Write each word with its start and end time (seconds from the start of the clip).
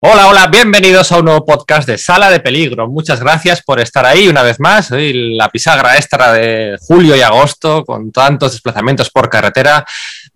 Hola, 0.00 0.28
hola, 0.28 0.46
bienvenidos 0.46 1.10
a 1.10 1.18
un 1.18 1.24
nuevo 1.24 1.44
podcast 1.44 1.88
de 1.88 1.98
Sala 1.98 2.30
de 2.30 2.38
Peligro. 2.38 2.86
Muchas 2.86 3.18
gracias 3.18 3.64
por 3.64 3.80
estar 3.80 4.06
ahí 4.06 4.28
una 4.28 4.44
vez 4.44 4.60
más. 4.60 4.92
Hoy 4.92 5.34
la 5.34 5.48
pisagra 5.48 5.96
extra 5.96 6.32
de 6.34 6.76
julio 6.80 7.16
y 7.16 7.20
agosto 7.20 7.84
con 7.84 8.12
tantos 8.12 8.52
desplazamientos 8.52 9.10
por 9.10 9.28
carretera. 9.28 9.84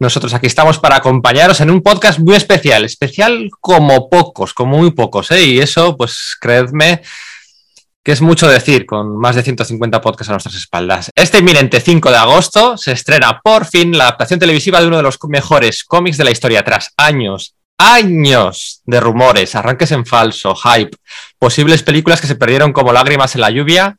Nosotros 0.00 0.34
aquí 0.34 0.48
estamos 0.48 0.80
para 0.80 0.96
acompañaros 0.96 1.60
en 1.60 1.70
un 1.70 1.80
podcast 1.80 2.18
muy 2.18 2.34
especial, 2.34 2.84
especial 2.84 3.50
como 3.60 4.10
pocos, 4.10 4.52
como 4.52 4.78
muy 4.78 4.90
pocos. 4.90 5.30
¿eh? 5.30 5.44
Y 5.44 5.60
eso, 5.60 5.96
pues 5.96 6.36
creedme 6.40 7.00
que 8.02 8.10
es 8.10 8.20
mucho 8.20 8.48
decir 8.48 8.84
con 8.84 9.16
más 9.16 9.36
de 9.36 9.44
150 9.44 10.00
podcasts 10.00 10.30
a 10.30 10.32
nuestras 10.32 10.56
espaldas. 10.56 11.08
Este 11.14 11.38
inminente 11.38 11.80
5 11.80 12.10
de 12.10 12.16
agosto 12.16 12.76
se 12.76 12.90
estrena 12.90 13.40
por 13.40 13.64
fin 13.64 13.96
la 13.96 14.08
adaptación 14.08 14.40
televisiva 14.40 14.80
de 14.80 14.88
uno 14.88 14.96
de 14.96 15.04
los 15.04 15.20
mejores 15.28 15.84
cómics 15.84 16.16
de 16.16 16.24
la 16.24 16.32
historia 16.32 16.64
tras 16.64 16.92
años 16.96 17.54
años 17.82 18.80
de 18.86 19.00
rumores, 19.00 19.54
arranques 19.54 19.90
en 19.90 20.06
falso, 20.06 20.54
hype, 20.54 20.96
posibles 21.38 21.82
películas 21.82 22.20
que 22.20 22.28
se 22.28 22.36
perdieron 22.36 22.72
como 22.72 22.92
lágrimas 22.92 23.34
en 23.34 23.40
la 23.40 23.50
lluvia 23.50 23.96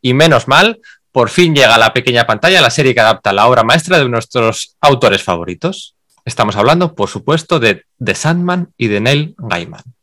y 0.00 0.14
menos 0.14 0.48
mal, 0.48 0.80
por 1.12 1.28
fin 1.28 1.54
llega 1.54 1.74
a 1.74 1.78
la 1.78 1.92
pequeña 1.92 2.26
pantalla 2.26 2.60
la 2.60 2.70
serie 2.70 2.94
que 2.94 3.00
adapta 3.00 3.32
la 3.32 3.46
obra 3.46 3.62
maestra 3.62 3.98
de 3.98 4.08
nuestros 4.08 4.76
autores 4.80 5.22
favoritos. 5.22 5.94
Estamos 6.24 6.56
hablando, 6.56 6.94
por 6.94 7.08
supuesto, 7.08 7.60
de 7.60 7.84
The 8.02 8.14
Sandman 8.14 8.72
y 8.76 8.88
de 8.88 9.00
Neil 9.00 9.34
Gaiman. 9.38 9.95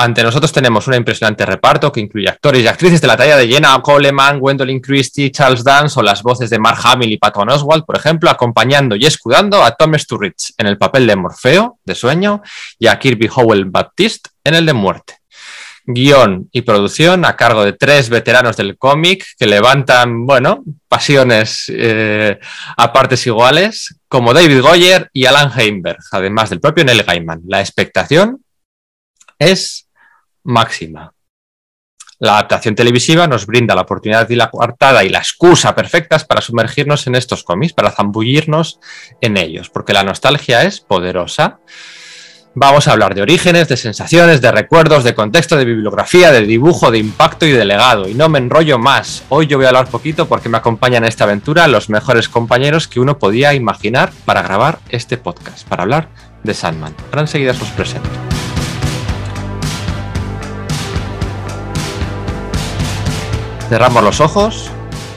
Ante 0.00 0.22
nosotros 0.22 0.50
tenemos 0.50 0.86
un 0.88 0.94
impresionante 0.94 1.44
reparto 1.44 1.92
que 1.92 2.00
incluye 2.00 2.26
actores 2.26 2.62
y 2.62 2.66
actrices 2.66 3.02
de 3.02 3.06
la 3.06 3.18
talla 3.18 3.36
de 3.36 3.46
Jenna 3.46 3.78
Coleman, 3.82 4.40
Gwendolyn 4.40 4.80
Christie, 4.80 5.30
Charles 5.30 5.62
Dance 5.62 6.00
o 6.00 6.02
las 6.02 6.22
voces 6.22 6.48
de 6.48 6.58
Mark 6.58 6.78
Hamill 6.82 7.12
y 7.12 7.18
Patton 7.18 7.50
Oswald, 7.50 7.84
por 7.84 7.98
ejemplo, 7.98 8.30
acompañando 8.30 8.96
y 8.96 9.04
escudando 9.04 9.62
a 9.62 9.72
Tom 9.72 9.92
Sturridge 9.98 10.54
en 10.56 10.68
el 10.68 10.78
papel 10.78 11.06
de 11.06 11.16
Morfeo, 11.16 11.80
de 11.84 11.94
sueño, 11.94 12.40
y 12.78 12.86
a 12.86 12.98
Kirby 12.98 13.28
Howell 13.28 13.66
Baptiste 13.66 14.30
en 14.42 14.54
el 14.54 14.64
de 14.64 14.72
muerte. 14.72 15.18
Guión 15.84 16.48
y 16.50 16.62
producción 16.62 17.26
a 17.26 17.36
cargo 17.36 17.62
de 17.62 17.74
tres 17.74 18.08
veteranos 18.08 18.56
del 18.56 18.78
cómic 18.78 19.26
que 19.38 19.44
levantan, 19.44 20.24
bueno, 20.24 20.64
pasiones 20.88 21.66
eh, 21.68 22.38
a 22.74 22.90
partes 22.94 23.26
iguales, 23.26 23.96
como 24.08 24.32
David 24.32 24.62
Goyer 24.62 25.10
y 25.12 25.26
Alan 25.26 25.52
Heimberg, 25.54 26.00
además 26.10 26.48
del 26.48 26.60
propio 26.60 26.86
Neil 26.86 27.02
Gaiman. 27.02 27.42
La 27.46 27.60
expectación 27.60 28.42
es 29.38 29.89
máxima. 30.44 31.14
La 32.20 32.34
adaptación 32.34 32.74
televisiva 32.74 33.26
nos 33.26 33.46
brinda 33.46 33.74
la 33.74 33.80
oportunidad 33.80 34.28
y 34.28 34.36
la 34.36 34.50
coartada 34.50 35.04
y 35.04 35.08
la 35.08 35.18
excusa 35.18 35.74
perfectas 35.74 36.26
para 36.26 36.42
sumergirnos 36.42 37.06
en 37.06 37.14
estos 37.14 37.44
cómics, 37.44 37.72
para 37.72 37.92
zambullirnos 37.92 38.78
en 39.22 39.38
ellos, 39.38 39.70
porque 39.70 39.94
la 39.94 40.04
nostalgia 40.04 40.64
es 40.64 40.80
poderosa. 40.80 41.60
Vamos 42.54 42.88
a 42.88 42.92
hablar 42.92 43.14
de 43.14 43.22
orígenes, 43.22 43.68
de 43.68 43.76
sensaciones, 43.78 44.42
de 44.42 44.52
recuerdos, 44.52 45.02
de 45.02 45.14
contexto, 45.14 45.56
de 45.56 45.64
bibliografía, 45.64 46.30
de 46.30 46.42
dibujo, 46.42 46.90
de 46.90 46.98
impacto 46.98 47.46
y 47.46 47.52
de 47.52 47.64
legado. 47.64 48.06
Y 48.06 48.12
no 48.12 48.28
me 48.28 48.38
enrollo 48.38 48.78
más. 48.78 49.22
Hoy 49.30 49.46
yo 49.46 49.56
voy 49.56 49.64
a 49.64 49.68
hablar 49.68 49.88
poquito 49.88 50.28
porque 50.28 50.50
me 50.50 50.58
acompañan 50.58 51.04
en 51.04 51.08
esta 51.08 51.24
aventura 51.24 51.68
los 51.68 51.88
mejores 51.88 52.28
compañeros 52.28 52.86
que 52.86 53.00
uno 53.00 53.18
podía 53.18 53.54
imaginar 53.54 54.12
para 54.26 54.42
grabar 54.42 54.80
este 54.90 55.16
podcast, 55.16 55.66
para 55.68 55.84
hablar 55.84 56.08
de 56.42 56.52
Sandman. 56.52 56.94
Ahora 57.10 57.22
enseguida 57.22 57.52
os 57.52 57.70
presento. 57.70 58.10
Cerramos 63.70 64.02
los 64.02 64.20
ojos, 64.20 64.68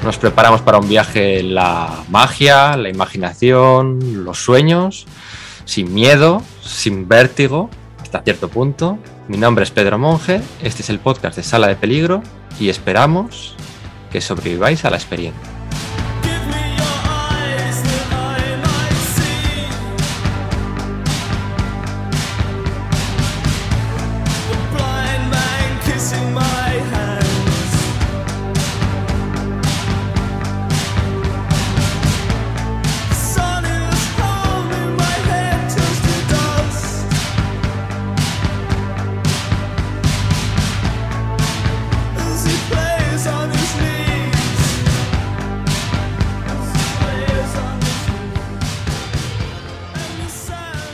nos 0.03 0.19
preparamos 0.19 0.61
para 0.61 0.77
un 0.77 0.87
viaje 0.87 1.39
en 1.39 1.55
la 1.55 2.03
magia, 2.09 2.77
la 2.77 2.87
imaginación, 2.87 4.23
los 4.23 4.43
sueños, 4.43 5.07
sin 5.65 5.91
miedo, 5.91 6.43
sin 6.61 7.07
vértigo, 7.07 7.71
hasta 7.99 8.21
cierto 8.21 8.49
punto. 8.49 8.99
Mi 9.27 9.37
nombre 9.37 9.63
es 9.63 9.71
Pedro 9.71 9.97
Monge, 9.97 10.39
este 10.61 10.83
es 10.83 10.91
el 10.91 10.99
podcast 10.99 11.35
de 11.35 11.41
Sala 11.41 11.67
de 11.67 11.75
Peligro 11.75 12.21
y 12.59 12.69
esperamos 12.69 13.55
que 14.11 14.21
sobreviváis 14.21 14.85
a 14.85 14.91
la 14.91 14.97
experiencia. 14.97 15.52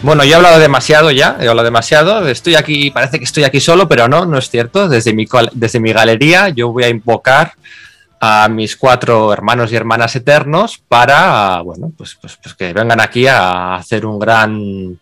Bueno, 0.09 0.23
yo 0.23 0.31
he 0.31 0.35
hablado 0.37 0.57
demasiado 0.57 1.11
ya, 1.11 1.37
he 1.39 1.47
hablado 1.47 1.65
demasiado. 1.65 2.27
Estoy 2.27 2.55
aquí, 2.55 2.89
parece 2.89 3.19
que 3.19 3.25
estoy 3.25 3.43
aquí 3.43 3.59
solo, 3.59 3.87
pero 3.87 4.07
no, 4.07 4.25
no 4.25 4.39
es 4.39 4.49
cierto. 4.49 4.89
Desde 4.89 5.13
mi, 5.13 5.27
desde 5.51 5.79
mi 5.79 5.93
galería 5.93 6.49
yo 6.49 6.71
voy 6.71 6.85
a 6.85 6.89
invocar 6.89 7.53
a 8.19 8.49
mis 8.49 8.75
cuatro 8.75 9.31
hermanos 9.31 9.71
y 9.71 9.75
hermanas 9.75 10.15
eternos 10.15 10.79
para, 10.79 11.61
bueno, 11.61 11.91
pues, 11.95 12.17
pues, 12.19 12.39
pues 12.41 12.55
que 12.55 12.73
vengan 12.73 12.99
aquí 12.99 13.27
a 13.27 13.75
hacer 13.75 14.03
un 14.03 14.17
gran 14.17 14.99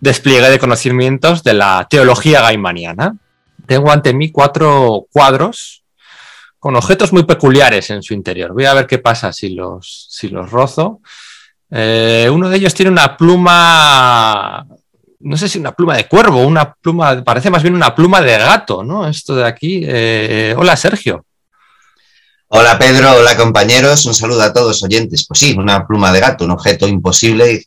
despliegue 0.00 0.48
de 0.48 0.58
conocimientos 0.58 1.44
de 1.44 1.52
la 1.52 1.86
teología 1.90 2.40
gaimaniana. 2.40 3.16
Tengo 3.66 3.92
ante 3.92 4.14
mí 4.14 4.32
cuatro 4.32 5.04
cuadros 5.12 5.82
con 6.58 6.74
objetos 6.74 7.12
muy 7.12 7.24
peculiares 7.24 7.90
en 7.90 8.02
su 8.02 8.14
interior. 8.14 8.54
Voy 8.54 8.64
a 8.64 8.72
ver 8.72 8.86
qué 8.86 8.96
pasa 8.96 9.30
si 9.30 9.50
los, 9.50 10.06
si 10.08 10.30
los 10.30 10.50
rozo. 10.50 11.02
Eh, 11.70 12.28
uno 12.32 12.48
de 12.48 12.56
ellos 12.56 12.74
tiene 12.74 12.90
una 12.90 13.16
pluma, 13.16 14.66
no 15.20 15.36
sé 15.36 15.48
si 15.48 15.58
una 15.58 15.72
pluma 15.72 15.96
de 15.96 16.08
cuervo, 16.08 16.46
una 16.46 16.72
pluma, 16.72 17.22
parece 17.22 17.50
más 17.50 17.62
bien 17.62 17.74
una 17.74 17.94
pluma 17.94 18.20
de 18.22 18.38
gato, 18.38 18.82
¿no? 18.82 19.06
Esto 19.06 19.36
de 19.36 19.46
aquí. 19.46 19.82
Eh, 19.84 20.54
hola, 20.56 20.76
Sergio. 20.76 21.24
Hola 22.50 22.78
Pedro, 22.78 23.12
hola 23.12 23.36
compañeros, 23.36 24.06
un 24.06 24.14
saludo 24.14 24.40
a 24.40 24.54
todos 24.54 24.82
oyentes. 24.82 25.26
Pues 25.28 25.38
sí, 25.38 25.54
una 25.58 25.86
pluma 25.86 26.10
de 26.12 26.20
gato, 26.20 26.46
un 26.46 26.52
objeto 26.52 26.88
imposible 26.88 27.62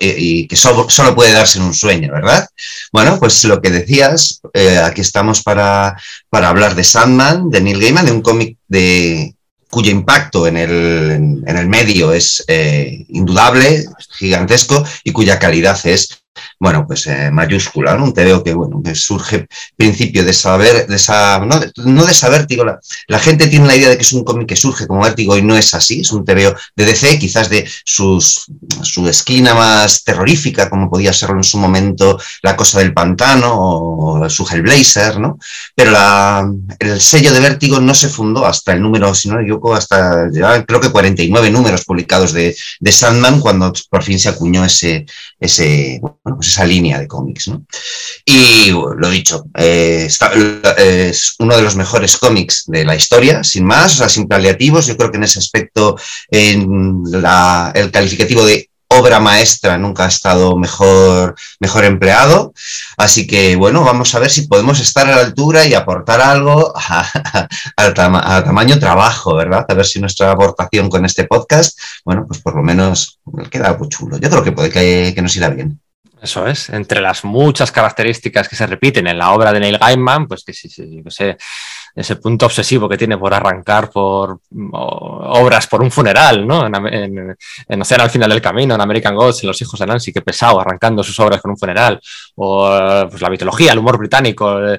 y, 0.00 0.46
que 0.46 0.56
solo, 0.56 0.86
puede 1.14 1.32
darse 1.32 1.58
en 1.58 1.66
un 1.66 1.74
sueño, 1.74 2.10
¿verdad? 2.10 2.48
Bueno, 2.90 3.18
pues 3.18 3.44
lo 3.44 3.60
que 3.60 3.68
decías, 3.68 4.40
eh, 4.54 4.78
aquí 4.78 5.02
estamos 5.02 5.42
para, 5.42 6.00
para 6.30 6.48
hablar 6.48 6.74
de 6.74 6.82
Sandman, 6.82 7.50
de 7.50 7.60
Neil 7.60 7.78
Gaiman, 7.78 8.06
de 8.06 8.12
un 8.12 8.22
cómic 8.22 8.56
de, 8.68 9.34
cuyo 9.72 9.90
impacto 9.90 10.46
en 10.46 10.58
el, 10.58 11.66
medio 11.66 12.12
es 12.12 12.44
eh, 12.46 13.06
indudable, 13.08 13.86
gigantesco, 14.10 14.84
y 15.02 15.12
cuya 15.12 15.38
calidad 15.38 15.80
es 15.84 16.21
bueno, 16.58 16.86
pues 16.86 17.06
eh, 17.06 17.30
mayúscula, 17.30 17.96
¿no? 17.96 18.04
Un 18.04 18.14
TVO 18.14 18.42
que, 18.42 18.54
bueno, 18.54 18.80
que 18.82 18.94
surge 18.94 19.46
principio 19.76 20.24
de 20.24 20.32
saber, 20.32 20.86
de 20.86 20.96
esa, 20.96 21.40
no 21.40 21.58
de, 21.58 21.72
no 21.76 22.04
de 22.04 22.12
esa 22.12 22.28
vértigo, 22.28 22.64
la, 22.64 23.18
gente 23.18 23.48
tiene 23.48 23.66
la 23.66 23.76
idea 23.76 23.88
de 23.88 23.96
que 23.96 24.02
es 24.02 24.12
un 24.12 24.24
cómic 24.24 24.48
que 24.48 24.56
surge 24.56 24.86
como 24.86 25.02
vértigo 25.02 25.36
y 25.36 25.42
no 25.42 25.56
es 25.56 25.74
así, 25.74 26.00
es 26.00 26.12
un 26.12 26.24
TVO 26.24 26.54
de 26.76 26.84
DC, 26.84 27.18
quizás 27.18 27.48
de 27.48 27.68
su 27.84 28.18
esquina 29.08 29.54
más 29.54 30.04
terrorífica, 30.04 30.68
como 30.70 30.90
podía 30.90 31.12
serlo 31.12 31.36
en 31.36 31.44
su 31.44 31.58
momento 31.58 32.18
La 32.42 32.56
Cosa 32.56 32.78
del 32.78 32.94
Pantano 32.94 33.52
o 33.54 34.28
su 34.28 34.46
Hellblazer, 34.46 35.18
¿no? 35.18 35.38
Pero 35.74 35.92
el 36.78 37.00
sello 37.00 37.32
de 37.32 37.40
vértigo 37.40 37.80
no 37.80 37.94
se 37.94 38.08
fundó 38.08 38.46
hasta 38.46 38.72
el 38.72 38.82
número, 38.82 39.14
si 39.14 39.28
no 39.28 39.36
me 39.36 39.42
equivoco, 39.42 39.74
hasta 39.74 40.30
ya 40.32 40.64
creo 40.64 40.80
que 40.80 40.90
49 40.90 41.50
números 41.50 41.84
publicados 41.84 42.32
de, 42.32 42.56
de 42.80 42.92
Sandman, 42.92 43.40
cuando 43.40 43.72
por 43.90 44.02
fin 44.02 44.18
se 44.18 44.28
acuñó 44.28 44.64
ese, 44.64 45.06
ese 45.38 46.00
pues 46.22 46.48
esa 46.48 46.64
línea 46.64 46.98
de 46.98 47.08
cómics. 47.08 47.48
¿no? 47.48 47.64
Y 48.24 48.70
lo 48.70 49.10
dicho, 49.10 49.44
eh, 49.56 50.08
es 50.76 51.34
uno 51.38 51.56
de 51.56 51.62
los 51.62 51.76
mejores 51.76 52.16
cómics 52.16 52.64
de 52.66 52.84
la 52.84 52.94
historia, 52.94 53.42
sin 53.42 53.64
más, 53.64 53.94
o 53.94 53.96
sea, 53.98 54.08
sin 54.08 54.28
paliativos. 54.28 54.86
Yo 54.86 54.96
creo 54.96 55.10
que 55.10 55.16
en 55.16 55.24
ese 55.24 55.38
aspecto 55.38 55.96
el 56.30 57.90
calificativo 57.90 58.44
de 58.46 58.68
obra 58.98 59.20
maestra 59.20 59.78
nunca 59.78 60.04
ha 60.04 60.08
estado 60.08 60.56
mejor, 60.56 61.34
mejor 61.60 61.84
empleado. 61.84 62.52
Así 62.96 63.26
que, 63.26 63.56
bueno, 63.56 63.84
vamos 63.84 64.14
a 64.14 64.18
ver 64.18 64.30
si 64.30 64.46
podemos 64.46 64.80
estar 64.80 65.08
a 65.08 65.16
la 65.16 65.22
altura 65.22 65.66
y 65.66 65.74
aportar 65.74 66.20
algo 66.20 66.72
al 67.76 67.94
tamaño 67.94 68.78
trabajo, 68.78 69.34
¿verdad? 69.34 69.64
A 69.68 69.74
ver 69.74 69.86
si 69.86 70.00
nuestra 70.00 70.30
aportación 70.30 70.88
con 70.88 71.04
este 71.04 71.24
podcast, 71.24 71.78
bueno, 72.04 72.26
pues 72.26 72.40
por 72.40 72.54
lo 72.54 72.62
menos 72.62 73.18
queda 73.50 73.68
algo 73.68 73.88
chulo. 73.88 74.18
Yo 74.18 74.30
creo 74.30 74.44
que 74.44 74.52
puede 74.52 74.70
que, 74.70 75.12
que 75.14 75.22
nos 75.22 75.36
irá 75.36 75.48
bien. 75.48 75.80
Eso 76.22 76.46
es, 76.46 76.70
entre 76.70 77.00
las 77.00 77.24
muchas 77.24 77.72
características 77.72 78.48
que 78.48 78.54
se 78.54 78.66
repiten 78.66 79.08
en 79.08 79.18
la 79.18 79.32
obra 79.32 79.52
de 79.52 79.58
Neil 79.58 79.76
Gaiman, 79.76 80.28
pues 80.28 80.44
que 80.44 80.52
sí, 80.52 80.68
sí, 80.68 81.02
sé, 81.08 81.36
ese 81.96 82.16
punto 82.16 82.46
obsesivo 82.46 82.88
que 82.88 82.96
tiene 82.96 83.18
por 83.18 83.34
arrancar 83.34 83.90
por 83.90 84.38
obras 84.50 85.66
por 85.66 85.82
un 85.82 85.90
funeral, 85.90 86.46
¿no? 86.46 86.64
En, 86.66 87.36
en, 87.68 87.82
al 87.82 88.10
final 88.10 88.30
del 88.30 88.40
camino, 88.40 88.74
en 88.76 88.80
American 88.80 89.14
Gods, 89.14 89.42
en 89.42 89.48
Los 89.48 89.60
hijos 89.62 89.78
de 89.80 89.86
Nancy, 89.86 90.12
que 90.12 90.22
pesado, 90.22 90.60
arrancando 90.60 91.02
sus 91.02 91.18
obras 91.20 91.42
con 91.42 91.50
un 91.50 91.58
funeral, 91.58 92.00
o 92.36 93.06
pues, 93.10 93.20
la 93.20 93.28
mitología, 93.28 93.72
el 93.72 93.78
humor 93.78 93.98
británico. 93.98 94.64
Eh, 94.64 94.78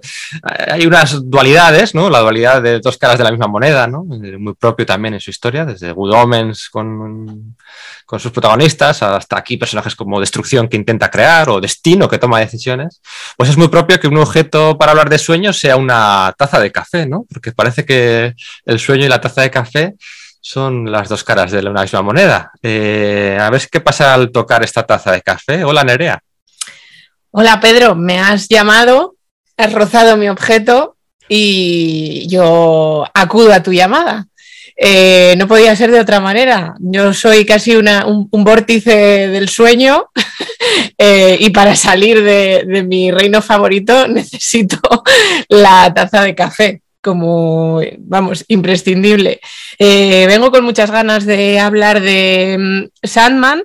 hay 0.68 0.86
unas 0.86 1.30
dualidades, 1.30 1.94
¿no? 1.94 2.10
La 2.10 2.20
dualidad 2.20 2.62
de 2.62 2.80
dos 2.80 2.98
caras 2.98 3.18
de 3.18 3.26
la 3.26 3.32
misma 3.32 3.48
moneda, 3.48 3.86
¿no? 3.86 4.06
Eh, 4.24 4.38
muy 4.38 4.54
propio 4.56 4.86
también 4.86 5.14
en 5.14 5.20
su 5.20 5.30
historia, 5.30 5.66
desde 5.66 5.92
Good 5.92 6.14
Omens 6.14 6.70
con, 6.70 7.56
con 8.06 8.20
sus 8.20 8.32
protagonistas, 8.32 9.02
hasta 9.02 9.38
aquí 9.38 9.58
personajes 9.58 9.96
como 9.96 10.20
Destrucción 10.20 10.68
que 10.68 10.78
intenta 10.78 11.10
crear, 11.10 11.50
o 11.50 11.62
Destino 11.62 12.08
que 12.08 12.18
toma 12.18 12.40
decisiones, 12.40 13.02
pues 13.38 13.50
es 13.50 13.58
muy 13.58 13.68
propio 13.68 14.00
que 14.00 14.08
un 14.08 14.18
objeto 14.18 14.78
para 14.78 14.92
hablar 14.92 15.10
de 15.10 15.18
sueños 15.18 15.60
sea 15.60 15.78
una 15.78 16.34
taza 16.38 16.60
de 16.60 16.72
café, 16.72 17.06
¿no? 17.06 17.26
Porque 17.32 17.52
parece 17.52 17.86
que 17.86 18.36
el 18.66 18.80
sueño 18.80 19.06
y 19.06 19.10
la 19.10 19.22
taza 19.22 19.42
de 19.42 19.52
café 19.52 19.96
son 20.42 20.92
las 20.92 21.08
dos 21.08 21.24
caras 21.24 21.52
de 21.52 21.64
la 21.64 21.72
misma 21.72 22.02
moneda. 22.02 22.52
Eh, 22.62 23.38
a 23.40 23.50
ver 23.50 23.68
qué 23.72 23.80
pasa 23.80 24.14
al 24.14 24.32
tocar 24.32 24.62
esta 24.64 24.84
taza 24.84 25.12
de 25.12 25.22
café. 25.22 25.64
Hola, 25.64 25.86
Nerea. 25.86 26.20
Hola, 27.32 27.60
Pedro. 27.62 27.96
Me 27.96 28.20
has 28.20 28.50
llamado, 28.50 29.16
has 29.56 29.72
rozado 29.72 30.18
mi 30.18 30.28
objeto 30.28 30.98
y 31.30 32.28
yo 32.28 33.06
acudo 33.14 33.54
a 33.54 33.64
tu 33.64 33.72
llamada. 33.72 34.28
Eh, 34.76 35.36
no 35.38 35.48
podía 35.48 35.76
ser 35.76 35.92
de 35.92 36.00
otra 36.00 36.20
manera. 36.20 36.76
Yo 36.80 37.14
soy 37.14 37.46
casi 37.46 37.76
un, 37.76 38.30
vórtice 38.32 39.28
del 39.28 39.50
sueño 39.50 40.10
eh, 40.98 41.38
y 41.40 41.50
para 41.52 41.76
salir 41.76 42.24
de, 42.24 42.84
mi 42.88 43.12
reino 43.12 43.42
favorito 43.42 44.08
necesito 44.10 44.80
la 45.50 45.94
taza 45.94 46.24
de 46.24 46.36
café 46.36 46.82
como, 47.02 47.82
vamos, 48.00 48.46
imprescindible. 48.48 49.42
Eh, 49.78 50.26
vengo 50.28 50.52
con 50.52 50.64
muchas 50.64 50.90
ganas 50.90 51.26
de 51.26 51.60
hablar 51.60 52.00
de 52.00 52.56
mm, 52.58 53.06
Sandman. 53.06 53.64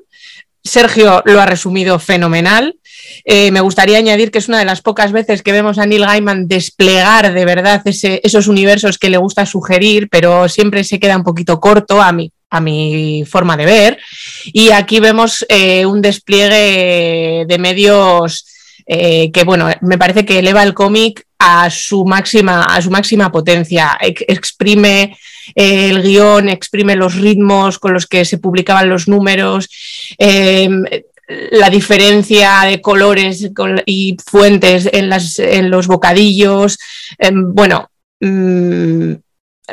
Sergio 0.64 1.22
lo 1.24 1.40
ha 1.40 1.46
resumido 1.46 1.98
fenomenal. 2.00 2.76
Eh, 3.24 3.50
me 3.50 3.60
gustaría 3.60 3.98
añadir 3.98 4.30
que 4.30 4.38
es 4.38 4.48
una 4.48 4.58
de 4.58 4.64
las 4.64 4.80
pocas 4.80 5.12
veces 5.12 5.42
que 5.42 5.52
vemos 5.52 5.78
a 5.78 5.86
Neil 5.86 6.04
Gaiman 6.04 6.48
desplegar 6.48 7.32
de 7.32 7.44
verdad 7.44 7.82
esos 7.84 8.48
universos 8.48 8.98
que 8.98 9.10
le 9.10 9.18
gusta 9.18 9.46
sugerir, 9.46 10.08
pero 10.10 10.48
siempre 10.48 10.84
se 10.84 10.98
queda 10.98 11.16
un 11.16 11.24
poquito 11.24 11.60
corto 11.60 12.00
a 12.00 12.12
mi, 12.12 12.32
a 12.50 12.60
mi 12.60 13.24
forma 13.26 13.56
de 13.56 13.66
ver. 13.66 13.98
Y 14.46 14.70
aquí 14.70 15.00
vemos 15.00 15.44
eh, 15.48 15.86
un 15.86 16.00
despliegue 16.00 17.44
de 17.46 17.58
medios 17.58 18.46
eh, 18.86 19.30
que, 19.32 19.44
bueno, 19.44 19.68
me 19.82 19.98
parece 19.98 20.24
que 20.24 20.38
eleva 20.38 20.62
el 20.62 20.74
cómic 20.74 21.24
a 21.38 21.70
su 21.70 22.04
máxima, 22.04 22.64
a 22.64 22.80
su 22.80 22.90
máxima 22.90 23.30
potencia. 23.30 23.96
exprime 24.00 25.16
el 25.54 26.02
guion, 26.02 26.48
exprime 26.48 26.96
los 26.96 27.14
ritmos 27.14 27.78
con 27.78 27.92
los 27.92 28.06
que 28.06 28.24
se 28.24 28.38
publicaban 28.38 28.88
los 28.88 29.08
números, 29.08 29.68
la 31.28 31.68
diferencia 31.68 32.62
de 32.64 32.80
colores 32.80 33.50
y 33.84 34.16
fuentes 34.24 34.88
en, 34.90 35.70
los 35.70 35.86
bocadillos. 35.86 36.78
Em, 37.18 37.52
bueno, 37.54 37.90
mm, 38.20 39.12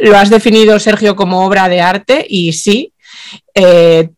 lo 0.01 0.17
has 0.17 0.29
definido, 0.29 0.77
Sergio, 0.79 1.15
como 1.15 1.45
obra 1.45 1.69
de 1.69 1.79
arte 1.79 2.25
y 2.27 2.51
sí, 2.51 2.93
eh, 3.53 4.09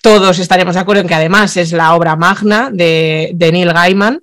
todos 0.00 0.38
estaremos 0.38 0.76
de 0.76 0.80
acuerdo 0.80 1.02
en 1.02 1.08
que 1.08 1.14
además 1.14 1.56
es 1.56 1.72
la 1.72 1.96
obra 1.96 2.14
magna 2.14 2.70
de, 2.72 3.32
de, 3.34 3.50
Neil 3.50 3.72
Gaiman. 3.72 4.22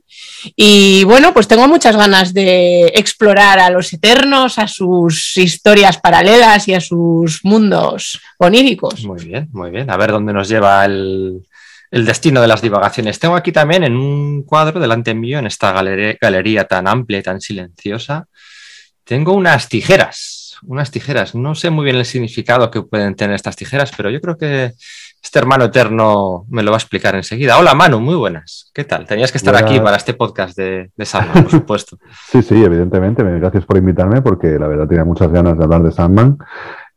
Y 0.56 1.04
bueno, 1.04 1.34
pues 1.34 1.48
tengo 1.50 1.68
muchas 1.68 1.98
ganas 1.98 2.34
de 2.34 2.86
explorar 2.96 3.60
a 3.60 3.70
los 3.70 3.92
eternos, 3.92 4.58
a 4.60 4.68
sus 4.68 5.38
historias 5.38 5.98
paralelas 5.98 6.68
y 6.70 6.74
a 6.74 6.80
sus 6.80 7.44
mundos 7.44 8.22
oníricos. 8.38 9.04
Muy 9.04 9.26
bien, 9.26 9.50
muy 9.52 9.72
bien. 9.72 9.90
A 9.90 9.98
ver 9.98 10.12
dónde 10.12 10.32
nos 10.32 10.48
lleva 10.48 10.86
el, 10.86 11.42
el 11.94 12.06
destino 12.06 12.42
de 12.42 12.48
las 12.48 12.64
divagaciones. 12.64 13.20
Tengo 13.20 13.36
aquí 13.36 13.52
también 13.52 13.84
en 13.84 13.96
un 13.96 14.42
cuadro 14.42 14.80
delante 14.80 15.14
mío, 15.14 15.38
en 15.38 15.46
esta 15.46 15.72
galería, 15.72 16.64
tan 16.64 16.88
amplia 16.88 17.20
y 17.20 17.22
tan 17.22 17.40
silenciosa, 17.40 18.26
tengo 19.04 19.34
unas 19.34 19.70
tijeras, 19.70 20.58
unas 20.64 20.90
tijeras. 20.90 21.36
No 21.36 21.54
sé 21.54 21.70
muy 21.70 21.86
bien 21.86 21.98
el 21.98 22.06
significado 22.06 22.72
que 22.72 22.82
pueden 22.82 23.16
tener 23.16 23.36
estas 23.36 23.56
tijeras, 23.56 23.92
pero 23.96 24.10
yo 24.10 24.20
creo 24.22 24.38
que 24.40 24.72
este 25.22 25.38
hermano 25.38 25.66
eterno 25.66 26.48
me 26.50 26.64
lo 26.64 26.72
va 26.72 26.78
a 26.78 26.80
explicar 26.80 27.14
enseguida. 27.14 27.60
Hola 27.60 27.76
Manu, 27.76 28.00
muy 28.00 28.16
buenas. 28.16 28.72
¿Qué 28.74 28.86
tal? 28.86 29.06
Tenías 29.06 29.32
que 29.32 29.38
estar 29.38 29.56
aquí 29.56 29.80
para 29.80 29.98
este 29.98 30.16
podcast 30.16 30.58
de, 30.58 30.90
de 30.98 31.06
Sandman, 31.06 31.44
por 31.44 31.52
supuesto. 31.52 32.00
sí, 32.32 32.42
sí, 32.42 32.56
evidentemente. 32.56 33.22
Gracias 33.24 33.66
por 33.66 33.78
invitarme 33.78 34.24
porque 34.24 34.58
la 34.58 34.68
verdad 34.68 34.88
tenía 34.88 35.06
muchas 35.06 35.32
ganas 35.32 35.60
de 35.60 35.64
hablar 35.64 35.84
de 35.84 35.92
Sandman 35.92 36.40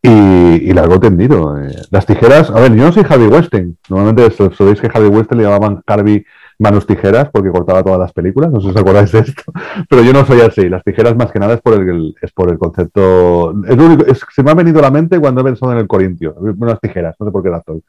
y, 0.03 0.73
largo 0.73 1.01
tendido. 1.01 1.59
Eh. 1.59 1.75
Las 1.91 2.07
tijeras, 2.07 2.51
a 2.51 2.61
ver, 2.61 2.75
yo 2.75 2.85
no 2.85 2.93
soy 2.93 3.05
Javi 3.05 3.27
Weston. 3.27 3.77
Normalmente 3.89 4.31
sabéis 4.55 4.81
que 4.81 4.89
Javi 4.89 5.09
Weston 5.09 5.39
le 5.39 5.45
llamaban 5.45 5.83
Harvey 5.87 6.25
manos 6.59 6.87
tijeras 6.87 7.29
porque 7.31 7.51
cortaba 7.51 7.83
todas 7.83 7.99
las 7.99 8.13
películas, 8.13 8.51
no 8.51 8.61
sé 8.61 8.69
si 8.69 8.71
os 8.71 8.77
acordáis 8.77 9.13
de 9.13 9.21
esto, 9.21 9.43
pero 9.89 10.03
yo 10.03 10.13
no 10.13 10.25
soy 10.25 10.41
así. 10.41 10.69
Las 10.69 10.83
tijeras 10.85 11.17
más 11.17 11.31
que 11.31 11.39
nada 11.39 11.55
es 11.55 11.61
por 11.61 11.75
el, 11.75 12.15
es 12.21 12.33
por 12.33 12.51
el 12.51 12.59
concepto... 12.59 13.55
Es 13.67 13.77
único, 13.77 14.05
se 14.15 14.43
me 14.43 14.51
ha 14.51 14.55
venido 14.55 14.79
a 14.79 14.83
la 14.83 14.91
mente 14.91 15.19
cuando 15.19 15.41
he 15.41 15.45
pensado 15.45 15.73
en 15.73 15.79
el 15.79 15.87
Corintio, 15.87 16.35
unas 16.39 16.81
tijeras, 16.81 17.17
no 17.19 17.27
sé 17.27 17.33
por 17.33 17.43
qué 17.43 17.51
razón. 17.51 17.83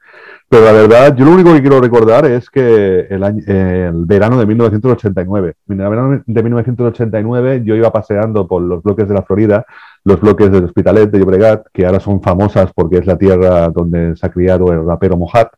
Pero 0.49 0.65
la 0.65 0.71
verdad, 0.71 1.15
yo 1.15 1.25
lo 1.25 1.31
único 1.31 1.53
que 1.53 1.61
quiero 1.61 1.81
recordar 1.81 2.25
es 2.25 2.49
que 2.49 3.07
el, 3.09 3.23
el 3.23 4.05
verano 4.05 4.39
de 4.39 4.45
1989, 4.45 5.53
en 5.69 5.81
el 5.81 5.89
verano 5.89 6.23
de 6.25 6.43
1989 6.43 7.61
yo 7.63 7.75
iba 7.75 7.91
paseando 7.91 8.47
por 8.47 8.61
los 8.61 8.83
bloques 8.83 9.07
de 9.07 9.13
la 9.13 9.21
Florida 9.23 9.65
los 10.07 10.21
bloques 10.21 10.49
del 10.49 10.63
Hospitalet 10.63 11.11
de 11.11 11.19
Llobregat, 11.19 11.67
que 11.73 11.85
ahora 11.85 11.99
son 11.99 12.21
famosas 12.21 12.71
porque 12.73 12.99
es 12.99 13.05
la 13.05 13.17
tierra 13.17 13.67
donde 13.67 14.15
se 14.15 14.25
ha 14.25 14.29
criado 14.29 14.71
el 14.71 14.85
rapero 14.85 15.17
Mohat. 15.17 15.49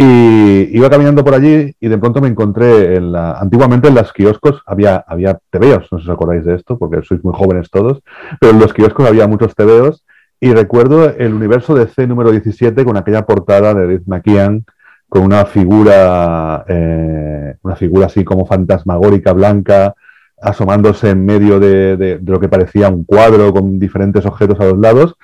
Y 0.00 0.76
iba 0.76 0.88
caminando 0.88 1.24
por 1.24 1.34
allí 1.34 1.74
y 1.80 1.88
de 1.88 1.98
pronto 1.98 2.20
me 2.20 2.28
encontré 2.28 2.94
en 2.94 3.10
la, 3.10 3.32
antiguamente 3.32 3.88
en 3.88 3.96
las 3.96 4.12
kioscos 4.12 4.62
había, 4.64 5.04
había 5.04 5.40
tebeos, 5.50 5.88
no 5.90 5.98
sé 5.98 6.04
si 6.04 6.10
os 6.10 6.14
acordáis 6.14 6.44
de 6.44 6.54
esto, 6.54 6.78
porque 6.78 7.02
sois 7.02 7.24
muy 7.24 7.34
jóvenes 7.34 7.68
todos, 7.68 8.00
pero 8.38 8.52
en 8.52 8.60
los 8.60 8.72
kioscos 8.72 9.08
había 9.08 9.26
muchos 9.26 9.56
tebeos 9.56 10.04
y 10.38 10.52
recuerdo 10.52 11.10
el 11.10 11.34
universo 11.34 11.74
de 11.74 11.88
C 11.88 12.06
número 12.06 12.30
17 12.30 12.84
con 12.84 12.96
aquella 12.96 13.26
portada 13.26 13.74
de 13.74 13.86
Edith 13.86 14.06
McKean 14.06 14.64
con 15.08 15.22
una 15.22 15.46
figura, 15.46 16.64
eh, 16.68 17.56
una 17.62 17.74
figura 17.74 18.06
así 18.06 18.22
como 18.22 18.46
fantasmagórica 18.46 19.32
blanca, 19.32 19.94
asomándose 20.40 21.10
en 21.10 21.26
medio 21.26 21.58
de, 21.58 22.20
lo 22.24 22.38
que 22.38 22.48
parecía 22.48 22.88
un 22.88 23.02
cuadro 23.02 23.52
con 23.52 23.80
diferentes 23.80 24.24
objetos 24.26 24.60
a 24.60 24.66
los 24.66 24.78
lados. 24.78 25.16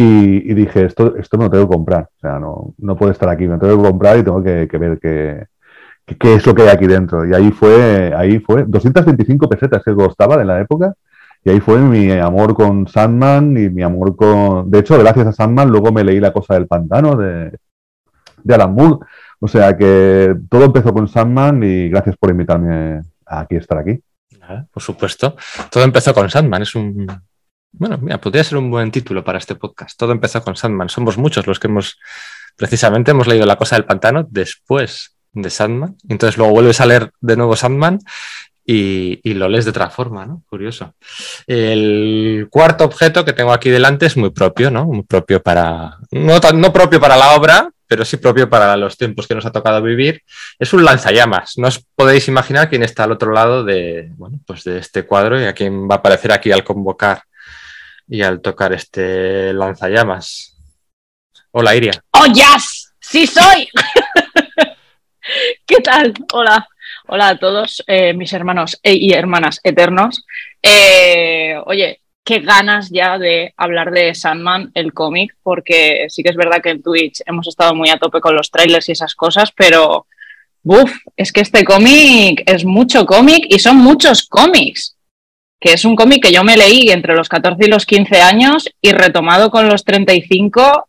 Y, 0.00 0.54
dije, 0.54 0.84
esto, 0.84 1.16
esto 1.16 1.36
me 1.36 1.44
lo 1.44 1.50
tengo 1.50 1.68
que 1.68 1.74
comprar. 1.74 2.04
O 2.04 2.20
sea, 2.20 2.38
no, 2.38 2.72
no 2.78 2.96
puede 2.96 3.12
estar 3.12 3.28
aquí, 3.28 3.48
me 3.48 3.54
lo 3.54 3.58
tengo 3.58 3.82
que 3.82 3.88
comprar 3.88 4.16
y 4.16 4.22
tengo 4.22 4.40
que, 4.40 4.68
ver 4.78 4.98
qué, 5.00 5.46
qué, 6.18 6.34
es 6.34 6.46
lo 6.46 6.54
que 6.54 6.62
hay 6.62 6.68
aquí 6.68 6.86
dentro. 6.86 7.26
Y 7.26 7.34
ahí 7.34 7.50
fue, 7.50 8.14
ahí 8.14 8.38
fue 8.38 8.64
225 8.64 9.48
pesetas 9.48 9.82
que 9.82 9.94
costaba 9.94 10.40
en 10.40 10.46
la 10.46 10.60
época. 10.60 10.94
Y 11.42 11.50
ahí 11.50 11.58
fue 11.58 11.80
mi 11.80 12.12
amor 12.12 12.54
con 12.54 12.86
Sandman 12.86 13.56
y 13.56 13.70
mi 13.70 13.82
amor 13.82 14.14
con... 14.14 14.70
De 14.70 14.78
hecho, 14.80 14.96
gracias 14.98 15.26
a 15.26 15.32
Sandman 15.32 15.68
luego 15.68 15.90
me 15.92 16.04
leí 16.04 16.20
La 16.20 16.32
cosa 16.32 16.54
del 16.54 16.68
pantano 16.68 17.16
de, 17.16 17.58
de 18.44 18.54
Alan 18.54 18.74
Moore. 18.74 19.04
O 19.40 19.48
sea 19.48 19.76
que 19.76 20.32
todo 20.48 20.64
empezó 20.64 20.92
con 20.94 21.08
Sandman 21.08 21.60
y 21.64 21.88
gracias 21.88 22.16
por 22.16 22.30
invitarme 22.30 23.02
a 23.26 23.40
aquí 23.40 23.56
estar 23.56 23.78
aquí 23.78 24.00
por 24.70 24.82
supuesto. 24.82 25.36
Todo 25.70 25.84
empezó 25.84 26.14
con 26.14 26.28
Sandman. 26.30 26.62
Es 26.62 26.74
un. 26.74 27.06
Bueno, 27.72 27.98
mira, 27.98 28.20
podría 28.20 28.44
ser 28.44 28.58
un 28.58 28.70
buen 28.70 28.90
título 28.90 29.22
para 29.22 29.38
este 29.38 29.54
podcast. 29.54 29.98
Todo 29.98 30.12
empezó 30.12 30.42
con 30.42 30.56
Sandman. 30.56 30.88
Somos 30.88 31.18
muchos 31.18 31.46
los 31.46 31.60
que 31.60 31.68
hemos, 31.68 31.98
precisamente, 32.56 33.10
hemos 33.10 33.26
leído 33.26 33.46
La 33.46 33.56
Cosa 33.56 33.76
del 33.76 33.84
Pantano 33.84 34.26
después 34.28 35.16
de 35.32 35.50
Sandman. 35.50 35.96
Entonces 36.08 36.36
luego 36.38 36.52
vuelves 36.52 36.80
a 36.80 36.86
leer 36.86 37.12
de 37.20 37.36
nuevo 37.36 37.56
Sandman 37.56 38.00
y, 38.64 39.34
lo 39.34 39.48
lees 39.48 39.64
de 39.64 39.70
otra 39.70 39.88
forma, 39.88 40.26
¿no? 40.26 40.42
Curioso. 40.46 40.94
El 41.46 42.48
cuarto 42.50 42.84
objeto 42.84 43.24
que 43.24 43.32
tengo 43.32 43.52
aquí 43.52 43.70
delante 43.70 44.06
es 44.06 44.16
muy 44.16 44.30
propio, 44.30 44.70
¿no? 44.70 44.84
Muy 44.84 45.04
propio 45.04 45.42
para. 45.42 45.96
No, 46.10 46.38
no 46.54 46.72
propio 46.72 47.00
para 47.00 47.16
la 47.16 47.34
obra, 47.34 47.70
pero 47.86 48.04
sí 48.04 48.18
propio 48.18 48.50
para 48.50 48.76
los 48.76 48.98
tiempos 48.98 49.26
que 49.26 49.34
nos 49.34 49.46
ha 49.46 49.52
tocado 49.52 49.80
vivir, 49.80 50.22
es 50.58 50.72
un 50.74 50.84
lanzallamas. 50.84 51.56
No 51.56 51.68
os 51.68 51.82
podéis 51.94 52.28
imaginar 52.28 52.68
quién 52.68 52.82
está 52.82 53.04
al 53.04 53.12
otro 53.12 53.32
lado 53.32 53.64
de, 53.64 54.10
bueno, 54.16 54.38
pues 54.46 54.64
de 54.64 54.78
este 54.78 55.04
cuadro 55.04 55.40
y 55.40 55.44
a 55.44 55.54
quién 55.54 55.88
va 55.88 55.94
a 55.94 55.98
aparecer 55.98 56.32
aquí 56.32 56.52
al 56.52 56.64
convocar 56.64 57.22
y 58.08 58.22
al 58.22 58.40
tocar 58.40 58.72
este 58.72 59.52
lanzallamas. 59.52 60.56
Hola, 61.50 61.74
Iria. 61.76 61.92
¡Oh, 62.12 62.26
yes! 62.26 62.94
¡Sí 63.00 63.26
soy! 63.26 63.68
¿Qué 65.66 65.76
tal? 65.76 66.14
Hola. 66.32 66.66
Hola 67.10 67.28
a 67.28 67.38
todos 67.38 67.82
eh, 67.86 68.12
mis 68.12 68.32
hermanos 68.34 68.78
e, 68.82 68.94
y 68.94 69.12
hermanas 69.12 69.60
eternos. 69.62 70.24
Eh, 70.62 71.56
oye, 71.64 72.02
qué 72.22 72.40
ganas 72.40 72.90
ya 72.90 73.18
de 73.18 73.54
hablar 73.56 73.90
de 73.90 74.14
Sandman, 74.14 74.70
el 74.74 74.92
cómic, 74.92 75.34
porque 75.42 76.06
sí 76.10 76.22
que 76.22 76.28
es 76.28 76.36
verdad 76.36 76.60
que 76.62 76.68
en 76.70 76.82
Twitch 76.82 77.22
hemos 77.24 77.48
estado 77.48 77.74
muy 77.74 77.88
a 77.88 77.98
tope 77.98 78.20
con 78.20 78.34
los 78.34 78.50
trailers 78.50 78.90
y 78.90 78.92
esas 78.92 79.14
cosas, 79.14 79.52
pero 79.56 80.06
¡buf! 80.62 80.92
Es 81.16 81.32
que 81.32 81.40
este 81.40 81.64
cómic 81.64 82.42
es 82.44 82.66
mucho 82.66 83.06
cómic 83.06 83.46
y 83.48 83.58
son 83.58 83.78
muchos 83.78 84.28
cómics. 84.28 84.97
Que 85.60 85.72
es 85.72 85.84
un 85.84 85.96
cómic 85.96 86.22
que 86.22 86.32
yo 86.32 86.44
me 86.44 86.56
leí 86.56 86.90
entre 86.90 87.14
los 87.14 87.28
14 87.28 87.64
y 87.64 87.68
los 87.68 87.84
15 87.84 88.20
años 88.20 88.70
y 88.80 88.92
retomado 88.92 89.50
con 89.50 89.68
los 89.68 89.84
35. 89.84 90.88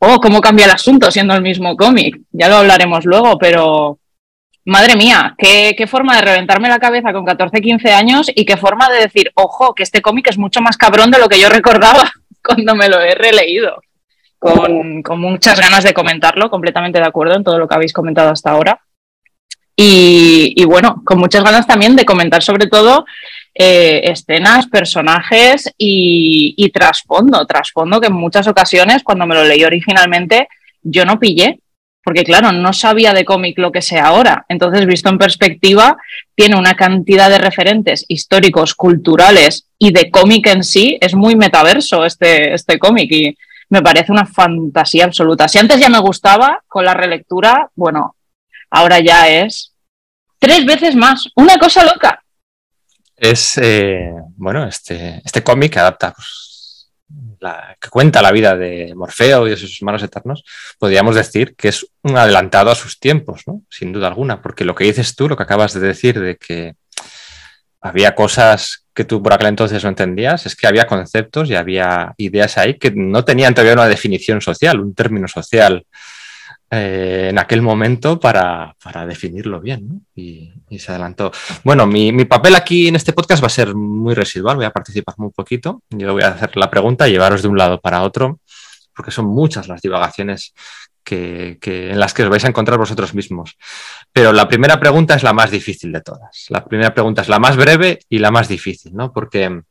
Oh, 0.00 0.20
cómo 0.20 0.40
cambia 0.40 0.66
el 0.66 0.72
asunto 0.72 1.10
siendo 1.10 1.34
el 1.34 1.42
mismo 1.42 1.76
cómic. 1.76 2.20
Ya 2.32 2.48
lo 2.48 2.56
hablaremos 2.56 3.04
luego, 3.04 3.38
pero 3.38 3.98
madre 4.64 4.96
mía, 4.96 5.34
qué, 5.38 5.74
qué, 5.76 5.86
forma 5.86 6.16
de 6.16 6.22
reventarme 6.22 6.68
la 6.68 6.78
cabeza 6.78 7.12
con 7.12 7.24
14, 7.24 7.60
15 7.60 7.92
años 7.92 8.30
y 8.34 8.44
qué 8.44 8.56
forma 8.56 8.90
de 8.90 9.00
decir, 9.00 9.30
ojo, 9.34 9.74
que 9.74 9.82
este 9.82 10.02
cómic 10.02 10.28
es 10.28 10.38
mucho 10.38 10.60
más 10.60 10.76
cabrón 10.76 11.10
de 11.10 11.18
lo 11.18 11.28
que 11.28 11.40
yo 11.40 11.48
recordaba 11.48 12.10
cuando 12.42 12.74
me 12.74 12.88
lo 12.88 13.00
he 13.00 13.14
releído. 13.14 13.80
Con, 14.38 15.02
con 15.02 15.20
muchas 15.20 15.58
ganas 15.58 15.84
de 15.84 15.94
comentarlo, 15.94 16.50
completamente 16.50 16.98
de 16.98 17.06
acuerdo 17.06 17.34
en 17.34 17.44
todo 17.44 17.58
lo 17.58 17.66
que 17.66 17.76
habéis 17.76 17.94
comentado 17.94 18.28
hasta 18.28 18.50
ahora. 18.50 18.78
Y, 19.74 20.52
y, 20.54 20.64
bueno, 20.66 21.02
con 21.02 21.18
muchas 21.18 21.42
ganas 21.42 21.66
también 21.66 21.96
de 21.96 22.04
comentar 22.04 22.42
sobre 22.42 22.66
todo 22.66 23.06
eh, 23.54 24.00
escenas, 24.04 24.66
personajes 24.66 25.72
y, 25.78 26.54
y, 26.56 26.70
trasfondo, 26.70 27.46
trasfondo 27.46 28.00
que 28.00 28.08
en 28.08 28.14
muchas 28.14 28.48
ocasiones 28.48 29.02
cuando 29.04 29.26
me 29.26 29.34
lo 29.34 29.44
leí 29.44 29.64
originalmente 29.64 30.48
yo 30.82 31.04
no 31.04 31.18
pillé, 31.18 31.60
porque 32.04 32.22
claro, 32.22 32.52
no 32.52 32.72
sabía 32.72 33.14
de 33.14 33.24
cómic 33.24 33.58
lo 33.58 33.72
que 33.72 33.80
sé 33.80 33.98
ahora. 33.98 34.44
Entonces, 34.48 34.86
visto 34.86 35.08
en 35.08 35.18
perspectiva, 35.18 35.96
tiene 36.34 36.56
una 36.56 36.74
cantidad 36.74 37.30
de 37.30 37.38
referentes 37.38 38.04
históricos, 38.08 38.74
culturales 38.74 39.66
y 39.78 39.90
de 39.92 40.10
cómic 40.10 40.46
en 40.48 40.62
sí, 40.62 40.98
es 41.00 41.14
muy 41.14 41.34
metaverso 41.34 42.04
este, 42.04 42.52
este 42.52 42.78
cómic 42.78 43.10
y 43.10 43.36
me 43.70 43.80
parece 43.80 44.12
una 44.12 44.26
fantasía 44.26 45.06
absoluta. 45.06 45.48
Si 45.48 45.58
antes 45.58 45.80
ya 45.80 45.88
me 45.88 45.98
gustaba, 45.98 46.62
con 46.68 46.84
la 46.84 46.92
relectura, 46.92 47.70
bueno, 47.74 48.14
ahora 48.70 49.00
ya 49.00 49.28
es 49.28 49.72
tres 50.38 50.66
veces 50.66 50.94
más. 50.94 51.28
Una 51.36 51.56
cosa 51.56 51.84
loca. 51.84 52.23
Es, 53.16 53.58
eh, 53.58 54.10
bueno, 54.36 54.66
este, 54.66 55.20
este 55.24 55.42
cómic 55.42 55.76
adapta, 55.76 56.12
pues, 56.12 56.90
que 57.80 57.88
cuenta 57.90 58.22
la 58.22 58.32
vida 58.32 58.56
de 58.56 58.92
Morfeo 58.94 59.46
y 59.46 59.50
de 59.50 59.56
sus 59.56 59.80
hermanos 59.80 60.02
eternos, 60.02 60.44
podríamos 60.78 61.14
decir 61.14 61.54
que 61.56 61.68
es 61.68 61.86
un 62.02 62.16
adelantado 62.16 62.70
a 62.70 62.74
sus 62.74 62.98
tiempos, 62.98 63.42
¿no? 63.46 63.62
Sin 63.68 63.92
duda 63.92 64.08
alguna, 64.08 64.40
porque 64.40 64.64
lo 64.64 64.74
que 64.74 64.84
dices 64.84 65.14
tú, 65.14 65.28
lo 65.28 65.36
que 65.36 65.42
acabas 65.42 65.74
de 65.74 65.80
decir 65.80 66.18
de 66.18 66.36
que 66.36 66.74
había 67.80 68.14
cosas 68.14 68.86
que 68.94 69.04
tú 69.04 69.22
por 69.22 69.32
aquel 69.32 69.48
entonces 69.48 69.82
no 69.82 69.90
entendías, 69.90 70.46
es 70.46 70.56
que 70.56 70.66
había 70.66 70.86
conceptos 70.86 71.50
y 71.50 71.54
había 71.54 72.14
ideas 72.16 72.56
ahí 72.56 72.78
que 72.78 72.92
no 72.92 73.24
tenían 73.24 73.54
todavía 73.54 73.74
una 73.74 73.88
definición 73.88 74.40
social, 74.40 74.80
un 74.80 74.94
término 74.94 75.28
social 75.28 75.84
eh, 76.76 77.28
en 77.30 77.38
aquel 77.38 77.62
momento 77.62 78.18
para, 78.18 78.74
para 78.82 79.06
definirlo 79.06 79.60
bien, 79.60 80.06
y, 80.14 80.52
y, 80.68 80.78
se 80.78 80.90
adelantó. 80.90 81.30
Bueno, 81.62 81.86
mi, 81.86 82.12
mi, 82.12 82.24
papel 82.24 82.54
aquí 82.54 82.88
en 82.88 82.96
este 82.96 83.12
podcast 83.12 83.42
va 83.42 83.46
a 83.46 83.50
ser 83.50 83.74
muy 83.74 84.14
residual, 84.14 84.56
voy 84.56 84.64
a 84.64 84.70
participar 84.70 85.14
muy 85.18 85.30
poquito. 85.30 85.82
Yo 85.90 86.12
voy 86.12 86.22
a 86.22 86.28
hacer 86.28 86.56
la 86.56 86.70
pregunta 86.70 87.08
llevaros 87.08 87.42
de 87.42 87.48
un 87.48 87.58
lado 87.58 87.80
para 87.80 88.02
otro, 88.02 88.40
porque 88.94 89.10
son 89.10 89.26
muchas 89.26 89.68
las 89.68 89.82
divagaciones 89.82 90.54
que, 91.02 91.58
que, 91.60 91.90
en 91.90 92.00
las 92.00 92.14
que 92.14 92.24
os 92.24 92.30
vais 92.30 92.44
a 92.44 92.48
encontrar 92.48 92.78
vosotros 92.78 93.14
mismos. 93.14 93.56
Pero 94.12 94.32
la 94.32 94.48
primera 94.48 94.80
pregunta 94.80 95.14
es 95.14 95.22
la 95.22 95.32
más 95.32 95.50
difícil 95.50 95.92
de 95.92 96.00
todas. 96.00 96.46
La 96.48 96.64
primera 96.64 96.94
pregunta 96.94 97.22
es 97.22 97.28
la 97.28 97.38
más 97.38 97.56
breve 97.56 98.00
y 98.08 98.18
la 98.18 98.30
más 98.30 98.48
difícil, 98.48 98.94
¿no? 98.94 99.12
Porque, 99.12 99.62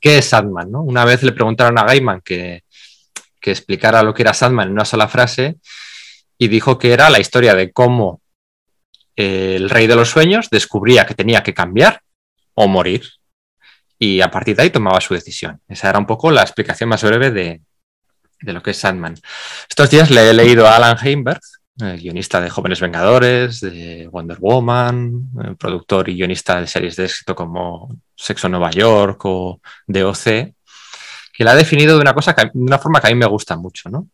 ¿qué 0.00 0.18
es 0.18 0.26
Sandman? 0.26 0.70
¿no? 0.70 0.82
Una 0.82 1.04
vez 1.04 1.22
le 1.22 1.32
preguntaron 1.32 1.78
a 1.78 1.84
Gaiman 1.84 2.20
que, 2.20 2.62
que 3.40 3.50
explicara 3.50 4.02
lo 4.02 4.14
que 4.14 4.22
era 4.22 4.34
Sandman 4.34 4.68
en 4.68 4.72
una 4.72 4.84
sola 4.84 5.08
frase 5.08 5.58
y 6.38 6.48
dijo 6.48 6.78
que 6.78 6.92
era 6.92 7.10
la 7.10 7.18
historia 7.18 7.54
de 7.54 7.72
cómo 7.72 8.22
eh, 9.16 9.56
el 9.56 9.68
rey 9.68 9.88
de 9.88 9.96
los 9.96 10.08
sueños 10.08 10.48
descubría 10.50 11.04
que 11.04 11.14
tenía 11.14 11.42
que 11.42 11.52
cambiar 11.52 12.00
o 12.54 12.68
morir 12.68 13.02
y 13.98 14.20
a 14.20 14.30
partir 14.30 14.56
de 14.56 14.62
ahí 14.62 14.70
tomaba 14.70 15.00
su 15.00 15.14
decisión. 15.14 15.60
Esa 15.68 15.90
era 15.90 15.98
un 15.98 16.06
poco 16.06 16.30
la 16.30 16.42
explicación 16.42 16.88
más 16.88 17.02
breve 17.02 17.32
de, 17.32 17.60
de 18.40 18.52
lo 18.52 18.62
que 18.62 18.70
es 18.70 18.78
Sandman. 18.78 19.16
Estos 19.68 19.90
días 19.90 20.10
le 20.10 20.30
he 20.30 20.32
leído 20.32 20.68
a 20.68 20.76
Alan 20.76 20.96
Heinberg, 21.02 21.40
guionista 21.78 22.40
de 22.40 22.50
Jóvenes 22.50 22.80
Vengadores, 22.80 23.60
de 23.60 24.08
Wonder 24.10 24.38
Woman, 24.38 25.56
productor 25.58 26.08
y 26.08 26.14
guionista 26.14 26.60
de 26.60 26.66
series 26.66 26.96
de 26.96 27.04
éxito 27.04 27.34
como 27.34 27.96
Sexo 28.16 28.48
Nueva 28.48 28.70
York 28.70 29.20
o 29.24 29.60
DOC, 29.86 30.24
que 31.32 31.44
la 31.44 31.52
ha 31.52 31.56
definido 31.56 31.96
de 31.96 32.02
una, 32.02 32.14
cosa 32.14 32.32
de 32.32 32.50
una 32.54 32.78
forma 32.78 33.00
que 33.00 33.08
a 33.08 33.10
mí 33.10 33.16
me 33.16 33.26
gusta 33.26 33.56
mucho, 33.56 33.88
¿no? 33.90 34.08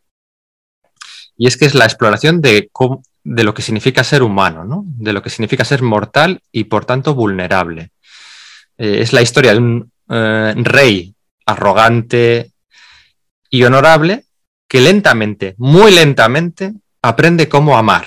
Y 1.36 1.46
es 1.46 1.56
que 1.56 1.64
es 1.64 1.74
la 1.74 1.84
exploración 1.84 2.40
de, 2.40 2.70
lo 3.24 3.54
que 3.54 3.62
significa 3.62 4.04
ser 4.04 4.22
humano, 4.22 4.64
¿no? 4.64 4.84
de 4.86 5.12
lo 5.12 5.22
que 5.22 5.30
significa 5.30 5.64
ser 5.64 5.82
mortal 5.82 6.40
y 6.52 6.64
por 6.64 6.84
tanto 6.84 7.14
vulnerable. 7.14 7.90
Eh, 8.78 8.98
es 9.00 9.12
la 9.12 9.22
historia 9.22 9.52
de 9.52 9.58
un 9.58 9.92
eh, 10.08 10.54
rey 10.56 11.14
arrogante 11.46 12.52
y 13.50 13.64
honorable 13.64 14.24
que 14.68 14.80
lentamente, 14.80 15.54
muy 15.58 15.92
lentamente, 15.92 16.72
aprende 17.02 17.48
cómo 17.48 17.76
amar, 17.76 18.06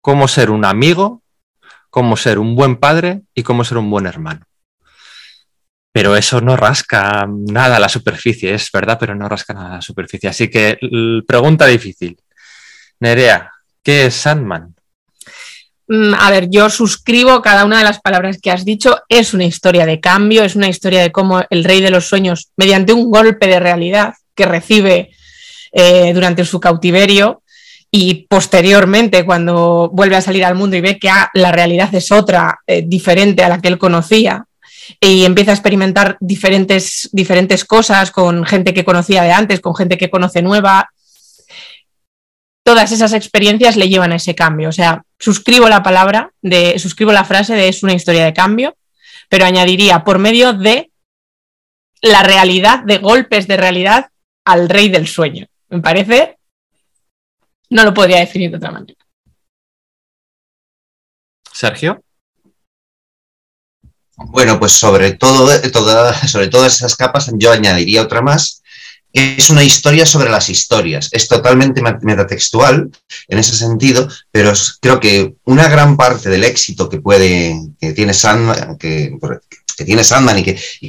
cómo 0.00 0.28
ser 0.28 0.50
un 0.50 0.64
amigo, 0.64 1.22
cómo 1.90 2.16
ser 2.16 2.38
un 2.38 2.54
buen 2.54 2.76
padre 2.76 3.22
y 3.34 3.42
cómo 3.42 3.64
ser 3.64 3.78
un 3.78 3.90
buen 3.90 4.06
hermano. 4.06 4.44
Pero 5.92 6.16
eso 6.16 6.40
no 6.40 6.56
rasca 6.56 7.26
nada 7.28 7.76
a 7.76 7.80
la 7.80 7.88
superficie, 7.88 8.54
es 8.54 8.70
verdad, 8.70 8.98
pero 9.00 9.14
no 9.14 9.28
rasca 9.28 9.54
nada 9.54 9.72
a 9.72 9.76
la 9.76 9.82
superficie. 9.82 10.28
Así 10.28 10.48
que 10.48 10.78
pregunta 11.26 11.66
difícil. 11.66 12.18
Nerea, 13.00 13.52
¿qué 13.82 14.06
es 14.06 14.14
Sandman? 14.14 14.74
Mm, 15.88 16.14
a 16.14 16.30
ver, 16.30 16.48
yo 16.50 16.68
suscribo 16.68 17.40
cada 17.40 17.64
una 17.64 17.78
de 17.78 17.84
las 17.84 18.00
palabras 18.00 18.38
que 18.40 18.50
has 18.50 18.64
dicho. 18.64 18.98
Es 19.08 19.34
una 19.34 19.44
historia 19.44 19.86
de 19.86 20.00
cambio, 20.00 20.44
es 20.44 20.56
una 20.56 20.68
historia 20.68 21.00
de 21.00 21.12
cómo 21.12 21.42
el 21.48 21.64
rey 21.64 21.80
de 21.80 21.90
los 21.90 22.06
sueños, 22.06 22.48
mediante 22.56 22.92
un 22.92 23.10
golpe 23.10 23.46
de 23.46 23.60
realidad 23.60 24.14
que 24.34 24.46
recibe 24.46 25.10
eh, 25.72 26.12
durante 26.12 26.44
su 26.44 26.60
cautiverio 26.60 27.42
y 27.90 28.26
posteriormente 28.28 29.24
cuando 29.24 29.90
vuelve 29.92 30.16
a 30.16 30.20
salir 30.20 30.44
al 30.44 30.54
mundo 30.54 30.76
y 30.76 30.82
ve 30.82 30.98
que 30.98 31.08
ah, 31.08 31.30
la 31.32 31.52
realidad 31.52 31.94
es 31.94 32.12
otra, 32.12 32.58
eh, 32.66 32.82
diferente 32.84 33.42
a 33.42 33.48
la 33.48 33.60
que 33.60 33.68
él 33.68 33.78
conocía, 33.78 34.44
y 35.00 35.24
empieza 35.24 35.50
a 35.50 35.54
experimentar 35.54 36.16
diferentes, 36.20 37.08
diferentes 37.12 37.64
cosas 37.64 38.10
con 38.10 38.44
gente 38.44 38.72
que 38.72 38.84
conocía 38.84 39.22
de 39.22 39.32
antes, 39.32 39.60
con 39.60 39.74
gente 39.74 39.98
que 39.98 40.10
conoce 40.10 40.42
nueva, 40.42 40.90
todas 42.68 42.92
esas 42.92 43.14
experiencias 43.14 43.76
le 43.76 43.88
llevan 43.88 44.12
a 44.12 44.16
ese 44.16 44.34
cambio. 44.34 44.68
O 44.68 44.72
sea, 44.72 45.02
suscribo 45.18 45.70
la 45.70 45.82
palabra, 45.82 46.34
de, 46.42 46.78
suscribo 46.78 47.12
la 47.12 47.24
frase 47.24 47.54
de 47.54 47.66
es 47.66 47.82
una 47.82 47.94
historia 47.94 48.26
de 48.26 48.34
cambio, 48.34 48.76
pero 49.30 49.46
añadiría 49.46 50.04
por 50.04 50.18
medio 50.18 50.52
de 50.52 50.92
la 52.02 52.22
realidad, 52.22 52.80
de 52.80 52.98
golpes 52.98 53.48
de 53.48 53.56
realidad 53.56 54.10
al 54.44 54.68
rey 54.68 54.90
del 54.90 55.08
sueño. 55.08 55.46
Me 55.70 55.80
parece, 55.80 56.36
no 57.70 57.84
lo 57.84 57.94
podría 57.94 58.18
definir 58.18 58.50
de 58.50 58.58
otra 58.58 58.70
manera. 58.70 58.98
Sergio. 61.50 62.04
Bueno, 64.14 64.58
pues 64.58 64.72
sobre 64.72 65.12
todo, 65.12 65.48
toda, 65.72 66.12
sobre 66.28 66.48
todas 66.48 66.76
esas 66.76 66.96
capas 66.96 67.30
yo 67.32 67.50
añadiría 67.50 68.02
otra 68.02 68.20
más, 68.20 68.62
es 69.18 69.50
una 69.50 69.62
historia 69.62 70.06
sobre 70.06 70.30
las 70.30 70.48
historias. 70.48 71.08
Es 71.12 71.28
totalmente 71.28 71.82
metatextual 71.82 72.90
en 73.28 73.38
ese 73.38 73.56
sentido, 73.56 74.08
pero 74.30 74.52
creo 74.80 75.00
que 75.00 75.34
una 75.44 75.68
gran 75.68 75.96
parte 75.96 76.28
del 76.28 76.44
éxito 76.44 76.88
que 76.88 77.00
puede, 77.00 77.58
que 77.80 77.92
tiene 77.92 78.14
Sandman, 78.14 78.76
que, 78.78 79.16
tiene 79.84 80.02
Sandman 80.02 80.38
y 80.38 80.42
que, 80.42 80.58
y 80.80 80.88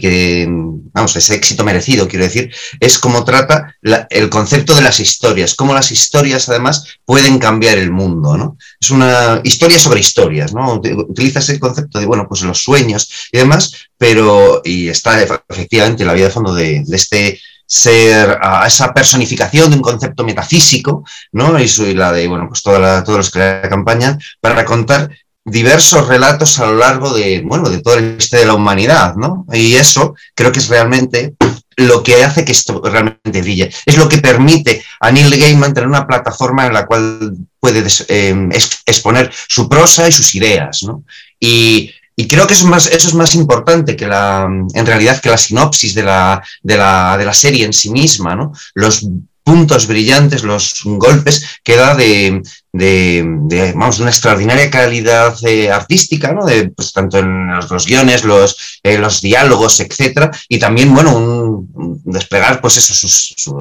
éxito 1.29 1.63
merecido, 1.63 2.07
quiero 2.07 2.25
decir, 2.25 2.51
es 2.79 2.98
cómo 2.98 3.24
trata 3.24 3.75
el 4.09 4.29
concepto 4.29 4.74
de 4.74 4.81
las 4.81 5.00
historias, 5.00 5.55
cómo 5.55 5.74
las 5.74 5.91
historias 5.91 6.50
además 6.50 6.86
pueden 7.05 7.38
cambiar 7.38 7.77
el 7.77 7.91
mundo, 7.91 8.36
¿no? 8.36 8.57
Es 8.81 8.89
una 8.89 9.41
historia 9.43 9.77
sobre 9.77 10.00
historias, 10.00 10.53
¿no? 10.53 10.75
Utiliza 10.75 11.39
ese 11.39 11.59
concepto 11.59 12.00
de, 12.00 12.05
bueno, 12.05 12.27
pues 12.27 12.41
los 12.41 12.63
sueños 12.63 13.09
y 13.31 13.38
demás, 13.38 13.74
pero, 13.98 14.62
y 14.63 14.89
está 14.89 15.21
efectivamente 15.21 16.05
la 16.05 16.13
vida 16.13 16.25
de 16.25 16.31
fondo 16.31 16.53
de 16.53 16.83
este 16.91 17.39
ser 17.69 18.39
a 18.41 18.65
esa 18.65 18.91
personificación 18.91 19.69
de 19.69 19.75
un 19.75 19.83
concepto 19.83 20.23
metafísico, 20.23 21.05
¿no? 21.31 21.59
Y, 21.59 21.67
la 21.93 22.11
de, 22.11 22.27
bueno, 22.27 22.47
pues 22.47 22.63
toda 22.63 23.03
todos 23.03 23.17
los 23.19 23.31
que 23.31 23.39
la 23.39 23.61
acompañan, 23.63 24.19
para 24.41 24.65
contar 24.65 25.11
diversos 25.45 26.07
relatos 26.07 26.59
a 26.59 26.65
lo 26.65 26.75
largo 26.77 27.13
de, 27.13 27.41
bueno, 27.45 27.69
de 27.69 27.81
toda 27.81 28.01
la 28.01 28.07
historia 28.17 28.39
de 28.39 28.47
la 28.47 28.55
humanidad, 28.55 29.15
¿no? 29.15 29.45
Y 29.53 29.75
eso 29.75 30.15
creo 30.33 30.51
que 30.51 30.59
es 30.59 30.67
realmente 30.67 31.35
lo 31.75 32.01
que 32.01 32.23
hace 32.23 32.43
que 32.43 32.53
esto 32.53 32.81
realmente 32.83 33.41
brille. 33.41 33.71
Es 33.85 33.97
lo 33.97 34.09
que 34.09 34.17
permite 34.17 34.83
a 34.99 35.11
Neil 35.11 35.39
Gaiman 35.39 35.73
tener 35.73 35.88
una 35.88 36.07
plataforma 36.07 36.65
en 36.65 36.73
la 36.73 36.88
cual 36.88 37.38
puede 37.59 37.83
eh, 38.07 38.49
exponer 38.85 39.31
su 39.47 39.69
prosa 39.69 40.07
y 40.07 40.11
sus 40.11 40.33
ideas, 40.33 40.81
¿no? 40.83 41.03
Y 41.39 41.93
y 42.19 42.27
creo 42.27 42.45
que 42.45 42.53
eso 42.53 42.65
es 42.65 42.69
más, 42.69 42.88
eso 42.88 43.07
es 43.07 43.13
más 43.13 43.33
importante 43.33 43.95
que 43.95 44.05
la, 44.05 44.45
en 44.73 44.85
realidad, 44.85 45.21
que 45.21 45.29
la 45.29 45.38
sinopsis 45.38 45.93
de 45.93 46.03
la, 46.03 46.43
de 46.61 46.75
la, 46.75 47.15
de 47.17 47.23
la 47.23 47.33
serie 47.33 47.63
en 47.63 47.71
sí 47.71 47.91
misma, 47.91 48.35
¿no? 48.35 48.51
Los 48.73 49.07
puntos 49.41 49.88
brillantes, 49.88 50.43
los 50.43 50.81
golpes 50.83 51.61
que 51.63 51.77
da 51.77 51.95
de, 51.95 52.41
de, 52.73 53.71
vamos, 53.73 53.99
una 53.99 54.09
extraordinaria 54.09 54.69
calidad 54.69 55.33
eh, 55.47 55.71
artística, 55.71 56.33
¿no? 56.33 56.45
De, 56.45 56.69
pues, 56.71 56.91
tanto 56.91 57.19
en 57.19 57.47
los, 57.57 57.85
guiones, 57.85 58.25
los, 58.25 58.81
eh, 58.83 58.97
los 58.97 59.21
diálogos, 59.21 59.79
etcétera, 59.79 60.29
y 60.49 60.59
también, 60.59 60.93
bueno, 60.93 61.17
un, 61.17 62.01
desplegar, 62.03 62.59
pues 62.59 62.75
eso, 62.75 63.55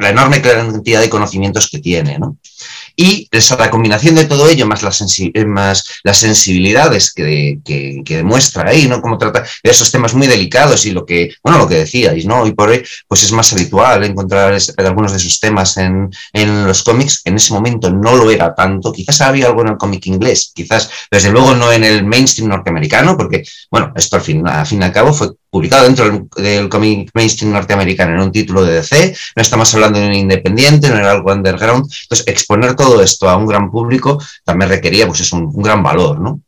la 0.00 0.08
enorme 0.08 0.40
cantidad 0.40 1.02
de 1.02 1.10
conocimientos 1.10 1.68
que 1.68 1.80
tiene, 1.80 2.18
¿no? 2.18 2.38
Y 2.96 3.28
esa, 3.30 3.56
la 3.56 3.70
combinación 3.70 4.14
de 4.14 4.24
todo 4.24 4.48
ello, 4.48 4.66
más, 4.66 4.82
eh, 5.18 5.44
más 5.44 5.84
las 6.04 6.18
sensibilidades 6.18 7.12
que, 7.12 7.58
que, 7.64 8.16
demuestra 8.16 8.70
ahí, 8.70 8.86
¿no? 8.86 9.00
Cómo 9.00 9.18
trata 9.18 9.44
esos 9.62 9.90
temas 9.90 10.14
muy 10.14 10.26
delicados 10.26 10.86
y 10.86 10.92
lo 10.92 11.04
que, 11.04 11.34
bueno, 11.42 11.58
lo 11.58 11.68
que 11.68 11.76
decíais, 11.76 12.26
¿no? 12.26 12.46
Y 12.46 12.52
por 12.52 12.68
hoy, 12.68 12.84
pues 13.08 13.22
es 13.24 13.32
más 13.32 13.52
habitual 13.52 14.04
encontrar 14.04 14.56
algunos 14.76 15.12
de 15.12 15.18
esos 15.18 15.40
temas 15.40 15.76
en, 15.76 16.10
en 16.32 16.66
los 16.66 16.82
cómics. 16.82 17.22
En 17.24 17.36
ese 17.36 17.52
momento 17.52 17.90
no 17.90 18.16
lo 18.16 18.30
era 18.30 18.54
tanto. 18.54 18.92
Quizás 18.92 19.20
había 19.20 19.46
algo 19.46 19.62
en 19.62 19.68
el 19.68 19.76
cómic 19.76 20.06
inglés, 20.06 20.52
quizás, 20.54 20.90
desde 21.10 21.30
luego, 21.30 21.54
no 21.54 21.72
en 21.72 21.84
el 21.84 22.04
mainstream 22.04 22.48
norteamericano, 22.48 23.16
porque, 23.16 23.42
bueno, 23.70 23.92
esto 23.96 24.16
al 24.16 24.22
fin, 24.22 24.46
al 24.46 24.66
fin 24.66 24.82
y 24.82 24.84
al 24.84 24.92
cabo 24.92 25.12
fue 25.12 25.30
publicado 25.54 25.84
dentro 25.84 26.26
del, 26.34 26.68
cómic 26.68 27.12
mainstream 27.14 27.52
norteamericano 27.52 28.14
en 28.14 28.22
un 28.22 28.32
título 28.32 28.64
de 28.64 28.74
DC, 28.74 29.14
no 29.36 29.40
estamos 29.40 29.72
hablando 29.72 30.00
de 30.00 30.08
un 30.08 30.14
independiente, 30.14 30.90
no 30.90 30.96
era 30.96 31.12
algo 31.12 31.32
underground, 31.32 31.84
entonces 31.84 32.26
exponer 32.26 32.74
todo 32.74 33.00
esto 33.00 33.28
a 33.28 33.36
un 33.36 33.46
gran 33.46 33.70
público 33.70 34.20
también 34.42 34.68
requería 34.68 35.06
pues 35.06 35.20
es 35.20 35.32
un, 35.32 35.52
gran 35.62 35.80
valor, 35.80 36.18
¿no? 36.18 36.40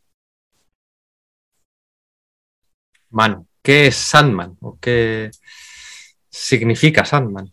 Man, 3.11 3.47
¿qué 3.61 3.87
es 3.87 3.95
Sandman? 3.95 4.57
¿O 4.59 4.77
qué 4.77 5.31
significa 6.29 7.05
Sandman? 7.05 7.49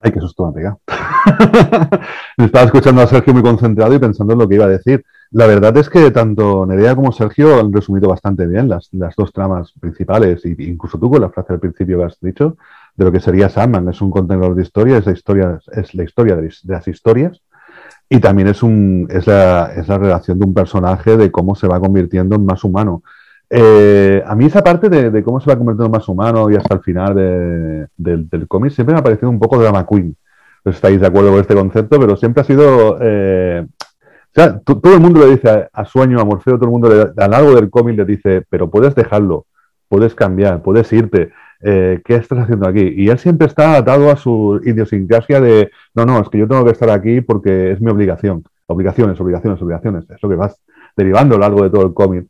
Ay, 0.00 0.12
qué 0.12 0.20
susto 0.20 0.52
me 0.52 0.62
Estaba 2.44 2.66
escuchando 2.66 3.00
a 3.00 3.06
Sergio 3.06 3.32
muy 3.32 3.42
concentrado 3.42 3.94
y 3.94 3.98
pensando 3.98 4.34
en 4.34 4.38
lo 4.40 4.46
que 4.46 4.56
iba 4.56 4.66
a 4.66 4.68
decir. 4.68 5.02
La 5.32 5.46
verdad 5.46 5.76
es 5.76 5.90
que 5.90 6.10
tanto 6.10 6.64
Nerea 6.66 6.94
como 6.94 7.12
Sergio 7.12 7.58
han 7.58 7.72
resumido 7.72 8.08
bastante 8.08 8.46
bien 8.46 8.68
las, 8.68 8.88
dos 9.16 9.32
tramas 9.32 9.72
principales, 9.80 10.44
e 10.44 10.54
incluso 10.58 10.98
tú 10.98 11.10
con 11.10 11.20
la 11.20 11.30
frase 11.30 11.54
al 11.54 11.60
principio 11.60 11.98
que 11.98 12.04
has 12.04 12.20
dicho, 12.20 12.56
de 12.96 13.04
lo 13.04 13.12
que 13.12 13.20
sería 13.20 13.48
Sandman. 13.48 13.88
Es 13.88 14.00
un 14.00 14.10
contenedor 14.10 14.54
de 14.54 14.62
historia, 14.62 14.98
es 14.98 15.06
la 15.06 15.12
historia, 15.12 15.58
es 15.72 15.94
la 15.94 16.04
historia 16.04 16.36
de, 16.36 16.50
las 16.64 16.88
historias 16.88 17.40
y 18.08 18.20
también 18.20 18.48
es, 18.48 18.62
un, 18.62 19.08
es, 19.10 19.26
la, 19.26 19.72
es 19.76 19.88
la 19.88 19.98
relación 19.98 20.38
de 20.38 20.46
un 20.46 20.54
personaje 20.54 21.16
de 21.16 21.30
cómo 21.32 21.56
se 21.56 21.66
va 21.66 21.80
convirtiendo 21.80 22.36
en 22.36 22.46
más 22.46 22.62
humano. 22.62 23.02
Eh, 23.50 24.22
a 24.26 24.34
mí 24.34 24.46
esa 24.46 24.62
parte 24.62 24.88
de, 24.88 25.22
cómo 25.22 25.40
se 25.40 25.50
va 25.50 25.56
convirtiendo 25.56 25.86
en 25.86 25.92
más 25.92 26.08
humano 26.08 26.50
y 26.50 26.56
hasta 26.56 26.74
el 26.74 26.80
final 26.80 27.88
del 27.96 28.48
cómic 28.48 28.72
siempre 28.72 28.94
me 28.94 29.00
ha 29.00 29.04
parecido 29.04 29.30
un 29.30 29.40
poco 29.40 29.58
drama 29.58 29.86
queen. 29.86 30.16
No 30.64 30.72
estáis 30.72 31.00
de 31.00 31.06
acuerdo 31.06 31.30
con 31.30 31.40
este 31.40 31.54
concepto, 31.54 32.00
pero 32.00 32.16
siempre 32.16 32.40
ha 32.40 32.44
sido 32.44 32.98
eh, 33.00 33.66
sea, 34.40 34.60
todo 34.60 34.94
el 34.94 35.00
mundo 35.00 35.20
le 35.20 35.30
dice 35.30 35.68
a, 35.72 35.84
Sueño, 35.84 36.20
a 36.20 36.24
Morfeo, 36.24 36.56
todo 36.56 36.66
el 36.66 36.70
mundo 36.70 36.88
le, 36.88 37.22
a 37.22 37.26
lo 37.26 37.32
largo 37.32 37.54
del 37.54 37.70
cómic 37.70 37.96
le 37.96 38.04
dice, 38.04 38.44
pero 38.48 38.70
puedes 38.70 38.94
dejarlo, 38.94 39.46
puedes 39.88 40.14
cambiar, 40.14 40.62
puedes 40.62 40.92
irte, 40.92 41.32
eh, 41.60 42.00
¿qué 42.04 42.16
estás 42.16 42.40
haciendo 42.40 42.68
aquí? 42.68 42.92
Y 42.96 43.08
él 43.08 43.18
siempre 43.18 43.46
está 43.46 43.76
atado 43.76 44.10
a 44.10 44.16
su 44.16 44.60
idiosincrasia 44.64 45.40
de, 45.40 45.70
no, 45.94 46.04
no, 46.06 46.20
es 46.20 46.28
que 46.28 46.38
yo 46.38 46.48
tengo 46.48 46.64
que 46.64 46.72
estar 46.72 46.90
aquí 46.90 47.20
porque 47.20 47.72
es 47.72 47.80
mi 47.80 47.90
obligación. 47.90 48.44
Obligaciones, 48.66 49.18
obligaciones, 49.20 49.62
obligaciones. 49.62 50.04
Es 50.10 50.22
lo 50.22 50.28
que 50.28 50.34
vas 50.34 50.60
derivando 50.96 51.36
a 51.36 51.38
lo 51.38 51.42
largo 51.42 51.62
de 51.62 51.70
todo 51.70 51.86
el 51.86 51.94
cómic. 51.94 52.26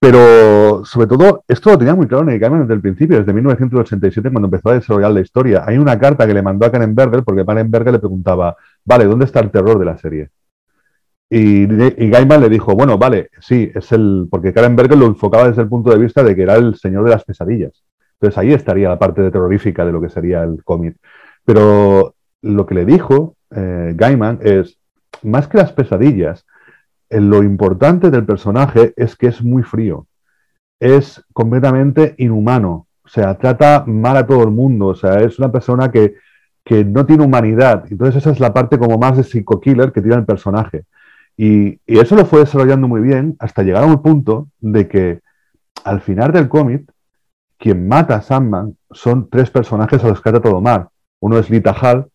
Pero, 0.00 0.84
sobre 0.84 1.08
todo, 1.08 1.44
esto 1.48 1.70
lo 1.70 1.78
tenía 1.78 1.94
muy 1.94 2.06
claro 2.06 2.24
Neil 2.24 2.38
Gaiman 2.38 2.60
desde 2.62 2.74
el 2.74 2.80
principio, 2.80 3.18
desde 3.18 3.32
1987, 3.32 4.30
cuando 4.30 4.46
empezó 4.46 4.70
a 4.70 4.74
desarrollar 4.74 5.10
la 5.10 5.20
historia. 5.20 5.64
Hay 5.66 5.76
una 5.76 5.98
carta 5.98 6.26
que 6.26 6.34
le 6.34 6.42
mandó 6.42 6.66
a 6.66 6.70
Karen 6.70 6.94
Berger, 6.94 7.24
porque 7.24 7.44
Karen 7.44 7.70
Berger 7.70 7.92
le 7.94 7.98
preguntaba, 7.98 8.56
vale, 8.84 9.06
¿dónde 9.06 9.24
está 9.24 9.40
el 9.40 9.50
terror 9.50 9.78
de 9.78 9.84
la 9.84 9.98
serie? 9.98 10.30
Y, 11.30 11.66
Gaiman 11.66 12.40
le 12.40 12.48
dijo, 12.48 12.74
bueno, 12.74 12.96
vale, 12.96 13.30
sí, 13.40 13.70
es 13.74 13.92
el. 13.92 14.28
Porque 14.30 14.52
Karen 14.52 14.76
Berger 14.76 14.96
lo 14.98 15.06
enfocaba 15.06 15.48
desde 15.48 15.62
el 15.62 15.68
punto 15.68 15.90
de 15.90 15.98
vista 15.98 16.22
de 16.22 16.34
que 16.34 16.42
era 16.42 16.56
el 16.56 16.74
señor 16.76 17.04
de 17.04 17.10
las 17.10 17.24
pesadillas. 17.24 17.84
Entonces 18.14 18.38
ahí 18.38 18.52
estaría 18.52 18.88
la 18.88 18.98
parte 18.98 19.30
terrorífica 19.30 19.84
de 19.84 19.92
lo 19.92 20.00
que 20.00 20.08
sería 20.08 20.42
el 20.42 20.64
cómic. 20.64 20.96
Pero 21.44 22.14
lo 22.42 22.66
que 22.66 22.74
le 22.74 22.84
dijo 22.84 23.36
eh, 23.50 23.92
Gaiman 23.94 24.40
es, 24.42 24.78
más 25.22 25.48
que 25.48 25.58
las 25.58 25.72
pesadillas, 25.72 26.46
eh, 27.10 27.20
lo 27.20 27.42
importante 27.42 28.10
del 28.10 28.24
personaje 28.24 28.92
es 28.96 29.14
que 29.16 29.28
es 29.28 29.42
muy 29.42 29.62
frío. 29.62 30.06
Es 30.80 31.24
completamente 31.32 32.14
inhumano. 32.18 32.86
O 33.04 33.08
sea, 33.08 33.36
trata 33.36 33.84
mal 33.86 34.16
a 34.16 34.26
todo 34.26 34.44
el 34.44 34.50
mundo. 34.50 34.88
O 34.88 34.94
sea, 34.94 35.20
es 35.20 35.38
una 35.38 35.52
persona 35.52 35.90
que, 35.90 36.16
que 36.64 36.84
no 36.84 37.06
tiene 37.06 37.24
humanidad. 37.24 37.84
Entonces 37.90 38.16
esa 38.16 38.30
es 38.30 38.40
la 38.40 38.52
parte 38.52 38.78
como 38.78 38.98
más 38.98 39.16
de 39.16 39.24
psico-killer 39.24 39.92
que 39.92 40.02
tiene 40.02 40.16
el 40.16 40.26
personaje. 40.26 40.84
Y, 41.38 41.80
eso 41.86 42.16
lo 42.16 42.26
fue 42.26 42.40
desarrollando 42.40 42.88
muy 42.88 43.00
bien 43.00 43.36
hasta 43.38 43.62
llegar 43.62 43.84
a 43.84 43.86
un 43.86 44.02
punto 44.02 44.48
de 44.58 44.88
que 44.88 45.20
al 45.84 46.00
final 46.00 46.32
del 46.32 46.48
cómic, 46.48 46.92
quien 47.56 47.88
mata 47.88 48.16
a 48.16 48.22
Sandman 48.22 48.76
son 48.90 49.30
tres 49.30 49.50
personajes 49.50 50.02
a 50.02 50.08
los 50.08 50.20
que 50.20 50.30
trata 50.30 50.48
todo 50.48 50.60
mal. 50.60 50.88
Uno 51.20 51.38
es 51.38 51.48
Lita 51.48 51.72
Hall, 51.72 52.10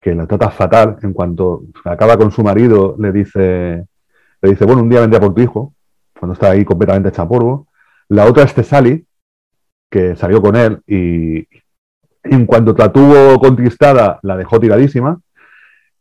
que 0.00 0.14
la 0.14 0.26
trata 0.26 0.50
fatal 0.50 0.96
en 1.02 1.12
cuanto 1.12 1.64
acaba 1.84 2.16
con 2.16 2.30
su 2.30 2.42
marido, 2.42 2.96
le 2.98 3.12
dice, 3.12 3.86
le 4.40 4.50
dice, 4.50 4.64
bueno, 4.64 4.82
un 4.82 4.88
día 4.88 5.00
vendría 5.00 5.20
por 5.20 5.34
tu 5.34 5.42
hijo, 5.42 5.74
cuando 6.18 6.32
está 6.32 6.50
ahí 6.50 6.64
completamente 6.64 7.10
hecha 7.10 7.28
polvo. 7.28 7.68
La 8.08 8.24
otra 8.24 8.44
es 8.44 8.54
Tesali, 8.54 9.06
que 9.90 10.16
salió 10.16 10.40
con 10.40 10.56
él 10.56 10.80
y 10.86 11.46
en 12.22 12.46
cuanto 12.46 12.74
la 12.76 12.90
tuvo 12.90 13.38
contristada, 13.38 14.18
la 14.22 14.36
dejó 14.36 14.58
tiradísima. 14.58 15.20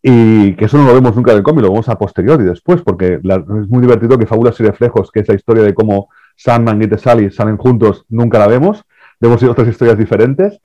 Y 0.01 0.55
que 0.55 0.65
eso 0.65 0.77
no 0.77 0.85
lo 0.85 0.93
vemos 0.93 1.15
nunca 1.15 1.31
en 1.31 1.37
el 1.37 1.43
cómic, 1.43 1.63
lo 1.63 1.71
vemos 1.71 1.89
a 1.89 1.97
posteriori 1.97 2.45
después, 2.45 2.81
porque 2.81 3.15
es 3.15 3.69
muy 3.69 3.81
divertido 3.81 4.17
que 4.17 4.25
Fabulas 4.25 4.59
y 4.59 4.63
Reflejos, 4.63 5.11
que 5.11 5.19
es 5.19 5.27
la 5.27 5.35
historia 5.35 5.63
de 5.63 5.73
cómo 5.73 6.09
Sandman 6.37 6.81
y 6.81 6.97
Sally 6.97 7.31
salen 7.31 7.57
juntos, 7.57 8.05
nunca 8.07 8.39
la 8.39 8.47
vemos. 8.47 8.83
Vemos 9.19 9.43
otras 9.43 9.67
historias 9.67 9.97
diferentes. 9.97 10.61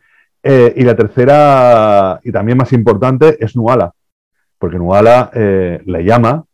Eh, 0.46 0.74
y 0.76 0.84
la 0.84 0.94
tercera, 0.94 2.20
y 2.22 2.30
también 2.30 2.58
más 2.58 2.72
importante, 2.74 3.42
es 3.42 3.56
Nuala, 3.56 3.92
porque 4.58 4.76
Nuala 4.76 5.30
eh, 5.32 5.80
le 5.86 6.04
llama 6.04 6.44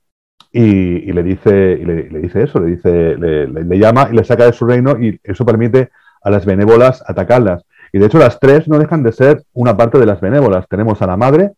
y, 0.52 1.12
le 1.12 1.22
dice, 1.24 1.78
y 1.80 1.84
le, 1.84 2.20
dice 2.20 2.44
eso, 2.44 2.60
le, 2.60 2.76
dice, 2.76 3.16
le, 3.16 3.78
llama 3.78 4.08
y 4.10 4.14
le 4.14 4.22
saca 4.22 4.46
de 4.46 4.52
su 4.52 4.64
reino 4.64 4.96
y 5.00 5.18
eso 5.24 5.44
permite 5.44 5.90
a 6.22 6.30
las 6.30 6.46
benévolas 6.46 7.02
atacarlas. 7.04 7.64
Y 7.92 7.98
de 7.98 8.06
hecho 8.06 8.18
las 8.18 8.38
tres 8.38 8.68
no 8.68 8.78
dejan 8.78 9.02
de 9.02 9.10
ser 9.10 9.42
una 9.52 9.76
parte 9.76 9.98
de 9.98 10.06
las 10.06 10.20
benévolas. 10.20 10.68
Tenemos 10.68 11.02
a 11.02 11.08
la 11.08 11.16
madre, 11.16 11.52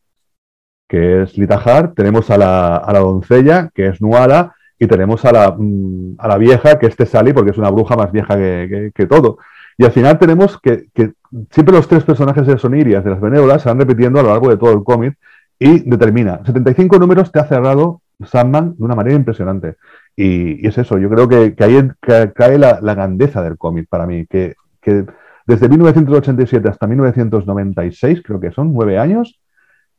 que 0.93 1.23
es 1.23 1.39
Litahar, 1.39 1.95
tenemos 1.95 2.29
a 2.29 2.37
la, 2.37 2.77
a 2.77 2.93
la, 2.93 2.99
doncella, 2.99 3.71
que 3.75 3.87
es 3.87 4.03
Nuala, 4.03 4.55
y 4.79 4.87
tenemos 4.87 5.25
a 5.25 5.33
la, 5.33 5.57
mm, 5.59 6.17
a 6.19 6.29
la 6.29 6.37
vieja, 6.37 6.79
que 6.79 6.85
es 6.87 6.95
Tesali, 6.95 7.33
porque 7.33 7.53
es 7.53 7.57
una 7.57 7.71
bruja 7.71 7.97
más 7.97 8.13
vieja 8.13 8.37
que, 8.37 8.93
que, 8.95 9.07
todo. 9.07 9.39
Y 9.79 9.87
al 9.87 9.93
final 9.93 10.19
tenemos 10.19 10.61
que, 10.61 10.89
que, 10.93 11.15
siempre 11.51 11.75
los 11.75 11.89
tres 11.89 12.05
personajes 12.05 12.47
de 12.47 12.59
Sonirias, 12.59 13.03
de 13.05 13.11
las 13.11 13.23
benévolas, 13.23 13.63
se 13.63 13.71
van 13.71 13.81
repitiendo 13.81 14.21
a 14.21 14.23
lo 14.23 14.29
largo 14.29 14.51
de 14.51 14.59
todo 14.59 14.71
el 14.75 14.85
cómic 14.85 15.17
y 15.59 15.79
determina. 15.89 16.41
75 16.45 16.99
números 16.99 17.33
te 17.33 17.39
ha 17.39 17.45
cerrado 17.45 18.03
Sandman 18.27 18.75
de 18.77 18.85
una 18.85 18.95
manera 18.95 19.17
impresionante. 19.17 19.77
Y, 20.15 20.67
es 20.69 20.77
eso, 20.77 20.99
yo 20.99 21.09
creo 21.09 21.27
que, 21.27 21.55
que 21.55 21.65
ahí 21.65 21.89
cae 22.35 22.59
la, 22.59 22.81
la 22.83 22.95
grandeza 22.95 23.43
del 23.43 23.57
cómic 23.57 23.89
para 23.89 24.07
mí, 24.07 24.27
que, 24.27 24.57
que 24.83 25.07
desde 25.47 25.71
1987 25.71 26.69
hasta 26.69 26.87
1996, 26.87 28.21
creo 28.23 28.39
que 28.39 28.53
son 28.53 28.75
nueve 28.75 28.99
años, 28.99 29.41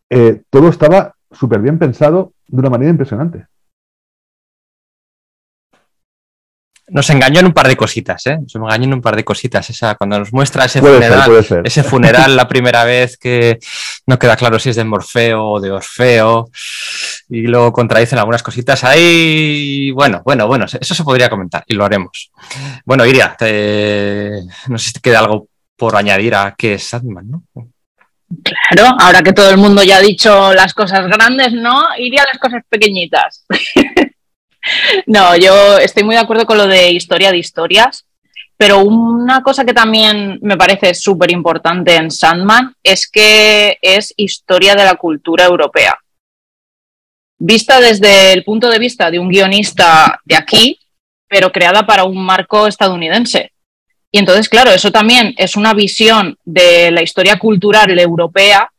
eh, 0.10 0.42
todo 0.50 0.70
estaba 0.70 1.16
súper 1.32 1.60
bien 1.60 1.80
pensado 1.80 2.34
de 2.48 2.60
una 2.60 2.70
manera 2.70 2.92
impresionante. 2.92 3.48
Nos 6.90 7.10
engañó 7.10 7.40
en 7.40 7.46
un 7.46 7.54
par 7.54 7.68
de 7.68 7.78
cositas, 7.78 8.28
¿eh? 8.28 8.38
Nos 8.40 8.56
engañó 8.56 8.84
en 8.84 8.94
un 8.96 9.02
par 9.02 9.16
de 9.16 9.24
cositas. 9.24 9.70
Esa, 9.70 9.96
cuando 9.96 10.20
nos 10.20 10.34
muestra 10.34 10.66
ese 10.66 10.82
funeral, 10.82 11.64
ese 11.64 11.82
funeral 11.82 12.36
la 12.36 12.48
primera 12.48 12.84
vez 12.84 13.18
que 13.18 13.58
no 14.06 14.20
queda 14.20 14.36
claro 14.36 14.60
si 14.60 14.70
es 14.70 14.76
de 14.76 14.84
Morfeo 14.84 15.44
o 15.44 15.60
de 15.62 15.72
Orfeo, 15.72 16.50
y 17.30 17.48
luego 17.48 17.72
contradicen 17.72 18.20
algunas 18.20 18.44
cositas 18.44 18.84
ahí. 18.84 19.92
Bueno, 19.92 20.22
bueno, 20.26 20.46
bueno, 20.46 20.66
eso 20.66 20.94
se 20.94 21.04
podría 21.04 21.30
comentar 21.30 21.64
y 21.68 21.74
lo 21.74 21.86
haremos. 21.86 22.32
Bueno, 22.86 23.06
Iria, 23.06 23.36
no 24.68 24.78
sé 24.78 24.88
si 24.88 24.94
te 24.94 25.00
queda 25.00 25.20
algo 25.20 25.48
por 25.78 25.96
añadir 25.96 26.36
a 26.36 26.54
qué 26.58 26.76
es 26.76 26.84
Sadman, 26.84 27.30
¿no? 27.30 27.44
Claro, 28.42 28.96
ahora 29.00 29.22
que 29.22 29.34
todo 29.34 29.50
el 29.50 29.58
mundo 29.58 29.84
ya 29.84 29.98
ha 29.98 30.02
dicho 30.02 30.54
las 30.54 30.74
cosas 30.74 31.08
grandes, 31.08 31.54
¿no? 31.54 31.84
Iría 31.98 32.24
a 32.24 32.28
las 32.28 32.40
cosas 32.40 32.64
pequeñitas. 32.70 33.46
no, 35.06 35.36
yo 35.36 35.78
estoy 35.78 36.04
muy 36.04 36.16
de 36.16 36.22
acuerdo 36.22 36.46
con 36.46 36.58
lo 36.58 36.68
de 36.68 36.92
historia 36.92 37.32
de 37.32 37.38
historias, 37.38 38.06
pero 38.58 38.80
una 38.80 39.42
cosa 39.42 39.66
que 39.66 39.74
también 39.74 40.40
me 40.42 40.58
parece 40.58 40.94
súper 40.94 41.32
importante 41.32 41.96
en 41.96 42.12
Sandman 42.12 42.76
es 42.82 43.10
que 43.10 43.78
es 43.82 44.14
historia 44.16 44.76
de 44.76 44.86
la 44.86 44.96
cultura 44.96 45.46
europea. 45.46 45.98
Vista 47.38 47.80
desde 47.82 48.32
el 48.32 48.44
punto 48.44 48.70
de 48.70 48.80
vista 48.80 49.12
de 49.12 49.20
un 49.20 49.28
guionista 49.28 50.20
de 50.24 50.36
aquí, 50.36 50.80
pero 51.28 51.52
creada 51.52 51.86
para 51.86 52.06
un 52.06 52.24
marco 52.24 52.68
estadounidense. 52.68 53.53
Y 54.16 54.20
entonces, 54.20 54.48
claro, 54.48 54.70
eso 54.70 54.92
también 54.92 55.34
es 55.38 55.56
una 55.56 55.74
visión 55.74 56.38
de 56.46 56.92
la 56.92 57.02
historia 57.02 57.40
cultural 57.40 57.98
europea 57.98 58.70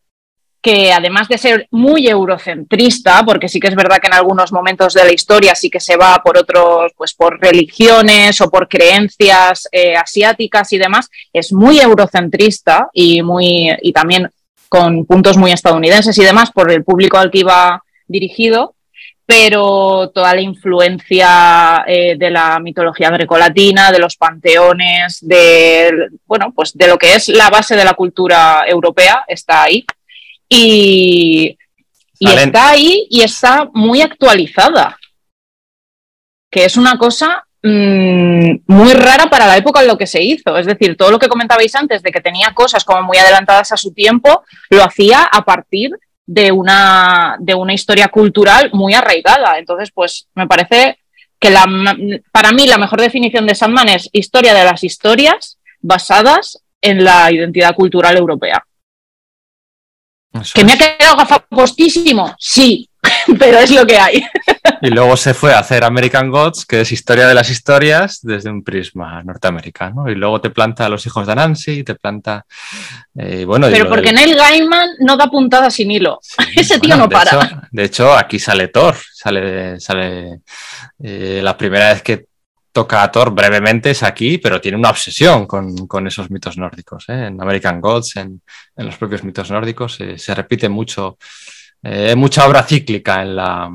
que 0.63 0.93
además 0.93 1.27
de 1.27 1.39
ser 1.39 1.67
muy 1.73 2.07
eurocentrista, 2.07 3.25
porque 3.27 3.49
sí 3.49 3.59
que 3.59 3.67
es 3.67 3.75
verdad 3.75 3.99
que 4.01 4.07
en 4.07 4.15
algunos 4.15 4.53
momentos 4.53 4.95
de 4.95 5.05
la 5.05 5.13
historia 5.13 5.57
sí 5.57 5.69
que 5.69 5.81
se 5.81 5.97
va 5.97 6.23
por 6.25 6.39
otros, 6.39 6.93
pues 6.97 7.15
por 7.15 7.41
religiones 7.41 8.41
o 8.41 8.49
por 8.49 8.69
creencias 8.69 9.69
eh, 9.73 9.97
asiáticas 9.97 10.73
y 10.73 10.79
demás, 10.79 11.11
es 11.33 11.53
muy 11.53 11.81
eurocentrista 11.81 12.89
y 12.93 13.21
muy 13.23 13.77
y 13.83 13.93
también 13.93 14.31
con 14.69 15.05
puntos 15.05 15.37
muy 15.37 15.51
estadounidenses 15.51 16.17
y 16.17 16.25
demás 16.25 16.53
por 16.53 16.71
el 16.71 16.85
público 16.85 17.19
al 17.19 17.33
que 17.33 17.41
iba 17.41 17.83
dirigido, 18.07 18.77
pero 19.27 20.11
toda 20.15 20.35
la 20.35 20.41
influencia 20.43 21.85
eh, 21.87 22.17
de 22.19 22.31
la 22.31 22.59
mitología 22.59 23.11
grecolatina, 23.11 23.91
de 23.91 23.99
los 23.99 24.17
panteones, 24.17 25.19
de 25.23 26.09
bueno, 26.27 26.53
pues 26.55 26.75
de 26.75 26.89
lo 26.89 26.99
que 26.99 27.15
es 27.15 27.29
la 27.29 27.49
base 27.49 27.75
de 27.75 27.85
la 27.85 27.95
cultura 27.95 28.65
europea 28.67 29.25
está 29.27 29.63
ahí 29.63 29.85
y, 30.49 31.57
está 32.21 32.71
ahí 32.71 33.07
y 33.09 33.23
está 33.23 33.69
muy 33.73 34.03
actualizada, 34.03 34.99
que 36.51 36.67
es 36.67 36.77
una 36.77 36.99
cosa 36.99 37.47
mm, 37.63 38.57
muy 38.67 38.93
rara 38.93 39.31
para 39.31 39.47
la 39.47 39.57
época 39.57 39.81
en 39.81 39.89
lo 39.89 39.97
que 39.97 40.07
se 40.07 40.23
hizo. 40.23 40.57
Es 40.59 40.67
decir, 40.67 40.97
todo 40.99 41.11
lo 41.11 41.19
que 41.19 41.29
comentabais 41.29 41.75
antes 41.75 42.03
de 42.03 42.13
que 42.13 42.21
tenía 42.21 42.53
cosas 42.53 42.85
como 42.85 43.03
muy 43.03 43.17
adelantadas 43.17 43.73
a 43.73 43.79
su 43.79 43.93
tiempo, 43.95 44.45
lo 44.69 44.85
hacía 44.85 45.25
a 45.25 45.45
partir 45.47 45.91
de 46.27 46.53
una, 46.53 47.37
de 47.39 47.55
una 47.55 47.75
historia 47.75 48.09
cultural 48.09 48.71
muy 48.73 48.95
arraigada. 48.95 49.59
Entonces, 49.59 49.91
pues 49.93 50.29
me 50.35 50.47
parece 50.47 50.99
que 51.39 51.51
la, 51.51 51.65
para 52.33 52.53
mí 52.53 52.67
la 52.67 52.79
mejor 52.79 53.01
definición 53.01 53.47
de 53.47 53.55
Sandman 53.55 53.89
es 53.91 54.09
historia 54.13 54.55
de 54.55 54.65
las 54.65 54.83
historias 54.85 55.59
basadas 55.81 56.63
en 56.81 57.05
la 57.05 57.31
identidad 57.31 57.75
cultural 57.75 58.17
europea. 58.17 58.65
¿Que 60.53 60.65
me 60.65 60.73
ha 60.73 60.79
quedado 60.79 61.17
gafapostísimo? 61.17 62.35
Sí, 62.39 62.89
pero 63.39 63.59
es 63.59 63.71
lo 63.71 63.87
que 63.87 63.99
hay. 63.99 64.25
Y 64.81 64.91
luego 64.91 65.17
se 65.17 65.35
fue 65.35 65.53
a 65.53 65.59
hacer 65.59 65.85
American 65.85 66.31
Gods, 66.31 66.67
que 66.67 66.81
es 66.81 66.93
historia 66.93 67.27
de 67.27 67.35
las 67.35 67.51
historias 67.51 68.21
desde 68.23 68.51
un 68.51 68.63
prisma 68.63 69.23
norteamericano. 69.23 70.11
Y 70.11 70.15
luego 70.15 70.41
te 70.41 70.51
planta 70.51 70.87
a 70.87 70.89
los 70.89 71.07
hijos 71.07 71.27
de 71.27 71.35
Nancy, 71.35 71.85
te 71.85 71.95
planta. 71.95 72.45
Eh, 73.15 73.45
bueno, 73.45 73.69
Pero 73.71 73.89
porque 73.89 74.13
Neil 74.13 74.37
Gaiman 74.37 74.91
no 75.01 75.17
da 75.17 75.29
puntada 75.29 75.71
sin 75.71 75.91
hilo. 75.91 76.21
Ese 76.57 76.79
tío 76.81 76.97
no 76.97 77.09
para. 77.09 77.69
de 77.71 77.85
hecho, 77.85 78.13
aquí 78.13 78.39
sale 78.39 78.69
Thor. 78.69 78.97
Sale, 79.13 79.81
sale 79.81 80.41
eh, 81.03 81.41
la 81.43 81.57
primera 81.57 81.93
vez 81.93 82.03
que 82.03 82.27
toca 82.75 83.05
a 83.05 83.11
Thor 83.11 83.33
brevemente 83.33 83.91
es 83.91 84.03
aquí, 84.03 84.39
pero 84.39 84.61
tiene 84.61 84.77
una 84.77 84.91
obsesión 84.91 85.47
con, 85.47 86.07
esos 86.07 86.31
mitos 86.31 86.59
nórdicos. 86.59 87.09
¿eh? 87.09 87.27
En 87.29 87.41
American 87.41 87.81
Gods, 87.81 88.17
en, 88.17 88.43
los 88.77 88.97
propios 88.97 89.23
mitos 89.23 89.51
nórdicos, 89.51 89.97
se 90.17 90.35
repite 90.35 90.69
mucho, 90.69 91.17
eh, 91.85 92.15
mucha 92.17 92.47
obra 92.47 92.63
cíclica 92.63 93.23
en 93.23 93.37
la, 93.37 93.71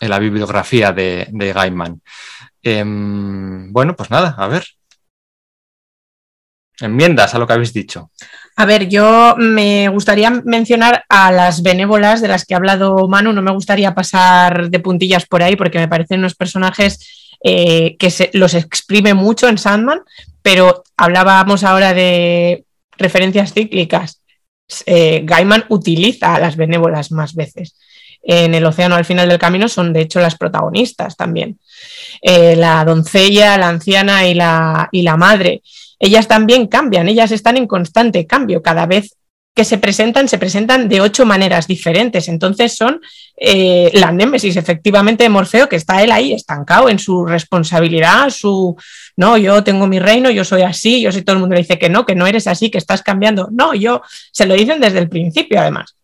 en 0.00 0.10
la 0.10 0.18
bibliografía 0.18 0.92
de, 0.92 1.26
de 1.30 1.52
Gaiman. 1.52 2.00
Em, 2.62 3.72
bueno, 3.72 3.96
pues 3.96 4.10
nada, 4.10 4.34
a 4.36 4.46
ver. 4.46 4.64
Enmiendas 6.80 7.34
a 7.34 7.38
lo 7.38 7.46
que 7.46 7.54
habéis 7.54 7.72
dicho. 7.72 8.10
A 8.56 8.66
ver, 8.66 8.88
yo 8.88 9.34
me 9.38 9.88
gustaría 9.88 10.30
mencionar 10.30 11.04
a 11.08 11.32
las 11.32 11.62
benévolas 11.62 12.20
de 12.20 12.28
las 12.28 12.44
que 12.44 12.54
ha 12.54 12.58
hablado 12.58 13.08
Manu, 13.08 13.32
no 13.32 13.42
me 13.42 13.52
gustaría 13.52 13.94
pasar 13.94 14.68
de 14.68 14.80
puntillas 14.80 15.26
por 15.26 15.42
ahí 15.42 15.56
porque 15.56 15.78
me 15.78 15.88
parecen 15.88 16.20
unos 16.20 16.34
personajes 16.34 17.36
eh, 17.42 17.96
que 17.98 18.10
se, 18.10 18.30
los 18.32 18.54
exprime 18.54 19.14
mucho 19.14 19.48
en 19.48 19.58
Sandman, 19.58 20.00
pero 20.42 20.84
hablábamos 20.96 21.64
ahora 21.64 21.94
de 21.94 22.64
referencias 22.98 23.52
cíclicas. 23.52 24.22
Eh, 24.86 25.22
Gaiman 25.24 25.64
utiliza 25.68 26.34
a 26.34 26.40
las 26.40 26.56
benévolas 26.56 27.12
más 27.12 27.34
veces. 27.34 27.76
En 28.22 28.54
el 28.54 28.64
océano 28.64 28.96
al 28.96 29.04
final 29.04 29.28
del 29.28 29.38
camino 29.38 29.68
son 29.68 29.92
de 29.92 30.00
hecho 30.00 30.20
las 30.20 30.36
protagonistas 30.36 31.16
también. 31.16 31.58
Eh, 32.20 32.56
la 32.56 32.84
doncella, 32.84 33.56
la 33.56 33.68
anciana 33.68 34.26
y 34.26 34.34
la, 34.34 34.88
y 34.90 35.02
la 35.02 35.16
madre. 35.16 35.62
Ellas 35.98 36.26
también 36.26 36.66
cambian, 36.66 37.08
ellas 37.08 37.30
están 37.30 37.56
en 37.56 37.66
constante 37.66 38.26
cambio. 38.26 38.62
Cada 38.62 38.86
vez 38.86 39.16
que 39.56 39.64
se 39.64 39.78
presentan, 39.78 40.28
se 40.28 40.36
presentan 40.36 40.86
de 40.86 41.00
ocho 41.00 41.24
maneras 41.24 41.66
diferentes. 41.66 42.28
Entonces 42.28 42.76
son 42.76 43.00
eh, 43.38 43.90
la 43.94 44.12
némesis 44.12 44.54
efectivamente 44.54 45.24
de 45.24 45.30
Morfeo, 45.30 45.66
que 45.66 45.76
está 45.76 46.02
él 46.02 46.12
ahí 46.12 46.34
estancado 46.34 46.90
en 46.90 46.98
su 46.98 47.24
responsabilidad, 47.24 48.28
su, 48.28 48.76
no, 49.16 49.38
yo 49.38 49.64
tengo 49.64 49.86
mi 49.86 49.98
reino, 49.98 50.28
yo 50.28 50.44
soy 50.44 50.60
así, 50.60 51.00
yo 51.00 51.10
soy 51.10 51.22
todo 51.22 51.36
el 51.36 51.40
mundo 51.40 51.54
le 51.54 51.62
dice 51.62 51.78
que 51.78 51.88
no, 51.88 52.04
que 52.04 52.14
no 52.14 52.26
eres 52.26 52.46
así, 52.46 52.70
que 52.70 52.76
estás 52.76 53.02
cambiando. 53.02 53.48
No, 53.50 53.72
yo, 53.72 54.02
se 54.30 54.44
lo 54.44 54.52
dicen 54.52 54.78
desde 54.78 54.98
el 54.98 55.08
principio 55.08 55.58
además. 55.58 55.96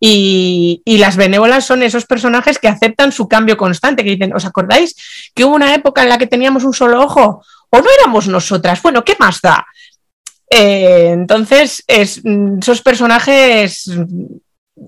Y, 0.00 0.82
y, 0.84 0.98
las 0.98 1.16
benévolas 1.16 1.66
son 1.66 1.84
esos 1.84 2.06
personajes 2.06 2.58
que 2.58 2.66
aceptan 2.66 3.12
su 3.12 3.28
cambio 3.28 3.56
constante, 3.56 4.02
que 4.02 4.10
dicen, 4.10 4.34
¿os 4.34 4.46
acordáis 4.46 4.96
que 5.32 5.44
hubo 5.44 5.54
una 5.54 5.74
época 5.74 6.02
en 6.02 6.08
la 6.08 6.18
que 6.18 6.26
teníamos 6.26 6.64
un 6.64 6.72
solo 6.72 7.00
ojo? 7.00 7.44
¿O 7.70 7.78
no 7.78 7.86
éramos 8.00 8.26
nosotras? 8.26 8.82
Bueno, 8.82 9.04
¿qué 9.04 9.14
más 9.20 9.40
da? 9.40 9.64
Eh, 10.50 11.10
entonces, 11.12 11.84
mm, 12.24 12.58
esos 12.60 12.82
personajes, 12.82 13.90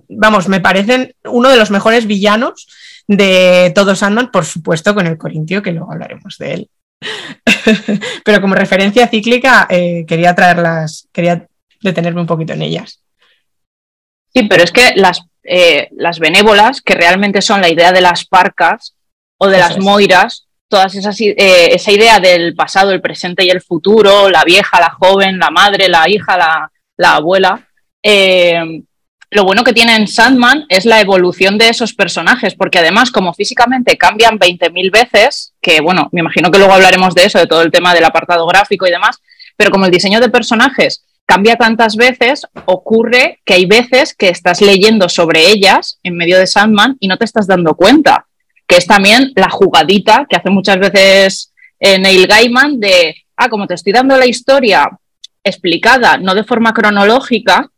vamos, 0.08 0.48
me 0.48 0.60
parecen 0.60 1.14
uno 1.24 1.48
de 1.48 1.56
los 1.56 1.70
mejores 1.70 2.06
villanos 2.06 2.66
de 3.06 3.72
todo 3.74 3.94
Sandman, 3.94 4.30
por 4.30 4.44
supuesto 4.44 4.94
con 4.94 5.06
el 5.06 5.18
Corintio, 5.18 5.62
que 5.62 5.72
luego 5.72 5.92
hablaremos 5.92 6.36
de 6.38 6.54
él. 6.54 6.70
Pero 8.24 8.40
como 8.40 8.54
referencia 8.54 9.08
cíclica, 9.08 9.66
eh, 9.70 10.04
quería 10.06 10.34
traerlas, 10.34 11.08
quería 11.12 11.46
detenerme 11.80 12.20
un 12.20 12.26
poquito 12.26 12.52
en 12.52 12.62
ellas. 12.62 13.00
Sí, 14.34 14.44
pero 14.44 14.62
es 14.62 14.72
que 14.72 14.92
las, 14.96 15.26
eh, 15.42 15.88
las 15.92 16.18
benévolas, 16.18 16.80
que 16.80 16.94
realmente 16.94 17.42
son 17.42 17.60
la 17.60 17.68
idea 17.68 17.92
de 17.92 18.00
las 18.00 18.24
parcas 18.24 18.94
o 19.38 19.48
de 19.48 19.58
las 19.58 19.78
moiras, 19.78 20.46
todas 20.72 20.94
esas, 20.94 21.20
eh, 21.20 21.34
esa 21.36 21.92
idea 21.92 22.18
del 22.18 22.54
pasado, 22.54 22.92
el 22.92 23.02
presente 23.02 23.44
y 23.44 23.50
el 23.50 23.60
futuro, 23.60 24.30
la 24.30 24.42
vieja, 24.42 24.80
la 24.80 24.88
joven, 24.88 25.38
la 25.38 25.50
madre, 25.50 25.86
la 25.86 26.08
hija, 26.08 26.38
la, 26.96 27.12
abuela. 27.14 27.68
Eh, 28.02 28.82
lo 29.30 29.44
bueno 29.44 29.64
que 29.64 29.74
tiene 29.74 29.94
en 29.94 30.08
Sandman 30.08 30.64
es 30.70 30.86
la 30.86 31.02
evolución 31.02 31.58
de 31.58 31.68
esos 31.68 31.92
personajes, 31.92 32.54
porque 32.54 32.78
además, 32.78 33.10
como 33.10 33.34
físicamente 33.34 33.98
cambian 33.98 34.38
20.000 34.38 34.90
veces, 34.90 35.52
que 35.60 35.82
bueno, 35.82 36.08
me 36.10 36.20
imagino 36.20 36.50
que 36.50 36.56
luego 36.56 36.72
hablaremos 36.72 37.14
de 37.14 37.26
eso, 37.26 37.38
de 37.38 37.46
todo 37.46 37.60
el 37.60 37.70
tema 37.70 37.92
del 37.92 38.04
apartado 38.04 38.46
gráfico 38.46 38.86
y 38.86 38.90
demás, 38.90 39.18
pero 39.58 39.70
como 39.70 39.84
el 39.84 39.90
diseño 39.90 40.20
de 40.20 40.30
personajes 40.30 41.04
cambia 41.26 41.56
tantas 41.56 41.96
veces, 41.96 42.46
ocurre 42.64 43.40
que 43.44 43.54
hay 43.54 43.66
veces 43.66 44.14
que 44.14 44.30
estás 44.30 44.62
leyendo 44.62 45.10
sobre 45.10 45.50
ellas 45.50 45.98
en 46.02 46.16
medio 46.16 46.38
de 46.38 46.46
Sandman 46.46 46.96
y 46.98 47.08
no 47.08 47.18
te 47.18 47.26
estás 47.26 47.46
dando 47.46 47.74
cuenta 47.74 48.26
que 48.66 48.76
es 48.76 48.86
también 48.86 49.32
la 49.36 49.50
jugadita 49.50 50.26
que 50.28 50.36
hace 50.36 50.50
muchas 50.50 50.78
veces 50.78 51.52
eh, 51.78 51.98
Neil 51.98 52.26
Gaiman 52.26 52.80
de, 52.80 53.14
ah, 53.36 53.48
como 53.48 53.66
te 53.66 53.74
estoy 53.74 53.92
dando 53.92 54.16
la 54.16 54.26
historia 54.26 54.88
explicada, 55.44 56.16
no 56.18 56.34
de 56.34 56.44
forma 56.44 56.72
cronológica, 56.72 57.70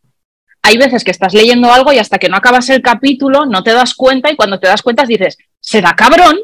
hay 0.62 0.78
veces 0.78 1.04
que 1.04 1.10
estás 1.10 1.34
leyendo 1.34 1.72
algo 1.72 1.92
y 1.92 1.98
hasta 1.98 2.18
que 2.18 2.28
no 2.28 2.36
acabas 2.36 2.70
el 2.70 2.80
capítulo 2.80 3.44
no 3.44 3.62
te 3.62 3.72
das 3.72 3.94
cuenta 3.94 4.30
y 4.30 4.36
cuando 4.36 4.58
te 4.58 4.66
das 4.66 4.82
cuenta 4.82 5.04
dices, 5.04 5.36
será 5.60 5.94
cabrón 5.94 6.38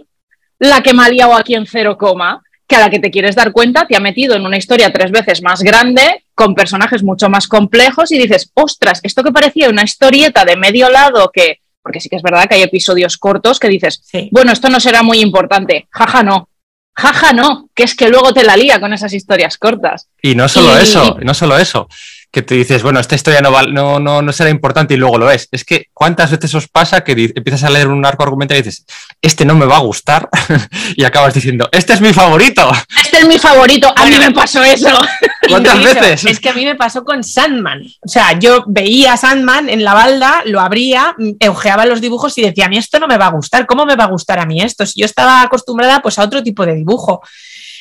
la 0.59 0.83
que 0.83 0.93
me 0.93 1.03
ha 1.03 1.09
liado 1.09 1.35
aquí 1.35 1.55
en 1.55 1.67
cero 1.67 1.97
coma, 1.97 2.43
que 2.67 2.77
a 2.77 2.81
la 2.81 2.91
que 2.91 2.99
te 2.99 3.11
quieres 3.11 3.35
dar 3.35 3.51
cuenta 3.51 3.87
te 3.87 3.97
ha 3.97 4.01
metido 4.01 4.37
en 4.37 4.45
una 4.45 4.59
historia 4.59 4.93
tres 4.93 5.11
veces 5.11 5.43
más 5.43 5.63
grande, 5.63 6.25
con 6.35 6.55
personajes 6.55 7.03
mucho 7.03 7.29
más 7.29 7.49
complejos 7.49 8.13
y 8.13 8.19
dices, 8.19 8.51
ostras, 8.55 9.01
esto 9.03 9.23
que 9.23 9.33
parecía 9.33 9.71
una 9.71 9.85
historieta 9.85 10.45
de 10.45 10.57
medio 10.57 10.91
lado 10.91 11.31
que 11.33 11.61
porque 11.83 12.01
sí 12.01 12.09
que 12.09 12.17
es 12.17 12.23
verdad 12.23 12.47
que 12.49 12.57
hay 12.57 12.63
episodios 12.63 13.17
cortos 13.17 13.59
que 13.59 13.69
dices, 13.69 14.03
bueno, 14.31 14.53
esto 14.53 14.69
no 14.69 14.81
será 14.81 15.03
muy 15.03 15.21
importante, 15.21 15.89
jaja 15.91 16.23
no, 16.23 16.49
jaja 16.95 17.33
no, 17.33 17.69
que 17.75 17.85
es 17.85 17.95
que 17.95 18.09
luego 18.09 18.33
te 18.33 18.45
la 18.45 18.57
lía 18.57 18.81
con 18.81 18.93
esas 18.93 19.13
historias 19.13 19.57
cortas. 19.57 20.09
Y 20.23 20.35
no 20.35 20.49
solo 20.49 20.77
eso, 20.77 21.17
no 21.23 21.35
solo 21.35 21.59
eso, 21.59 21.89
que 22.33 22.43
te 22.43 22.55
dices, 22.55 22.83
bueno, 22.83 23.01
esta 23.01 23.17
historia 23.17 23.41
no, 23.41 23.51
no, 23.63 23.99
no, 23.99 24.23
no, 24.23 24.33
será 24.33 24.51
importante 24.51 24.95
y 24.95 24.97
luego 24.97 25.19
lo 25.19 25.31
es. 25.31 25.49
Es 25.51 25.65
que 25.65 25.87
cuántas 25.93 26.31
veces 26.31 26.55
os 26.55 26.69
pasa 26.69 27.03
que 27.03 27.33
empiezas 27.35 27.65
a 27.65 27.71
leer 27.71 27.89
un 27.89 28.07
arco 28.07 28.23
argumental 28.23 28.59
y 28.59 28.63
dices, 28.63 28.87
este 29.21 29.45
no 29.45 29.57
me 29.57 29.67
va 29.67 29.77
a 29.77 29.81
gustar 29.81 30.29
y 30.97 31.03
acabas 31.03 31.35
diciendo, 31.35 31.69
este 31.73 31.95
es 31.95 32.01
mi 32.01 32.13
favorito. 32.13 32.71
Este 33.03 33.19
es 33.19 33.27
mi 33.27 33.39
favorito, 33.39 33.93
a 33.97 34.07
mí 34.07 34.17
me 34.17 34.31
pasó 34.31 34.63
eso. 34.63 34.89
¿Cuántas 35.49 35.83
veces? 35.83 36.25
Es 36.25 36.39
que 36.39 36.51
a 36.51 36.55
mí 36.55 36.65
me 36.65 36.77
pasó 36.77 37.05
con 37.05 37.25
Sandman. 37.25 37.83
O 38.01 38.09
sea, 38.09 38.39
yo 38.39 38.63
veía 38.69 39.17
Sandman 39.17 39.69
en 39.69 39.83
la 39.83 39.95
balda, 39.95 40.43
lo 40.45 40.61
abría, 40.61 41.17
ojeaba 41.49 41.85
los 41.85 42.01
dibujos 42.01 42.39
y 42.39 42.43
decía, 42.43 42.67
a 42.67 42.69
mí 42.69 42.79
esto 42.79 43.01
no 43.01 43.09
me 43.09 43.19
va 43.19 43.27
a 43.27 43.31
gustar. 43.31 43.67
¿Cómo 43.67 43.85
me 43.85 43.97
va 43.97 44.05
a 44.05 44.09
gustar 44.09 44.39
a 44.39 44.47
mí 44.47 44.63
esto? 44.63 44.87
Si 44.87 45.01
yo 45.01 45.07
estaba 45.07 45.43
acostumbrada 45.43 46.01
pues 46.01 46.17
a 46.21 46.25
otro 46.25 46.45
tipo 46.45 46.65
de 46.65 46.75
dibujo. 46.75 47.23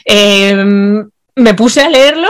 Em, 0.06 1.08
me 1.36 1.54
puse 1.54 1.82
a 1.82 1.90
leerlo 1.90 2.30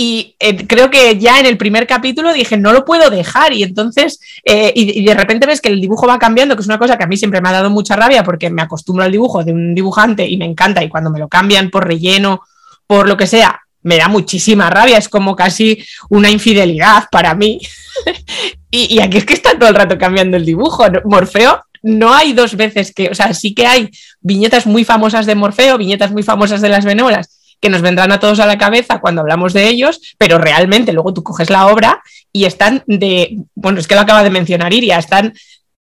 y 0.00 0.36
eh, 0.38 0.64
creo 0.68 0.92
que 0.92 1.18
ya 1.18 1.40
en 1.40 1.46
el 1.46 1.58
primer 1.58 1.84
capítulo 1.84 2.32
dije, 2.32 2.56
no 2.56 2.72
lo 2.72 2.84
puedo 2.84 3.10
dejar. 3.10 3.52
Y 3.52 3.64
entonces, 3.64 4.20
eh, 4.44 4.72
y, 4.72 5.04
de 5.04 5.12
repente 5.12 5.44
ves 5.44 5.60
que 5.60 5.70
el 5.70 5.80
dibujo 5.80 6.06
va 6.06 6.20
cambiando, 6.20 6.54
que 6.54 6.60
es 6.60 6.68
una 6.68 6.78
cosa 6.78 6.96
que 6.96 7.02
a 7.02 7.08
mí 7.08 7.16
siempre 7.16 7.40
me 7.40 7.48
ha 7.48 7.52
dado 7.52 7.68
mucha 7.68 7.96
rabia 7.96 8.22
porque 8.22 8.48
me 8.48 8.62
acostumbro 8.62 9.04
al 9.04 9.10
dibujo 9.10 9.42
de 9.42 9.50
un 9.50 9.74
dibujante 9.74 10.24
y 10.24 10.36
me 10.36 10.44
encanta. 10.44 10.84
Y 10.84 10.88
cuando 10.88 11.10
me 11.10 11.18
lo 11.18 11.26
cambian 11.26 11.68
por 11.68 11.84
relleno, 11.84 12.42
por 12.86 13.08
lo 13.08 13.16
que 13.16 13.26
sea, 13.26 13.60
me 13.82 13.96
da 13.96 14.06
muchísima 14.06 14.70
rabia, 14.70 14.98
es 14.98 15.08
como 15.08 15.34
casi 15.34 15.84
una 16.10 16.30
infidelidad 16.30 17.08
para 17.10 17.34
mí. 17.34 17.58
y, 18.70 18.94
y, 18.94 19.00
aquí 19.00 19.16
es 19.16 19.24
que 19.24 19.34
está 19.34 19.58
todo 19.58 19.68
el 19.68 19.74
rato 19.74 19.98
cambiando 19.98 20.36
el 20.36 20.44
dibujo. 20.44 20.84
Morfeo, 21.06 21.60
no 21.82 22.14
hay 22.14 22.34
dos 22.34 22.56
veces 22.56 22.94
que, 22.94 23.08
o 23.08 23.16
sea, 23.16 23.34
sí 23.34 23.52
que 23.52 23.66
hay 23.66 23.90
viñetas 24.20 24.64
muy 24.64 24.84
famosas 24.84 25.26
de 25.26 25.34
Morfeo, 25.34 25.76
viñetas 25.76 26.12
muy 26.12 26.22
famosas 26.22 26.60
de 26.60 26.68
las 26.68 26.84
benévolas, 26.84 27.37
que 27.60 27.68
nos 27.68 27.82
vendrán 27.82 28.12
a 28.12 28.20
todos 28.20 28.40
a 28.40 28.46
la 28.46 28.58
cabeza 28.58 29.00
cuando 29.00 29.20
hablamos 29.20 29.52
de 29.52 29.68
ellos, 29.68 30.00
pero 30.18 30.38
realmente 30.38 30.92
luego 30.92 31.12
tú 31.12 31.22
coges 31.22 31.50
la 31.50 31.66
obra 31.66 32.02
y 32.32 32.44
están 32.44 32.82
de, 32.86 33.38
bueno, 33.54 33.80
es 33.80 33.86
que 33.86 33.94
lo 33.94 34.02
acaba 34.02 34.22
de 34.22 34.30
mencionar 34.30 34.72
Iria, 34.72 34.98
están 34.98 35.34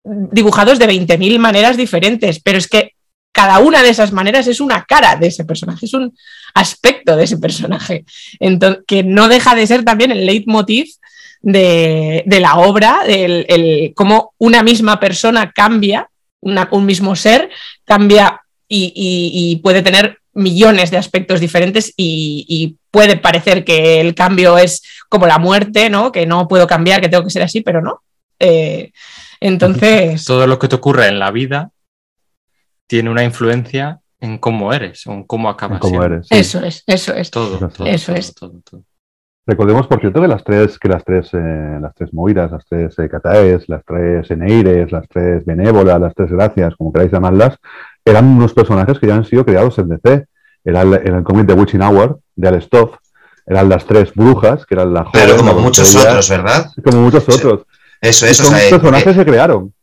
dibujados 0.04 0.80
de 0.80 0.88
20.000 0.88 1.40
maneras 1.40 1.78
diferentes, 1.78 2.42
pero 2.42 2.58
es 2.58 2.68
que 2.68 2.94
cada 3.32 3.60
una 3.60 3.82
de 3.82 3.90
esas 3.90 4.12
maneras 4.12 4.48
es 4.48 4.60
una 4.60 4.84
cara 4.84 5.16
de 5.16 5.28
ese 5.28 5.46
personaje, 5.46 5.86
es 5.86 5.94
un 5.94 6.14
aspecto 6.54 7.16
de 7.16 7.24
ese 7.24 7.38
personaje, 7.38 8.06
Entonces, 8.40 8.84
que 8.86 9.04
no 9.04 9.28
deja 9.28 9.56
de 9.56 9.66
ser 9.66 9.84
también 9.84 10.12
el 10.12 10.26
leitmotiv 10.26 10.88
de, 11.42 12.24
de 12.26 12.40
la 12.40 12.58
obra, 12.58 13.02
el, 13.08 13.46
el, 13.50 13.94
cómo 13.96 14.34
una 14.38 14.62
misma 14.62 15.00
persona 15.00 15.52
cambia, 15.52 16.10
un 16.42 16.86
mismo 16.86 17.16
ser 17.16 17.50
cambia 17.86 18.42
y, 18.68 19.60
puede 19.64 19.82
tener 19.82 20.20
millones 20.34 20.92
de 20.92 20.98
aspectos 20.98 21.40
diferentes 21.40 21.94
y, 21.96 22.46
y, 22.48 22.78
puede 22.92 23.18
parecer 23.18 23.64
que 23.66 24.00
el 24.02 24.14
cambio 24.14 24.58
es 24.60 24.84
como 25.10 25.26
la 25.26 25.40
muerte, 25.40 25.90
¿no? 25.90 26.12
Que 26.12 26.28
no 26.28 26.48
puedo 26.48 26.68
cambiar, 26.68 27.02
que 27.02 27.10
tengo 27.10 27.24
que 27.24 27.32
ser 27.32 27.42
así, 27.42 27.62
pero 27.62 27.82
no. 27.82 28.04
Eh, 28.40 28.92
entonces... 29.40 30.24
Todo 30.28 30.46
lo 30.46 30.60
que 30.60 30.68
te 30.68 30.76
ocurre 30.76 31.08
en 31.08 31.18
la 31.18 31.32
vida 31.32 31.72
tiene 32.86 33.10
una 33.10 33.24
influencia 33.24 34.00
en 34.20 34.38
cómo 34.38 34.74
eres 34.74 35.08
o 35.08 35.14
en 35.14 35.24
cómo 35.24 35.50
acabas. 35.50 35.78
En 35.78 35.80
cómo 35.80 36.00
siendo. 36.00 36.16
eres. 36.16 36.28
sí. 36.28 36.36
Eso 36.38 36.64
es, 36.64 36.84
eso 36.86 37.14
es. 37.16 37.32
Todo, 37.32 37.58
todo, 37.70 37.88
Eso 37.88 38.12
todo, 38.12 38.16
es. 38.16 38.36
todo, 38.36 38.62
todo. 38.70 38.84
Recordemos, 39.46 39.88
por 39.88 40.00
cierto, 40.00 40.22
que 40.22 40.28
las 40.30 40.44
tres, 40.44 40.80
que 40.80 40.88
las 40.88 41.04
tres, 41.04 41.30
eh, 41.34 41.78
las 41.82 41.94
tres 41.94 42.14
Moiras, 42.14 42.52
las 42.52 42.66
tres 42.66 42.98
eh, 42.98 43.10
Cataes, 43.10 43.68
las 43.68 43.84
tres 43.84 44.32
Eneires, 44.32 44.90
las 44.92 45.06
tres 45.10 45.44
Benévolas, 45.46 46.00
las 46.00 46.16
tres 46.16 46.32
Gracias, 46.32 46.76
como 46.78 46.94
queráis 46.94 47.12
llamarlas, 47.12 47.58
eran 48.06 48.26
unos 48.26 48.54
personajes 48.54 49.00
que 49.00 49.08
ya 49.08 49.16
han 49.16 49.26
sido 49.26 49.46
creados 49.46 49.78
en 49.80 49.90
DC. 49.90 50.26
Era 50.66 50.82
el, 50.82 50.94
en 50.94 51.16
el 51.16 51.24
cómic 51.24 51.46
de 51.46 51.54
Witching 51.54 51.82
Hour, 51.82 52.20
de 52.36 52.48
Alstoff, 52.48 52.96
eran 53.46 53.68
las 53.70 53.86
tres 53.86 54.14
brujas, 54.14 54.66
que 54.66 54.76
eran 54.76 54.94
la 54.94 55.04
joven, 55.04 55.22
Pero 55.26 55.38
como 55.38 55.54
la 55.54 55.60
muchos 55.62 55.96
otros, 55.96 56.30
¿verdad? 56.30 56.72
Como 56.84 57.02
muchos 57.02 57.28
otros. 57.28 57.62
Eso 58.00 58.26
Y 58.26 58.30
es, 58.30 58.40
o 58.40 58.44
son 58.46 58.56
sea, 58.56 58.70
personajes 58.70 59.04
porque- 59.06 59.20
que 59.26 59.26
crearon. 59.32 59.74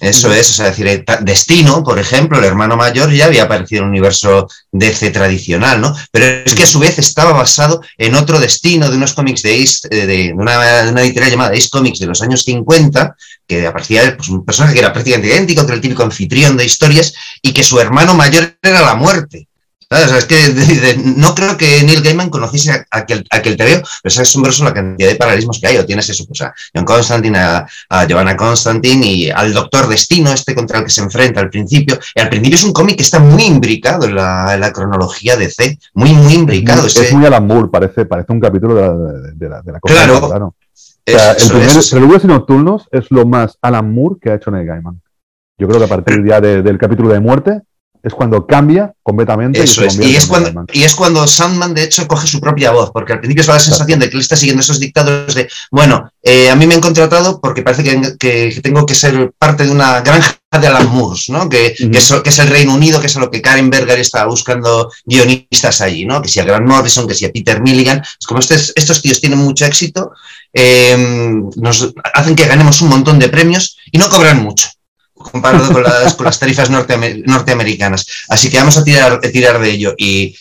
Eso 0.00 0.32
es, 0.32 0.50
o 0.50 0.54
sea, 0.54 0.66
decir, 0.66 0.86
eh, 0.86 1.04
Destino, 1.20 1.84
por 1.84 1.98
ejemplo, 1.98 2.38
el 2.38 2.44
hermano 2.44 2.76
mayor 2.76 3.12
ya 3.12 3.26
había 3.26 3.44
aparecido 3.44 3.80
en 3.80 3.84
un 3.84 3.90
universo 3.90 4.48
DC 4.72 5.10
tradicional, 5.10 5.80
¿no? 5.80 5.94
Pero 6.10 6.26
es 6.44 6.54
que 6.54 6.64
a 6.64 6.66
su 6.66 6.78
vez 6.78 6.98
estaba 6.98 7.32
basado 7.32 7.80
en 7.98 8.14
otro 8.14 8.40
destino 8.40 8.90
de 8.90 8.96
unos 8.96 9.12
cómics 9.12 9.42
de 9.42 9.62
Ace, 9.62 9.86
eh, 9.90 10.06
de, 10.06 10.06
de 10.06 10.32
una, 10.32 10.82
de 10.82 10.90
una 10.90 11.02
editorial 11.02 11.30
llamada 11.30 11.52
Ace 11.52 11.68
Comics 11.68 11.98
de 11.98 12.06
los 12.06 12.22
años 12.22 12.42
50, 12.42 13.14
que 13.46 13.66
aparecía 13.66 14.16
pues, 14.16 14.28
un 14.30 14.44
personaje 14.44 14.74
que 14.74 14.80
era 14.80 14.92
prácticamente 14.92 15.28
idéntico, 15.28 15.60
que 15.60 15.66
era 15.66 15.76
el 15.76 15.82
típico 15.82 16.02
anfitrión 16.02 16.56
de 16.56 16.64
historias, 16.64 17.14
y 17.42 17.52
que 17.52 17.62
su 17.62 17.78
hermano 17.78 18.14
mayor 18.14 18.56
era 18.62 18.80
la 18.80 18.94
muerte. 18.94 19.46
¿Sabes? 19.92 20.06
O 20.06 20.08
sea, 20.08 20.18
es 20.18 20.24
que 20.26 20.48
de- 20.54 20.80
de- 20.94 20.96
no 21.16 21.34
creo 21.34 21.56
que 21.56 21.82
Neil 21.84 22.02
Gaiman 22.02 22.30
conociese 22.30 22.70
a 22.72 22.84
aquel, 22.90 23.26
a 23.30 23.36
aquel 23.36 23.56
pero 23.56 23.82
es 24.04 24.18
asombroso 24.18 24.64
la 24.64 24.72
cantidad 24.72 25.08
de 25.08 25.16
paralelismos 25.16 25.60
que 25.60 25.66
hay. 25.66 25.76
O 25.78 25.84
tienes 25.86 26.08
eso, 26.08 26.24
pues 26.26 26.40
a 26.40 26.54
John 26.74 26.84
Constantine, 26.84 27.38
a, 27.38 27.66
a 27.90 28.06
Giovanna 28.06 28.36
Constantine 28.36 29.06
y 29.06 29.30
al 29.30 29.52
Doctor 29.52 29.86
Destino, 29.88 30.32
este 30.32 30.54
contra 30.54 30.78
el 30.78 30.84
que 30.84 30.90
se 30.90 31.02
enfrenta 31.02 31.40
al 31.40 31.50
principio. 31.50 31.98
Y 32.14 32.20
al 32.20 32.28
principio 32.30 32.56
es 32.56 32.64
un 32.64 32.72
cómic 32.72 32.96
que 32.96 33.02
está 33.02 33.18
muy 33.18 33.44
imbricado 33.44 34.06
en 34.06 34.14
la, 34.14 34.54
en 34.54 34.60
la 34.60 34.72
cronología 34.72 35.36
de 35.36 35.50
C, 35.50 35.78
muy, 35.94 36.12
muy 36.12 36.34
imbricado. 36.34 36.86
Es, 36.86 36.96
ese- 36.96 37.14
muy 37.14 37.26
Alan 37.26 37.46
Moore, 37.46 37.68
parece, 37.70 38.06
parece 38.06 38.32
un 38.32 38.40
capítulo 38.40 38.74
de 38.74 38.80
la, 38.82 38.92
de 39.34 39.48
la, 39.48 39.62
de 39.62 39.72
la 39.72 39.80
cosa. 39.80 39.94
Claro. 39.94 40.26
claro. 40.28 40.46
O 40.46 41.10
sea, 41.10 41.32
el 41.32 41.48
primer 41.48 41.68
es. 41.76 41.90
Preludios 41.90 42.24
y 42.24 42.26
Nocturnos 42.28 42.88
es 42.92 43.06
lo 43.10 43.26
más 43.26 43.58
Alan 43.60 43.92
Moore 43.92 44.16
que 44.22 44.30
ha 44.30 44.34
hecho 44.36 44.50
Neil 44.50 44.66
Gaiman. 44.66 45.00
Yo 45.58 45.66
creo 45.68 45.78
que 45.80 45.84
a 45.84 45.88
partir 45.88 46.24
ya 46.26 46.40
de- 46.40 46.62
del 46.62 46.78
capítulo 46.78 47.08
de 47.12 47.20
muerte 47.20 47.60
es 48.02 48.14
cuando 48.14 48.46
cambia 48.46 48.92
completamente. 49.02 49.62
Eso 49.62 49.82
se 49.82 49.86
es. 49.86 49.98
Y 49.98 50.16
es, 50.16 50.26
cuando, 50.26 50.64
y 50.72 50.82
es 50.82 50.94
cuando 50.94 51.26
Sandman, 51.26 51.72
de 51.74 51.84
hecho, 51.84 52.06
coge 52.08 52.26
su 52.26 52.40
propia 52.40 52.72
voz, 52.72 52.90
porque 52.92 53.12
al 53.12 53.20
principio 53.20 53.42
es 53.42 53.48
la 53.48 53.60
sensación 53.60 54.00
de 54.00 54.10
que 54.10 54.16
él 54.16 54.22
está 54.22 54.36
siguiendo 54.36 54.60
esos 54.60 54.80
dictados 54.80 55.34
de, 55.34 55.48
bueno, 55.70 56.10
eh, 56.22 56.50
a 56.50 56.56
mí 56.56 56.66
me 56.66 56.74
han 56.74 56.80
contratado 56.80 57.40
porque 57.40 57.62
parece 57.62 57.84
que, 58.18 58.60
tengo 58.62 58.84
que 58.84 58.94
ser 58.94 59.32
parte 59.38 59.64
de 59.64 59.70
una 59.70 60.00
granja 60.00 60.36
de 60.60 60.66
Alan 60.66 60.88
Moores, 60.88 61.28
¿no? 61.28 61.48
Que, 61.48 61.74
Ujú. 61.78 61.90
que, 61.90 61.98
es, 61.98 62.12
que 62.24 62.30
es 62.30 62.38
el 62.40 62.48
Reino 62.48 62.74
Unido, 62.74 63.00
que 63.00 63.06
es 63.06 63.16
a 63.16 63.20
lo 63.20 63.30
que 63.30 63.40
Karen 63.40 63.70
Berger 63.70 64.00
está 64.00 64.26
buscando 64.26 64.90
guionistas 65.04 65.80
allí, 65.80 66.04
¿no? 66.04 66.20
Que 66.20 66.28
si 66.28 66.40
a 66.40 66.44
Grant 66.44 66.66
Morrison, 66.66 67.06
que 67.06 67.14
si 67.14 67.24
a 67.24 67.32
Peter 67.32 67.62
Milligan. 67.62 68.02
Es 68.20 68.26
como 68.26 68.40
estos, 68.40 68.72
estos 68.74 69.00
tíos 69.00 69.20
tienen 69.20 69.38
mucho 69.38 69.64
éxito, 69.64 70.12
eh, 70.52 70.96
nos 71.56 71.92
hacen 72.14 72.34
que 72.34 72.46
ganemos 72.46 72.82
un 72.82 72.88
montón 72.88 73.18
de 73.18 73.28
premios 73.28 73.78
y 73.90 73.98
no 73.98 74.08
cobran 74.08 74.42
mucho 74.42 74.68
comparado 75.22 75.72
con 75.72 75.82
las, 75.82 76.14
con 76.14 76.26
las 76.26 76.38
tarifas 76.38 76.70
norteamer- 76.70 77.22
norteamericanas. 77.26 78.06
Así 78.28 78.50
que 78.50 78.58
vamos 78.58 78.76
a 78.76 78.84
tirar, 78.84 79.12
a 79.14 79.20
tirar 79.20 79.58
de 79.60 79.70
ello. 79.70 79.94
Y 79.96 80.36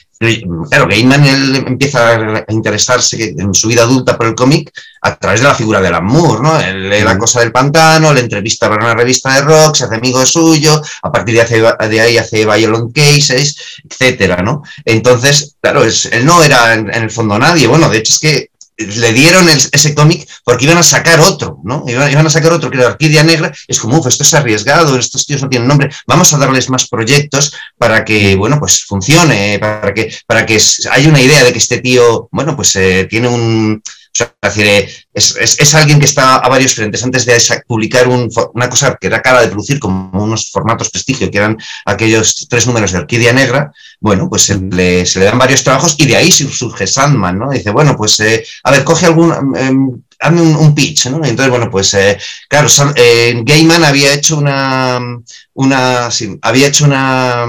claro, 0.70 0.88
Gaiman 0.88 1.26
él 1.26 1.64
empieza 1.68 2.10
a 2.16 2.46
interesarse 2.50 3.34
en 3.38 3.56
su 3.56 3.68
vida 3.68 3.82
adulta 3.82 4.16
por 4.18 4.28
el 4.28 4.36
cómic 4.36 4.72
a 5.02 5.16
través 5.16 5.42
de 5.42 5.48
la 5.48 5.56
figura 5.56 5.82
de 5.82 5.88
Alan 5.88 6.06
Moore, 6.06 6.44
¿no? 6.44 6.60
Él 6.60 6.90
lee 6.90 7.02
La 7.02 7.16
Mm. 7.16 7.18
cosa 7.18 7.40
del 7.40 7.52
pantano, 7.52 8.14
le 8.14 8.20
entrevista 8.20 8.70
para 8.70 8.86
una 8.86 8.94
revista 8.94 9.34
de 9.34 9.42
rock, 9.42 9.76
se 9.78 9.86
hace 9.86 9.96
amigo 9.96 10.24
suyo, 10.28 10.80
a 11.02 11.12
partir 11.12 11.34
de, 11.36 11.42
hace- 11.42 11.88
de 11.90 12.02
ahí 12.02 12.18
hace 12.20 12.46
Violent 12.46 12.94
Cases, 12.96 13.56
etcétera, 13.90 14.44
¿no? 14.44 14.62
Entonces, 14.86 15.56
claro, 15.60 15.84
es- 15.84 16.06
él 16.06 16.24
no 16.24 16.44
era 16.44 16.76
en, 16.76 16.94
en 16.94 17.02
el 17.04 17.10
fondo 17.10 17.40
nadie. 17.40 17.66
Bueno, 17.66 17.90
de 17.90 17.98
hecho 17.98 18.14
es 18.14 18.20
que 18.20 18.51
le 18.88 19.14
dieron 19.14 19.48
ese 19.50 19.96
cómic 19.96 20.28
porque 20.44 20.66
iban 20.66 20.78
a 20.78 20.84
sacar 20.84 21.20
otro, 21.20 21.60
¿no? 21.64 21.84
Iban, 21.88 22.12
iban 22.12 22.26
a 22.26 22.30
sacar 22.30 22.54
otro 22.54 22.70
que 22.70 22.78
era 22.78 22.88
Orquídea 22.88 23.24
Negra. 23.24 23.52
Es 23.68 23.80
como, 23.80 23.98
uff, 23.98 24.08
esto 24.08 24.24
es 24.24 24.34
arriesgado, 24.34 24.98
estos 24.98 25.26
tíos 25.26 25.42
no 25.42 25.50
tienen 25.50 25.68
nombre. 25.68 25.90
Vamos 26.08 26.34
a 26.34 26.38
darles 26.38 26.70
más 26.70 26.88
proyectos 26.88 27.54
para 27.78 28.04
que, 28.06 28.36
bueno, 28.36 28.60
pues 28.60 28.84
funcione, 28.84 29.60
para 29.60 29.94
que, 29.94 30.14
para 30.28 30.46
que 30.46 30.60
haya 30.92 31.10
una 31.10 31.22
idea 31.22 31.44
de 31.44 31.52
que 31.52 31.60
este 31.60 31.80
tío, 31.80 32.28
bueno, 32.32 32.56
pues 32.56 32.76
eh, 32.76 33.08
tiene 33.10 33.28
un. 33.28 33.82
O 34.14 34.18
sea, 34.18 34.34
es, 34.42 34.56
decir, 34.56 34.68
eh, 34.68 34.90
es, 35.14 35.36
es- 35.38 35.60
es 35.60 35.74
alguien 35.76 36.00
que 36.00 36.06
está 36.06 36.36
a 36.38 36.50
varios 36.50 36.74
frentes. 36.74 37.04
Antes 37.04 37.26
de 37.26 37.38
publicar 37.68 38.08
un 38.08 38.30
una 38.54 38.70
cosa 38.70 38.98
que 39.00 39.08
era 39.08 39.22
cara 39.22 39.42
de 39.42 39.48
producir, 39.48 39.80
como 39.80 40.24
unos 40.24 40.52
formatos 40.52 40.90
prestigio, 40.90 41.32
que 41.32 41.38
eran 41.38 41.58
aquellos 41.86 42.48
tres 42.50 42.68
números 42.68 42.92
de 42.92 43.00
Orquídea 43.00 43.32
Negra, 43.34 43.72
bueno, 44.02 44.28
pues 44.30 44.42
se, 44.44 44.60
le, 44.60 45.06
se 45.06 45.20
le 45.20 45.26
dan 45.26 45.38
varios 45.40 45.64
trabajos 45.64 45.96
y 45.98 46.06
de 46.08 46.18
ahí 46.18 46.32
sur- 46.32 46.52
surge 46.52 46.88
Sandman, 46.88 47.40
¿no? 47.40 47.50
Dice, 47.52 47.72
bueno, 47.72 47.96
pues, 47.96 48.20
eh, 48.20 48.44
a 48.64 48.72
ver, 48.72 48.84
coge 48.84 49.06
algún, 49.06 49.32
em, 49.58 50.02
hazme 50.20 50.42
un, 50.42 50.56
un 50.58 50.76
pitch, 50.76 51.06
¿no? 51.08 51.18
Entonces, 51.24 51.50
bueno, 51.50 51.70
pues, 51.72 51.94
eh, 51.94 52.18
claro, 52.50 52.68
Sam- 52.68 52.94
eh, 52.98 53.42
Gaiman 53.46 53.84
había 53.86 54.14
hecho 54.14 54.38
una, 54.38 55.00
una, 55.54 56.12
sí, 56.12 56.38
había 56.42 56.68
hecho 56.68 56.86
una, 56.86 57.46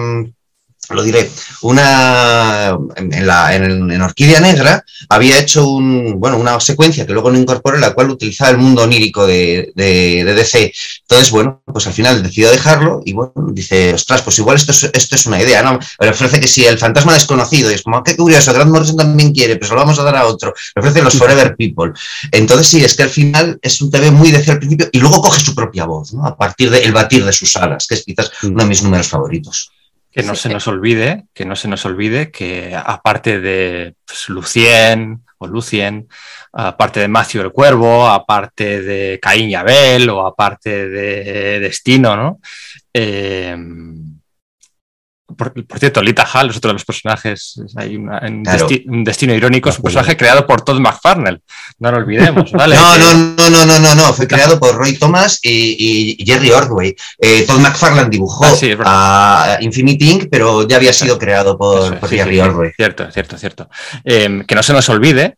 lo 0.92 1.02
diré, 1.02 1.30
una, 1.62 2.76
en, 2.96 3.26
la, 3.26 3.54
en, 3.54 4.00
Orquídea 4.00 4.40
Negra, 4.40 4.84
había 5.08 5.38
hecho 5.38 5.66
un, 5.68 6.18
bueno, 6.18 6.36
una 6.38 6.58
secuencia 6.60 7.06
que 7.06 7.12
luego 7.12 7.30
no 7.30 7.38
incorporó, 7.38 7.78
la 7.78 7.92
cual 7.94 8.10
utilizaba 8.10 8.50
el 8.50 8.58
mundo 8.58 8.82
onírico 8.82 9.26
de, 9.26 9.72
de, 9.74 10.24
de 10.24 10.34
DC. 10.34 10.72
Entonces, 11.02 11.30
bueno, 11.30 11.62
pues 11.66 11.86
al 11.86 11.92
final 11.92 12.22
decidió 12.22 12.50
dejarlo 12.50 13.02
y 13.04 13.12
bueno, 13.12 13.32
dice, 13.52 13.94
ostras, 13.94 14.22
pues 14.22 14.38
igual 14.38 14.56
esto 14.56 14.72
es, 14.72 14.84
esto 14.92 15.14
es 15.14 15.26
una 15.26 15.40
idea, 15.40 15.62
¿no? 15.62 15.78
Le 16.00 16.08
ofrece 16.10 16.40
que 16.40 16.48
si 16.48 16.64
el 16.64 16.78
fantasma 16.78 17.14
desconocido, 17.14 17.70
y 17.70 17.74
es 17.74 17.82
como, 17.82 17.98
"Ah, 17.98 18.02
qué 18.04 18.16
curioso, 18.16 18.52
Grant 18.52 18.70
Morrison 18.70 18.96
también 18.96 19.32
quiere, 19.32 19.56
pues 19.56 19.68
se 19.68 19.74
lo 19.74 19.80
vamos 19.80 19.98
a 19.98 20.02
dar 20.04 20.16
a 20.16 20.26
otro. 20.26 20.54
Le 20.74 20.80
ofrece 20.80 21.02
los 21.02 21.14
Forever 21.14 21.56
People. 21.56 21.92
Entonces, 22.30 22.66
sí, 22.68 22.84
es 22.84 22.94
que 22.94 23.02
al 23.04 23.10
final 23.10 23.58
es 23.62 23.80
un 23.80 23.90
TV 23.90 24.10
muy 24.10 24.30
DC 24.30 24.50
al 24.50 24.58
principio 24.58 24.88
y 24.92 24.98
luego 24.98 25.20
coge 25.20 25.40
su 25.40 25.54
propia 25.54 25.84
voz, 25.84 26.12
¿no? 26.12 26.24
A 26.24 26.36
partir 26.36 26.70
del 26.70 26.92
batir 26.92 27.24
de 27.24 27.32
sus 27.32 27.56
alas, 27.56 27.86
que 27.86 27.94
es 27.94 28.04
quizás 28.04 28.30
uno 28.42 28.62
de 28.62 28.68
mis 28.68 28.82
números 28.82 29.08
favoritos. 29.08 29.70
Que 30.12 30.22
no 30.22 30.34
Sí, 30.34 30.42
se 30.42 30.48
sí. 30.48 30.54
nos 30.54 30.68
olvide, 30.68 31.24
que 31.32 31.44
no 31.46 31.56
se 31.56 31.68
nos 31.68 31.84
olvide 31.86 32.30
que 32.30 32.74
aparte 32.76 33.40
de 33.40 33.94
pues, 34.04 34.28
Lucien 34.28 35.22
o 35.38 35.46
Lucien, 35.46 36.06
aparte 36.52 37.00
de 37.00 37.08
Matthew 37.08 37.42
el 37.42 37.52
Cuervo, 37.52 38.06
aparte 38.06 38.82
de 38.82 39.18
Caín 39.20 39.50
y 39.50 39.54
Abel 39.54 40.10
o 40.10 40.26
aparte 40.26 40.88
de 40.88 41.58
Destino, 41.60 42.14
¿no? 42.16 42.40
Eh, 42.92 43.56
por, 45.36 45.52
por 45.66 45.78
cierto, 45.78 46.02
Lita 46.02 46.24
Hall 46.32 46.50
es 46.50 46.56
otro 46.56 46.68
de 46.68 46.74
los 46.74 46.84
personajes, 46.84 47.60
hay 47.76 47.96
una- 47.96 48.20
un, 48.26 48.42
Claro. 48.42 48.68
desti- 48.68 48.84
un 48.86 49.04
destino 49.04 49.34
irónico, 49.34 49.68
es 49.70 49.76
un 49.78 49.82
personaje 49.84 50.16
creado 50.16 50.46
por 50.46 50.62
Todd 50.62 50.78
McFarlane, 50.80 51.40
no 51.78 51.90
lo 51.90 51.98
olvidemos, 51.98 52.50
¿vale? 52.52 52.76
No, 52.76 52.92
Que- 52.92 52.98
no, 52.98 53.14
no, 53.14 53.50
no, 53.50 53.66
no, 53.66 53.78
no, 53.78 53.94
no, 53.94 54.12
fue 54.12 54.26
creado 54.26 54.58
por 54.60 54.74
Roy 54.76 54.98
Thomas 54.98 55.38
y, 55.42 56.16
y 56.20 56.24
Jerry 56.26 56.50
Ordway. 56.50 56.94
Eh, 57.18 57.44
Todd 57.46 57.60
McFarlane 57.60 58.10
dibujó 58.10 58.44
Ah, 58.44 58.54
sí, 58.54 58.74
a 58.84 59.58
Infinity 59.60 60.10
Inc., 60.10 60.28
pero 60.30 60.66
ya 60.66 60.76
había 60.76 60.92
sido 60.92 61.18
creado 61.18 61.56
por, 61.58 61.78
Eso 61.84 61.94
es, 61.94 62.00
por 62.00 62.08
sí, 62.08 62.16
Jerry 62.16 62.36
sí, 62.36 62.42
sí, 62.42 62.48
Ordway. 62.48 62.70
Cierto, 62.76 63.10
cierto, 63.10 63.38
cierto. 63.38 63.68
Eh, 64.04 64.42
que 64.46 64.54
no 64.54 64.62
se 64.62 64.72
nos 64.72 64.88
olvide 64.88 65.36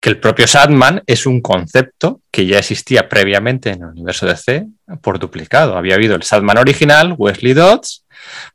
que 0.00 0.08
el 0.08 0.18
propio 0.18 0.48
Sandman 0.48 1.00
es 1.06 1.26
un 1.26 1.40
concepto 1.40 2.22
que 2.32 2.44
ya 2.44 2.58
existía 2.58 3.08
previamente 3.08 3.70
en 3.70 3.82
el 3.82 3.88
universo 3.90 4.26
DC 4.26 4.66
por 5.00 5.20
duplicado. 5.20 5.76
Había 5.76 5.94
habido 5.94 6.16
el 6.16 6.24
Sandman 6.24 6.58
original, 6.58 7.14
Wesley 7.16 7.52
Dodds, 7.54 8.01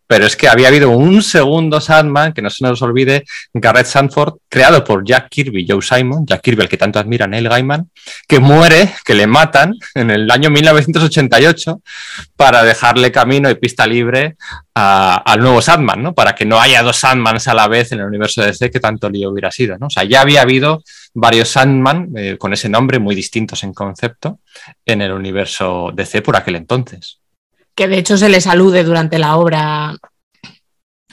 Pero 0.07 0.25
es 0.25 0.37
que 0.37 0.47
había 0.47 0.69
habido 0.69 0.89
un 0.89 1.21
segundo 1.21 1.81
Sandman, 1.81 2.31
que 2.31 2.41
no 2.41 2.49
se 2.49 2.63
nos 2.63 2.81
olvide, 2.81 3.25
Garrett 3.53 3.85
Sanford, 3.85 4.35
creado 4.47 4.83
por 4.83 5.05
Jack 5.05 5.27
Kirby 5.29 5.63
y 5.63 5.67
Joe 5.67 5.81
Simon, 5.81 6.25
Jack 6.25 6.41
Kirby, 6.41 6.63
el 6.63 6.69
que 6.69 6.77
tanto 6.77 6.97
admira 6.97 7.27
Neil 7.27 7.49
Gaiman, 7.49 7.91
que 8.25 8.39
muere, 8.39 8.95
que 9.03 9.13
le 9.13 9.27
matan 9.27 9.73
en 9.95 10.09
el 10.09 10.31
año 10.31 10.49
1988 10.49 11.81
para 12.37 12.63
dejarle 12.63 13.11
camino 13.11 13.49
y 13.49 13.55
pista 13.55 13.85
libre 13.85 14.37
al 14.73 15.39
nuevo 15.41 15.61
Sandman, 15.61 16.01
¿no? 16.01 16.13
Para 16.13 16.35
que 16.35 16.45
no 16.45 16.61
haya 16.61 16.83
dos 16.83 16.97
Sandmans 16.97 17.47
a 17.47 17.53
la 17.53 17.67
vez 17.67 17.91
en 17.91 17.99
el 17.99 18.05
universo 18.05 18.41
de 18.41 18.47
DC 18.47 18.71
que 18.71 18.79
tanto 18.79 19.09
lío 19.09 19.31
hubiera 19.31 19.51
sido. 19.51 19.75
O 19.81 19.89
sea, 19.89 20.03
ya 20.03 20.21
había 20.21 20.41
habido 20.41 20.83
varios 21.13 21.49
Sandman 21.49 22.11
eh, 22.15 22.37
con 22.37 22.53
ese 22.53 22.69
nombre 22.69 22.99
muy 22.99 23.15
distintos 23.15 23.63
en 23.63 23.73
concepto 23.73 24.39
en 24.85 25.01
el 25.01 25.11
universo 25.11 25.91
DC 25.93 26.21
por 26.21 26.35
aquel 26.35 26.55
entonces 26.55 27.19
que 27.77 27.87
de 27.87 27.99
hecho 27.99 28.17
se 28.17 28.27
les 28.27 28.47
alude 28.47 28.83
durante 28.83 29.19
la 29.19 29.37
obra 29.37 29.95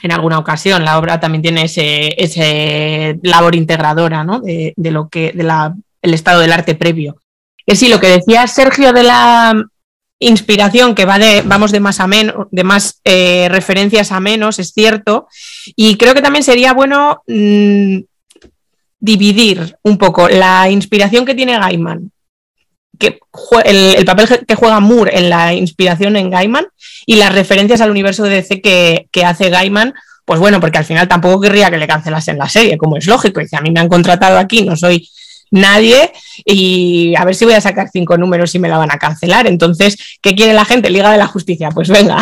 en 0.02 0.12
alguna 0.12 0.38
ocasión. 0.38 0.84
La 0.84 0.98
obra 0.98 1.20
también 1.20 1.42
tiene 1.42 1.64
ese, 1.64 3.20
labor 3.22 3.54
integradora 3.54 4.24
¿no? 4.24 4.40
de, 4.40 4.72
lo 4.76 5.08
que 5.08 5.32
de 5.32 5.72
el 6.02 6.14
estado 6.14 6.40
del 6.40 6.52
arte 6.52 6.74
previo. 6.74 7.16
Que 7.66 7.76
sí, 7.76 7.88
lo 7.88 8.00
que 8.00 8.08
decía 8.08 8.46
Sergio 8.46 8.94
de 8.94 9.02
la 9.02 9.54
inspiración 10.18 10.94
que 10.94 11.04
va 11.04 11.18
de, 11.18 11.42
vamos 11.42 11.70
de 11.70 11.80
más 11.80 12.00
a 12.00 12.06
menos, 12.06 12.46
de 12.50 12.64
más 12.64 13.00
eh, 13.04 13.46
referencias 13.50 14.10
a 14.10 14.20
menos, 14.20 14.58
es 14.58 14.72
cierto. 14.72 15.28
Y 15.76 15.98
creo 15.98 16.14
que 16.14 16.22
también 16.22 16.44
sería 16.44 16.72
bueno 16.72 17.22
mm, 17.26 17.98
dividir 18.98 19.76
un 19.82 19.98
poco 19.98 20.30
la 20.30 20.70
inspiración 20.70 21.26
que 21.26 21.34
tiene 21.34 21.58
Gaiman 21.58 22.10
que 22.98 23.18
el, 23.64 24.04
papel 24.04 24.44
que 24.46 24.54
juega 24.54 24.80
Moore 24.80 25.18
en 25.18 25.30
la 25.30 25.52
inspiración 25.54 26.16
en 26.16 26.30
Gaiman 26.30 26.66
y 27.06 27.16
las 27.16 27.32
referencias 27.34 27.80
al 27.80 27.90
universo 27.90 28.24
DC 28.24 28.60
que, 28.60 29.24
hace 29.24 29.50
Gaiman, 29.50 29.94
pues 30.24 30.40
bueno, 30.40 30.60
porque 30.60 30.78
al 30.78 30.84
final 30.84 31.08
tampoco 31.08 31.40
querría 31.40 31.70
que 31.70 31.78
le 31.78 31.86
cancelasen 31.86 32.38
la 32.38 32.48
serie, 32.48 32.78
como 32.78 32.96
es 32.96 33.06
lógico. 33.06 33.40
Dice, 33.40 33.56
a 33.56 33.60
mí 33.60 33.70
me 33.70 33.80
han 33.80 33.88
contratado 33.88 34.38
aquí, 34.38 34.62
no 34.62 34.76
soy 34.76 35.08
nadie 35.50 36.12
y 36.44 37.14
a 37.16 37.24
ver 37.24 37.34
si 37.34 37.44
voy 37.44 37.54
a 37.54 37.60
sacar 37.60 37.88
cinco 37.92 38.16
números 38.18 38.54
y 38.54 38.58
me 38.58 38.68
la 38.68 38.78
van 38.78 38.90
a 38.90 38.98
cancelar. 38.98 39.46
Entonces, 39.46 39.96
¿qué 40.20 40.34
quiere 40.34 40.52
la 40.52 40.64
gente? 40.64 40.90
Liga 40.90 41.10
de 41.10 41.18
la 41.18 41.26
Justicia, 41.26 41.70
pues 41.70 41.88
venga. 41.88 42.18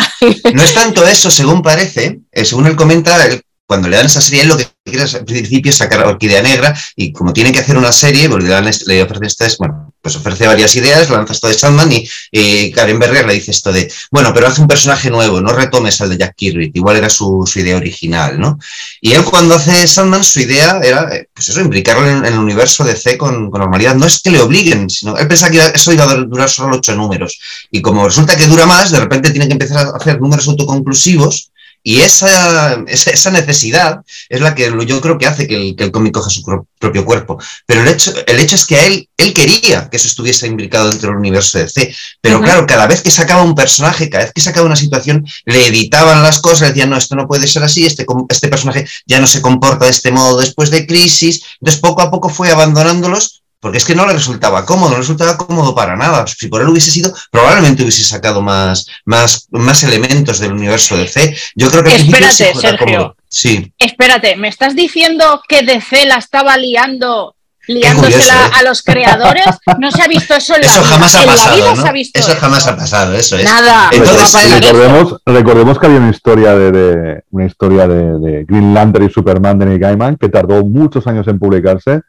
No 0.53 0.63
es 0.63 0.73
tanto 0.73 1.05
eso, 1.07 1.31
según 1.31 1.61
parece, 1.61 2.19
eh, 2.31 2.45
según 2.45 2.67
él 2.67 2.75
comenta, 2.75 3.17
cuando 3.65 3.87
le 3.87 3.97
dan 3.97 4.05
esa 4.05 4.21
serie, 4.21 4.43
él 4.43 4.49
lo 4.49 4.57
que 4.57 4.67
quiere 4.83 5.03
al 5.03 5.25
principio 5.25 5.69
es 5.69 5.77
sacar 5.77 6.05
Orquídea 6.05 6.41
Negra 6.41 6.77
y 6.95 7.13
como 7.13 7.31
tiene 7.31 7.51
que 7.51 7.59
hacer 7.59 7.77
una 7.77 7.91
serie, 7.91 8.29
pues 8.29 8.43
le, 8.43 8.49
dan, 8.49 8.69
le 8.85 9.03
ofrecen 9.03 9.49
bueno, 9.57 9.93
pues 10.01 10.17
ofrece 10.17 10.45
varias 10.45 10.75
ideas, 10.75 11.09
lanza 11.09 11.31
esto 11.31 11.47
de 11.47 11.53
Sandman 11.53 11.89
y, 12.31 12.71
Karen 12.71 12.99
Berger 12.99 13.25
le 13.25 13.35
dice 13.35 13.51
esto 13.51 13.71
de, 13.71 13.91
bueno, 14.11 14.33
pero 14.33 14.47
hace 14.47 14.59
un 14.61 14.67
personaje 14.67 15.09
nuevo, 15.09 15.39
no 15.39 15.53
retomes 15.53 16.01
al 16.01 16.09
de 16.09 16.17
Jack 16.17 16.35
Kirby, 16.35 16.71
igual 16.73 16.97
era 16.97 17.09
su, 17.09 17.49
idea 17.55 17.77
original, 17.77 18.37
¿no? 18.37 18.59
Y 18.99 19.13
él 19.13 19.23
cuando 19.23 19.55
hace 19.55 19.87
Sandman, 19.87 20.25
su 20.25 20.41
idea 20.41 20.81
era, 20.83 21.15
eh, 21.15 21.29
pues 21.33 21.47
eso, 21.47 21.61
implicarlo 21.61 22.09
en, 22.09 22.25
el 22.25 22.37
universo 22.37 22.83
de 22.83 22.97
C 22.97 23.17
con, 23.17 23.49
normalidad. 23.49 23.95
No 23.95 24.05
es 24.05 24.21
que 24.21 24.31
le 24.31 24.41
obliguen, 24.41 24.89
sino 24.89 25.15
él 25.17 25.27
pensaba 25.27 25.51
que 25.51 25.71
eso 25.73 25.93
iba 25.93 26.03
a 26.03 26.15
durar 26.15 26.49
solo 26.49 26.77
ocho 26.77 26.93
números. 26.95 27.39
Y 27.71 27.81
como 27.81 28.05
resulta 28.05 28.35
que 28.35 28.47
dura 28.47 28.65
más, 28.65 28.91
de 28.91 28.99
repente 28.99 29.31
tiene 29.31 29.47
que 29.47 29.53
empezar 29.53 29.87
a 29.87 29.97
hacer 29.97 30.19
números 30.19 30.47
autoconclusivos 30.47 31.52
y 31.83 31.99
esa, 31.99 32.81
esa, 32.87 33.29
necesidad 33.31 34.01
es 34.29 34.39
la 34.39 34.55
que 34.55 34.71
yo 34.85 35.01
creo 35.01 35.17
que 35.17 35.27
hace 35.27 35.47
que 35.47 35.55
el, 35.55 35.75
que 35.75 35.83
el 35.83 35.91
cómic 35.91 36.13
coja 36.13 36.29
su 36.29 36.41
propio 36.79 37.05
cuerpo. 37.05 37.37
Pero 37.65 37.81
el 37.81 37.89
hecho, 37.89 38.13
el 38.25 38.39
hecho 38.39 38.55
es 38.55 38.65
que 38.65 38.77
a 38.77 38.85
él, 38.85 39.09
él 39.17 39.33
quería 39.33 39.89
que 39.89 39.97
eso 39.97 40.07
estuviese 40.07 40.47
imbricado 40.47 40.89
dentro 40.89 41.09
del 41.09 41.17
universo 41.17 41.59
de 41.59 41.67
C. 41.67 41.93
Pero 42.21 42.41
claro, 42.41 42.65
cada 42.65 42.87
vez 42.87 43.01
que 43.01 43.11
sacaba 43.11 43.43
un 43.43 43.53
personaje, 43.53 44.09
cada 44.09 44.23
vez 44.23 44.33
que 44.33 44.39
sacaba 44.41 44.65
una 44.65 44.77
situación, 44.77 45.25
le 45.45 45.67
editaban 45.67 46.23
las 46.23 46.39
cosas, 46.39 46.61
le 46.61 46.67
decían, 46.69 46.89
no, 46.89 46.97
esto 46.97 47.15
no 47.15 47.27
puede 47.27 47.47
ser 47.47 47.63
así, 47.63 47.85
este, 47.85 48.05
este 48.29 48.47
personaje 48.47 48.87
ya 49.05 49.19
no 49.19 49.27
se 49.27 49.41
comporta 49.41 49.85
de 49.85 49.91
este 49.91 50.11
modo 50.11 50.39
después 50.39 50.71
de 50.71 50.87
Crisis. 50.87 51.43
Entonces, 51.59 51.81
poco 51.81 52.01
a 52.01 52.09
poco 52.09 52.29
fue 52.29 52.49
abandonándolos 52.49 53.42
porque 53.63 53.77
es 53.77 53.85
que 53.85 53.95
no 53.95 54.05
le 54.05 54.11
resultaba 54.11 54.65
cómodo, 54.65 54.89
no 54.89 54.95
le 54.95 55.03
resultaba 55.03 55.37
cómodo 55.37 55.73
para 55.73 55.95
nada. 55.95 56.27
Si 56.27 56.49
por 56.49 56.61
él 56.61 56.67
hubiese 56.67 56.91
sido, 56.91 57.13
probablemente 57.31 57.81
hubiese 57.81 58.03
sacado 58.03 58.41
más, 58.41 58.85
más, 59.05 59.47
más 59.51 59.81
elementos 59.83 60.39
del 60.39 60.51
universo 60.51 60.97
de 60.97 61.07
C. 61.07 61.37
Yo 61.55 61.71
creo 61.71 61.81
que 61.81 61.95
Espérate, 61.95 62.53
Sergio. 62.55 63.15
Sí. 63.29 63.73
Espérate, 63.79 64.35
¿me 64.35 64.49
estás 64.49 64.75
diciendo 64.75 65.41
que 65.47 65.61
DC 65.61 66.05
la 66.07 66.17
estaba 66.17 66.57
liando 66.57 67.37
liándosela 67.65 68.47
¿eh? 68.47 68.51
a 68.59 68.63
los 68.63 68.83
creadores. 68.83 69.45
No 69.79 69.91
se 69.91 70.01
ha 70.01 70.09
visto 70.09 70.35
eso 70.35 70.55
en 70.55 70.61
la 70.63 70.67
eso 70.67 70.83
Jamás 70.83 71.15
ha 71.15 71.25
pasado, 71.25 71.75
¿no? 71.75 71.93
eso, 71.95 72.35
jamás 72.35 72.67
ha 72.67 72.75
pasado, 72.75 73.15
eso 73.15 73.37
es. 73.37 73.45
Nada. 73.45 73.89
Entonces, 73.93 74.59
recordemos, 74.59 75.21
recordemos 75.25 75.79
que 75.79 75.85
había 75.85 75.99
una 75.99 76.09
historia 76.09 76.53
de, 76.53 77.23
una 77.31 77.45
historia 77.45 77.87
de, 77.87 78.19
de, 78.19 78.43
Green 78.43 78.73
Lantern 78.73 79.05
y 79.05 79.09
Superman 79.09 79.57
de 79.57 79.67
Nick 79.67 79.81
Gaiman 79.81 80.17
que 80.17 80.27
tardó 80.27 80.65
muchos 80.65 81.07
años 81.07 81.25
en 81.29 81.39
publicarse 81.39 82.01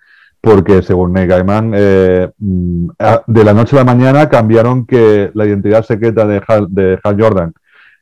porque 0.45 0.83
según 0.83 1.15
Gaiman, 1.15 1.73
eh, 1.75 2.31
mm, 2.39 2.89
de 3.27 3.45
la 3.45 3.55
noche 3.55 3.77
a 3.77 3.79
la 3.81 3.85
mañana 3.85 4.29
cambiaron 4.29 4.87
que 4.87 5.31
la 5.35 5.47
identidad 5.47 5.83
secreta 5.85 6.27
de 6.27 6.43
Hal, 6.47 6.67
de 6.69 6.99
Hal 7.03 7.17
Jordan 7.19 7.55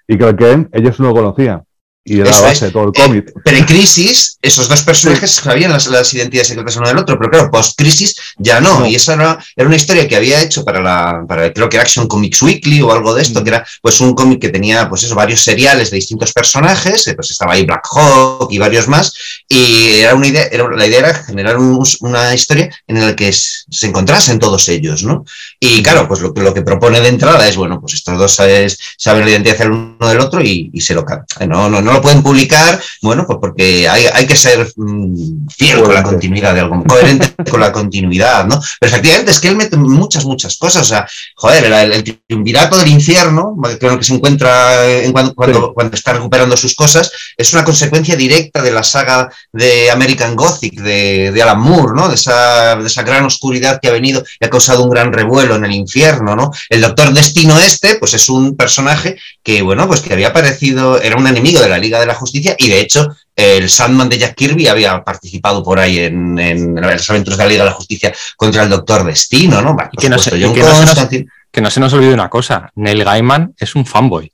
y 0.09 0.19
que 0.19 0.69
ellos 0.73 0.99
no 0.99 1.09
lo 1.09 1.15
conocían. 1.15 1.63
Y 2.05 2.21
era 2.21 2.31
la 2.31 2.41
base 2.41 2.67
de 2.67 2.71
todo 2.73 2.85
el 2.85 2.89
eh, 2.89 2.93
cómic. 3.01 3.33
pero 3.45 3.57
en 3.57 3.65
Crisis, 3.65 4.37
esos 4.43 4.69
dos 4.69 4.83
personajes 4.83 5.31
sabían 5.31 5.71
las, 5.71 6.13
identidades 6.15 6.49
secretas 6.49 6.77
uno 6.77 6.89
del 6.89 6.99
otro, 6.99 7.17
pero 7.17 7.31
claro, 7.31 7.51
post-Crisis 7.51 8.17
ya 8.39 8.61
no. 8.61 8.85
Y 8.87 8.97
esa 8.97 9.15
era, 9.15 9.39
una 9.59 9.77
historia 9.77 10.09
que 10.09 10.17
había 10.17 10.43
hecho 10.43 10.65
para 10.65 10.81
la, 10.81 11.25
para 11.29 11.53
creo 11.53 11.69
que 11.69 11.77
era 11.77 11.85
Action 11.85 12.09
Comics 12.09 12.43
Weekly 12.43 12.83
o 12.83 12.93
algo 12.93 13.15
de 13.15 13.23
esto, 13.23 13.41
mm. 13.41 13.45
que 13.45 13.51
era 13.51 13.67
pues 13.81 14.01
un 14.01 14.15
cómic 14.15 14.41
que 14.41 14.49
tenía 14.49 14.89
pues 14.89 15.05
eso, 15.05 15.15
varios 15.15 15.43
seriales 15.43 15.91
de 15.91 15.97
distintos 15.97 16.33
personajes, 16.33 17.07
eh, 17.07 17.15
pues 17.15 17.31
estaba 17.31 17.53
ahí 17.53 17.65
Black 17.65 17.87
Hawk 17.93 18.51
y 18.51 18.59
varios 18.59 18.89
más, 18.89 19.15
y 19.49 20.01
era 20.01 20.17
una 20.17 20.27
idea, 20.27 20.49
era, 20.51 20.69
la 20.69 20.87
idea 20.87 20.99
era 20.99 21.15
generar 21.15 21.57
una 21.59 22.35
historia 22.35 22.69
en 22.89 23.07
la 23.07 23.15
que 23.15 23.33
se 23.33 23.87
encontrasen 23.87 24.41
todos 24.41 24.69
ellos, 24.69 25.05
¿no? 25.05 25.25
Y 25.61 25.83
claro, 25.83 26.09
pues 26.09 26.21
lo, 26.21 26.33
lo 26.35 26.53
que 26.53 26.63
propone 26.63 27.01
de 27.01 27.09
entrada 27.09 27.49
es, 27.49 27.57
bueno, 27.57 27.81
pues 27.81 27.95
estos 27.95 28.19
dos 28.19 28.33
saben 28.35 29.25
la 29.25 29.31
identidad 29.31 29.59
del 29.59 29.71
uno 29.71 30.09
del 30.09 30.21
otro 30.21 30.43
y, 30.43 30.73
se 30.81 30.95
lo 30.95 31.05
no, 31.47 31.69
no, 31.69 31.81
no 31.81 31.92
lo 31.93 32.03
pueden 32.03 32.23
publicar, 32.23 32.81
bueno, 33.03 33.27
pues 33.27 33.39
porque 33.41 33.89
hay, 33.89 34.07
hay 34.13 34.27
que 34.27 34.37
ser 34.37 34.73
mm, 34.77 35.49
fiel 35.49 35.83
con 35.83 35.95
la 35.95 36.03
continuidad 36.03 36.55
de 36.55 36.61
algo, 36.61 36.83
coherente 36.85 37.35
con 37.51 37.61
la 37.61 37.73
continuidad, 37.73 38.47
¿no? 38.47 38.61
Pero 38.81 38.91
efectivamente 38.91 39.31
es 39.31 39.41
que 39.41 39.49
él 39.49 39.57
mete 39.57 39.77
muchas, 39.77 40.25
muchas 40.25 40.57
cosas, 40.57 40.83
o 40.83 40.87
sea, 40.87 41.07
joder, 41.37 41.65
el, 41.65 41.93
el 41.93 42.19
triunvirato 42.27 42.77
del 42.77 42.89
infierno, 42.89 43.57
que, 43.79 43.99
que 43.99 44.05
se 44.05 44.15
encuentra 44.15 44.87
en 44.89 45.13
cuando, 45.13 45.35
cuando, 45.35 45.73
cuando, 45.75 45.97
está 45.97 46.13
recuperando 46.13 46.57
sus 46.57 46.75
cosas, 46.75 47.11
es 47.37 47.53
una 47.53 47.65
consecuencia 47.65 48.17
directa 48.17 48.63
de 48.63 48.71
la 48.71 48.83
saga 48.83 49.31
de 49.53 49.91
American 49.91 50.37
Gothic, 50.37 50.81
de, 50.81 51.33
de 51.33 51.43
Alan 51.43 51.61
Moore, 51.61 51.93
¿no? 51.95 52.09
De 52.09 52.15
esa, 52.15 52.77
de 52.77 52.87
esa 52.87 53.03
gran 53.03 53.25
oscuridad 53.25 53.81
que 53.81 53.89
ha 53.89 53.93
venido 53.93 54.23
y 54.41 54.45
ha 54.45 54.51
causado 54.51 54.85
un 54.85 54.91
gran 54.91 55.13
revuelo 55.13 55.57
en 55.57 55.65
el 55.65 55.73
infierno, 55.73 56.37
¿no? 56.37 56.51
El 56.69 56.81
Doctor 56.81 57.13
Destino 57.13 57.59
este, 57.59 57.97
pues 57.97 58.15
es 58.15 58.29
un 58.29 58.57
personaje 58.57 59.17
que, 59.43 59.63
bueno, 59.63 59.87
pues 59.87 60.01
que 60.01 60.13
había 60.13 60.29
aparecido, 60.29 61.01
era 61.01 61.17
un 61.17 61.27
enemigo 61.27 61.61
de 61.61 61.69
la 61.69 61.79
Liga 61.83 62.01
de 62.01 62.07
la 62.07 62.15
Justicia 62.15 62.57
y 62.59 62.69
de 62.69 62.81
hecho 62.81 63.09
el 63.37 63.69
Sandman 63.69 64.09
de 64.09 64.19
Jack 64.19 64.35
Kirby 64.35 64.69
había 64.69 65.03
participado 65.03 65.63
por 65.63 65.79
ahí 65.79 65.99
en, 65.99 66.39
en 66.39 66.75
los 66.75 67.11
aventuras 67.11 67.39
de 67.39 67.45
la 67.45 67.51
Liga 67.51 67.65
de 67.65 67.71
la 67.71 67.77
Justicia 67.77 68.13
contra 68.37 68.63
el 68.63 68.71
Doctor 68.71 69.05
Destino, 69.05 69.61
¿no? 69.63 69.77
que, 69.99 70.09
no 70.09 70.19
se, 70.19 70.31
que, 70.31 71.61
no 71.61 71.71
se 71.71 71.81
nos, 71.81 71.93
olvide 71.93 72.15
una 72.15 72.29
cosa, 72.29 72.71
Neil 72.77 73.05
Gaiman 73.05 73.55
es 73.59 73.75
un 73.75 73.87
fanboy. 73.87 74.33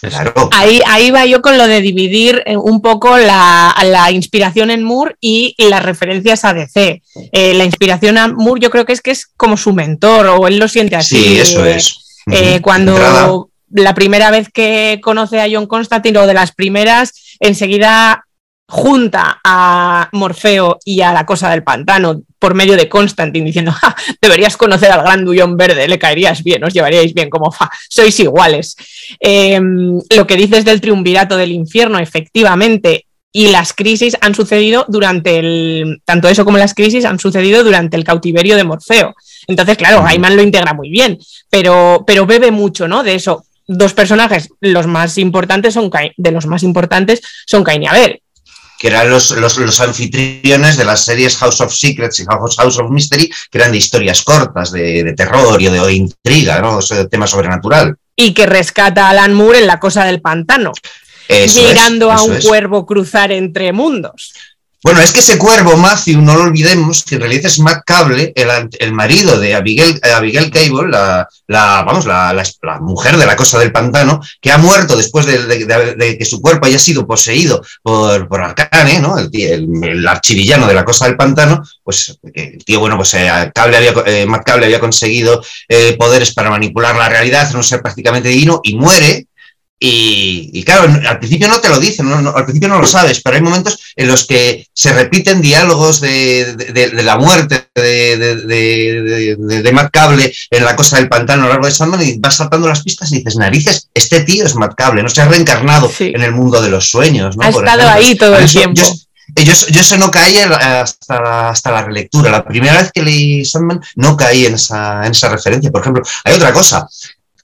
Claro. 0.00 0.48
Ahí, 0.52 0.80
ahí 0.86 1.10
va 1.10 1.26
yo 1.26 1.42
con 1.42 1.58
lo 1.58 1.66
de 1.66 1.80
dividir 1.80 2.42
eh, 2.46 2.56
un 2.56 2.80
poco 2.82 3.18
la, 3.18 3.74
inspiración 4.12 4.70
en 4.70 4.84
Moore 4.84 5.16
y, 5.20 5.56
las 5.58 5.82
referencias 5.82 6.44
a 6.44 6.54
DC. 6.54 7.02
Eh, 7.32 7.54
la 7.54 7.64
inspiración 7.64 8.16
a 8.16 8.28
Moore 8.28 8.60
yo 8.60 8.70
creo 8.70 8.84
que 8.84 8.92
es 8.92 9.00
que 9.00 9.10
es 9.10 9.26
como 9.36 9.56
su 9.56 9.72
mentor 9.72 10.26
o 10.26 10.46
él 10.46 10.58
lo 10.58 10.68
siente 10.68 10.94
así. 10.94 11.16
Sí, 11.16 11.38
eso 11.38 11.64
es. 11.64 11.98
Eh, 12.30 12.60
cuando 12.60 13.47
la 13.70 13.94
primera 13.94 14.30
vez 14.30 14.48
que 14.52 15.00
conoce 15.02 15.40
a 15.40 15.48
John 15.50 15.66
Constantine 15.66 16.18
o 16.18 16.26
de 16.26 16.34
las 16.34 16.52
primeras, 16.52 17.36
enseguida 17.40 18.24
junta 18.70 19.40
a 19.42 20.10
Morfeo 20.12 20.78
y 20.84 21.00
a 21.00 21.12
la 21.12 21.24
cosa 21.24 21.48
del 21.50 21.62
pantano 21.62 22.20
por 22.38 22.54
medio 22.54 22.76
de 22.76 22.88
Constantine 22.88 23.46
diciendo, 23.46 23.74
deberías 24.22 24.56
conocer 24.56 24.90
al 24.92 25.02
gran 25.02 25.24
Dullón 25.24 25.56
Verde, 25.56 25.88
le 25.88 25.98
caerías 25.98 26.44
bien, 26.44 26.62
os 26.62 26.74
llevaríais 26.74 27.14
bien, 27.14 27.30
como 27.30 27.50
fa, 27.50 27.70
sois 27.88 28.18
iguales. 28.20 28.76
Em, 29.18 29.98
lo 30.14 30.26
que 30.26 30.36
dices 30.36 30.64
del 30.64 30.80
triunvirato 30.80 31.36
del 31.36 31.52
infierno, 31.52 31.98
efectivamente, 31.98 33.06
y 33.32 33.48
las 33.48 33.72
crisis 33.72 34.16
han 34.20 34.34
sucedido 34.34 34.84
durante 34.88 35.38
el, 35.38 36.02
tanto 36.04 36.28
eso 36.28 36.44
como 36.44 36.58
las 36.58 36.74
crisis 36.74 37.04
han 37.04 37.18
sucedido 37.18 37.64
durante 37.64 37.96
el 37.96 38.04
cautiverio 38.04 38.56
de 38.56 38.64
Morfeo. 38.64 39.14
Entonces, 39.46 39.76
claro, 39.76 40.02
Gaiman 40.02 40.36
lo 40.36 40.42
integra 40.42 40.74
muy 40.74 40.90
bien, 40.90 41.18
pero, 41.50 42.04
pero 42.06 42.26
bebe 42.26 42.50
mucho, 42.50 42.86
¿no? 42.88 43.02
De 43.02 43.14
eso, 43.14 43.44
dos 43.68 43.92
personajes, 43.92 44.48
los 44.60 44.86
más 44.86 45.18
importantes 45.18 45.74
son 45.74 45.90
de 46.16 46.30
los 46.32 46.46
más 46.46 46.62
importantes 46.62 47.20
son 47.46 47.62
Cain 47.62 47.82
y 47.82 47.86
Abel. 47.86 48.22
Que 48.78 48.88
eran 48.88 49.10
los, 49.10 49.32
los, 49.32 49.80
anfitriones 49.80 50.76
de 50.76 50.84
las 50.84 51.04
series 51.04 51.36
House 51.36 51.60
of 51.60 51.74
Secrets 51.74 52.20
y 52.20 52.24
House 52.24 52.78
of 52.78 52.90
Mystery, 52.90 53.28
que 53.50 53.58
eran 53.58 53.72
de 53.72 53.78
historias 53.78 54.22
cortas, 54.22 54.70
de, 54.70 55.12
terror 55.16 55.60
y 55.60 55.66
de, 55.66 55.92
intriga, 55.92 56.60
¿no? 56.60 56.78
O 56.78 57.08
tema 57.08 57.26
sobrenatural. 57.26 57.96
y 58.16 58.34
que 58.34 58.46
rescata 58.46 59.06
a 59.06 59.10
Alan 59.10 59.34
Moore 59.34 59.58
en 59.58 59.66
la 59.66 59.80
cosa 59.80 60.04
del 60.04 60.20
pantano, 60.20 60.72
Eso 61.26 61.60
es, 61.60 61.68
mirando 61.68 62.12
a 62.12 62.22
un 62.22 62.36
es. 62.36 62.46
cuervo 62.46 62.86
cruzar 62.86 63.32
entre 63.32 63.72
mundos. 63.72 64.32
Bueno, 64.84 65.00
es 65.00 65.10
que 65.10 65.18
ese 65.18 65.38
cuervo, 65.38 65.76
Matthew, 65.76 66.20
no 66.20 66.36
lo 66.36 66.42
olvidemos, 66.44 67.02
que 67.02 67.16
en 67.16 67.22
realidad 67.22 67.46
es 67.46 67.58
Matt 67.58 67.82
Cable, 67.84 68.32
el, 68.36 68.48
el 68.78 68.92
marido 68.92 69.36
de 69.38 69.56
Abigail, 69.56 70.00
eh, 70.04 70.12
Abigail 70.12 70.52
Cable, 70.52 70.88
la, 70.88 71.28
la- 71.48 71.82
vamos, 71.82 72.06
la, 72.06 72.32
mujer 72.80 73.16
de 73.16 73.26
la 73.26 73.34
cosa 73.34 73.58
del 73.58 73.72
pantano, 73.72 74.20
que 74.40 74.52
ha 74.52 74.58
muerto 74.58 74.96
después 74.96 75.26
de, 75.26 76.16
que 76.16 76.24
su 76.24 76.40
cuerpo 76.40 76.66
haya 76.66 76.78
sido 76.78 77.06
poseído 77.08 77.60
por, 77.82 78.40
Arcane, 78.40 79.00
¿no? 79.00 79.18
El, 79.18 79.30
el, 79.82 80.06
archivillano 80.06 80.68
de 80.68 80.74
la 80.74 80.84
cosa 80.84 81.06
del 81.06 81.16
pantano, 81.16 81.60
pues 81.82 82.16
el 82.32 82.64
tío, 82.64 82.78
bueno, 82.78 82.96
pues 82.96 83.12
eh, 83.14 83.50
Cable 83.52 83.78
había, 83.78 83.94
eh, 84.06 84.26
Matt 84.26 84.44
Cable 84.44 84.66
había 84.66 84.78
conseguido 84.80 85.42
poderes 85.98 86.32
para 86.34 86.50
manipular 86.50 86.94
la 86.94 87.08
realidad, 87.08 87.52
un 87.54 87.64
ser 87.64 87.82
prácticamente 87.82 88.28
divino, 88.28 88.60
y 88.62 88.76
muere, 88.76 89.26
y, 89.80 90.50
y 90.52 90.62
claro, 90.64 90.92
al 91.08 91.18
principio 91.20 91.46
no 91.48 91.60
te 91.60 91.68
lo 91.68 91.78
dicen, 91.78 92.08
no- 92.08 92.20
no, 92.20 92.30
al 92.36 92.44
principio 92.44 92.68
no 92.68 92.80
lo 92.80 92.86
sabes, 92.86 93.20
pero 93.22 93.36
hay 93.36 93.42
momentos 93.42 93.78
en 93.94 94.08
los 94.08 94.26
que 94.26 94.66
se 94.72 94.92
repiten 94.92 95.40
diálogos 95.40 96.00
de, 96.00 96.54
de- 96.56 96.72
de- 96.72 96.90
de 96.90 97.02
la 97.02 97.16
muerte 97.16 97.68
de, 97.74 99.70
Matt 99.72 99.90
Cable 99.92 100.32
en 100.50 100.64
la 100.64 100.76
cosa 100.76 100.96
del 100.96 101.08
pantano 101.08 101.42
a 101.42 101.46
lo 101.46 101.52
largo 101.52 101.66
de 101.66 101.72
Sandman 101.72 102.02
y 102.02 102.18
vas 102.18 102.36
saltando 102.36 102.68
las 102.68 102.82
pistas 102.82 103.12
y 103.12 103.18
dices, 103.18 103.36
narices, 103.36 103.88
este 103.94 104.20
tío 104.22 104.44
es 104.44 104.54
Matt 104.54 104.74
Cable, 104.76 105.02
no 105.02 105.08
se 105.08 105.20
ha 105.22 105.28
reencarnado 105.28 105.90
Sí. 105.90 106.12
en 106.14 106.22
el 106.22 106.32
mundo 106.32 106.60
de 106.60 106.70
los 106.70 106.88
sueños. 106.90 107.36
¿no? 107.36 107.44
Ha 107.44 107.50
Por 107.50 107.64
estado 107.64 107.82
ejemplo. 107.88 108.06
ahí 108.08 108.14
todo 108.16 108.36
el 108.36 108.44
eso 108.44 108.58
tiempo. 108.58 108.80
Yo, 109.36 109.42
yo, 109.44 109.52
yo 109.70 109.80
eso 109.80 109.96
no 109.98 110.10
caí 110.10 110.38
hasta, 110.38 111.20
la- 111.20 111.50
hasta 111.50 111.70
la 111.70 111.82
relectura. 111.82 112.30
La 112.30 112.44
primera 112.44 112.80
vez 112.80 112.90
que 112.92 113.02
leí 113.02 113.44
Sandman 113.44 113.80
no 113.96 114.16
caí 114.16 114.46
en 114.46 114.54
esa, 114.54 115.04
en 115.06 115.12
esa 115.12 115.28
referencia. 115.28 115.70
Por 115.70 115.82
ejemplo, 115.82 116.02
hay 116.24 116.34
otra 116.34 116.52
cosa. 116.52 116.86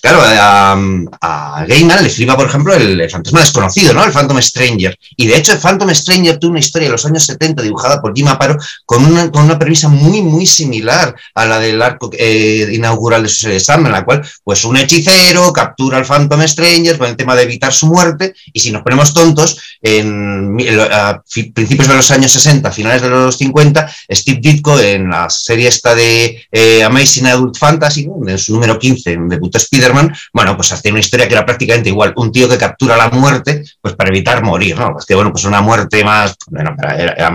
Claro, 0.05 0.21
a, 0.23 0.77
a 1.23 1.65
le 1.67 2.11
flipa, 2.11 2.37
por 2.37 2.47
ejemplo, 2.47 2.75
el, 2.75 3.09
fantasma 3.09 3.41
desconocido, 3.41 3.95
¿no? 3.95 4.05
El 4.05 4.13
Phantom 4.13 4.39
Stranger. 4.43 4.99
Y 5.17 5.27
de 5.27 5.39
hecho, 5.39 5.53
el 5.53 5.59
Phantom 5.59 5.89
Stranger 5.95 6.39
tuvo 6.39 6.51
una 6.51 6.61
historia 6.61 6.89
de 6.89 6.93
los 6.93 7.07
años 7.07 7.25
70 7.25 7.63
dibujada 7.63 8.03
por 8.03 8.15
Jim 8.15 8.29
Aparo 8.29 8.59
con 8.85 9.03
una, 9.03 9.31
con 9.31 9.45
una 9.45 9.59
premisa 9.59 9.89
muy, 9.89 10.21
muy 10.21 10.45
similar 10.45 11.15
a 11.35 11.47
la 11.47 11.59
del 11.59 11.81
arco 11.81 12.11
eh, 12.19 12.69
inaugural 12.75 13.23
de 13.23 13.31
su 13.31 13.49
Sandman, 13.59 13.93
en 13.93 13.93
la 13.93 14.05
cual, 14.05 14.23
pues, 14.43 14.63
un 14.67 14.77
hechicero 14.77 15.51
captura 15.55 15.97
al 15.97 16.05
Phantom 16.05 16.47
Stranger 16.47 16.99
con 16.99 17.09
el 17.09 17.17
tema 17.17 17.35
de 17.35 17.45
evitar 17.45 17.73
su 17.73 17.87
muerte. 17.87 18.35
Y 18.53 18.61
si 18.61 18.73
nos 18.73 18.83
ponemos 18.83 19.15
tontos, 19.15 19.59
en, 19.81 20.55
a 20.93 21.23
principios 21.55 21.89
de 21.89 21.95
los 21.95 22.11
años 22.11 22.31
60, 22.31 22.71
finales 22.73 23.01
de 23.01 23.09
los 23.09 23.39
50, 23.39 23.91
Steve 24.11 24.41
Ditko 24.43 24.79
en 24.79 25.09
la 25.09 25.31
serie 25.31 25.69
esta 25.69 25.95
de 25.95 26.47
eh, 26.53 26.85
Amazing 26.85 27.27
Adult 27.27 27.57
Fantasy, 27.57 28.07
en 28.27 28.37
su 28.37 28.53
número 28.53 28.79
15, 28.79 29.17
debutó 29.31 29.57
Spider-Man, 29.95 30.17
bueno, 30.33 30.57
pues 30.57 30.73
hacía 30.73 30.91
una 30.91 31.01
historia 31.01 31.29
que 31.29 31.35
era 31.35 31.47
prácticamente 31.47 31.89
igual, 31.89 32.13
un 32.17 32.33
tío 32.33 32.49
que 32.49 32.59
captura 32.59 32.97
la 32.97 33.11
muerte, 33.11 33.65
pues 33.81 33.95
para 33.95 34.11
evitar 34.11 34.43
morir, 34.43 34.79
¿no? 34.79 34.93
Pues 34.93 35.07
que 35.07 35.15
bueno, 35.15 35.33
pues 35.33 35.45
una 35.45 35.61
muerte 35.61 36.05
más, 36.05 36.37
bueno, 36.49 36.75
era, 36.79 37.13
era- 37.13 37.33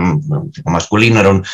masculino, 0.64 1.20
era 1.20 1.30
un, 1.30 1.44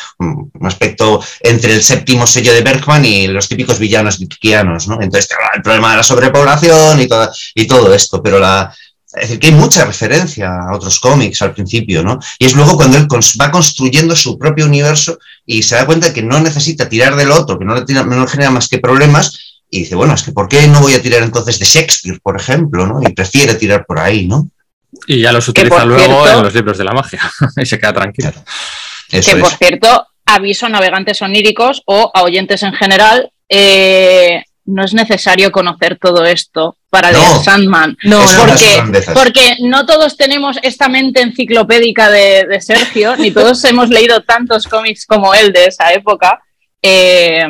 aspecto 0.61 1.23
entre 1.41 1.73
el 1.73 1.83
séptimo 1.83 2.27
sello 2.27 2.53
de 2.53 2.61
Bergman 2.61 3.05
y 3.05 3.27
los 3.27 3.47
típicos 3.47 3.79
villanos 3.79 4.19
ditkianos, 4.19 4.87
¿no? 4.87 4.95
Entonces, 5.01 5.29
el 5.55 5.61
problema 5.61 5.91
de 5.91 5.97
la 5.97 6.03
sobrepoblación 6.03 6.99
y, 7.01 7.67
todo 7.67 7.93
esto, 7.93 8.21
pero 8.21 8.39
la, 8.39 8.73
es 9.13 9.21
decir, 9.21 9.39
que 9.39 9.47
hay 9.47 9.53
mucha 9.53 9.85
referencia 9.85 10.49
a 10.49 10.75
otros 10.75 10.99
cómics 10.99 11.41
al 11.41 11.53
principio, 11.53 12.03
¿no? 12.03 12.19
Y 12.39 12.45
es 12.45 12.53
luego 12.53 12.75
cuando 12.75 12.97
él 12.97 13.07
va 13.41 13.51
construyendo 13.51 14.15
su 14.15 14.37
propio 14.37 14.65
universo 14.65 15.17
y 15.45 15.63
se 15.63 15.75
da 15.75 15.85
cuenta 15.85 16.13
que 16.13 16.21
no 16.21 16.39
necesita 16.39 16.89
tirar 16.89 17.15
del 17.15 17.31
otro, 17.31 17.57
que 17.57 17.65
no 17.65 17.75
le, 17.75 17.81
tira- 17.85 18.03
no 18.03 18.21
le 18.21 18.27
genera 18.27 18.51
más 18.51 18.67
que 18.67 18.79
problemas, 18.79 19.46
y 19.69 19.79
dice, 19.79 19.95
bueno, 19.95 20.13
es 20.13 20.23
que 20.23 20.31
¿por 20.31 20.47
qué 20.47 20.67
no 20.67 20.81
voy 20.81 20.93
a 20.93 21.01
tirar 21.01 21.21
entonces 21.23 21.59
de 21.59 21.65
Shakespeare, 21.65 22.19
por 22.21 22.39
ejemplo, 22.39 22.85
¿no? 22.87 23.01
Y 23.01 23.11
prefiere 23.13 23.55
tirar 23.55 23.85
por 23.85 23.99
ahí, 23.99 24.25
¿no? 24.27 24.47
Y 25.05 25.21
ya 25.21 25.31
los 25.31 25.47
utiliza 25.47 25.83
luego 25.85 26.23
cierto- 26.23 26.37
en 26.39 26.43
los 26.43 26.53
libros 26.53 26.77
de 26.77 26.83
la 26.85 26.93
magia 26.93 27.21
y 27.57 27.65
se 27.65 27.77
queda 27.79 27.93
tranquilo. 27.93 28.31
Claro. 28.31 28.45
Eso 29.11 29.35
que 29.35 29.41
por 29.41 29.51
es. 29.51 29.57
cierto, 29.57 30.07
aviso 30.25 30.65
a 30.65 30.69
navegantes 30.69 31.21
oníricos 31.21 31.81
o 31.85 32.11
a 32.13 32.23
oyentes 32.23 32.63
en 32.63 32.73
general, 32.73 33.29
eh, 33.49 34.43
no 34.65 34.83
es 34.83 34.93
necesario 34.93 35.51
conocer 35.51 35.97
todo 35.97 36.25
esto 36.25 36.75
para 36.89 37.11
No. 37.11 37.19
leer 37.19 37.31
Sandman. 37.43 37.97
No, 38.03 38.21
porque, 38.37 39.01
porque 39.13 39.55
no 39.61 39.85
todos 39.85 40.17
tenemos 40.17 40.57
esta 40.61 40.89
mente 40.89 41.21
enciclopédica 41.21 42.09
de, 42.09 42.45
de 42.45 42.59
Sergio, 42.61 43.15
ni 43.17 43.31
todos 43.31 43.63
hemos 43.65 43.89
leído 43.89 44.23
tantos 44.23 44.67
cómics 44.67 45.05
como 45.05 45.33
él 45.33 45.53
de 45.53 45.65
esa 45.65 45.93
época. 45.93 46.41
Eh, 46.81 47.45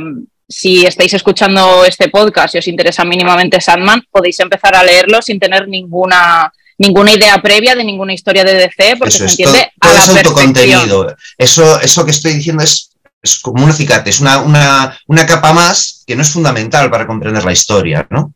si 0.47 0.85
estáis 0.85 1.13
escuchando 1.13 1.83
este 1.83 2.09
podcast 2.09 2.55
y 2.55 2.59
os 2.59 2.67
interesa 2.67 3.03
mínimamente 3.03 3.59
Sandman, 3.59 4.03
podéis 4.09 4.39
empezar 4.39 4.75
a 4.75 4.83
leerlo 4.83 5.21
sin 5.21 5.39
tener 5.39 5.67
ninguna, 5.67 6.51
ninguna 6.77 7.11
idea 7.11 7.41
previa 7.41 7.75
de 7.75 7.83
ninguna 7.83 8.13
historia 8.13 8.43
de 8.43 8.53
DC, 8.53 8.95
porque 8.97 9.09
Eso 9.09 9.17
se 9.19 9.25
es, 9.25 9.31
entiende 9.31 9.71
todo, 9.79 9.91
todo 9.91 9.91
a 9.91 9.93
la 9.93 10.03
es 10.03 10.09
autocontenido. 10.09 11.15
Eso, 11.37 11.81
eso 11.81 12.05
que 12.05 12.11
estoy 12.11 12.33
diciendo 12.33 12.63
es, 12.63 12.91
es 13.21 13.39
como 13.39 13.63
un 13.63 13.71
acicate, 13.71 14.09
es 14.09 14.19
una, 14.21 14.39
una, 14.39 14.97
una 15.07 15.25
capa 15.25 15.51
más 15.53 16.03
que 16.07 16.15
no 16.15 16.21
es 16.21 16.29
fundamental 16.29 16.89
para 16.89 17.05
comprender 17.05 17.43
la 17.43 17.51
historia, 17.51 18.07
¿no? 18.09 18.33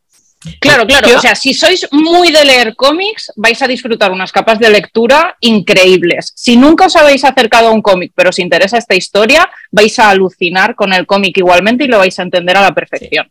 Claro, 0.59 0.87
claro. 0.87 1.07
Yo- 1.07 1.17
O 1.17 1.21
sea, 1.21 1.35
si 1.35 1.53
sois 1.53 1.87
muy 1.91 2.31
de 2.31 2.43
leer 2.45 2.75
cómics, 2.75 3.31
vais 3.35 3.61
a 3.61 3.67
disfrutar 3.67 4.11
unas 4.11 4.31
capas 4.31 4.57
de 4.59 4.69
lectura 4.71 5.37
increíbles. 5.39 6.33
Si 6.35 6.57
nunca 6.57 6.85
os 6.87 6.95
habéis 6.95 7.23
acercado 7.23 7.67
a 7.67 7.71
un 7.71 7.81
cómic, 7.81 8.11
pero 8.15 8.29
os 8.29 8.39
interesa 8.39 8.77
esta 8.77 8.95
historia, 8.95 9.49
vais 9.71 9.97
a 9.99 10.09
alucinar 10.09 10.73
con 10.75 10.93
el 10.93 11.05
cómic 11.05 11.37
igualmente 11.37 11.83
y 11.83 11.87
lo 11.87 11.99
vais 11.99 12.17
a 12.17 12.23
entender 12.23 12.57
a 12.57 12.61
la 12.61 12.73
perfección. 12.73 13.29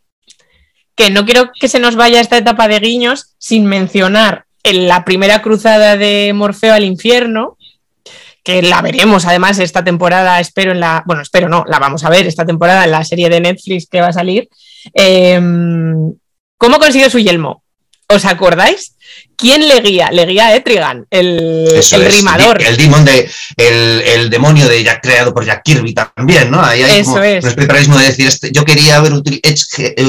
que 0.93 1.09
no 1.09 1.25
quiero 1.25 1.51
que 1.59 1.67
se 1.69 1.79
nos 1.79 1.95
vaya 1.95 2.19
esta 2.19 2.37
etapa 2.37 2.67
de 2.67 2.77
guiños 2.79 3.33
sin 3.39 3.65
mencionar 3.65 4.45
en 4.63 4.87
la 4.87 5.03
primera 5.03 5.41
cruzada 5.41 5.95
de 5.97 6.31
Morfeo 6.35 6.73
al 6.75 6.83
infierno, 6.83 7.57
que 8.43 8.61
la 8.61 8.81
veremos 8.81 9.25
además 9.25 9.57
esta 9.59 9.83
temporada, 9.83 10.39
espero 10.39 10.71
en 10.73 10.79
la, 10.79 11.01
bueno, 11.07 11.21
espero 11.23 11.47
no, 11.49 11.63
la 11.67 11.79
vamos 11.79 12.03
a 12.03 12.09
ver 12.09 12.27
esta 12.27 12.45
temporada 12.45 12.83
en 12.83 12.91
la 12.91 13.03
serie 13.03 13.29
de 13.29 13.39
Netflix 13.39 13.87
que 13.87 14.01
va 14.01 14.07
a 14.07 14.13
salir. 14.13 14.49
Eh, 14.93 15.39
¿Cómo 16.61 16.77
consigue 16.77 17.09
su 17.09 17.17
yelmo? 17.17 17.63
¿Os 18.07 18.23
acordáis? 18.23 18.95
¿Quién 19.41 19.67
le 19.67 19.81
guía? 19.81 20.09
Le 20.11 20.25
guía 20.27 20.47
a 20.47 20.55
Etrigan, 20.55 21.07
el, 21.09 21.67
Eso 21.75 21.95
el 21.95 22.03
es, 22.03 22.15
rimador. 22.17 22.61
El, 22.61 22.77
demon 22.77 23.03
de, 23.03 23.27
el, 23.57 24.01
el 24.05 24.29
demonio 24.29 24.67
de 24.67 24.83
Jack, 24.83 25.01
creado 25.01 25.33
por 25.33 25.43
Jack 25.43 25.63
Kirby 25.63 25.95
también, 25.95 26.51
¿no? 26.51 26.63
Ahí 26.63 26.83
hay 26.83 26.99
Eso 26.99 27.11
como 27.13 27.23
es. 27.23 27.43
un 27.43 27.97
de 27.97 28.05
decir, 28.05 28.27
este, 28.27 28.51
yo 28.51 28.63
quería 28.63 28.97
haber 28.97 29.13
util- 29.13 29.41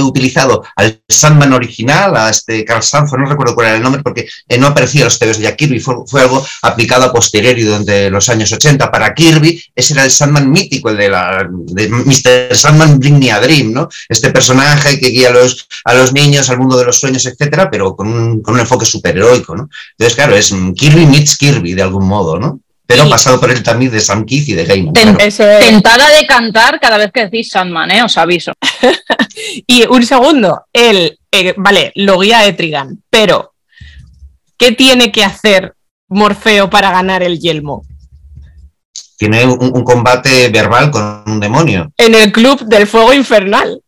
utilizado 0.03 0.63
al 0.77 1.01
Sandman 1.09 1.53
original, 1.55 2.15
a 2.15 2.29
este 2.31 2.63
Carl 2.65 2.83
Sanford, 2.83 3.21
no 3.21 3.31
recuerdo 3.31 3.55
cuál 3.55 3.69
era 3.69 3.77
el 3.77 3.83
nombre, 3.83 4.03
porque 4.03 4.29
eh, 4.49 4.59
no 4.59 4.67
aparecía 4.69 5.01
en 5.01 5.05
los 5.07 5.19
TVs 5.19 5.39
de 5.39 5.45
Jack 5.45 5.57
Kirby, 5.57 5.81
fue, 5.81 5.95
fue 6.07 6.21
algo 6.21 6.47
aplicado 6.63 7.05
a 7.07 7.13
posteriori 7.13 7.63
durante 7.63 8.11
los 8.11 8.29
años 8.29 8.53
80 8.53 8.91
para 8.91 9.15
Kirby, 9.15 9.63
ese 9.75 9.95
era 9.95 10.05
el 10.05 10.11
Sandman 10.11 10.51
mítico, 10.51 10.91
el 10.91 10.99
de, 10.99 11.09
la, 11.09 11.49
de 11.51 11.89
Mr. 11.89 12.55
Sandman 12.55 12.99
Bring 12.99 13.19
Me 13.19 13.31
a 13.33 13.41
Dream, 13.41 13.73
¿no? 13.73 13.89
Este 14.09 14.31
personaje 14.31 15.01
que 15.01 15.09
guía 15.09 15.29
a 15.29 15.33
los, 15.33 15.67
a 15.85 15.95
los 15.95 16.13
niños 16.13 16.51
al 16.51 16.59
mundo 16.59 16.77
de 16.77 16.85
los 16.85 16.99
sueños, 17.01 17.25
etcétera, 17.25 17.71
pero 17.71 17.97
con 17.97 18.09
un, 18.09 18.43
con 18.43 18.55
un 18.55 18.61
enfoque 18.61 18.85
superheroico, 19.23 19.57
¿no? 19.57 19.69
Entonces, 19.93 20.15
claro, 20.17 20.37
es 20.37 20.55
Kirby 20.77 21.07
meets 21.07 21.37
Kirby 21.37 21.75
de 21.75 21.83
algún 21.83 22.07
modo, 22.07 22.39
¿no? 22.39 22.61
Pero 22.87 23.05
Sí. 23.05 23.11
pasado 23.11 23.41
por 23.41 23.51
el 23.51 23.63
tamiz 23.63 23.91
de 23.93 24.01
Sam 24.01 24.25
Keith 24.27 24.49
y 24.49 24.53
de 24.55 24.65
Gaiman. 24.65 24.93
Ten- 24.93 25.15
claro. 25.15 25.25
Es. 25.25 25.37
Tentada 25.37 26.11
de 26.11 26.27
cantar 26.27 26.79
cada 26.81 26.99
vez 26.99 27.11
que 27.13 27.25
decís 27.25 27.49
Sandman, 27.51 27.91
¿eh? 27.91 28.03
Os 28.03 28.17
aviso. 28.19 28.53
Y 29.67 29.87
un 29.89 30.05
segundo, 30.05 30.67
él, 30.73 31.19
eh, 31.33 31.55
vale, 31.57 31.91
lo 31.97 32.19
guía 32.19 32.41
a 32.41 32.47
Etrigan, 32.47 33.03
pero 33.09 33.55
¿qué 34.59 34.73
tiene 34.73 35.11
que 35.11 35.25
hacer 35.25 35.75
Morfeo 36.09 36.69
para 36.69 36.91
ganar 36.93 37.23
el 37.23 37.41
yelmo? 37.41 37.85
Tiene 39.17 39.47
un, 39.47 39.75
un 39.75 39.85
combate 39.85 40.49
verbal 40.51 40.91
con 40.91 41.23
un 41.27 41.41
demonio. 41.41 41.91
En 41.97 42.15
el 42.15 42.31
club 42.31 42.61
del 42.67 42.87
fuego 42.87 43.13
infernal. 43.15 43.81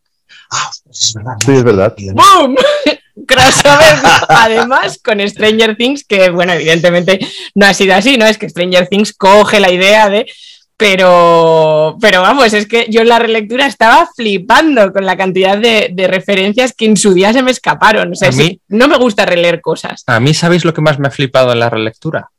Ah, 0.51 0.69
es 0.89 1.13
verdad. 1.15 1.33
Sí, 1.45 1.51
es 1.51 1.63
verdad. 1.63 1.95
¡Boom! 2.13 2.55
Crossover, 3.27 3.95
además, 4.29 4.99
con 5.03 5.19
Stranger 5.27 5.75
Things, 5.77 6.03
que, 6.05 6.29
bueno, 6.29 6.53
evidentemente 6.53 7.19
no 7.55 7.65
ha 7.65 7.73
sido 7.73 7.95
así, 7.95 8.17
¿no? 8.17 8.25
Es 8.25 8.37
que 8.37 8.49
Stranger 8.49 8.87
Things 8.87 9.13
coge 9.13 9.59
la 9.59 9.71
idea 9.71 10.09
de. 10.09 10.25
Pero, 10.77 11.97
pero 12.01 12.21
vamos, 12.21 12.51
es 12.53 12.67
que 12.67 12.87
yo 12.89 13.01
en 13.01 13.07
la 13.07 13.17
relectura 13.19 13.65
estaba 13.65 14.09
flipando 14.15 14.91
con 14.91 15.05
la 15.05 15.15
cantidad 15.15 15.57
de, 15.57 15.89
de 15.93 16.07
referencias 16.07 16.73
que 16.73 16.85
en 16.85 16.97
su 16.97 17.13
día 17.13 17.31
se 17.31 17.41
me 17.41 17.51
escaparon. 17.51 18.11
O 18.11 18.15
sea, 18.15 18.29
A 18.29 18.31
sí, 18.33 18.37
mí- 18.43 18.61
no 18.77 18.87
me 18.89 18.97
gusta 18.97 19.25
releer 19.25 19.61
cosas. 19.61 20.03
A 20.07 20.19
mí, 20.19 20.33
¿sabéis 20.33 20.65
lo 20.65 20.73
que 20.73 20.81
más 20.81 20.99
me 20.99 21.07
ha 21.07 21.11
flipado 21.11 21.53
en 21.53 21.59
la 21.59 21.69
relectura? 21.69 22.29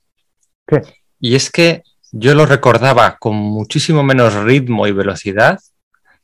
¿Qué? 0.66 0.82
Y 1.20 1.34
es 1.34 1.50
que 1.50 1.82
yo 2.12 2.34
lo 2.34 2.44
recordaba 2.46 3.16
con 3.18 3.36
muchísimo 3.36 4.02
menos 4.02 4.34
ritmo 4.34 4.86
y 4.86 4.92
velocidad 4.92 5.58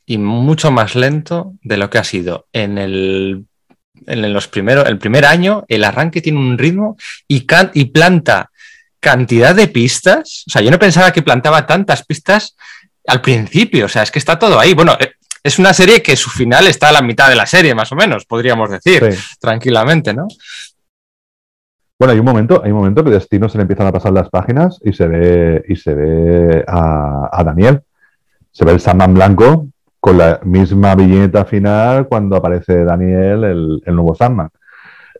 y 0.05 0.17
mucho 0.17 0.71
más 0.71 0.95
lento 0.95 1.53
de 1.61 1.77
lo 1.77 1.89
que 1.89 1.97
ha 1.97 2.03
sido 2.03 2.47
en 2.51 2.77
el, 2.77 3.45
en 4.07 4.33
los 4.33 4.47
primeros, 4.47 4.87
el 4.87 4.97
primer 4.97 5.25
año. 5.25 5.63
El 5.67 5.83
arranque 5.83 6.21
tiene 6.21 6.39
un 6.39 6.57
ritmo 6.57 6.97
y, 7.27 7.45
can- 7.45 7.71
y 7.73 7.85
planta 7.85 8.49
cantidad 8.99 9.53
de 9.55 9.67
pistas. 9.67 10.43
O 10.47 10.51
sea, 10.51 10.61
yo 10.61 10.71
no 10.71 10.79
pensaba 10.79 11.11
que 11.11 11.21
plantaba 11.21 11.65
tantas 11.65 12.05
pistas 12.05 12.55
al 13.07 13.21
principio. 13.21 13.85
O 13.85 13.89
sea, 13.89 14.03
es 14.03 14.11
que 14.11 14.19
está 14.19 14.37
todo 14.39 14.59
ahí. 14.59 14.73
Bueno, 14.73 14.95
eh, 14.99 15.11
es 15.43 15.59
una 15.59 15.73
serie 15.73 16.01
que 16.01 16.15
su 16.15 16.29
final 16.29 16.67
está 16.67 16.89
a 16.89 16.93
la 16.93 17.01
mitad 17.01 17.27
de 17.29 17.35
la 17.35 17.45
serie, 17.45 17.75
más 17.75 17.91
o 17.91 17.95
menos, 17.95 18.25
podríamos 18.25 18.69
decir, 18.69 19.11
Sí. 19.13 19.19
tranquilamente, 19.41 20.13
¿no? 20.13 20.27
Bueno, 21.99 22.13
hay 22.13 22.19
un 22.19 22.25
momento, 22.25 22.61
hay 22.63 22.71
un 22.71 22.77
momento 22.77 23.03
que 23.03 23.11
Destino 23.11 23.47
se 23.49 23.57
le 23.57 23.61
empiezan 23.63 23.87
a 23.87 23.91
pasar 23.91 24.11
las 24.13 24.29
páginas 24.29 24.79
y 24.83 24.93
se 24.93 25.07
ve, 25.07 25.63
y 25.67 25.75
se 25.75 25.93
ve 25.93 26.63
a, 26.67 27.29
a 27.31 27.43
Daniel. 27.43 27.81
Se 28.51 28.65
ve 28.65 28.71
el 28.71 28.79
Sandman 28.79 29.13
blanco 29.13 29.67
con 30.03 30.17
la 30.17 30.41
misma 30.43 30.95
viñeta 30.95 31.45
final 31.45 32.09
cuando 32.09 32.35
aparece 32.35 32.83
Daniel, 32.83 33.45
el, 33.45 33.95
nuevo 33.95 34.13
Sandman. 34.13 34.49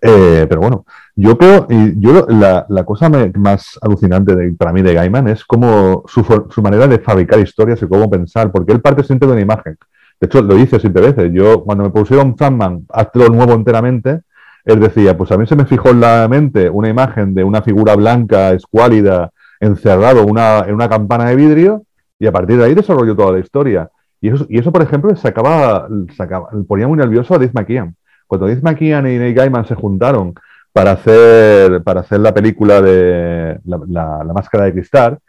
Eh, 0.02 0.46
pero 0.50 0.60
bueno, 0.60 0.86
yo 1.16 1.38
creo, 1.38 1.68
y 1.70 1.98
yo 2.02 2.26
la, 2.28 2.66
cosa 2.84 3.10
más 3.36 3.80
alucinante 3.82 4.36
de- 4.36 4.52
para 4.56 4.74
mí 4.74 4.82
de 4.82 4.94
Gaiman 4.94 5.30
es 5.30 5.46
como 5.46 6.04
su, 6.06 6.22
su 6.50 6.62
manera 6.62 6.86
de 6.88 7.00
fabricar 7.00 7.40
historias 7.40 7.82
y 7.82 7.88
cómo 7.88 8.10
pensar, 8.10 8.52
porque 8.52 8.74
él 8.74 8.82
parte 8.82 9.06
siempre 9.06 9.26
de 9.28 9.32
una 9.36 9.42
imagen. 9.42 9.78
De 10.20 10.26
hecho, 10.28 10.42
lo 10.42 10.54
dice 10.56 10.82
siempre 10.82 11.02
veces. 11.14 11.32
Yo, 11.34 11.64
cuando 11.64 11.86
me 11.86 11.90
pusieron 11.90 12.36
Sandman, 12.38 12.86
hazlo 12.90 13.30
nuevo 13.30 13.54
enteramente, 13.54 14.24
él 14.66 14.82
decía, 14.82 15.18
pues 15.18 15.32
a 15.32 15.38
mí 15.38 15.48
se 15.48 15.56
me 15.56 15.66
fijó 15.66 15.92
en 15.92 16.02
la 16.02 16.28
mente 16.30 16.70
una 16.70 16.90
imagen 16.90 17.34
de 17.34 17.46
una 17.46 17.62
figura 17.62 17.96
blanca, 17.96 18.52
escuálida, 18.52 19.30
encerrado 19.62 20.26
una- 20.26 20.66
en 20.68 20.76
una 20.76 20.90
campana 20.90 21.30
de 21.30 21.38
vidrio, 21.38 21.84
y 22.20 22.28
a 22.28 22.34
partir 22.34 22.58
de 22.58 22.66
ahí 22.66 22.76
desarrolló 22.76 23.16
toda 23.16 23.32
la 23.32 23.40
historia. 23.40 23.90
Y 24.24 24.58
eso, 24.58 24.72
por 24.72 24.82
ejemplo, 24.82 25.14
sacaba, 25.18 25.90
sacaba, 26.16 26.48
ponía 26.66 26.88
muy 26.88 26.98
nervioso 26.98 27.36
a 27.36 27.38
Dave 27.38 27.52
McKean. 27.54 27.94
Cuando 28.26 28.48
Dave 28.48 28.62
McKean 28.62 29.06
y 29.06 29.18
Neil 29.18 29.34
Gaiman 29.36 29.66
se 29.66 29.76
juntaron 29.76 30.34
para 30.72 30.92
hacer, 30.92 31.84
para 31.84 32.00
hacer 32.00 32.22
la 32.22 32.34
película 32.34 32.82
de 32.82 33.60
La, 33.66 34.24
Máscara 34.34 34.64
de 34.64 34.72
Cristal, 34.72 35.20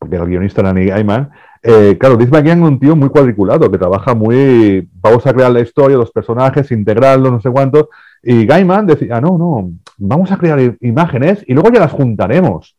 porque 0.00 0.16
el 0.16 0.26
guionista 0.26 0.62
era 0.62 0.72
Neil 0.72 0.88
Gaiman, 0.88 1.30
eh, 1.62 1.96
claro, 2.00 2.16
Dave 2.16 2.32
McKean 2.32 2.62
es 2.64 2.68
un 2.68 2.80
tío 2.80 2.96
muy 2.96 3.08
cuadriculado, 3.10 3.70
que 3.70 3.78
trabaja 3.78 4.14
muy, 4.14 4.88
vamos 4.94 5.24
a 5.28 5.32
crear 5.32 5.52
la 5.52 5.60
historia, 5.60 5.96
los 5.96 6.10
personajes, 6.10 6.72
integrarlos, 6.72 7.30
no 7.30 7.40
sé 7.40 7.50
cuánto, 7.50 7.90
y 8.20 8.46
Gaiman 8.46 8.84
decía, 8.84 9.18
"Ah, 9.18 9.20
no, 9.20 9.38
no, 9.38 9.70
vamos 9.96 10.32
a 10.32 10.36
crear 10.36 10.58
imágenes 10.80 11.44
y 11.46 11.54
luego 11.54 11.70
ya 11.70 11.78
las 11.78 11.92
juntaremos. 11.92 12.74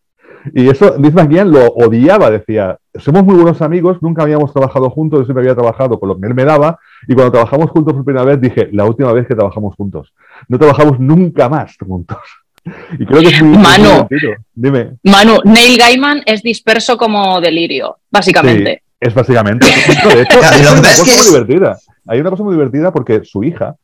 Y 0.54 0.70
eso, 0.70 0.96
Liz 0.98 1.14
McKean 1.14 1.52
lo 1.52 1.68
odiaba, 1.68 2.32
decía, 2.32 2.78
somos 2.96 3.24
muy 3.24 3.36
buenos 3.36 3.62
amigos, 3.62 3.98
nunca 4.02 4.24
habíamos 4.24 4.52
trabajado 4.52 4.90
juntos, 4.90 5.20
yo 5.20 5.26
siempre 5.26 5.44
había 5.44 5.56
trabajado 5.56 6.00
con 6.00 6.10
lo 6.10 6.20
que 6.20 6.28
él 6.28 6.34
me 6.34 6.46
daba, 6.46 6.80
y 7.08 7.14
cuando 7.14 7.32
trabajamos 7.32 7.70
juntos 7.70 7.94
por 7.94 8.04
primera 8.04 8.26
vez 8.26 8.42
dije, 8.42 8.70
la 8.72 8.86
última 8.86 9.14
vez 9.14 9.28
que 9.28 9.36
trabajamos 9.36 9.76
juntos. 9.76 10.14
No 10.48 10.58
trabajamos 10.58 11.00
nunca 11.00 11.50
más 11.50 11.76
juntos. 11.78 12.18
Y 13.00 13.08
creo 13.08 13.22
que 13.22 13.30
es 13.30 13.42
muy, 13.42 13.58
divertido. 13.58 14.34
Dime. 14.54 14.92
Manu, 15.04 15.40
Neil 15.46 15.80
Gaiman 15.80 16.22
es 16.28 16.44
disperso 16.44 16.96
como 16.96 17.42
delirio, 17.42 17.98
básicamente. 18.12 18.84
Es 19.00 19.16
básicamente. 19.16 19.66
De 19.66 20.22
hecho, 20.22 20.40
hay 20.52 20.62
una 20.62 20.76
cosa 20.76 21.04
muy 21.06 21.26
divertida. 21.26 21.78
Hay 22.08 22.20
una 22.20 22.30
cosa 22.30 22.44
muy 22.44 22.54
divertida 22.54 22.94
porque 22.94 23.22
su 23.24 23.44
hija, 23.44 23.76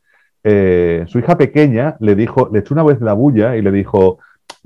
eh, 0.44 1.04
su 1.08 1.18
hija 1.18 1.36
pequeña, 1.36 1.96
le 1.98 2.14
dijo, 2.14 2.48
le 2.52 2.60
echó 2.60 2.74
una 2.74 2.84
vez 2.84 3.00
la 3.00 3.14
bulla 3.14 3.56
y 3.56 3.62
le 3.62 3.72
dijo: 3.72 4.18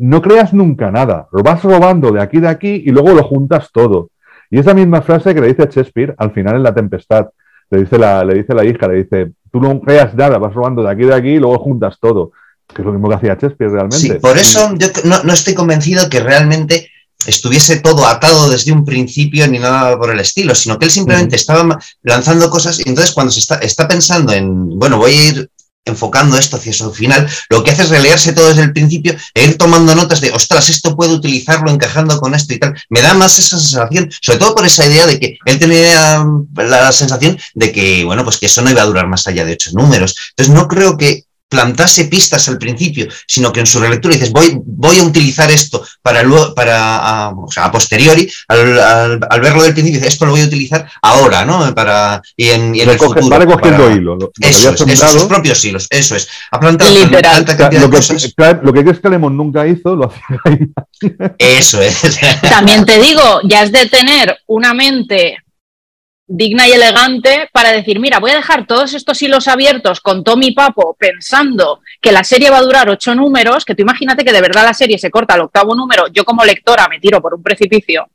No 0.02 0.20
creas 0.20 0.52
nunca 0.52 0.90
nada, 0.90 1.28
lo 1.30 1.44
vas 1.44 1.62
robando 1.62 2.10
de 2.10 2.20
aquí 2.20 2.40
de 2.40 2.48
aquí 2.48 2.82
y 2.84 2.90
luego 2.90 3.12
lo 3.12 3.22
juntas 3.22 3.68
todo. 3.72 4.10
Y 4.50 4.58
esa 4.58 4.74
misma 4.74 5.00
frase 5.00 5.32
que 5.32 5.40
le 5.40 5.46
dice 5.46 5.68
Shakespeare 5.70 6.12
al 6.18 6.32
final 6.32 6.56
en 6.56 6.64
La 6.64 6.74
Tempestad. 6.74 7.26
Le 7.70 7.82
dice 7.82 7.98
la, 7.98 8.24
le 8.24 8.34
dice 8.34 8.52
la 8.52 8.64
hija, 8.64 8.88
le 8.88 9.04
dice: 9.04 9.30
Tú 9.52 9.60
no 9.60 9.80
creas 9.80 10.12
nada, 10.16 10.38
vas 10.38 10.52
robando 10.52 10.82
de 10.82 10.90
aquí 10.90 11.04
de 11.04 11.14
aquí 11.14 11.28
y 11.28 11.38
luego 11.38 11.56
juntas 11.60 11.98
todo. 12.00 12.32
Que 12.66 12.82
es 12.82 12.84
lo 12.86 12.92
mismo 12.92 13.08
que 13.08 13.14
hacía 13.14 13.34
Shakespeare 13.34 13.70
realmente. 13.70 13.96
Sí, 13.96 14.12
por 14.14 14.36
eso 14.36 14.74
yo 14.76 14.88
no, 15.04 15.22
no 15.22 15.32
estoy 15.32 15.54
convencido 15.54 16.10
que 16.10 16.18
realmente 16.18 16.90
estuviese 17.24 17.78
todo 17.78 18.04
atado 18.04 18.50
desde 18.50 18.72
un 18.72 18.84
principio 18.84 19.46
ni 19.46 19.60
nada 19.60 19.96
por 19.96 20.10
el 20.10 20.18
estilo, 20.18 20.54
sino 20.56 20.78
que 20.80 20.86
él 20.86 20.90
simplemente 20.90 21.36
estaba 21.36 21.78
lanzando 22.02 22.50
cosas 22.50 22.80
y 22.80 22.88
entonces 22.88 23.14
cuando 23.14 23.30
se 23.30 23.38
está, 23.38 23.56
está 23.58 23.86
pensando 23.86 24.32
en, 24.32 24.68
bueno, 24.78 24.98
voy 24.98 25.12
a 25.12 25.28
ir 25.28 25.50
enfocando 25.84 26.38
esto 26.38 26.56
hacia 26.56 26.72
su 26.72 26.92
final, 26.92 27.28
lo 27.48 27.62
que 27.62 27.72
hace 27.72 27.82
es 27.82 27.88
relearse 27.88 28.32
todo 28.32 28.48
desde 28.48 28.62
el 28.62 28.72
principio 28.72 29.16
e 29.34 29.44
ir 29.44 29.58
tomando 29.58 29.94
notas 29.94 30.20
de, 30.20 30.30
ostras, 30.30 30.68
esto 30.68 30.96
puedo 30.96 31.14
utilizarlo 31.14 31.70
encajando 31.70 32.20
con 32.20 32.34
esto 32.34 32.54
y 32.54 32.58
tal. 32.58 32.74
Me 32.88 33.02
da 33.02 33.14
más 33.14 33.38
esa 33.38 33.58
sensación, 33.58 34.10
sobre 34.20 34.38
todo 34.38 34.54
por 34.54 34.66
esa 34.66 34.86
idea 34.86 35.06
de 35.06 35.18
que 35.18 35.38
él 35.44 35.58
tenía 35.58 36.24
la 36.54 36.92
sensación 36.92 37.38
de 37.54 37.72
que, 37.72 38.04
bueno, 38.04 38.24
pues 38.24 38.38
que 38.38 38.46
eso 38.46 38.62
no 38.62 38.70
iba 38.70 38.82
a 38.82 38.86
durar 38.86 39.08
más 39.08 39.26
allá 39.26 39.44
de 39.44 39.52
ocho 39.52 39.70
números. 39.72 40.16
Entonces 40.30 40.54
no 40.54 40.68
creo 40.68 40.96
que 40.96 41.24
plantase 41.52 42.06
pistas 42.06 42.48
al 42.48 42.56
principio, 42.56 43.06
sino 43.26 43.52
que 43.52 43.60
en 43.60 43.66
su 43.66 43.78
relectura 43.78 44.14
dices, 44.14 44.32
voy, 44.32 44.58
voy 44.64 44.98
a 44.98 45.04
utilizar 45.04 45.50
esto 45.50 45.84
para 46.00 46.22
luego, 46.22 46.54
para, 46.54 46.96
a, 46.96 47.28
o 47.30 47.50
sea, 47.50 47.66
a 47.66 47.70
posteriori, 47.70 48.26
al, 48.48 48.80
al, 48.80 49.20
al 49.28 49.40
verlo 49.42 49.62
del 49.62 49.74
principio, 49.74 49.98
dices, 50.00 50.14
esto 50.14 50.24
lo 50.24 50.32
voy 50.32 50.40
a 50.40 50.46
utilizar 50.46 50.88
ahora, 51.02 51.44
¿no? 51.44 51.74
Para, 51.74 52.22
y 52.36 52.48
en, 52.48 52.74
y 52.74 52.80
en 52.80 52.88
el 52.88 52.98
futuro. 52.98 53.28
va 53.28 53.38
recogiendo 53.38 53.82
para- 53.84 53.94
hilo. 53.94 54.14
Lo, 54.16 54.20
lo 54.22 54.30
que 54.32 54.48
Eso 54.48 54.70
es, 54.72 54.80
eso, 54.80 55.08
sus 55.10 55.24
propios 55.24 55.62
hilos, 55.64 55.86
eso 55.90 56.16
es. 56.16 56.26
Ha 56.50 56.58
plantado 56.58 56.90
Literal. 56.90 57.22
tanta 57.44 57.56
cantidad 57.56 57.82
lo, 57.82 57.88
de 57.88 57.92
que, 57.92 57.96
cosas. 57.98 58.32
claro, 58.34 58.60
lo 58.62 58.72
que 58.72 58.84
Chris 58.84 59.00
Claremont 59.00 59.36
nunca 59.36 59.66
hizo, 59.66 59.94
lo 59.94 60.06
hacía. 60.10 61.34
Eso 61.38 61.80
es. 61.82 62.00
También 62.48 62.84
te 62.86 62.98
digo, 62.98 63.40
ya 63.44 63.62
es 63.64 63.72
de 63.72 63.86
tener 63.86 64.38
una 64.46 64.72
mente 64.74 65.36
digna 66.34 66.66
y 66.66 66.72
elegante 66.72 67.50
para 67.52 67.72
decir, 67.72 68.00
mira, 68.00 68.18
voy 68.18 68.30
a 68.30 68.36
dejar 68.36 68.66
todos 68.66 68.94
estos 68.94 69.20
hilos 69.20 69.48
abiertos 69.48 70.00
con 70.00 70.24
Tommy 70.24 70.52
Papo 70.52 70.96
pensando 70.98 71.80
que 72.00 72.10
la 72.10 72.24
serie 72.24 72.50
va 72.50 72.58
a 72.58 72.62
durar 72.62 72.88
ocho 72.88 73.14
números, 73.14 73.64
que 73.64 73.74
tú 73.74 73.82
imagínate 73.82 74.24
que 74.24 74.32
de 74.32 74.40
verdad 74.40 74.64
la 74.64 74.74
serie 74.74 74.98
se 74.98 75.10
corta 75.10 75.34
al 75.34 75.42
octavo 75.42 75.74
número, 75.74 76.06
yo 76.08 76.24
como 76.24 76.44
lectora 76.44 76.88
me 76.88 77.00
tiro 77.00 77.20
por 77.20 77.34
un 77.34 77.42
precipicio, 77.42 78.08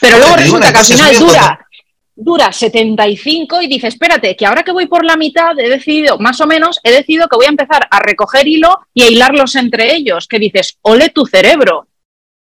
pero 0.00 0.18
luego 0.18 0.36
resulta 0.36 0.72
que 0.72 0.78
al 0.78 0.84
final 0.84 1.18
dura, 1.18 1.66
dura 2.14 2.52
75 2.52 3.62
y 3.62 3.66
dices, 3.66 3.94
espérate, 3.94 4.36
que 4.36 4.44
ahora 4.44 4.62
que 4.62 4.72
voy 4.72 4.86
por 4.86 5.04
la 5.04 5.16
mitad 5.16 5.58
he 5.58 5.70
decidido, 5.70 6.18
más 6.18 6.40
o 6.42 6.46
menos, 6.46 6.80
he 6.82 6.92
decidido 6.92 7.28
que 7.28 7.36
voy 7.36 7.46
a 7.46 7.50
empezar 7.50 7.88
a 7.90 7.98
recoger 7.98 8.46
hilo 8.46 8.78
y 8.92 9.02
a 9.02 9.08
hilarlos 9.08 9.56
entre 9.56 9.94
ellos, 9.94 10.28
que 10.28 10.38
dices, 10.38 10.76
ole 10.82 11.08
tu 11.08 11.24
cerebro. 11.24 11.88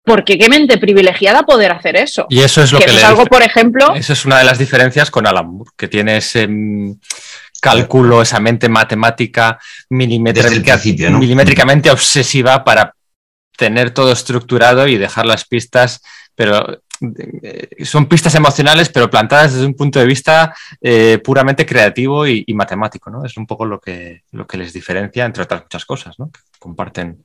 Porque 0.03 0.37
qué 0.37 0.49
mente 0.49 0.77
privilegiada 0.77 1.43
poder 1.43 1.71
hacer 1.71 1.95
eso. 1.95 2.25
Y 2.29 2.41
eso 2.41 2.61
es 2.61 2.71
lo 2.71 2.79
que 2.79 2.85
que, 2.85 2.91
eso 2.91 2.99
le 2.99 3.03
es 3.03 3.09
algo, 3.09 3.25
por 3.25 3.41
ejemplo, 3.41 3.95
Eso 3.95 4.13
es 4.13 4.25
una 4.25 4.39
de 4.39 4.43
las 4.43 4.57
diferencias 4.57 5.09
con 5.09 5.25
Alan 5.25 5.47
Moore, 5.47 5.71
que 5.77 5.87
tiene 5.87 6.17
ese 6.17 6.47
mm, 6.47 6.99
cálculo, 7.61 8.21
esa 8.21 8.41
mente 8.41 8.67
matemática 8.67 9.57
milimétricamente 9.89 11.89
obsesiva 11.89 12.63
para 12.63 12.93
tener 13.57 13.91
todo 13.91 14.11
estructurado 14.11 14.87
y 14.87 14.97
dejar 14.97 15.25
las 15.25 15.45
pistas, 15.45 16.01
pero 16.35 16.81
eh, 17.41 17.85
son 17.85 18.07
pistas 18.07 18.35
emocionales, 18.35 18.89
pero 18.89 19.09
plantadas 19.09 19.53
desde 19.53 19.65
un 19.65 19.75
punto 19.75 19.99
de 19.99 20.05
vista 20.05 20.55
eh, 20.81 21.19
puramente 21.23 21.65
creativo 21.65 22.27
y, 22.27 22.43
y 22.45 22.53
matemático, 22.53 23.09
¿no? 23.09 23.25
Es 23.25 23.37
un 23.37 23.45
poco 23.45 23.65
lo 23.65 23.79
que, 23.79 24.23
lo 24.31 24.47
que 24.47 24.57
les 24.57 24.73
diferencia, 24.73 25.25
entre 25.25 25.43
otras 25.43 25.63
muchas 25.63 25.85
cosas, 25.85 26.19
¿no? 26.19 26.31
Que 26.31 26.39
comparten, 26.59 27.23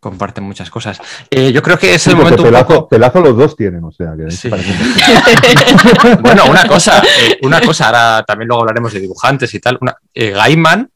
comparten 0.00 0.44
muchas 0.44 0.70
cosas. 0.70 0.98
Eh, 1.30 1.50
yo 1.52 1.62
creo 1.62 1.78
que 1.78 1.94
es 1.94 2.06
el 2.06 2.16
momento 2.16 2.42
un 2.42 2.48
pelazo, 2.48 2.66
poco... 2.68 2.88
pelazo 2.88 3.20
los 3.20 3.36
dos 3.36 3.56
tienen, 3.56 3.82
o 3.84 3.90
sea, 3.92 4.12
que 4.16 4.30
Sí. 4.30 4.48
Bueno, 6.20 6.44
una 6.46 6.66
cosa, 6.66 7.02
eh, 7.20 7.38
una 7.42 7.60
cosa, 7.60 7.86
ahora 7.86 8.24
también 8.26 8.48
luego 8.48 8.62
hablaremos 8.62 8.92
de 8.92 9.00
dibujantes 9.00 9.52
y 9.54 9.60
tal. 9.60 9.78
Una, 9.80 9.96
eh, 10.14 10.30
Gaiman 10.30 10.88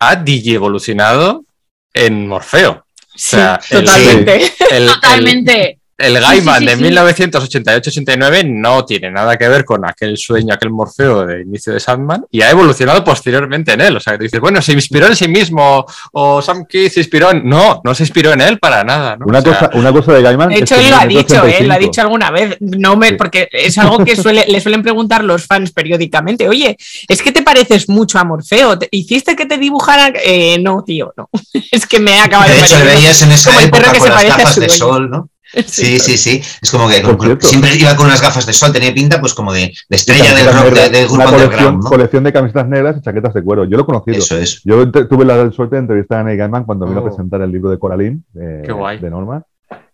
ha 0.00 0.16
digievolucionado 0.16 1.44
en 1.92 2.26
Morfeo. 2.28 2.72
O 2.72 2.84
sea, 3.18 3.60
sí, 3.62 3.76
el- 3.76 3.84
totalmente. 3.84 4.36
el, 4.44 4.52
el- 4.70 4.86
totalmente. 4.88 5.78
El 5.96 6.20
Gaiman 6.20 6.58
Sí, 6.60 6.66
sí, 6.68 6.74
sí, 6.76 6.82
de 6.82 6.88
sí. 6.88 6.94
1988-89 6.94 8.44
no 8.50 8.84
tiene 8.84 9.10
nada 9.10 9.36
que 9.36 9.48
ver 9.48 9.64
con 9.64 9.84
aquel 9.88 10.16
sueño, 10.16 10.52
aquel 10.54 10.70
Morfeo 10.70 11.24
de 11.26 11.42
inicio 11.42 11.72
de 11.72 11.80
Sandman 11.80 12.24
y 12.30 12.42
ha 12.42 12.50
evolucionado 12.50 13.04
posteriormente 13.04 13.72
en 13.72 13.80
él. 13.80 13.96
O 13.96 14.00
sea, 14.00 14.16
que 14.18 14.24
dices, 14.24 14.40
bueno, 14.40 14.60
se 14.60 14.72
inspiró 14.72 15.06
en 15.06 15.16
sí 15.16 15.28
mismo 15.28 15.84
o 16.12 16.42
Sam 16.42 16.66
Keith 16.68 16.92
se 16.92 17.00
inspiró 17.00 17.30
en... 17.30 17.48
No, 17.48 17.80
no 17.84 17.94
se 17.94 18.02
inspiró 18.02 18.32
en 18.32 18.40
él 18.40 18.58
para 18.58 18.82
nada. 18.84 19.16
¿no? 19.16 19.26
Una, 19.26 19.38
O 19.38 19.42
sea, 19.42 19.52
cosa, 19.52 19.70
una 19.74 19.92
cosa 19.92 20.12
de 20.12 20.22
Gaiman. 20.22 20.48
De 20.48 20.54
es 20.56 20.62
hecho, 20.62 20.74
que 20.76 20.82
él 20.84 20.90
lo 20.90 20.96
ha 20.96 21.06
dicho, 21.06 21.34
¿eh? 21.34 21.38
lo 21.64 21.72
ha 21.72 21.76
85. 21.76 21.78
dicho 21.78 22.00
alguna 22.00 22.30
vez. 22.30 22.56
No 22.60 22.96
me, 22.96 23.08
Sí. 23.10 23.14
porque 23.16 23.48
es 23.52 23.76
algo 23.78 24.04
que 24.04 24.16
suele, 24.16 24.44
le 24.48 24.60
suelen 24.60 24.82
preguntar 24.82 25.22
los 25.24 25.46
fans 25.46 25.70
periódicamente. 25.72 26.48
Oye, 26.48 26.76
¿es 27.08 27.22
que 27.22 27.32
te 27.32 27.42
pareces 27.42 27.88
mucho 27.88 28.18
a 28.18 28.24
Morfeo? 28.24 28.78
¿Te- 28.78 28.88
¿Hiciste 28.90 29.36
que 29.36 29.46
te 29.46 29.58
dibujara? 29.58 30.12
Eh, 30.24 30.58
no, 30.60 30.82
tío, 30.84 31.12
no. 31.16 31.28
Es 31.70 31.86
que 31.86 31.98
me 32.00 32.20
acaba 32.20 32.46
de 32.46 32.54
De 32.54 32.60
hecho, 32.60 32.78
le 32.78 32.84
veías 32.84 33.20
en 33.22 33.32
esa 33.32 33.50
Como 33.50 33.60
el 33.64 33.70
perro 33.70 33.84
época 33.86 33.92
que 33.92 33.98
con 33.98 34.06
se 34.08 34.12
las 34.14 34.16
parece 34.22 34.32
a 34.34 34.36
gafas 34.38 34.54
su 34.54 34.60
de 34.60 34.68
sol, 34.68 35.10
¿no? 35.10 35.28
Sí, 35.66 35.98
sí, 35.98 36.16
sí. 36.16 36.42
Es 36.62 36.70
como 36.70 36.88
que 36.88 37.02
con- 37.02 37.40
siempre 37.40 37.70
iba 37.76 37.94
con 37.96 38.06
unas 38.06 38.20
gafas 38.20 38.46
de 38.46 38.52
sol, 38.52 38.72
tenía 38.72 38.92
pinta 38.92 39.20
pues 39.20 39.34
como 39.34 39.52
de, 39.52 39.72
de 39.88 39.96
estrella 39.96 40.34
del 40.34 40.46
rock, 40.46 40.74
de, 40.74 40.88
del 40.90 41.06
grupo 41.06 41.22
colección, 41.24 41.42
underground, 41.42 41.82
¿no? 41.84 41.88
colección 41.90 42.24
de 42.24 42.32
camisetas 42.32 42.68
negras 42.68 42.96
y 42.98 43.00
chaquetas 43.02 43.34
de 43.34 43.42
cuero. 43.42 43.64
Yo 43.64 43.76
lo 43.76 43.82
he 43.82 43.86
conocido. 43.86 44.18
Eso 44.18 44.36
es. 44.38 44.62
Yo 44.64 44.90
tuve 44.90 45.24
la 45.24 45.50
suerte 45.52 45.76
de 45.76 45.80
entrevistar 45.80 46.20
a 46.20 46.24
Neil 46.24 46.38
Gaiman 46.38 46.64
cuando 46.64 46.86
vino 46.86 46.98
a 47.00 47.02
Oh. 47.02 47.06
presentar 47.06 47.40
el 47.42 47.50
libro 47.52 47.70
de 47.70 47.78
Coraline, 47.78 48.20
de, 48.32 48.62
Qué 48.64 48.72
guay. 48.72 48.98
de 48.98 49.10
Norma. 49.10 49.42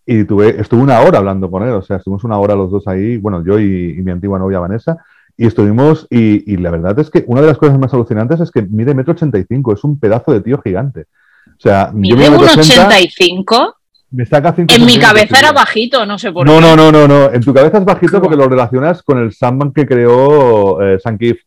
Y 0.05 0.23
tuve, 0.23 0.59
estuve 0.59 0.81
una 0.81 0.99
hora 1.01 1.19
hablando 1.19 1.49
con 1.51 1.61
él, 1.63 1.69
o 1.69 1.81
sea, 1.83 1.97
estuvimos 1.97 2.23
una 2.23 2.37
hora 2.39 2.55
los 2.55 2.71
dos 2.71 2.87
ahí, 2.87 3.17
bueno, 3.17 3.43
yo 3.45 3.59
y, 3.59 3.95
y 3.97 4.01
mi 4.01 4.11
antigua 4.11 4.39
novia 4.39 4.59
Vanessa, 4.59 4.97
y 5.37 5.45
estuvimos, 5.45 6.07
y, 6.09 6.51
y 6.51 6.57
la 6.57 6.71
verdad 6.71 6.99
es 6.99 7.09
que 7.11 7.23
una 7.27 7.41
de 7.41 7.47
las 7.47 7.57
cosas 7.57 7.77
más 7.79 7.93
alucinantes 7.93 8.39
es 8.39 8.49
que 8.51 8.63
mide 8.63 8.93
metro 8.95 9.13
ochenta 9.13 9.37
y 9.37 9.45
cinco, 9.47 9.73
es 9.73 9.83
un 9.83 9.99
pedazo 9.99 10.33
de 10.33 10.41
tío 10.41 10.59
gigante. 10.61 11.01
O 11.47 11.59
sea, 11.61 11.91
yo 11.91 11.97
Mide 11.97 12.15
mido 12.15 12.31
un 12.31 12.41
metro 12.41 12.61
ochenta, 12.61 12.87
85. 12.87 13.75
Me 14.11 14.25
saca 14.25 14.53
cinco 14.53 14.73
En 14.75 14.85
mi 14.85 14.97
cabeza 14.97 15.39
era 15.39 15.51
bajito, 15.51 16.05
no 16.05 16.17
sé 16.19 16.31
por 16.31 16.45
No, 16.45 16.55
qué. 16.55 16.61
no, 16.61 16.75
no, 16.75 16.91
no, 16.91 17.07
no. 17.07 17.31
En 17.31 17.41
tu 17.41 17.53
cabeza 17.53 17.77
es 17.77 17.85
bajito 17.85 18.21
porque 18.21 18.35
lo 18.37 18.47
relacionas 18.47 19.01
con 19.03 19.17
el 19.19 19.31
Sandman 19.33 19.71
que 19.73 19.85
creó 19.85 20.81
eh, 20.81 20.99
Sam 20.99 21.17
Keith. 21.17 21.39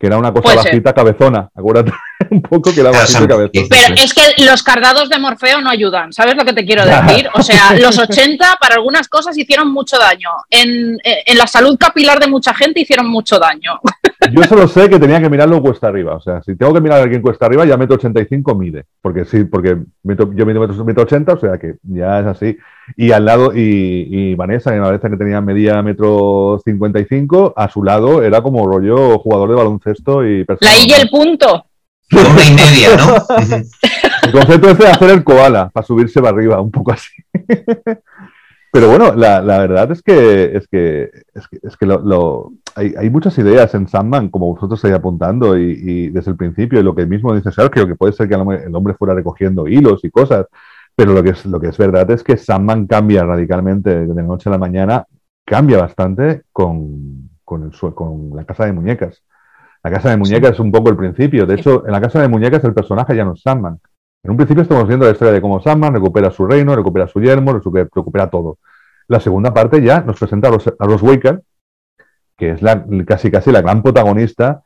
Que 0.00 0.06
era 0.06 0.16
una 0.16 0.32
cosa 0.32 0.48
ser. 0.48 0.56
bajita, 0.64 0.94
cabezona. 0.94 1.50
Acuérdate 1.54 1.92
un 2.30 2.40
poco 2.40 2.72
que 2.72 2.80
era 2.80 2.90
bajita, 2.90 3.28
cabezona. 3.28 3.66
Pero 3.68 3.94
es 4.02 4.14
que 4.14 4.42
los 4.44 4.62
cardados 4.62 5.10
de 5.10 5.18
Morfeo 5.18 5.60
no 5.60 5.68
ayudan, 5.68 6.10
¿sabes 6.10 6.36
lo 6.36 6.44
que 6.46 6.54
te 6.54 6.64
quiero 6.64 6.86
decir? 6.86 7.28
O 7.34 7.42
sea, 7.42 7.74
los 7.78 7.98
80 7.98 8.56
para 8.58 8.76
algunas 8.76 9.08
cosas 9.08 9.36
hicieron 9.36 9.70
mucho 9.70 9.98
daño. 9.98 10.30
En, 10.48 10.96
en 11.04 11.38
la 11.38 11.46
salud 11.46 11.76
capilar 11.78 12.18
de 12.18 12.28
mucha 12.28 12.54
gente 12.54 12.80
hicieron 12.80 13.08
mucho 13.08 13.38
daño. 13.38 13.78
Yo 14.32 14.42
solo 14.44 14.68
sé 14.68 14.88
que 14.88 14.98
tenía 14.98 15.20
que 15.20 15.28
mirarlo 15.28 15.60
cuesta 15.60 15.88
arriba. 15.88 16.14
O 16.14 16.20
sea, 16.20 16.42
si 16.42 16.56
tengo 16.56 16.72
que 16.72 16.80
mirar 16.80 17.00
a 17.00 17.02
alguien 17.02 17.20
cuesta 17.22 17.44
arriba, 17.46 17.66
ya 17.66 17.76
metro 17.76 17.96
85 17.96 18.54
mide. 18.54 18.84
Porque 19.02 19.24
sí, 19.26 19.44
porque 19.44 19.76
meto- 20.02 20.30
yo 20.34 20.46
mido 20.46 20.60
metro, 20.60 20.82
metro 20.84 21.02
80, 21.02 21.32
o 21.32 21.38
sea 21.40 21.58
que 21.58 21.74
ya 21.82 22.20
es 22.20 22.26
así. 22.26 22.56
Y 22.96 23.12
al 23.12 23.24
lado, 23.24 23.52
y, 23.54 24.06
y 24.10 24.34
Vanessa, 24.34 24.72
que 24.72 24.80
Vanessa 24.80 25.08
que 25.10 25.16
tenía 25.16 25.40
medía 25.40 25.82
metro 25.82 26.60
55, 26.64 27.54
a 27.56 27.68
su 27.70 27.82
lado 27.84 28.22
era 28.22 28.42
como 28.42 28.66
rollo 28.66 29.18
jugador 29.18 29.48
de 29.50 29.54
baloncesto 29.56 30.24
y 30.26 30.40
La 30.40 30.44
persona. 30.46 30.70
I 30.78 30.88
y 30.88 30.92
el 30.92 31.08
punto. 31.10 31.64
Hombre 32.12 32.44
y 32.48 32.54
media, 32.54 32.96
¿no? 32.96 33.36
El 34.22 34.32
concepto 34.32 34.74
de 34.74 34.88
hacer 34.88 35.10
el 35.10 35.24
koala, 35.24 35.70
para 35.70 35.86
subirse 35.86 36.20
para 36.20 36.36
arriba, 36.36 36.60
un 36.60 36.70
poco 36.70 36.92
así. 36.92 37.10
Pero 38.72 38.88
bueno, 38.88 39.12
la, 39.16 39.40
la 39.42 39.58
verdad 39.58 39.90
es 39.90 40.00
que, 40.02 40.56
es 40.56 40.68
que, 40.68 41.10
es 41.34 41.48
que, 41.48 41.58
es 41.62 41.76
que 41.76 41.86
lo, 41.86 41.98
lo- 42.00 42.52
hay, 42.76 42.94
hay 42.96 43.10
muchas 43.10 43.36
ideas 43.38 43.74
en 43.74 43.88
Sandman, 43.88 44.28
como 44.28 44.52
vosotros 44.54 44.78
estáis 44.78 44.94
apuntando, 44.94 45.58
y, 45.58 45.72
y 45.82 46.08
desde 46.10 46.30
el 46.30 46.36
principio, 46.36 46.78
y 46.78 46.84
lo 46.84 46.94
que 46.94 47.04
mismo 47.06 47.34
dice 47.34 47.50
Sergio, 47.50 47.86
que 47.88 47.96
puede 47.96 48.12
ser 48.12 48.28
que 48.28 48.34
el 48.34 48.40
hombre, 48.42 48.62
el 48.64 48.74
hombre 48.76 48.94
fuera 48.94 49.14
recogiendo 49.14 49.66
hilos 49.66 50.04
y 50.04 50.10
cosas, 50.10 50.46
pero 51.00 51.14
lo 51.14 51.22
que, 51.22 51.30
es, 51.30 51.46
lo 51.46 51.58
que 51.58 51.68
es 51.68 51.78
verdad 51.78 52.10
es 52.10 52.22
que 52.22 52.36
Sandman 52.36 52.86
cambia 52.86 53.24
radicalmente 53.24 54.06
de 54.06 54.14
la 54.14 54.20
noche 54.20 54.50
a 54.50 54.52
la 54.52 54.58
mañana, 54.58 55.06
cambia 55.46 55.78
bastante 55.78 56.42
con, 56.52 57.30
con, 57.42 57.62
el, 57.62 57.94
con 57.94 58.32
la 58.36 58.44
casa 58.44 58.66
de 58.66 58.74
muñecas. 58.74 59.22
La 59.82 59.90
casa 59.90 60.10
de 60.10 60.18
muñecas 60.18 60.50
es 60.50 60.60
un 60.60 60.70
poco 60.70 60.90
el 60.90 60.96
principio. 60.96 61.46
De 61.46 61.54
hecho, 61.54 61.86
en 61.86 61.92
la 61.92 62.02
casa 62.02 62.20
de 62.20 62.28
muñecas 62.28 62.62
el 62.64 62.74
personaje 62.74 63.16
ya 63.16 63.24
no 63.24 63.32
es 63.32 63.40
Sandman. 63.40 63.80
En 64.22 64.30
un 64.30 64.36
principio 64.36 64.62
estamos 64.62 64.86
viendo 64.86 65.06
la 65.06 65.12
historia 65.12 65.32
de 65.32 65.40
cómo 65.40 65.62
Sandman 65.62 65.94
recupera 65.94 66.30
su 66.30 66.46
reino, 66.46 66.76
recupera 66.76 67.08
su 67.08 67.18
yermo, 67.18 67.54
recupera, 67.54 67.88
recupera 67.90 68.28
todo. 68.28 68.58
La 69.08 69.20
segunda 69.20 69.54
parte 69.54 69.80
ya 69.82 70.02
nos 70.02 70.18
presenta 70.18 70.48
a 70.48 70.50
Ros- 70.50 70.74
a 70.78 70.84
Rose 70.84 71.06
Waker, 71.06 71.42
que 72.36 72.50
es 72.50 72.60
la, 72.60 72.84
casi 73.06 73.30
casi 73.30 73.50
la 73.50 73.62
gran 73.62 73.82
protagonista, 73.82 74.62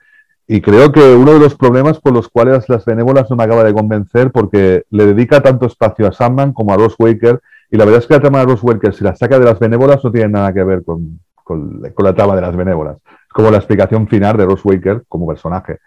y 0.46 0.60
creo 0.60 0.92
que 0.92 1.00
uno 1.14 1.32
de 1.32 1.38
los 1.40 1.54
problemas 1.54 1.98
por 2.00 2.12
los 2.12 2.28
cuales 2.28 2.68
las 2.68 2.84
benévolas 2.84 3.30
no 3.30 3.36
me 3.36 3.44
acaba 3.44 3.64
de 3.64 3.72
convencer, 3.72 4.30
porque 4.30 4.84
le 4.90 5.06
dedica 5.06 5.42
tanto 5.42 5.66
espacio 5.66 6.06
a 6.06 6.12
Sandman 6.12 6.52
como 6.52 6.72
a 6.72 6.76
Rose 6.76 6.96
Waker, 6.98 7.40
y 7.70 7.76
la 7.76 7.84
verdad 7.84 8.00
es 8.02 8.06
que 8.06 8.14
la 8.14 8.20
trama 8.20 8.40
de 8.40 8.46
Rose 8.46 8.64
Waker, 8.64 8.94
si 8.94 9.02
la 9.04 9.16
saca 9.16 9.38
de 9.38 9.46
las 9.46 9.58
benévolas, 9.58 10.04
no 10.04 10.12
tiene 10.12 10.28
nada 10.28 10.52
que 10.52 10.62
ver 10.62 10.84
con, 10.84 11.20
con, 11.34 11.80
con 11.94 12.04
la 12.04 12.14
trama 12.14 12.36
de 12.36 12.42
las 12.42 12.54
benévolas. 12.54 12.98
Es 13.06 13.32
como 13.32 13.50
la 13.50 13.56
explicación 13.56 14.06
final 14.06 14.36
de 14.36 14.44
Rose 14.44 14.62
Waker 14.64 15.04
como 15.08 15.26
personaje 15.26 15.78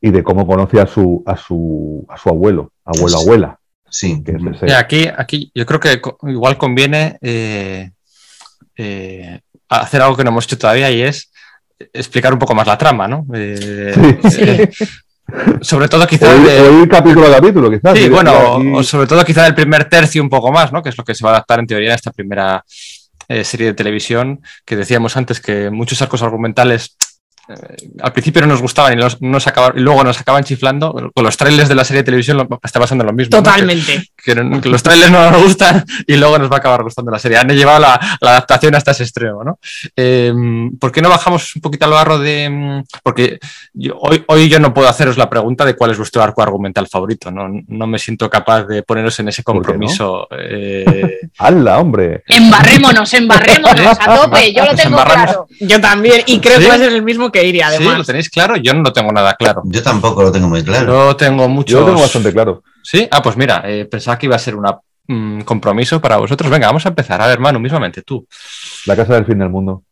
y 0.00 0.10
de 0.10 0.22
cómo 0.22 0.46
conoce 0.46 0.80
a 0.80 0.86
su, 0.86 1.22
a 1.26 1.36
su, 1.36 2.06
a 2.08 2.16
su 2.16 2.28
abuelo, 2.30 2.72
abuelo, 2.84 3.18
abuela. 3.18 3.58
Sí. 3.90 4.22
Que 4.22 4.32
es 4.32 4.42
ese- 4.54 4.68
Y 4.68 4.70
aquí, 4.70 5.08
aquí 5.14 5.50
yo 5.54 5.66
creo 5.66 5.80
que 5.80 6.00
igual 6.30 6.56
conviene 6.56 7.18
eh, 7.20 7.90
eh, 8.76 9.40
hacer 9.68 10.00
algo 10.00 10.16
que 10.16 10.24
no 10.24 10.30
hemos 10.30 10.44
hecho 10.44 10.56
todavía 10.58 10.90
y 10.90 11.02
es 11.02 11.29
explicar 11.92 12.32
un 12.32 12.38
poco 12.38 12.54
más 12.54 12.66
la 12.66 12.76
trama, 12.78 13.08
¿no? 13.08 13.26
Eh, 13.34 14.18
Sí. 14.30 14.40
eh, 14.42 14.70
sobre 15.60 15.88
todo 15.88 16.06
quizás 16.06 16.28
Oír, 16.28 16.46
de- 16.82 16.88
capítulo 16.88 17.26
a 17.28 17.36
capítulo, 17.36 17.70
quizás. 17.70 17.96
Sí, 17.98 18.08
bueno, 18.08 18.56
aquí- 18.56 18.72
o 18.74 18.82
sobre 18.82 19.06
todo 19.06 19.24
quizá 19.24 19.44
del 19.44 19.54
primer 19.54 19.84
tercio 19.88 20.22
un 20.22 20.28
poco 20.28 20.50
más, 20.50 20.72
¿no? 20.72 20.82
Que 20.82 20.88
es 20.90 20.98
lo 20.98 21.04
que 21.04 21.14
se 21.14 21.24
va 21.24 21.30
a 21.30 21.34
adaptar 21.34 21.60
en 21.60 21.66
teoría 21.66 21.90
en 21.90 21.94
esta 21.94 22.10
primera 22.10 22.64
eh, 23.28 23.44
serie 23.44 23.68
de 23.68 23.74
televisión, 23.74 24.40
que 24.64 24.74
decíamos 24.74 25.16
antes 25.16 25.38
que 25.40 25.70
muchos 25.70 26.02
arcos 26.02 26.20
argumentales 26.22 26.96
eh, 26.96 27.09
al 28.02 28.12
principio 28.12 28.42
no 28.42 28.48
nos 28.48 28.60
gustaban 28.62 28.92
y, 28.92 28.96
los- 28.96 29.20
nos 29.22 29.46
acababan- 29.46 29.78
y 29.78 29.80
luego 29.80 30.04
nos 30.04 30.20
acaban 30.20 30.44
chiflando. 30.44 31.10
Con 31.14 31.24
los 31.24 31.36
trailers 31.36 31.68
de 31.68 31.74
la 31.74 31.84
serie 31.84 32.02
de 32.02 32.04
televisión 32.06 32.36
lo- 32.36 32.48
está 32.62 32.80
pasando 32.80 33.04
lo 33.04 33.12
mismo. 33.12 33.36
¿no? 33.36 33.42
Que- 33.42 33.48
Totalmente. 33.50 34.04
Que, 34.16 34.34
que 34.60 34.68
los 34.68 34.82
trailers 34.82 35.10
no 35.10 35.30
nos 35.30 35.42
gustan 35.42 35.84
y 36.06 36.16
luego 36.16 36.38
nos 36.38 36.50
va 36.50 36.56
a 36.56 36.58
acabar 36.58 36.82
gustando 36.82 37.10
la 37.10 37.18
serie. 37.18 37.38
Han 37.38 37.48
llevado 37.48 37.80
la, 37.80 38.00
la 38.20 38.30
adaptación 38.30 38.74
hasta 38.74 38.90
ese 38.92 39.02
extremo, 39.04 39.42
¿no? 39.44 39.58
Eh, 39.96 40.32
¿Por 40.78 40.92
qué 40.92 41.00
no 41.02 41.08
bajamos 41.08 41.54
un 41.56 41.62
poquito 41.62 41.84
al 41.86 41.92
barro 41.92 42.18
de...? 42.18 42.48
mm, 42.50 42.82
Porque 43.02 43.38
yo- 43.72 43.96
hoy, 44.00 44.24
hoy 44.28 44.48
yo 44.48 44.58
no 44.60 44.72
puedo 44.74 44.88
haceros 44.88 45.16
la 45.16 45.28
pregunta 45.30 45.64
de 45.64 45.74
cuál 45.74 45.90
es 45.92 45.98
vuestro 45.98 46.22
arco 46.22 46.42
argumental 46.42 46.86
favorito. 46.88 47.30
No, 47.30 47.48
no 47.66 47.86
me 47.86 47.98
siento 47.98 48.28
capaz 48.30 48.64
de 48.64 48.82
poneros 48.82 49.18
en 49.20 49.28
ese 49.28 49.42
¿Por 49.42 49.54
qué 49.54 49.58
no? 49.58 49.64
compromiso. 49.64 50.28
eh, 50.38 51.18
¡Hala, 51.38 51.78
hombre! 51.78 52.22
Embarrémonos, 52.26 53.12
embarrémonos 53.14 53.96
a 54.00 54.16
tope. 54.16 54.52
Yo 54.52 54.64
lo 54.64 54.74
tengo 54.76 54.96
claro. 55.02 55.46
Yo 55.60 55.80
también, 55.80 56.22
y 56.26 56.38
creo 56.40 56.56
¿Sí? 56.58 56.62
que 56.64 56.68
va 56.68 56.74
a 56.74 56.78
ser 56.78 56.92
el 56.92 57.02
mismo 57.02 57.30
que 57.32 57.39
Iria, 57.42 57.70
¿Sí? 57.70 57.82
¿Lo 57.82 57.90
además. 57.90 58.06
tenéis 58.06 58.28
claro? 58.30 58.56
Yo 58.56 58.72
no 58.74 58.82
lo 58.82 58.92
tengo 58.92 59.12
nada 59.12 59.34
claro. 59.34 59.62
Yo 59.64 59.82
tampoco 59.82 60.22
lo 60.22 60.32
tengo 60.32 60.48
muy 60.48 60.62
claro. 60.62 60.86
Yo 61.10 61.16
tengo 61.16 61.48
muchos... 61.48 61.72
Yo 61.72 61.80
lo 61.80 61.86
tengo 61.86 62.00
bastante 62.00 62.32
claro. 62.32 62.62
¿Sí? 62.82 63.06
Ah, 63.10 63.22
pues 63.22 63.36
mira, 63.36 63.62
eh, 63.66 63.84
pensaba 63.86 64.18
que 64.18 64.26
iba 64.26 64.36
a 64.36 64.38
ser 64.38 64.54
un 64.56 65.42
compromiso 65.44 66.00
para 66.00 66.16
vosotros. 66.16 66.50
Venga, 66.50 66.66
vamos 66.68 66.86
a 66.86 66.90
empezar. 66.90 67.20
A 67.20 67.26
ver, 67.26 67.40
Manu, 67.40 67.58
mismamente, 67.60 68.02
tú. 68.02 68.26
La 68.86 68.96
casa 68.96 69.14
del 69.14 69.26
fin 69.26 69.38
del 69.38 69.50
mundo. 69.50 69.82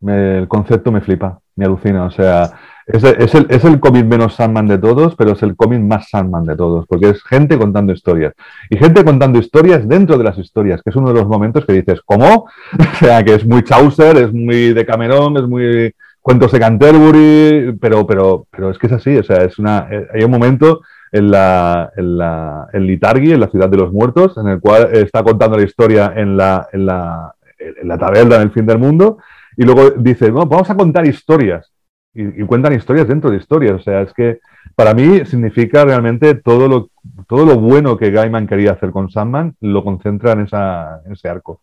Me- 0.00 0.38
el 0.38 0.48
concepto 0.48 0.90
me 0.90 1.00
flipa, 1.00 1.38
me 1.56 1.64
alucina. 1.64 2.04
O 2.04 2.10
sea, 2.10 2.50
es, 2.86 3.04
es 3.04 3.34
el, 3.36 3.46
es 3.48 3.62
el 3.64 3.78
cómic 3.78 4.04
menos 4.04 4.34
Sandman 4.34 4.66
de 4.66 4.78
todos, 4.78 5.14
pero 5.14 5.32
es 5.32 5.42
el 5.44 5.54
cómic 5.54 5.80
más 5.80 6.08
Sandman 6.10 6.44
de 6.44 6.56
todos, 6.56 6.86
porque 6.88 7.10
es 7.10 7.22
gente 7.22 7.56
contando 7.56 7.92
historias. 7.92 8.32
Y 8.68 8.76
gente 8.78 9.04
contando 9.04 9.38
historias 9.38 9.86
dentro 9.86 10.18
de 10.18 10.24
las 10.24 10.36
historias, 10.38 10.80
que 10.82 10.90
es 10.90 10.96
uno 10.96 11.08
de 11.12 11.14
los 11.20 11.28
momentos 11.28 11.64
que 11.64 11.74
dices, 11.74 12.00
¿cómo? 12.04 12.46
O 12.78 12.96
sea, 12.98 13.22
que 13.22 13.34
es 13.34 13.46
muy 13.46 13.62
Chaucer, 13.62 14.16
es 14.16 14.32
muy 14.32 14.72
de 14.72 14.84
Cameron, 14.84 15.36
es 15.36 15.44
muy 15.46 15.94
cuentos 16.22 16.52
de 16.52 16.60
Canterbury, 16.60 17.76
pero, 17.80 18.06
pero, 18.06 18.46
pero 18.50 18.70
es 18.70 18.78
que 18.78 18.86
es 18.86 18.92
así. 18.92 19.18
O 19.18 19.24
sea, 19.24 19.38
es 19.38 19.58
una, 19.58 19.88
eh, 19.90 20.06
hay 20.14 20.24
un 20.24 20.30
momento 20.30 20.80
en 21.10 21.30
la, 21.30 21.92
en 21.96 22.16
la 22.16 22.68
en 22.72 22.86
Litargi, 22.86 23.32
en 23.32 23.40
la 23.40 23.48
ciudad 23.48 23.68
de 23.68 23.76
los 23.76 23.92
muertos, 23.92 24.38
en 24.38 24.48
el 24.48 24.60
cual 24.60 24.88
está 24.92 25.22
contando 25.22 25.58
la 25.58 25.64
historia 25.64 26.14
en 26.16 26.36
la, 26.36 26.68
en 26.72 26.86
la, 26.86 27.34
en 27.58 27.86
la 27.86 27.98
taberna 27.98 28.38
del 28.38 28.52
fin 28.52 28.64
del 28.64 28.78
mundo, 28.78 29.18
y 29.56 29.64
luego 29.64 29.90
dice, 29.90 30.30
"No, 30.30 30.46
vamos 30.46 30.70
a 30.70 30.76
contar 30.76 31.06
historias. 31.06 31.70
Y, 32.14 32.44
cuentan 32.44 32.74
historias 32.74 33.08
dentro 33.08 33.30
de 33.30 33.38
historias. 33.38 33.72
O 33.72 33.82
sea, 33.82 34.02
es 34.02 34.12
que 34.12 34.40
para 34.74 34.94
mí 34.94 35.24
significa 35.24 35.84
realmente 35.84 36.34
todo 36.34 36.68
lo, 36.68 36.90
todo 37.26 37.46
lo 37.46 37.58
bueno 37.58 37.96
que 37.96 38.10
Gaiman 38.10 38.46
quería 38.46 38.72
hacer 38.72 38.90
con 38.90 39.10
Sandman, 39.10 39.56
lo 39.60 39.82
concentra 39.82 40.32
en, 40.32 40.40
en 40.40 41.12
ese 41.12 41.28
arco. 41.28 41.62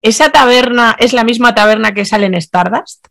¿Esa 0.00 0.30
taberna 0.30 0.96
es 0.98 1.12
la 1.12 1.24
misma 1.24 1.54
taberna 1.54 1.92
que 1.92 2.04
sale 2.04 2.26
en 2.26 2.34
Stardust? 2.34 3.08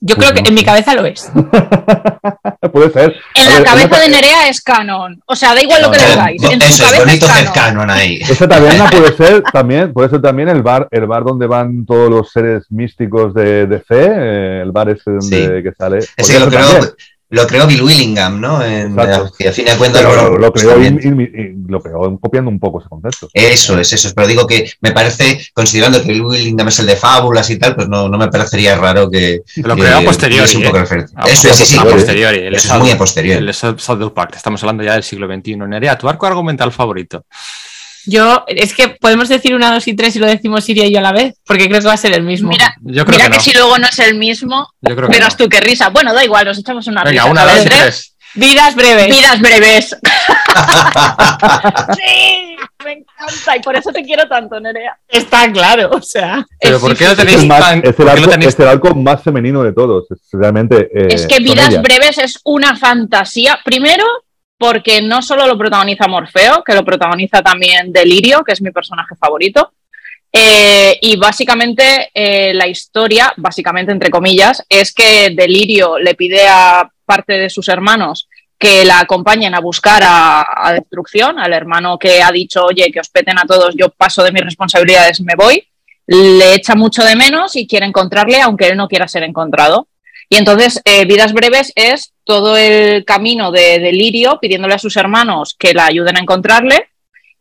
Yo 0.00 0.14
Pues 0.14 0.26
creo 0.28 0.34
que 0.36 0.42
no 0.42 0.48
en 0.50 0.54
mi 0.54 0.62
cabeza 0.64 0.94
lo 0.94 1.06
es. 1.06 1.30
Puede 2.72 2.90
ser. 2.90 3.16
En 3.34 3.46
A 3.46 3.48
la 3.50 3.54
ver, 3.56 3.64
cabeza 3.64 3.86
una- 3.88 3.98
de 4.00 4.08
Nerea 4.10 4.48
es 4.48 4.60
canon. 4.60 5.22
O 5.26 5.34
sea, 5.34 5.54
da 5.54 5.62
igual 5.62 5.82
lo 5.82 5.90
que 5.90 5.96
No, 5.98 6.04
le 6.04 6.10
digáis. 6.10 6.42
En 6.44 6.60
su 6.60 6.66
es 6.66 6.80
cabeza 6.82 7.04
bonito 7.04 7.26
es 7.26 7.32
canon. 7.32 7.52
canon 7.54 7.90
ahí. 7.90 8.18
Esa 8.22 8.46
taberna 8.48 8.90
puede 8.90 9.16
ser 9.16 9.42
también, 9.52 9.92
puede 9.92 10.10
ser 10.10 10.20
también 10.20 10.48
el 10.50 10.62
bar, 10.62 10.86
el 10.90 11.06
bar 11.06 11.24
donde 11.24 11.46
van 11.46 11.86
todos 11.86 12.10
los 12.10 12.30
seres 12.30 12.64
místicos 12.70 13.32
de, 13.34 13.66
de 13.66 13.80
fe, 13.80 14.04
eh, 14.06 14.60
el 14.64 14.72
bar 14.72 14.90
ese 14.90 15.10
donde 15.12 15.56
Sí. 15.56 15.62
que 15.62 15.72
sale. 15.76 15.98
Ese 16.16 16.32
que 16.34 16.40
lo 16.40 16.50
también. 16.50 16.90
Lo 17.30 17.46
creó 17.46 17.66
Bill 17.66 17.82
Willingham, 17.82 18.40
¿no? 18.40 18.62
En, 18.64 18.98
a 18.98 19.28
fin 19.52 19.64
de 19.64 19.76
cuentas 19.76 20.02
lo- 20.02 20.14
lo, 20.14 20.38
lo 20.38 20.52
creó, 20.52 20.70
también. 20.72 21.00
in- 21.02 21.20
in- 21.20 21.40
in- 21.40 21.66
lo 21.68 21.80
creó 21.80 22.16
copiando 22.20 22.50
un 22.50 22.60
poco 22.60 22.78
ese 22.80 22.88
concepto. 22.88 23.28
Eso 23.32 23.78
es, 23.78 23.92
eso 23.92 24.06
es. 24.08 24.14
Pero 24.14 24.28
digo 24.28 24.46
que 24.46 24.70
me 24.80 24.92
parece, 24.92 25.44
considerando 25.52 26.00
que 26.00 26.08
Bill 26.12 26.22
Willingham 26.22 26.68
es 26.68 26.78
el 26.78 26.86
de 26.86 26.94
fábulas 26.96 27.50
y 27.50 27.58
tal, 27.58 27.74
pues 27.74 27.88
no, 27.88 28.08
no 28.08 28.16
me 28.16 28.28
parecería 28.28 28.76
raro 28.76 29.10
que. 29.10 29.40
Lo 29.56 29.74
que 29.74 29.82
creó 29.82 29.98
a 29.98 30.02
posteriori. 30.02 30.50
tuviese 30.52 30.56
un 30.58 30.72
poco 30.72 30.94
eh. 30.94 31.06
A- 31.16 31.28
Eso 31.28 31.48
es, 31.48 31.56
sí, 31.56 31.66
sí. 31.66 31.76
a 31.78 31.84
posteriori. 31.84 32.38
El 32.38 32.54
Eso 32.54 32.74
es 32.74 32.80
muy 32.80 32.90
a 32.92 32.98
posteriori. 32.98 33.44
El 33.46 33.54
South 33.54 33.78
South 33.80 34.12
Park. 34.14 34.34
Estamos 34.36 34.62
hablando 34.62 34.84
ya 34.84 34.92
del 34.94 35.02
siglo 35.02 35.26
XXI. 35.26 35.56
Nerea, 35.56 35.98
tu 35.98 36.08
arco 36.08 36.26
argumental 36.26 36.70
favorito. 36.70 37.24
Yo, 38.06 38.44
es 38.48 38.72
que 38.74 38.88
podemos 38.88 39.28
decir 39.28 39.54
una, 39.54 39.72
dos 39.72 39.86
y 39.88 39.94
tres 39.96 40.14
y 40.16 40.18
lo 40.20 40.26
decimos 40.26 40.68
Iria 40.68 40.86
y 40.86 40.92
yo 40.92 40.98
a 41.00 41.02
la 41.02 41.12
vez, 41.12 41.34
porque 41.44 41.68
creo 41.68 41.80
que 41.80 41.86
va 41.86 41.94
a 41.94 41.96
ser 41.98 42.12
el 42.14 42.22
mismo. 42.22 42.48
Mira, 42.48 42.74
Yo 42.82 43.04
creo 43.04 43.18
mira 43.18 43.24
que 43.26 43.30
que, 43.32 43.36
no. 43.38 43.42
si 43.42 43.52
luego 43.52 43.78
no 43.78 43.86
es 43.88 43.98
el 43.98 44.14
mismo, 44.14 44.68
Yo 44.80 44.94
creo 44.96 45.08
que 45.08 45.14
verás 45.16 45.34
no. 45.38 45.44
tú 45.44 45.48
qué 45.50 45.60
risa. 45.60 45.88
Bueno, 45.90 46.14
da 46.14 46.24
igual, 46.24 46.44
nos 46.46 46.58
echamos 46.58 46.86
una 46.86 47.02
Venga, 47.04 47.22
risa. 47.22 47.30
una, 47.32 47.44
dos 47.44 47.62
y 47.62 47.64
tres. 47.64 48.12
Vidas 48.34 48.74
breves. 48.74 49.08
Vidas 49.08 49.40
breves. 49.40 49.96
sí, 51.96 52.56
me 52.84 52.92
encanta 52.92 53.56
y 53.56 53.60
por 53.60 53.76
eso 53.76 53.90
te 53.92 54.02
quiero 54.04 54.28
tanto, 54.28 54.58
Nerea. 54.60 54.96
Está 55.08 55.50
claro, 55.52 55.90
o 55.92 56.02
sea. 56.02 56.44
Pero 56.60 56.76
es- 56.76 56.82
¿por 56.82 56.96
qué 56.96 57.04
lo 57.04 57.10
Es 57.12 57.16
tenéis 57.16 57.40
el, 57.42 57.46
más- 57.48 57.60
tan- 57.60 57.82
es 57.84 57.98
el 57.98 58.08
arco, 58.08 58.30
tenéis- 58.30 58.48
es 58.48 58.58
el 58.60 58.68
arco 58.68 58.94
más 58.94 59.22
femenino 59.22 59.62
de 59.62 59.72
todos. 59.72 60.10
Es 60.10 60.18
realmente. 60.32 60.88
eh, 60.94 61.08
es 61.10 61.26
que 61.26 61.38
Vidas 61.38 61.80
breves 61.82 62.18
es 62.18 62.38
una 62.44 62.76
fantasía. 62.76 63.58
Primero, 63.64 64.04
porque 64.58 65.02
no 65.02 65.22
solo 65.22 65.46
lo 65.46 65.58
protagoniza 65.58 66.08
Morfeo, 66.08 66.62
que 66.64 66.74
lo 66.74 66.84
protagoniza 66.84 67.42
también 67.42 67.92
Delirio, 67.92 68.42
que 68.44 68.52
es 68.52 68.62
mi 68.62 68.70
personaje 68.70 69.14
favorito. 69.16 69.72
Eh, 70.32 70.98
y 71.00 71.16
básicamente 71.16 72.10
eh, 72.12 72.52
la 72.52 72.66
historia, 72.66 73.32
básicamente 73.36 73.92
entre 73.92 74.10
comillas, 74.10 74.64
es 74.68 74.92
que 74.92 75.30
Delirio 75.30 75.98
le 75.98 76.14
pide 76.14 76.46
a 76.46 76.90
parte 77.04 77.34
de 77.34 77.48
sus 77.48 77.68
hermanos 77.68 78.28
que 78.58 78.84
la 78.84 79.00
acompañen 79.00 79.54
a 79.54 79.60
buscar 79.60 80.02
a, 80.02 80.44
a 80.54 80.72
Destrucción, 80.72 81.38
al 81.38 81.52
hermano 81.52 81.98
que 81.98 82.22
ha 82.22 82.30
dicho, 82.32 82.64
oye, 82.64 82.90
que 82.90 83.00
os 83.00 83.10
peten 83.10 83.38
a 83.38 83.44
todos, 83.46 83.74
yo 83.76 83.90
paso 83.90 84.22
de 84.22 84.32
mis 84.32 84.42
responsabilidades, 84.42 85.20
me 85.20 85.34
voy. 85.36 85.62
Le 86.06 86.54
echa 86.54 86.74
mucho 86.74 87.02
de 87.02 87.16
menos 87.16 87.56
y 87.56 87.66
quiere 87.66 87.84
encontrarle, 87.84 88.40
aunque 88.40 88.68
él 88.68 88.76
no 88.76 88.88
quiera 88.88 89.08
ser 89.08 89.24
encontrado. 89.24 89.88
Y 90.28 90.36
entonces, 90.36 90.80
eh, 90.84 91.04
Vidas 91.04 91.32
Breves 91.32 91.72
es 91.74 92.12
todo 92.24 92.56
el 92.56 93.04
camino 93.04 93.52
de 93.52 93.78
Delirio 93.78 94.38
pidiéndole 94.40 94.74
a 94.74 94.78
sus 94.78 94.96
hermanos 94.96 95.54
que 95.58 95.72
la 95.72 95.86
ayuden 95.86 96.16
a 96.16 96.20
encontrarle 96.20 96.88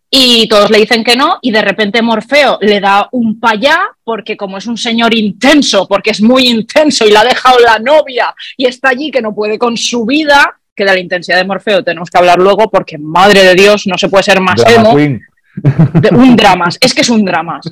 y 0.09 0.47
todos 0.47 0.69
le 0.69 0.79
dicen 0.79 1.03
que 1.03 1.15
no 1.15 1.39
y 1.41 1.51
de 1.51 1.61
repente 1.61 2.01
Morfeo 2.01 2.57
le 2.61 2.79
da 2.79 3.09
un 3.11 3.39
payá 3.39 3.81
porque 4.03 4.37
como 4.37 4.57
es 4.57 4.67
un 4.67 4.77
señor 4.77 5.13
intenso, 5.13 5.87
porque 5.87 6.11
es 6.11 6.21
muy 6.21 6.47
intenso 6.47 7.05
y 7.05 7.11
la 7.11 7.21
ha 7.21 7.25
dejado 7.25 7.59
la 7.59 7.79
novia 7.79 8.33
y 8.55 8.65
está 8.65 8.89
allí 8.89 9.11
que 9.11 9.21
no 9.21 9.33
puede 9.33 9.57
con 9.57 9.75
su 9.75 10.05
vida, 10.05 10.57
que 10.75 10.85
de 10.85 10.93
la 10.93 10.99
intensidad 10.99 11.37
de 11.37 11.45
Morfeo 11.45 11.83
tenemos 11.83 12.09
que 12.09 12.17
hablar 12.17 12.37
luego 12.37 12.69
porque 12.69 12.97
madre 12.97 13.43
de 13.43 13.55
Dios 13.55 13.87
no 13.87 13.97
se 13.97 14.09
puede 14.09 14.23
ser 14.23 14.39
más 14.39 14.55
Drama 14.55 14.89
emo. 14.89 14.95
Queen. 14.95 15.21
De- 15.55 16.09
un 16.09 16.35
dramas, 16.35 16.77
es 16.81 16.93
que 16.93 17.01
es 17.01 17.09
un 17.09 17.23
dramas. 17.23 17.65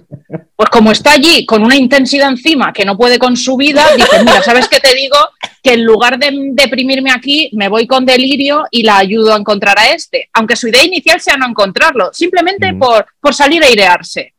Pues 0.55 0.69
como 0.69 0.91
está 0.91 1.11
allí 1.11 1.45
con 1.45 1.63
una 1.63 1.75
intensidad 1.75 2.29
encima 2.29 2.71
que 2.71 2.85
no 2.85 2.97
puede 2.97 3.19
con 3.19 3.35
su 3.35 3.57
vida, 3.57 3.85
dice, 3.95 4.19
mira, 4.23 4.41
¿sabes 4.41 4.67
qué 4.69 4.79
te 4.79 4.93
digo? 4.95 5.17
Que 5.61 5.73
en 5.73 5.83
lugar 5.83 6.17
de 6.17 6.31
deprimirme 6.53 7.11
aquí, 7.11 7.49
me 7.53 7.67
voy 7.69 7.85
con 7.87 8.05
delirio 8.05 8.63
y 8.71 8.83
la 8.83 8.97
ayudo 8.97 9.33
a 9.33 9.37
encontrar 9.37 9.77
a 9.79 9.87
este. 9.91 10.29
Aunque 10.33 10.55
su 10.55 10.67
idea 10.69 10.83
inicial 10.83 11.19
sea 11.19 11.35
no 11.37 11.47
encontrarlo, 11.47 12.09
simplemente 12.13 12.71
Mm. 12.71 12.79
por, 12.79 13.05
por 13.19 13.33
salir 13.33 13.63
a 13.63 13.67
airearse. 13.67 14.33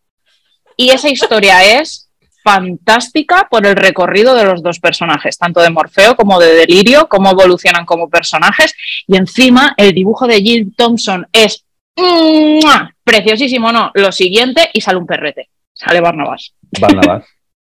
Y 0.76 0.90
esa 0.90 1.08
historia 1.10 1.62
es 1.80 2.08
fantástica 2.42 3.48
por 3.50 3.66
el 3.66 3.74
recorrido 3.76 4.34
de 4.34 4.44
los 4.44 4.62
dos 4.62 4.78
personajes, 4.80 5.36
tanto 5.38 5.60
de 5.60 5.70
Morfeo 5.70 6.14
como 6.16 6.38
de 6.38 6.54
Delirio, 6.54 7.08
cómo 7.08 7.30
evolucionan 7.30 7.84
como 7.86 8.08
personajes. 8.08 8.74
Y 9.06 9.16
encima 9.16 9.74
el 9.76 9.92
dibujo 9.94 10.26
de 10.26 10.40
Jill 10.40 10.74
Thompson 10.76 11.26
es 11.32 11.64
¡mua! 11.96 12.93
Preciosísimo, 13.04 13.70
¿no? 13.72 13.90
Lo 13.94 14.10
siguiente 14.12 14.70
y 14.72 14.80
sale 14.80 14.98
un 14.98 15.06
perrete, 15.06 15.50
sale 15.72 16.00
Barnabas. 16.00 16.54
Barnabás. 16.80 17.24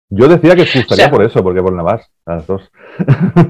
Yo 0.09 0.27
decía 0.27 0.55
que 0.55 0.61
os 0.63 0.73
gustaría 0.73 1.05
O 1.05 1.07
sea- 1.07 1.11
por 1.11 1.23
eso, 1.23 1.43
porque 1.43 1.61
Barnabás, 1.61 2.09
las 2.25 2.47
dos. 2.47 2.63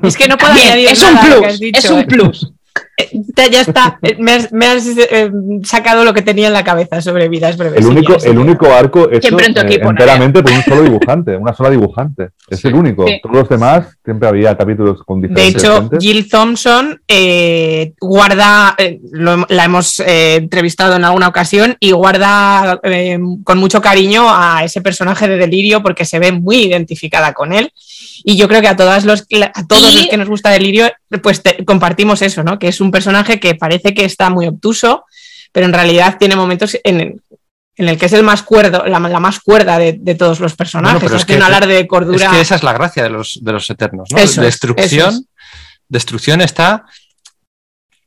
Es 0.04 0.18
que 0.18 0.28
no 0.28 0.38
puedo 0.38 0.54
añadir 0.54 0.90
es 0.90 1.04
un 1.04 1.14
nada 1.14 1.26
a 1.26 1.36
lo 1.36 1.42
que 1.42 1.46
has 1.48 1.52
plus, 1.54 1.60
dicho, 1.60 1.80
es 1.80 1.90
un 1.92 2.00
eh. 2.00 2.06
plus. 2.06 2.54
Eh, 2.98 3.10
Ya, 3.52 3.62
está. 3.62 4.00
Eh, 4.02 4.16
Me 4.20 4.32
has, 4.34 4.52
me 4.54 4.66
has, 4.68 4.86
eh, 4.88 5.30
sacado 5.64 6.04
lo 6.06 6.14
que 6.14 6.22
tenía 6.22 6.48
en 6.48 6.54
la 6.54 6.64
cabeza 6.64 7.02
sobre 7.02 7.28
vidas 7.30 7.58
breves. 7.58 7.80
El 7.80 7.88
único, 7.88 8.16
el 8.24 8.38
único 8.38 8.68
arco 8.74 9.10
hecho 9.12 9.28
Siempre 9.28 9.48
en 9.48 9.54
tu 9.54 9.60
eh, 9.62 9.80
enteramente 9.82 10.42
por 10.42 10.52
un 10.54 10.64
solo 10.64 10.82
dibujante, 10.84 11.36
una 11.36 11.54
sola 11.54 11.70
dibujante. 11.70 12.30
Es 12.50 12.64
el 12.66 12.74
único. 12.76 13.06
Sí. 13.08 13.20
Todos 13.22 13.36
los 13.36 13.50
demás 13.50 13.98
siempre 14.04 14.30
había 14.30 14.56
capítulos 14.56 15.04
con 15.04 15.20
De 15.22 15.28
diferentes 15.28 15.64
hecho, 15.64 15.76
gentes. 15.82 16.00
Jill 16.02 16.30
Thompson 16.30 17.02
eh, 17.08 17.94
guarda, 18.00 18.76
eh, 18.78 19.00
lo- 19.12 19.46
la 19.50 19.66
hemos 19.66 20.00
eh, 20.00 20.36
entrevistado 20.36 20.96
en 20.96 21.04
alguna 21.04 21.28
ocasión 21.28 21.76
y 21.80 21.92
guarda 21.92 22.80
eh, 22.84 23.20
con 23.44 23.58
mucho 23.58 23.82
cariño 23.82 24.26
a 24.30 24.64
ese 24.64 24.82
personaje 24.82 25.28
de 25.28 25.38
Delirio 25.38 25.84
porque 25.84 26.06
se 26.06 26.20
ve 26.20 26.32
muy 26.32 26.58
identificada 26.64 27.34
con 27.34 27.52
él. 27.52 27.72
Y 28.24 28.38
yo 28.38 28.48
creo 28.48 28.62
que 28.62 28.68
a, 28.68 28.76
todas 28.76 29.06
los, 29.06 29.22
a 29.22 29.68
todos 29.68 29.92
Y- 29.94 29.96
los 29.98 30.08
que 30.08 30.18
nos 30.18 30.28
gusta 30.30 30.50
Delirio, 30.50 30.92
pues 31.22 31.42
te- 31.44 31.64
compartimos 31.66 32.22
eso, 32.22 32.44
¿no? 32.44 32.58
Que 32.60 32.68
es 32.70 32.80
un 32.82 32.92
personaje 32.92 33.40
que 33.40 33.56
parece 33.56 33.94
que 33.94 34.06
está 34.06 34.30
muy 34.30 34.48
obtuso, 34.48 35.06
pero 35.52 35.66
en 35.66 35.74
realidad 35.74 36.18
tiene 36.20 36.36
momentos 36.36 36.78
en 36.84 37.00
el, 37.02 37.22
en 37.78 37.90
el 37.90 37.98
que 37.98 38.06
es 38.06 38.14
el 38.14 38.24
más 38.24 38.42
cuerdo, 38.44 38.86
la, 38.86 39.00
la 39.00 39.20
más 39.20 39.40
cuerda 39.40 39.78
de, 39.78 39.94
de 40.00 40.16
todos 40.16 40.40
los 40.40 40.56
personajes. 40.56 41.02
pero 41.04 41.16
es 41.18 41.26
que- 41.26 41.36
un 41.36 41.44
alarde 41.44 41.74
de 41.74 41.80
Es 41.82 41.88
cordura. 41.88 42.32
que 42.32 42.42
esa 42.42 42.56
es 42.56 42.64
la 42.64 42.74
gracia 42.74 43.04
de 43.04 43.10
los, 43.10 43.40
de 43.42 43.52
los 43.52 43.70
eternos, 43.70 44.10
¿no? 44.12 44.18
Eso 44.18 44.42
es, 44.42 44.46
destrucción, 44.46 45.10
eso 45.10 45.20
es. 45.20 45.26
destrucción 45.90 46.42
está 46.42 46.86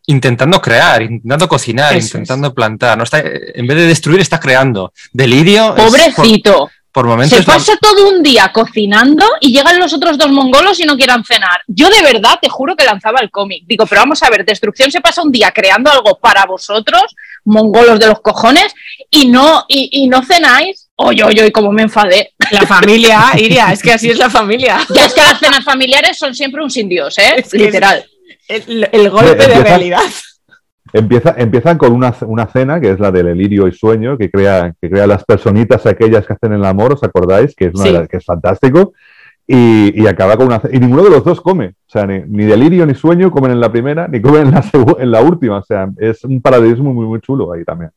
intentando 0.07 0.61
crear, 0.63 1.03
intentando 1.03 1.49
cocinar, 1.49 1.95
Eso 1.97 2.07
intentando 2.17 2.55
plantar. 2.55 2.97
No 2.97 3.05
está, 3.05 3.23
en 3.23 3.67
vez 3.67 3.77
de 3.77 3.87
destruir, 3.87 4.21
está 4.21 4.41
creando. 4.41 4.93
Delirio. 5.13 5.77
es 5.77 5.85
Pobrecito. 5.85 6.53
por, 6.61 6.71
por 6.99 7.07
momentos. 7.07 7.39
Se 7.39 7.45
pasa 7.45 7.79
todo 7.81 8.09
un 8.09 8.25
día 8.25 8.51
cocinando 8.53 9.25
y 9.41 9.53
llegan 9.53 9.79
los 9.79 9.93
otros 9.93 10.19
dos 10.19 10.33
mongolos 10.33 10.81
y 10.81 10.85
no 10.85 10.97
quieran 10.97 11.25
cenar. 11.25 11.61
Yo 11.69 11.89
de 11.91 12.03
verdad 12.03 12.41
te 12.43 12.49
juro 12.49 12.75
que 12.75 12.85
lanzaba 12.85 13.21
el 13.21 13.31
cómic. 13.31 13.63
Digo, 13.67 13.87
pero 13.87 14.01
vamos 14.01 14.21
a 14.25 14.31
ver, 14.31 14.45
Destrucción 14.45 14.91
se 14.91 15.01
pasa 15.01 15.23
un 15.23 15.31
día 15.31 15.53
creando 15.53 15.93
algo 15.93 16.19
para 16.19 16.45
vosotros, 16.45 17.15
mongolos 17.45 18.01
de 18.01 18.09
los 18.09 18.21
cojones, 18.21 18.75
y 19.13 19.29
no, 19.29 19.65
y, 19.69 19.91
y 19.93 20.09
no 20.09 20.25
cenáis. 20.25 20.89
Oye, 20.97 21.23
oye, 21.23 21.43
oye, 21.43 21.53
cómo 21.53 21.71
me 21.71 21.83
enfadé. 21.83 22.33
La 22.51 22.63
familia, 22.63 23.31
Iria, 23.37 23.73
es 23.73 23.81
que 23.81 23.93
así 23.93 24.11
es 24.11 24.19
la 24.19 24.29
familia. 24.29 24.85
Ya 24.93 25.07
es 25.07 25.15
que 25.15 25.21
las 25.21 25.39
cenas 25.39 25.63
familiares 25.65 26.19
son 26.19 26.35
siempre 26.35 26.65
un 26.65 26.71
sin 26.71 26.89
Dios, 26.89 27.17
¿eh? 27.19 27.35
Es 27.37 27.51
que 27.53 27.59
Literal. 27.59 28.05
El, 28.49 28.89
el 28.91 29.09
golpe 29.09 29.47
de 29.47 29.63
realidad. 29.63 30.03
Empieza, 30.93 31.35
empiezan 31.37 31.77
con 31.77 31.93
una, 31.93 32.15
una 32.27 32.47
cena 32.47 32.81
que 32.81 32.91
es 32.93 32.99
la 33.01 33.11
del 33.11 33.27
delirio 33.27 33.69
y 33.69 33.73
sueño, 33.73 34.17
que 34.17 34.31
crea, 34.31 34.75
que 34.81 34.89
crea 34.89 35.07
las 35.07 35.25
personitas 35.25 35.85
aquellas 35.87 36.27
que 36.27 36.33
hacen 36.33 36.53
el 36.55 36.65
amor, 36.65 36.93
¿os 36.95 37.03
acordáis? 37.05 37.55
Que 37.55 37.67
es, 37.67 37.75
una 37.75 37.85
Sí. 37.85 37.93
de 37.93 37.99
las- 37.99 38.09
que 38.09 38.17
es 38.17 38.25
fantástico. 38.25 38.93
Y, 39.47 40.03
y 40.03 40.07
acaba 40.07 40.37
con 40.37 40.47
una 40.47 40.61
Y 40.71 40.79
ninguno 40.79 41.03
de 41.05 41.11
los 41.11 41.25
dos 41.25 41.41
come. 41.41 41.69
O 41.69 41.91
sea, 41.91 42.07
ni, 42.07 42.21
ni 42.27 42.45
delirio 42.45 42.85
ni 42.85 42.95
sueño 42.95 43.31
comen 43.31 43.53
en 43.53 43.61
la 43.61 43.73
primera, 43.73 44.07
ni 44.09 44.21
comen 44.21 44.47
en 44.49 44.51
la, 44.53 44.65
en 44.99 45.11
la 45.11 45.23
última. 45.23 45.59
O 45.59 45.63
sea, 45.63 45.89
es 45.99 46.23
un 46.25 46.41
paralelismo 46.43 46.93
muy, 46.93 47.07
muy 47.07 47.21
chulo 47.21 47.53
ahí 47.53 47.65
también. 47.65 47.91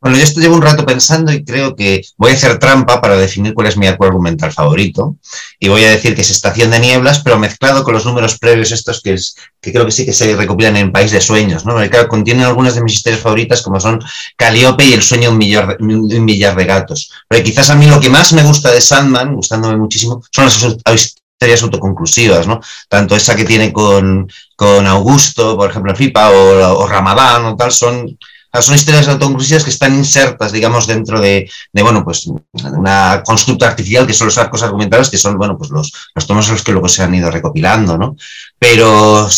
Bueno, 0.00 0.16
yo 0.16 0.22
esto 0.22 0.40
llevo 0.40 0.54
un 0.54 0.62
rato 0.62 0.86
pensando 0.86 1.30
y 1.30 1.44
creo 1.44 1.76
que 1.76 2.00
voy 2.16 2.30
a 2.30 2.34
hacer 2.34 2.58
trampa 2.58 3.02
para 3.02 3.18
definir 3.18 3.52
cuál 3.52 3.66
es 3.66 3.76
mi 3.76 3.86
arco 3.86 4.06
argumental 4.06 4.50
favorito. 4.50 5.16
Y 5.58 5.68
voy 5.68 5.84
a 5.84 5.90
decir 5.90 6.14
que 6.14 6.22
es 6.22 6.30
Estación 6.30 6.70
de 6.70 6.78
Nieblas, 6.80 7.20
pero 7.20 7.38
mezclado 7.38 7.84
con 7.84 7.92
los 7.92 8.06
números 8.06 8.38
previos 8.38 8.72
estos 8.72 9.02
que, 9.02 9.12
es, 9.12 9.36
que 9.60 9.72
creo 9.72 9.84
que 9.84 9.92
sí 9.92 10.06
que 10.06 10.14
se 10.14 10.34
recopilan 10.34 10.78
en 10.78 10.90
País 10.90 11.10
de 11.10 11.20
Sueños, 11.20 11.66
¿no? 11.66 11.76
Contienen 12.08 12.46
algunas 12.46 12.74
de 12.74 12.82
mis 12.82 12.94
historias 12.94 13.20
favoritas 13.20 13.60
como 13.60 13.78
son 13.78 14.00
Calíope 14.36 14.86
y 14.86 14.94
El 14.94 15.02
sueño 15.02 15.24
de 15.24 15.28
un 15.28 15.38
millar, 15.38 15.76
de 15.76 15.84
un 15.84 16.24
millar 16.24 16.56
de 16.56 16.64
gatos. 16.64 17.12
Pero 17.28 17.44
quizás 17.44 17.68
a 17.68 17.74
mí 17.74 17.86
lo 17.86 18.00
que 18.00 18.08
más 18.08 18.32
me 18.32 18.42
gusta 18.42 18.70
de 18.70 18.80
Sandman, 18.80 19.34
gustándome 19.34 19.76
muchísimo, 19.76 20.22
son 20.30 20.46
las 20.46 20.54
historias 20.54 21.62
autoconclusivas, 21.62 22.46
¿no? 22.46 22.58
Tanto 22.88 23.14
esa 23.16 23.36
que 23.36 23.44
tiene 23.44 23.70
con, 23.70 24.30
con 24.56 24.86
Augusto, 24.86 25.58
por 25.58 25.68
ejemplo, 25.68 25.92
en 25.92 25.96
FIPA, 25.96 26.30
o, 26.30 26.78
o 26.78 26.86
Ramadán 26.86 27.44
o 27.44 27.56
tal, 27.56 27.70
son 27.70 28.16
son 28.60 28.74
historias 28.74 29.08
autoconclusivas 29.08 29.64
que 29.64 29.70
están 29.70 29.94
insertas, 29.94 30.52
digamos, 30.52 30.86
dentro 30.86 31.20
de, 31.20 31.50
de, 31.72 31.82
bueno, 31.82 32.04
pues 32.04 32.28
una 32.52 33.22
constructa 33.24 33.68
artificial 33.68 34.06
que 34.06 34.14
son 34.14 34.26
los 34.26 34.38
arcos 34.38 34.62
argumentales, 34.62 35.10
que 35.10 35.18
son, 35.18 35.38
bueno, 35.38 35.56
pues 35.56 35.70
los, 35.70 35.92
los 36.14 36.26
tomos 36.26 36.48
los 36.48 36.62
que 36.62 36.72
luego 36.72 36.88
se 36.88 37.02
han 37.02 37.14
ido 37.14 37.30
recopilando, 37.30 37.96
¿no? 37.96 38.16
Pero 38.58 39.28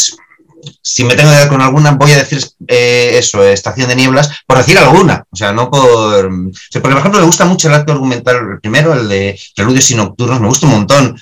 si 0.80 1.04
me 1.04 1.14
tengo 1.14 1.30
que 1.30 1.36
dar 1.36 1.48
con 1.48 1.60
alguna, 1.60 1.92
voy 1.92 2.12
a 2.12 2.18
decir 2.18 2.44
eh, 2.68 3.12
eso, 3.14 3.42
Estación 3.42 3.88
de 3.88 3.96
Nieblas, 3.96 4.30
por 4.46 4.58
decir 4.58 4.78
alguna, 4.78 5.24
o 5.30 5.36
sea, 5.36 5.52
no 5.52 5.70
por... 5.70 6.30
Porque, 6.72 6.88
por 6.88 6.98
ejemplo, 6.98 7.20
me 7.20 7.26
gusta 7.26 7.44
mucho 7.44 7.68
el 7.68 7.74
arco 7.74 7.92
argumental, 7.92 8.58
primero, 8.60 8.92
el 8.92 9.08
de 9.08 9.38
Preludios 9.54 9.90
y 9.90 9.94
Nocturnos, 9.96 10.40
me 10.40 10.48
gusta 10.48 10.66
un 10.66 10.72
montón, 10.72 11.20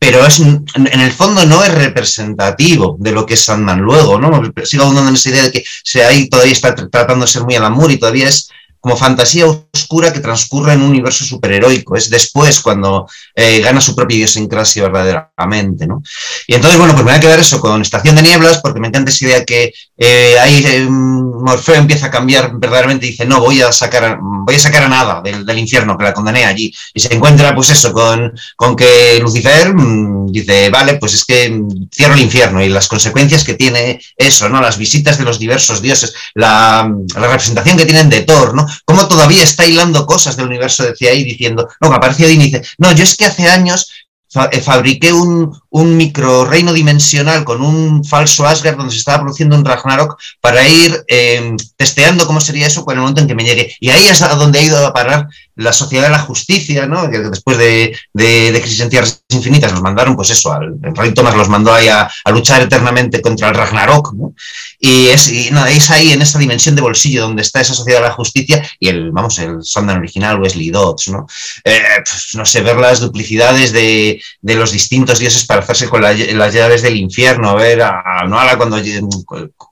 pero 0.00 0.26
es, 0.26 0.40
en 0.40 0.64
el 0.74 1.12
fondo 1.12 1.44
no 1.44 1.62
es 1.62 1.74
representativo 1.74 2.96
de 2.98 3.12
lo 3.12 3.26
que 3.26 3.34
es 3.34 3.44
Sandman 3.44 3.80
luego, 3.80 4.18
¿no? 4.18 4.42
Sigo 4.64 4.84
abundando 4.84 5.10
en 5.10 5.14
esa 5.14 5.28
idea 5.28 5.42
de 5.42 5.52
que 5.52 5.64
se 5.84 6.02
ahí 6.02 6.26
todavía 6.26 6.54
está 6.54 6.74
tratando 6.74 7.26
de 7.26 7.30
ser 7.30 7.44
muy 7.44 7.54
al 7.54 7.66
amor 7.66 7.92
y 7.92 7.98
todavía 7.98 8.28
es 8.28 8.48
como 8.80 8.96
fantasía 8.96 9.46
oscura 9.46 10.12
que 10.12 10.20
transcurre 10.20 10.72
en 10.72 10.80
un 10.80 10.88
universo 10.88 11.24
superheroico. 11.24 11.96
Es 11.96 12.08
después 12.08 12.60
cuando 12.60 13.06
eh, 13.34 13.60
gana 13.60 13.80
su 13.80 13.94
propia 13.94 14.16
idiosincrasia 14.16 14.82
verdaderamente, 14.84 15.86
¿no? 15.86 16.02
Y 16.46 16.54
entonces, 16.54 16.78
bueno, 16.78 16.94
pues 16.94 17.04
me 17.04 17.12
voy 17.12 17.18
a 17.18 17.20
quedar 17.20 17.38
eso 17.38 17.60
con 17.60 17.82
Estación 17.82 18.16
de 18.16 18.22
Nieblas, 18.22 18.60
porque 18.62 18.80
me 18.80 18.88
encanta 18.88 19.10
esa 19.10 19.24
idea 19.26 19.44
que 19.44 19.72
eh, 19.98 20.38
ahí 20.40 20.64
eh, 20.66 20.86
Morfeo 20.88 21.74
empieza 21.74 22.06
a 22.06 22.10
cambiar 22.10 22.52
verdaderamente 22.54 23.06
y 23.06 23.10
dice, 23.10 23.26
no, 23.26 23.40
voy 23.40 23.60
a 23.60 23.70
sacar 23.70 24.04
a, 24.04 24.18
voy 24.20 24.54
a, 24.54 24.58
sacar 24.58 24.84
a 24.84 24.88
nada 24.88 25.20
del, 25.22 25.58
infierno, 25.58 25.98
que 25.98 26.04
la 26.04 26.14
condené 26.14 26.46
allí. 26.46 26.72
Y 26.94 27.00
se 27.00 27.12
encuentra, 27.14 27.54
pues 27.54 27.68
eso, 27.70 27.92
con, 27.92 28.32
con 28.56 28.74
que 28.74 29.18
Lucifer 29.20 29.74
mmm, 29.74 30.32
dice, 30.32 30.70
vale, 30.70 30.94
pues 30.94 31.14
es 31.14 31.24
que 31.24 31.62
cierro 31.94 32.14
el 32.14 32.20
infierno 32.20 32.62
y 32.62 32.70
las 32.70 32.88
consecuencias 32.88 33.44
que 33.44 33.54
tiene 33.54 34.00
eso, 34.16 34.48
¿no? 34.48 34.60
Las 34.60 34.78
visitas 34.78 35.18
de 35.18 35.24
los 35.24 35.38
diversos 35.38 35.82
dioses, 35.82 36.14
la, 36.34 36.90
la 37.14 37.26
representación 37.26 37.76
que 37.76 37.84
tienen 37.84 38.08
de 38.08 38.22
Thor, 38.22 38.54
¿no? 38.54 38.66
Cómo 38.84 39.08
todavía 39.08 39.42
está 39.42 39.66
hilando 39.66 40.06
cosas 40.06 40.36
del 40.36 40.46
universo 40.46 40.84
de 40.84 40.94
CI 40.94 41.24
diciendo, 41.24 41.68
no, 41.80 41.90
que 41.90 41.96
aparece 41.96 42.26
Odín 42.26 42.40
y 42.40 42.44
dice, 42.44 42.62
no, 42.78 42.92
yo 42.92 43.04
es 43.04 43.16
que 43.16 43.26
hace 43.26 43.48
años 43.48 43.90
fa 44.32 44.48
fabriqué 44.62 45.12
un, 45.12 45.52
un 45.70 45.96
micro 45.96 46.44
reino 46.44 46.72
dimensional 46.72 47.44
con 47.44 47.62
un 47.62 48.04
falso 48.04 48.46
Asgard 48.46 48.76
donde 48.76 48.92
se 48.92 48.98
estaba 48.98 49.20
produciendo 49.20 49.56
un 49.56 49.64
Ragnarok 49.64 50.18
para 50.40 50.66
ir 50.68 51.04
eh, 51.08 51.56
testeando 51.76 52.26
cómo 52.26 52.40
sería 52.40 52.66
eso 52.66 52.84
en 52.88 52.96
el 52.96 53.00
momento 53.00 53.20
en 53.20 53.28
que 53.28 53.34
me 53.34 53.44
llegue. 53.44 53.74
Y 53.80 53.90
ahí 53.90 54.08
es 54.08 54.20
a 54.22 54.34
donde 54.34 54.58
ha 54.58 54.62
ido 54.62 54.84
a 54.84 54.92
parar 54.92 55.28
la 55.60 55.72
sociedad 55.72 56.04
de 56.04 56.10
la 56.10 56.18
justicia, 56.20 56.86
¿no? 56.86 57.10
Que 57.10 57.18
después 57.18 57.58
de, 57.58 57.94
de, 58.14 58.60
Crisis 58.62 58.80
en 58.80 58.88
Tierras 58.88 59.22
Infinitas 59.28 59.72
nos 59.72 59.82
mandaron, 59.82 60.16
pues 60.16 60.30
eso, 60.30 60.56
el 60.58 60.96
Rey 60.96 61.12
Thomas 61.12 61.36
los 61.36 61.48
mandó 61.48 61.72
ahí 61.72 61.88
a, 61.88 62.10
luchar 62.32 62.62
eternamente 62.62 63.20
contra 63.20 63.48
el 63.48 63.54
Ragnarok, 63.54 64.14
¿no? 64.14 64.34
Y 64.78 65.08
es, 65.08 65.28
y, 65.28 65.50
no, 65.50 65.66
es 65.66 65.90
ahí 65.90 66.12
en 66.12 66.22
esa 66.22 66.38
dimensión 66.38 66.76
de 66.76 66.82
bolsillo 66.82 67.22
donde 67.22 67.42
está 67.42 67.60
esa 67.60 67.74
sociedad 67.74 68.00
de 68.00 68.08
la 68.08 68.14
justicia 68.14 68.66
y 68.78 68.88
el, 68.88 69.10
vamos, 69.10 69.38
el 69.38 69.62
Sondan 69.62 69.98
original, 69.98 70.40
Wesley 70.40 70.70
Dodds, 70.70 71.08
¿no? 71.08 71.26
Eh, 71.64 71.80
pues, 72.04 72.30
no 72.34 72.46
sé, 72.46 72.62
ver 72.62 72.76
las 72.76 73.00
duplicidades 73.00 73.72
de, 73.72 74.22
de 74.40 74.54
los 74.54 74.72
distintos 74.72 75.18
dioses 75.18 75.44
para 75.44 75.59
alzarse 75.60 75.88
con 75.88 76.02
las 76.02 76.54
llaves 76.54 76.82
del 76.82 76.96
infierno, 76.96 77.56
ver 77.56 77.82
a 77.82 78.24
Noala 78.26 78.56
cuando 78.56 78.78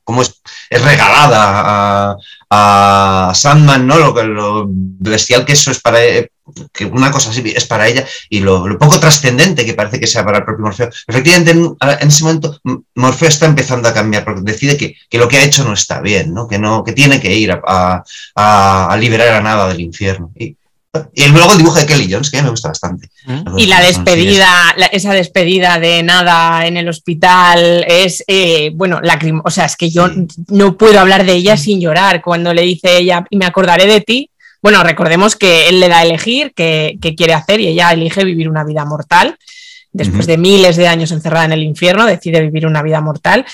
cómo 0.04 0.22
es, 0.22 0.40
regalada 0.70 2.16
a, 2.50 3.32
Sandman, 3.34 3.86
¿no? 3.86 3.98
Lo, 3.98 4.22
lo 4.24 4.66
bestial 4.68 5.44
que 5.44 5.52
eso 5.52 5.70
es 5.70 5.80
para 5.80 6.02
e, 6.02 6.30
que 6.72 6.86
una 6.86 7.10
cosa 7.10 7.30
así 7.30 7.42
es 7.54 7.66
para 7.66 7.86
ella 7.86 8.06
y 8.30 8.40
lo, 8.40 8.78
poco 8.78 8.98
trascendente 8.98 9.66
que 9.66 9.74
parece 9.74 10.00
que 10.00 10.06
sea 10.06 10.24
para 10.24 10.38
el 10.38 10.44
propio 10.44 10.64
Morfeo. 10.64 10.88
Efectivamente, 11.06 11.50
en, 11.50 12.08
ese 12.08 12.24
momento 12.24 12.58
Morfeo 12.94 13.28
está 13.28 13.46
empezando 13.46 13.88
a 13.88 13.94
cambiar 13.94 14.24
porque 14.24 14.40
decide 14.42 14.76
que, 14.76 14.96
lo 15.18 15.28
que 15.28 15.38
ha 15.38 15.44
hecho 15.44 15.64
no 15.64 15.74
está 15.74 16.00
bien, 16.00 16.32
¿no? 16.32 16.48
Que, 16.48 16.58
no, 16.58 16.84
que 16.84 16.92
tiene 16.92 17.20
que 17.20 17.34
ir 17.34 17.52
a, 17.52 18.02
a, 18.34 18.86
a 18.90 18.96
liberar 18.96 19.34
a 19.34 19.42
nada 19.42 19.68
del 19.68 19.80
infierno. 19.80 20.30
Y, 20.34 20.56
y 21.12 21.28
luego 21.28 21.52
el 21.52 21.58
dibujo 21.58 21.78
de 21.78 21.86
Kelly 21.86 22.10
Jones, 22.10 22.30
que 22.30 22.42
me 22.42 22.50
gusta 22.50 22.68
bastante. 22.68 23.10
Y 23.56 23.66
la 23.66 23.80
despedida, 23.80 24.48
esa 24.90 25.12
despedida 25.12 25.78
de 25.78 26.02
nada 26.02 26.66
en 26.66 26.76
el 26.76 26.88
hospital 26.88 27.84
es, 27.86 28.24
eh, 28.26 28.70
bueno, 28.74 29.00
lágrima. 29.02 29.42
O 29.44 29.50
sea, 29.50 29.66
es 29.66 29.76
que 29.76 29.90
yo 29.90 30.08
no 30.48 30.76
puedo 30.76 30.98
hablar 30.98 31.26
de 31.26 31.32
ella 31.32 31.56
sin 31.56 31.80
llorar. 31.80 32.22
Cuando 32.22 32.54
le 32.54 32.62
dice 32.62 32.96
ella, 32.96 33.24
y 33.28 33.36
me 33.36 33.44
acordaré 33.44 33.86
de 33.86 34.00
ti. 34.00 34.30
Bueno, 34.62 34.82
recordemos 34.82 35.36
que 35.36 35.68
él 35.68 35.78
le 35.78 35.88
da 35.88 35.98
a 35.98 36.02
elegir 36.04 36.52
qué, 36.54 36.98
quiere 37.16 37.34
hacer 37.34 37.60
y 37.60 37.68
ella 37.68 37.92
elige 37.92 38.24
vivir 38.24 38.48
una 38.48 38.64
vida 38.64 38.84
mortal. 38.84 39.36
Después 39.92 40.26
de 40.26 40.38
miles 40.38 40.76
de 40.76 40.88
años 40.88 41.12
encerrada 41.12 41.46
en 41.46 41.52
el 41.52 41.62
infierno, 41.62 42.06
decide 42.06 42.40
vivir 42.40 42.66
una 42.66 42.82
vida 42.82 43.00
mortal 43.00 43.44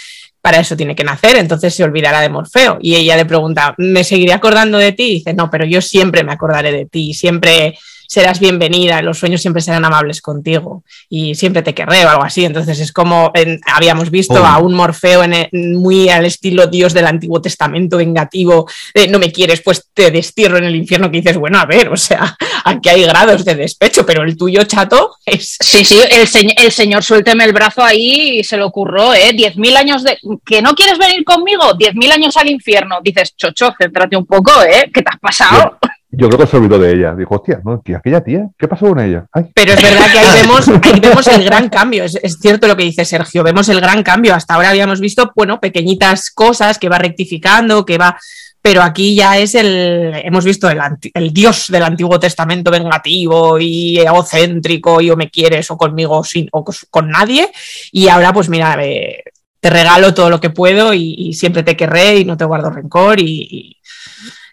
para 0.44 0.58
eso 0.58 0.76
tiene 0.76 0.94
que 0.94 1.04
nacer, 1.04 1.36
entonces 1.36 1.74
se 1.74 1.82
olvidará 1.82 2.20
de 2.20 2.28
Morfeo. 2.28 2.76
Y 2.78 2.96
ella 2.96 3.16
le 3.16 3.24
pregunta, 3.24 3.74
¿me 3.78 4.04
seguiré 4.04 4.34
acordando 4.34 4.76
de 4.76 4.92
ti? 4.92 5.04
Y 5.04 5.14
dice, 5.14 5.32
no, 5.32 5.48
pero 5.48 5.64
yo 5.64 5.80
siempre 5.80 6.22
me 6.22 6.32
acordaré 6.32 6.70
de 6.70 6.84
ti, 6.84 7.14
siempre 7.14 7.78
serás 8.14 8.38
bienvenida, 8.38 9.02
los 9.02 9.18
sueños 9.18 9.42
siempre 9.42 9.60
serán 9.60 9.84
amables 9.84 10.22
contigo 10.22 10.84
y 11.08 11.34
siempre 11.34 11.62
te 11.62 11.74
querré 11.74 12.04
o 12.04 12.08
algo 12.08 12.22
así. 12.22 12.44
Entonces 12.44 12.78
es 12.78 12.92
como 12.92 13.32
habíamos 13.66 14.08
visto 14.08 14.36
a 14.36 14.58
un 14.58 14.72
Morfeo 14.72 15.24
en 15.24 15.48
muy 15.82 16.08
al 16.08 16.24
estilo 16.24 16.68
Dios 16.68 16.94
del 16.94 17.08
Antiguo 17.08 17.42
Testamento 17.42 17.96
vengativo, 17.96 18.70
no 19.08 19.18
me 19.18 19.32
quieres, 19.32 19.62
pues 19.62 19.88
te 19.92 20.12
destierro 20.12 20.58
en 20.58 20.64
el 20.64 20.76
infierno, 20.76 21.10
que 21.10 21.16
dices, 21.16 21.36
bueno, 21.36 21.58
a 21.58 21.66
ver, 21.66 21.88
o 21.88 21.96
sea, 21.96 22.36
aquí 22.64 22.88
hay 22.88 23.02
grados 23.02 23.44
de 23.44 23.56
despecho, 23.56 24.06
pero 24.06 24.22
el 24.22 24.36
tuyo 24.36 24.62
chato 24.62 25.16
es... 25.26 25.58
Sí, 25.74 25.84
sí, 25.84 25.98
el, 26.08 26.54
el 26.56 26.70
señor 26.70 27.02
suélteme 27.02 27.44
el 27.44 27.52
brazo 27.52 27.82
ahí 27.82 28.38
y 28.38 28.44
se 28.44 28.56
lo 28.56 28.66
ocurrió, 28.66 29.12
¿eh? 29.12 29.32
Diez 29.34 29.56
mil 29.56 29.76
años 29.76 30.04
de... 30.04 30.16
¿Que 30.44 30.62
no 30.62 30.74
quieres 30.74 30.98
venir 30.98 31.24
conmigo? 31.24 31.74
Diez 31.74 31.96
mil 31.96 32.12
años 32.12 32.36
al 32.36 32.48
infierno. 32.48 33.00
Dices, 33.02 33.34
chocho, 33.34 33.74
céntrate 33.76 34.16
un 34.16 34.24
poco, 34.24 34.52
¿eh? 34.62 34.88
¿Qué 34.94 35.02
te 35.02 35.10
has 35.10 35.18
pasado? 35.18 35.78
Yo 36.16 36.28
creo 36.28 36.40
que 36.40 36.46
se 36.46 36.56
olvidó 36.56 36.78
de 36.78 36.92
ella. 36.92 37.14
Dijo, 37.14 37.34
hostia, 37.34 37.60
¿no? 37.64 37.82
aquella 37.96 38.20
tía, 38.22 38.48
¿qué 38.58 38.68
pasó 38.68 38.86
con 38.86 39.00
ella? 39.00 39.26
Pero 39.54 39.72
es 39.72 39.82
verdad 39.82 40.12
que 40.12 40.18
ahí 40.18 40.42
vemos, 40.42 40.66
vemos 41.00 41.26
el 41.26 41.44
gran 41.44 41.68
cambio. 41.68 42.04
Es, 42.04 42.38
cierto 42.40 42.66
lo 42.66 42.76
que 42.76 42.84
dice 42.84 43.04
Sergio, 43.04 43.42
vemos 43.42 43.68
el 43.68 43.80
gran 43.80 44.02
cambio. 44.02 44.34
Hasta 44.34 44.54
ahora 44.54 44.70
habíamos 44.70 45.00
visto, 45.00 45.32
bueno, 45.34 45.60
pequeñitas 45.60 46.30
cosas 46.30 46.78
que 46.78 46.88
va 46.88 46.98
rectificando, 46.98 47.84
que 47.84 47.98
va. 47.98 48.18
Pero 48.62 48.82
aquí 48.82 49.14
ya 49.14 49.38
es 49.38 49.54
el. 49.54 50.12
Hemos 50.24 50.44
visto 50.44 50.70
el, 50.70 50.80
el 51.12 51.32
Dios 51.32 51.66
del 51.68 51.82
Antiguo 51.82 52.18
Testamento 52.18 52.70
vengativo 52.70 53.58
y 53.60 53.98
egocéntrico, 53.98 55.00
y 55.02 55.10
o 55.10 55.16
me 55.16 55.30
quieres 55.30 55.70
o 55.70 55.76
conmigo 55.76 56.24
sin, 56.24 56.48
o 56.52 56.64
con 56.90 57.10
nadie. 57.10 57.50
Y 57.92 58.08
ahora, 58.08 58.32
pues 58.32 58.48
mira, 58.48 58.78
eh, 58.82 59.22
te 59.60 59.70
regalo 59.70 60.14
todo 60.14 60.30
lo 60.30 60.40
que 60.40 60.50
puedo 60.50 60.94
y, 60.94 61.32
siempre 61.34 61.62
te 61.62 61.76
querré 61.76 62.18
y 62.18 62.24
no 62.24 62.36
te 62.36 62.44
guardo 62.44 62.70
rencor 62.70 63.20
y 63.20 63.78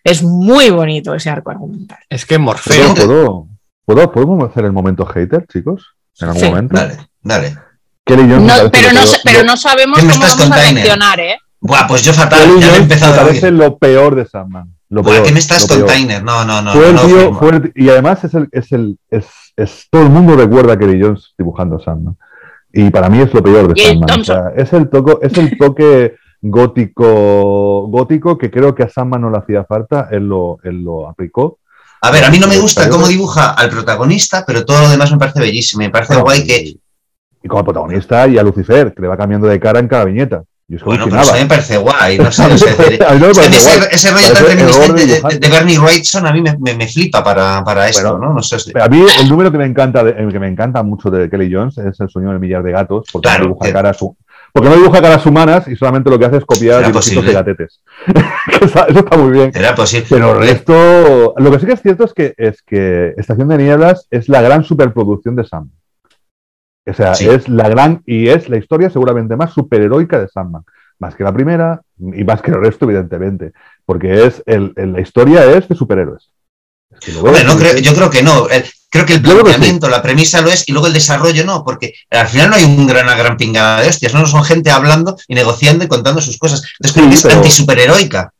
es 0.03 0.23
muy 0.23 0.69
bonito 0.69 1.13
ese 1.13 1.29
arco 1.29 1.51
argumental. 1.51 1.99
Es 2.09 2.25
que 2.25 2.37
Morfeo. 2.37 2.95
¿Puedo, 2.95 3.47
puedo, 3.85 4.11
podemos 4.11 4.49
hacer 4.49 4.65
el 4.65 4.71
momento 4.71 5.05
hater, 5.05 5.45
chicos? 5.47 5.95
En 6.19 6.29
algún 6.29 6.43
momento. 6.45 6.75
Dale, 6.75 6.97
dale. 7.21 7.57
pero, 8.03 8.23
no, 8.23 8.53
pero 9.23 9.43
no 9.43 9.57
sabemos 9.57 9.99
cómo 9.99 10.19
vamos 10.19 10.51
a 10.51 10.55
reaccionar, 10.55 11.19
¿eh? 11.19 11.37
Buah, 11.59 11.87
pues 11.87 12.03
yo 12.03 12.11
fatal, 12.11 12.59
ya 12.59 12.75
he 12.75 12.79
empezado 12.79 13.13
me 13.13 13.21
parece 13.21 13.51
lo 13.51 13.77
peor 13.77 14.15
de 14.15 14.25
Sandman. 14.25 14.73
Lo 14.89 15.03
Buah, 15.03 15.21
¿qué 15.21 15.31
me 15.31 15.39
estás 15.39 15.67
con 15.67 15.85
Tyner? 15.85 16.23
No, 16.23 16.43
no, 16.43 16.61
no. 16.61 16.73
y 17.75 17.89
además 17.89 18.23
es 18.23 18.33
el, 18.33 18.49
es 18.51 18.71
el, 18.71 18.97
es, 19.09 19.27
es, 19.55 19.87
todo 19.91 20.01
el 20.01 20.09
mundo 20.09 20.35
recuerda 20.35 20.73
a 20.73 20.79
Kelly 20.79 20.99
Jones 21.01 21.33
dibujando 21.37 21.79
Sandman. 21.79 22.17
Y 22.73 22.89
para 22.89 23.09
mí 23.09 23.19
es 23.19 23.31
lo 23.33 23.43
peor 23.43 23.71
de 23.71 23.81
Sandman. 23.81 24.21
O 24.21 24.23
sea, 24.23 24.53
es 24.55 24.73
el 24.73 24.89
toque, 24.89 25.17
es 25.21 25.37
el 25.37 25.55
toque 25.57 26.15
gótico, 26.41 27.87
gótico 27.87 28.37
que 28.37 28.49
creo 28.49 28.73
que 28.73 28.83
a 28.83 28.89
Sandman 28.89 29.21
no 29.21 29.29
le 29.29 29.37
hacía 29.37 29.63
falta, 29.63 30.07
él 30.11 30.27
lo, 30.27 30.57
él 30.63 30.83
lo 30.83 31.07
aplicó. 31.07 31.59
A 32.01 32.09
ver, 32.09 32.23
a 32.23 32.31
mí 32.31 32.39
no 32.39 32.47
me 32.47 32.57
gusta 32.57 32.89
cómo 32.89 33.07
dibuja 33.07 33.51
al 33.51 33.69
protagonista, 33.69 34.43
pero 34.45 34.65
todo 34.65 34.81
lo 34.81 34.89
demás 34.89 35.11
me 35.11 35.19
parece 35.19 35.39
bellísimo. 35.39 35.83
Me 35.83 35.91
parece 35.91 36.15
guay 36.15 36.45
que. 36.45 36.75
Y 37.43 37.47
como 37.47 37.63
protagonista 37.63 38.27
y 38.27 38.39
a 38.39 38.43
Lucifer, 38.43 38.93
que 38.93 39.01
le 39.01 39.07
va 39.07 39.17
cambiando 39.17 39.47
de 39.47 39.59
cara 39.59 39.79
en 39.79 39.87
cada 39.87 40.05
viñeta. 40.05 40.43
bueno, 40.83 41.05
pero 41.05 41.21
eso 41.21 41.31
a 41.31 41.35
mí 41.35 41.41
me 41.41 41.47
parece 41.47 41.77
guay. 41.77 42.17
No 42.17 42.31
sé, 42.31 42.43
ese, 43.91 44.11
rollo 44.11 44.33
tan 44.33 44.45
reminiscente 44.45 45.05
de, 45.05 45.49
Bernie 45.49 45.77
Wrightson 45.77 46.25
a 46.25 46.33
mí 46.33 46.41
me, 46.41 46.57
me, 46.75 46.87
flipa 46.87 47.23
para, 47.23 47.63
para 47.63 47.87
esto, 47.87 48.17
¿no? 48.17 48.33
no 48.33 48.41
sé 48.41 48.57
A 48.79 48.87
mí 48.87 49.05
el 49.19 49.29
número 49.29 49.51
que 49.51 49.59
me 49.59 49.65
encanta, 49.65 50.03
que 50.03 50.39
me 50.39 50.47
encanta 50.47 50.81
mucho 50.81 51.11
de 51.11 51.29
Kelly 51.29 51.53
Jones 51.53 51.77
es 51.77 51.99
el 51.99 52.09
sueño 52.09 52.29
del 52.29 52.39
millar 52.39 52.63
de 52.63 52.71
gatos, 52.71 53.09
porque 53.11 53.29
dibuja 53.39 53.71
cara 53.71 53.93
su, 53.93 54.15
porque 54.53 54.69
no 54.69 54.75
dibuja 54.75 55.01
caras 55.01 55.25
humanas 55.25 55.67
y 55.67 55.75
solamente 55.75 56.09
lo 56.09 56.19
que 56.19 56.25
hace 56.25 56.37
es 56.37 56.45
copiar 56.45 56.85
dibujitos 56.85 57.25
de 57.25 57.33
gatetes. 57.33 57.81
eso 58.61 58.85
está 58.87 59.17
muy 59.17 59.31
bien. 59.31 59.51
Era 59.53 59.73
posible. 59.75 60.07
Pero 60.09 60.33
el 60.33 60.39
resto. 60.39 61.33
Lo 61.37 61.51
que 61.51 61.59
sí 61.59 61.65
que 61.65 61.73
es 61.73 61.81
cierto 61.81 62.05
es 62.05 62.13
que, 62.13 62.33
es 62.37 62.61
que 62.61 63.13
Estación 63.17 63.47
de 63.47 63.57
Nieblas 63.57 64.07
es 64.09 64.29
la 64.29 64.41
gran 64.41 64.63
superproducción 64.63 65.35
de 65.35 65.45
Sam. 65.45 65.69
O 66.85 66.93
sea, 66.93 67.13
es 67.13 67.47
la 67.47 67.69
gran. 67.69 68.01
Y 68.05 68.27
es 68.27 68.49
la 68.49 68.57
historia 68.57 68.89
seguramente 68.89 69.35
más 69.35 69.53
superheroica 69.53 70.19
de 70.19 70.27
Sandman. 70.27 70.63
Más 70.99 71.15
que 71.15 71.23
la 71.23 71.33
primera 71.33 71.81
y 71.99 72.23
más 72.23 72.41
que 72.41 72.51
el 72.51 72.59
resto, 72.61 72.85
evidentemente. 72.85 73.53
Porque 73.85 74.25
es 74.25 74.43
el, 74.45 74.73
la 74.75 75.01
historia 75.01 75.45
es 75.45 75.67
de 75.67 75.75
superhéroes. 75.75 76.29
Yo 77.07 77.93
creo 77.93 78.09
que 78.09 78.23
no. 78.23 78.47
Creo 78.91 79.05
que 79.05 79.13
el 79.13 79.21
planteamiento, 79.21 79.89
la 79.89 80.01
premisa 80.01 80.41
lo 80.41 80.49
es, 80.49 80.67
y 80.67 80.73
luego 80.73 80.87
el 80.87 80.93
desarrollo 80.93 81.45
no, 81.45 81.63
porque 81.63 81.93
al 82.09 82.27
final 82.27 82.49
no 82.49 82.55
hay 82.57 82.65
un 82.65 82.85
gran, 82.85 83.05
una 83.05 83.15
gran 83.15 83.37
pingada 83.37 83.81
de 83.81 83.87
hostias, 83.87 84.13
no 84.13 84.25
son 84.25 84.43
gente 84.43 84.69
hablando 84.69 85.15
y 85.29 85.35
negociando 85.35 85.85
y 85.85 85.87
contando 85.87 86.19
sus 86.19 86.37
cosas. 86.37 86.61
Entonces 86.77 86.97
creo 86.97 87.09
que 87.09 87.15
es 87.15 87.25
antisuperheroica. 87.25 88.33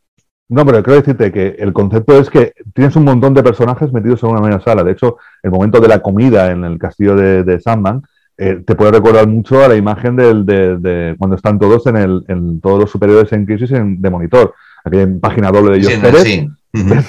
No, 0.49 0.66
pero 0.66 0.84
quiero 0.84 0.99
decirte 0.99 1.32
que 1.32 1.55
el 1.57 1.72
concepto 1.72 2.20
es 2.20 2.30
que 2.30 2.51
tienes 2.74 2.97
un 2.97 3.05
montón 3.05 3.34
de 3.34 3.41
personajes 3.41 3.93
metidos 3.93 4.22
en 4.24 4.30
una 4.32 4.41
misma 4.41 4.62
sala. 4.62 4.84
De 4.84 4.91
hecho, 4.91 5.16
el 5.41 5.51
momento 5.51 5.80
de 5.80 5.88
la 5.88 6.01
comida 6.01 6.51
en 6.51 6.66
el 6.66 6.78
castillo 6.78 7.16
de, 7.16 7.59
Sandman 7.62 8.01
eh, 8.38 8.62
te 8.68 8.76
puede 8.76 8.91
recordar 8.91 9.28
mucho 9.28 9.64
a 9.64 9.70
la 9.70 9.78
imagen 9.78 10.18
de, 10.18 11.16
cuando 11.18 11.38
están 11.38 11.57
todos 11.57 11.88
en, 11.88 11.95
el, 11.95 12.26
en 12.28 12.59
todos 12.59 12.82
los 12.82 12.91
superiores 12.91 13.32
en 13.32 13.45
crisis 13.45 13.70
de 13.72 14.09
monitor. 14.09 14.53
Aquí 14.84 14.98
en 14.98 15.20
página 15.20 15.52
doble 15.52 15.72
de 15.72 15.78
ellos. 15.78 16.24
Sí, 16.24 16.50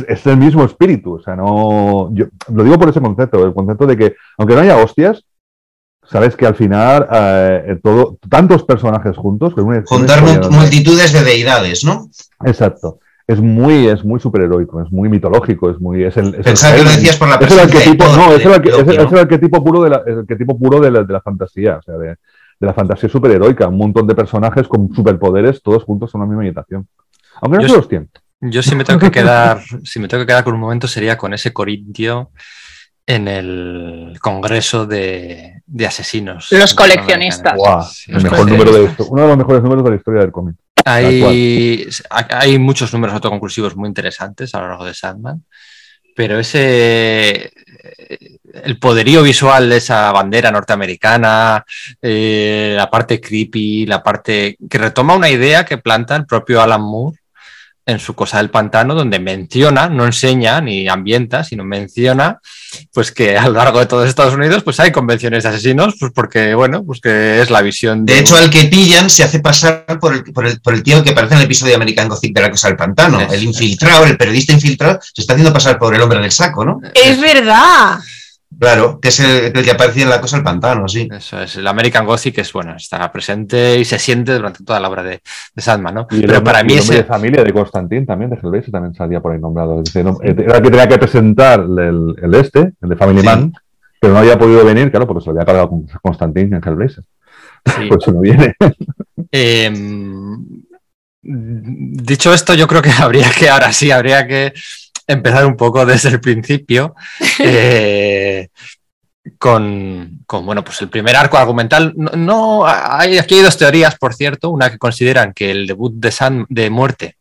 es, 0.09 0.27
el 0.27 0.37
mismo 0.37 0.65
espíritu. 0.65 1.15
O 1.15 1.23
sea, 1.23 1.37
no. 1.37 2.11
Yo, 2.13 2.27
lo 2.53 2.65
digo 2.65 2.79
por 2.79 2.89
ese 2.89 3.01
concepto, 3.01 3.45
el 3.45 3.55
concepto 3.55 3.87
de 3.87 3.97
que, 3.97 4.15
aunque 4.39 4.55
no 4.55 4.61
haya 4.61 4.77
hostias, 4.77 5.25
sabes 6.05 6.37
que 6.37 6.47
al 6.47 6.55
final 6.55 7.09
eh, 7.13 7.79
todo, 7.83 8.19
tantos 8.29 8.65
personajes 8.65 9.17
juntos. 9.17 9.55
Juntar 9.87 10.23
multitudes 10.51 11.13
de 11.13 11.23
deidades, 11.23 11.85
¿no? 11.85 12.09
Exacto. 12.45 12.99
Es 13.27 13.41
muy, 13.41 13.87
es 13.87 14.05
muy 14.05 14.19
superheroico, 14.19 14.83
es 14.83 14.91
muy 14.91 15.09
mitológico, 15.09 15.71
es 15.71 15.81
muy. 15.81 16.03
Es 16.03 16.17
el, 16.17 16.33
Pensaba 16.35 16.77
que 16.77 16.83
lo 16.83 16.91
decías 16.91 17.17
por 17.17 17.29
la 17.29 17.37
es 17.37 17.53
el 17.53 17.61
arquetipo, 17.61 18.05
no, 18.05 18.33
es 18.33 18.45
el, 18.45 19.19
arquetipo 19.19 19.65
puro 19.65 19.83
de 19.85 19.91
la, 19.91 20.03
el 20.05 20.19
arquetipo 20.21 20.59
puro 20.59 20.81
de 20.81 20.91
la, 20.91 21.05
de 21.05 21.13
la 21.13 21.21
fantasía, 21.21 21.77
o 21.77 21.83
sea, 21.83 21.95
de, 21.95 22.09
de, 22.09 22.17
la 22.67 22.75
fantasía 22.75 23.09
superheroica. 23.09 23.69
Un 23.69 23.79
montón 23.79 24.09
de 24.09 24.17
personajes 24.17 24.67
con 24.67 24.93
superpoderes, 24.93 25.63
todos 25.63 25.85
juntos 25.85 26.11
en 26.13 26.21
una 26.21 26.29
misma 26.29 26.43
meditación. 26.43 26.89
Aunque 27.41 27.59
no 27.59 27.69
se 27.69 27.77
los 27.77 27.89
tiene. 27.89 28.09
Yo 28.41 28.63
si 28.63 28.75
me 28.75 28.85
tengo 28.85 28.99
que 28.99 29.11
quedar, 29.13 29.63
si 29.85 29.99
me 29.99 30.09
tengo 30.09 30.23
que 30.23 30.27
quedar 30.27 30.45
con 30.45 30.55
un 30.55 30.61
momento 30.61 30.89
sería 30.89 31.17
con 31.17 31.33
ese 31.33 31.53
corintio 31.53 32.31
en 33.07 33.29
el 33.29 34.19
Congreso 34.21 34.87
de, 34.87 35.63
Asesinos. 35.87 36.49
Los 36.51 36.75
coleccionistas. 36.75 37.55
mejor 38.09 38.49
número 38.49 38.73
de 38.73 38.85
esto, 38.85 39.07
uno 39.09 39.23
de 39.23 39.29
los 39.29 39.37
mejores 39.39 39.63
números 39.63 39.85
de 39.85 39.91
la 39.91 39.97
historia 39.97 40.21
del 40.21 40.33
cómic. 40.33 40.57
Hay, 40.85 41.89
hay 42.11 42.59
muchos 42.59 42.93
números 42.93 43.15
autoconclusivos 43.15 43.77
muy 43.77 43.89
interesantes 43.89 44.55
a 44.55 44.61
lo 44.61 44.69
largo 44.69 44.85
de 44.85 44.95
Sandman, 44.95 45.45
pero 46.17 46.39
ese 46.39 47.53
el 48.65 48.79
poderío 48.79 49.23
visual 49.23 49.69
de 49.71 49.79
esa 49.79 50.13
bandera 50.13 50.51
norteamericana, 50.51 51.65
eh, 52.01 52.75
la 52.77 52.91
parte 52.91 53.21
creepy, 53.21 53.87
la 53.87 54.03
parte 54.03 54.57
que 54.69 54.79
retoma 54.79 55.17
una 55.17 55.31
idea 55.31 55.65
que 55.65 55.79
planta 55.79 56.17
el 56.17 56.27
propio 56.27 56.61
Alan 56.61 56.83
Moore 56.83 57.19
en 57.85 57.99
su 57.99 58.15
cosa 58.15 58.39
del 58.39 58.51
pantano, 58.51 58.95
donde 58.95 59.19
menciona, 59.19 59.89
no 59.89 60.05
enseña 60.05 60.61
ni 60.61 60.89
ambienta, 60.89 61.43
sino 61.43 61.65
menciona, 61.65 62.39
pues 62.93 63.11
que 63.11 63.37
a 63.37 63.49
lo 63.49 63.55
largo 63.55 63.81
de 63.81 63.87
todo 63.87 64.05
Estados 64.05 64.35
Unidos, 64.35 64.63
pues 64.63 64.79
hay 64.81 64.93
convenciones 64.93 65.43
de 65.43 65.49
asesinos, 65.49 65.97
pues 65.99 66.13
porque, 66.15 66.55
bueno, 66.55 66.85
pues 66.85 67.01
que 67.01 67.41
es 67.41 67.51
la 67.51 67.61
visión 67.63 68.07
de... 68.07 68.15
De 68.15 68.21
hecho, 68.21 68.37
al 68.37 68.51
que 68.51 68.65
pillan 68.65 69.11
se 69.11 69.25
hace 69.25 69.41
pasar 69.41 69.99
por 70.01 70.15
el, 70.15 70.23
por 70.25 70.47
el, 70.47 70.61
por 70.61 70.75
el 70.75 70.83
tío 70.83 71.03
que 71.03 71.11
aparece 71.11 71.35
en 71.35 71.41
el 71.41 71.47
episodio 71.47 71.71
de 71.71 71.77
American 71.77 72.09
Gothic 72.09 72.35
de 72.35 72.41
la 72.41 72.51
cosa 72.51 72.69
del 72.69 72.77
pantano. 72.77 73.21
El 73.21 73.43
infiltrado, 73.43 74.05
el 74.05 74.17
periodista 74.17 74.53
infiltrado, 74.53 75.01
se 75.03 75.23
está 75.23 75.35
haciendo 75.35 75.53
pasar 75.53 75.79
por 75.79 75.95
el 75.95 76.01
hombre 76.01 76.21
del 76.21 76.31
saco, 76.31 76.65
¿no? 76.65 76.81
Es 76.95 77.21
verdad. 77.21 77.99
Claro, 78.59 79.01
que 79.01 79.09
es 79.09 79.21
el, 79.21 79.53
que 79.53 79.71
aparecía 79.71 80.05
en 80.05 80.11
la 80.11 80.21
cosa 80.21 80.37
del 80.37 80.45
pantano, 80.45 80.89
sí. 80.89 81.09
Eso 81.11 81.41
es, 81.41 81.57
el 81.57 81.67
American 81.67 82.07
Gothic 82.07 82.39
es 82.39 82.53
bueno, 82.53 82.77
está 82.77 83.11
presente 83.11 83.79
y 83.79 83.85
se 83.85 83.99
siente 83.99 84.33
durante 84.35 84.65
toda 84.65 84.81
la 84.81 84.89
obra 84.89 85.03
de, 85.03 85.21
de 85.55 85.63
Sandman, 85.63 85.95
¿no? 85.95 86.07
Y 86.11 86.17
el 86.17 86.27
Pero 86.27 86.45
para 86.45 86.61
y 86.61 86.65
mí 86.65 86.75
el 86.75 86.81
hombre 86.81 86.97
de 86.99 87.05
familia 87.05 87.45
de 87.45 87.53
Constantín 87.53 88.07
también, 88.07 88.31
de 88.31 88.37
Hellraiser, 88.37 88.71
también 88.71 88.95
salía 88.95 89.21
por 89.21 89.33
ahí 89.33 89.41
nombrado. 89.41 89.83
Es 89.83 89.95
Era 89.97 90.11
el 90.11 90.63
que 90.63 90.71
tenía 90.71 90.89
que 90.89 90.99
presentar 90.99 91.61
el, 91.61 92.15
el 92.23 92.35
este, 92.35 92.73
el 92.81 92.89
de 92.89 92.97
Family 92.97 93.21
Sí. 93.21 93.27
Man, 93.27 93.53
pero 94.01 94.15
no 94.15 94.19
había 94.19 94.39
podido 94.39 94.65
venir, 94.65 94.91
claro, 94.91 95.07
porque 95.07 95.23
se 95.23 95.27
lo 95.27 95.33
había 95.33 95.47
cargado 95.47 95.69
con 95.69 95.87
Constantín 96.03 96.53
en 96.55 96.63
Hellraiser. 96.65 97.05
sí. 97.65 97.87
Por 97.89 98.03
eso 98.03 98.13
no 98.13 98.21
viene. 98.21 98.55
Eh, 99.35 99.73
dicho 101.23 102.35
esto, 102.35 102.53
yo 102.53 102.67
creo 102.67 102.83
que 102.83 102.91
habría 102.91 103.31
que, 103.31 103.49
ahora 103.49 103.73
sí, 103.73 103.91
habría 103.91 104.27
que 104.27 104.53
empezar 105.07 105.47
un 105.47 105.57
poco 105.57 105.85
desde 105.87 106.11
el 106.11 106.21
principio. 106.21 106.95
eh, 107.39 108.49
con, 109.39 110.21
con, 110.27 110.45
bueno, 110.45 110.65
pues 110.65 110.81
el 110.83 110.89
primer 110.89 111.15
arco 111.17 111.39
argumental. 111.39 111.93
No, 111.97 112.11
no- 112.17 112.67
hay, 112.67 113.19
aquí 113.19 113.37
hay 113.37 113.43
dos 113.43 113.57
teorías, 113.57 113.97
por 113.97 114.15
cierto. 114.15 114.51
Una 114.51 114.71
que 114.71 114.79
consideran 114.79 115.33
que 115.33 115.51
el 115.51 115.67
debut 115.67 115.93
de, 115.95 116.11
San, 116.11 116.47
de 116.49 116.71
Muerte 116.71 117.17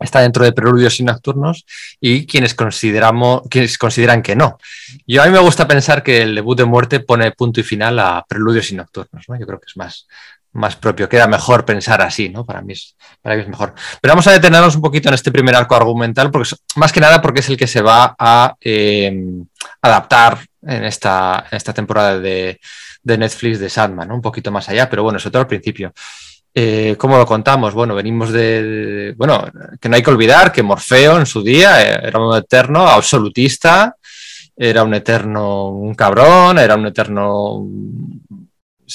está 0.00 0.20
dentro 0.20 0.44
de 0.44 0.52
Preludios 0.52 0.98
y 0.98 1.04
Nocturnos 1.04 1.64
y 2.00 2.26
quienes, 2.26 2.54
consideramos, 2.54 3.42
quienes 3.48 3.78
consideran 3.78 4.22
que 4.22 4.34
no. 4.34 4.58
Yo 5.06 5.22
a 5.22 5.26
mí 5.26 5.30
me 5.30 5.38
gusta 5.38 5.68
pensar 5.68 6.02
que 6.02 6.22
el 6.22 6.34
debut 6.34 6.58
de 6.58 6.64
Muerte 6.64 6.98
pone 7.00 7.30
punto 7.32 7.60
y 7.60 7.62
final 7.62 7.98
a 8.00 8.24
Preludios 8.28 8.70
y 8.72 8.74
Nocturnos. 8.74 9.28
¿no? 9.28 9.38
Yo 9.38 9.46
creo 9.46 9.60
que 9.60 9.66
es 9.68 9.76
más, 9.76 10.08
más 10.52 10.76
propio. 10.76 11.08
Queda 11.08 11.26
mejor 11.26 11.64
pensar 11.64 12.02
así, 12.02 12.28
¿no? 12.28 12.44
Para 12.44 12.60
mí, 12.62 12.72
es, 12.72 12.94
para 13.20 13.36
mí 13.36 13.42
es 13.42 13.48
mejor. 13.48 13.74
Pero 14.00 14.12
vamos 14.12 14.26
a 14.26 14.32
detenernos 14.32 14.74
un 14.76 14.82
poquito 14.82 15.08
en 15.08 15.14
este 15.14 15.32
primer 15.32 15.54
arco 15.56 15.74
argumental, 15.74 16.30
porque 16.30 16.50
más 16.76 16.92
que 16.92 17.00
nada 17.00 17.20
porque 17.22 17.40
es 17.40 17.48
el 17.48 17.56
que 17.56 17.66
se 17.66 17.80
va 17.82 18.14
a 18.18 18.54
eh, 18.60 19.12
adaptar 19.80 20.38
en 20.62 20.84
esta, 20.84 21.46
esta 21.50 21.72
temporada 21.72 22.18
de, 22.18 22.60
de 23.02 23.18
Netflix 23.18 23.58
de 23.60 23.68
Sandman, 23.70 24.08
¿no? 24.08 24.14
Un 24.14 24.22
poquito 24.22 24.50
más 24.52 24.68
allá, 24.68 24.88
pero 24.88 25.02
bueno, 25.02 25.18
sobre 25.18 25.32
todo 25.32 25.42
al 25.42 25.48
principio. 25.48 25.92
Eh, 26.54 26.96
¿Cómo 26.98 27.16
lo 27.16 27.24
contamos? 27.24 27.72
Bueno, 27.72 27.94
venimos 27.94 28.30
de, 28.30 28.62
de- 28.62 29.12
Bueno, 29.14 29.42
que 29.80 29.88
no 29.88 29.96
hay 29.96 30.02
que 30.02 30.10
olvidar 30.10 30.52
que 30.52 30.62
Morfeo 30.62 31.18
en 31.18 31.24
su 31.24 31.42
día 31.42 31.80
era 31.82 32.18
un 32.20 32.36
eterno 32.36 32.86
absolutista, 32.86 33.96
era 34.54 34.82
un 34.82 34.92
eterno 34.92 35.68
un 35.70 35.94
cabrón, 35.94 36.58
era 36.58 36.74
un 36.76 36.86
eterno 36.86 37.64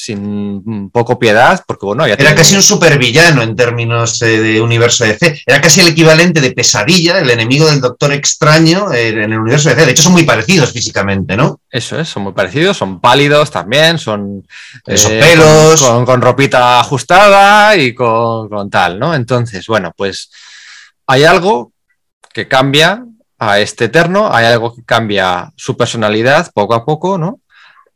sin 0.01 0.89
poco 0.91 1.17
piedad, 1.19 1.63
porque 1.67 1.85
bueno, 1.85 2.07
ya 2.07 2.13
Era 2.13 2.35
casi 2.35 2.55
un 2.55 2.63
supervillano 2.63 3.41
en 3.41 3.55
términos 3.55 4.21
eh, 4.21 4.39
de 4.39 4.61
universo 4.61 5.03
DC. 5.03 5.41
Era 5.45 5.59
casi 5.61 5.81
el 5.81 5.87
equivalente 5.89 6.39
de 6.41 6.51
Pesadilla, 6.51 7.19
el 7.19 7.29
enemigo 7.29 7.67
del 7.69 7.81
Doctor 7.81 8.13
Extraño 8.13 8.91
eh, 8.93 9.09
en 9.09 9.33
el 9.33 9.39
universo 9.39 9.69
DC. 9.69 9.85
De 9.85 9.91
hecho, 9.91 10.03
son 10.03 10.13
muy 10.13 10.23
parecidos 10.23 10.71
físicamente, 10.71 11.35
¿no? 11.35 11.59
Eso 11.69 11.99
es, 11.99 12.07
son 12.09 12.23
muy 12.23 12.33
parecidos, 12.33 12.77
son 12.77 12.99
pálidos 13.01 13.51
también, 13.51 13.97
son 13.99 14.45
eh, 14.85 14.93
Esos 14.93 15.11
pelos. 15.11 15.81
Con, 15.81 15.89
con- 15.97 16.05
con 16.05 16.21
ropita 16.21 16.79
ajustada 16.79 17.75
y 17.75 17.93
con, 17.93 18.49
con 18.49 18.69
tal, 18.69 18.97
¿no? 18.99 19.13
Entonces, 19.15 19.65
bueno, 19.67 19.91
pues 19.95 20.31
hay 21.05 21.23
algo 21.23 21.71
que 22.33 22.47
cambia 22.47 23.03
a 23.39 23.59
este 23.59 23.85
eterno, 23.85 24.29
hay 24.33 24.45
algo 24.45 24.75
que 24.75 24.83
cambia 24.83 25.51
su 25.55 25.77
personalidad 25.77 26.49
poco 26.53 26.73
a 26.73 26.83
poco, 26.85 27.17
¿no? 27.17 27.39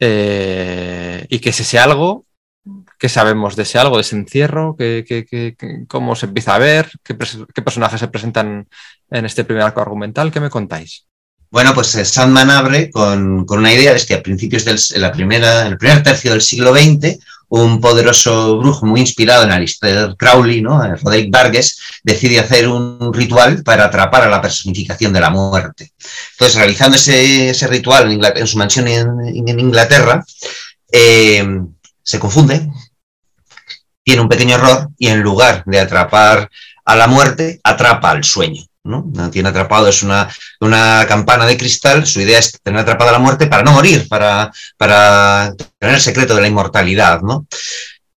Eh, 0.04 1.26
y 1.30 1.40
que 1.40 1.52
es 1.52 1.60
ese 1.60 1.78
algo, 1.78 2.26
¿qué 2.98 3.08
sabemos 3.08 3.56
de 3.56 3.64
ese 3.64 3.78
algo, 3.78 3.98
de 3.98 4.02
ese 4.02 4.16
encierro? 4.16 4.76
¿Qué, 4.78 5.06
qué- 5.08 5.26
qué- 5.26 5.56
qué- 5.58 5.86
cómo 5.88 6.16
se 6.16 6.26
empieza 6.26 6.56
a 6.56 6.60
ver? 6.60 6.90
¿Qué, 7.04 7.16
qué 7.54 7.62
personajes 7.62 8.00
se 8.00 8.08
presentan 8.08 8.68
en 9.12 9.26
este 9.26 9.44
primer 9.44 9.64
arco 9.64 9.80
argumental? 9.82 10.32
¿Qué 10.32 10.40
me 10.40 10.50
contáis? 10.50 11.06
Bueno, 11.52 11.74
pues 11.76 11.94
eh, 11.96 12.06
Sandman 12.06 12.50
abre 12.50 12.90
con, 12.90 13.46
con 13.46 13.60
una 13.60 13.74
idea, 13.74 13.94
es 13.94 14.06
que 14.08 14.16
a 14.16 14.24
principios 14.24 14.66
del 14.66 14.80
la 15.02 15.12
primera, 15.12 15.68
el 15.68 15.78
primer 15.78 16.02
tercio 16.02 16.32
del 16.32 16.42
siglo 16.42 16.74
XX, 16.74 17.20
un 17.52 17.82
poderoso 17.82 18.58
brujo 18.60 18.86
muy 18.86 19.02
inspirado 19.02 19.44
en 19.44 19.52
Alistair 19.52 20.16
Crowley, 20.18 20.62
¿no? 20.62 20.82
Roderick 20.96 21.30
Vargas, 21.30 21.78
decide 22.02 22.40
hacer 22.40 22.66
un 22.66 23.14
ritual 23.14 23.62
para 23.62 23.86
atrapar 23.86 24.24
a 24.24 24.30
la 24.30 24.42
personificación 24.42 25.12
de 25.12 25.20
la 25.20 25.32
muerte. 25.32 25.92
Entonces, 26.32 26.56
realizando 26.56 26.96
ese, 26.96 27.68
ritual 27.68 28.10
en, 28.38 28.48
su 28.48 28.58
mansión 28.58 28.88
en, 28.88 29.10
en 29.50 29.60
Inglaterra, 29.60 30.24
eh, 30.94 31.46
se 32.02 32.20
confunde, 32.20 32.70
tiene 34.02 34.22
un 34.22 34.30
pequeño 34.30 34.56
error 34.56 34.90
y 34.98 35.08
en 35.08 35.20
lugar 35.20 35.64
de 35.66 35.82
atrapar 35.82 36.50
a 36.86 36.96
la 36.96 37.08
muerte, 37.08 37.60
atrapa 37.66 38.12
al 38.12 38.24
sueño. 38.24 38.64
¿No? 38.84 39.12
Tiene 39.32 39.50
atrapado, 39.50 39.88
es 39.88 40.04
una, 40.04 40.30
una 40.60 41.06
campana 41.08 41.46
de 41.46 41.58
cristal, 41.58 42.06
su 42.06 42.22
idea 42.22 42.40
es 42.40 42.60
tener 42.64 42.80
atrapada 42.80 43.12
la 43.12 43.20
muerte 43.20 43.48
para 43.48 43.64
no 43.64 43.74
morir, 43.74 44.08
para, 44.08 44.52
para 44.78 45.54
tener 45.78 45.96
el 45.96 46.02
secreto 46.02 46.36
de 46.36 46.42
la 46.42 46.48
inmortalidad, 46.48 47.22
¿no? 47.22 47.46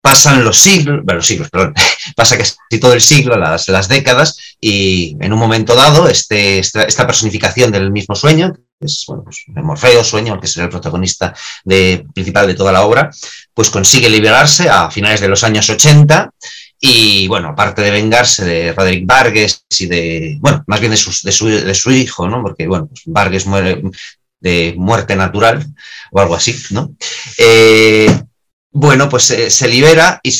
Pasan 0.00 0.44
los 0.44 0.58
siglos, 0.58 1.00
bueno, 1.02 1.18
los 1.18 1.26
siglos, 1.26 1.48
perdón, 1.50 1.74
pasa 2.16 2.36
casi 2.36 2.56
todo 2.80 2.92
el 2.92 3.00
siglo, 3.00 3.36
las, 3.36 3.68
las 3.68 3.88
décadas, 3.88 4.38
y 4.60 5.16
en 5.20 5.32
un 5.32 5.38
momento 5.38 5.74
dado, 5.74 6.08
este, 6.08 6.58
esta, 6.58 7.06
personificación 7.06 7.70
del 7.70 7.90
mismo 7.90 8.14
sueño, 8.14 8.52
es 8.80 9.04
bueno, 9.06 9.24
pues, 9.24 9.44
Morfeo, 9.48 10.04
sueño, 10.04 10.38
que 10.40 10.46
será 10.46 10.64
el 10.64 10.70
protagonista 10.70 11.34
de, 11.64 12.06
principal 12.14 12.46
de 12.46 12.54
toda 12.54 12.72
la 12.72 12.82
obra, 12.82 13.10
pues 13.54 13.70
consigue 13.70 14.10
liberarse 14.10 14.68
a 14.68 14.90
finales 14.90 15.20
de 15.20 15.28
los 15.28 15.42
años 15.42 15.68
80 15.70 16.30
y 16.80 17.26
bueno, 17.28 17.48
aparte 17.48 17.82
de 17.82 17.90
vengarse 17.90 18.44
de 18.44 18.72
Roderick 18.72 19.06
Vargas 19.06 19.64
y 19.78 19.86
de, 19.86 20.36
bueno, 20.40 20.64
más 20.66 20.80
bien 20.80 20.90
de 20.90 20.96
su, 20.96 21.10
de 21.24 21.32
su, 21.32 21.46
de 21.46 21.74
su 21.74 21.90
hijo, 21.90 22.28
¿no? 22.28 22.42
Porque, 22.42 22.66
bueno, 22.66 22.86
pues 22.88 23.02
Vargas 23.06 23.46
muere 23.46 23.82
de 24.40 24.74
muerte 24.76 25.16
natural 25.16 25.64
o 26.10 26.20
algo 26.20 26.34
así, 26.34 26.54
¿no? 26.70 26.94
Eh, 27.38 28.22
bueno, 28.70 29.08
pues 29.08 29.30
eh, 29.30 29.50
se 29.50 29.68
libera 29.68 30.20
y 30.22 30.32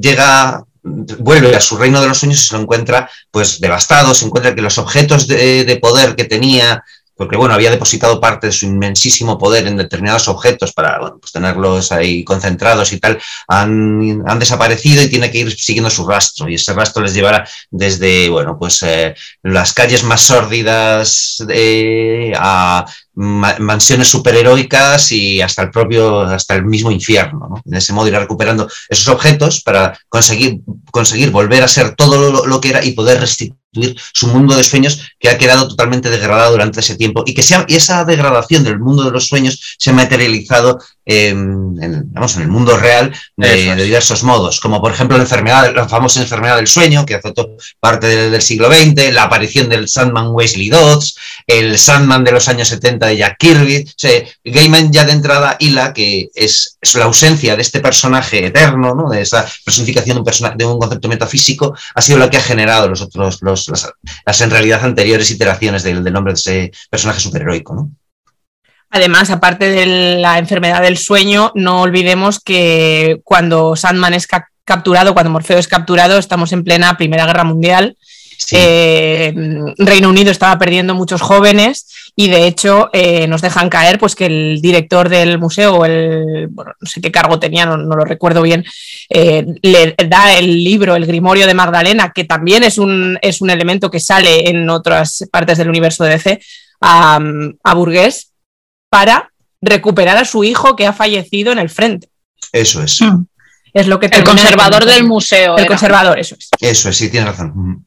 llega, 0.00 0.64
vuelve 0.82 1.54
a 1.54 1.60
su 1.60 1.76
reino 1.76 2.00
de 2.00 2.08
los 2.08 2.18
sueños 2.18 2.42
y 2.42 2.48
se 2.48 2.56
lo 2.56 2.62
encuentra 2.62 3.08
pues 3.30 3.60
devastado, 3.60 4.14
se 4.14 4.26
encuentra 4.26 4.54
que 4.54 4.62
los 4.62 4.78
objetos 4.78 5.28
de 5.28 5.78
poder 5.80 6.16
que 6.16 6.24
tenía 6.24 6.82
porque 7.18 7.36
bueno, 7.36 7.52
había 7.52 7.72
depositado 7.72 8.20
parte 8.20 8.46
de 8.46 8.52
su 8.52 8.66
inmensísimo 8.66 9.36
poder 9.36 9.66
en 9.66 9.76
determinados 9.76 10.28
objetos 10.28 10.72
para 10.72 11.00
bueno, 11.00 11.18
pues 11.20 11.32
tenerlos 11.32 11.90
ahí 11.90 12.22
concentrados 12.22 12.92
y 12.92 13.00
tal, 13.00 13.18
han, 13.48 14.22
han, 14.24 14.38
desaparecido 14.38 15.02
y 15.02 15.08
tiene 15.08 15.28
que 15.30 15.38
ir 15.38 15.58
siguiendo 15.58 15.90
su 15.90 16.06
rastro. 16.06 16.48
Y 16.48 16.54
ese 16.54 16.72
rastro 16.72 17.02
les 17.02 17.14
llevará 17.14 17.46
desde, 17.70 18.28
bueno, 18.30 18.56
pues 18.56 18.82
eh, 18.84 19.16
las 19.42 19.72
calles 19.72 20.04
más 20.04 20.22
sórdidas 20.22 21.44
eh, 21.48 22.32
a 22.36 22.86
ma 23.14 23.56
mansiones 23.58 24.06
superheroicas 24.06 25.10
y 25.10 25.42
hasta 25.42 25.62
el 25.62 25.70
propio, 25.72 26.20
hasta 26.20 26.54
el 26.54 26.64
mismo 26.64 26.92
infierno. 26.92 27.48
¿no? 27.50 27.62
De 27.64 27.78
ese 27.78 27.92
modo 27.92 28.06
irá 28.06 28.20
recuperando 28.20 28.68
esos 28.88 29.08
objetos 29.08 29.60
para 29.60 29.98
conseguir, 30.08 30.60
conseguir 30.92 31.32
volver 31.32 31.64
a 31.64 31.68
ser 31.68 31.96
todo 31.96 32.30
lo, 32.30 32.46
lo 32.46 32.60
que 32.60 32.68
era 32.70 32.84
y 32.84 32.92
poder 32.92 33.20
restituir 33.20 33.58
su 33.72 34.26
mundo 34.28 34.56
de 34.56 34.64
sueños 34.64 35.00
que 35.18 35.28
ha 35.28 35.38
quedado 35.38 35.68
totalmente 35.68 36.10
degradado 36.10 36.52
durante 36.52 36.80
ese 36.80 36.96
tiempo 36.96 37.22
y 37.26 37.34
que 37.34 37.42
sea, 37.42 37.64
y 37.68 37.76
esa 37.76 38.04
degradación 38.04 38.64
del 38.64 38.78
mundo 38.78 39.04
de 39.04 39.10
los 39.10 39.26
sueños 39.26 39.76
se 39.78 39.90
ha 39.90 39.92
materializado 39.92 40.78
eh, 41.10 41.28
en, 41.30 42.12
vamos, 42.12 42.36
en 42.36 42.42
el 42.42 42.48
mundo 42.48 42.76
real 42.76 43.14
de, 43.34 43.74
de, 43.74 43.84
diversos 43.84 44.22
modos, 44.24 44.60
como 44.60 44.82
por 44.82 44.92
ejemplo 44.92 45.16
la 45.16 45.22
enfermedad, 45.22 45.74
la 45.74 45.88
famosa 45.88 46.20
enfermedad 46.20 46.56
del 46.56 46.66
sueño 46.66 47.06
que 47.06 47.14
azotó 47.14 47.56
parte 47.80 48.06
del, 48.06 48.30
del 48.30 48.42
siglo 48.42 48.70
XX, 48.70 49.14
la 49.14 49.22
aparición 49.22 49.70
del 49.70 49.88
Sandman 49.88 50.28
Wesley 50.32 50.68
Dodds, 50.68 51.16
el 51.46 51.78
Sandman 51.78 52.24
de 52.24 52.32
los 52.32 52.46
años 52.48 52.68
70 52.68 53.06
de 53.06 53.16
Jack 53.16 53.38
Kirby. 53.38 53.84
O 53.86 53.92
sea, 53.96 54.22
Gaiman 54.44 54.92
ya 54.92 55.06
de 55.06 55.12
entrada 55.12 55.56
hila 55.58 55.94
que 55.94 56.28
es, 56.34 56.76
es, 56.78 56.94
la 56.94 57.06
ausencia 57.06 57.56
de 57.56 57.62
este 57.62 57.80
personaje 57.80 58.44
eterno, 58.44 58.94
¿no? 58.94 59.08
de 59.08 59.22
esa 59.22 59.48
personificación 59.64 60.16
de 60.16 60.20
un, 60.20 60.24
persona, 60.26 60.54
de 60.54 60.66
un 60.66 60.78
concepto 60.78 61.08
metafísico, 61.08 61.74
ha 61.94 62.02
sido 62.02 62.18
lo 62.18 62.28
que 62.28 62.36
ha 62.36 62.42
generado 62.42 62.86
los 62.86 63.00
otros, 63.00 63.38
los, 63.40 63.66
las, 63.68 63.90
las, 64.26 64.40
en 64.42 64.50
realidad 64.50 64.84
anteriores 64.84 65.30
iteraciones 65.30 65.82
del, 65.82 66.04
del 66.04 66.12
nombre 66.12 66.34
de 66.34 66.38
ese 66.38 66.72
personaje 66.90 67.20
superheroico. 67.20 67.74
¿no? 67.74 67.92
Además, 68.90 69.30
aparte 69.30 69.68
de 69.68 70.18
la 70.18 70.38
enfermedad 70.38 70.82
del 70.82 70.96
sueño, 70.96 71.52
no 71.54 71.82
olvidemos 71.82 72.40
que 72.40 73.20
cuando 73.24 73.76
Sandman 73.76 74.14
es 74.14 74.26
ca 74.26 74.48
capturado, 74.68 75.14
cuando 75.14 75.30
Morfeo 75.30 75.58
es 75.58 75.66
capturado, 75.66 76.18
estamos 76.18 76.52
en 76.52 76.62
plena 76.62 76.96
Primera 76.98 77.24
Guerra 77.24 77.42
Mundial. 77.42 77.96
Sí. 78.36 78.54
Eh, 78.56 79.34
Reino 79.78 80.10
Unido 80.10 80.30
estaba 80.30 80.58
perdiendo 80.58 80.94
muchos 80.94 81.22
jóvenes 81.22 82.12
y 82.14 82.28
de 82.28 82.46
hecho 82.46 82.88
eh, 82.92 83.26
nos 83.26 83.40
dejan 83.40 83.68
caer 83.68 83.98
pues 83.98 84.14
que 84.14 84.26
el 84.26 84.60
director 84.60 85.08
del 85.08 85.38
museo, 85.38 85.84
el, 85.84 86.48
bueno, 86.50 86.72
no 86.78 86.86
sé 86.86 87.00
qué 87.00 87.10
cargo 87.10 87.40
tenía, 87.40 87.64
no, 87.64 87.78
no 87.78 87.96
lo 87.96 88.04
recuerdo 88.04 88.42
bien, 88.42 88.64
eh, 89.08 89.44
le 89.62 89.96
da 90.06 90.38
el 90.38 90.62
libro, 90.62 90.94
el 90.94 91.06
Grimorio 91.06 91.46
de 91.46 91.54
Magdalena, 91.54 92.12
que 92.14 92.24
también 92.24 92.62
es 92.62 92.78
un, 92.78 93.18
es 93.22 93.40
un 93.40 93.50
elemento 93.50 93.90
que 93.90 94.00
sale 94.00 94.50
en 94.50 94.68
otras 94.68 95.24
partes 95.32 95.58
del 95.58 95.70
universo 95.70 96.04
de 96.04 96.10
DC, 96.10 96.40
a, 96.80 97.18
a 97.64 97.74
Burgués, 97.74 98.32
para 98.88 99.32
recuperar 99.60 100.16
a 100.16 100.24
su 100.24 100.44
hijo 100.44 100.76
que 100.76 100.86
ha 100.86 100.92
fallecido 100.92 101.52
en 101.52 101.58
el 101.58 101.70
frente. 101.70 102.08
Eso 102.52 102.82
es. 102.82 103.00
Mm. 103.00 103.24
Es 103.74 103.86
lo 103.86 104.00
que 104.00 104.06
el 104.06 104.24
conservador 104.24 104.84
del 104.84 105.04
museo. 105.04 105.54
El 105.56 105.64
era. 105.64 105.68
conservador, 105.68 106.18
eso 106.18 106.34
es. 106.38 106.48
Eso 106.60 106.88
es, 106.88 106.96
sí, 106.96 107.10
tienes 107.10 107.28
razón. 107.28 107.84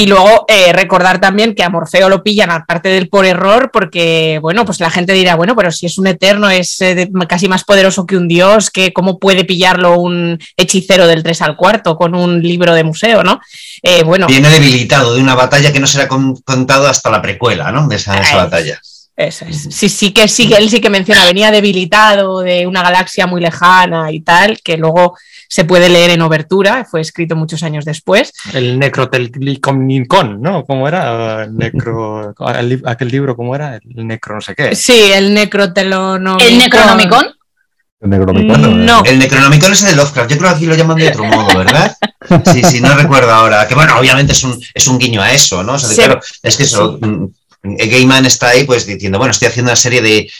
Y 0.00 0.06
luego 0.06 0.44
eh, 0.46 0.72
recordar 0.72 1.20
también 1.20 1.56
que 1.56 1.64
a 1.64 1.70
Morfeo 1.70 2.08
lo 2.08 2.22
pillan 2.22 2.52
aparte 2.52 2.88
del 2.88 3.08
por 3.08 3.26
error, 3.26 3.70
porque, 3.72 4.38
bueno, 4.40 4.64
pues 4.64 4.78
la 4.78 4.90
gente 4.90 5.12
dirá, 5.12 5.34
bueno, 5.34 5.56
pero 5.56 5.72
si 5.72 5.86
es 5.86 5.98
un 5.98 6.06
eterno, 6.06 6.48
es 6.48 6.80
eh, 6.82 7.10
casi 7.28 7.48
más 7.48 7.64
poderoso 7.64 8.06
que 8.06 8.16
un 8.16 8.28
dios, 8.28 8.70
que 8.70 8.92
¿cómo 8.92 9.18
puede 9.18 9.44
pillarlo 9.44 9.98
un 9.98 10.38
hechicero 10.56 11.08
del 11.08 11.24
3 11.24 11.42
al 11.42 11.56
cuarto 11.56 11.96
con 11.96 12.14
un 12.14 12.40
libro 12.40 12.74
de 12.74 12.84
museo, 12.84 13.24
¿no? 13.24 13.40
Eh, 13.82 14.04
bueno. 14.04 14.28
Viene 14.28 14.50
debilitado 14.50 15.14
de 15.14 15.20
una 15.20 15.34
batalla 15.34 15.72
que 15.72 15.80
no 15.80 15.88
será 15.88 16.06
contado 16.06 16.86
hasta 16.86 17.10
la 17.10 17.20
precuela, 17.20 17.72
¿no? 17.72 17.88
De 17.88 17.96
esa, 17.96 18.14
batalla. 18.36 18.80
Eso 19.18 19.46
es. 19.46 19.66
Sí, 19.70 19.88
sí 19.88 20.12
que 20.12 20.28
sí, 20.28 20.48
él 20.56 20.70
sí 20.70 20.80
que 20.80 20.90
menciona, 20.90 21.24
venía 21.24 21.50
debilitado 21.50 22.38
de 22.38 22.68
una 22.68 22.84
galaxia 22.84 23.26
muy 23.26 23.40
lejana 23.40 24.12
y 24.12 24.20
tal, 24.20 24.60
que 24.62 24.76
luego 24.76 25.18
se 25.48 25.64
puede 25.64 25.88
leer 25.88 26.10
en 26.10 26.22
Obertura, 26.22 26.86
fue 26.88 27.00
escrito 27.00 27.34
muchos 27.34 27.64
años 27.64 27.84
después. 27.84 28.32
El 28.52 28.78
Necrotelcon, 28.78 30.40
¿no? 30.40 30.64
¿Cómo 30.64 30.86
era? 30.86 31.42
El 31.42 31.56
necro, 31.56 32.32
aquel 32.84 33.08
libro, 33.08 33.34
¿cómo 33.34 33.56
era? 33.56 33.74
El 33.76 34.06
Necro 34.06 34.36
no 34.36 34.40
sé 34.40 34.54
qué. 34.54 34.76
Sí, 34.76 35.10
el 35.12 35.34
Necrotelonomicon. 35.34 36.46
¿El 36.46 36.58
Necronomicon? 36.58 37.26
El 38.00 38.10
Necronomicon. 38.10 38.86
No. 38.86 39.02
El 39.04 39.18
Necronomicon 39.18 39.72
es 39.72 39.82
el 39.82 39.90
de 39.90 39.96
Lovecraft. 39.96 40.30
Yo 40.30 40.38
creo 40.38 40.50
que 40.50 40.56
aquí 40.56 40.66
lo 40.66 40.76
llaman 40.76 40.96
de 40.96 41.08
otro 41.08 41.24
modo, 41.24 41.58
¿verdad? 41.58 41.96
Sí, 42.52 42.62
sí, 42.62 42.80
no 42.80 42.94
recuerdo 42.94 43.32
ahora. 43.32 43.66
Que 43.66 43.74
bueno, 43.74 43.98
obviamente 43.98 44.30
es 44.30 44.44
un, 44.44 44.56
es 44.72 44.86
un 44.86 44.96
guiño 44.96 45.20
a 45.20 45.32
eso, 45.32 45.64
¿no? 45.64 45.72
O 45.72 45.78
sea, 45.78 46.06
claro, 46.06 46.20
es 46.40 46.56
que 46.56 46.62
eso, 46.62 46.98
mm, 47.00 47.26
Gaiman 47.62 48.24
está 48.26 48.50
ahí 48.50 48.64
pues 48.64 48.86
diciendo, 48.86 49.18
bueno, 49.18 49.32
estoy 49.32 49.48
haciendo 49.48 49.70
una 49.70 49.76
serie 49.76 50.00
de, 50.00 50.30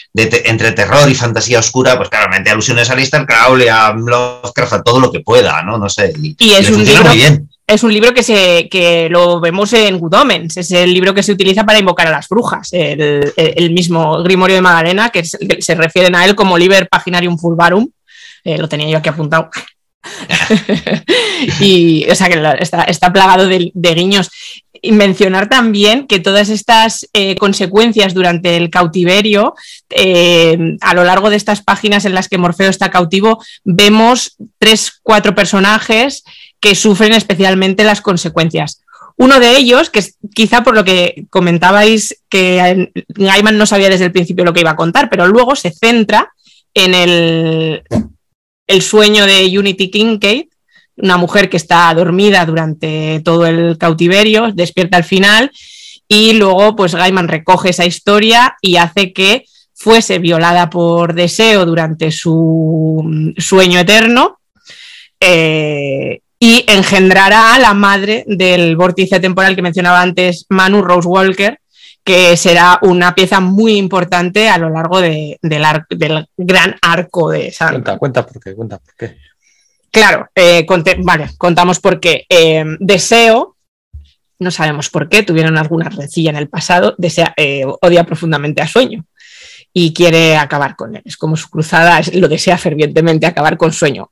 entre 0.45 0.71
terror 0.71 1.09
y 1.09 1.15
fantasía 1.15 1.59
oscura, 1.59 1.97
pues 1.97 2.09
claramente 2.09 2.49
alusiones 2.49 2.89
a 2.89 2.95
Lister 2.95 3.25
Crowley, 3.25 3.67
a 3.67 3.93
Lovecraft, 3.93 4.73
a 4.73 4.83
todo 4.83 4.99
lo 4.99 5.11
que 5.11 5.19
pueda, 5.19 5.61
¿no? 5.63 5.77
No 5.77 5.89
sé. 5.89 6.13
Y, 6.17 6.51
es 6.51 6.69
un 6.69 6.83
libro, 6.83 7.03
muy 7.03 7.17
bien. 7.17 7.49
Es 7.67 7.83
un 7.83 7.93
libro 7.93 8.13
que, 8.13 8.23
se, 8.23 8.67
que 8.69 9.09
lo 9.09 9.39
vemos 9.39 9.73
en 9.73 9.99
Good 9.99 10.13
Omens, 10.15 10.57
es 10.57 10.71
el 10.71 10.93
libro 10.93 11.13
que 11.13 11.21
se 11.21 11.33
utiliza 11.33 11.65
para 11.65 11.79
invocar 11.79 12.07
a 12.07 12.11
las 12.11 12.27
brujas, 12.27 12.69
el, 12.71 13.71
mismo 13.71 14.23
Grimorio 14.23 14.55
de 14.55 14.61
Magdalena, 14.61 15.09
que 15.09 15.23
se, 15.23 15.75
refieren 15.75 16.15
a 16.15 16.25
él 16.25 16.35
como 16.35 16.57
Liber 16.57 16.87
Paginarium 16.89 17.37
Fulvarum, 17.37 17.87
eh, 18.43 18.57
lo 18.57 18.69
tenía 18.69 18.89
yo 18.89 18.97
aquí 18.97 19.09
apuntado. 19.09 19.49
y, 21.59 22.09
o 22.09 22.15
sea, 22.15 22.29
que 22.29 22.41
está, 22.59 22.83
está 22.83 23.11
plagado 23.11 23.47
de, 23.47 23.71
de, 23.73 23.93
guiños. 23.93 24.31
Y 24.81 24.91
mencionar 24.91 25.49
también 25.49 26.07
que 26.07 26.19
todas 26.19 26.49
estas 26.49 27.07
eh, 27.13 27.35
consecuencias 27.35 28.13
durante 28.13 28.57
el 28.57 28.69
cautiverio, 28.69 29.55
eh, 29.89 30.77
a 30.81 30.93
lo 30.93 31.03
largo 31.03 31.29
de 31.29 31.35
estas 31.35 31.61
páginas 31.61 32.05
en 32.05 32.13
las 32.13 32.29
que 32.29 32.37
Morfeo 32.37 32.69
está 32.69 32.89
cautivo, 32.89 33.43
vemos 33.63 34.37
tres, 34.57 34.99
cuatro 35.03 35.35
personajes 35.35 36.23
que 36.59 36.75
sufren 36.75 37.13
especialmente 37.13 37.83
las 37.83 38.01
consecuencias. 38.01 38.81
Uno 39.17 39.39
de 39.39 39.57
ellos, 39.57 39.89
que 39.89 40.03
quizá 40.33 40.63
por 40.63 40.75
lo 40.75 40.85
que 40.85 41.25
comentabais 41.29 42.21
que 42.29 42.89
Gaiman 43.09 43.57
no 43.57 43.65
sabía 43.65 43.89
desde 43.89 44.05
el 44.05 44.13
principio 44.13 44.45
lo 44.45 44.53
que 44.53 44.61
iba 44.61 44.71
a 44.71 44.77
contar, 44.77 45.09
pero 45.09 45.27
luego 45.27 45.57
se 45.57 45.71
centra 45.71 46.31
en 46.73 46.93
el, 46.95 47.83
el 48.67 48.81
sueño 48.81 49.25
de 49.25 49.57
Unity 49.57 49.91
Kincaid, 49.91 50.45
una 50.99 51.17
mujer 51.17 51.49
que 51.49 51.57
está 51.57 51.93
dormida 51.93 52.45
durante 52.45 53.21
todo 53.23 53.45
el 53.45 53.77
cautiverio, 53.77 54.51
despierta 54.53 54.97
al 54.97 55.03
final 55.03 55.51
y 56.07 56.33
luego 56.33 56.75
pues 56.75 56.95
Gaiman 56.95 57.27
recoge 57.27 57.69
esa 57.69 57.85
historia 57.85 58.57
y 58.61 58.77
hace 58.77 59.13
que 59.13 59.45
fuese 59.73 60.19
violada 60.19 60.69
por 60.69 61.13
deseo 61.13 61.65
durante 61.65 62.11
su 62.11 63.33
sueño 63.37 63.79
eterno 63.79 64.39
eh, 65.19 66.21
y 66.39 66.65
engendrará 66.67 67.53
a 67.55 67.59
la 67.59 67.73
madre 67.73 68.23
del 68.27 68.75
vórtice 68.75 69.19
temporal 69.19 69.55
que 69.55 69.61
mencionaba 69.61 70.01
antes 70.01 70.45
Manu 70.49 70.81
Rose 70.81 71.07
Walker, 71.07 71.59
que 72.03 72.35
será 72.37 72.79
una 72.81 73.13
pieza 73.13 73.39
muy 73.39 73.75
importante 73.75 74.49
a 74.49 74.57
lo 74.57 74.69
largo 74.69 75.01
del, 75.01 75.37
del, 75.41 76.27
gran 76.37 76.75
arco 76.81 77.29
de. 77.29 77.53
Cuenta, 77.57 77.97
cuenta 77.97 78.25
por 78.25 78.41
qué, 78.41 78.55
cuenta 78.55 78.79
por 78.79 78.95
qué. 78.95 79.17
Claro, 79.91 80.29
eh, 80.35 80.65
vale, 81.03 81.29
contamos 81.37 81.79
por 81.79 81.99
qué. 81.99 82.25
Eh, 82.29 82.63
deseo, 82.79 83.55
no 84.39 84.51
sabemos 84.51 84.89
por 84.89 85.09
qué, 85.09 85.23
tuvieron 85.23 85.57
alguna 85.57 85.89
rencilla 85.89 86.29
en 86.29 86.37
el 86.37 86.49
pasado, 86.49 86.95
desea, 86.97 87.33
eh, 87.37 87.65
odia 87.81 88.03
profundamente 88.03 88.61
a 88.61 88.67
Sueño 88.67 89.05
y 89.73 89.93
quiere 89.93 90.35
acabar 90.35 90.75
con 90.75 90.95
él. 90.95 91.01
Es 91.05 91.17
como 91.17 91.37
su 91.37 91.49
cruzada, 91.49 92.01
lo 92.13 92.27
desea 92.27 92.57
fervientemente 92.57 93.27
acabar 93.27 93.57
con 93.57 93.71
Sueño. 93.71 94.11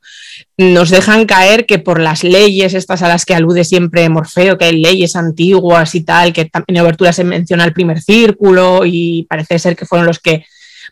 Nos 0.57 0.89
dejan 0.89 1.25
caer 1.25 1.65
que 1.65 1.79
por 1.79 1.99
las 1.99 2.23
leyes 2.23 2.73
estas 2.73 3.01
a 3.01 3.07
las 3.07 3.25
que 3.25 3.33
alude 3.33 3.63
siempre 3.63 4.07
Morfeo, 4.09 4.57
que 4.57 4.65
hay 4.65 4.79
leyes 4.79 5.15
antiguas 5.15 5.95
y 5.95 6.01
tal, 6.01 6.31
que 6.31 6.49
en 6.67 6.77
Obertura 6.79 7.11
se 7.11 7.23
menciona 7.23 7.65
el 7.65 7.73
primer 7.73 8.01
círculo 8.01 8.85
y 8.85 9.25
parece 9.29 9.57
ser 9.57 9.75
que 9.75 9.85
fueron 9.85 10.05
los 10.05 10.19
que 10.19 10.45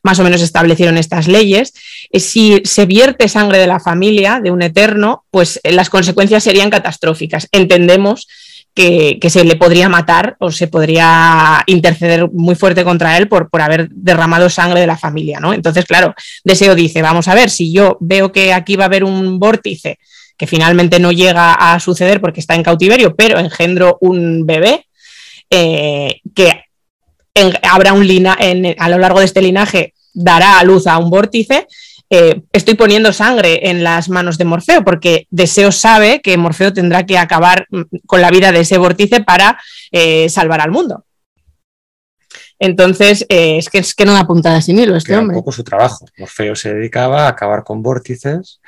más 0.04 0.20
o 0.20 0.24
menos 0.24 0.42
establecieron 0.42 0.98
estas 0.98 1.28
leyes, 1.28 1.74
eh, 2.12 2.20
si 2.20 2.62
se 2.64 2.86
vierte 2.86 3.28
sangre 3.28 3.58
de 3.58 3.68
la 3.68 3.80
familia, 3.80 4.40
de 4.42 4.52
un 4.52 4.62
eterno, 4.62 5.26
pues 5.32 5.60
eh, 5.64 5.72
las 5.72 5.90
consecuencias 5.90 6.44
serían 6.44 6.70
catastróficas. 6.70 7.48
Entendemos 7.52 8.28
que, 8.74 9.20
se 9.30 9.46
le 9.46 9.56
podría 9.56 9.88
matar 9.88 10.36
o 10.40 10.52
se 10.52 10.68
podría 10.68 11.64
interceder 11.66 12.30
muy 12.32 12.56
fuerte 12.56 12.84
contra 12.84 13.18
él 13.18 13.28
por, 13.28 13.50
por 13.50 13.62
haber 13.62 13.90
derramado 13.90 14.50
sangre 14.50 14.82
de 14.82 14.88
la 14.88 14.98
familia, 14.98 15.40
¿no? 15.40 15.54
Entonces, 15.54 15.86
claro, 15.86 16.14
Deseo 16.44 16.76
dice, 16.76 17.02
vamos 17.02 17.30
a 17.30 17.36
ver, 17.36 17.50
si 17.50 17.72
yo 17.72 17.98
veo 18.02 18.32
que 18.34 18.54
aquí 18.54 18.76
va 18.76 18.84
a 18.84 18.88
haber 18.88 19.06
un 19.06 19.40
vórtice 19.40 19.98
que 20.38 20.48
finalmente 20.48 21.00
no 21.00 21.14
llega 21.14 21.54
a 21.54 21.80
suceder 21.80 22.20
porque 22.20 22.42
está 22.42 22.56
en 22.56 22.64
cautiverio, 22.64 23.16
pero 23.16 23.40
engendro 23.40 23.98
un 24.02 24.46
bebé, 24.46 24.86
eh, 25.50 26.20
que 26.36 26.65
habrá 27.64 27.94
un 27.94 28.08
lina 28.08 28.38
en, 28.40 28.76
a 28.80 28.90
lo 28.90 28.98
largo 28.98 29.20
de 29.20 29.26
este 29.26 29.42
linaje 29.42 29.94
dará 30.14 30.60
a 30.60 30.64
luz 30.64 30.88
a 30.88 30.98
un 30.98 31.10
vórtice, 31.10 31.68
eh, 32.10 32.44
estoy 32.52 32.76
poniendo 32.76 33.12
sangre 33.12 33.70
en 33.70 33.84
las 33.84 34.10
manos 34.10 34.38
de 34.38 34.46
Morfeo, 34.46 34.84
porque 34.84 35.28
Deseo 35.32 35.72
sabe 35.72 36.22
que 36.22 36.38
Morfeo 36.38 36.72
tendrá 36.72 37.06
que 37.06 37.18
acabar 37.18 37.68
mm, 37.70 37.82
con 38.06 38.22
la 38.22 38.30
vida 38.30 38.52
de 38.52 38.62
ese 38.62 38.78
vórtice 38.78 39.22
para 39.22 39.60
eh, 39.92 40.30
salvar 40.30 40.62
al 40.62 40.72
mundo. 40.72 41.06
Entonces, 42.60 43.26
eh, 43.28 43.58
es, 43.58 43.70
que, 43.70 43.80
es 43.80 43.94
que 43.96 44.06
no 44.06 44.14
da 44.14 44.26
puntada 44.26 44.62
sin 44.62 44.80
hilo 44.80 44.96
este 44.96 45.16
hombre. 45.16 45.36
Un 45.36 45.42
poco 45.42 45.52
su 45.52 45.64
trabajo. 45.64 46.06
Morfeo 46.18 46.56
se 46.56 46.74
dedicaba 46.74 47.26
a 47.26 47.30
acabar 47.30 47.64
con 47.64 47.82
vórtices. 47.82 48.62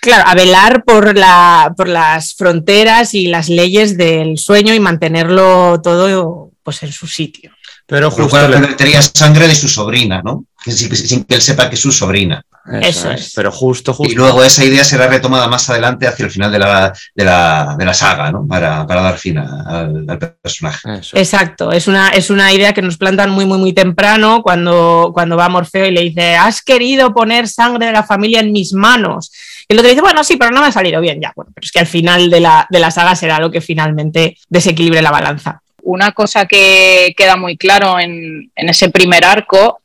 Claro, 0.00 0.24
a 0.26 0.34
velar 0.34 0.84
por, 0.84 1.18
la, 1.18 1.74
por 1.76 1.86
las 1.88 2.34
fronteras 2.34 3.12
y 3.12 3.26
las 3.26 3.50
leyes 3.50 3.98
del 3.98 4.38
sueño 4.38 4.72
y 4.72 4.80
mantenerlo 4.80 5.82
todo 5.82 6.52
pues, 6.62 6.82
en 6.82 6.92
su 6.92 7.06
sitio. 7.06 7.52
Pero 7.90 8.08
justo 8.08 8.48
le... 8.48 9.02
sangre 9.02 9.48
de 9.48 9.54
su 9.56 9.68
sobrina, 9.68 10.22
¿no? 10.22 10.44
Sin, 10.64 11.24
que 11.24 11.34
él 11.34 11.40
sepa 11.40 11.68
que 11.68 11.74
es 11.74 11.80
su 11.80 11.90
sobrina. 11.90 12.40
Eso, 12.80 13.10
es. 13.10 13.32
Pero 13.34 13.50
justo, 13.50 13.92
justo. 13.92 14.12
Y 14.12 14.14
luego 14.14 14.44
esa 14.44 14.64
idea 14.64 14.84
será 14.84 15.08
retomada 15.08 15.48
más 15.48 15.68
adelante 15.68 16.06
hacia 16.06 16.26
el 16.26 16.30
final 16.30 16.52
de 16.52 16.60
la, 16.60 16.92
de 17.16 17.24
la, 17.24 17.94
saga, 17.94 18.30
¿no? 18.30 18.46
Para, 18.46 18.84
dar 18.84 19.18
fin 19.18 19.38
al, 19.38 20.06
personaje. 20.40 20.88
Exacto. 21.14 21.72
Es 21.72 21.88
una, 21.88 22.10
es 22.10 22.30
una 22.30 22.52
idea 22.52 22.72
que 22.72 22.82
nos 22.82 22.96
plantan 22.96 23.30
muy, 23.30 23.44
muy, 23.44 23.58
muy 23.58 23.72
temprano 23.72 24.40
cuando, 24.40 25.10
cuando 25.12 25.36
va 25.36 25.48
Morfeo 25.48 25.86
y 25.86 25.90
le 25.90 26.02
dice: 26.02 26.36
Has 26.36 26.62
querido 26.62 27.12
poner 27.12 27.48
sangre 27.48 27.86
de 27.86 27.92
la 27.92 28.04
familia 28.04 28.38
en 28.38 28.52
mis 28.52 28.72
manos. 28.72 29.32
Y 29.68 29.72
el 29.72 29.80
otro 29.80 29.88
dice: 29.88 30.02
Bueno, 30.02 30.22
sí, 30.22 30.36
pero 30.36 30.52
no 30.52 30.60
me 30.60 30.68
ha 30.68 30.72
salido 30.72 31.00
bien. 31.00 31.20
Ya, 31.20 31.32
bueno, 31.34 31.50
pero 31.52 31.64
es 31.64 31.72
que 31.72 31.80
al 31.80 31.88
final 31.88 32.30
de 32.30 32.38
la, 32.38 32.68
de 32.70 32.78
la 32.78 32.92
saga 32.92 33.16
será 33.16 33.40
lo 33.40 33.50
que 33.50 33.60
finalmente 33.60 34.36
desequilibre 34.48 35.02
la 35.02 35.10
balanza 35.10 35.60
una 35.82 36.12
cosa 36.12 36.46
que 36.46 37.14
queda 37.16 37.36
muy 37.36 37.56
claro 37.56 37.98
en, 37.98 38.50
ese 38.54 38.90
primer 38.90 39.24
arco 39.24 39.80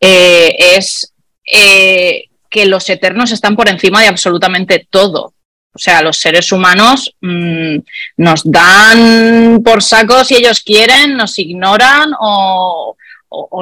eh, 0.00 0.54
es 0.76 1.12
eh, 1.50 2.24
que 2.50 2.66
los 2.66 2.88
eternos 2.88 3.32
están 3.32 3.56
por 3.56 3.68
encima 3.68 4.00
de 4.00 4.08
absolutamente 4.08 4.86
todo. 4.88 5.34
O 5.74 5.78
sea, 5.78 6.02
los 6.02 6.18
seres 6.18 6.52
humanos 6.52 7.16
mm, 7.20 7.78
nos 8.18 8.42
dan 8.44 9.60
por 9.64 9.82
saco 9.82 10.24
si 10.24 10.36
ellos 10.36 10.60
quieren, 10.60 11.16
nos 11.16 11.36
ignoran 11.38 12.12
o, 12.20 12.96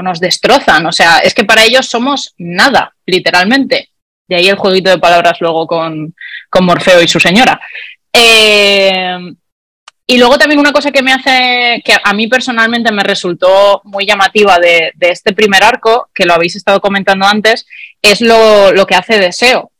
nos 0.02 0.20
destrozan. 0.20 0.84
O 0.84 0.92
sea, 0.92 1.20
es 1.20 1.32
que 1.32 1.44
para 1.44 1.64
ellos 1.64 1.86
somos 1.86 2.34
nada, 2.36 2.94
literalmente. 3.06 3.88
De 4.28 4.36
ahí 4.36 4.48
el 4.48 4.56
jueguito 4.56 4.90
de 4.90 4.98
palabras 4.98 5.38
luego 5.40 5.66
con, 5.66 6.14
con 6.50 6.64
Morfeo 6.66 7.02
y 7.02 7.08
su 7.08 7.18
señora. 7.18 7.58
Eh, 8.12 9.32
y 10.12 10.18
luego 10.18 10.36
también 10.36 10.60
una 10.60 10.72
cosa 10.72 10.90
que 10.90 11.00
me 11.02 11.10
hace, 11.10 11.80
que 11.82 11.94
a 12.04 12.12
mí 12.12 12.26
personalmente 12.26 12.92
me 12.92 13.02
resultó 13.02 13.80
muy 13.84 14.04
llamativa 14.04 14.58
de, 14.58 14.92
este 15.00 15.32
primer 15.32 15.64
arco, 15.64 16.10
que 16.14 16.26
lo 16.26 16.34
habéis 16.34 16.54
estado 16.54 16.82
comentando 16.82 17.24
antes, 17.24 17.66
es 18.02 18.20
lo, 18.20 18.84
que 18.86 18.94
hace 18.94 19.18
Deseo. 19.18 19.72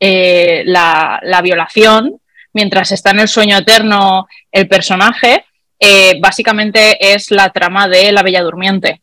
Eh, 0.00 0.64
la, 0.66 1.20
violación, 1.44 2.20
mientras 2.54 2.90
está 2.90 3.12
en 3.12 3.20
el 3.20 3.28
sueño 3.28 3.56
eterno 3.56 4.26
el 4.50 4.66
personaje, 4.66 5.44
eh, 5.78 6.18
básicamente 6.20 7.14
es 7.14 7.30
la 7.30 7.50
trama 7.50 7.86
de 7.86 8.10
La 8.10 8.24
Bella 8.24 8.42
Durmiente. 8.42 9.00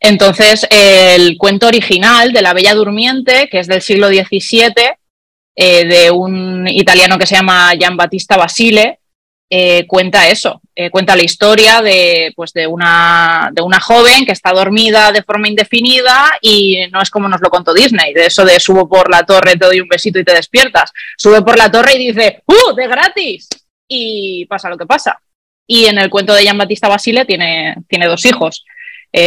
Entonces, 0.00 0.66
el 0.70 1.36
cuento 1.36 1.66
original 1.66 2.32
de 2.32 2.40
La 2.40 2.54
Bella 2.54 2.72
Durmiente, 2.72 3.50
que 3.50 3.58
es 3.58 3.66
del 3.66 3.82
siglo 3.82 4.08
XVII, 4.08 4.72
eh, 5.60 5.84
de 5.86 6.08
un 6.12 6.68
italiano 6.68 7.18
que 7.18 7.26
se 7.26 7.34
llama 7.34 7.72
Gian 7.76 7.96
Battista 7.96 8.36
Basile, 8.36 9.00
eh, 9.50 9.88
cuenta 9.88 10.28
eso, 10.28 10.62
eh, 10.72 10.88
cuenta 10.88 11.16
la 11.16 11.24
historia 11.24 11.82
de, 11.82 12.32
pues 12.36 12.52
de, 12.52 12.68
una, 12.68 13.50
de 13.52 13.60
una 13.62 13.80
joven 13.80 14.24
que 14.24 14.30
está 14.30 14.52
dormida 14.52 15.10
de 15.10 15.24
forma 15.24 15.48
indefinida 15.48 16.30
y 16.40 16.86
no 16.92 17.02
es 17.02 17.10
como 17.10 17.28
nos 17.28 17.40
lo 17.40 17.50
contó 17.50 17.74
Disney, 17.74 18.14
de 18.14 18.26
eso 18.26 18.44
de 18.44 18.60
subo 18.60 18.88
por 18.88 19.10
la 19.10 19.24
torre, 19.24 19.56
te 19.56 19.66
doy 19.66 19.80
un 19.80 19.88
besito 19.88 20.20
y 20.20 20.24
te 20.24 20.32
despiertas. 20.32 20.92
Sube 21.16 21.42
por 21.42 21.58
la 21.58 21.72
torre 21.72 21.96
y 21.96 22.06
dice, 22.06 22.44
¡uh! 22.46 22.76
¡De 22.76 22.86
gratis! 22.86 23.48
Y 23.88 24.46
pasa 24.46 24.68
lo 24.68 24.78
que 24.78 24.86
pasa. 24.86 25.20
Y 25.66 25.86
en 25.86 25.98
el 25.98 26.08
cuento 26.08 26.34
de 26.34 26.44
Jean 26.44 26.56
Battista 26.56 26.86
Basile 26.86 27.24
tiene, 27.24 27.74
tiene 27.88 28.06
dos 28.06 28.24
hijos 28.26 28.64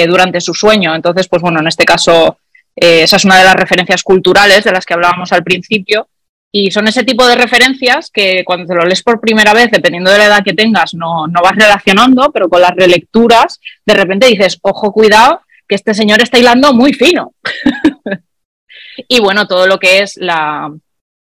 durante 0.08 0.40
su 0.40 0.54
sueño. 0.54 0.96
Entonces, 0.96 1.28
pues 1.28 1.42
bueno, 1.42 1.60
en 1.60 1.68
este 1.68 1.84
caso, 1.84 2.38
esa 2.74 3.16
es 3.18 3.26
una 3.26 3.38
de 3.38 3.44
las 3.44 3.56
referencias 3.56 4.02
culturales 4.02 4.64
de 4.64 4.72
las 4.72 4.86
que 4.86 4.94
hablábamos 4.94 5.34
al 5.34 5.44
principio 5.44 6.08
y 6.52 6.70
son 6.72 6.88
ese 6.88 7.04
tipo 7.04 7.26
de 7.26 7.36
referencias 7.36 8.12
que 8.12 8.44
cuando 8.44 8.68
te 8.68 8.76
lo 8.76 8.84
lees 8.84 9.02
por 9.04 9.22
primera 9.22 9.54
vez, 9.54 9.72
dependiendo 9.72 10.12
de 10.12 10.18
la 10.18 10.26
edad 10.26 10.44
que 10.44 10.54
tengas, 10.54 10.94
no, 10.94 11.28
no 11.28 11.42
vas 11.42 11.56
relacionando, 11.56 12.30
pero 12.34 12.50
con 12.50 12.60
las 12.60 12.76
relecturas, 12.76 13.62
de 13.86 13.94
repente 13.94 14.28
dices, 14.28 14.60
ojo, 14.62 14.92
cuidado, 14.92 15.42
que 15.66 15.76
este 15.76 15.94
señor 15.94 16.22
está 16.22 16.38
hilando 16.38 16.74
muy 16.74 16.94
fino. 16.94 17.34
y 19.08 19.22
bueno, 19.22 19.48
todo 19.48 19.66
lo 19.66 19.80
que 19.80 20.00
es 20.00 20.18
la, 20.18 20.70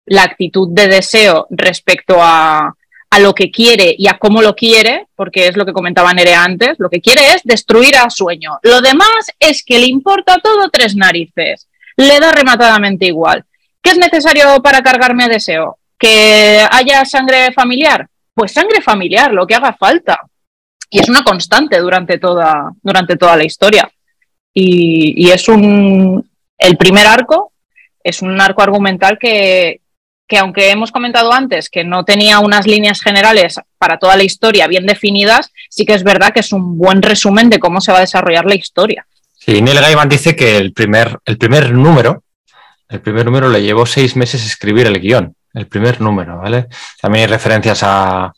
la 0.06 0.23
actitud 0.23 0.69
de 0.72 0.88
deseo 0.88 1.45
respecto 1.52 2.18
a, 2.19 2.73
a, 3.11 3.19
lo 3.19 3.35
que 3.35 3.52
quiere 3.52 3.95
y 3.95 4.07
a 4.07 4.18
cómo 4.18 4.41
lo 4.41 4.56
quiere, 4.56 5.06
porque 5.15 5.48
es 5.48 5.56
lo 5.56 5.65
que 5.68 5.73
comentaba 5.73 6.11
Nere 6.15 6.34
antes, 6.34 6.80
lo 6.80 6.90
que 6.90 7.02
quiere 7.02 7.35
es 7.35 7.41
destruir 7.44 7.98
a 7.98 8.10
sueño. 8.10 8.57
Lo 8.64 8.81
demás 8.81 9.27
es 9.40 9.64
que 9.64 9.77
le 9.77 9.85
importa 9.85 10.40
todo 10.44 10.72
tres 10.72 10.95
narices, 10.95 11.69
le 11.98 12.19
da 12.19 12.31
rematadamente 12.31 13.06
igual. 13.06 13.45
¿Qué 13.84 13.91
es 13.91 13.97
necesario 13.97 14.61
para 14.64 14.81
cargarme 14.81 15.26
a 15.26 15.27
deseo? 15.27 15.77
¿Que 15.99 16.65
haya 16.72 17.03
sangre 17.03 17.51
familiar? 17.51 18.07
Pues 18.34 18.53
sangre 18.53 18.81
familiar, 18.81 19.34
lo 19.34 19.45
que 19.45 19.55
haga 19.55 19.73
falta. 19.73 20.22
Y 20.89 20.99
es 20.99 21.10
una 21.10 21.23
constante 21.23 21.80
durante 21.80 22.18
toda, 22.18 22.72
durante 22.81 23.18
toda 23.18 23.35
la 23.35 23.43
historia. 23.43 23.91
Y, 24.53 25.30
es 25.30 25.49
un. 25.49 26.30
El 26.57 26.77
primer 26.77 27.07
arco 27.07 27.51
es 28.01 28.22
un 28.22 28.39
arco 28.39 28.61
argumental 28.61 29.18
que, 29.19 29.81
que, 30.27 30.38
aunque 30.38 30.69
hemos 30.69 30.91
comentado 30.91 31.34
antes 31.34 31.69
que 31.69 31.84
no 31.84 32.05
tenía 32.05 32.39
unas 32.39 32.65
líneas 32.65 33.01
generales 33.01 33.60
para 33.77 33.97
toda 33.97 34.15
la 34.15 34.23
historia 34.23 34.68
bien 34.68 34.85
definidas, 34.85 35.51
sí 35.69 35.85
que 35.85 35.93
es 35.93 36.03
verdad 36.03 36.31
que 36.31 36.39
es 36.39 36.53
un 36.53 36.77
buen 36.77 37.01
resumen 37.01 37.49
de 37.49 37.60
cómo 37.60 37.81
se 37.81 37.91
va 37.91 37.97
a 37.97 38.01
desarrollar 38.01 38.45
la 38.45 38.55
historia. 38.55 39.05
Sí, 39.34 39.61
Neil 39.61 39.81
Gaiman 39.81 40.07
dice 40.07 40.35
que 40.35 40.57
el 40.57 40.72
primer, 40.72 41.19
el 41.26 41.38
primer 41.38 41.73
número 41.73 42.22
el 42.89 43.01
primer 43.01 43.26
número 43.26 43.49
le 43.49 43.61
llevó 43.61 43.85
seis 43.85 44.15
meses 44.15 44.45
escribir 44.45 44.88
el 44.88 44.99
guion, 44.99 45.35
el 45.53 45.68
primer 45.68 46.01
número, 46.01 46.38
¿vale? 46.38 46.68
También 47.01 47.23
hay 47.23 47.27
referencias 47.27 47.81
a, 47.84 48.34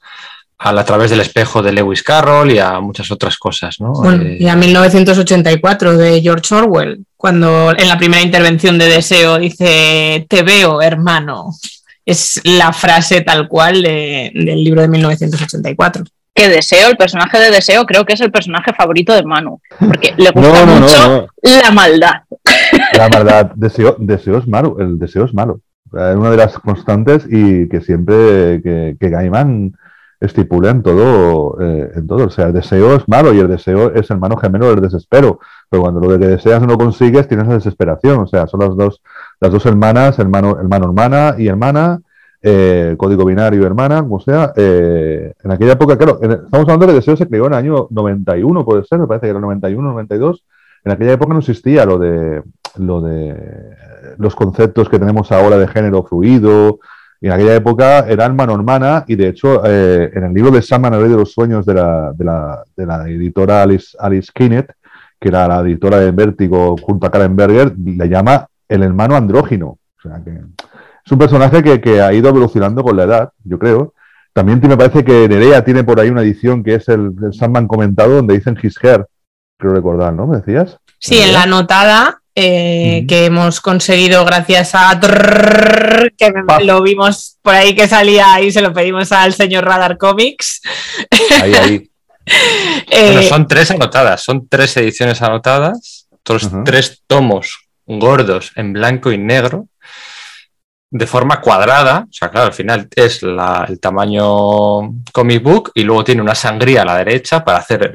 a, 0.58 0.86
través 0.86 1.12
del 1.12 1.22
espejo 1.22 1.62
de 1.62 1.74
Lewis 1.74 2.04
Carroll 2.04 2.52
y 2.52 2.60
a 2.60 2.80
muchas 2.80 3.12
otras 3.12 3.38
cosas, 3.38 3.80
¿no? 3.80 3.94
Eh, 4.12 4.38
y 4.40 4.48
a 4.48 4.56
1984 4.56 5.98
de 5.98 6.22
George 6.22 6.56
Orwell, 6.56 7.06
cuando 7.18 7.72
en 7.78 7.88
la 7.88 7.98
primera 7.98 8.24
intervención 8.24 8.78
de 8.78 8.90
Deseo 8.90 9.38
dice, 9.38 10.26
te 10.30 10.44
veo, 10.44 10.82
hermano. 10.82 11.52
Es 12.06 12.40
la 12.44 12.72
frase 12.72 13.22
tal 13.22 13.48
cual 13.48 13.82
del 13.82 14.64
libro 14.64 14.82
de 14.82 14.88
1984 14.88 16.04
que 16.36 16.49
Deseo, 16.49 16.90
el 16.90 16.98
personaje 16.98 17.40
de 17.40 17.49
Deseo, 17.49 17.86
creo 17.86 18.06
que 18.06 18.14
es 18.14 18.22
el 18.22 18.32
personaje 18.32 18.74
favorito 18.74 19.14
de 19.14 19.24
Manu, 19.24 19.62
porque 19.80 20.14
le 20.18 20.30
gusta 20.36 20.66
mucho 20.66 21.28
la 21.41 21.72
maldad. 21.72 22.24
La 22.94 23.10
maldad, 23.14 23.52
deseo, 23.56 23.95
deseo 23.98 24.38
es 24.38 24.48
malo, 24.48 24.76
el 24.80 24.99
deseo 24.99 25.26
es 25.26 25.34
malo. 25.34 25.62
Es 25.94 26.16
una 26.16 26.32
de 26.32 26.38
las 26.38 26.60
constantes 26.60 27.26
y 27.30 27.70
que 27.70 27.80
siempre 27.80 28.62
que, 28.62 28.98
que 28.99 29.10
Gaiman 29.10 29.74
estipula 30.20 30.72
en 30.72 30.84
todo, 30.84 31.57
eh, 31.62 31.91
en 31.95 32.07
todo. 32.07 32.26
O 32.26 32.30
sea, 32.30 32.48
el 32.48 32.53
deseo 32.53 32.95
es 32.95 33.07
malo 33.07 33.34
y 33.34 33.40
el 33.40 33.48
deseo 33.48 33.94
es 33.94 34.10
el 34.12 34.20
mano 34.20 34.36
gemelo 34.36 34.70
del 34.70 34.82
desespero. 34.82 35.40
Pero 35.70 35.84
cuando 35.84 36.02
lo 36.02 36.20
que 36.20 36.28
deseas 36.28 36.62
no 36.62 36.68
lo 36.68 36.78
consigues, 36.78 37.28
tienes 37.28 37.48
la 37.48 37.56
desesperación. 37.56 38.20
O 38.20 38.28
sea, 38.28 38.48
son 38.48 38.60
las 38.62 38.76
dos, 38.76 39.02
las 39.40 39.52
dos 39.52 39.66
hermanas, 39.66 40.20
hermano, 40.20 40.57
hermano, 40.60 40.86
hermana 40.86 41.36
y 41.38 41.48
hermana, 41.48 42.02
eh, 42.41 42.95
código 42.98 43.26
binario, 43.26 43.66
hermana, 43.66 44.02
como 44.02 44.20
sea. 44.20 44.53
Eh, 44.56 45.34
en 45.44 45.52
aquella 45.52 45.74
época, 45.74 45.98
claro, 45.98 46.20
estamos 46.22 46.52
hablando 46.52 46.86
de 46.86 46.94
que 46.94 46.99
deseo 46.99 47.16
se 47.16 47.28
creó 47.28 47.48
en 47.48 47.53
el 47.53 47.60
año 47.60 47.88
91, 47.90 48.66
puede 48.66 48.84
ser, 48.84 48.99
me 48.99 49.07
parece 49.07 49.26
que 49.26 49.32
era 49.32 49.40
91, 49.40 49.90
92. 49.90 50.44
En 50.84 50.91
aquella 50.91 51.14
época 51.14 51.34
no 51.34 51.40
existía 51.40 51.86
lo 51.86 51.98
de, 51.98 52.44
lo 52.78 53.02
de 53.02 53.36
los 54.18 54.36
conceptos 54.36 54.88
que 54.90 54.99
tenemos 54.99 55.32
ahora 55.32 55.57
de 55.57 55.68
género 55.68 56.03
fluido. 56.03 56.80
Y 57.22 57.28
en 57.28 57.34
aquella 57.34 57.56
época 57.56 57.99
era 58.07 58.26
alma 58.26 58.44
hermana 58.44 59.06
y 59.07 59.16
de 59.16 59.30
hecho 59.30 59.66
eh, 59.66 60.12
en 60.14 60.26
el 60.26 60.34
libro 60.34 60.52
de 60.52 60.62
Sam 60.62 60.84
de 60.84 61.10
los 61.10 61.32
sueños 61.32 61.66
de 61.66 61.74
la, 61.74 62.12
de 62.14 62.24
la, 62.26 62.64
de 62.76 62.86
la 62.86 63.10
editora 63.10 63.64
Alice, 63.64 63.98
Alice 63.99 64.32
Kinnett, 64.34 64.74
que 65.20 65.30
era 65.30 65.48
la 65.48 65.62
editora 65.62 65.98
de 65.99 66.12
Vértigo 66.12 66.76
junto 66.78 67.07
a 67.07 67.12
Karen 67.12 67.36
Berger, 67.36 67.74
le 67.78 68.07
llama 68.07 68.48
el 68.68 68.84
hermano 68.84 69.16
andrógino. 69.16 69.68
O 69.98 70.02
sea 70.02 70.22
que 70.24 70.40
es 71.06 71.11
un 71.11 71.19
personaje 71.19 71.61
que, 71.61 71.80
que, 71.80 72.02
ha 72.02 72.11
ido 72.14 72.30
evolucionando 72.30 72.84
con 72.84 72.98
la 72.98 73.03
edad, 73.03 73.30
yo 73.44 73.60
creo. 73.60 73.94
También 74.34 74.60
me 74.68 74.76
parece 74.76 75.06
que 75.06 75.30
Nerea 75.30 75.64
tiene 75.64 75.84
por 75.84 75.99
ahí 75.99 76.10
una 76.10 76.23
edición 76.23 76.64
que 76.64 76.76
es 76.76 76.90
el, 76.90 77.11
el 77.23 77.34
Sandman 77.34 77.68
comentado, 77.68 78.15
donde 78.15 78.36
dicen 78.36 78.57
his 78.61 78.76
hair, 78.84 79.06
creo 79.57 79.73
recordar, 79.73 80.14
¿no? 80.14 80.26
¿Me 80.27 80.38
decías? 80.38 80.77
Sí, 80.99 81.19
en 81.19 81.34
la 81.34 81.44
anotada 81.44 82.22
eh, 82.34 83.06
que 83.07 83.26
hemos 83.26 83.61
conseguido 83.61 84.26
gracias 84.26 84.72
a 84.73 84.99
que 86.18 86.34
lo 86.64 86.82
vimos 86.82 87.38
por 87.41 87.53
ahí 87.53 87.76
que 87.76 87.88
salía 87.88 88.41
y 88.41 88.52
se 88.52 88.61
lo 88.61 88.73
pedimos 88.73 89.11
al 89.11 89.34
señor 89.34 89.64
Radar 89.64 89.98
Comics. 89.98 90.61
Ahí, 91.41 91.53
ahí. 91.53 91.90
Eh, 92.90 93.27
son 93.30 93.48
tres 93.48 93.69
anotadas, 93.69 94.23
son 94.23 94.48
tres 94.48 94.76
ediciones 94.77 95.22
anotadas, 95.22 96.07
otros 96.11 96.49
tres 96.65 97.03
tomos 97.06 97.68
gordos 97.86 98.52
en 98.56 98.73
blanco 98.73 99.11
y 99.11 99.19
negro 99.19 99.68
de 100.91 101.07
forma 101.07 101.41
cuadrada, 101.41 102.06
o 102.10 102.14
sea, 102.14 102.30
claro, 102.30 102.48
al 102.48 102.53
final 102.53 102.88
es 102.95 103.22
el 103.24 103.80
tamaño 103.80 104.94
comic 105.12 105.44
book 105.44 105.72
y 105.74 105.84
luego 105.84 106.03
tiene 106.03 106.22
una 106.22 106.36
sangría 106.36 106.84
a 106.84 106.86
la 106.86 106.98
derecha 106.98 107.44
para 107.44 107.57
hacer 107.57 107.91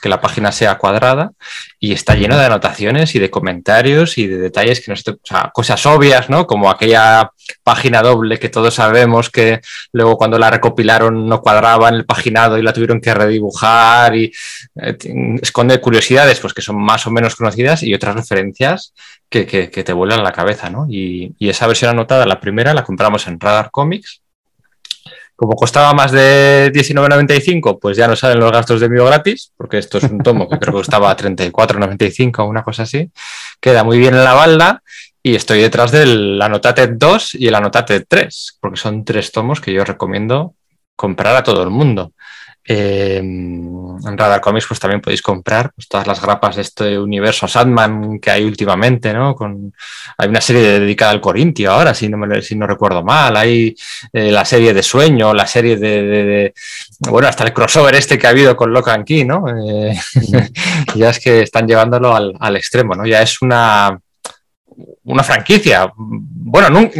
que 0.00 0.08
la 0.08 0.20
página 0.20 0.52
sea 0.52 0.78
cuadrada 0.78 1.32
y 1.78 1.92
está 1.92 2.14
lleno 2.14 2.36
de 2.36 2.44
anotaciones 2.44 3.14
y 3.14 3.18
de 3.18 3.30
comentarios 3.30 4.18
y 4.18 4.26
de 4.26 4.38
detalles 4.38 4.80
que 4.80 4.92
no 4.92 4.94
o 4.94 5.18
sea, 5.24 5.50
cosas 5.52 5.84
obvias, 5.86 6.28
¿no? 6.30 6.46
Como 6.46 6.70
aquella 6.70 7.30
página 7.62 8.02
doble 8.02 8.38
que 8.38 8.48
todos 8.48 8.74
sabemos 8.74 9.30
que 9.30 9.60
luego 9.92 10.16
cuando 10.16 10.38
la 10.38 10.50
recopilaron 10.50 11.26
no 11.26 11.40
cuadraba 11.40 11.88
en 11.88 11.96
el 11.96 12.06
paginado 12.06 12.58
y 12.58 12.62
la 12.62 12.72
tuvieron 12.72 13.00
que 13.00 13.14
redibujar 13.14 14.16
y 14.16 14.32
eh, 14.82 14.96
esconde 15.42 15.80
curiosidades 15.80 16.40
pues 16.40 16.54
que 16.54 16.62
son 16.62 16.80
más 16.82 17.06
o 17.06 17.10
menos 17.10 17.36
conocidas 17.36 17.82
y 17.82 17.94
otras 17.94 18.14
referencias 18.14 18.92
que, 19.28 19.44
te 19.70 19.92
vuelan 19.92 20.24
la 20.24 20.32
cabeza, 20.32 20.70
¿no? 20.70 20.86
Y, 20.88 21.34
y 21.38 21.48
esa 21.48 21.66
versión 21.66 21.90
anotada, 21.92 22.26
la 22.26 22.40
primera, 22.40 22.74
la 22.74 22.84
compramos 22.84 23.26
en 23.28 23.38
Radar 23.38 23.70
Comics 23.70 24.20
como 25.40 25.56
costaba 25.56 25.94
más 25.94 26.12
de 26.12 26.70
19.95, 26.70 27.78
pues 27.80 27.96
ya 27.96 28.06
no 28.06 28.14
salen 28.14 28.40
los 28.40 28.52
gastos 28.52 28.78
de 28.78 28.84
envío 28.84 29.06
gratis, 29.06 29.54
porque 29.56 29.78
esto 29.78 29.96
es 29.96 30.04
un 30.04 30.18
tomo 30.18 30.46
que 30.46 30.58
creo 30.58 30.74
que 30.74 30.80
costaba 30.80 31.16
34.95 31.16 32.40
o 32.40 32.44
una 32.44 32.62
cosa 32.62 32.82
así. 32.82 33.10
Queda 33.58 33.82
muy 33.82 33.96
bien 33.96 34.12
en 34.12 34.22
la 34.22 34.34
balda 34.34 34.82
y 35.22 35.34
estoy 35.34 35.60
detrás 35.60 35.92
del 35.92 36.40
Anotate 36.40 36.88
2 36.88 37.34
y 37.34 37.48
el 37.48 37.54
Anotate 37.54 38.00
3, 38.00 38.58
porque 38.60 38.78
son 38.78 39.04
tres 39.04 39.32
tomos 39.32 39.60
que 39.60 39.72
yo 39.72 39.84
recomiendo 39.84 40.54
comprar 40.96 41.36
a 41.36 41.42
todo 41.42 41.62
el 41.62 41.70
mundo. 41.70 42.12
Eh, 42.62 43.16
en 43.16 44.18
Radar 44.18 44.40
Comics 44.40 44.66
pues 44.66 44.78
también 44.78 45.00
podéis 45.00 45.22
comprar 45.22 45.72
pues, 45.74 45.88
todas 45.88 46.06
las 46.06 46.20
grapas 46.20 46.56
de 46.56 46.62
este 46.62 46.98
universo 46.98 47.48
Sandman 47.48 48.20
que 48.20 48.30
hay 48.30 48.44
últimamente, 48.44 49.12
¿no? 49.14 49.34
Con, 49.34 49.72
hay 50.18 50.28
una 50.28 50.40
serie 50.40 50.78
dedicada 50.78 51.10
al 51.12 51.22
Corintio 51.22 51.72
ahora, 51.72 51.94
si 51.94 52.08
no, 52.08 52.18
me, 52.18 52.42
si 52.42 52.56
no 52.56 52.66
recuerdo 52.66 53.02
mal, 53.02 53.36
hay 53.36 53.74
eh, 54.12 54.30
la 54.30 54.44
serie 54.44 54.74
de 54.74 54.82
Sueño, 54.82 55.32
la 55.32 55.46
serie 55.46 55.78
de, 55.78 56.52
bueno, 57.00 57.28
hasta 57.28 57.44
el 57.44 57.54
crossover 57.54 57.94
este 57.94 58.18
que 58.18 58.26
ha 58.26 58.30
habido 58.30 58.54
con 58.54 58.72
Locan 58.72 59.04
Key, 59.04 59.24
¿no? 59.24 59.46
Eh, 59.48 59.98
ya 60.94 61.10
es 61.10 61.18
que 61.18 61.42
están 61.42 61.66
llevándolo 61.66 62.14
al, 62.14 62.34
al 62.38 62.56
extremo, 62.56 62.94
¿no? 62.94 63.06
Ya 63.06 63.22
es 63.22 63.40
una 63.40 63.98
una 65.04 65.22
franquicia. 65.22 65.90
Bueno, 65.96 66.90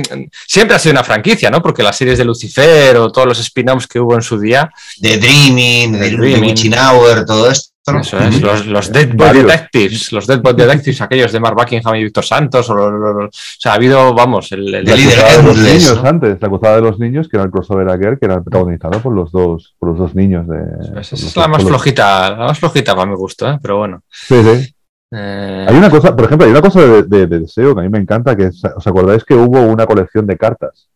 siempre 0.46 0.76
ha 0.76 0.78
sido 0.78 0.92
una 0.92 1.04
franquicia, 1.04 1.50
¿no? 1.50 1.62
Porque 1.62 1.82
las 1.82 1.96
series 1.96 2.18
de 2.18 2.24
Lucifer 2.24 2.96
o 2.96 3.10
todos 3.10 3.28
los 3.28 3.40
spin-offs 3.40 3.86
que 3.86 4.00
hubo 4.00 4.14
en 4.14 4.22
su 4.22 4.38
día. 4.38 4.70
De 4.98 5.18
Dreaming, 5.18 5.92
de, 5.92 6.40
Witching 6.40 6.74
Hour, 6.74 7.24
todo 7.24 7.50
esto. 7.50 7.70
Eso 7.98 8.18
es, 8.18 8.40
los, 8.40 8.66
los 8.66 8.92
Dead 8.92 9.08
Boy 9.14 9.42
Detectives, 9.42 10.12
los 10.12 10.26
Dead 10.26 10.40
Boy 10.40 10.52
Detectives, 10.52 11.00
aquellos 11.00 11.32
de 11.32 11.40
Mark 11.40 11.56
Buckingham 11.56 11.96
y 11.96 12.04
Víctor 12.04 12.24
Santos, 12.24 12.68
o, 12.70 13.28
sea, 13.58 13.72
ha 13.72 13.74
habido, 13.74 14.14
vamos, 14.14 14.52
el, 14.52 14.72
el 14.72 14.84
de 14.84 15.42
los 15.42 15.56
niños 15.56 16.04
antes, 16.04 16.36
la 16.40 16.46
acostada 16.46 16.76
de 16.76 16.82
los 16.82 16.98
niños, 16.98 17.26
que 17.28 17.36
era 17.36 17.44
el 17.44 17.50
crossover 17.50 17.88
aquel, 17.88 18.18
que 18.18 18.26
era 18.26 18.40
protagonizado 18.42 19.00
por 19.00 19.14
los 19.14 19.32
dos, 19.32 19.74
por 19.78 19.88
los 19.88 19.98
dos 19.98 20.14
niños 20.14 20.46
de. 20.46 21.00
Esa 21.00 21.16
es 21.16 21.36
la 21.36 21.48
más 21.48 21.64
flojita, 21.64 22.30
la 22.30 22.46
más 22.48 22.58
flojita 22.58 22.94
para 22.94 23.10
mi 23.10 23.16
gusto, 23.16 23.50
¿eh? 23.50 23.58
pero 23.60 23.78
bueno. 23.78 24.02
Sí, 24.10 24.36
sí. 24.42 24.74
Eh, 25.12 25.66
hay 25.68 25.76
una 25.76 25.90
cosa, 25.90 26.14
por 26.14 26.26
ejemplo, 26.26 26.46
hay 26.46 26.52
una 26.52 26.62
cosa 26.62 26.80
de, 27.02 27.26
deseo 27.26 27.74
que 27.74 27.80
a 27.80 27.84
mí 27.84 27.88
me 27.88 27.98
encanta, 27.98 28.36
que 28.36 28.46
¿os 28.46 28.86
acordáis 28.86 29.24
que 29.24 29.34
hubo 29.34 29.60
una 29.62 29.84
colección 29.86 30.24
de 30.26 30.36
cartas 30.36 30.88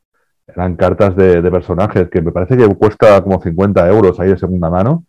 Eran 0.46 0.76
cartas 0.76 1.16
de, 1.16 1.42
personajes 1.50 2.08
que 2.10 2.22
me 2.22 2.30
parece 2.32 2.56
que 2.56 2.66
cuesta 2.76 3.22
como 3.22 3.40
50 3.42 3.88
euros 3.88 4.20
ahí 4.20 4.28
de 4.30 4.38
segunda 4.38 4.70
mano. 4.70 5.04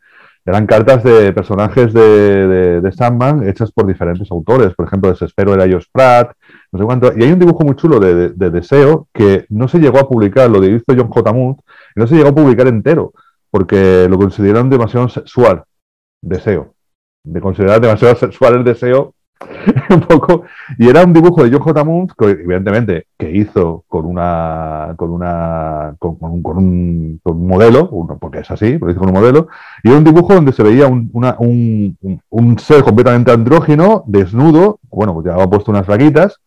Eran 0.45 0.67
cartas 0.67 1.03
de 1.03 1.33
personajes 1.33 1.91
de, 1.93 2.91
Sandman 2.95 3.47
hechas 3.47 3.71
por 3.71 3.87
diferentes 3.87 4.29
autores. 4.31 4.73
Por 4.75 4.87
ejemplo, 4.87 5.09
Desespero 5.11 5.53
era 5.53 5.65
Josh 5.71 5.87
Pratt, 5.91 6.31
no 6.71 6.79
sé 6.79 6.85
cuánto. 6.85 7.11
Y 7.17 7.23
hay 7.23 7.31
un 7.31 7.39
dibujo 7.39 7.63
muy 7.63 7.75
chulo 7.75 7.99
de, 7.99 8.13
de- 8.15 8.29
de 8.29 8.49
Deseo 8.51 9.07
que 9.13 9.45
no 9.49 9.67
se 9.67 9.79
llegó 9.79 9.99
a 9.99 10.07
publicar, 10.09 10.49
lo 10.49 10.63
hizo 10.63 10.85
John 10.95 11.09
J. 11.09 11.33
Moore, 11.33 11.57
y 11.95 11.99
no 11.99 12.07
se 12.07 12.15
llegó 12.15 12.29
a 12.29 12.35
publicar 12.35 12.67
entero, 12.67 13.13
porque 13.51 14.07
lo 14.09 14.17
consideraron 14.17 14.69
demasiado 14.69 15.09
sexual. 15.09 15.63
Deseo. 16.21 16.74
De 17.25 17.41
considerar 17.41 17.81
demasiado 17.81 18.15
sexual 18.15 18.55
el 18.55 18.63
deseo, 18.63 19.13
un 19.89 20.01
poco. 20.01 20.43
Y 20.77 20.87
era 20.89 21.03
un 21.03 21.13
dibujo 21.13 21.43
de 21.43 21.51
John 21.51 21.59
J. 21.61 21.83
Moore, 21.83 22.13
que, 22.17 22.25
evidentemente, 22.29 23.07
que 23.17 23.31
hizo 23.31 23.83
con 23.87 24.05
una 24.05 24.93
con 24.95 25.11
una 25.11 25.95
con, 25.99 26.17
un, 26.21 26.41
con 26.43 26.57
un- 26.57 27.21
modelo, 27.47 27.89
uno, 27.89 28.17
porque 28.19 28.39
es 28.39 28.51
así, 28.51 28.77
lo 28.77 28.89
hizo 28.89 28.99
con 28.99 29.09
un 29.09 29.15
modelo, 29.15 29.47
y 29.83 29.89
era 29.89 29.97
un 29.97 30.03
dibujo 30.03 30.33
donde 30.33 30.53
se 30.53 30.63
veía 30.63 30.87
un, 30.87 31.09
un- 32.29 32.59
ser 32.59 32.83
completamente 32.83 33.31
andrógino, 33.31 34.03
desnudo, 34.07 34.79
bueno, 34.89 35.13
pues 35.13 35.25
llevaba 35.25 35.49
puesto 35.49 35.71
unas 35.71 35.87
raquitas, 35.87 36.39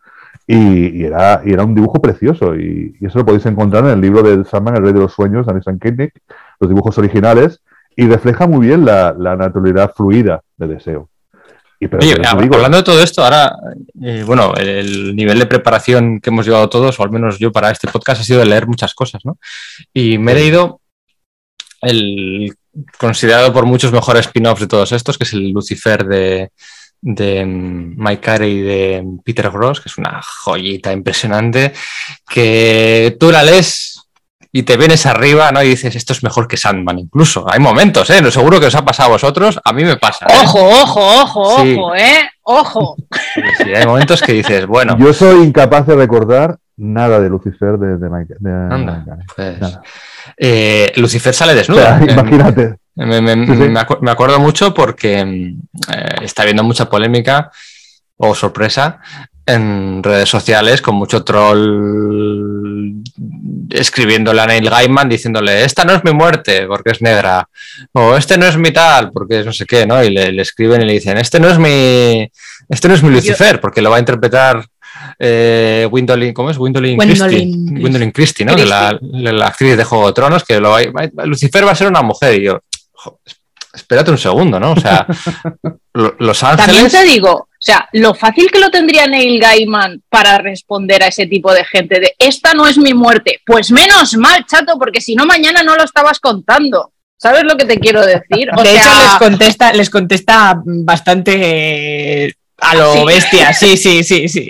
y, 0.46 1.04
era, 1.04 1.42
y 1.44 1.52
era 1.52 1.64
un 1.64 1.74
dibujo 1.74 2.00
precioso. 2.00 2.56
Y, 2.56 2.96
eso 3.00 3.18
lo 3.18 3.26
podéis 3.26 3.44
encontrar 3.46 3.84
en 3.84 3.90
el 3.90 4.00
libro 4.00 4.22
de 4.22 4.44
Sandman, 4.44 4.76
El 4.76 4.82
Rey 4.84 4.92
de 4.92 5.00
los 5.00 5.12
Sueños, 5.12 5.46
de 5.46 5.52
Alison 5.52 5.78
Kinnick, 5.78 6.12
los 6.60 6.70
dibujos 6.70 6.96
originales, 6.98 7.60
y 7.98 8.06
refleja 8.06 8.46
muy 8.46 8.64
bien 8.68 8.84
la, 8.84 9.12
la 9.18 9.34
naturalidad 9.34 9.92
fluida 9.92 10.40
de 10.56 10.68
deseo. 10.68 11.10
Y, 11.80 11.86
Oye, 11.92 12.14
hablando 12.24 12.76
de 12.76 12.84
todo 12.84 13.02
esto, 13.02 13.24
ahora, 13.24 13.56
eh, 14.00 14.22
bueno, 14.24 14.54
el, 14.54 14.68
el 14.68 15.16
nivel 15.16 15.40
de 15.40 15.46
preparación 15.46 16.20
que 16.20 16.30
hemos 16.30 16.46
llevado 16.46 16.68
todos, 16.68 16.98
o 16.98 17.02
al 17.02 17.10
menos 17.10 17.40
yo 17.40 17.50
para 17.50 17.72
este 17.72 17.88
podcast, 17.88 18.20
ha 18.20 18.24
sido 18.24 18.38
de 18.38 18.46
leer 18.46 18.68
muchas 18.68 18.94
cosas, 18.94 19.24
¿no? 19.24 19.38
Y 19.92 20.16
me 20.16 20.30
he 20.30 20.34
leído 20.36 20.80
el 21.82 22.54
considerado 22.98 23.52
por 23.52 23.66
muchos 23.66 23.90
mejor 23.90 24.16
spin-off 24.18 24.60
de 24.60 24.68
todos 24.68 24.92
estos, 24.92 25.18
que 25.18 25.24
es 25.24 25.32
el 25.32 25.50
Lucifer 25.50 26.04
de, 26.06 26.52
de 27.00 27.44
mm, 27.44 27.94
Mike 27.96 28.22
Carey 28.22 28.58
y 28.58 28.62
de 28.62 29.04
Peter 29.24 29.50
Gross, 29.50 29.80
que 29.80 29.88
es 29.88 29.98
una 29.98 30.22
joyita 30.22 30.92
impresionante, 30.92 31.72
que 32.28 33.16
tú 33.18 33.32
la 33.32 33.42
lees 33.42 33.97
y 34.52 34.62
te 34.62 34.76
vienes 34.76 35.04
arriba, 35.06 35.50
¿no? 35.52 35.62
Y 35.62 35.68
dices, 35.68 35.94
esto 35.94 36.12
es 36.12 36.22
mejor 36.22 36.48
que 36.48 36.56
Sandman, 36.56 36.98
incluso. 36.98 37.46
Hay 37.50 37.60
momentos, 37.60 38.08
¿eh? 38.10 38.22
No 38.22 38.30
seguro 38.30 38.58
que 38.60 38.66
os 38.66 38.74
ha 38.74 38.84
pasado 38.84 39.10
a 39.10 39.12
vosotros, 39.12 39.60
a 39.64 39.72
mí 39.72 39.84
me 39.84 39.96
pasa. 39.96 40.26
¿eh? 40.26 40.34
Ojo, 40.42 40.58
ojo, 40.82 41.22
ojo, 41.22 41.62
Sí. 41.62 41.76
ojo, 41.78 41.94
¿eh? 41.94 42.30
Ojo. 42.42 42.96
Sí, 43.58 43.74
hay 43.74 43.86
momentos 43.86 44.22
que 44.22 44.32
dices, 44.32 44.66
bueno, 44.66 44.96
yo 44.98 45.12
soy 45.12 45.44
incapaz 45.44 45.86
de 45.86 45.96
recordar 45.96 46.56
nada 46.78 47.20
de 47.20 47.28
Lucifer 47.28 47.76
de, 47.76 47.98
de 47.98 48.08
Mike. 48.08 48.34
de 48.38 48.50
Anda. 48.50 49.04
Mike 49.06 49.24
pues, 49.36 49.60
Nada. 49.60 49.82
eh, 50.36 50.92
Lucifer 50.96 51.34
sale 51.34 51.52
O 51.52 51.56
desnuda. 51.56 51.98
sea, 51.98 52.06
Eh, 52.06 52.12
imagínate. 52.12 52.76
Me, 52.94 53.20
me- 53.20 53.46
Sí, 53.46 53.52
sí. 53.52 53.68
me 53.68 53.80
acu- 53.80 54.00
me 54.00 54.10
acuerdo 54.10 54.40
mucho 54.40 54.72
porque 54.74 55.24
mm, 55.24 55.92
eh, 55.92 56.14
está 56.22 56.42
habiendo 56.42 56.64
mucha 56.64 56.88
polémica 56.88 57.50
o 58.16 58.34
sorpresa 58.34 59.00
en 59.46 60.02
redes 60.02 60.28
sociales 60.28 60.80
con 60.82 60.94
mucho 60.96 61.22
troll 61.24 63.02
escribiéndole 63.70 64.40
a 64.40 64.46
Neil 64.46 64.68
Gaiman 64.68 65.08
diciéndole 65.08 65.64
esta 65.64 65.84
no 65.84 65.94
es 65.94 66.04
mi 66.04 66.12
muerte 66.12 66.66
porque 66.66 66.90
es 66.90 67.02
negra 67.02 67.48
o 67.92 68.16
este 68.16 68.38
no 68.38 68.46
es 68.46 68.56
mi 68.56 68.70
tal 68.70 69.10
porque 69.12 69.40
es 69.40 69.46
no 69.46 69.52
sé 69.52 69.66
qué, 69.66 69.86
¿no? 69.86 70.02
Y 70.02 70.10
le, 70.10 70.32
le 70.32 70.42
escriben 70.42 70.82
y 70.82 70.84
le 70.86 70.94
dicen 70.94 71.18
este 71.18 71.40
no 71.40 71.48
es 71.48 71.58
mi 71.58 72.30
este 72.68 72.88
no 72.88 72.94
es 72.94 73.02
mi 73.02 73.10
Lucifer 73.10 73.60
porque 73.60 73.82
lo 73.82 73.90
va 73.90 73.96
a 73.96 74.00
interpretar 74.00 74.64
eh, 75.18 75.86
Gwendolyn, 75.90 76.32
¿cómo 76.32 76.50
es? 76.50 76.58
Gwendolyn 76.58 76.98
Christie. 76.98 78.12
Christie. 78.12 78.46
¿no? 78.46 78.54
De 78.54 78.64
La, 78.64 78.98
de 79.00 79.32
la 79.32 79.46
actriz 79.48 79.76
de 79.76 79.84
Juego 79.84 80.08
de 80.08 80.12
Tronos, 80.12 80.44
que 80.44 80.60
lo 80.60 80.70
va, 80.70 80.80
Lucifer 81.24 81.66
va 81.66 81.72
a 81.72 81.76
ser 81.76 81.88
una 81.88 82.02
mujer. 82.02 82.40
Y 82.40 82.44
yo, 82.44 82.62
espérate 83.80 84.10
un 84.10 84.18
segundo, 84.18 84.58
¿no? 84.60 84.72
O 84.72 84.80
sea, 84.80 85.06
lo- 85.94 86.14
Los 86.18 86.40
También 86.40 86.84
Ángeles. 86.84 86.92
te 86.92 87.04
digo, 87.04 87.32
o 87.32 87.48
sea, 87.60 87.88
lo 87.92 88.14
fácil 88.14 88.50
que 88.50 88.58
lo 88.60 88.70
tendría 88.70 89.06
Neil 89.06 89.40
Gaiman 89.40 90.02
para 90.08 90.38
responder 90.38 91.02
a 91.02 91.08
ese 91.08 91.26
tipo 91.26 91.52
de 91.52 91.64
gente 91.64 91.98
de 92.00 92.14
esta 92.18 92.54
no 92.54 92.66
es 92.66 92.78
mi 92.78 92.94
muerte. 92.94 93.40
Pues 93.44 93.70
menos 93.70 94.14
mal, 94.16 94.44
chato, 94.46 94.78
porque 94.78 95.00
si 95.00 95.14
no 95.14 95.26
mañana 95.26 95.62
no 95.62 95.74
lo 95.76 95.84
estabas 95.84 96.20
contando. 96.20 96.92
¿Sabes 97.20 97.42
lo 97.44 97.56
que 97.56 97.64
te 97.64 97.78
quiero 97.80 98.04
decir? 98.06 98.48
O 98.56 98.62
de 98.62 98.68
sea, 98.70 98.80
hecho, 98.80 98.90
les 99.02 99.28
contesta, 99.28 99.72
les 99.72 99.90
contesta 99.90 100.62
bastante 100.64 102.26
eh, 102.26 102.34
a 102.58 102.74
lo 102.76 102.92
Sí. 102.92 103.04
bestia. 103.04 103.52
Sí, 103.52 103.76
sí, 103.76 104.04
sí, 104.04 104.28
sí. 104.28 104.48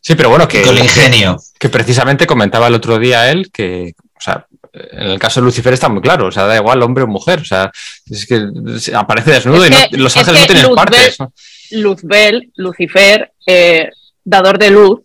Sí, 0.00 0.14
pero 0.14 0.30
bueno, 0.30 0.48
que, 0.48 0.62
Con 0.62 0.76
el 0.76 0.84
ingenio. 0.84 1.36
que 1.58 1.68
precisamente 1.68 2.26
comentaba 2.26 2.66
el 2.68 2.74
otro 2.74 2.98
día 2.98 3.30
él 3.30 3.50
que, 3.52 3.92
o 4.16 4.20
sea, 4.20 4.46
en 4.72 5.02
el 5.10 5.18
caso 5.18 5.40
de 5.40 5.44
Lucifer 5.46 5.72
está 5.72 5.88
muy 5.88 6.00
claro, 6.02 6.26
o 6.28 6.32
sea, 6.32 6.44
da 6.46 6.56
igual 6.56 6.82
hombre 6.82 7.04
o 7.04 7.06
mujer, 7.06 7.40
o 7.40 7.44
sea, 7.44 7.70
es 8.10 8.26
que 8.26 8.42
aparece 8.94 9.32
desnudo 9.32 9.64
Es 9.64 9.70
y 9.70 9.96
no- 9.96 10.02
Los 10.04 10.16
es 10.16 10.22
Ángeles 10.28 10.40
no 10.40 10.46
tienen 10.46 10.64
Luzbel- 10.66 10.74
partes. 10.76 11.20
¿no? 11.20 11.32
Luzbel, 11.72 12.52
Lucifer, 12.56 13.32
eh, 13.46 13.90
dador 14.24 14.58
de 14.58 14.70
luz, 14.70 15.00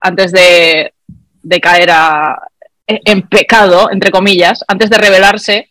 antes 0.00 0.32
de, 0.32 0.92
de 1.42 1.60
caer 1.60 1.90
a- 1.92 2.40
en 2.86 3.22
pecado, 3.28 3.90
entre 3.92 4.10
comillas, 4.10 4.64
antes 4.68 4.90
de 4.90 4.98
rebelarse, 4.98 5.70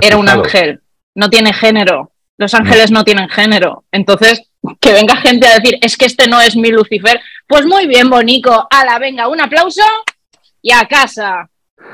era 0.00 0.16
un 0.16 0.28
ángel. 0.28 0.80
No 1.14 1.28
tiene 1.30 1.52
género. 1.52 2.12
Los 2.38 2.54
ángeles 2.54 2.90
no 2.90 3.04
tienen 3.04 3.28
género. 3.28 3.84
Entonces, 3.92 4.42
que 4.80 4.92
venga 4.92 5.16
gente 5.16 5.46
a 5.46 5.54
decir, 5.58 5.78
es 5.80 5.96
que 5.96 6.06
este 6.06 6.26
no 6.28 6.40
es 6.40 6.56
mi 6.56 6.70
Lucifer, 6.70 7.20
pues 7.46 7.64
muy 7.66 7.86
bien, 7.86 8.08
Bonico. 8.10 8.66
Ala, 8.70 8.98
venga, 8.98 9.28
un 9.28 9.40
aplauso 9.40 9.82
y 10.62 10.72
a 10.72 10.86
casa. 10.86 11.48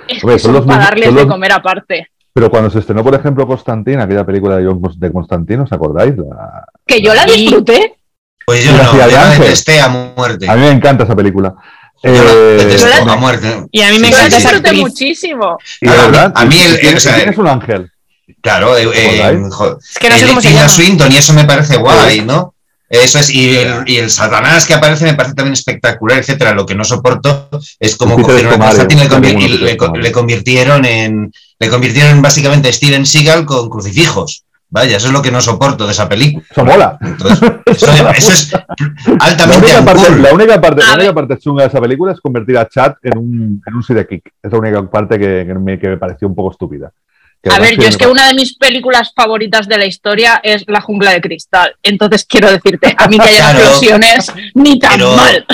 Es 0.09 0.23
Hombre, 0.23 0.37
que 0.37 0.43
son 0.43 0.49
son 0.49 0.53
los 0.55 0.67
para 0.67 0.79
mismos- 0.79 0.89
darles 0.91 1.07
son 1.07 1.15
de 1.17 1.23
los- 1.23 1.31
comer 1.33 1.53
aparte. 1.53 2.09
Pero 2.33 2.51
cuando 2.51 2.69
se 2.71 2.81
estrenó, 2.81 3.05
por 3.05 3.15
ejemplo, 3.15 3.47
Constantine, 3.47 4.03
aquella 4.03 4.25
película 4.27 4.57
de, 4.57 4.67
John, 4.67 4.81
de 4.97 5.13
Constantine, 5.13 5.63
¿os 5.63 5.73
acordáis? 5.73 6.17
La- 6.17 6.65
Que 6.87 7.01
yo 7.01 7.15
la 7.15 7.23
Sí. 7.29 7.41
disfruté. 7.43 7.97
Pues 8.47 8.65
yo 8.65 8.73
no, 8.73 8.83
yo 8.99 9.07
de 9.07 9.13
la 9.13 9.31
detesté 9.31 9.81
a 9.81 9.89
muerte. 9.89 10.51
A 10.51 10.55
mí 10.57 10.61
me 10.63 10.71
encanta 10.71 11.05
esa 11.05 11.15
película. 11.17 11.55
Yo 12.03 12.11
la 12.11 12.19
Eh, 12.19 12.57
detesto 12.59 12.89
la- 12.89 13.13
a 13.13 13.17
muerte. 13.17 13.67
Y 13.71 13.81
a 13.83 13.91
mí 13.91 13.99
me 13.99 14.09
Sí, 14.09 14.13
sí, 14.13 14.19
encanta 14.19 14.37
sí. 14.41 14.47
esa 14.47 14.57
actriz. 14.57 14.81
muchísimo. 14.81 15.59
y 15.81 15.87
de 15.89 15.93
a 15.93 15.97
mí- 15.97 16.03
verdad, 16.03 16.33
a 16.35 16.45
mí 16.45 16.57
el- 16.61 16.81
tienes, 16.81 16.97
o 17.07 17.09
sea, 17.09 17.17
tienes 17.17 17.39
un 17.39 17.47
ángel. 17.49 17.91
Claro, 18.43 18.77
eh, 18.77 18.83
eh, 18.83 19.23
¿Recordáis? 19.23 19.55
jo- 19.55 19.79
Es 19.79 19.99
que 19.99 20.09
no 20.11 20.17
sé 20.17 20.23
el 20.23 20.29
cómo 20.29 20.41
se 20.41 20.53
llama. 20.53 20.69
Swinton 20.69 21.13
y 21.13 21.17
eso 21.17 21.33
me 21.35 21.45
parece 21.45 21.77
guay, 21.77 22.21
¿no? 22.23 22.54
Eso 23.03 23.19
es, 23.19 23.31
y 23.31 23.57
el, 23.57 23.83
y 23.87 23.97
el 23.97 24.11
Satanás 24.11 24.65
que 24.67 24.75
aparece 24.75 25.05
me 25.05 25.15
parece 25.15 25.35
también 25.35 25.55
espectacular, 25.55 26.19
etcétera. 26.19 26.55
Lo 26.55 26.65
que 26.65 26.75
no 26.75 26.85
soporto 26.85 27.49
es 27.81 27.97
como 27.97 28.17
Peter 28.17 28.31
cogieron 28.31 28.53
a 28.63 28.71
Escobar, 28.71 28.77
Constantine 28.89 29.45
y 29.45 29.49
le, 29.59 29.77
convir- 29.77 30.09
y 30.09 30.13
convirtieron 30.13 30.85
en 30.85 31.33
le 31.59 31.69
convirtieron 31.71 32.23
básicamente 32.23 32.73
Steven 32.73 33.05
Seagal 33.07 33.45
con 33.47 33.69
crucifijos. 33.69 34.45
Vaya, 34.71 34.97
eso 34.97 35.07
es 35.07 35.13
lo 35.13 35.23
que 35.23 35.31
no 35.31 35.41
soporto 35.41 35.87
de 35.87 35.93
esa 35.93 36.09
película. 36.09 36.45
Eso 36.51 36.65
mola. 36.65 36.99
Entonces, 37.01 37.39
eso, 37.67 37.87
eso 38.17 38.33
es 38.33 38.51
La 38.53 38.65
altamente 39.21 39.67
única, 39.67 39.85
parte, 39.85 40.01
uncool. 40.01 40.23
la, 40.23 40.33
única 40.35 40.61
parte, 40.61 40.83
la 40.85 40.95
única 40.95 41.15
parte 41.15 41.39
chunga 41.39 41.63
de 41.63 41.69
esa 41.69 41.81
película 41.81 42.13
es 42.13 42.21
convertir 42.21 42.59
a 42.59 42.69
Chad 42.69 42.95
en 43.03 43.17
un, 43.19 43.63
en 43.65 43.75
un 43.75 43.83
sidekick. 43.85 44.33
Es 44.43 44.51
la 44.51 44.59
única 44.59 44.83
parte 44.91 45.17
que, 45.19 45.45
que 45.47 45.55
me, 45.55 45.79
que 45.79 45.89
me 45.91 45.97
pareció 45.97 46.27
un 46.27 46.35
poco 46.35 46.51
estúpida. 46.51 46.91
A 47.51 47.59
ver, 47.59 47.77
yo 47.79 47.89
es 47.89 47.97
que 47.97 48.07
una 48.07 48.29
de 48.29 48.35
mis 48.35 48.57
películas 48.57 49.13
favoritas 49.15 49.69
de 49.69 49.79
la 49.79 49.87
historia 49.87 50.41
es 50.43 50.65
La 50.67 50.81
jungla 50.81 51.13
de 51.13 51.21
cristal. 51.21 51.75
Entonces 51.83 52.25
quiero 52.29 52.51
decirte, 52.51 52.95
a 52.97 53.09
mí 53.09 53.19
que 53.19 53.29
haya 53.29 53.51
Claro. 53.51 53.59
explosiones, 53.59 54.33
ni 54.55 54.79
tan 54.79 54.93
Pero- 54.93 55.17
mal. 55.17 55.47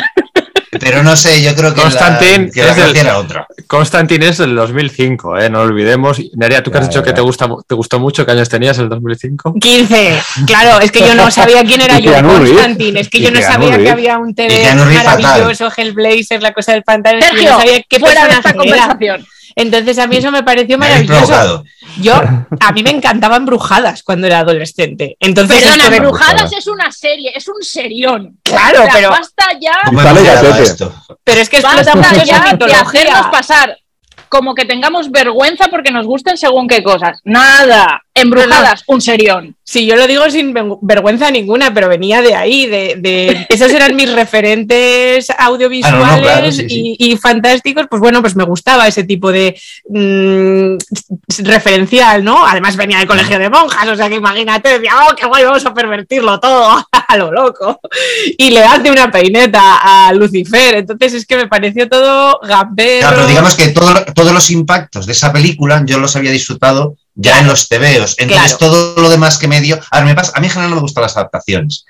Pero 0.78 1.02
no 1.02 1.16
sé, 1.16 1.42
yo 1.42 1.52
creo 1.56 1.74
que 1.74 1.80
Constantine 1.82 2.46
la, 2.46 2.52
que 2.52 2.62
la 2.62 2.70
es 2.70 2.76
del- 2.76 2.96
era 2.96 3.18
otra. 3.18 3.44
Constantine 3.66 4.28
es 4.28 4.38
del 4.38 4.54
2005, 4.54 5.36
¿eh? 5.36 5.50
no 5.50 5.64
lo 5.64 5.70
olvidemos. 5.70 6.20
Nerea, 6.36 6.62
tú 6.62 6.70
que 6.70 6.78
has 6.78 6.84
Ya, 6.84 6.88
dicho 6.88 7.00
ya, 7.00 7.04
que 7.06 7.12
te, 7.12 7.20
gusta, 7.20 7.48
te 7.66 7.74
gustó 7.74 7.98
mucho, 7.98 8.24
¿qué 8.24 8.30
años 8.32 8.48
tenías 8.48 8.78
el 8.78 8.88
2005? 8.88 9.54
15. 9.60 10.22
Claro, 10.46 10.80
es 10.80 10.92
que 10.92 11.00
yo 11.00 11.14
no 11.16 11.28
sabía 11.32 11.64
quién 11.64 11.80
era 11.80 11.98
yo. 11.98 12.12
Constantine. 12.22 13.00
Es 13.00 13.08
que 13.08 13.20
yo 13.20 13.32
no 13.32 13.42
sabía 13.42 13.78
que 13.78 13.90
había 13.90 14.18
un 14.18 14.32
TV 14.32 14.72
maravilloso, 14.74 15.70
Hellblazer, 15.76 16.40
la 16.40 16.52
cosa 16.52 16.72
del 16.72 16.84
pantano. 16.84 17.18
es 17.18 17.24
que 17.30 17.30
yo 17.30 17.42
Sergio, 17.42 17.50
no 17.50 17.58
sabía 17.58 17.82
qué 17.88 17.98
fuera 17.98 18.24
de 18.28 18.34
esta 18.34 18.50
era. 18.50 19.18
Entonces 19.56 19.98
a 19.98 20.06
mí 20.06 20.16
eso 20.16 20.30
me 20.30 20.42
pareció 20.42 20.78
maravilloso. 20.78 21.64
Yo, 22.00 22.14
a 22.60 22.72
mí 22.72 22.82
me 22.82 22.90
encantaban 22.90 23.44
brujadas 23.46 24.02
cuando 24.02 24.26
era 24.26 24.40
adolescente. 24.40 25.16
Entonces, 25.20 25.60
Perdona, 25.62 25.84
esto 25.88 26.00
Brujadas 26.02 26.52
es 26.52 26.66
una 26.66 26.90
serie, 26.92 27.32
es 27.34 27.48
un 27.48 27.62
serión. 27.62 28.38
Claro, 28.42 28.80
O 28.80 28.84
sea, 28.84 28.92
pero- 28.94 29.10
basta 29.10 29.44
ya, 29.60 29.72
¿Cómo 29.86 29.98
Dale, 30.02 30.10
hemos 30.10 30.22
llegado 30.22 30.46
a 30.46 30.50
gatete. 30.50 30.70
esto? 30.70 30.94
pero 31.24 31.40
es 31.40 31.48
que 31.48 31.56
explota 31.58 31.94
mucho 31.96 32.10
ya 32.14 32.22
esa 32.22 32.32
de 32.32 32.38
hacernos 32.50 32.52
mitología. 32.52 33.30
pasar 33.30 33.76
como 34.28 34.54
que 34.54 34.64
tengamos 34.64 35.10
vergüenza 35.10 35.66
porque 35.68 35.90
nos 35.90 36.06
gusten 36.06 36.36
según 36.36 36.68
qué 36.68 36.82
cosas. 36.84 37.18
Nada, 37.24 38.00
Embrujadas, 38.12 38.82
un 38.88 39.00
serión. 39.00 39.56
Sí, 39.62 39.86
yo 39.86 39.94
lo 39.94 40.08
digo 40.08 40.28
sin 40.30 40.52
vergüenza 40.82 41.30
ninguna, 41.30 41.72
pero 41.72 41.88
venía 41.88 42.20
de 42.20 42.34
ahí, 42.34 42.66
de, 42.66 43.46
esos 43.48 43.70
eran 43.70 43.94
mis 43.94 44.12
referentes 44.12 45.28
audiovisuales 45.30 46.58
ah, 46.58 46.64
Y, 46.68 47.16
fantásticos. 47.16 47.86
Pues 47.88 48.00
bueno, 48.00 48.20
pues 48.20 48.34
me 48.34 48.42
gustaba 48.42 48.88
ese 48.88 49.04
tipo 49.04 49.30
de 49.30 49.56
mm, 49.88 50.76
referencial, 51.44 52.24
¿no? 52.24 52.44
Además 52.44 52.76
venía 52.76 52.98
del 52.98 53.06
colegio 53.06 53.38
de 53.38 53.48
monjas, 53.48 53.86
o 53.86 53.94
sea 53.94 54.08
que 54.08 54.16
imagínate, 54.16 54.70
decía, 54.70 54.92
oh, 55.08 55.14
qué 55.14 55.26
guay, 55.26 55.44
vamos 55.44 55.64
a 55.64 55.72
pervertirlo 55.72 56.40
todo 56.40 56.84
a 57.08 57.16
lo 57.16 57.30
loco. 57.30 57.80
Y 58.38 58.50
le 58.50 58.64
hace 58.64 58.90
una 58.90 59.10
peineta 59.10 60.08
a 60.08 60.12
Lucifer. 60.12 60.76
Entonces 60.78 61.14
es 61.14 61.26
que 61.26 61.36
me 61.36 61.46
pareció 61.46 61.88
todo 61.88 62.40
gambero. 62.40 63.00
Claro, 63.00 63.16
pero 63.16 63.28
digamos 63.28 63.54
que 63.54 63.68
todos 63.68 64.32
los 64.32 64.50
impactos 64.50 65.06
de 65.06 65.12
esa 65.12 65.32
película 65.32 65.84
yo 65.86 66.00
los 66.00 66.16
había 66.16 66.32
disfrutado 66.32 66.96
ya 67.14 67.40
en 67.40 67.46
los 67.46 67.68
tebeos. 67.68 68.14
Entonces, 68.18 68.56
todo 68.58 69.00
lo 69.00 69.10
demás 69.10 69.38
que 69.38 69.48
me 69.48 69.60
dio. 69.60 69.78
A, 69.90 70.00
me 70.02 70.14
pasa, 70.14 70.32
a 70.34 70.40
mí 70.40 70.46
en 70.46 70.52
general 70.52 70.70
no 70.70 70.76
me 70.76 70.82
gustan 70.82 71.02
las 71.02 71.16
adaptaciones. 71.16 71.84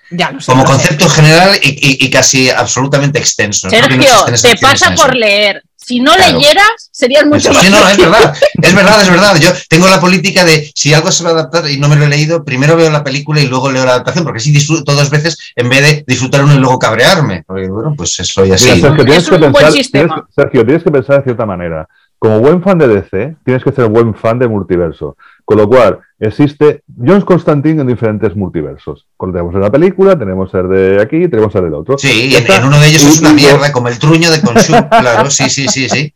Como 0.47 0.65
concepto 0.65 1.09
general 1.09 1.59
y, 1.63 2.11
casi 2.11 2.51
absolutamente 2.51 3.19
extenso. 3.19 3.71
Sergio, 3.71 4.25
te 4.43 4.57
pasa 4.57 4.95
por 4.95 5.15
leer. 5.15 5.63
Si 5.77 5.99
no 5.99 6.15
leyeras, 6.15 6.91
serías 6.93 7.25
mucho 7.25 7.53
más. 7.53 7.65
Sí, 7.65 7.71
no, 7.71 7.89
es 7.89 7.97
verdad, 7.97 8.35
es 8.63 8.75
verdad, 8.75 9.03
es 9.03 9.11
verdad. 9.11 9.41
Yo 9.41 9.51
tengo 9.69 9.89
la 9.89 9.99
política 9.99 10.45
de 10.45 10.71
si 10.75 10.93
algo 10.93 11.11
se 11.11 11.25
va 11.25 11.31
a 11.31 11.33
adaptar 11.33 11.69
y 11.71 11.79
no 11.79 11.89
me 11.89 11.97
lo 11.97 12.05
he 12.05 12.09
leído, 12.09 12.45
primero 12.45 12.77
veo 12.77 12.91
la 12.91 13.03
película 13.03 13.41
y 13.41 13.47
luego 13.47 13.73
leo 13.73 13.87
la 13.87 13.93
adaptación, 13.93 14.25
porque 14.25 14.39
así 14.39 14.53
disfruto 14.53 14.95
dos 14.95 15.09
veces 15.09 15.39
en 15.57 15.69
vez 15.69 15.81
de 15.81 16.05
disfrutar 16.07 16.45
uno 16.45 16.55
y 16.55 16.59
luego 16.59 16.79
cabrearme. 16.79 17.45
Porque, 17.47 17.69
bueno, 17.69 17.95
pues 17.97 18.11
soy 18.11 18.53
así. 18.53 18.67
Sergio, 18.67 19.05
tienes 19.05 19.29
que 19.29 19.39
pensar, 19.39 19.73
Sergio, 19.73 20.65
tienes 20.65 20.85
que 20.85 20.91
pensar 20.91 21.17
de 21.17 21.25
cierta 21.25 21.47
manera 21.47 21.89
como 22.21 22.39
buen 22.41 22.63
fan 22.63 22.77
de 22.77 22.87
DC, 22.87 23.37
tienes 23.47 23.65
que 23.65 23.73
ser 23.73 23.87
buen 23.87 24.15
fan 24.15 24.39
de 24.39 24.47
multiverso. 24.47 25.17
Con 25.43 25.57
lo 25.57 25.67
cual, 25.67 26.01
existe 26.19 26.83
John 27.03 27.23
Constantine 27.23 27.81
en 27.81 27.87
diferentes 27.87 28.37
multiversos. 28.37 29.07
Tenemos 29.19 29.55
el 29.55 29.61
de 29.61 29.67
la 29.67 29.73
película, 29.73 30.19
tenemos 30.19 30.53
el 30.53 30.69
de 30.69 31.01
aquí, 31.01 31.29
tenemos 31.29 31.55
el 31.55 31.65
del 31.65 31.75
otro. 31.75 31.97
Sí, 31.97 32.37
en, 32.37 32.53
en, 32.53 32.65
uno 32.65 32.79
de 32.79 32.89
ellos 32.89 33.05
es 33.05 33.21
una 33.23 33.33
mierda, 33.33 33.73
como 33.73 33.89
el 33.89 33.99
truño 33.99 34.31
de 34.31 34.43
Consum, 34.43 34.87
claro, 34.91 35.31
sí, 35.31 35.49
sí, 35.49 35.67
sí, 35.67 35.89
sí. 35.89 36.13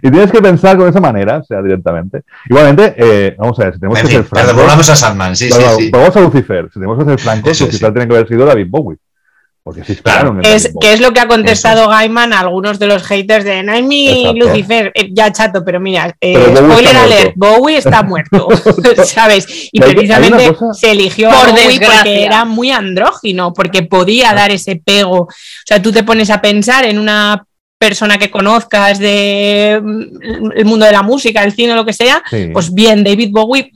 Y 0.00 0.10
tienes 0.10 0.32
que 0.32 0.40
pensar 0.40 0.78
con 0.78 0.88
esa 0.88 1.00
manera, 1.00 1.36
o 1.36 1.44
sea, 1.44 1.60
directamente. 1.60 2.22
Igualmente, 2.48 2.94
eh, 2.96 3.36
vamos 3.38 3.60
a 3.60 3.64
ver, 3.64 3.74
si 3.74 3.80
tenemos 3.80 4.00
que 4.00 4.08
ser 4.08 4.24
francos... 4.24 4.54
Volvamos 4.54 4.88
a 4.88 4.96
Sandman, 4.96 5.36
sí, 5.36 5.50
sí, 5.50 5.62
sí. 5.76 5.90
Vamos 5.90 6.16
a 6.16 6.20
Lucifer. 6.22 6.70
Si 6.72 6.80
tenemos 6.80 6.98
que 6.98 7.04
ser 7.04 7.20
francos, 7.20 7.60
Lucifer 7.60 7.92
tiene 7.92 8.08
que 8.08 8.14
haber 8.14 8.28
sido 8.28 8.46
David 8.46 8.68
Bowie. 8.70 8.96
Porque 9.66 9.82
sí 9.82 9.96
claro, 9.96 10.38
es, 10.44 10.70
que 10.80 10.92
es 10.92 11.00
lo 11.00 11.12
que 11.12 11.18
ha 11.18 11.26
contestado 11.26 11.88
Gaiman 11.88 12.32
a 12.32 12.38
algunos 12.38 12.78
de 12.78 12.86
los 12.86 13.02
haters 13.02 13.44
de 13.44 13.64
Naimi 13.64 14.32
Lucifer, 14.38 14.92
eh, 14.94 15.10
ya 15.12 15.32
chato, 15.32 15.64
pero 15.64 15.80
mira, 15.80 16.14
eh, 16.20 16.54
spoiler 16.56 16.96
alert, 16.96 17.32
Bowie 17.34 17.76
está 17.76 18.04
muerto, 18.04 18.46
¿sabes? 19.04 19.68
Y 19.72 19.80
precisamente 19.80 20.56
se 20.72 20.92
eligió 20.92 21.32
a 21.32 21.50
Bowie 21.50 21.80
porque 21.80 22.22
era 22.22 22.44
muy 22.44 22.70
andrógino, 22.70 23.52
porque 23.52 23.82
podía 23.82 24.32
dar 24.34 24.52
ese 24.52 24.76
pego. 24.76 25.22
O 25.22 25.28
sea, 25.66 25.82
tú 25.82 25.90
te 25.90 26.04
pones 26.04 26.30
a 26.30 26.40
pensar 26.40 26.84
en 26.84 27.00
una 27.00 27.44
persona 27.76 28.18
que 28.18 28.30
conozcas 28.30 29.00
de 29.00 29.80
mm, 29.82 30.52
el 30.54 30.64
mundo 30.64 30.86
de 30.86 30.92
la 30.92 31.02
música, 31.02 31.42
el 31.42 31.52
cine, 31.52 31.74
lo 31.74 31.84
que 31.84 31.92
sea, 31.92 32.22
pues 32.52 32.72
bien, 32.72 33.02
David 33.02 33.30
Bowie 33.32 33.72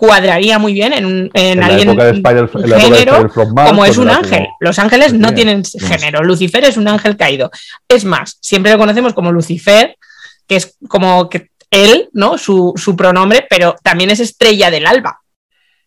cuadraría 0.00 0.58
muy 0.58 0.72
bien 0.72 0.94
en, 0.94 1.30
en, 1.34 1.62
alguien 1.62 1.90
género 1.90 3.28
como 3.28 3.84
es 3.84 3.98
un 3.98 4.08
ángel. 4.08 4.46
Los 4.58 4.78
ángeles 4.78 5.12
no 5.12 5.34
tienen 5.34 5.62
género. 5.62 6.22
Lucifer 6.22 6.64
es 6.64 6.78
un 6.78 6.88
ángel 6.88 7.18
caído. 7.18 7.50
Es 7.86 8.06
más, 8.06 8.38
siempre 8.40 8.72
lo 8.72 8.78
conocemos 8.78 9.12
como 9.12 9.30
Lucifer, 9.30 9.98
que 10.46 10.56
es 10.56 10.74
como 10.88 11.28
que 11.28 11.50
él, 11.70 12.08
¿no? 12.14 12.38
Su, 12.38 12.72
su 12.76 12.96
pronombre, 12.96 13.46
pero 13.50 13.76
también 13.82 14.08
es 14.08 14.20
estrella 14.20 14.70
del 14.70 14.86
alba. 14.86 15.20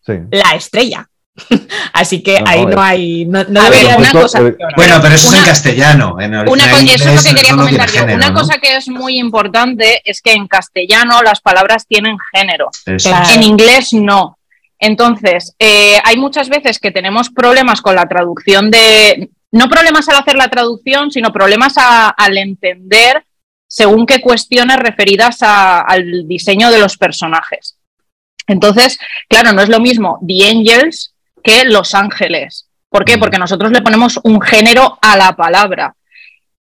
La 0.06 0.54
estrella. 0.54 1.08
Así 1.92 2.22
que 2.22 2.38
ahí 2.46 2.64
no 2.64 2.80
hay. 2.80 3.24
No, 3.24 3.40
una 3.48 4.12
cosa. 4.12 4.40
Bueno, 4.40 4.98
pero 5.02 5.14
eso 5.14 5.28
es 5.28 5.38
en 5.38 5.44
castellano. 5.44 6.16
En 6.20 6.34
una, 6.34 6.64
eso 6.64 7.08
es 7.10 7.24
lo 7.24 7.30
que 7.30 7.36
quería 7.36 7.56
comentar 7.56 7.90
yo. 7.90 8.04
una 8.04 8.32
cosa 8.32 8.58
que 8.58 8.76
es 8.76 8.88
muy 8.88 9.18
importante 9.18 10.00
es 10.04 10.22
que 10.22 10.32
en 10.32 10.46
castellano 10.46 11.22
las 11.22 11.40
palabras 11.40 11.86
tienen 11.86 12.16
género. 12.32 12.70
En 12.86 13.42
inglés 13.42 13.92
no. 13.92 14.38
Entonces, 14.78 15.54
eh, 15.58 15.98
hay 16.04 16.16
muchas 16.16 16.48
veces 16.48 16.78
que 16.78 16.90
tenemos 16.90 17.30
problemas 17.30 17.80
con 17.80 17.96
la 17.96 18.06
traducción 18.06 18.70
de. 18.70 19.30
No 19.50 19.68
problemas 19.68 20.08
al 20.08 20.16
hacer 20.16 20.36
la 20.36 20.48
traducción, 20.48 21.10
sino 21.10 21.32
problemas 21.32 21.74
al 21.76 22.38
entender 22.38 23.24
según 23.66 24.06
qué 24.06 24.20
cuestiones 24.20 24.76
referidas 24.78 25.38
al 25.40 26.26
diseño 26.26 26.70
de 26.70 26.78
los 26.78 26.96
personajes. 26.96 27.76
Entonces, 28.46 28.98
claro, 29.28 29.52
no 29.52 29.62
es 29.62 29.68
lo 29.68 29.80
mismo 29.80 30.18
The 30.26 30.50
Angels 30.50 31.13
que 31.44 31.64
Los 31.66 31.94
Ángeles. 31.94 32.68
¿Por 32.88 33.04
qué? 33.04 33.18
Porque 33.18 33.38
nosotros 33.38 33.70
le 33.70 33.82
ponemos 33.82 34.18
un 34.24 34.40
género 34.40 34.98
a 35.00 35.16
la 35.16 35.36
palabra. 35.36 35.94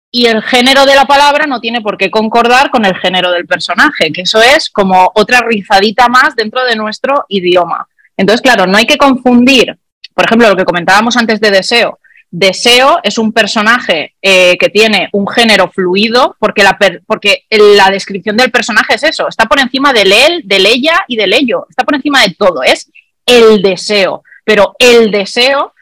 Y 0.10 0.26
el 0.26 0.42
género 0.42 0.86
de 0.86 0.96
la 0.96 1.06
palabra 1.06 1.46
no 1.46 1.62
tiene 1.62 1.80
por 1.80 1.98
qué 1.98 2.12
concordar 2.12 2.70
con 2.70 2.84
el 2.84 2.98
género 2.98 3.32
del 3.32 3.46
personaje, 3.46 4.12
que 4.12 4.24
eso 4.24 4.42
es 4.42 4.70
como 4.70 5.10
otra 5.16 5.40
rizadita 5.42 6.10
más 6.10 6.36
dentro 6.36 6.66
de 6.66 6.76
nuestro 6.76 7.26
idioma. 7.30 7.88
Entonces, 8.18 8.42
claro, 8.42 8.66
no 8.66 8.78
hay 8.78 8.86
que 8.86 8.98
confundir, 8.98 9.78
por 10.14 10.26
ejemplo, 10.26 10.50
lo 10.50 10.58
que 10.58 10.66
comentábamos 10.66 11.16
antes 11.16 11.40
de 11.40 11.52
Deseo. 11.52 12.00
Deseo 12.30 13.00
es 13.04 13.18
un 13.18 13.32
personaje 13.32 14.16
eh, 14.22 14.58
que 14.58 14.70
tiene 14.70 15.10
un 15.12 15.28
género 15.28 15.70
fluido 15.70 16.36
porque 16.40 16.64
la, 16.64 16.78
porque 17.06 17.44
la 17.50 17.90
descripción 17.90 18.38
del 18.38 18.52
personaje 18.52 18.96
es 18.96 19.04
eso, 19.04 19.28
está 19.28 19.46
por 19.46 19.60
encima 19.60 19.92
del 19.92 20.12
él, 20.12 20.42
del 20.46 20.66
ella 20.66 21.02
y 21.08 21.18
del 21.18 21.34
ello, 21.34 21.68
está 21.70 21.84
por 21.84 21.96
encima 21.96 22.22
de 22.22 22.36
todo, 22.38 22.64
es 22.64 22.90
el 23.26 23.62
deseo 23.62 24.24
pero 24.44 24.76
el 24.80 25.12
deseo, 25.12 25.74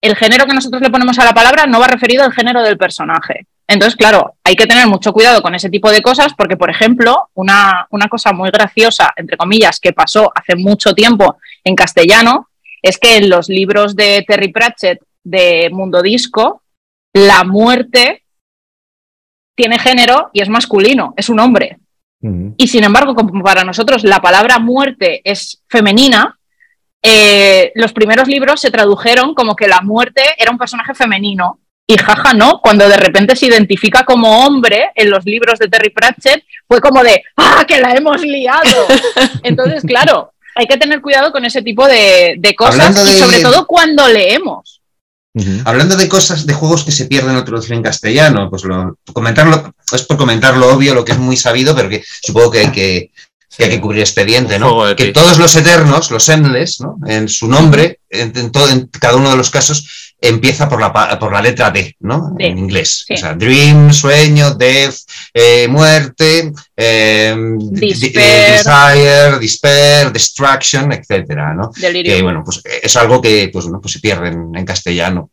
el 0.00 0.16
género 0.16 0.46
que 0.46 0.54
nosotros 0.54 0.82
le 0.82 0.90
ponemos 0.90 1.18
a 1.18 1.24
la 1.24 1.34
palabra 1.34 1.66
no 1.66 1.80
va 1.80 1.86
referido 1.86 2.24
al 2.24 2.32
género 2.32 2.62
del 2.62 2.78
personaje. 2.78 3.46
Entonces, 3.68 3.96
claro, 3.96 4.36
hay 4.44 4.54
que 4.54 4.66
tener 4.66 4.86
mucho 4.86 5.12
cuidado 5.12 5.42
con 5.42 5.54
ese 5.54 5.68
tipo 5.68 5.90
de 5.90 6.02
cosas 6.02 6.34
porque, 6.36 6.56
por 6.56 6.70
ejemplo, 6.70 7.30
una, 7.34 7.88
cosa 8.08 8.32
muy 8.32 8.50
graciosa, 8.50 9.12
entre 9.16 9.36
comillas, 9.36 9.80
que 9.80 9.92
pasó 9.92 10.30
hace 10.34 10.54
mucho 10.54 10.94
tiempo 10.94 11.38
en 11.64 11.74
castellano, 11.74 12.48
es 12.80 12.98
que 12.98 13.16
en 13.16 13.28
los 13.28 13.48
libros 13.48 13.96
de 13.96 14.24
Terry 14.26 14.52
Pratchett 14.52 15.00
de 15.24 15.70
Mundo 15.72 16.00
Disco, 16.00 16.62
la 17.12 17.42
muerte 17.42 18.22
tiene 19.56 19.78
género 19.78 20.30
y 20.32 20.42
es 20.42 20.48
masculino, 20.48 21.14
es 21.16 21.28
un 21.28 21.40
hombre. 21.40 21.78
Y 22.56 22.66
sin 22.66 22.82
embargo, 22.82 23.14
como 23.14 23.42
para 23.44 23.62
nosotros 23.62 24.02
la 24.02 24.20
palabra 24.20 24.58
muerte 24.58 25.20
es 25.22 25.62
femenina, 25.68 26.36
eh, 27.08 27.70
los 27.76 27.92
primeros 27.92 28.26
libros 28.26 28.60
se 28.60 28.72
tradujeron 28.72 29.32
como 29.32 29.54
que 29.54 29.68
la 29.68 29.80
muerte 29.80 30.22
era 30.36 30.50
un 30.50 30.58
personaje 30.58 30.92
femenino. 30.92 31.60
Y 31.86 31.96
jaja, 31.96 32.34
no, 32.34 32.60
cuando 32.60 32.88
de 32.88 32.96
repente 32.96 33.36
se 33.36 33.46
identifica 33.46 34.04
como 34.04 34.44
hombre 34.44 34.90
en 34.96 35.08
los 35.08 35.24
libros 35.24 35.60
de 35.60 35.68
Terry 35.68 35.90
Pratchett, 35.90 36.42
fue 36.66 36.80
como 36.80 37.04
de, 37.04 37.22
¡ah, 37.36 37.64
que 37.68 37.80
la 37.80 37.94
hemos 37.94 38.22
liado! 38.22 38.88
Entonces, 39.44 39.84
claro, 39.84 40.32
hay 40.56 40.66
que 40.66 40.78
tener 40.78 41.00
cuidado 41.00 41.30
con 41.30 41.44
ese 41.44 41.62
tipo 41.62 41.86
de, 41.86 42.54
cosas 42.58 42.90
y 43.08 43.20
sobre 43.20 43.40
todo 43.40 43.68
cuando 43.68 44.08
leemos. 44.08 44.82
Hablando 45.64 45.96
de 45.96 46.08
cosas, 46.08 46.44
de 46.44 46.54
juegos 46.54 46.82
que 46.82 46.90
se 46.90 47.06
pierden 47.06 47.36
la 47.36 47.44
traducción 47.44 47.76
en 47.76 47.84
castellano, 47.84 48.50
pues 48.50 48.64
lo, 48.64 48.98
comentarlo, 49.12 49.74
es 49.92 50.02
por 50.02 50.16
comentar 50.16 50.56
lo 50.56 50.74
obvio, 50.74 50.92
lo 50.92 51.04
que 51.04 51.12
es 51.12 51.18
muy 51.18 51.36
sabido, 51.36 51.76
pero 51.76 51.88
que 51.88 52.02
supongo 52.22 52.50
que 52.50 52.58
hay 52.58 52.72
que 52.72 53.10
que 53.56 53.64
hay 53.64 53.70
que 53.70 53.80
cubrir 53.80 54.00
expediente, 54.00 54.58
¿no? 54.58 54.94
Que 54.94 55.12
todos 55.12 55.38
los 55.38 55.54
eternos, 55.56 56.10
los 56.10 56.28
endless, 56.28 56.80
¿no? 56.80 56.98
En 57.06 57.28
su 57.28 57.48
nombre, 57.48 58.00
en, 58.10 58.52
todo, 58.52 58.68
en 58.68 58.86
cada 58.88 59.16
uno 59.16 59.30
de 59.30 59.36
los 59.36 59.50
casos, 59.50 60.14
empieza 60.20 60.68
por 60.68 60.80
la, 60.80 61.18
por 61.18 61.32
la 61.32 61.42
letra 61.42 61.70
D, 61.70 61.96
¿no? 62.00 62.34
En 62.38 62.58
inglés. 62.58 63.06
O 63.10 63.16
sea, 63.16 63.34
dream, 63.34 63.92
sueño, 63.92 64.54
death, 64.54 64.96
eh, 65.32 65.66
muerte, 65.68 66.52
eh, 66.76 67.36
desire, 67.70 69.38
despair, 69.40 70.12
destruction, 70.12 70.92
etcétera, 70.92 71.54
¿no? 71.54 71.70
Que, 71.72 72.22
bueno, 72.22 72.42
pues 72.44 72.62
es 72.82 72.96
algo 72.96 73.20
que 73.20 73.50
pues, 73.52 73.66
pues 73.80 73.92
se 73.92 74.00
pierde 74.00 74.28
en 74.28 74.64
castellano. 74.64 75.30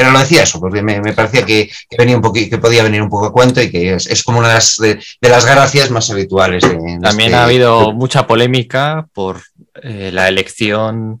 Pero 0.00 0.12
lo 0.12 0.18
decía 0.18 0.44
eso, 0.44 0.58
porque 0.58 0.80
me, 0.80 1.12
parecía 1.12 1.44
que, 1.44 1.70
venía 1.98 2.16
un 2.16 2.32
que 2.32 2.56
podía 2.56 2.82
venir 2.82 3.02
un 3.02 3.10
poco 3.10 3.26
a 3.26 3.32
cuento 3.34 3.60
y 3.60 3.70
que 3.70 3.92
es, 3.92 4.22
como 4.24 4.38
una 4.38 4.48
de 4.48 4.54
las, 4.54 4.78
de, 4.78 4.98
las 5.20 5.44
gracias 5.44 5.90
más 5.90 6.10
habituales. 6.10 6.62
También 6.62 7.28
este 7.28 7.34
ha 7.34 7.44
habido 7.44 7.92
mucha 7.92 8.26
polémica 8.26 9.06
por 9.12 9.42
eh, 9.82 10.08
la 10.10 10.26
elección 10.28 11.20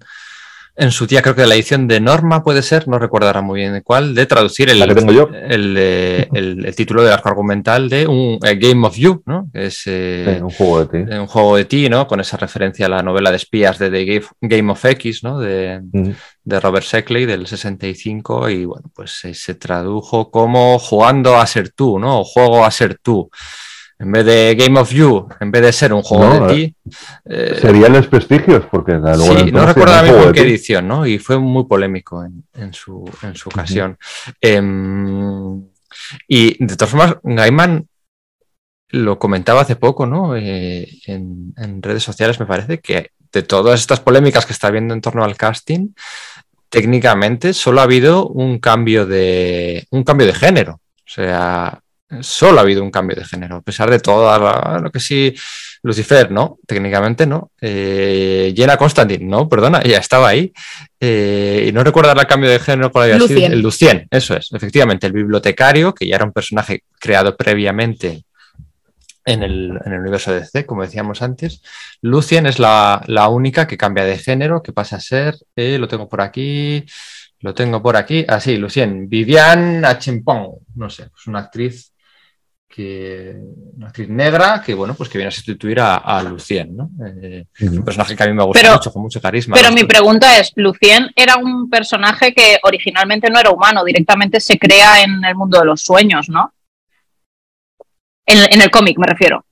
en 0.80 0.90
su 0.90 1.06
día, 1.06 1.20
creo 1.20 1.34
que 1.34 1.46
la 1.46 1.54
edición 1.54 1.86
de 1.86 2.00
Norma 2.00 2.42
puede 2.42 2.62
ser, 2.62 2.88
no 2.88 2.98
recuerdo 2.98 3.26
ahora 3.26 3.42
muy 3.42 3.60
bien 3.60 3.74
de 3.74 3.82
cuál, 3.82 4.14
de 4.14 4.24
traducir 4.24 4.70
el, 4.70 4.80
el, 4.82 6.74
título 6.74 7.04
de 7.04 7.12
arco 7.12 7.28
argumental 7.28 7.90
de 7.90 8.06
un 8.06 8.38
Game 8.38 8.86
of 8.86 8.96
You, 8.96 9.22
¿no? 9.26 9.50
es 9.52 9.82
eh, 9.84 10.40
un 10.42 10.48
juego 10.48 10.84
de 10.84 10.86
ti. 10.86 11.12
Un 11.12 11.26
juego 11.26 11.56
de 11.56 11.66
ti, 11.66 11.90
¿no? 11.90 12.06
Con 12.06 12.20
esa 12.20 12.38
referencia 12.38 12.86
a 12.86 12.88
la 12.88 13.02
novela 13.02 13.30
de 13.30 13.36
espías 13.36 13.78
de 13.78 13.90
The 13.90 14.22
Game 14.40 14.72
of 14.72 14.84
X, 14.84 15.22
¿no? 15.22 15.38
De, 15.38 15.82
Robert 16.46 16.86
Sheckley 16.86 17.26
del 17.26 17.46
65 17.46 18.48
y 18.48 18.64
bueno, 18.64 18.90
pues 18.94 19.22
se 19.32 19.54
tradujo 19.54 20.30
como 20.30 20.78
jugando 20.78 21.36
a 21.36 21.46
ser 21.46 21.70
tú, 21.70 21.98
¿no? 21.98 22.20
O 22.20 22.24
juego 22.24 22.64
a 22.64 22.70
ser 22.70 22.98
tú. 23.00 23.30
En 24.00 24.10
vez 24.12 24.24
de 24.24 24.54
Game 24.58 24.80
of 24.80 24.90
You, 24.90 25.28
en 25.40 25.50
vez 25.50 25.60
de 25.62 25.72
ser 25.72 25.92
un 25.92 26.00
juego 26.02 26.24
No, 26.40 26.46
de 26.46 26.52
eh, 26.54 26.56
ti. 26.66 26.74
eh, 27.26 27.58
Sería 27.60 27.88
los 27.90 28.06
prestigios, 28.06 28.64
porque 28.70 28.92
la- 28.94 29.14
sí, 29.14 29.28
entonces 29.28 29.52
no 29.52 29.66
recuerdo 29.66 29.92
ahora 29.94 30.02
mismo 30.10 30.22
en 30.28 30.32
qué 30.32 30.40
edición, 30.40 30.88
¿no? 30.88 31.06
Y 31.06 31.18
fue 31.18 31.38
muy 31.38 31.64
polémico 31.66 32.24
en, 32.24 32.42
en 32.54 32.72
su, 32.72 33.04
en 33.22 33.34
su 33.36 33.50
ocasión. 33.50 33.98
Em, 34.40 35.62
y 36.26 36.64
de 36.64 36.76
todas 36.76 36.90
formas, 36.90 37.16
Gaiman 37.22 37.86
lo 38.92 39.18
comentaba 39.18 39.60
hace 39.60 39.76
poco, 39.76 40.06
¿no? 40.06 40.34
Eh, 40.34 40.88
en, 41.06 41.52
en 41.58 41.82
redes 41.82 42.02
sociales 42.02 42.40
me 42.40 42.46
parece 42.46 42.78
que 42.80 43.10
de 43.32 43.42
todas 43.42 43.78
estas 43.80 44.00
polémicas 44.00 44.46
que 44.46 44.52
está 44.54 44.68
habiendo 44.68 44.94
en 44.94 45.00
torno 45.00 45.22
al 45.24 45.36
casting, 45.36 45.88
técnicamente 46.68 47.52
solo 47.52 47.80
ha 47.80 47.84
habido 47.84 48.26
un 48.26 48.58
cambio 48.58 49.04
de 49.06 49.86
un 49.90 50.04
cambio 50.04 50.26
de 50.26 50.34
género. 50.34 50.80
O 51.00 51.12
sea, 51.12 51.80
solo 52.20 52.58
ha 52.58 52.62
habido 52.62 52.82
un 52.82 52.90
cambio 52.90 53.16
de 53.16 53.24
género, 53.24 53.56
a 53.56 53.60
pesar 53.62 53.90
de 53.90 54.00
todo 54.00 54.26
la- 54.38 54.80
lo 54.82 54.90
que 54.90 55.00
sí, 55.00 55.34
Lucifer, 55.82 56.30
no, 56.30 56.58
técnicamente 56.66 57.26
no. 57.26 57.52
Eh, 57.60 58.52
Jenna 58.56 58.76
Constantine, 58.76 59.24
no, 59.24 59.48
perdona, 59.48 59.80
ella 59.82 59.98
estaba 59.98 60.28
ahí. 60.28 60.52
Eh, 60.98 61.66
y 61.68 61.72
no 61.72 61.82
recuerdo 61.82 62.12
el 62.12 62.26
cambio 62.26 62.50
de 62.50 62.58
género 62.58 62.90
había 62.94 63.14
sido. 63.14 63.28
Lucien. 63.28 63.52
El 63.52 63.60
Lucien, 63.60 64.06
eso 64.10 64.36
es, 64.36 64.48
efectivamente, 64.52 65.06
el 65.06 65.12
bibliotecario, 65.12 65.94
que 65.94 66.06
ya 66.06 66.16
era 66.16 66.24
un 66.24 66.32
personaje 66.32 66.82
creado 66.98 67.36
previamente 67.36 68.24
en 69.24 69.42
el, 69.42 69.78
en 69.84 69.92
el 69.92 70.00
universo 70.00 70.32
de 70.32 70.40
DC, 70.40 70.66
como 70.66 70.82
decíamos 70.82 71.22
antes. 71.22 71.62
Lucien 72.02 72.46
es 72.46 72.58
la, 72.58 73.02
la 73.06 73.28
única 73.28 73.66
que 73.66 73.76
cambia 73.78 74.04
de 74.04 74.18
género, 74.18 74.62
que 74.62 74.72
pasa 74.72 74.96
a 74.96 75.00
ser, 75.00 75.36
eh, 75.56 75.78
lo 75.78 75.88
tengo 75.88 76.08
por 76.08 76.20
aquí, 76.20 76.84
lo 77.40 77.54
tengo 77.54 77.82
por 77.82 77.96
aquí, 77.96 78.24
así, 78.28 78.56
Lucien, 78.56 79.08
Viviane 79.08 79.86
Achempong, 79.86 80.56
no 80.74 80.90
sé, 80.90 81.04
es 81.04 81.26
una 81.26 81.38
actriz 81.40 81.92
que 82.72 83.34
una 83.76 83.88
actriz 83.88 84.08
negra 84.08 84.62
que 84.64 84.74
bueno 84.74 84.94
pues 84.94 85.08
que 85.08 85.18
viene 85.18 85.26
a 85.28 85.32
sustituir 85.32 85.80
a, 85.80 85.96
a 85.96 86.22
Lucien, 86.22 86.76
¿no? 86.76 86.88
Eh, 87.20 87.44
un 87.62 87.84
personaje 87.84 88.14
que 88.14 88.22
a 88.22 88.26
mí 88.28 88.32
me 88.32 88.44
gusta 88.44 88.60
Pero- 88.62 88.74
mucho, 88.74 88.92
con 88.92 89.02
mucho 89.02 89.20
carisma. 89.20 89.56
Pero 89.56 89.70
¿no? 89.70 89.74
mi 89.74 89.84
pregunta 89.84 90.38
es, 90.38 90.52
Lucien 90.54 91.10
era 91.16 91.36
un 91.36 91.68
personaje 91.68 92.32
que 92.32 92.58
originalmente 92.62 93.28
no 93.28 93.40
era 93.40 93.50
humano, 93.50 93.84
directamente 93.84 94.38
se 94.38 94.56
crea 94.56 95.02
en 95.02 95.24
el 95.24 95.34
mundo 95.34 95.58
de 95.58 95.66
los 95.66 95.82
sueños, 95.82 96.28
¿no? 96.28 96.54
En, 98.24 98.38
en 98.52 98.62
el 98.62 98.70
cómic 98.70 98.96
me 98.98 99.06
refiero. 99.08 99.44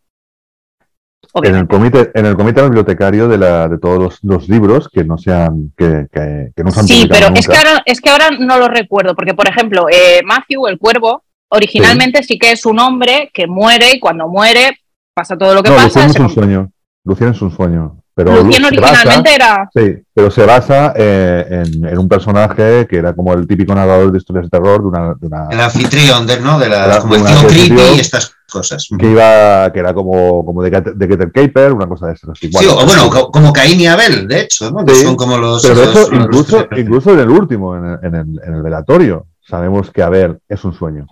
En 1.43 1.55
el 1.57 1.66
comité, 1.69 2.11
en 2.15 2.24
el 2.27 2.36
comité 2.36 2.62
bibliotecario 2.62 3.28
de, 3.28 3.36
la, 3.39 3.69
de 3.69 3.78
todos 3.78 3.99
los, 3.99 4.19
los 4.23 4.49
libros 4.49 4.89
que 4.89 5.05
no 5.05 5.19
sean, 5.19 5.73
que, 5.77 6.07
que, 6.11 6.51
que 6.57 6.65
no 6.65 6.70
se 6.70 6.81
han 6.81 6.86
Sí, 6.89 7.07
pero 7.11 7.28
es 7.35 7.47
que, 7.47 7.57
ahora, 7.57 7.82
es 7.85 8.01
que 8.01 8.11
ahora 8.11 8.31
no 8.31 8.59
lo 8.59 8.69
recuerdo, 8.69 9.15
porque 9.15 9.35
por 9.35 9.47
ejemplo, 9.49 9.86
eh, 9.90 10.23
Matthew, 10.24 10.69
el 10.69 10.78
cuervo, 10.78 11.24
originalmente 11.51 12.23
sí. 12.23 12.39
que 12.39 12.53
es 12.53 12.65
un 12.66 12.79
hombre 12.79 13.31
que 13.33 13.47
muere 13.47 13.93
y 13.95 14.01
cuando 14.01 14.29
muere 14.29 14.79
pasa 15.15 15.37
todo 15.37 15.55
lo 15.55 15.62
que 15.62 15.70
no, 15.70 15.77
pasa. 15.77 16.07
Lucien 16.07 16.11
es 16.11 16.19
un 16.20 16.31
sueño. 16.31 16.70
Lucien 17.05 17.31
es 17.31 17.43
un 17.43 17.51
sueño. 17.51 17.95
Pero 18.15 18.43
Lucien 18.43 18.62
Lu- 18.62 18.69
se 18.70 18.81
basa- 18.81 18.91
originalmente 18.95 19.35
era... 19.35 19.70
Sí, 19.73 19.95
pero 20.12 20.29
se 20.31 20.45
basa 20.45 20.93
eh, 20.97 21.47
en, 21.49 21.87
en 21.87 21.99
un 21.99 22.09
personaje 22.09 22.85
que 22.89 22.97
era 22.97 23.15
como 23.15 23.33
el 23.33 23.47
típico 23.47 23.73
narrador 23.77 24.11
de 24.11 24.19
historias 24.19 24.47
de 24.47 24.51
terror 24.51 24.81
de 24.81 24.87
una, 24.89 25.15
de 25.15 25.27
una- 25.29 25.47
El 25.53 25.61
anfitrión 25.61 26.27
de, 26.27 26.41
¿no? 26.41 26.59
de 26.59 26.69
la, 26.69 26.85
Era 26.87 26.99
como 26.99 27.15
el 27.15 27.25
tío 27.25 27.47
creepy 27.47 27.81
y 27.97 28.01
estas 28.01 28.35
cosas. 28.51 28.89
que 28.99 29.07
iba, 29.09 29.73
que 29.73 29.79
era 29.79 29.95
como, 29.95 30.45
como 30.45 30.65
de, 30.65 30.70
de 30.70 31.07
Getter 31.07 31.31
Caper, 31.31 31.73
una 31.73 31.87
cosa 31.87 32.09
de 32.09 32.15
esas. 32.15 32.31
así. 32.31 32.51
Sí, 32.53 32.66
o 32.66 32.85
bueno, 32.85 33.09
co- 33.09 33.31
como 33.31 33.53
Caín 33.53 33.81
y 33.81 33.87
Abel, 33.87 34.27
de 34.27 34.41
hecho, 34.41 34.69
¿no? 34.73 34.85
Que 34.85 34.95
Sí, 34.97 35.05
son 35.05 35.15
como 35.15 35.39
los. 35.39 35.62
Pero 35.62 35.75
de 35.77 35.87
los- 35.87 35.97
hecho, 35.97 36.11
los- 36.11 36.20
incluso, 36.25 36.66
incluso 36.77 37.12
en 37.12 37.19
el 37.20 37.29
último, 37.31 37.77
en 37.77 37.85
el, 37.85 37.99
en 38.03 38.15
el- 38.16 38.41
en 38.45 38.55
el 38.55 38.62
velatorio, 38.62 39.27
sabemos 39.49 39.93
que 39.93 40.03
Abel 40.03 40.39
es 40.49 40.65
un 40.65 40.73
sueño. 40.75 41.07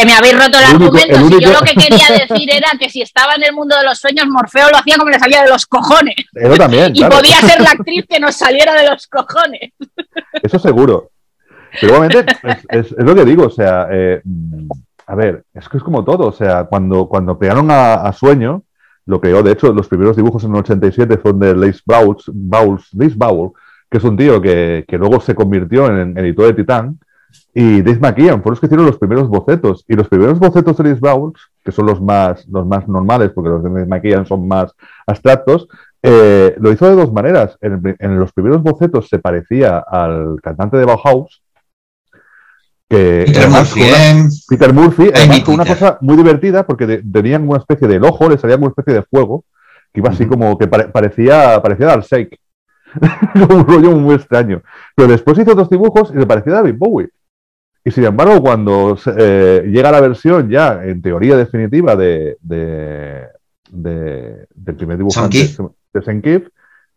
Que 0.00 0.06
me 0.06 0.12
habéis 0.14 0.34
roto 0.38 0.58
el, 0.58 0.64
El 0.64 0.76
único- 0.76 0.96
argumento. 0.96 1.16
el 1.16 1.28
Si 1.38 1.44
yo 1.44 1.52
lo 1.52 1.60
que 1.60 1.74
quería 1.74 2.06
decir 2.28 2.48
era 2.52 2.68
que 2.78 2.90
si 2.90 3.02
estaba 3.02 3.34
en 3.34 3.44
el 3.44 3.52
mundo 3.54 3.76
de 3.76 3.84
los 3.84 3.98
sueños, 3.98 4.26
Morfeo 4.28 4.68
lo 4.70 4.76
hacía 4.78 4.96
como 4.96 5.10
le 5.10 5.18
salía 5.18 5.42
de 5.42 5.48
los 5.50 5.66
cojones. 5.66 6.14
Eso 6.34 6.56
también, 6.56 6.92
Y 6.94 6.98
claro, 6.98 7.16
podía 7.16 7.36
ser 7.40 7.60
la 7.60 7.70
actriz 7.78 8.04
que 8.08 8.20
nos 8.20 8.34
saliera 8.36 8.74
de 8.74 8.90
los 8.90 9.06
cojones. 9.06 9.72
eso 10.42 10.58
seguro. 10.58 11.10
Pero 11.80 11.94
igualmente, 11.94 12.32
es, 12.42 12.56
es- 12.68 12.92
es 12.98 13.04
lo 13.04 13.14
que 13.14 13.24
digo, 13.24 13.46
o 13.46 13.50
sea, 13.50 13.86
eh, 13.90 14.22
a 15.06 15.14
ver, 15.14 15.44
es 15.54 15.68
que 15.68 15.76
es 15.76 15.82
como 15.82 16.04
todo, 16.04 16.26
o 16.26 16.32
sea, 16.32 16.64
cuando, 16.64 17.06
cuando 17.08 17.38
crearon 17.38 17.70
a, 17.70 17.94
a 17.94 18.12
Sueño, 18.12 18.62
lo 19.06 19.20
creó, 19.20 19.42
de 19.42 19.52
hecho, 19.52 19.72
los 19.72 19.86
primeros 19.88 20.16
dibujos 20.16 20.42
en 20.44 20.50
el 20.50 20.56
87 20.60 21.18
fueron 21.18 21.38
de 21.40 21.54
Lace 21.54 21.80
Bowles, 21.86 22.24
Bowles, 22.26 22.86
Lace 22.92 23.14
Bowles, 23.14 23.52
que 23.90 23.98
es 23.98 24.04
un 24.04 24.16
tío 24.16 24.40
que, 24.42 24.84
que 24.88 24.98
luego 24.98 25.20
se 25.20 25.34
convirtió 25.34 25.86
en, 25.86 25.98
en 26.00 26.18
editor 26.18 26.46
de 26.46 26.54
Titán, 26.54 26.98
y 27.54 27.80
Dave 27.82 27.98
McKean 28.00 28.42
fueron 28.42 28.50
los 28.52 28.60
que 28.60 28.66
hicieron 28.66 28.86
los 28.86 28.98
primeros 28.98 29.28
bocetos. 29.28 29.84
Y 29.88 29.94
los 29.94 30.08
primeros 30.08 30.38
bocetos 30.38 30.76
de 30.76 30.84
Lace 30.84 31.00
Bowles, 31.00 31.40
que 31.64 31.72
son 31.72 31.86
los 31.86 32.00
más, 32.02 32.46
los 32.48 32.66
más 32.66 32.86
normales, 32.88 33.30
porque 33.34 33.50
los 33.50 33.62
de 33.64 33.70
Dave 33.70 33.86
McKean 33.86 34.26
son 34.26 34.46
más 34.46 34.72
abstractos, 35.06 35.68
eh, 36.02 36.54
lo 36.58 36.70
hizo 36.70 36.86
de 36.88 36.94
dos 36.96 37.12
maneras. 37.12 37.56
En, 37.60 38.18
los 38.18 38.32
primeros 38.32 38.62
bocetos 38.62 39.08
se 39.08 39.18
parecía 39.18 39.78
al 39.78 40.36
cantante 40.42 40.76
de 40.76 40.84
Bauhaus, 40.84 41.42
que 42.88 43.24
Peter 43.26 43.48
Murphy, 43.48 43.80
una- 43.82 44.10
¿eh? 44.10 44.28
Peter 44.48 44.72
Murphy, 44.72 45.10
además 45.14 45.40
con 45.40 45.54
una 45.54 45.64
cosa 45.66 45.98
muy 46.02 46.16
divertida, 46.16 46.66
porque 46.66 46.86
de- 46.86 47.02
tenían 47.02 47.48
una 47.48 47.58
especie 47.58 47.88
del 47.88 48.04
ojo, 48.04 48.28
le 48.28 48.38
salía 48.38 48.56
una 48.56 48.68
especie 48.68 48.94
de 48.94 49.02
fuego, 49.02 49.44
que 49.92 50.00
iba 50.00 50.10
así 50.10 50.26
como 50.26 50.56
que 50.58 50.68
pare- 50.68 50.88
parecía, 50.88 51.60
parecía 51.62 51.86
Darkseid. 51.86 52.28
como 53.48 53.56
un 53.56 53.66
rollo 53.66 53.90
muy 53.92 54.14
extraño. 54.14 54.62
Pero 54.94 55.08
después 55.08 55.36
hizo 55.38 55.52
otros 55.52 55.68
dibujos 55.68 56.10
y 56.14 56.18
le 56.18 56.26
parecía 56.26 56.54
David 56.54 56.76
Bowie. 56.78 57.08
Y 57.86 57.90
sin 57.92 58.04
embargo, 58.04 58.40
cuando 58.42 58.98
eh, 59.16 59.62
llega 59.66 59.92
la 59.92 60.00
versión 60.00 60.50
ya, 60.50 60.80
en 60.84 61.00
teoría 61.00 61.36
definitiva, 61.36 61.94
de, 61.94 62.36
de- 62.40 63.26
de- 63.70 64.46
del 64.54 64.74
primer 64.74 64.98
dibujante 64.98 65.38
de 65.94 66.02
Keith, 66.20 66.48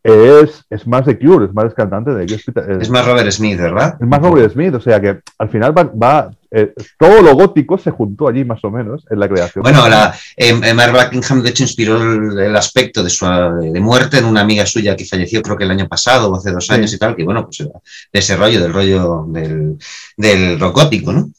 es, 0.04 0.64
es 0.70 0.88
más 0.88 1.06
de 1.06 1.20
Cure, 1.20 1.46
es 1.46 1.54
más 1.54 1.74
cantante 1.74 2.12
de 2.12 2.24
es, 2.26 2.46
Es 2.82 2.90
más 2.90 3.06
Robert 3.06 3.30
Smith, 3.32 3.58
¿verdad? 3.60 3.98
es 4.00 4.08
más 4.08 4.22
Robert 4.22 4.52
Smith, 4.54 4.74
o 4.76 4.80
sea 4.80 5.00
que 5.02 5.20
al 5.38 5.50
final 5.50 5.78
va, 5.78 5.84
va, 5.84 6.32
eh, 6.52 6.74
todo 6.98 7.22
lo 7.22 7.36
gótico 7.36 7.78
se 7.78 7.92
juntó 7.92 8.28
allí 8.28 8.46
más 8.46 8.64
o 8.64 8.72
menos 8.72 9.06
en 9.10 9.20
la 9.20 9.28
creación. 9.28 9.62
Bueno, 9.62 9.88
la, 9.90 10.14
eh, 10.38 10.54
Mark 10.74 10.94
Buckingham 10.94 11.42
de 11.44 11.50
hecho 11.50 11.64
inspiró 11.64 11.98
el, 12.02 12.40
el 12.40 12.56
aspecto 12.56 13.04
de 13.04 13.10
su 13.10 13.26
de 13.26 13.80
muerte 13.82 14.20
en 14.20 14.26
una 14.26 14.42
amiga 14.42 14.66
suya 14.66 14.96
que 14.96 15.06
falleció 15.06 15.42
creo 15.42 15.58
que 15.58 15.66
el 15.66 15.72
año 15.72 15.88
pasado 15.88 16.32
o 16.32 16.36
hace 16.38 16.52
dos 16.52 16.66
Sí. 16.66 16.74
años 16.74 16.94
y 16.94 16.98
tal, 16.98 17.16
que 17.16 17.24
bueno, 17.26 17.44
pues 17.44 17.60
era 17.60 17.72
de 18.14 18.20
ese 18.20 18.36
rollo, 18.38 18.62
del 18.62 18.74
rollo 18.74 19.26
del, 19.28 19.78
del 20.16 20.60
rock 20.60 20.76
gótico, 20.76 21.12
¿no? 21.12 21.30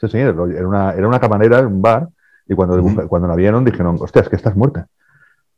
Sí, 0.00 0.08
sí, 0.12 0.18
era 0.18 0.32
una, 0.32 0.92
era 0.92 1.08
una 1.08 1.18
camarera 1.18 1.58
en 1.58 1.66
un 1.66 1.82
bar 1.82 2.08
y 2.48 2.54
cuando, 2.54 2.80
cuando 3.08 3.26
la 3.26 3.34
vieron 3.34 3.64
dijeron, 3.64 3.96
hostia, 3.98 4.22
es 4.22 4.28
que 4.28 4.36
estás 4.36 4.54
muerta. 4.54 4.86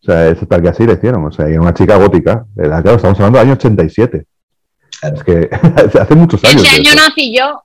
O 0.02 0.04
sea, 0.04 0.28
es 0.28 0.38
tal 0.48 0.62
que 0.62 0.68
así 0.68 0.84
le 0.84 0.94
hicieron. 0.94 1.24
O 1.26 1.32
sea, 1.32 1.48
y 1.48 1.52
era 1.52 1.60
una 1.60 1.74
chica 1.74 1.96
gótica. 1.96 2.44
Era, 2.56 2.80
claro, 2.82 2.96
estamos 2.96 3.18
hablando 3.18 3.38
del 3.38 3.48
año 3.48 3.54
87. 3.54 4.24
Claro. 5.00 5.16
Es 5.16 5.24
que 5.24 5.50
hace 6.00 6.14
muchos 6.14 6.42
años. 6.44 6.62
Ese 6.62 6.76
año 6.76 6.90
eso. 6.92 6.96
nací 7.08 7.36
yo. 7.36 7.62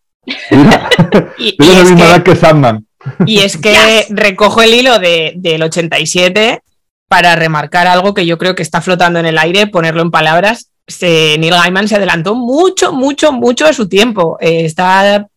Mira, 0.51 0.89
Y, 1.37 1.49
y 1.59 1.65
la 1.65 1.79
es 1.79 1.83
misma 1.91 1.97
que- 1.97 2.03
edad 2.11 2.23
que 2.23 2.35
Sandman. 2.35 2.87
Y 3.25 3.39
es 3.39 3.57
que 3.57 4.05
recojo 4.09 4.61
el 4.61 4.73
hilo 4.73 4.97
de- 4.99 5.33
del 5.35 5.61
87 5.63 6.61
para 7.09 7.35
remarcar 7.35 7.85
algo 7.85 8.13
que 8.13 8.25
yo 8.25 8.37
creo 8.37 8.55
que 8.55 8.63
está 8.63 8.81
flotando 8.81 9.19
en 9.19 9.25
el 9.25 9.37
aire, 9.37 9.67
ponerlo 9.67 10.01
en 10.01 10.09
palabras. 10.11 10.69
Se- 10.87 11.37
Neil 11.37 11.53
Gaiman 11.53 11.87
se 11.87 11.95
adelantó 11.97 12.33
mucho, 12.35 12.93
mucho, 12.93 13.31
mucho 13.33 13.65
a 13.65 13.73
su 13.73 13.87
tiempo. 13.89 14.37
Eh, 14.41 14.65
está 14.65 15.27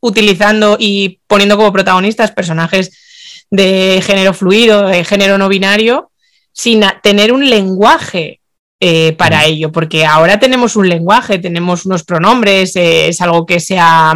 utilizando 0.00 0.76
y 0.78 1.20
poniendo 1.26 1.56
como 1.56 1.72
protagonistas 1.72 2.30
personajes 2.30 3.44
de 3.50 4.00
género 4.04 4.32
fluido, 4.32 4.86
de 4.86 5.04
género 5.04 5.36
no 5.38 5.48
binario, 5.48 6.10
sin 6.56 6.82
tener 7.02 7.32
un 7.32 7.48
lenguaje 7.48 8.40
eh, 8.80 9.12
para 9.12 9.44
ello, 9.44 9.70
porque 9.70 10.06
ahora 10.06 10.38
tenemos 10.38 10.74
un 10.74 10.88
lenguaje, 10.88 11.38
tenemos 11.38 11.84
unos 11.84 12.02
pronombres, 12.02 12.74
eh, 12.76 13.08
es 13.08 13.20
algo 13.20 13.44
que 13.44 13.60
sea, 13.60 14.14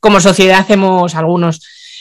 como 0.00 0.20
sociedad 0.20 0.66
hemos 0.68 1.14
algunos 1.14 1.60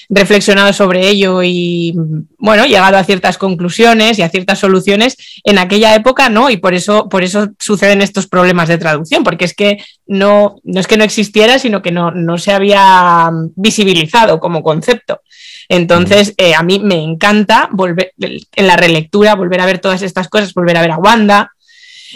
reflexionado 0.10 0.72
sobre 0.74 1.08
ello 1.08 1.42
y 1.44 1.94
bueno, 2.38 2.66
llegado 2.66 2.98
a 2.98 3.04
ciertas 3.04 3.38
conclusiones 3.38 4.18
y 4.18 4.24
a 4.24 4.30
ciertas 4.30 4.60
soluciones. 4.60 5.18
En 5.44 5.60
aquella 5.60 5.94
época 5.96 6.30
no, 6.30 6.50
y 6.50 6.58
por 6.58 6.74
eso, 6.74 7.08
por 7.08 7.24
eso 7.24 7.50
suceden 7.60 8.02
estos 8.02 8.28
problemas 8.28 8.68
de 8.68 8.78
traducción, 8.78 9.24
porque 9.24 9.46
es 9.46 9.54
que 9.54 9.84
no, 10.08 10.58
no 10.64 10.80
es 10.80 10.88
que 10.88 10.98
no 10.98 11.04
existiera, 11.04 11.60
sino 11.60 11.82
que 11.82 11.92
no, 11.92 12.12
no 12.12 12.38
se 12.40 12.52
había 12.52 13.30
visibilizado 13.56 14.40
como 14.40 14.64
concepto. 14.64 15.22
Entonces, 15.70 16.34
eh, 16.38 16.54
a 16.54 16.64
mí 16.64 16.80
me 16.80 17.02
encanta 17.02 17.70
volver 17.72 18.14
en 18.18 18.68
la 18.68 18.78
relectura, 18.78 19.36
volver 19.36 19.62
a 19.62 19.66
ver 19.66 19.80
todas 19.80 20.02
estas 20.02 20.28
cosas, 20.30 20.54
volver 20.54 20.78
a 20.78 20.82
ver 20.82 20.92
a 20.92 20.98
Wanda, 20.98 21.52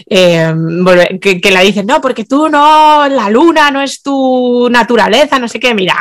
eh, 0.10 0.52
volver- 0.56 1.20
que, 1.20 1.42
que 1.42 1.52
la 1.52 1.62
dicen, 1.62 1.86
no, 1.86 2.00
porque 2.00 2.26
tú 2.26 2.50
no, 2.50 3.08
la 3.08 3.30
luna 3.30 3.72
no 3.72 3.82
es 3.82 4.02
tu 4.02 4.70
naturaleza, 4.70 5.40
no 5.40 5.48
sé 5.48 5.60
qué, 5.60 5.74
mira, 5.74 5.98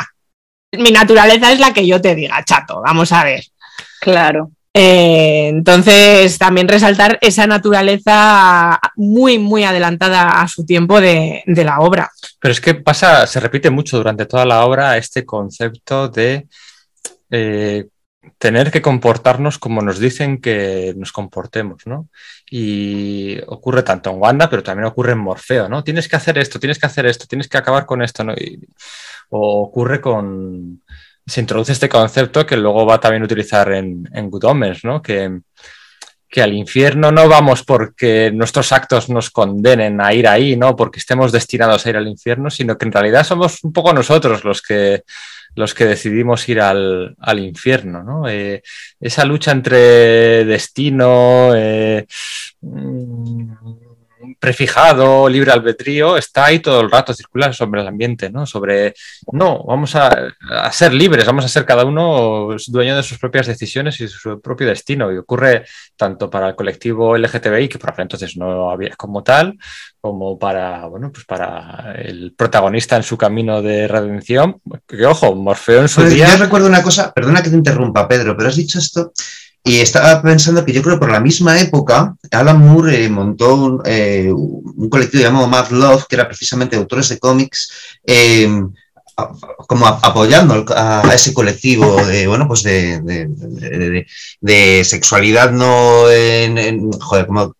mi 0.77 0.91
naturaleza 0.91 1.51
es 1.51 1.59
la 1.59 1.73
que 1.73 1.85
yo 1.87 1.99
te 1.99 2.15
diga, 2.15 2.43
chato, 2.45 2.81
vamos 2.81 3.11
a 3.11 3.23
ver. 3.23 3.43
Claro. 3.99 4.51
Eh, 4.71 5.47
entonces, 5.47 6.37
también 6.37 6.67
resaltar 6.67 7.17
esa 7.21 7.47
naturaleza 7.47 8.79
muy, 8.95 9.39
muy 9.39 9.63
adelantada 9.63 10.41
a 10.41 10.47
su 10.47 10.63
tiempo 10.65 11.01
de, 11.01 11.43
de 11.47 11.63
la 11.63 11.79
obra. 11.79 12.11
Pero 12.39 12.51
es 12.51 12.61
que 12.61 12.75
pasa, 12.75 13.25
se 13.25 13.39
repite 13.39 13.71
mucho 13.71 13.97
durante 13.97 14.27
toda 14.27 14.45
la 14.45 14.63
obra 14.65 14.95
este 14.95 15.25
concepto 15.25 16.07
de 16.07 16.47
eh, 17.31 17.87
tener 18.37 18.71
que 18.71 18.81
comportarnos 18.81 19.57
como 19.57 19.81
nos 19.81 19.99
dicen 19.99 20.41
que 20.41 20.93
nos 20.97 21.11
comportemos, 21.11 21.85
¿no? 21.85 22.09
Y 22.49 23.39
ocurre 23.47 23.83
tanto 23.83 24.09
en 24.09 24.17
Wanda, 24.17 24.49
pero 24.49 24.63
también 24.63 24.87
ocurre 24.87 25.13
en 25.13 25.19
Morfeo, 25.19 25.69
¿no? 25.69 25.83
Tienes 25.83 26.07
que 26.07 26.15
hacer 26.15 26.37
esto, 26.37 26.59
tienes 26.59 26.79
que 26.79 26.85
hacer 26.85 27.05
esto, 27.05 27.25
tienes 27.27 27.47
que 27.47 27.57
acabar 27.57 27.85
con 27.85 28.01
esto, 28.01 28.23
¿no? 28.23 28.33
o 29.29 29.61
ocurre 29.61 30.01
con... 30.01 30.83
Se 31.25 31.41
introduce 31.41 31.73
este 31.73 31.89
concepto 31.89 32.45
que 32.45 32.57
luego 32.57 32.85
va 32.85 32.99
también 32.99 33.21
a 33.21 33.25
utilizar 33.25 33.71
en, 33.71 34.09
en 34.13 34.29
Good 34.29 34.45
Omens, 34.45 34.83
¿no? 34.83 35.01
Que, 35.01 35.41
que 36.27 36.41
al 36.41 36.53
infierno 36.53 37.11
no 37.11 37.27
vamos 37.27 37.63
porque 37.63 38.31
nuestros 38.33 38.71
actos 38.71 39.09
nos 39.09 39.29
condenen 39.29 40.01
a 40.01 40.13
ir 40.13 40.27
ahí, 40.27 40.55
¿no? 40.55 40.75
Porque 40.75 40.99
estemos 40.99 41.31
destinados 41.31 41.85
a 41.85 41.89
ir 41.89 41.97
al 41.97 42.07
infierno, 42.07 42.49
sino 42.49 42.77
que 42.77 42.85
en 42.85 42.91
realidad 42.91 43.23
somos 43.23 43.63
un 43.63 43.71
poco 43.71 43.93
nosotros 43.93 44.43
los 44.43 44.61
que 44.61 45.03
los 45.59 45.73
que 45.73 45.85
decidimos 45.85 46.47
ir 46.47 46.61
al, 46.61 47.15
infierno. 47.37 48.01
¿no? 48.01 48.29
Eh, 48.29 48.63
esa 48.97 49.25
lucha 49.25 49.51
entre 49.51 50.45
destino, 50.45 51.51
eh, 51.53 52.07
mm, 52.61 53.51
prefijado, 54.39 55.29
libre 55.29 55.51
albedrío, 55.51 56.17
está 56.17 56.45
ahí 56.45 56.59
todo 56.59 56.81
el 56.81 56.91
rato 56.91 57.13
circular 57.13 57.53
sobre 57.53 57.81
el 57.81 57.87
ambiente, 57.87 58.29
¿no? 58.29 58.45
Sobre, 58.45 58.93
no, 59.31 59.63
vamos 59.63 59.95
a, 59.95 60.33
ser 60.71 60.93
libres, 60.93 61.25
vamos 61.25 61.45
a 61.45 61.47
ser 61.47 61.65
cada 61.65 61.85
uno 61.85 62.49
dueño 62.67 62.95
de 62.95 63.03
sus 63.03 63.17
propias 63.17 63.47
decisiones 63.47 63.99
y 64.01 64.07
su 64.07 64.39
propio 64.41 64.67
destino. 64.67 65.11
Y 65.11 65.17
ocurre 65.17 65.65
tanto 65.95 66.29
para 66.29 66.49
el 66.49 66.55
colectivo 66.55 67.17
LGTBI, 67.17 67.69
que 67.69 67.79
por 67.79 67.93
entonces 67.97 68.37
no 68.37 68.69
había 68.69 68.95
como 68.95 69.23
tal, 69.23 69.57
como 70.01 70.37
para, 70.37 70.85
bueno, 70.85 71.11
pues 71.11 71.25
para 71.25 71.93
el 71.95 72.33
protagonista 72.35 72.95
en 72.95 73.03
su 73.03 73.17
camino 73.17 73.61
de 73.61 73.87
redención. 73.87 74.61
Que 74.87 75.05
ojo, 75.05 75.35
Morfeo 75.35 75.81
en 75.81 75.89
su 75.89 76.01
pues 76.01 76.13
día. 76.13 76.29
Yo 76.29 76.43
recuerdo 76.43 76.67
una 76.67 76.83
cosa, 76.83 77.11
perdona 77.13 77.41
que 77.41 77.49
te 77.49 77.55
interrumpa, 77.55 78.07
Pedro, 78.07 78.35
pero 78.37 78.49
has 78.49 78.55
dicho 78.55 78.79
esto 78.79 79.11
y 79.63 79.79
estaba 79.79 80.21
pensando 80.21 80.63
que 80.65 80.73
yo 80.73 80.81
creo 80.81 80.95
que 80.95 81.01
por 81.01 81.11
la 81.11 81.19
misma 81.19 81.59
época, 81.59 82.15
Alan 82.31 82.59
Moore 82.59 83.03
eh, 83.03 83.09
montó 83.09 83.55
un, 83.55 83.81
eh, 83.85 84.31
un, 84.31 84.89
colectivo 84.89 85.23
llamado 85.23 85.47
Mad 85.47 85.69
Love, 85.69 86.05
que 86.07 86.15
era 86.15 86.27
precisamente 86.27 86.75
autores 86.75 87.09
de 87.09 87.19
cómics, 87.19 87.71
em, 88.03 88.71
como 89.67 89.85
apoyando 89.85 90.65
a, 90.75 91.11
ese 91.13 91.33
colectivo 91.33 92.03
de, 92.05 92.27
bueno, 92.27 92.47
pues 92.47 92.63
de, 92.63 93.01
de, 93.01 94.07
de, 94.39 94.83
sexualidad 94.85 95.51
no 95.51 96.09
en, 96.09 96.91
joder, 96.93 97.27
como 97.27 97.53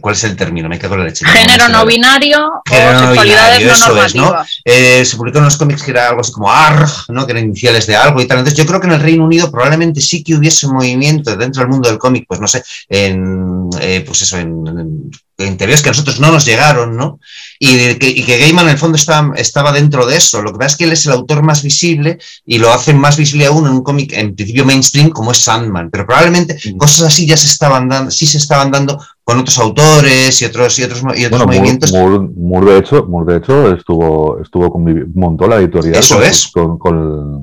¿Cuál 0.00 0.14
es 0.14 0.24
el 0.24 0.36
término? 0.36 0.68
Me 0.68 0.78
cago 0.78 0.94
en 0.94 1.00
la 1.00 1.06
leche. 1.06 1.26
Género 1.26 1.68
no, 1.68 1.84
binario 1.84 2.48
o 2.48 2.62
sexualidades 2.98 3.80
no 3.80 3.86
normativas. 3.86 4.62
Eh, 4.64 5.04
se 5.04 5.16
publicó 5.16 5.38
en 5.38 5.44
los 5.44 5.56
cómics 5.56 5.82
que 5.82 5.90
era 5.90 6.08
algo 6.08 6.22
así 6.22 6.32
como 6.32 6.50
ARG, 6.50 6.88
¿no? 7.08 7.26
que 7.26 7.32
eran 7.32 7.44
iniciales 7.44 7.86
de 7.86 7.96
algo 7.96 8.20
y 8.20 8.26
tal. 8.26 8.38
Entonces 8.38 8.58
yo 8.58 8.66
creo 8.66 8.80
que 8.80 8.86
en 8.86 8.94
el 8.94 9.00
Reino 9.00 9.24
Unido 9.24 9.50
probablemente 9.50 10.00
sí 10.00 10.24
que 10.24 10.34
hubiese 10.34 10.66
un 10.66 10.74
movimiento 10.74 11.36
dentro 11.36 11.60
del 11.60 11.70
mundo 11.70 11.88
del 11.88 11.98
cómic, 11.98 12.24
pues 12.26 12.40
no 12.40 12.48
sé, 12.48 12.62
en, 12.88 13.68
eh, 13.80 14.02
pues 14.06 14.22
eso, 14.22 14.38
en 14.38 14.64
en 14.66 15.10
teorías 15.36 15.82
que 15.82 15.88
a 15.88 15.92
nosotros 15.92 16.20
no 16.20 16.30
nos 16.30 16.44
llegaron, 16.44 16.96
¿no? 16.96 17.18
Y 17.58 17.94
que, 17.94 18.08
y 18.08 18.22
que 18.22 18.38
Gaiman 18.38 18.66
en 18.66 18.72
el 18.72 18.78
fondo 18.78 18.96
estaba, 18.96 19.34
estaba, 19.36 19.72
dentro 19.72 20.06
de 20.06 20.16
eso. 20.16 20.42
Lo 20.42 20.52
que 20.52 20.58
pasa 20.58 20.72
es 20.72 20.76
que 20.76 20.84
él 20.84 20.92
es 20.92 21.06
el 21.06 21.12
autor 21.12 21.42
más 21.42 21.62
visible 21.62 22.18
y 22.44 22.58
lo 22.58 22.72
hace 22.72 22.94
más 22.94 23.16
visible 23.16 23.46
aún 23.46 23.66
en 23.66 23.72
un 23.72 23.82
cómic 23.82 24.12
en 24.12 24.34
principio 24.34 24.64
mainstream 24.64 25.10
como 25.10 25.32
es 25.32 25.38
Sandman. 25.38 25.90
Pero 25.90 26.06
probablemente 26.06 26.56
mm. 26.64 26.76
cosas 26.76 27.06
así 27.08 27.26
ya 27.26 27.36
se 27.36 27.46
estaban 27.46 27.88
dando, 27.88 28.10
sí 28.10 28.26
se 28.26 28.38
estaban 28.38 28.70
dando 28.70 28.98
con 29.24 29.38
otros 29.38 29.58
autores 29.58 30.42
y 30.42 30.44
otros 30.44 30.78
y 30.78 30.82
otros, 30.82 31.02
y 31.16 31.24
otros 31.24 31.46
movimientos. 31.46 31.92
Moore, 31.92 32.72
de 32.72 32.78
hecho, 32.78 33.08
de 33.26 33.36
hecho 33.38 33.74
estuvo, 33.74 34.38
estuvo 34.42 34.70
con, 34.70 35.12
montó 35.14 35.48
la 35.48 35.56
editorial 35.56 35.96
eso 35.96 36.16
con, 36.16 36.24
es. 36.24 36.48
Con, 36.48 36.78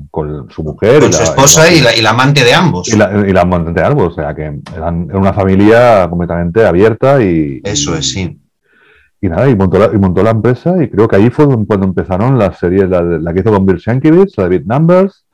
con, 0.08 0.48
su 0.48 0.62
mujer. 0.62 1.00
Con 1.00 1.12
su 1.12 1.22
esposa 1.24 1.72
y 1.72 1.80
la, 1.80 1.94
y 1.96 2.00
la, 2.00 2.10
amante 2.10 2.44
de 2.44 2.54
ambos. 2.54 2.88
Y 2.88 2.96
la, 2.96 3.24
y 3.28 3.32
la 3.32 3.40
amante 3.40 3.72
de 3.72 3.84
ambos. 3.84 4.12
O 4.12 4.14
sea 4.14 4.32
que 4.32 4.60
eran, 4.76 5.08
era 5.10 5.18
una 5.18 5.32
familia 5.32 6.06
completamente 6.08 6.64
abierta 6.64 7.20
y. 7.20 7.60
Eso 7.64 7.81
es, 7.96 8.10
sí. 8.10 8.38
Y 9.20 9.28
nada, 9.28 9.48
y 9.48 9.54
montó, 9.54 9.78
la, 9.78 9.86
y 9.86 9.98
montó 9.98 10.22
la 10.22 10.30
empresa 10.30 10.74
y 10.82 10.88
creo 10.88 11.06
que 11.06 11.16
ahí 11.16 11.30
fue 11.30 11.46
cuando 11.66 11.86
empezaron 11.86 12.38
las 12.38 12.58
series, 12.58 12.88
la, 12.88 13.02
la 13.02 13.32
que 13.32 13.40
hizo 13.40 13.52
con 13.52 13.64
Bill 13.64 13.80
Sienkiewicz, 13.80 14.36
la 14.36 14.48
de 14.48 14.58
Big 14.58 14.66
Numbers, 14.66 15.26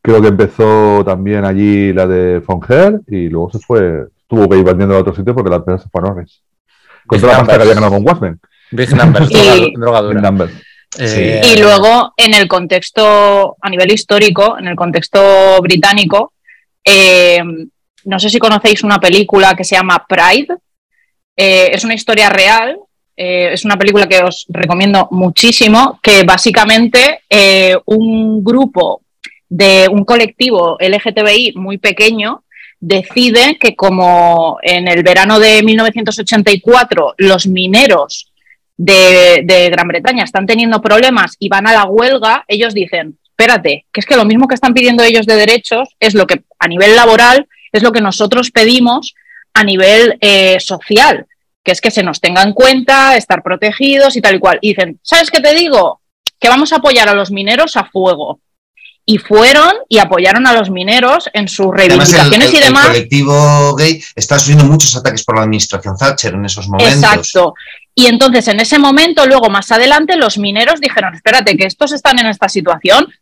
creo 0.00 0.20
que 0.20 0.28
empezó 0.28 1.04
también 1.04 1.44
allí 1.44 1.92
la 1.92 2.06
de 2.06 2.40
Fonger 2.40 3.00
y 3.08 3.28
luego 3.28 3.50
se 3.50 3.58
fue, 3.60 4.06
tuvo 4.26 4.48
que 4.48 4.58
ir 4.58 4.64
vendiendo 4.64 4.96
a 4.96 5.00
otro 5.00 5.14
sitio 5.14 5.34
porque 5.34 5.50
la 5.50 5.56
empresa 5.56 5.84
se 5.84 5.88
fue 5.88 6.00
a 6.02 6.04
Norris. 6.04 6.42
Con 7.06 7.20
toda 7.20 7.32
la 7.32 7.38
pasta 7.38 7.56
que 7.56 7.62
había 7.62 7.74
ganado 7.74 7.92
con 7.92 8.06
Watchmen. 8.06 8.40
Big 8.70 8.94
Numbers, 8.94 9.30
y, 9.30 9.74
drogadura. 9.74 10.14
Big 10.14 10.22
numbers. 10.22 10.52
Eh, 10.98 11.40
y 11.44 11.60
luego, 11.60 12.12
en 12.16 12.34
el 12.34 12.48
contexto, 12.48 13.56
a 13.60 13.70
nivel 13.70 13.92
histórico, 13.92 14.58
en 14.58 14.68
el 14.68 14.76
contexto 14.76 15.60
británico, 15.62 16.34
eh, 16.84 17.40
no 18.04 18.18
sé 18.18 18.28
si 18.28 18.38
conocéis 18.38 18.82
una 18.82 19.00
película 19.00 19.54
que 19.54 19.64
se 19.64 19.76
llama 19.76 20.04
Pride, 20.06 20.56
eh, 21.36 21.70
es 21.72 21.84
una 21.84 21.94
historia 21.94 22.28
real, 22.28 22.78
eh, 23.16 23.50
es 23.52 23.64
una 23.64 23.76
película 23.76 24.06
que 24.06 24.22
os 24.22 24.46
recomiendo 24.48 25.08
muchísimo, 25.10 25.98
que 26.02 26.24
básicamente 26.24 27.20
eh, 27.28 27.76
un 27.86 28.42
grupo 28.42 29.02
de 29.48 29.86
un 29.90 30.04
colectivo 30.04 30.78
LGTBI 30.80 31.52
muy 31.56 31.78
pequeño 31.78 32.44
decide 32.80 33.58
que 33.60 33.76
como 33.76 34.58
en 34.62 34.88
el 34.88 35.02
verano 35.02 35.38
de 35.38 35.62
1984 35.62 37.14
los 37.18 37.46
mineros 37.46 38.32
de, 38.76 39.42
de 39.44 39.70
Gran 39.70 39.88
Bretaña 39.88 40.24
están 40.24 40.46
teniendo 40.46 40.80
problemas 40.80 41.36
y 41.38 41.48
van 41.48 41.66
a 41.66 41.72
la 41.72 41.84
huelga, 41.84 42.44
ellos 42.48 42.74
dicen, 42.74 43.18
espérate, 43.28 43.86
que 43.92 44.00
es 44.00 44.06
que 44.06 44.16
lo 44.16 44.24
mismo 44.24 44.48
que 44.48 44.54
están 44.54 44.74
pidiendo 44.74 45.04
ellos 45.04 45.26
de 45.26 45.36
derechos 45.36 45.90
es 46.00 46.14
lo 46.14 46.26
que 46.26 46.42
a 46.58 46.66
nivel 46.66 46.96
laboral 46.96 47.46
es 47.72 47.82
lo 47.82 47.92
que 47.92 48.00
nosotros 48.00 48.50
pedimos 48.50 49.14
a 49.54 49.64
nivel 49.64 50.18
eh, 50.20 50.58
social, 50.60 51.26
que 51.62 51.72
es 51.72 51.80
que 51.80 51.90
se 51.90 52.02
nos 52.02 52.20
tenga 52.20 52.42
en 52.42 52.52
cuenta, 52.52 53.16
estar 53.16 53.42
protegidos 53.42 54.16
y 54.16 54.20
tal 54.20 54.36
y 54.36 54.38
cual. 54.38 54.58
Y 54.60 54.70
dicen, 54.70 54.98
¿sabes 55.02 55.30
qué 55.30 55.40
te 55.40 55.54
digo? 55.54 56.00
Que 56.38 56.48
vamos 56.48 56.72
a 56.72 56.76
apoyar 56.76 57.08
a 57.08 57.14
los 57.14 57.30
mineros 57.30 57.76
a 57.76 57.84
fuego. 57.84 58.40
Y 59.04 59.18
fueron 59.18 59.72
y 59.88 59.98
apoyaron 59.98 60.46
a 60.46 60.52
los 60.52 60.70
mineros 60.70 61.28
en 61.32 61.48
sus 61.48 61.74
reivindicaciones 61.74 62.54
y 62.54 62.60
demás. 62.60 62.86
El 62.86 62.92
colectivo 62.92 63.74
gay 63.74 64.00
está 64.14 64.38
sufriendo 64.38 64.64
muchos 64.64 64.94
ataques 64.94 65.24
por 65.24 65.36
la 65.36 65.42
administración 65.42 65.96
Thatcher 65.96 66.34
en 66.34 66.44
esos 66.44 66.68
momentos. 66.68 66.94
Exacto. 66.94 67.54
Y 67.94 68.06
entonces, 68.06 68.46
en 68.48 68.60
ese 68.60 68.78
momento, 68.78 69.26
luego 69.26 69.50
más 69.50 69.70
adelante, 69.70 70.16
los 70.16 70.38
mineros 70.38 70.80
dijeron, 70.80 71.14
espérate, 71.14 71.56
que 71.56 71.66
estos 71.66 71.92
están 71.92 72.18
en 72.20 72.26
esta 72.26 72.48
situación, 72.48 73.12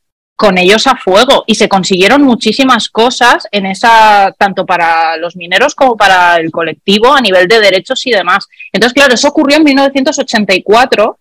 con 0.41 0.57
ellos 0.57 0.87
a 0.87 0.97
fuego 0.97 1.45
y 1.47 1.55
se 1.55 1.69
consiguieron 1.69 2.23
muchísimas 2.23 2.89
cosas 2.89 3.47
en 3.53 3.67
esa 3.67 4.35
tanto 4.39 4.65
para 4.65 5.19
los 5.19 5.37
mineros 5.37 5.75
como 5.75 5.99
para 5.99 6.37
el 6.37 6.51
colectivo 6.51 7.13
a 7.15 7.21
nivel 7.21 7.47
de 7.47 7.61
derechos 7.61 8.07
y 8.07 8.11
demás. 8.11 8.47
Entonces, 8.73 8.95
claro, 8.95 9.13
eso 9.13 9.29
ocurrió 9.29 9.59
en 9.59 9.65
1984 9.65 11.19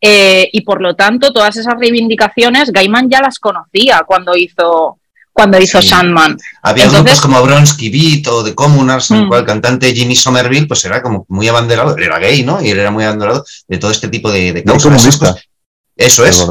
eh, 0.00 0.48
y 0.52 0.60
por 0.60 0.80
lo 0.80 0.94
tanto 0.94 1.32
todas 1.32 1.56
esas 1.56 1.74
reivindicaciones 1.80 2.70
Gaiman 2.70 3.10
ya 3.10 3.20
las 3.20 3.40
conocía 3.40 4.04
cuando 4.06 4.36
hizo 4.36 4.98
cuando 5.32 5.58
hizo 5.58 5.82
Sandman. 5.82 6.36
Había 6.62 6.88
grupos 6.88 7.20
como 7.20 7.42
Bronsky 7.42 7.90
Beat 7.90 8.28
o 8.28 8.44
The 8.44 8.54
Communards, 8.54 9.10
en 9.10 9.16
el 9.16 9.24
mm. 9.24 9.28
cual 9.28 9.40
el 9.40 9.46
cantante 9.46 9.92
Jimmy 9.92 10.14
Somerville 10.14 10.68
pues 10.68 10.84
era 10.84 11.02
como 11.02 11.24
muy 11.28 11.48
abanderado, 11.48 11.96
él 11.96 12.04
era 12.04 12.20
gay, 12.20 12.44
¿no? 12.44 12.62
Y 12.62 12.70
él 12.70 12.78
era 12.78 12.92
muy 12.92 13.02
abanderado 13.02 13.44
de 13.66 13.78
todo 13.78 13.90
este 13.90 14.08
tipo 14.08 14.30
de, 14.30 14.52
de 14.52 14.62
causas. 14.62 15.48
Eso 16.00 16.24
es, 16.24 16.48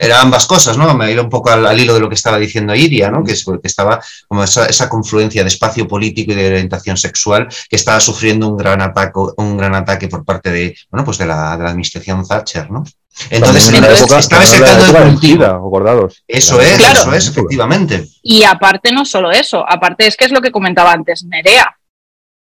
era, 0.00 0.22
ambas 0.22 0.46
cosas, 0.46 0.78
¿no? 0.78 0.94
Me 0.94 1.12
ido 1.12 1.22
un 1.22 1.28
poco 1.28 1.50
al, 1.50 1.78
hilo 1.78 1.92
de 1.92 2.00
lo 2.00 2.08
que 2.08 2.14
estaba 2.14 2.38
diciendo 2.38 2.74
Iria, 2.74 3.10
¿no? 3.10 3.22
Que, 3.22 3.32
es, 3.32 3.44
que 3.44 3.58
estaba 3.64 4.00
como 4.26 4.42
esa, 4.42 4.88
confluencia 4.88 5.42
de 5.42 5.48
espacio 5.48 5.86
político 5.86 6.32
y 6.32 6.36
de 6.36 6.46
orientación 6.46 6.96
sexual 6.96 7.48
que 7.68 7.76
estaba 7.76 8.00
sufriendo 8.00 8.48
un 8.48 8.56
gran 8.56 8.80
ataque, 8.80 9.20
un 9.36 9.58
gran 9.58 9.74
ataque 9.74 10.08
por 10.08 10.24
parte 10.24 10.50
de, 10.50 10.74
bueno, 10.90 11.04
pues 11.04 11.18
de 11.18 11.26
la, 11.26 11.52
administración 11.52 12.26
Thatcher, 12.26 12.70
¿no? 12.70 12.82
Entonces, 13.28 13.70
estaba 13.70 14.46
secando 14.46 14.86
el 14.86 15.10
cultivo. 15.10 16.10
Eso 16.26 16.58
es, 16.58 16.78
eso 16.78 17.12
es, 17.12 17.28
efectivamente. 17.28 18.06
Y 18.22 18.44
aparte, 18.44 18.90
no 18.90 19.04
solo 19.04 19.30
eso, 19.30 19.66
aparte 19.68 20.06
es 20.06 20.16
que 20.16 20.24
es 20.24 20.32
lo 20.32 20.40
que 20.40 20.50
comentaba 20.50 20.92
antes 20.92 21.24
Nerea, 21.24 21.76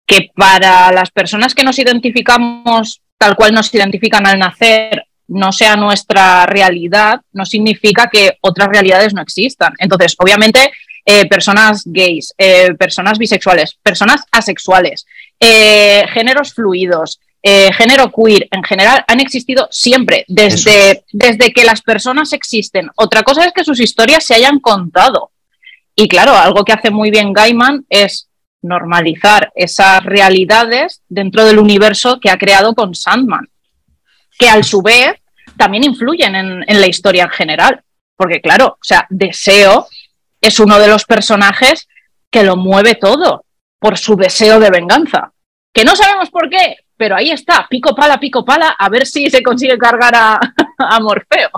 que 0.06 0.30
para 0.36 0.92
las 0.92 1.10
personas 1.10 1.56
que 1.56 1.64
nos 1.64 1.80
identificamos 1.80 3.02
tal 3.18 3.36
cual 3.36 3.54
nos 3.54 3.74
identifican 3.74 4.28
al 4.28 4.38
nacer 4.38 5.05
no 5.28 5.52
sea 5.52 5.76
nuestra 5.76 6.46
realidad, 6.46 7.22
no 7.34 7.46
significa 7.46 8.10
que 8.12 8.38
otras 8.42 8.70
realidades 8.70 9.14
no 9.14 9.22
existan. 9.22 9.74
Entonces, 9.80 10.16
obviamente, 10.18 10.72
eh, 11.06 11.28
personas 11.28 11.84
gays, 11.86 12.34
eh, 12.38 12.74
personas 12.74 13.18
bisexuales, 13.18 13.78
personas 13.84 14.24
asexuales, 14.32 15.06
eh, 15.40 16.06
géneros 16.14 16.54
fluidos, 16.54 17.20
género 17.78 18.12
queer, 18.12 18.48
en 18.50 18.64
general, 18.64 19.06
han 19.08 19.20
existido 19.20 19.68
siempre, 19.70 20.26
desde, 20.28 21.04
desde 21.14 21.54
que 21.54 21.64
las 21.64 21.84
personas 21.84 22.34
existen. 22.34 22.90
Otra 22.96 23.22
cosa 23.22 23.46
es 23.46 23.54
que 23.54 23.64
sus 23.64 23.80
historias 23.80 24.26
se 24.26 24.34
hayan 24.34 24.60
contado. 24.60 25.30
Y 25.96 26.08
claro, 26.08 26.36
algo 26.36 26.66
que 26.66 26.74
hace 26.74 26.90
muy 26.90 27.12
bien 27.12 27.34
Gaiman 27.34 27.86
es 27.88 28.30
normalizar 28.64 29.52
esas 29.54 30.04
realidades 30.04 31.04
dentro 31.08 31.46
del 31.46 31.60
universo 31.60 32.20
que 32.20 32.32
ha 32.32 32.40
creado 32.40 32.74
con 32.74 32.96
Sandman 32.96 33.48
que 34.38 34.50
a 34.50 34.62
su 34.64 34.82
vez 34.82 35.16
también 35.58 35.84
influyen 35.84 36.36
en, 36.36 36.82
la 36.82 36.88
historia 36.88 37.24
en 37.24 37.30
general. 37.30 37.82
Porque 38.16 38.42
claro, 38.42 38.68
o 38.68 38.84
sea, 38.84 39.06
Deseo 39.10 39.88
es 40.42 40.60
uno 40.60 40.80
de 40.80 40.88
los 40.88 41.06
personajes 41.06 41.88
que 42.30 42.44
lo 42.44 42.56
mueve 42.56 42.96
todo 42.96 43.46
por 43.80 43.98
su 43.98 44.16
deseo 44.16 44.60
de 44.60 44.70
venganza. 44.70 45.32
Que 45.74 45.84
no 45.84 45.96
sabemos 45.96 46.30
por 46.30 46.50
qué, 46.50 46.78
pero 46.98 47.16
ahí 47.16 47.32
está, 47.32 47.68
pico 47.70 47.96
pala, 47.96 48.20
pico 48.20 48.46
pala, 48.46 48.70
a 48.78 48.90
ver 48.90 49.06
si 49.06 49.30
se 49.30 49.44
consigue 49.44 49.78
cargar 49.78 50.14
a, 50.16 50.40
Morfeo. 51.02 51.50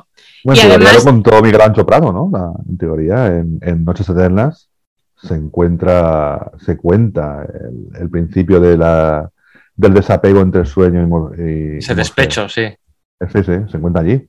Bueno, 0.44 0.62
y 0.62 0.66
además... 0.66 0.96
lo 0.96 1.04
contó 1.04 1.42
Miguel 1.42 1.62
Ancho 1.62 1.86
Prado, 1.86 2.12
¿no? 2.12 2.30
en 2.68 2.78
teoría, 2.78 3.28
en, 3.28 3.84
Noches 3.84 4.10
Eternas 4.10 4.70
se 5.22 5.34
encuentra, 5.34 6.52
se 6.64 6.78
cuenta 6.78 7.46
el, 8.00 8.10
principio 8.10 8.60
de 8.60 8.78
la, 8.78 9.32
del 9.78 9.94
desapego 9.94 10.42
entre 10.42 10.66
sueño 10.66 11.32
y, 11.38 11.78
Ese 11.78 11.96
despecho, 11.96 12.50
sí. 12.50 12.68
Sí, 13.32 13.44
sí, 13.44 13.54
se 13.70 13.78
encuentra 13.78 14.02
allí. 14.02 14.28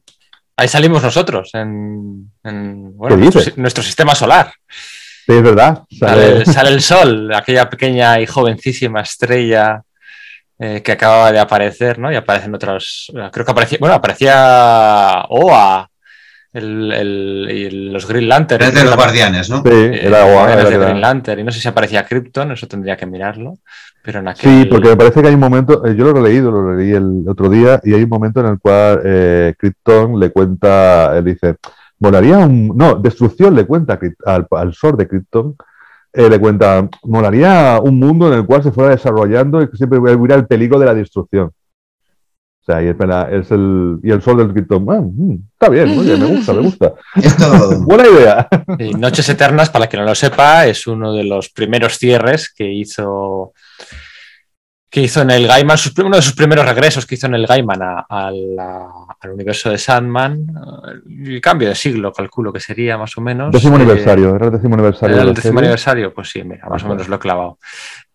Ahí 0.57 0.69
salimos 0.69 1.03
nosotros, 1.03 1.51
en, 1.55 2.31
nuestro, 3.57 3.83
sistema 3.83 4.15
solar. 4.15 4.53
Sí, 4.69 5.33
es 5.33 5.43
verdad. 5.43 5.85
Sale... 5.91 6.69
el 6.69 6.81
sol, 6.81 7.33
aquella 7.35 7.69
pequeña 7.71 8.21
y 8.21 8.27
jovencísima 8.27 9.03
estrella 9.03 9.83
eh, 10.59 10.83
que 10.83 10.93
acababa 10.93 11.31
de 11.31 11.39
aparecer, 11.39 11.99
¿no? 11.99 12.11
Y 12.11 12.17
aparecen 12.17 12.55
otros. 12.55 13.13
Creo 13.33 13.45
que 13.45 13.53
aparecía. 13.53 13.79
Bueno, 13.81 13.95
aparecía 13.95 15.25
OA. 15.29 15.89
El, 16.53 17.93
los 17.93 18.09
Green 18.09 18.29
Lantern. 18.29 18.63
Es 18.63 18.75
de 18.75 18.85
los 18.85 18.97
guardianes, 18.97 19.51
¿no? 19.51 19.63
Sí, 19.63 19.71
era 19.71 20.25
OA. 20.25 20.57
de 20.57 20.79
Green 20.79 21.01
Lantern. 21.01 21.41
Y 21.41 21.45
no 21.45 21.53
sé 21.53 21.61
si 21.61 21.69
aparecía 21.69 22.05
Krypton, 22.05 22.53
eso 22.53 22.67
tendría 22.67 22.97
que 22.97 23.07
mirarlo. 23.07 23.55
Pero 24.03 24.21
en 24.21 24.37
Sí, 24.37 24.67
porque 24.71 24.89
me 24.91 24.97
parece 24.97 25.21
que 25.21 25.29
hay 25.29 25.35
un 25.35 25.41
momento, 25.41 25.85
eh, 25.85 25.95
yo 25.95 26.11
lo 26.11 26.19
he 26.19 26.31
leído, 26.31 26.51
lo 26.51 26.75
leí 26.75 26.93
el 26.93 27.25
otro 27.29 27.51
día, 27.51 27.81
y 27.85 27.93
hay 27.93 28.03
un 28.03 28.09
momento 28.09 28.41
en 28.41 28.47
el 28.47 28.59
cual 28.59 29.01
eh, 29.05 29.55
Krypton 29.59 30.19
le 30.19 30.31
cuenta, 30.31 31.17
él 31.19 31.25
dice, 31.25 31.57
molaría 31.99 32.39
un. 32.39 32.73
No, 32.77 32.95
Destrucción 32.95 33.55
le 33.55 33.67
cuenta 33.67 33.99
al, 34.25 34.47
al 34.51 34.75
Sor 34.75 34.97
de 34.97 35.07
Krypton 35.07 35.57
eh, 36.13 36.29
le 36.29 36.41
cuenta, 36.41 36.89
molaría 37.05 37.79
un 37.83 37.99
mundo 37.99 38.33
en 38.33 38.41
el 38.41 38.47
cual 38.47 38.63
se 38.63 38.73
fuera 38.73 38.91
desarrollando 38.91 39.61
y 39.63 39.69
que 39.69 39.77
siempre 39.77 39.99
hubiera 39.99 40.35
el 40.35 40.47
peligro 40.47 40.79
de 40.79 40.87
la 40.87 40.95
destrucción. 40.95 41.53
Sea, 42.69 42.83
y, 42.83 42.89
es 42.89 43.51
el, 43.51 43.99
y 44.03 44.11
el 44.11 44.21
sol 44.21 44.37
del 44.37 44.53
Krypton, 44.53 44.87
ah, 44.91 45.01
mm, 45.01 45.37
está 45.55 45.71
bien, 45.71 45.89
me 45.89 46.27
gusta, 46.27 46.53
me 46.53 46.61
gusta. 46.61 46.93
Buena 47.81 48.07
idea. 48.07 48.49
Noches 48.99 49.27
Eternas, 49.31 49.71
para 49.71 49.87
quien 49.87 50.03
no 50.03 50.09
lo 50.09 50.15
sepa, 50.15 50.67
es 50.67 50.87
uno 50.87 51.15
de 51.15 51.25
los 51.25 51.49
primeros 51.49 51.97
cierres 51.97 52.53
que 52.53 52.71
hizo 52.71 53.55
que 54.91 55.03
hizo 55.03 55.21
en 55.21 55.31
el 55.31 55.47
Gaiman, 55.47 55.77
uno 56.05 56.17
de 56.17 56.23
sus 56.23 56.33
primeros 56.33 56.65
regresos 56.65 57.05
que 57.05 57.15
hizo 57.15 57.27
en 57.27 57.35
el 57.35 57.47
Gaiman 57.47 57.81
al 58.09 59.31
universo 59.31 59.71
de 59.71 59.77
Sandman, 59.77 60.47
el 61.07 61.41
cambio 61.41 61.69
de 61.69 61.75
siglo, 61.75 62.13
calculo 62.13 62.53
que 62.53 62.61
sería 62.61 62.97
más 62.97 63.17
o 63.19 63.21
menos. 63.21 63.53
Décimo 63.53 63.77
eh, 63.77 63.83
aniversario, 63.83 64.35
era 64.35 64.47
el 64.47 64.53
décimo 64.53 64.75
aniversario. 64.75 65.17
Era 65.17 65.25
el 65.25 65.35
décimo 65.35 65.59
aniversario, 65.59 66.15
pues 66.15 66.31
sí, 66.31 66.43
mira, 66.43 66.67
más 66.69 66.83
o 66.85 66.89
menos 66.89 67.07
lo 67.07 67.17
he 67.17 67.19
clavado. 67.19 67.59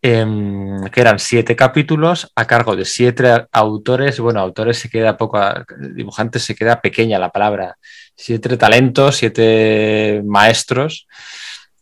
Em, 0.02 0.84
que 0.90 1.00
eran 1.00 1.20
siete 1.20 1.56
capítulos 1.56 2.32
a 2.36 2.46
cargo 2.46 2.76
de 2.76 2.86
siete 2.86 3.46
autores. 3.52 4.20
Bueno, 4.20 4.42
autores 4.42 4.78
se 4.80 4.90
queda 4.90 5.16
poco, 5.16 5.40
dibujantes 5.96 6.44
se 6.44 6.56
queda 6.56 6.82
pequeña 6.82 7.20
la 7.20 7.30
palabra. 7.30 7.78
Siete 8.16 8.58
talentos, 8.58 9.16
siete 9.16 10.22
maestros. 10.26 11.08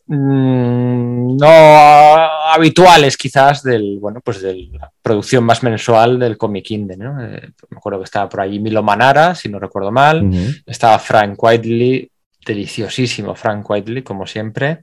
Mm, 0.07 1.37
no 1.37 1.47
habituales 1.47 3.15
quizás 3.15 3.63
del, 3.63 3.97
bueno, 3.99 4.19
pues 4.23 4.41
de 4.41 4.69
la 4.73 4.91
producción 5.01 5.43
más 5.43 5.63
mensual 5.63 6.19
del 6.19 6.37
Comic 6.37 6.71
Indie. 6.71 6.97
¿no? 6.97 7.23
Eh, 7.23 7.51
me 7.69 7.77
acuerdo 7.77 7.99
que 7.99 8.05
estaba 8.05 8.27
por 8.27 8.41
allí 8.41 8.59
Milo 8.59 8.83
Manara, 8.83 9.35
si 9.35 9.49
no 9.49 9.59
recuerdo 9.59 9.91
mal, 9.91 10.29
estaba 10.65 10.99
Frank 10.99 11.41
Whiteley, 11.41 12.09
deliciosísimo 12.45 13.35
Frank 13.35 13.69
Whiteley, 13.69 14.03
como 14.03 14.25
siempre. 14.25 14.79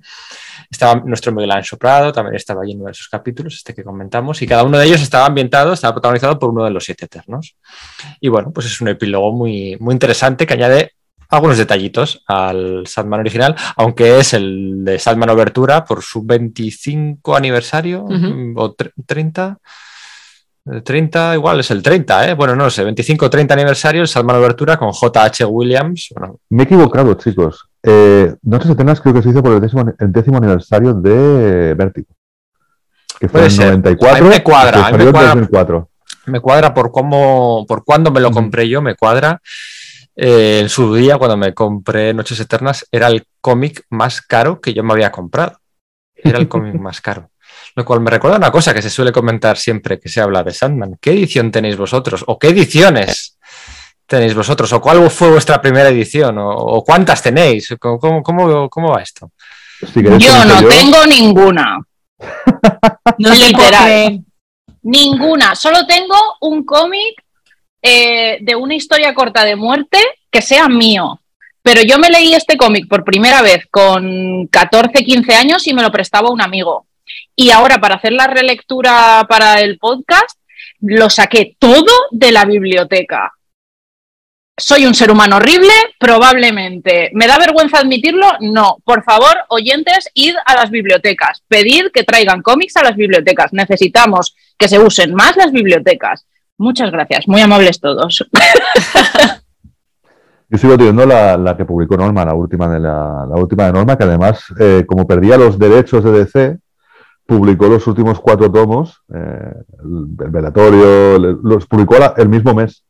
Estaba 0.70 1.00
nuestro 1.04 1.32
Miguel 1.32 1.52
Ancho 1.52 1.76
Prado, 1.76 2.12
también 2.12 2.36
estaba 2.36 2.62
allí 2.62 2.72
en 2.72 2.78
uno 2.78 2.86
de 2.86 2.92
esos 2.92 3.08
capítulos, 3.08 3.54
este 3.54 3.74
que 3.74 3.82
comentamos, 3.82 4.40
y 4.42 4.46
cada 4.46 4.64
uno 4.64 4.78
de 4.78 4.86
ellos 4.86 5.00
estaba 5.00 5.26
ambientado, 5.26 5.72
estaba 5.72 5.94
protagonizado 5.94 6.38
por 6.38 6.50
uno 6.50 6.64
de 6.64 6.70
los 6.70 6.84
siete 6.84 7.06
eternos. 7.06 7.56
Y 8.20 8.28
bueno, 8.28 8.50
pues 8.52 8.66
es 8.66 8.80
un 8.80 8.88
epílogo 8.88 9.32
muy, 9.32 9.76
muy 9.80 9.94
interesante 9.94 10.46
que 10.46 10.54
añade 10.54 10.92
algunos 11.28 11.59
detallitos 11.59 12.22
al 12.26 12.86
Sandman 12.86 13.20
original, 13.20 13.55
aunque 13.76 14.18
es 14.18 14.34
el 14.34 14.84
de 14.84 14.98
Sandman 14.98 15.30
Obertura 15.30 15.84
por 15.84 16.02
su 16.02 16.22
25 16.24 17.36
aniversario 17.36 18.06
o 18.56 18.76
30. 19.06 19.59
30, 20.84 21.34
igual 21.34 21.60
es 21.60 21.70
el 21.70 21.82
30, 21.82 22.28
¿eh? 22.28 22.34
Bueno, 22.34 22.55
no 22.55 22.68
sé, 22.68 22.84
25 22.84 23.26
o 23.26 23.30
30 23.30 23.55
aniversario, 23.55 24.02
el 24.02 24.09
Sandman 24.09 24.36
Obertura 24.36 24.76
con 24.76 24.92
J.H. 24.92 25.44
Williams. 25.46 26.10
Me 26.50 26.62
he 26.62 26.66
equivocado, 26.66 27.14
chicos. 27.14 27.68
Eh, 27.82 28.34
Noches 28.42 28.70
Eternas 28.70 29.00
creo 29.00 29.14
que 29.14 29.22
se 29.22 29.30
hizo 29.30 29.42
por 29.42 29.52
el 29.52 29.60
décimo, 30.12 30.36
aniversario 30.36 30.92
de 30.92 31.74
Vértigo. 31.74 32.09
Que 33.18 33.28
fue 33.28 33.46
en 33.46 33.56
94. 33.56 34.26
me 34.26 34.42
cuadra, 34.42 34.90
me 34.92 35.10
cuadra, 35.48 35.86
me 36.26 36.40
cuadra 36.40 36.74
por 36.74 36.92
cómo, 36.92 37.64
por 37.66 37.84
cuándo 37.84 38.10
me 38.10 38.20
lo 38.20 38.30
compré 38.30 38.68
yo, 38.68 38.82
me 38.82 38.94
cuadra. 38.94 39.40
Eh, 40.20 40.58
en 40.62 40.68
su 40.68 40.92
día, 40.96 41.16
cuando 41.16 41.36
me 41.36 41.54
compré 41.54 42.12
Noches 42.12 42.40
Eternas, 42.40 42.84
era 42.90 43.06
el 43.06 43.24
cómic 43.40 43.84
más 43.90 44.20
caro 44.20 44.60
que 44.60 44.74
yo 44.74 44.82
me 44.82 44.92
había 44.92 45.12
comprado. 45.12 45.60
Era 46.12 46.38
el 46.38 46.48
cómic 46.48 46.74
más 46.80 47.00
caro. 47.00 47.30
Lo 47.76 47.84
cual 47.84 48.00
me 48.00 48.10
recuerda 48.10 48.36
una 48.36 48.50
cosa 48.50 48.74
que 48.74 48.82
se 48.82 48.90
suele 48.90 49.12
comentar 49.12 49.56
siempre 49.56 50.00
que 50.00 50.08
se 50.08 50.20
habla 50.20 50.42
de 50.42 50.52
Sandman. 50.52 50.98
¿Qué 51.00 51.12
edición 51.12 51.52
tenéis 51.52 51.76
vosotros? 51.76 52.24
¿O 52.26 52.36
qué 52.36 52.48
ediciones 52.48 53.38
tenéis 54.06 54.34
vosotros? 54.34 54.72
¿O 54.72 54.80
cuál 54.80 55.08
fue 55.08 55.30
vuestra 55.30 55.62
primera 55.62 55.88
edición? 55.88 56.36
¿O, 56.40 56.82
cuántas 56.84 57.22
tenéis? 57.22 57.76
¿Cómo, 57.78 58.22
cómo, 58.22 58.88
va 58.90 59.00
esto? 59.00 59.30
yo 59.94 60.44
no 60.44 60.68
tengo 60.68 61.06
ninguna. 61.06 61.78
no 63.18 63.34
literal. 63.34 64.24
Ninguna. 64.82 65.54
Solo 65.54 65.86
tengo 65.86 66.16
un 66.40 66.64
cómic 66.64 67.22
eh, 67.82 68.38
de 68.40 68.56
una 68.56 68.74
historia 68.74 69.14
corta 69.14 69.44
de 69.44 69.56
muerte 69.56 69.98
que 70.30 70.42
sea 70.42 70.68
mío. 70.68 71.20
Pero 71.62 71.82
yo 71.82 71.98
me 71.98 72.10
leí 72.10 72.34
este 72.34 72.56
cómic 72.56 72.88
por 72.88 73.05
primera 73.05 73.42
vez 73.42 73.66
con 73.70 74.46
14, 74.46 75.05
15 75.05 75.34
años 75.34 75.66
y 75.66 75.74
me 75.74 75.82
lo 75.82 75.92
prestaba 75.92 76.30
un 76.30 76.40
amigo. 76.40 76.86
Y 77.36 77.50
ahora 77.50 77.78
para 77.78 77.96
hacer 77.96 78.12
la 78.12 78.26
relectura 78.26 79.26
para 79.28 79.60
el 79.60 79.78
podcast, 79.78 80.38
lo 80.80 81.10
saqué 81.10 81.56
todo 81.59 81.92
de 82.10 82.32
la 82.32 82.44
biblioteca. 82.44 83.32
¿Soy 84.56 84.86
un 84.86 84.94
ser 84.94 85.12
humano 85.12 85.36
horrible? 85.36 85.72
Probablemente. 86.00 87.10
¿Me 87.12 87.28
da 87.28 87.38
vergüenza 87.38 87.78
admitirlo? 87.78 88.26
No. 88.40 88.78
Por 88.84 89.05
favor, 89.05 89.36
oyentes, 89.50 90.10
id 90.14 90.34
a 90.44 90.55
las 90.56 90.70
bibliotecas. 90.70 91.44
Pedid 91.46 91.92
que 91.92 92.02
traigan 92.02 92.42
cómics 92.42 92.76
a 92.76 92.82
las 92.82 92.96
bibliotecas. 92.96 93.52
Necesitamos 93.52 94.34
que 94.59 94.68
se 94.68 94.80
usen 94.80 95.14
más 95.14 95.36
las 95.36 95.52
bibliotecas. 95.52 96.26
Muchas 96.59 96.90
gracias, 96.90 97.28
muy 97.28 97.40
amables 97.40 97.80
todos. 97.80 98.28
Yo 100.51 100.59
sigo 100.59 100.76
teniendo 100.76 101.06
la, 101.06 101.55
que 101.56 101.64
publicó 101.64 101.97
Norma, 101.97 102.24
la 102.24 102.35
última 102.35 102.68
de 102.68 102.80
la, 102.80 103.26
última 103.36 103.66
de 103.66 103.72
Norma, 103.72 103.97
que 103.97 104.05
además, 104.05 104.44
eh, 104.59 104.85
como 104.86 105.06
perdía 105.06 105.36
los 105.36 105.59
derechos 105.59 106.02
de 106.02 106.10
DC, 106.10 106.59
publicó 107.26 107.68
los 107.68 107.86
últimos 107.86 108.18
cuatro 108.18 108.51
tomos, 108.51 109.02
eh, 109.14 109.52
el, 109.85 110.06
velatorio, 110.30 111.18
los 111.18 111.66
publicó 111.66 111.97
el 112.16 112.28
mismo 112.28 112.55
mes. 112.55 112.82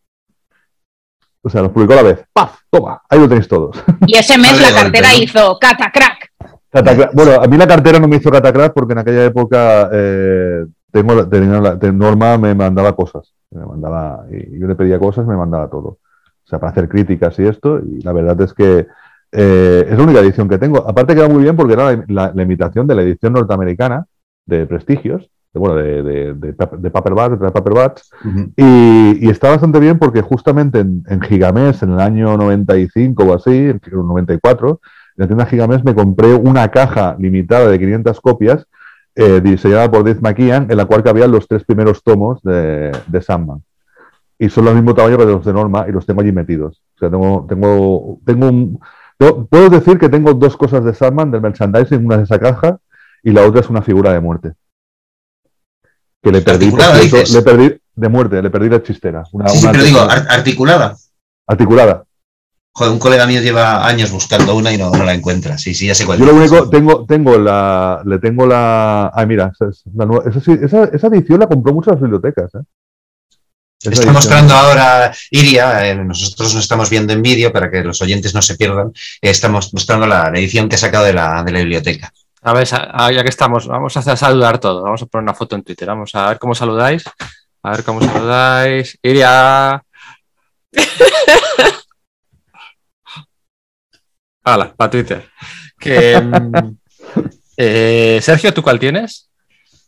O 1.42 1.50
sea, 1.50 1.62
los 1.62 1.72
publicó 1.72 1.94
a 1.94 1.96
la 1.96 2.02
vez. 2.02 2.24
¡Paf! 2.32 2.60
Toma, 2.70 3.02
ahí 3.08 3.18
lo 3.18 3.28
tenéis 3.28 3.48
todos. 3.48 3.76
Y 4.06 4.16
ese 4.16 4.38
mes 4.38 4.60
la 4.60 4.72
cartera 4.72 5.14
hizo 5.14 5.58
catacrack. 5.58 6.30
Bueno, 7.14 7.42
a 7.42 7.46
mí 7.46 7.56
la 7.56 7.66
cartera 7.66 7.98
no 7.98 8.06
me 8.06 8.16
hizo 8.16 8.30
catacrack 8.30 8.72
porque 8.72 8.92
en 8.92 8.98
aquella 8.98 9.24
época 9.24 9.88
eh, 9.92 10.64
tengo, 10.92 11.28
tenía 11.28 11.60
la, 11.60 11.74
Norma 11.92 12.38
me 12.38 12.54
mandaba 12.54 12.94
cosas. 12.94 13.34
Me 13.50 13.64
mandaba, 13.64 14.26
y 14.30 14.58
yo 14.58 14.66
le 14.66 14.74
pedía 14.74 14.98
cosas, 14.98 15.26
me 15.26 15.36
mandaba 15.36 15.68
todo. 15.68 15.88
O 15.88 16.46
sea, 16.50 16.58
para 16.58 16.72
hacer 16.72 16.88
críticas 16.88 17.38
y 17.38 17.44
esto, 17.44 17.80
y 17.80 18.00
la 18.02 18.12
verdad 18.12 18.40
es 18.40 18.54
que 18.54 18.86
eh, 19.32 19.86
es 19.88 19.98
la 19.98 20.04
única 20.04 20.20
edición 20.20 20.48
que 20.48 20.58
tengo. 20.58 20.88
Aparte 20.88 21.14
queda 21.14 21.28
muy 21.28 21.42
bien 21.42 21.56
porque 21.56 21.74
era 21.74 22.04
la, 22.08 22.32
imitación 22.42 22.86
de 22.86 22.94
la 22.94 23.02
edición 23.02 23.34
norteamericana 23.34 24.06
de 24.46 24.66
Prestigios, 24.66 25.30
de, 25.52 25.60
bueno, 25.60 25.76
de, 25.76 26.02
de, 26.02 26.34
de, 26.34 26.54
de 26.78 26.90
Paperbats, 26.90 27.38
de 27.38 27.50
Paperbats 27.50 28.10
y, 28.56 29.28
está 29.28 29.50
bastante 29.50 29.78
bien 29.78 29.98
porque 29.98 30.22
justamente 30.22 30.80
en, 30.80 31.04
en, 31.08 31.20
Gigamés, 31.20 31.82
en 31.82 31.92
el 31.92 32.00
año 32.00 32.36
95 32.36 33.24
o 33.24 33.34
así, 33.34 33.50
en 33.50 33.80
el 33.84 33.92
94, 33.92 34.80
en 34.82 35.22
la 35.22 35.26
tienda 35.26 35.46
Gigamés 35.46 35.84
me 35.84 35.94
compré 35.94 36.34
una 36.34 36.68
caja 36.68 37.16
limitada 37.18 37.68
de 37.68 37.78
500 37.78 38.20
copias 38.20 38.66
eh, 39.20 39.40
diseñada 39.40 39.90
por 39.90 40.04
Dave 40.04 40.20
McKean, 40.20 40.70
en 40.70 40.76
la 40.76 40.84
cual 40.84 41.02
cabían 41.02 41.32
los 41.32 41.48
tres 41.48 41.64
primeros 41.64 42.04
tomos 42.04 42.40
de, 42.44 42.92
de 43.08 43.20
Sandman. 43.20 43.60
Y 44.38 44.48
son 44.48 44.64
los 44.64 44.76
mismo 44.76 44.94
tamaño 44.94 45.18
que 45.18 45.24
los 45.24 45.44
de 45.44 45.52
Norma 45.52 45.86
y 45.88 45.90
los 45.90 46.06
tengo 46.06 46.20
allí 46.20 46.30
metidos. 46.30 46.80
O 46.94 46.98
sea, 47.00 47.10
tengo, 47.10 47.44
tengo, 47.48 48.20
tengo 48.24 48.46
un... 48.46 48.80
puedo 49.18 49.70
decir 49.70 49.98
que 49.98 50.08
tengo 50.08 50.34
dos 50.34 50.56
cosas 50.56 50.84
de 50.84 50.94
Sandman, 50.94 51.32
del 51.32 51.40
merchandising, 51.40 52.06
una 52.06 52.14
es 52.14 52.22
esa 52.22 52.38
caja 52.38 52.78
y 53.24 53.32
la 53.32 53.44
otra 53.44 53.60
es 53.60 53.68
una 53.68 53.82
figura 53.82 54.12
de 54.12 54.20
muerte. 54.20 54.52
Que 56.22 56.30
le 56.30 56.40
perdí, 56.40 56.70
le 56.70 57.42
perdí 57.42 57.76
de 57.96 58.08
muerte, 58.08 58.40
le 58.40 58.50
perdí 58.50 58.68
la 58.68 58.80
chistera. 58.84 59.24
Una, 59.32 59.48
sí, 59.48 59.66
pero 59.72 59.82
digo, 59.82 59.98
articulada. 60.00 60.96
Articulada. 61.44 62.04
Joder, 62.78 62.92
un 62.92 63.00
colega 63.00 63.26
mío 63.26 63.40
lleva 63.42 63.84
años 63.84 64.12
buscando 64.12 64.54
una 64.54 64.72
y 64.72 64.78
no, 64.78 64.88
no 64.90 65.02
la 65.04 65.12
encuentra. 65.12 65.58
Sí, 65.58 65.74
sí, 65.74 65.86
ya 65.88 65.96
sé 65.96 66.06
cuál 66.06 66.20
Yo 66.20 66.26
lo 66.26 66.30
es. 66.30 66.50
único, 66.50 66.70
tengo, 66.70 67.04
tengo 67.06 67.36
la, 67.36 68.00
le 68.04 68.20
tengo 68.20 68.46
la, 68.46 69.08
ah, 69.08 69.26
mira, 69.26 69.50
esa, 69.52 69.68
es 69.70 69.82
la 69.96 70.06
nueva- 70.06 70.30
esa, 70.30 70.40
sí- 70.40 70.58
esa- 70.62 70.84
esa 70.84 71.06
edición 71.08 71.40
la 71.40 71.48
compró 71.48 71.74
muchas 71.74 72.00
bibliotecas, 72.00 72.54
¿eh? 72.54 72.58
Esa 73.80 73.90
Está 73.90 73.90
edición. 73.90 74.12
mostrando 74.14 74.54
ahora 74.54 75.12
Iria, 75.32 75.88
eh, 75.88 75.94
nosotros 75.96 76.54
nos 76.54 76.62
estamos 76.62 76.88
viendo 76.88 77.12
en 77.12 77.20
vídeo 77.20 77.52
para 77.52 77.68
que 77.68 77.82
los 77.82 78.00
oyentes 78.00 78.32
no 78.32 78.42
se 78.42 78.56
pierdan. 78.56 78.88
eh, 79.22 79.30
estamos 79.30 79.74
mostrando 79.74 80.06
la, 80.06 80.30
la 80.30 80.38
edición 80.38 80.68
que 80.68 80.76
he 80.76 80.78
sacado 80.78 81.04
de 81.04 81.14
la, 81.14 81.42
de 81.42 81.50
la 81.50 81.58
biblioteca. 81.58 82.12
A 82.42 82.52
ver, 82.52 82.68
ah, 82.72 83.10
ya 83.10 83.24
que 83.24 83.28
estamos, 83.30 83.66
vamos 83.66 83.96
a 83.96 84.16
saludar 84.16 84.58
todo. 84.60 84.82
Vamos 84.84 85.02
a 85.02 85.06
poner 85.06 85.24
una 85.24 85.34
foto 85.34 85.56
en 85.56 85.64
Twitter. 85.64 85.88
Vamos 85.88 86.14
a 86.14 86.28
ver 86.28 86.38
cómo 86.38 86.54
saludáis. 86.54 87.02
A 87.64 87.70
ver 87.72 87.82
cómo 87.82 88.00
saludáis. 88.00 88.96
Iria. 89.02 89.82
Hala, 94.52 94.74
para 94.74 94.90
Twitter. 94.90 95.28
Que, 95.78 96.20
mm, 96.20 96.76
eh, 97.56 98.18
Sergio, 98.22 98.52
¿tú 98.52 98.62
cuál 98.62 98.78
tienes? 98.78 99.28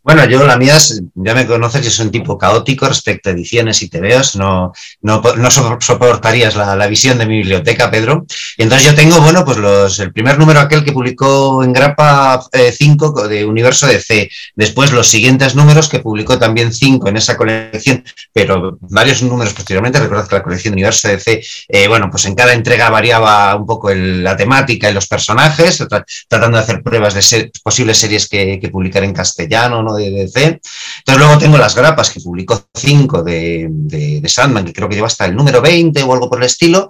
Bueno, 0.02 0.24
yo 0.24 0.42
la 0.46 0.56
mía 0.56 0.78
ya 1.14 1.34
me 1.34 1.46
conoces, 1.46 1.84
yo 1.84 1.90
soy 1.90 2.06
un 2.06 2.12
tipo 2.12 2.38
caótico 2.38 2.88
respecto 2.88 3.28
a 3.28 3.32
ediciones 3.32 3.82
y 3.82 3.90
tebeos, 3.90 4.34
no, 4.34 4.72
no, 5.02 5.20
po- 5.20 5.36
no 5.36 5.50
so- 5.50 5.76
soportarías 5.78 6.56
la, 6.56 6.86
visión 6.86 7.18
de 7.18 7.26
mi 7.26 7.36
biblioteca, 7.38 7.90
Pedro. 7.90 8.24
Y 8.56 8.62
entonces 8.62 8.88
yo 8.88 8.94
tengo, 8.94 9.20
bueno, 9.20 9.44
pues 9.44 9.58
los, 9.58 9.98
el 10.00 10.10
primer 10.12 10.38
número 10.38 10.58
aquel 10.60 10.84
que 10.84 10.92
publicó 10.92 11.62
en 11.62 11.74
Grapa 11.74 12.42
5 12.78 13.28
de 13.28 13.44
Universo 13.44 13.86
de 13.86 14.00
C, 14.00 14.30
después 14.56 14.90
los 14.92 15.06
siguientes 15.06 15.54
números 15.54 15.88
que 15.90 15.98
publicó 16.00 16.38
también 16.38 16.72
5 16.72 17.08
en 17.08 17.18
esa 17.18 17.36
colección, 17.36 18.02
pero 18.32 18.78
varios 18.80 19.22
números 19.22 19.52
posteriormente, 19.52 20.00
recordad 20.00 20.26
que 20.26 20.36
la 20.36 20.42
colección 20.42 20.72
de 20.72 20.76
Universo 20.76 21.08
de 21.08 21.20
C, 21.20 21.42
eh, 21.68 21.88
bueno, 21.88 22.08
pues 22.10 22.24
en 22.24 22.34
cada 22.34 22.54
entrega 22.54 22.88
variaba 22.88 23.54
un 23.54 23.66
poco 23.66 23.90
el- 23.90 24.24
la 24.24 24.34
temática 24.34 24.88
y 24.90 24.94
los 24.94 25.06
personajes, 25.06 25.78
tra- 25.82 26.04
tratando 26.26 26.56
de 26.56 26.62
hacer 26.64 26.82
pruebas 26.82 27.12
de 27.12 27.20
ser- 27.20 27.50
posibles 27.62 27.98
series 27.98 28.26
que, 28.28 28.58
que 28.58 28.70
publicar 28.70 29.04
en 29.04 29.12
castellano, 29.12 29.82
¿no? 29.82 29.89
De 29.94 30.10
DC. 30.10 30.60
Entonces 30.98 31.18
luego 31.18 31.38
tengo 31.38 31.58
las 31.58 31.74
grapas 31.74 32.10
que 32.10 32.20
publicó 32.20 32.62
5 32.74 33.22
de, 33.22 33.68
de, 33.70 34.20
de 34.20 34.28
Sandman, 34.28 34.64
que 34.64 34.72
creo 34.72 34.88
que 34.88 34.94
lleva 34.94 35.06
hasta 35.06 35.26
el 35.26 35.34
número 35.36 35.60
20 35.60 36.02
o 36.02 36.12
algo 36.12 36.28
por 36.28 36.38
el 36.38 36.44
estilo, 36.46 36.88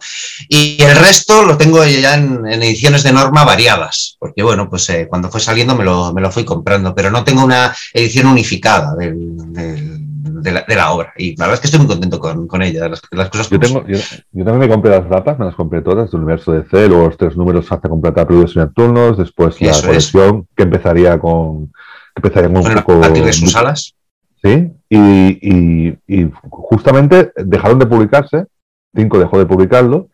y 0.48 0.82
el 0.82 0.96
resto 0.96 1.42
lo 1.44 1.56
tengo 1.56 1.84
ya 1.84 2.14
en, 2.14 2.46
en 2.46 2.62
ediciones 2.62 3.02
de 3.02 3.12
norma 3.12 3.44
variadas, 3.44 4.16
porque 4.18 4.42
bueno, 4.42 4.68
pues 4.68 4.88
eh, 4.90 5.06
cuando 5.08 5.30
fue 5.30 5.40
saliendo 5.40 5.74
me 5.76 5.84
lo, 5.84 6.12
me 6.12 6.20
lo 6.20 6.30
fui 6.30 6.44
comprando, 6.44 6.94
pero 6.94 7.10
no 7.10 7.24
tengo 7.24 7.44
una 7.44 7.74
edición 7.92 8.26
unificada 8.26 8.94
del- 8.96 9.36
del- 9.52 10.00
de, 10.42 10.52
la, 10.52 10.64
de 10.66 10.74
la 10.76 10.92
obra, 10.92 11.12
y 11.18 11.36
la 11.36 11.46
verdad 11.46 11.54
es 11.54 11.60
que 11.60 11.66
estoy 11.66 11.80
muy 11.80 11.88
contento 11.88 12.18
con, 12.18 12.46
con 12.46 12.62
ella, 12.62 12.88
las, 12.88 13.02
las 13.10 13.28
cosas 13.28 13.50
Yo, 13.50 13.58
tengo, 13.60 13.84
yo, 13.86 13.98
yo 14.32 14.44
también 14.44 14.58
me 14.58 14.68
compré 14.68 14.90
las 14.90 15.06
grapas, 15.06 15.38
me 15.38 15.44
las 15.46 15.54
compré 15.54 15.82
todas 15.82 16.10
del 16.10 16.20
universo 16.20 16.52
de 16.52 16.64
C, 16.64 16.88
luego 16.88 17.06
los 17.08 17.16
tres 17.18 17.36
números 17.36 17.66
hace 17.70 17.88
completar 17.88 18.26
y 18.30 18.58
Nocturnos, 18.58 19.18
después 19.18 19.60
la 19.60 19.70
Eso 19.70 19.80
es. 19.80 19.86
colección 20.12 20.46
que 20.56 20.62
empezaría 20.62 21.18
con 21.18 21.72
empezaría 22.14 22.48
con 22.52 22.56
un 22.66 22.74
poco 22.74 22.94
látigo 23.00 23.26
de 23.26 23.32
sus 23.32 23.54
alas. 23.56 23.94
Sí, 24.42 24.70
y, 24.88 24.98
y- 24.98 25.98
y 26.06 26.30
justamente 26.48 27.32
dejaron 27.36 27.78
de 27.78 27.86
publicarse, 27.86 28.46
Cinco 28.94 29.18
dejó 29.18 29.38
de 29.38 29.46
publicarlo, 29.46 30.08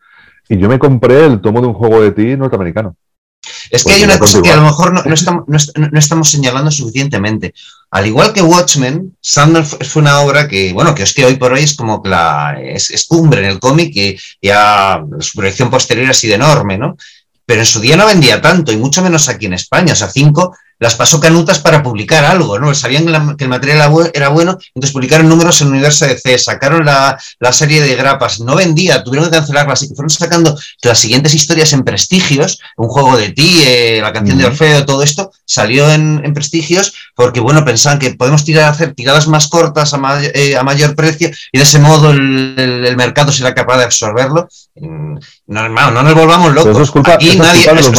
y 0.49 0.59
yo 0.59 0.69
me 0.69 0.79
compré 0.79 1.25
el 1.27 1.41
tomo 1.41 1.61
de 1.61 1.69
un 1.69 1.75
juego 1.75 2.01
de 2.03 2.11
ti 2.13 2.37
norteamericano. 2.37 2.97
Es 3.71 3.85
que 3.85 3.93
hay 3.93 4.03
una 4.03 4.19
cosa 4.19 4.43
que 4.43 4.51
a 4.51 4.57
lo 4.57 4.63
mejor 4.63 4.93
no, 4.93 5.03
no 5.05 5.15
estamos, 5.15 5.45
no 5.47 5.57
est- 5.57 5.77
no 5.79 5.99
estamos 5.99 6.31
señalando 6.31 6.71
suficientemente. 6.71 7.55
Al 7.91 8.07
igual 8.07 8.33
que 8.33 8.43
Watchmen, 8.43 9.17
Sandman 9.21 9.65
fue 9.65 10.03
una 10.03 10.21
obra 10.21 10.49
que, 10.49 10.73
bueno, 10.73 10.95
que 10.95 11.05
es 11.05 11.15
que 11.15 11.25
hoy 11.25 11.37
por 11.37 11.53
hoy 11.53 11.61
es 11.63 11.75
como 11.77 12.03
la, 12.05 12.59
es, 12.61 12.91
es 12.91 13.07
cumbre 13.07 13.41
en 13.45 13.51
el 13.51 13.61
cómic 13.61 13.95
y 13.95 14.17
ya 14.43 15.05
su 15.21 15.37
proyección 15.39 15.71
posterior 15.71 16.11
ha 16.11 16.15
sido 16.15 16.35
enorme, 16.35 16.77
¿no? 16.77 16.97
Pero 17.45 17.61
en 17.61 17.67
su 17.67 17.81
día 17.81 17.97
no 17.97 18.07
vendía 18.07 18.41
tanto, 18.43 18.73
y 18.73 18.77
mucho 18.77 19.03
menos 19.03 19.29
aquí 19.29 19.47
en 19.47 19.53
España. 19.55 19.93
O 19.93 19.97
sea, 19.97 20.09
cinco 20.09 20.57
las 20.79 20.95
pasó 20.95 21.21
canutas 21.21 21.59
para 21.59 21.83
publicar 21.83 22.25
algo, 22.25 22.59
¿no? 22.59 22.75
Sabían 22.75 23.05
que, 23.07 23.11
la- 23.11 23.35
que 23.39 23.45
el 23.45 23.51
material 23.51 23.79
era 23.79 23.91
bu- 23.91 24.11
era 24.13 24.29
bueno, 24.29 24.59
entonces 24.75 24.93
publicaron 24.93 25.29
números 25.29 25.61
en 25.61 25.69
el 25.69 25.73
universo 25.75 26.07
de 26.07 26.19
C, 26.19 26.39
sacaron 26.39 26.85
la, 26.85 27.19
la 27.41 27.53
serie 27.53 27.81
de 27.83 27.95
grapas, 27.97 28.41
no 28.41 28.55
vendía, 28.57 29.03
tuvieron 29.03 29.31
que 29.31 29.37
cancelarla, 29.37 29.73
así 29.73 29.89
que 29.89 29.95
fueron 29.95 30.11
sacando 30.11 30.57
las 30.83 30.99
siguientes 30.99 31.35
historias 31.35 31.73
en 31.73 31.83
prestigios, 31.85 32.59
un 32.77 32.89
juego 32.89 33.17
de 33.17 33.31
ti, 33.31 33.63
eh, 33.65 34.01
la 34.03 34.13
canción 34.13 34.37
de. 34.39 34.45
Orfeo, 34.47 34.85
todo 34.87 35.03
esto 35.03 35.31
salió 35.45 35.91
en, 35.91 36.21
en 36.25 36.35
prestigios 36.35 36.93
porque, 37.15 37.41
bueno, 37.41 37.65
pensaban 37.65 37.99
que 37.99 38.15
podemos 38.15 38.45
tirar, 38.45 38.71
hacer 38.71 38.95
tiradas 38.95 39.27
más 39.29 39.49
cortas 39.49 39.95
a, 39.95 39.99
eh, 40.23 40.57
a 40.57 40.63
mayor 40.63 40.95
precio 40.95 41.31
y 41.53 41.59
de 41.59 41.65
ese 41.65 41.79
modo 41.79 42.11
el, 42.11 42.55
el- 42.59 42.87
el 42.87 42.97
mercado 42.97 43.33
será 43.33 43.55
capaz 43.55 43.79
de 43.79 43.85
absorberlo. 43.85 44.49
Mm, 44.75 45.17
No, 45.49 45.61
hermano, 45.65 45.91
no 45.93 46.03
nos 46.03 46.15
volvamos 46.15 46.53
eso 46.55 46.67
locos. 46.69 46.83
es 46.83 46.91
culpa- 46.91 47.15
Aquí 47.15 47.29
eso 47.31 47.35
es 47.35 47.39
nadie, 47.41 47.61
culpa 47.63 47.71
de 47.71 47.77
los 47.77 47.87
nos 47.87 47.95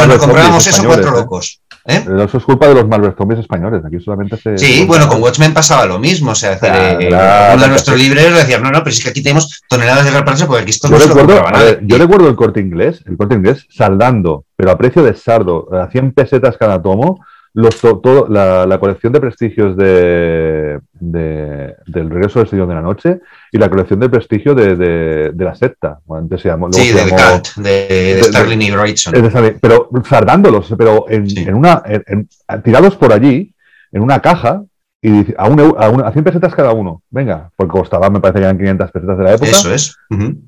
eso 0.68 0.84
cuatro 0.86 1.10
¿eh? 1.10 1.22
locos. 1.22 1.60
¿Eh? 1.88 2.04
Pero 2.06 2.24
eso 2.24 2.38
es 2.38 2.44
culpa 2.44 2.68
de 2.68 2.76
los 2.76 2.88
Marvel 2.88 3.16
Zombies 3.18 3.40
españoles, 3.40 3.82
aquí 3.86 4.00
solamente 4.00 4.38
se... 4.38 4.58
Sí, 4.58 4.86
bueno, 4.86 5.08
con 5.08 5.22
Watchmen 5.22 5.54
pasaba 5.54 5.86
lo 5.86 5.98
mismo. 5.98 6.32
O 6.32 6.36
sea, 6.36 6.60
Claro, 6.60 7.00
eh, 7.00 7.08
claro, 7.08 7.56
uno 7.56 7.64
de 7.64 7.70
nuestros 7.70 7.98
libreros 7.98 8.38
decía, 8.38 8.60
no, 8.60 8.70
no, 8.70 8.80
pero 8.80 8.90
es 8.90 9.02
que 9.02 9.10
aquí 9.10 9.24
tenemos 9.24 9.64
toneladas 9.68 10.06
de 10.06 10.12
grapas 10.12 10.44
porque 10.44 10.62
aquí 10.62 10.72
esto 10.72 10.88
Yo 10.88 10.96
no 10.96 11.00
se 11.00 11.08
lo 11.08 11.16
recuerdo, 11.16 11.48
a 11.48 11.64
ver, 11.64 11.80
yo 11.84 11.98
recuerdo 11.98 12.30
el 12.30 12.36
corte 12.36 12.60
inglés, 12.60 13.02
el 13.06 13.18
corte 13.18 13.36
inglés 13.36 13.66
saldando, 13.70 14.46
pero 14.56 14.72
a 14.72 14.78
precio 14.78 15.04
de 15.04 15.16
sardo, 15.16 15.70
a 15.74 15.90
100 15.90 16.12
pesetas 16.12 16.58
cada 16.58 16.82
tomo, 16.82 17.20
los 17.54 17.80
to- 17.82 18.00
todo- 18.00 18.28
la, 18.30 18.66
la 18.66 18.80
colección 18.80 19.14
de 19.14 19.20
prestigios 19.20 19.76
de, 19.78 20.80
de- 20.94 21.76
del 21.88 22.10
regreso 22.10 22.40
del 22.40 22.48
Señor 22.50 22.68
de 22.68 22.76
la 22.76 22.82
Noche 22.82 23.20
y 23.52 23.58
la 23.58 23.70
colección 23.70 24.00
de 24.00 24.10
prestigio 24.10 24.54
de, 24.54 24.76
de- 24.76 25.32
de 25.34 25.46
la 25.46 25.56
secta. 25.56 26.00
Antes 26.10 26.42
se 26.42 26.50
llamó, 26.50 26.72
Sí, 26.72 26.90
se 26.90 27.06
llamó- 27.06 27.42
de, 27.58 28.20
Starling 28.24 28.62
y 28.62 28.72
Wrightson. 28.72 29.14
pero 29.62 29.90
sardándolos, 30.08 30.74
pero 30.78 31.06
en, 31.10 31.30
Sí. 31.30 31.40
en 31.48 31.56
una, 31.56 31.82
en- 31.86 32.04
en- 32.08 32.62
tirados 32.64 32.96
por 32.96 33.12
allí, 33.14 33.54
en 33.92 34.02
una 34.02 34.20
caja, 34.22 34.64
y 35.02 35.12
dice, 35.12 35.36
a, 35.38 35.48
un, 35.48 35.60
a, 35.78 35.90
un- 35.90 36.04
a 36.04 36.12
100 36.12 36.24
pesetas 36.26 36.54
cada 36.56 36.74
uno. 36.74 37.02
Venga, 37.12 37.52
porque 37.56 37.72
costaba, 37.72 38.10
me 38.10 38.20
parece 38.20 38.40
que 38.40 38.46
eran 38.46 38.58
500 38.58 38.92
pesetas 38.92 39.18
de 39.18 39.24
la 39.24 39.34
época. 39.36 39.50
Eso 39.52 39.74
es. 39.74 39.96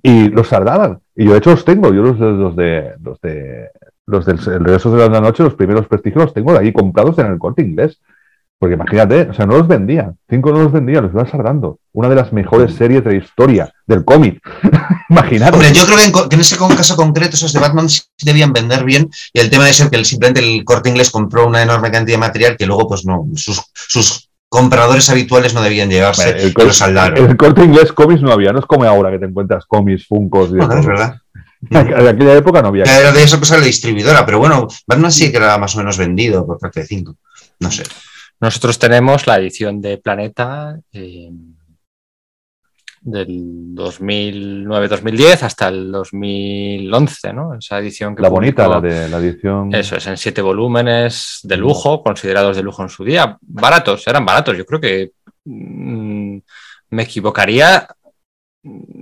Y 0.01 0.29
los 0.29 0.47
sardaban. 0.47 0.99
Y 1.15 1.25
yo, 1.25 1.31
de 1.33 1.37
hecho, 1.37 1.51
los 1.51 1.63
tengo. 1.63 1.93
Yo 1.93 2.01
los 2.01 2.55
de 2.55 2.93
los 3.01 3.21
de 3.21 3.69
los 4.09 4.25
del 4.25 4.37
el 4.39 4.63
regreso 4.65 4.91
de 4.95 5.09
la 5.09 5.21
noche, 5.21 5.43
los 5.43 5.53
primeros 5.55 5.87
prestigios 5.87 6.25
los 6.25 6.33
tengo 6.33 6.53
de 6.53 6.59
ahí 6.59 6.73
comprados 6.73 7.17
en 7.19 7.27
el 7.27 7.37
corte 7.39 7.61
inglés. 7.61 7.99
Porque 8.61 8.75
imagínate, 8.75 9.21
o 9.29 9.33
sea, 9.33 9.45
no 9.45 9.57
los 9.57 9.69
vendía. 9.69 10.11
Cinco 10.29 10.51
no 10.51 10.61
los 10.63 10.73
vendía, 10.73 10.99
los 10.99 11.13
iban 11.13 11.29
sardando. 11.31 11.79
Una 11.93 12.09
de 12.09 12.15
las 12.15 12.33
mejores 12.33 12.73
series 12.75 13.01
de 13.05 13.11
la 13.11 13.17
historia 13.17 13.73
del 13.87 14.03
cómic. 14.03 14.41
imagínate. 15.09 15.53
Hombre, 15.53 15.71
yo 15.71 15.85
creo 15.85 15.97
que 15.97 16.03
en, 16.03 16.11
que 16.29 16.35
en 16.35 16.41
ese 16.41 16.57
caso 16.57 16.97
concreto 16.97 17.35
esos 17.37 17.53
de 17.53 17.59
Batman 17.61 17.87
sí 17.87 18.01
debían 18.21 18.51
vender 18.51 18.83
bien 18.83 19.09
y 19.31 19.39
el 19.39 19.49
tema 19.49 19.65
de 19.65 19.71
ser 19.71 19.89
que 19.89 19.95
el, 19.95 20.03
simplemente 20.03 20.41
el 20.41 20.65
corte 20.65 20.89
inglés 20.89 21.09
compró 21.09 21.47
una 21.47 21.63
enorme 21.63 21.89
cantidad 21.89 22.17
de 22.17 22.19
material 22.19 22.57
que 22.57 22.65
luego 22.65 22.85
pues 22.89 23.05
no, 23.05 23.27
sus, 23.35 23.61
sus 23.73 24.29
compradores 24.49 25.09
habituales 25.09 25.53
no 25.53 25.61
debían 25.61 25.89
llevarse 25.89 26.31
el, 26.31 26.49
y 26.49 26.53
cor- 26.53 26.65
lo 26.65 26.73
saldaron. 26.73 27.29
el 27.29 27.37
corte 27.37 27.63
inglés 27.63 27.93
cómics 27.93 28.21
no 28.21 28.33
había. 28.33 28.51
No 28.51 28.59
es 28.59 28.65
como 28.65 28.83
ahora 28.83 29.09
que 29.09 29.19
te 29.19 29.25
encuentras 29.27 29.65
cómics, 29.67 30.05
funcos 30.05 30.49
y 30.49 30.55
Bueno, 30.57 30.79
es 30.79 30.85
verdad. 30.85 31.15
De 31.69 32.09
aquella 32.09 32.35
época 32.35 32.61
no 32.61 32.69
había. 32.69 32.83
Era 32.83 33.11
de 33.11 33.21
esa 33.23 33.37
cosa 33.39 33.57
la 33.57 33.65
distribuidora, 33.65 34.25
pero 34.25 34.39
bueno, 34.39 34.67
Batman 34.87 35.11
sí 35.11 35.29
que 35.31 35.37
era 35.37 35.57
más 35.57 35.75
o 35.75 35.79
menos 35.79 35.97
vendido 35.97 36.45
por 36.45 36.57
parte 36.57 36.81
de 36.81 36.85
5. 36.87 37.15
No 37.59 37.69
sé. 37.71 37.83
Nosotros 38.39 38.79
tenemos 38.79 39.27
la 39.27 39.37
edición 39.37 39.81
de 39.81 39.97
Planeta 39.97 40.79
eh, 40.93 41.29
del 43.01 43.27
2009-2010 43.75 45.43
hasta 45.43 45.67
el 45.69 45.91
2011, 45.91 47.33
¿no? 47.33 47.53
Esa 47.55 47.79
edición 47.79 48.15
que 48.15 48.21
La 48.21 48.29
bonita, 48.29 48.65
publicó- 48.65 48.81
la 48.81 48.81
de 48.81 49.09
la 49.09 49.17
edición. 49.17 49.73
Eso 49.73 49.95
es, 49.95 50.07
en 50.07 50.17
siete 50.17 50.41
volúmenes 50.41 51.39
de 51.43 51.57
lujo, 51.57 52.03
considerados 52.03 52.55
de 52.57 52.63
lujo 52.63 52.81
en 52.83 52.89
su 52.89 53.03
día. 53.03 53.37
Baratos, 53.41 54.05
eran 54.07 54.25
baratos. 54.25 54.57
Yo 54.57 54.65
creo 54.65 54.79
que 54.81 55.11
mm, 55.45 56.37
me 56.91 57.03
equivocaría. 57.03 57.87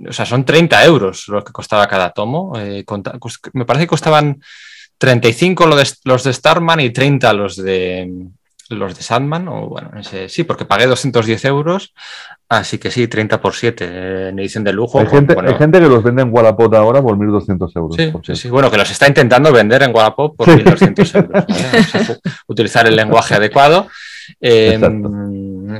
O 0.08 0.12
sea, 0.12 0.24
son 0.24 0.44
30 0.44 0.84
euros 0.84 1.26
lo 1.28 1.42
que 1.44 1.52
costaba 1.52 1.86
cada 1.88 2.10
tomo. 2.10 2.52
eh, 2.58 2.84
conta- 2.84 3.18
me 3.52 3.64
parece 3.64 3.84
que 3.86 3.90
costaban 3.90 4.40
35 4.98 5.66
lo 5.66 5.76
de- 5.76 5.86
los 6.04 6.24
de 6.24 6.32
Starman 6.32 6.80
y 6.80 6.90
30 6.90 7.32
los 7.32 7.56
de 7.56 8.10
los 8.70 8.94
de 8.96 9.02
Sandman. 9.02 9.48
O 9.48 9.66
bueno, 9.68 9.90
ese- 9.98 10.28
sí, 10.28 10.44
porque 10.44 10.64
pagué 10.64 10.86
210 10.86 11.44
euros. 11.46 11.94
Así 12.50 12.78
que 12.78 12.90
sí, 12.90 13.08
30 13.08 13.40
por 13.40 13.54
7 13.54 13.84
eh, 13.88 14.28
en 14.30 14.38
edición 14.38 14.62
de 14.64 14.72
lujo. 14.72 14.98
Hay 15.00 15.06
con- 15.06 15.14
gente, 15.18 15.34
bueno, 15.34 15.50
hay 15.50 15.56
gente 15.56 15.80
que 15.80 15.86
los 15.88 16.02
vende 16.02 16.22
en 16.22 16.32
Wallapop 16.32 16.74
ahora 16.74 17.02
por 17.02 17.16
1.200 17.18 17.74
euros. 17.76 17.96
Sí, 17.96 18.06
por 18.12 18.24
sí, 18.24 18.36
sí. 18.36 18.48
Bueno, 18.50 18.70
que 18.70 18.76
los 18.78 18.90
está 18.90 19.06
intentando 19.08 19.52
vender 19.52 19.82
en 19.82 19.94
Wallapop 19.94 20.36
por 20.36 20.46
Sí. 20.46 20.52
1.200 20.62 21.14
euros. 21.14 21.30
¿vale? 21.32 21.46
O 21.80 21.82
sea, 21.84 22.16
utilizar 22.46 22.86
el 22.86 22.96
lenguaje 22.96 23.34
adecuado. 23.34 23.88
Eh, 24.40 24.72
Exacto. 24.74 25.08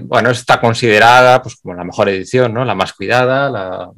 Bueno, 0.03 0.31
está 0.31 0.61
considerada 0.61 1.43
pues, 1.43 1.57
como 1.57 1.75
la 1.75 1.85
mejor 1.85 2.09
edición, 2.09 2.53
¿no? 2.55 2.65
La 2.65 2.75
más 2.75 2.93
cuidada, 2.93 3.51
la, 3.51 3.91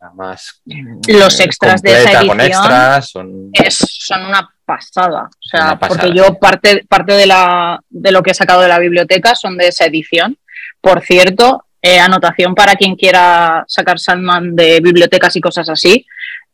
la 0.00 0.10
más. 0.14 0.62
Los 1.08 1.40
extras 1.40 1.82
de 1.82 1.90
esa 1.92 2.20
completa, 2.20 2.26
Con 2.26 2.40
edición 2.40 2.62
extras, 2.62 3.08
son. 3.10 3.50
es, 3.52 3.76
son 3.76 4.26
una 4.26 4.48
pasada. 4.64 5.24
O 5.24 5.48
sea, 5.48 5.78
pasada, 5.78 6.00
porque 6.00 6.16
yo 6.16 6.38
parte, 6.38 6.84
parte 6.88 7.12
de, 7.14 7.26
la, 7.26 7.80
de 7.88 8.12
lo 8.12 8.22
que 8.22 8.30
he 8.30 8.34
sacado 8.34 8.60
de 8.62 8.68
la 8.68 8.78
biblioteca 8.78 9.34
son 9.34 9.56
de 9.56 9.68
esa 9.68 9.86
edición. 9.86 10.36
Por 10.80 11.02
cierto, 11.02 11.64
eh, 11.80 11.98
anotación 11.98 12.54
para 12.54 12.74
quien 12.74 12.96
quiera 12.96 13.64
sacar 13.68 13.98
Sandman 13.98 14.54
de 14.56 14.80
bibliotecas 14.80 15.34
y 15.36 15.40
cosas 15.40 15.68
así. 15.68 16.06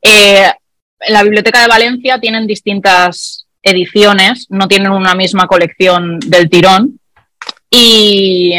eh, 0.03 0.51
en 1.01 1.13
la 1.13 1.23
Biblioteca 1.23 1.61
de 1.61 1.69
Valencia 1.69 2.19
tienen 2.19 2.47
distintas 2.47 3.47
ediciones, 3.63 4.47
no 4.51 4.69
tienen 4.69 4.91
una 4.93 5.15
misma 5.15 5.47
colección 5.47 6.19
del 6.21 6.49
tirón. 6.49 6.98
Y, 7.71 8.55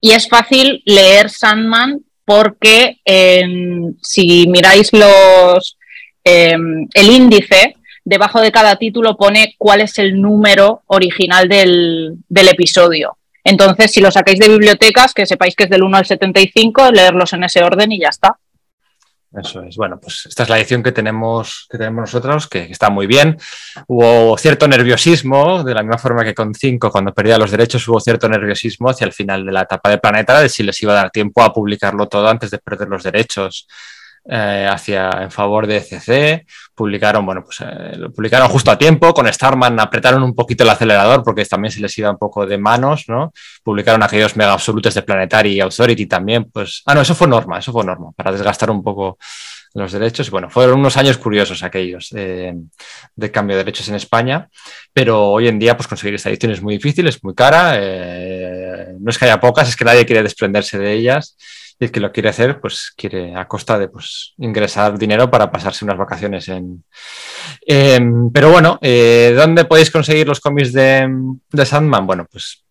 y 0.00 0.10
es 0.10 0.28
fácil 0.28 0.82
leer 0.84 1.30
Sandman 1.30 2.00
porque 2.24 3.00
em, 3.04 3.94
si 4.00 4.46
miráis 4.46 4.92
los, 4.92 5.76
em, 6.22 6.86
el 6.94 7.10
índice, 7.10 7.74
debajo 8.04 8.40
de 8.40 8.52
cada 8.52 8.76
título 8.76 9.16
pone 9.16 9.54
cuál 9.58 9.80
es 9.80 9.98
el 9.98 10.20
número 10.20 10.82
original 10.86 11.48
del, 11.48 12.16
del, 12.28 12.48
episodio. 12.48 13.18
Entonces, 13.44 13.90
si 13.92 14.00
lo 14.00 14.10
sacáis 14.10 14.38
de 14.38 14.48
bibliotecas, 14.48 15.12
que 15.12 15.26
sepáis 15.26 15.56
que 15.56 15.64
es 15.64 15.70
del 15.70 15.82
1 15.82 15.96
al 15.96 16.06
75, 16.06 16.90
leerlos 16.92 17.32
en 17.32 17.44
ese 17.44 17.62
orden 17.62 17.92
y 17.92 18.00
ya 18.00 18.08
está. 18.08 18.38
Eso 19.32 19.62
es. 19.62 19.76
Bueno, 19.76 20.00
pues 20.00 20.26
esta 20.26 20.42
es 20.42 20.48
la 20.48 20.58
edición 20.58 20.82
que 20.82 20.90
tenemos, 20.90 21.66
que 21.70 21.78
tenemos 21.78 22.00
nosotros, 22.00 22.48
que, 22.48 22.62
está 22.64 22.90
muy 22.90 23.06
bien. 23.06 23.36
Hubo 23.86 24.36
cierto 24.36 24.66
nerviosismo, 24.66 25.62
de 25.62 25.72
la 25.72 25.82
misma 25.82 25.98
forma 25.98 26.24
que 26.24 26.34
con 26.34 26.52
5, 26.52 26.90
cuando 26.90 27.14
perdía 27.14 27.38
los 27.38 27.52
derechos, 27.52 27.86
hubo 27.86 28.00
cierto 28.00 28.28
nerviosismo 28.28 28.90
hacia 28.90 29.04
el 29.04 29.12
final 29.12 29.46
de 29.46 29.52
la 29.52 29.62
etapa 29.62 29.88
de 29.88 29.98
Planeta, 29.98 30.40
de 30.40 30.48
si 30.48 30.64
les 30.64 30.82
iba 30.82 30.92
a 30.92 30.96
dar 30.96 31.10
tiempo 31.10 31.42
a 31.42 31.52
publicarlo 31.52 32.08
todo 32.08 32.28
antes 32.28 32.50
de 32.50 32.58
perder 32.58 32.88
los 32.88 33.04
derechos. 33.04 33.68
Eh, 34.28 34.68
hacia, 34.70 35.10
en 35.22 35.30
favor 35.30 35.66
de 35.66 35.80
CC. 35.80 36.44
Publicaron, 36.74 37.24
bueno, 37.24 37.42
pues 37.42 37.62
eh, 37.62 37.96
lo 37.96 38.12
publicaron 38.12 38.48
justo 38.48 38.70
a 38.70 38.76
tiempo. 38.76 39.14
Con 39.14 39.26
Starman 39.32 39.80
apretaron 39.80 40.22
un 40.22 40.34
poquito 40.34 40.62
el 40.62 40.70
acelerador 40.70 41.24
porque 41.24 41.44
también 41.46 41.72
se 41.72 41.80
les 41.80 41.96
iba 41.98 42.10
un 42.10 42.18
poco 42.18 42.46
de 42.46 42.58
manos, 42.58 43.04
¿no? 43.08 43.32
Publicaron 43.62 44.02
aquellos 44.02 44.36
mega 44.36 44.52
absolutos 44.52 44.92
de 44.94 45.02
Planetary 45.02 45.60
Authority 45.60 46.06
también, 46.06 46.44
pues. 46.50 46.82
Ah, 46.84 46.94
no, 46.94 47.00
eso 47.00 47.14
fue 47.14 47.28
norma, 47.28 47.58
eso 47.58 47.72
fue 47.72 47.82
norma, 47.82 48.12
para 48.14 48.30
desgastar 48.30 48.70
un 48.70 48.84
poco 48.84 49.18
los 49.72 49.90
derechos. 49.90 50.30
Bueno, 50.30 50.50
fueron 50.50 50.80
unos 50.80 50.98
años 50.98 51.16
curiosos 51.16 51.62
aquellos 51.62 52.12
eh, 52.14 52.52
de 53.16 53.30
cambio 53.30 53.56
de 53.56 53.64
derechos 53.64 53.88
en 53.88 53.94
España, 53.94 54.48
pero 54.92 55.30
hoy 55.30 55.48
en 55.48 55.58
día 55.58 55.76
pues 55.76 55.88
conseguir 55.88 56.16
esta 56.16 56.28
edición 56.28 56.52
es 56.52 56.60
muy 56.60 56.74
difícil, 56.74 57.08
es 57.08 57.24
muy 57.24 57.34
cara. 57.34 57.72
no 57.72 59.10
es 59.10 59.18
que 59.18 59.24
haya 59.24 59.40
pocas, 59.40 59.68
es 59.68 59.76
que 59.76 59.84
nadie 59.84 60.04
quiere 60.04 60.22
desprenderse 60.22 60.78
de 60.78 60.92
ellas 60.92 61.36
y 61.80 61.86
el 61.86 61.90
que 61.90 62.00
lo 62.00 62.12
quiere 62.12 62.28
hacer, 62.28 62.60
pues 62.60 62.92
quiere 62.94 63.34
a 63.34 63.48
costa 63.48 63.78
de 63.78 63.88
pues, 63.88 64.34
ingresar 64.36 64.98
dinero 64.98 65.30
para 65.30 65.50
pasarse 65.50 65.86
unas 65.86 65.96
vacaciones 65.96 66.46
en... 66.48 66.84
Pero 67.66 68.50
bueno, 68.50 68.78
eh, 68.82 69.32
¿dónde 69.34 69.64
podéis 69.64 69.90
conseguir 69.90 70.28
los 70.28 70.40
cómics 70.40 70.74
de, 70.74 71.08
Sandman? 71.64 72.06
Bueno, 72.06 72.26
pues 72.30 72.62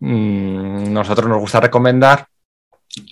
mm, 0.00 0.90
nosotros 0.90 1.28
nos 1.28 1.40
gusta 1.40 1.60
recomendar 1.60 2.26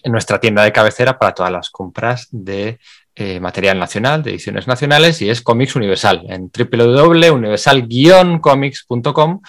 en 0.03 0.11
nuestra 0.11 0.41
tienda 0.41 0.65
de 0.65 0.73
cabecera 0.73 1.19
para 1.19 1.35
todas 1.35 1.53
las 1.53 1.69
compras 1.69 2.29
de 2.31 2.79
eh, 3.15 3.39
material 3.39 3.79
nacional, 3.79 4.23
de 4.23 4.31
ediciones 4.31 4.66
nacionales, 4.66 5.20
y 5.20 5.29
es 5.29 5.43
Comics 5.43 5.77
Universal, 5.77 6.23
en 6.31 6.51
www.universal-comics.com 6.51 9.43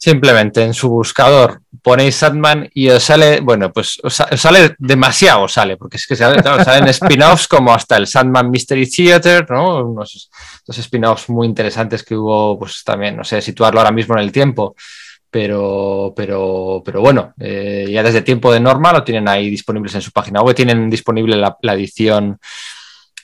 Simplemente 0.00 0.62
en 0.62 0.74
su 0.74 0.88
buscador 0.88 1.60
ponéis 1.82 2.14
Sandman 2.14 2.70
y 2.72 2.88
os 2.88 3.02
sale, 3.02 3.40
bueno, 3.40 3.72
pues 3.72 3.98
os, 4.02 4.14
sale 4.14 4.76
demasiado, 4.78 5.48
sale, 5.48 5.76
porque 5.76 5.96
es 5.96 6.06
que 6.06 6.14
sale, 6.14 6.40
salen 6.40 6.88
spin-offs 6.88 7.48
como 7.48 7.74
hasta 7.74 7.96
el 7.96 8.06
Sandman 8.06 8.48
Mystery 8.48 8.88
Theater, 8.88 9.50
¿no? 9.50 9.84
Unos 9.84 10.30
dos 10.64 10.78
spin-offs 10.78 11.28
muy 11.30 11.48
interesantes 11.48 12.04
que 12.04 12.14
hubo, 12.14 12.56
pues 12.60 12.84
también, 12.84 13.16
no 13.16 13.24
sé, 13.24 13.42
situarlo 13.42 13.80
ahora 13.80 13.90
mismo 13.90 14.14
en 14.14 14.20
el 14.20 14.30
tiempo, 14.30 14.76
pero, 15.28 16.12
pero, 16.14 16.80
pero 16.84 17.00
bueno, 17.00 17.34
eh, 17.40 17.88
ya 17.90 18.04
desde 18.04 18.22
tiempo 18.22 18.52
de 18.52 18.60
norma 18.60 18.92
lo 18.92 19.02
tienen 19.02 19.28
ahí 19.28 19.50
disponibles 19.50 19.96
en 19.96 20.02
su 20.02 20.12
página 20.12 20.42
web, 20.42 20.54
tienen 20.54 20.88
disponible 20.88 21.36
la, 21.36 21.56
la 21.60 21.74
edición 21.74 22.38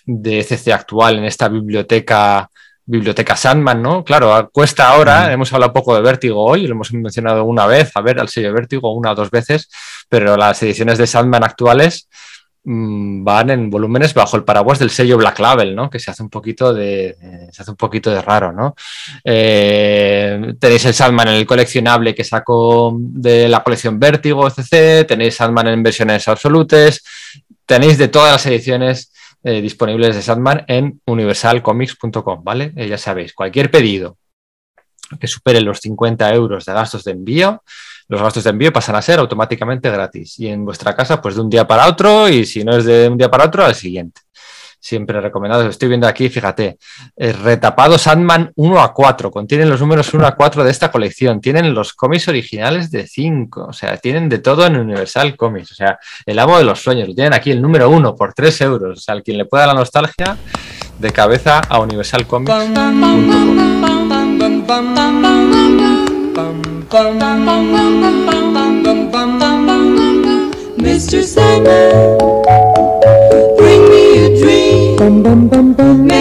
de 0.06 0.42
CC 0.42 0.72
actual 0.72 1.18
en 1.18 1.24
esta 1.24 1.48
biblioteca 1.48 2.50
Biblioteca 2.86 3.34
Sandman, 3.36 3.82
¿no? 3.82 4.04
Claro, 4.04 4.50
cuesta 4.52 4.90
ahora, 4.90 5.32
hemos 5.32 5.52
hablado 5.52 5.72
poco 5.72 5.94
de 5.94 6.02
Vértigo 6.02 6.44
hoy, 6.44 6.66
lo 6.66 6.74
hemos 6.74 6.92
mencionado 6.92 7.44
una 7.44 7.66
vez, 7.66 7.90
a 7.94 8.02
ver, 8.02 8.20
al 8.20 8.28
sello 8.28 8.52
Vértigo 8.52 8.92
una 8.92 9.12
o 9.12 9.14
dos 9.14 9.30
veces, 9.30 9.70
pero 10.08 10.36
las 10.36 10.62
ediciones 10.62 10.98
de 10.98 11.06
Sandman 11.06 11.44
actuales 11.44 12.08
mmm, 12.64 13.24
van 13.24 13.48
en 13.50 13.70
volúmenes 13.70 14.12
bajo 14.12 14.36
el 14.36 14.44
paraguas 14.44 14.78
del 14.78 14.90
sello 14.90 15.16
Black 15.16 15.38
Label, 15.38 15.74
¿no? 15.74 15.88
Que 15.88 15.98
se 15.98 16.10
hace 16.10 16.22
un 16.22 16.28
poquito 16.28 16.74
de, 16.74 17.16
se 17.50 17.62
hace 17.62 17.70
un 17.70 17.76
poquito 17.78 18.10
de 18.10 18.20
raro, 18.20 18.52
¿no? 18.52 18.74
Eh, 19.24 20.54
tenéis 20.58 20.84
el 20.84 20.94
Sandman 20.94 21.28
en 21.28 21.34
el 21.36 21.46
coleccionable 21.46 22.14
que 22.14 22.24
sacó 22.24 22.94
de 22.98 23.48
la 23.48 23.62
colección 23.62 23.98
Vértigo, 23.98 24.46
etc. 24.46 25.06
Tenéis 25.06 25.36
Sandman 25.36 25.68
en 25.68 25.82
versiones 25.82 26.28
absolutes. 26.28 27.02
Tenéis 27.64 27.96
de 27.96 28.08
todas 28.08 28.32
las 28.32 28.44
ediciones 28.44 29.10
eh, 29.44 29.60
disponibles 29.60 30.16
de 30.16 30.22
Sandman 30.22 30.64
en 30.66 31.00
universalcomics.com, 31.06 32.42
¿vale? 32.42 32.72
Eh, 32.76 32.88
ya 32.88 32.98
sabéis, 32.98 33.32
cualquier 33.34 33.70
pedido 33.70 34.18
que 35.20 35.26
supere 35.26 35.60
los 35.60 35.78
50 35.80 36.34
euros 36.34 36.64
de 36.64 36.72
gastos 36.72 37.04
de 37.04 37.12
envío, 37.12 37.62
los 38.08 38.20
gastos 38.20 38.42
de 38.44 38.50
envío 38.50 38.72
pasan 38.72 38.96
a 38.96 39.02
ser 39.02 39.18
automáticamente 39.18 39.90
gratis. 39.90 40.38
Y 40.40 40.48
en 40.48 40.64
vuestra 40.64 40.96
casa, 40.96 41.20
pues 41.20 41.34
de 41.36 41.42
un 41.42 41.50
día 41.50 41.66
para 41.66 41.86
otro, 41.86 42.28
y 42.28 42.44
si 42.46 42.64
no 42.64 42.76
es 42.76 42.84
de 42.84 43.08
un 43.08 43.18
día 43.18 43.30
para 43.30 43.44
otro, 43.44 43.64
al 43.64 43.74
siguiente 43.74 44.23
siempre 44.84 45.18
recomendado. 45.18 45.66
Estoy 45.66 45.88
viendo 45.88 46.06
aquí, 46.06 46.28
fíjate, 46.28 46.76
el 47.16 47.32
retapado 47.32 47.96
Sandman 47.96 48.52
1 48.54 48.80
a 48.80 48.92
4, 48.92 49.30
contienen 49.30 49.70
los 49.70 49.80
números 49.80 50.12
1 50.12 50.26
a 50.26 50.36
4 50.36 50.62
de 50.62 50.70
esta 50.70 50.90
colección, 50.92 51.40
tienen 51.40 51.72
los 51.72 51.94
cómics 51.94 52.28
originales 52.28 52.90
de 52.90 53.06
5, 53.06 53.64
o 53.64 53.72
sea, 53.72 53.96
tienen 53.96 54.28
de 54.28 54.40
todo 54.40 54.66
en 54.66 54.76
Universal 54.76 55.36
Comics, 55.36 55.72
o 55.72 55.74
sea, 55.74 55.98
el 56.26 56.38
amo 56.38 56.58
de 56.58 56.64
los 56.64 56.82
sueños, 56.82 57.08
tienen 57.14 57.32
aquí 57.32 57.50
el 57.50 57.62
número 57.62 57.88
1 57.88 58.14
por 58.14 58.34
3 58.34 58.60
euros, 58.60 58.98
o 58.98 59.00
sea, 59.00 59.14
al 59.14 59.22
quien 59.22 59.38
le 59.38 59.46
pueda 59.46 59.66
la 59.66 59.72
nostalgia, 59.72 60.36
de 60.98 61.10
cabeza 61.10 61.60
a 61.60 61.80
Universal 61.80 62.26
Comics. 62.26 62.52
Bum, 72.14 72.43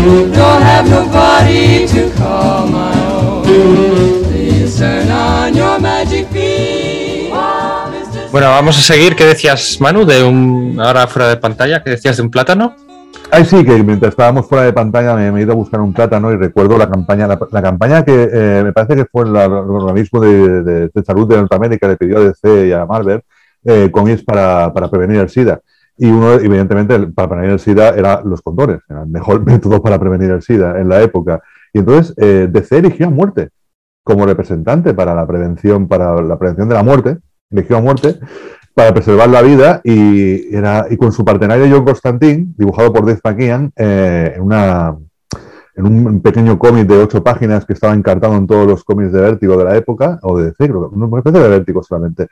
Don't 0.00 0.62
have 0.62 0.88
nobody 0.88 1.86
to 1.88 2.10
call 2.16 2.66
my 2.66 2.94
own. 3.12 3.44
Please 3.44 4.78
turn 4.78 5.10
on 5.10 5.54
your 5.54 5.78
magic 5.78 6.26
beam. 6.32 7.30
Bueno, 8.32 8.48
vamos 8.48 8.78
a 8.78 8.80
seguir. 8.80 9.14
¿Qué 9.14 9.26
decías, 9.26 9.78
Manu, 9.80 10.06
de 10.06 10.22
un 10.22 10.80
ahora 10.80 11.06
fuera 11.06 11.28
de 11.28 11.36
pantalla? 11.36 11.82
¿Qué 11.82 11.90
decías 11.90 12.16
de 12.16 12.22
un 12.22 12.30
plátano? 12.30 12.74
Ay, 13.30 13.44
sí, 13.44 13.62
que 13.64 13.82
mientras 13.82 14.12
estábamos 14.12 14.46
fuera 14.48 14.64
de 14.64 14.72
pantalla 14.72 15.14
me, 15.14 15.38
he 15.38 15.42
ido 15.42 15.52
a 15.52 15.56
buscar 15.56 15.80
un 15.80 15.92
plátano 15.92 16.32
y 16.32 16.36
recuerdo 16.36 16.78
la 16.78 16.88
campaña, 16.88 17.26
la, 17.26 17.62
campaña 17.62 18.04
que 18.04 18.28
eh, 18.32 18.62
me 18.64 18.72
parece 18.72 18.96
que 18.96 19.04
fue 19.04 19.24
el, 19.24 19.36
organismo 19.36 20.20
de, 20.20 20.88
de, 20.88 21.04
salud 21.04 21.28
de 21.28 21.36
Norteamérica, 21.36 21.88
le 21.88 21.96
pidió 21.96 22.18
a 22.18 22.20
DC 22.20 22.68
y 22.68 22.72
a 22.72 22.86
Marvel 22.86 23.22
eh, 23.64 23.90
cómics 23.92 24.22
para, 24.22 24.72
para 24.72 24.88
prevenir 24.88 25.20
el 25.20 25.28
SIDA. 25.28 25.60
Y 26.02 26.10
uno, 26.10 26.32
evidentemente, 26.32 26.98
para 27.08 27.28
prevenir 27.28 27.52
el 27.52 27.60
SIDA 27.60 27.90
eran 27.90 28.22
los 28.24 28.40
condones, 28.40 28.80
era 28.88 29.02
el 29.02 29.08
mejor 29.08 29.44
método 29.44 29.82
para 29.82 29.98
prevenir 29.98 30.30
el 30.30 30.40
SIDA 30.40 30.80
en 30.80 30.88
la 30.88 31.02
época. 31.02 31.42
Y 31.74 31.80
entonces 31.80 32.14
eh, 32.16 32.48
DC 32.50 32.78
eligió 32.78 33.08
a 33.08 33.10
muerte 33.10 33.50
como 34.02 34.24
representante 34.24 34.94
para 34.94 35.14
la 35.14 35.26
prevención, 35.26 35.86
para 35.86 36.22
la 36.22 36.38
prevención 36.38 36.70
de 36.70 36.74
la 36.74 36.82
muerte, 36.82 37.18
eligió 37.50 37.76
a 37.76 37.82
muerte 37.82 38.18
para 38.74 38.94
preservar 38.94 39.28
la 39.28 39.42
vida 39.42 39.82
y, 39.84 40.56
era, 40.56 40.86
y 40.88 40.96
con 40.96 41.12
su 41.12 41.22
partenario 41.22 41.66
John 41.70 41.84
Constantine, 41.84 42.46
dibujado 42.56 42.94
por 42.94 43.04
Dave 43.04 43.20
McKean, 43.22 43.70
eh, 43.76 44.32
en, 44.36 44.42
una, 44.42 44.96
en 45.76 45.84
un 45.86 46.22
pequeño 46.22 46.58
cómic 46.58 46.86
de 46.86 46.96
ocho 46.96 47.22
páginas 47.22 47.66
que 47.66 47.74
estaba 47.74 47.92
encartado 47.92 48.36
en 48.36 48.46
todos 48.46 48.66
los 48.66 48.84
cómics 48.84 49.12
de 49.12 49.20
Vértigo 49.20 49.54
de 49.58 49.64
la 49.64 49.76
época, 49.76 50.18
o 50.22 50.38
de 50.38 50.46
DC, 50.46 50.66
creo 50.66 50.90
no 50.96 51.08
me 51.08 51.20
parece 51.20 51.42
de 51.42 51.48
Vértigo 51.50 51.82
solamente. 51.82 52.28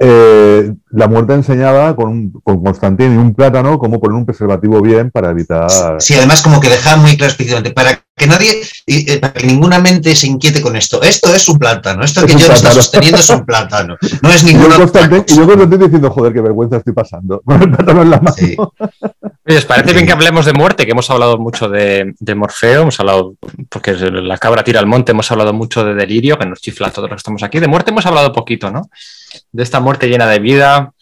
Eh, 0.00 0.72
la 0.90 1.08
muerte 1.08 1.34
enseñaba 1.34 1.96
con, 1.96 2.08
un, 2.08 2.30
con 2.30 2.62
Constantín 2.62 3.14
y 3.14 3.16
un 3.16 3.34
plátano 3.34 3.78
cómo 3.78 4.00
poner 4.00 4.16
un 4.16 4.26
preservativo 4.26 4.80
bien 4.80 5.10
para 5.10 5.30
evitar. 5.30 6.00
Sí, 6.00 6.14
además, 6.14 6.42
como 6.42 6.60
que 6.60 6.68
dejaba 6.68 6.98
muy 6.98 7.16
claro 7.16 7.32
específicamente, 7.32 7.72
para 7.72 8.04
que 8.18 8.26
nadie, 8.26 8.60
y, 8.84 9.10
eh, 9.10 9.18
para 9.18 9.32
que 9.32 9.46
ninguna 9.46 9.78
mente 9.78 10.14
se 10.14 10.26
inquiete 10.26 10.60
con 10.60 10.76
esto. 10.76 11.00
Esto 11.02 11.34
es 11.34 11.48
un 11.48 11.58
plátano, 11.58 12.04
esto 12.04 12.20
Es 12.20 12.26
que 12.26 12.32
yo 12.32 12.38
está 12.38 12.54
plátano. 12.54 12.74
sosteniendo 12.74 13.18
es 13.18 13.30
un 13.30 13.46
plátano. 13.46 13.96
No 14.20 14.30
es 14.30 14.42
Y 14.42 14.46
ninguna 14.46 14.76
yo, 14.76 14.84
otra 14.84 15.08
Constantín, 15.08 15.24
y 15.34 15.38
yo 15.38 15.46
Constantín 15.46 15.80
diciendo, 15.80 16.10
joder, 16.10 16.32
qué 16.34 16.40
vergüenza 16.42 16.76
estoy 16.76 16.92
pasando. 16.92 17.40
Con 17.46 17.62
el 17.62 17.70
plátano 17.70 18.02
en 18.02 18.10
la 18.10 18.20
mano. 18.20 18.36
Sí. 18.36 18.56
Oye, 19.46 19.56
¿os 19.56 19.64
parece 19.64 19.94
bien 19.94 20.04
que 20.04 20.12
hablemos 20.12 20.44
de 20.44 20.52
muerte? 20.52 20.84
Que 20.84 20.92
hemos 20.92 21.08
hablado 21.08 21.38
mucho 21.38 21.68
de, 21.70 22.12
de 22.18 22.34
Morfeo, 22.34 22.82
hemos 22.82 23.00
hablado, 23.00 23.36
porque 23.70 23.94
la 23.94 24.36
cabra 24.36 24.62
tira 24.62 24.80
al 24.80 24.86
monte, 24.86 25.12
hemos 25.12 25.30
hablado 25.30 25.54
mucho 25.54 25.84
de 25.84 25.94
delirio, 25.94 26.38
que 26.38 26.44
nos 26.44 26.60
chifla 26.60 26.88
a 26.88 26.90
todos 26.90 27.08
los 27.08 27.16
que 27.16 27.20
estamos 27.20 27.42
aquí. 27.42 27.58
De 27.60 27.68
muerte 27.68 27.92
hemos 27.92 28.04
hablado 28.04 28.32
poquito, 28.32 28.70
¿no? 28.70 28.90
De 29.52 29.62
esta 29.62 29.80
muerte 29.80 30.08
llena 30.08 30.26
de 30.26 30.38
vida, 30.40 30.92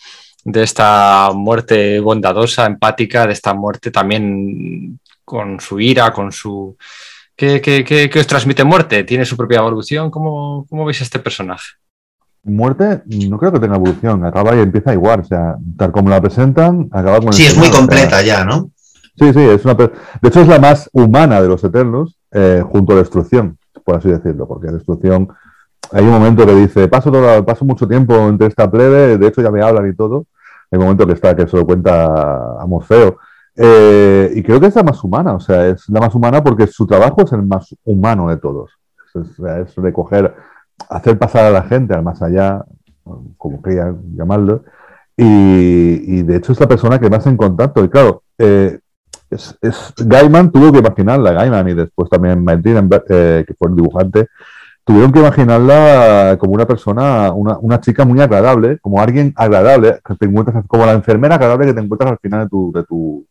de 0.45 0.63
esta 0.63 1.31
muerte 1.35 1.99
bondadosa, 1.99 2.67
empática, 2.67 3.27
de 3.27 3.33
esta 3.33 3.53
muerte 3.53 3.91
también 3.91 5.01
con 5.27 5.61
su 5.61 5.79
ira, 5.79 6.11
con 6.13 6.33
su... 6.33 6.77
¿Qué, 7.37 7.61
qué- 7.61 7.85
qué- 7.85 8.09
qué 8.09 8.21
os 8.21 8.27
transmite 8.27 8.65
muerte? 8.65 9.05
¿Tiene 9.05 9.27
su 9.27 9.37
propia 9.37 9.59
evolución? 9.59 10.11
¿Cómo, 10.11 10.65
cómo 10.71 10.87
veis 10.87 11.03
a 11.03 11.05
este 11.05 11.19
personaje? 11.19 11.67
Muerte, 12.45 13.03
no 13.07 13.37
creo 13.39 13.53
que 13.53 13.59
tenga 13.59 13.77
evolución, 13.77 14.25
acaba 14.25 14.55
y 14.57 14.61
empieza 14.61 14.95
igual. 14.95 15.21
O 15.21 15.25
sea, 15.25 15.57
tal 15.77 15.91
como 15.93 16.09
la 16.09 16.21
presentan, 16.21 16.89
acaba 16.93 17.19
con 17.19 17.29
el 17.29 17.35
Sí, 17.35 17.45
es 17.45 17.57
muy 17.57 17.67
final, 17.67 17.71
o 17.71 17.73
sea, 17.73 17.81
completa 17.81 18.23
ya, 18.23 18.45
¿no? 18.45 18.71
Sí, 19.19 19.33
sí, 19.33 19.41
es 19.41 19.65
una, 19.65 19.75
de 19.75 19.91
hecho 20.29 20.41
es 20.43 20.49
la 20.49 20.59
más 20.61 20.89
humana 20.93 21.43
de 21.43 21.49
los 21.49 21.65
Eternos, 21.65 22.19
eh, 22.33 22.63
junto 22.65 22.93
a 22.93 22.97
Destrucción, 22.97 23.59
por 23.85 23.97
así 23.97 24.09
decirlo, 24.11 24.47
porque 24.47 24.69
Destrucción, 24.69 25.29
hay 25.91 26.05
un 26.05 26.11
momento 26.11 26.47
que 26.47 26.55
dice, 26.55 26.87
paso, 26.89 27.11
todo, 27.11 27.45
paso 27.45 27.65
mucho 27.65 27.89
tiempo 27.89 28.15
entre 28.29 28.47
esta 28.49 28.71
plebe, 28.71 29.19
de 29.19 29.27
hecho 29.27 29.43
ya 29.43 29.51
me 29.51 29.63
hablan 29.63 29.89
y 29.91 29.97
todo, 29.97 30.27
hay 30.71 30.79
un 30.79 30.85
momento 30.85 31.07
que 31.07 31.15
está 31.15 31.35
que 31.35 31.47
se 31.49 31.57
lo 31.57 31.65
cuenta 31.67 32.05
a 32.61 32.67
Morfeo, 32.67 33.19
Eh, 33.57 34.33
y 34.35 34.43
creo 34.43 34.61
que 34.61 34.67
es 34.67 34.77
la 34.77 34.83
más 34.83 35.03
humana, 35.03 35.35
o 35.35 35.41
sea, 35.41 35.67
es 35.69 35.89
la 35.89 36.01
más 36.01 36.15
humana 36.15 36.43
porque 36.45 36.67
su 36.67 36.87
trabajo 36.87 37.23
es 37.25 37.33
el 37.33 37.43
más 37.43 37.75
humano 37.85 38.29
de 38.29 38.37
todos, 38.37 38.71
es, 39.15 39.39
es 39.39 39.75
recoger, 39.77 40.35
hacer 40.91 41.19
pasar 41.19 41.47
a 41.47 41.51
la 41.51 41.63
gente 41.63 41.95
al 41.95 42.03
más 42.03 42.21
allá, 42.21 42.63
como 43.39 43.63
quieran 43.63 43.99
llamarlo, 44.15 44.63
y, 45.17 46.23
de 46.23 46.37
hecho 46.37 46.53
es 46.53 46.61
la 46.61 46.69
persona 46.69 46.99
que 46.99 47.09
más 47.09 47.27
en 47.27 47.37
contacto, 47.39 47.83
y 47.83 47.89
claro, 47.89 48.23
eh, 48.39 48.79
es, 49.31 49.57
es- 49.63 49.95
Gaiman 49.97 50.53
tuvo 50.53 50.71
que 50.73 50.79
imaginarla, 50.81 51.33
Gaiman 51.33 51.69
y 51.71 51.75
después 51.75 52.11
también 52.11 52.45
Martin, 52.45 52.77
eh, 53.09 53.45
que 53.47 53.55
fue 53.55 53.71
el 53.71 53.77
dibujante, 53.77 54.29
tuvieron 54.85 55.13
que 55.13 55.21
imaginarla 55.21 56.37
como 56.39 56.55
una 56.55 56.67
persona, 56.67 57.33
una, 57.33 57.59
una 57.59 57.81
chica 57.81 58.05
muy 58.05 58.21
agradable, 58.21 58.79
como 58.81 59.01
alguien 59.01 59.33
agradable, 59.37 60.01
que 60.05 60.15
te 60.17 60.27
encuentras, 60.27 60.65
como 60.67 60.87
la 60.87 60.93
enfermera 60.93 61.37
agradable 61.37 61.67
que 61.67 61.75
te 61.75 61.81
encuentras 61.81 62.13
al 62.13 62.19
final 62.19 62.45
de 62.45 62.49
tu, 62.51 62.73
de 62.73 62.85
tu, 62.85 63.27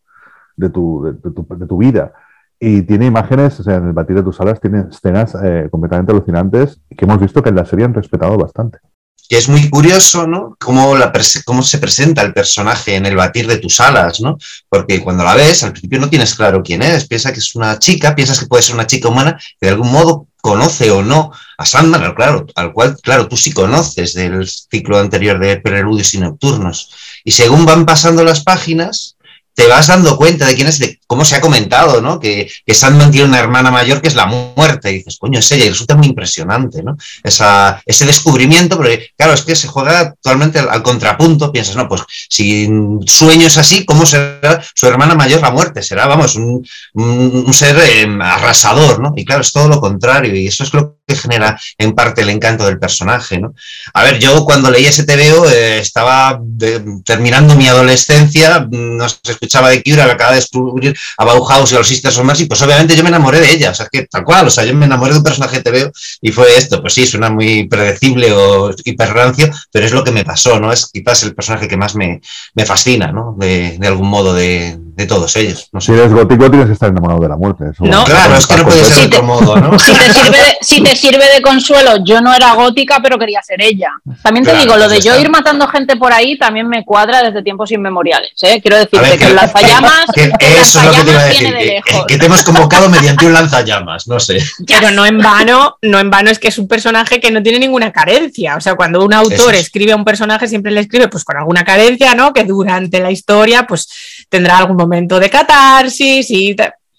de 0.56 0.70
tu, 0.70 1.04
de, 1.04 1.32
tu, 1.32 1.48
de 1.58 1.68
tu 1.68 1.78
vida. 1.78 2.14
Y 2.60 2.84
tiene 2.84 3.06
imágenes, 3.06 3.60
o 3.60 3.64
sea, 3.64 3.76
en 3.76 3.88
el 3.88 3.94
batir 3.94 4.16
de 4.16 4.24
tus 4.24 4.40
alas 4.40 4.62
tiene 4.62 4.86
escenas 4.90 5.36
eh, 5.44 5.68
completamente 5.70 6.14
alucinantes 6.14 6.80
que 6.98 7.06
hemos 7.06 7.20
visto 7.20 7.44
que 7.44 7.50
en 7.50 7.56
la 7.56 7.66
serie 7.66 7.86
han 7.86 7.94
respetado 7.94 8.38
bastante. 8.38 8.80
que 9.28 9.38
es 9.38 9.50
muy 9.50 9.70
curioso, 9.70 10.26
¿no? 10.26 10.56
Cómo, 10.60 10.96
la 10.96 11.12
cómo 11.44 11.64
se 11.64 11.80
presenta 11.80 12.22
el 12.22 12.34
personaje 12.34 12.96
en 12.96 13.06
el 13.06 13.16
batir 13.16 13.48
de 13.48 13.58
tus 13.58 13.80
alas, 13.80 14.22
¿no? 14.22 14.38
Porque 14.70 15.02
cuando 15.02 15.24
la 15.24 15.36
ves, 15.36 15.64
al 15.64 15.72
principio 15.72 16.00
no 16.00 16.10
tienes 16.10 16.34
claro 16.36 16.64
quién 16.64 16.82
es, 16.82 17.08
piensas 17.08 17.34
que 17.34 17.40
es 17.40 17.56
una 17.56 17.78
chica, 17.80 18.16
piensas 18.16 18.40
que 18.40 18.46
puede 18.46 18.64
ser 18.64 18.76
una 18.76 18.88
chica 18.88 19.10
humana, 19.10 19.38
que 19.60 19.68
de 19.68 19.74
algún 19.74 19.92
modo 19.92 20.28
conoce 20.42 20.92
o 20.92 21.02
no 21.02 21.32
a 21.58 21.66
Sandman, 21.66 22.14
claro, 22.14 22.46
al 22.56 22.72
cual, 22.72 22.96
claro, 23.02 23.28
tú 23.28 23.36
sí 23.36 23.52
conoces 23.52 24.14
del 24.14 24.48
ciclo 24.48 25.00
anterior 25.00 25.40
de 25.40 25.58
Preludios 25.58 26.14
y 26.14 26.20
Nocturnos. 26.20 26.94
Y 27.24 27.32
según 27.32 27.66
van 27.66 27.86
pasando 27.86 28.24
las 28.24 28.44
páginas, 28.44 29.15
te 29.56 29.68
vas 29.68 29.88
dando 29.88 30.18
cuenta 30.18 30.46
de 30.46 30.56
quién 30.56 30.68
es, 30.68 30.80
de 30.80 31.00
cómo 31.08 31.24
se 31.26 31.36
ha 31.36 31.42
comentado, 31.42 32.02
¿no? 32.02 32.20
Que, 32.20 32.52
que 32.66 32.74
Sandman 32.74 33.10
tiene 33.10 33.28
una 33.30 33.40
hermana 33.40 33.72
mayor 33.72 34.02
que 34.02 34.10
es 34.10 34.16
la 34.16 34.26
muerte. 34.26 34.92
Y 34.92 34.98
dices, 34.98 35.18
coño, 35.18 35.40
es 35.40 35.52
ella, 35.52 35.66
y 35.66 35.70
resulta 35.70 35.96
muy 35.96 36.08
impresionante, 36.08 36.84
¿no? 36.84 36.98
Esa, 37.24 37.82
ese 37.86 38.06
descubrimiento, 38.06 38.76
porque 38.78 39.12
claro, 39.18 39.34
es 39.34 39.44
que 39.44 39.56
se 39.56 39.68
juega 39.68 40.00
actualmente 40.00 40.60
al, 40.60 40.84
contrapunto, 40.84 41.52
piensas, 41.52 41.76
no, 41.76 41.88
pues 41.88 42.02
si 42.30 42.70
sueño 43.06 43.48
es 43.48 43.58
así, 43.58 43.86
¿cómo 43.86 44.06
será 44.06 44.62
su 44.74 44.88
hermana 44.88 45.16
mayor 45.16 45.42
la 45.42 45.52
muerte? 45.52 45.82
Será, 45.82 46.06
vamos, 46.06 46.36
un, 46.36 46.66
un- 46.94 47.54
ser 47.54 47.78
eh, 47.78 48.08
arrasador, 48.22 49.00
¿no? 49.00 49.14
Y 49.16 49.24
claro, 49.24 49.42
es 49.42 49.54
todo 49.54 49.70
lo 49.70 49.80
contrario, 49.80 50.36
y 50.36 50.48
eso 50.48 50.64
es 50.64 50.74
lo 50.74 50.98
que 51.08 51.16
genera 51.16 51.60
en 51.78 51.94
parte 51.94 52.22
el 52.22 52.30
encanto 52.30 52.66
del 52.66 52.80
personaje, 52.80 53.40
¿no? 53.40 53.54
A 53.94 54.04
ver, 54.04 54.18
yo 54.20 54.44
cuando 54.44 54.72
leí 54.72 54.86
ese 54.86 55.04
TVO 55.06 55.50
eh, 55.50 55.80
estaba 55.80 56.40
de- 56.42 56.84
terminando 57.06 57.56
mi 57.56 57.68
adolescencia, 57.68 58.62
mm, 58.62 58.98
no 58.98 59.08
se 59.10 59.18
escuchaba 59.32 59.70
de 59.70 59.84
Cure, 59.84 60.02
acaba 60.02 60.32
de 60.32 60.38
descubrir 60.38 60.96
a 61.18 61.26
Bauhaus 61.26 61.72
y 61.72 61.76
a 61.76 61.80
los 61.80 61.88
Sisters 61.88 62.18
of 62.18 62.26
Mercy, 62.26 62.46
pues 62.46 62.62
obviamente 62.62 62.96
yo 62.96 63.04
me 63.04 63.10
enamoré 63.10 63.40
de 63.40 63.52
ella, 63.52 63.72
o 63.72 63.76
sea, 63.76 63.88
que 63.92 64.08
tal 64.08 64.24
cual, 64.24 64.48
o 64.48 64.50
sea, 64.50 64.66
yo 64.66 64.74
me 64.74 64.86
enamoré 64.86 65.12
de 65.14 65.20
un 65.20 65.24
personaje 65.24 65.58
de 65.58 65.64
TVO 65.64 65.92
y 66.22 66.32
fue 66.32 66.58
esto, 66.58 66.82
pues 66.82 66.94
sí, 66.94 67.06
suena 67.06 67.30
muy 67.30 67.68
predecible 67.68 68.32
o 68.34 68.74
hiperrancio, 68.84 69.50
pero 69.72 69.86
es 69.86 69.92
lo 69.92 70.04
que 70.04 70.12
me 70.12 70.26
pasó, 70.26 70.60
¿no? 70.60 70.72
Es 70.72 70.88
quizás 70.92 71.22
el 71.24 71.36
personaje 71.36 71.68
que 71.68 71.78
más 71.78 71.96
me, 71.96 72.22
me 72.56 72.66
fascina, 72.66 73.12
¿no? 73.12 73.36
De 73.38 73.78
algún 73.84 74.08
modo 74.10 74.34
de, 74.34 74.78
de 74.96 75.06
todos 75.06 75.36
ellos, 75.36 75.68
no 75.74 75.82
Si 75.82 75.92
eres 75.92 76.12
gótico, 76.14 76.50
tienes 76.50 76.68
que 76.68 76.74
estar 76.74 76.90
enamorado 76.90 77.20
de 77.20 77.28
la 77.30 77.36
muerte. 77.36 77.66
eso- 77.72 77.84
No. 77.84 78.06
Claro, 78.06 78.36
es 78.38 78.48
que 78.48 78.56
no 78.56 78.64
puede 78.64 78.84
ser 78.86 78.98
de 78.98 79.06
otro 79.18 79.24
modo, 79.24 79.56
¿no? 79.58 79.78
Si 79.78 79.92
te, 79.92 80.14
sirve 80.14 80.38
de, 80.38 80.58
si 80.62 80.82
te 80.84 80.96
sirve 80.96 81.26
de 81.36 81.42
consuelo, 81.42 81.98
yo 82.06 82.22
no 82.22 82.34
era 82.34 82.54
gótica, 82.54 83.00
pero 83.04 83.20
quería 83.20 83.42
ser 83.44 83.62
ella. 83.62 83.90
También 84.24 84.46
te 84.46 84.52
Claro, 84.52 84.64
digo, 84.66 84.78
lo 84.78 84.88
de 84.88 85.02
yo 85.02 85.12
está. 85.12 85.22
ir 85.22 85.30
matando 85.30 85.68
gente 85.68 85.98
por 85.98 86.14
ahí 86.14 86.38
también 86.38 86.68
me 86.70 86.86
cuadra 86.86 87.22
desde 87.24 87.44
tiempos 87.44 87.72
inmemoriales. 87.74 88.32
¿eh? 88.44 88.62
Quiero 88.62 88.78
decirte 88.78 89.00
ver, 89.10 89.20
que 89.20 89.26
el 89.26 89.36
lanzallamas, 89.36 90.06
que 90.14 90.24
el 90.24 90.32
eso 90.40 90.80
es 90.80 90.86
lo 90.86 90.92
que 90.94 90.98
te 91.04 91.12
iba 91.12 91.20
a 91.22 91.26
lanzallamas 91.26 91.28
decir, 91.28 91.42
viene 91.42 91.58
de 91.60 91.82
que, 91.82 91.92
lejos. 91.92 92.06
que 92.08 92.18
te 92.18 92.26
hemos 92.28 92.44
convocado 92.44 92.90
mediante 92.90 93.26
un 93.26 93.34
lanzallamas, 93.34 94.08
no 94.08 94.20
sé. 94.20 94.38
Pero 94.66 94.92
no 94.92 95.06
en 95.06 95.18
vano, 95.18 95.76
no 95.82 96.00
en 96.00 96.10
vano 96.10 96.30
es 96.32 96.40
que 96.40 96.48
es 96.48 96.58
un 96.58 96.70
personaje 96.70 97.20
que 97.20 97.32
no 97.32 97.44
tiene 97.44 97.60
ninguna 97.60 97.92
carencia. 97.92 98.56
O 98.56 98.62
sea, 98.62 98.76
cuando 98.76 99.04
un 99.04 99.14
autor 99.14 99.56
es. 99.56 99.62
escribe 99.62 99.92
a 99.92 99.96
un 99.98 100.06
personaje, 100.06 100.48
siempre 100.48 100.72
le 100.72 100.80
escribe 100.80 101.10
pues 101.10 101.26
con 101.26 101.36
alguna 101.36 101.66
carencia, 101.66 102.16
¿no? 102.16 102.32
Que 102.32 102.46
durante 102.46 103.02
la 103.02 103.12
historia, 103.12 103.68
pues 103.68 103.90
tendrá 104.30 104.58
algún 104.58 104.78
momento 104.78 104.85
de 104.88 105.30
catarsis 105.30 106.30
y 106.30 106.56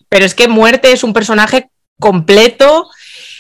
Pero 0.09 0.25
es 0.25 0.35
que 0.35 0.49
Muerte 0.49 0.93
es 0.93 1.05
un 1.05 1.13
personaje 1.13 1.71
completo, 1.99 2.89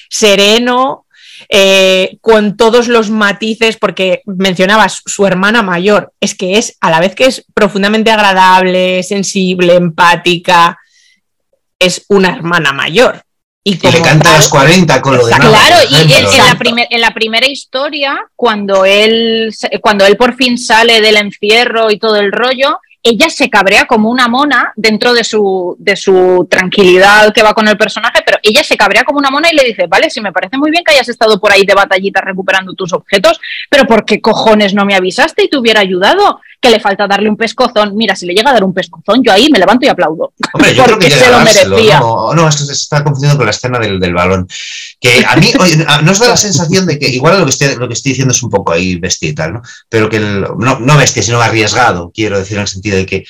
sereno, 0.09 1.06
eh, 1.48 2.16
con 2.20 2.56
todos 2.56 2.89
los 2.89 3.10
matices, 3.10 3.77
porque 3.77 4.23
mencionabas 4.24 5.02
su 5.05 5.27
hermana 5.27 5.62
mayor, 5.62 6.12
es 6.20 6.35
que 6.35 6.59
es, 6.59 6.77
a 6.81 6.90
la 6.90 7.01
vez 7.01 7.14
que 7.14 7.27
es 7.27 7.44
profundamente 7.55 8.10
agradable, 8.10 9.02
sensible, 9.02 9.74
empática, 9.74 10.78
es 11.78 12.05
una 12.09 12.31
hermana 12.31 12.73
mayor. 12.73 13.23
Y, 13.62 13.74
Y 13.74 13.90
le 13.90 14.01
canta 14.01 14.32
a 14.32 14.36
los 14.39 14.48
40 14.48 15.02
con 15.02 15.16
lo 15.16 15.27
de 15.27 15.32
nada. 15.32 15.48
Claro, 15.48 15.77
y 15.90 15.97
en, 15.97 16.23
la 16.23 16.86
en 16.89 17.01
la 17.01 17.12
primera 17.12 17.47
historia, 17.47 18.16
cuando 18.36 18.85
él, 18.85 19.52
cuando 19.82 20.06
él 20.06 20.16
por 20.16 20.36
fin 20.36 20.56
sale 20.56 21.01
del 21.01 21.16
encierro 21.16 21.90
y 21.90 21.98
todo 21.98 22.16
el 22.16 22.31
rollo, 22.31 22.78
ella 23.09 23.31
se 23.31 23.49
cabrea 23.49 23.85
como 23.85 24.11
una 24.11 24.27
mona 24.27 24.73
dentro 24.74 25.15
de 25.15 25.23
su, 25.23 25.77
de 25.78 25.95
su 25.95 26.49
tranquilidad 26.51 27.33
que 27.33 27.45
va 27.45 27.55
con 27.55 27.69
el 27.69 27.78
personaje, 27.78 28.20
pero 28.27 28.39
ella 28.43 28.65
se 28.65 28.77
cabrea 28.77 29.05
como 29.05 29.20
una 29.20 29.31
mona 29.31 29.49
y 29.49 29.55
le 29.55 29.62
dice, 29.62 29.87
vale, 29.87 30.11
sí 30.11 30.20
me 30.20 30.33
parece 30.33 30.59
muy 30.59 30.73
bien 30.73 30.83
que 30.85 30.93
hayas 30.93 31.09
estado 31.09 31.39
por 31.39 31.53
ahí 31.53 31.65
de 31.65 31.74
batallita 31.74 32.20
recuperando 32.20 32.74
tus 32.74 32.93
objetos, 32.93 33.41
pero 33.70 33.85
¿por 33.85 34.05
qué 34.05 34.20
cojones 34.20 34.74
no 34.74 34.85
me 34.85 34.97
avisaste 34.97 35.45
y 35.45 35.49
te 35.49 35.57
hubiera 35.57 35.81
ayudado? 35.81 36.41
Que 36.67 36.73
le 36.73 36.81
falta 36.81 37.07
darle 37.07 37.29
un 37.29 37.37
pescozón. 37.37 37.97
Mira, 37.97 38.15
si 38.17 38.27
le 38.27 38.35
llega 38.35 38.51
a 38.51 38.55
dar 38.55 38.65
un 38.65 38.75
pescozón, 38.75 39.23
yo 39.25 39.33
ahí 39.33 39.49
me 39.51 39.59
levanto 39.59 39.87
y 39.87 39.89
aplaudo. 39.89 40.33
Hombre, 40.53 40.75
yo 40.75 40.85
creo 40.85 40.97
porque 40.97 41.09
que 41.09 41.15
se 41.19 41.31
lo 41.31 41.39
merecía. 41.41 42.01
No, 42.01 42.35
no, 42.35 42.49
esto 42.49 42.65
se 42.65 42.73
está 42.73 43.03
confundiendo 43.05 43.37
con 43.37 43.47
la 43.47 43.51
escena 43.53 43.79
del, 43.79 43.99
del 44.01 44.15
balón. 44.15 44.47
Que 45.01 45.25
a 45.27 45.37
mí, 45.37 45.53
oye, 45.61 45.85
nos 46.03 46.19
da 46.19 46.29
la 46.29 46.37
sensación 46.37 46.87
de 46.87 46.99
que 46.99 47.09
igual 47.09 47.39
lo 47.39 47.45
que, 47.45 47.51
estoy, 47.51 47.77
lo 47.77 47.87
que 47.89 47.95
estoy 47.95 48.13
diciendo 48.13 48.33
es 48.33 48.43
un 48.43 48.51
poco 48.51 48.73
ahí 48.73 48.97
bestia 48.97 49.29
y 49.29 49.35
tal, 49.35 49.53
¿no? 49.55 49.63
Pero 49.89 50.09
que, 50.09 50.17
el- 50.19 50.41
no, 50.59 50.79
no 50.81 50.97
bestia, 50.97 51.23
sino 51.23 51.41
arriesgado, 51.41 52.11
quiero 52.15 52.39
decir, 52.39 52.57
en 52.57 52.63
el 52.63 52.69
sentido 52.69 52.97
de 52.97 53.07
que 53.07 53.25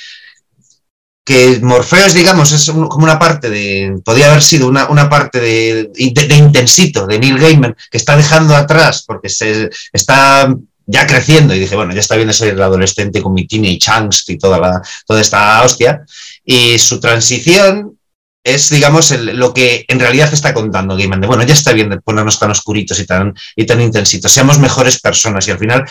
que 1.24 1.58
Morfeos, 1.60 2.14
digamos, 2.14 2.52
es 2.52 2.68
un- 2.68 2.86
como 2.86 3.02
una 3.04 3.18
parte 3.18 3.50
de, 3.50 4.00
podría 4.04 4.28
haber 4.30 4.42
sido 4.42 4.68
una, 4.68 4.88
una 4.88 5.08
parte 5.10 5.40
de, 5.40 5.90
de, 5.92 6.26
de 6.28 6.36
Intensito, 6.36 7.04
de 7.04 7.18
Neil 7.18 7.36
Gaiman, 7.38 7.76
que 7.90 7.96
está 7.98 8.16
dejando 8.16 8.54
atrás 8.54 9.02
porque 9.04 9.28
se 9.28 9.68
está 9.92 10.54
ya 10.86 11.06
creciendo 11.06 11.54
y 11.54 11.58
dice, 11.58 11.76
bueno, 11.76 11.92
ya 11.92 12.00
está 12.00 12.16
bien 12.16 12.28
de 12.28 12.34
ser 12.34 12.48
el 12.54 12.62
adolescente 12.62 13.20
con 13.20 13.34
mi 13.34 13.46
teenage 13.46 13.90
angst 13.90 14.30
y 14.30 14.38
toda, 14.38 14.58
la, 14.58 14.80
toda 15.06 15.20
esta 15.20 15.62
hostia, 15.62 16.02
y 16.44 16.78
su 16.78 17.00
transición 17.00 17.98
es, 18.44 18.70
digamos, 18.70 19.10
el- 19.10 19.36
lo 19.36 19.52
que 19.52 19.84
en 19.88 19.98
realidad 19.98 20.32
está 20.32 20.54
contando 20.54 20.96
Gaiman. 20.96 21.20
De, 21.20 21.26
bueno, 21.26 21.42
ya 21.42 21.52
está 21.54 21.72
bien 21.72 21.90
de 21.90 22.00
ponernos 22.00 22.38
tan 22.38 22.52
oscuritos 22.52 22.96
y 23.00 23.04
tan, 23.04 23.34
y 23.56 23.66
tan 23.66 23.80
intensitos. 23.80 24.30
Seamos 24.30 24.60
mejores 24.60 25.00
personas 25.00 25.48
y 25.48 25.50
al 25.50 25.58
final, 25.58 25.84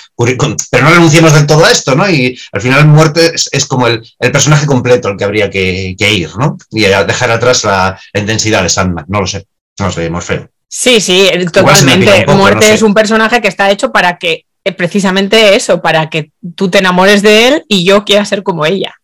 pero 0.72 0.84
no 0.86 0.90
renunciemos 0.92 1.34
del 1.34 1.46
todo 1.46 1.66
a 1.66 1.72
esto, 1.72 1.96
¿no? 1.96 2.10
Y 2.10 2.40
al 2.54 2.62
final 2.62 2.88
muerte 2.88 3.32
es, 3.36 3.50
es 3.52 3.66
como 3.66 3.88
el, 3.88 4.02
el 4.20 4.32
personaje 4.32 4.66
completo 4.66 5.10
al 5.10 5.18
que 5.18 5.26
habría 5.26 5.50
que, 5.50 5.96
que 6.00 6.14
ir, 6.14 6.30
¿no? 6.38 6.58
Y 6.72 6.80
dejar 6.80 7.30
atrás 7.32 7.66
la, 7.66 8.00
la 8.14 8.20
intensidad 8.22 8.64
de 8.64 8.70
Sandman. 8.70 9.04
No 9.10 9.20
lo 9.20 9.28
sé. 9.28 9.46
No 9.78 9.88
lo 9.88 9.92
sé, 9.92 10.10
Morfeo. 10.10 10.48
Sí, 10.70 11.02
sí, 11.02 11.30
totalmente. 11.52 12.24
poco, 12.26 12.38
Muerte 12.38 12.56
no 12.62 12.68
sé. 12.68 12.74
es 12.76 12.82
un 12.84 12.94
personaje 12.94 13.42
que 13.42 13.50
está 13.50 13.70
hecho 13.70 13.92
para 13.92 14.18
que, 14.18 14.46
precisamente 14.74 15.56
eso, 15.56 15.82
para 15.82 16.10
que 16.10 16.32
tú 16.56 16.70
te 16.70 16.80
enamores 16.80 17.22
de 17.22 17.48
él 17.48 17.66
y 17.68 17.86
yo 17.86 18.04
quiera 18.04 18.26
ser 18.26 18.44
como 18.44 18.66
ella. 18.66 18.96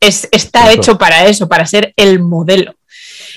Es, 0.00 0.28
está 0.30 0.72
hecho 0.72 0.98
para 0.98 1.26
eso, 1.26 1.48
para 1.48 1.66
ser 1.66 1.92
el 1.96 2.20
modelo. 2.20 2.74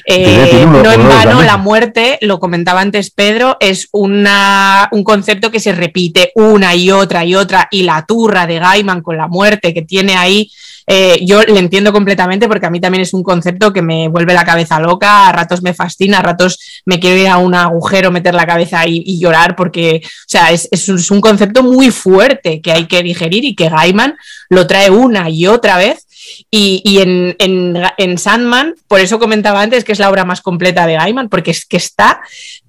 Eh, 0.06 0.66
no 0.66 0.92
en 0.92 1.08
vano, 1.08 1.44
la 1.44 1.58
muerte, 1.58 2.18
lo 2.22 2.40
comentaba 2.40 2.82
antes 2.82 3.12
Pedro, 3.12 3.58
es 3.60 3.90
una, 3.92 4.88
un 4.92 5.04
concepto 5.04 5.52
que 5.52 5.60
se 5.60 5.74
repite 5.74 6.32
una 6.36 6.76
y 6.76 6.92
otra 6.92 7.26
y 7.26 7.36
otra, 7.36 7.68
y 7.72 7.84
la 7.84 8.06
turra 8.06 8.48
de 8.48 8.60
Gaiman 8.60 9.02
con 9.02 9.18
la 9.18 9.28
muerte 9.28 9.74
que 9.74 9.82
tiene 9.82 10.16
ahí, 10.16 10.52
eh, 10.92 11.20
yo 11.24 11.44
le 11.44 11.60
entiendo 11.60 11.94
completamente 11.94 12.48
porque 12.48 12.66
a 12.66 12.72
mí 12.72 12.80
también 12.82 13.04
es 13.04 13.14
un 13.14 13.22
concepto 13.22 13.72
que 13.72 13.84
me 13.84 14.08
vuelve 14.08 14.34
la 14.34 14.44
cabeza 14.44 14.80
loca, 14.80 15.28
a 15.28 15.32
ratos 15.32 15.62
me 15.62 15.76
fascina, 15.76 16.18
a 16.18 16.24
ratos 16.24 16.82
me 16.86 17.00
quiero 17.00 17.16
ir 17.18 17.28
a 17.28 17.38
un 17.38 17.54
agujero, 17.54 18.10
meter 18.12 18.34
la 18.34 18.48
cabeza 18.48 18.88
y, 18.88 19.04
y 19.06 19.20
llorar 19.20 19.56
porque, 19.56 20.02
o 20.04 20.10
sea, 20.28 20.52
es, 20.52 20.68
un- 20.90 21.22
concepto 21.22 21.62
muy 21.62 21.92
fuerte 21.92 22.60
que 22.60 22.72
hay 22.72 22.88
que 22.88 23.04
digerir 23.04 23.46
y 23.46 23.56
que 23.56 23.70
Gaiman 23.70 24.16
lo 24.50 24.66
trae 24.66 24.90
una 24.90 25.30
y 25.30 25.46
otra 25.46 25.78
vez. 25.78 26.08
Y, 26.50 26.82
y 26.84 27.00
en, 27.00 27.36
en, 27.40 27.82
en 27.98 28.18
Sandman, 28.18 28.74
por 28.88 29.00
eso 29.00 29.20
comentaba 29.20 29.62
antes 29.62 29.84
que 29.84 29.92
es 29.92 30.00
la 30.00 30.10
obra 30.10 30.26
más 30.26 30.42
completa 30.42 30.88
de 30.88 30.96
Gaiman, 30.96 31.30
porque 31.30 31.52
es 31.52 31.66
que 31.66 31.78
está 31.78 32.20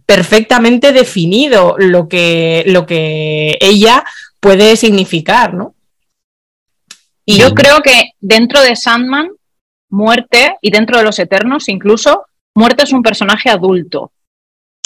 perfectamente 0.06 0.92
definido 0.92 1.76
lo 1.78 2.08
que, 2.08 2.64
lo 2.66 2.84
que 2.84 3.56
ella 3.60 4.04
puede 4.40 4.76
significar, 4.76 5.54
¿no? 5.54 5.74
Y 7.30 7.38
yo 7.38 7.54
creo 7.54 7.80
que 7.80 8.10
dentro 8.20 8.60
de 8.62 8.76
Sandman, 8.76 9.28
Muerte, 9.90 10.56
y 10.62 10.70
dentro 10.70 10.98
de 10.98 11.04
los 11.04 11.18
Eternos 11.18 11.68
incluso, 11.68 12.26
Muerte 12.54 12.84
es 12.84 12.92
un 12.92 13.02
personaje 13.02 13.50
adulto, 13.50 14.12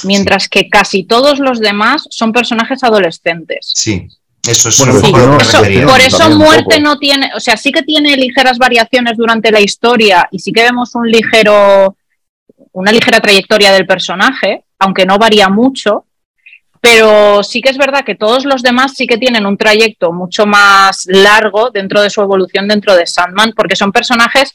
mientras 0.05 0.49
que 0.49 0.69
casi 0.69 1.05
todos 1.05 1.39
los 1.39 1.61
demás 1.61 2.07
son 2.11 2.33
personajes 2.33 2.83
adolescentes. 2.85 3.73
Sí. 3.75 4.07
Eso 4.47 4.69
es 4.69 4.77
Bueno, 4.79 4.95
un 4.95 5.01
sí, 5.01 5.07
poco 5.07 5.19
lo 5.21 5.25
que 5.25 5.37
me 5.39 5.43
Eso- 5.79 5.87
por 5.89 6.01
eso 6.01 6.31
Muerte 6.37 6.79
no 6.81 6.99
tiene, 6.99 7.31
o 7.35 7.41
sea, 7.41 7.57
sí 7.57 7.73
que 7.73 7.83
tiene 7.83 8.15
ligeras 8.17 8.59
variaciones 8.59 9.17
durante 9.17 9.51
la 9.51 9.61
historia 9.61 10.29
y 10.31 10.39
sí 10.39 10.53
que 10.53 10.63
vemos 10.63 10.95
un 10.95 11.09
ligero, 11.11 11.97
una 12.73 12.93
ligera 12.93 13.21
trayectoria 13.21 13.73
del 13.73 13.87
personaje, 13.87 14.65
aunque 14.79 15.07
no 15.07 15.17
varía 15.17 15.49
mucho, 15.49 16.05
pero 16.85 17.43
sí 17.43 17.63
que 17.63 17.71
es 17.71 17.79
verdad 17.79 18.05
que 18.05 18.15
todos 18.15 18.45
los 18.45 18.63
demás 18.63 18.93
sí 18.95 19.07
que 19.07 19.17
tienen 19.17 19.47
un 19.47 19.57
trayecto 19.57 20.13
mucho 20.13 20.45
más 20.45 21.07
largo 21.07 21.71
dentro 21.71 22.03
de 22.03 22.11
su 22.11 22.21
evolución 22.21 22.69
dentro 22.69 22.95
de 22.95 23.07
Sandman, 23.07 23.53
porque 23.57 23.75
son 23.75 23.91
personajes 23.91 24.55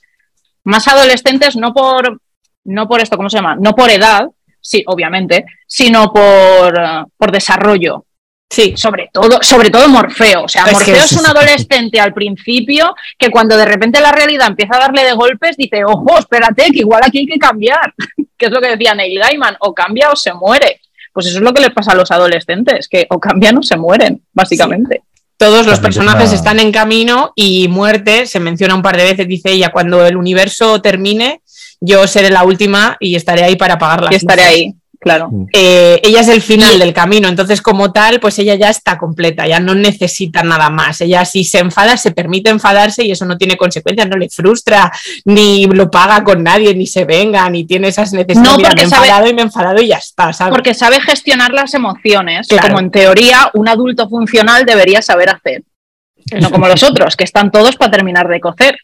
más 0.63 0.87
adolescentes, 0.87 1.55
no 1.55 1.73
por, 1.73 2.21
no 2.65 2.87
por 2.87 3.01
esto, 3.01 3.17
¿cómo 3.17 3.31
se 3.31 3.37
llama? 3.37 3.55
No 3.59 3.73
por 3.73 3.89
edad, 3.89 4.27
sí, 4.61 4.83
obviamente, 4.85 5.43
sino 5.65 6.13
por, 6.13 6.79
por 7.17 7.31
desarrollo 7.31 8.05
Sí, 8.51 8.73
sobre 8.75 9.09
todo, 9.13 9.39
sobre 9.43 9.69
todo 9.69 9.87
Morfeo. 9.89 10.43
O 10.43 10.47
sea, 10.47 10.63
Es 10.65 10.73
Morfeo 10.73 10.95
es- 10.95 11.11
es 11.11 11.19
un 11.19 11.25
adolescente 11.27 11.99
al 11.99 12.13
principio 12.13 12.95
que 13.17 13.29
cuando 13.29 13.55
de 13.55 13.65
repente 13.65 14.01
la 14.01 14.11
realidad 14.11 14.47
empieza 14.47 14.75
a 14.75 14.79
darle 14.79 15.03
de 15.03 15.13
golpes 15.13 15.55
dice, 15.55 15.83
ojo, 15.85 16.17
espérate, 16.17 16.71
que 16.71 16.79
igual 16.79 17.01
aquí 17.05 17.19
hay 17.19 17.25
que 17.27 17.37
cambiar. 17.39 17.93
que 18.37 18.45
es 18.47 18.51
lo 18.51 18.59
que 18.59 18.69
decía 18.69 18.95
Neil 18.95 19.19
Gaiman, 19.19 19.55
o 19.59 19.73
cambia 19.73 20.09
o 20.11 20.15
se 20.15 20.33
muere. 20.33 20.81
Pues 21.13 21.27
eso 21.27 21.37
es 21.37 21.43
lo 21.43 21.53
que 21.53 21.61
les 21.61 21.71
pasa 21.71 21.91
a 21.91 21.95
los 21.95 22.11
adolescentes, 22.11 22.87
que 22.87 23.07
o 23.09 23.19
cambian 23.19 23.57
o 23.57 23.63
se 23.63 23.77
mueren, 23.77 24.21
básicamente. 24.33 25.01
todos 25.37 25.65
los 25.65 25.79
personajes 25.79 26.25
está- 26.33 26.35
están 26.35 26.59
en 26.59 26.69
camino 26.73 27.31
y 27.33 27.69
muerte, 27.69 28.25
se 28.25 28.41
menciona 28.41 28.75
un 28.75 28.81
par 28.81 28.97
de 28.97 29.03
veces, 29.05 29.25
dice 29.25 29.51
ella, 29.51 29.71
cuando 29.71 30.05
el 30.05 30.17
universo 30.17 30.81
termine, 30.81 31.41
yo 31.79 32.05
seré 32.07 32.29
la 32.29 32.43
última 32.43 32.97
y 32.99 33.15
estaré 33.15 33.43
ahí 33.45 33.55
para 33.55 33.75
apagar 33.75 34.01
las 34.03 34.11
Y 34.11 34.15
estaré 34.15 34.41
luces". 34.43 34.55
ahí, 34.57 34.73
claro. 34.99 35.29
Eh, 35.53 35.99
ella 36.03 36.21
es 36.21 36.27
el 36.27 36.41
final 36.41 36.75
Y- 36.75 36.79
del 36.79 36.93
camino, 36.93 37.27
entonces 37.27 37.61
como 37.61 37.91
tal, 37.91 38.19
pues 38.19 38.37
ella 38.39 38.55
ya 38.55 38.69
está 38.69 38.97
completa, 38.97 39.47
ya 39.47 39.59
no 39.59 39.73
necesita 39.75 40.43
nada 40.43 40.69
más. 40.69 41.01
Ella 41.01 41.23
si 41.25 41.43
se 41.43 41.59
enfada, 41.59 41.95
se 41.97 42.11
permite 42.11 42.49
enfadarse 42.49 43.05
y 43.05 43.11
eso 43.11 43.25
no 43.25 43.37
tiene 43.37 43.57
consecuencias, 43.57 44.07
no 44.09 44.17
le 44.17 44.29
frustra, 44.29 44.91
ni 45.25 45.65
lo 45.65 45.89
paga 45.89 46.23
con 46.23 46.43
nadie, 46.43 46.75
ni 46.75 46.85
se 46.85 47.05
venga, 47.05 47.49
ni 47.49 47.65
tiene 47.65 47.87
esas 47.87 48.11
necesidades. 48.13 48.49
No, 48.51 48.57
Mira, 48.57 48.69
porque 48.69 48.81
me 48.83 48.87
he 48.87 48.89
sabe- 48.89 49.07
enfadado 49.07 49.29
y 49.29 49.33
me 49.33 49.41
he 49.41 49.45
enfadado 49.45 49.81
y 49.81 49.87
ya 49.87 49.97
está, 49.97 50.33
¿sabes? 50.33 50.53
Porque 50.53 50.73
sabe 50.73 50.99
gestionar 51.01 51.51
las 51.53 51.73
emociones, 51.73 52.47
Claro. 52.47 52.67
como 52.67 52.79
en 52.79 52.91
teoría 52.91 53.49
un 53.53 53.67
adulto 53.69 54.09
funcional 54.09 54.65
debería 54.65 55.01
saber 55.01 55.29
hacer. 55.29 55.63
No 56.39 56.51
como 56.51 56.67
los 56.67 56.83
otros, 56.83 57.15
que 57.15 57.23
están 57.23 57.49
todos 57.49 57.75
para 57.77 57.91
terminar 57.91 58.27
de 58.27 58.39
cocer. 58.39 58.77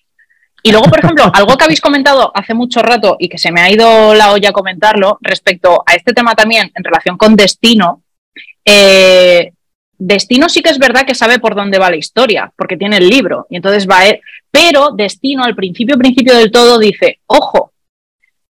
Y 0.65 0.71
luego, 0.71 0.87
por 0.87 0.97
ejemplo, 0.97 1.29
algo 1.31 1.55
que 1.57 1.63
habéis 1.63 1.79
comentado 1.79 2.31
hace 2.33 2.55
mucho 2.55 2.81
rato 2.81 3.17
y 3.19 3.29
que 3.29 3.37
se 3.37 3.51
me 3.51 3.61
ha 3.61 3.69
ido 3.69 4.15
la 4.15 4.31
olla 4.31 4.51
comentarlo 4.51 5.19
respecto 5.21 5.83
a 5.85 5.93
este 5.93 6.11
tema 6.11 6.33
también 6.33 6.71
en 6.73 6.83
relación 6.83 7.17
con 7.17 7.35
Destino. 7.35 8.01
eh, 8.65 9.51
Destino 9.95 10.49
sí 10.49 10.63
que 10.63 10.71
es 10.71 10.79
verdad 10.79 11.05
que 11.05 11.13
sabe 11.13 11.37
por 11.37 11.53
dónde 11.53 11.77
va 11.77 11.91
la 11.91 11.97
historia, 11.97 12.51
porque 12.57 12.77
tiene 12.77 12.97
el 12.97 13.07
libro 13.07 13.45
y 13.47 13.57
entonces 13.57 13.87
va 13.87 14.07
él. 14.07 14.19
Pero 14.49 14.89
Destino 14.89 15.43
al 15.43 15.55
principio, 15.55 15.99
principio 15.99 16.35
del 16.35 16.49
todo 16.49 16.79
dice, 16.79 17.19
ojo, 17.27 17.71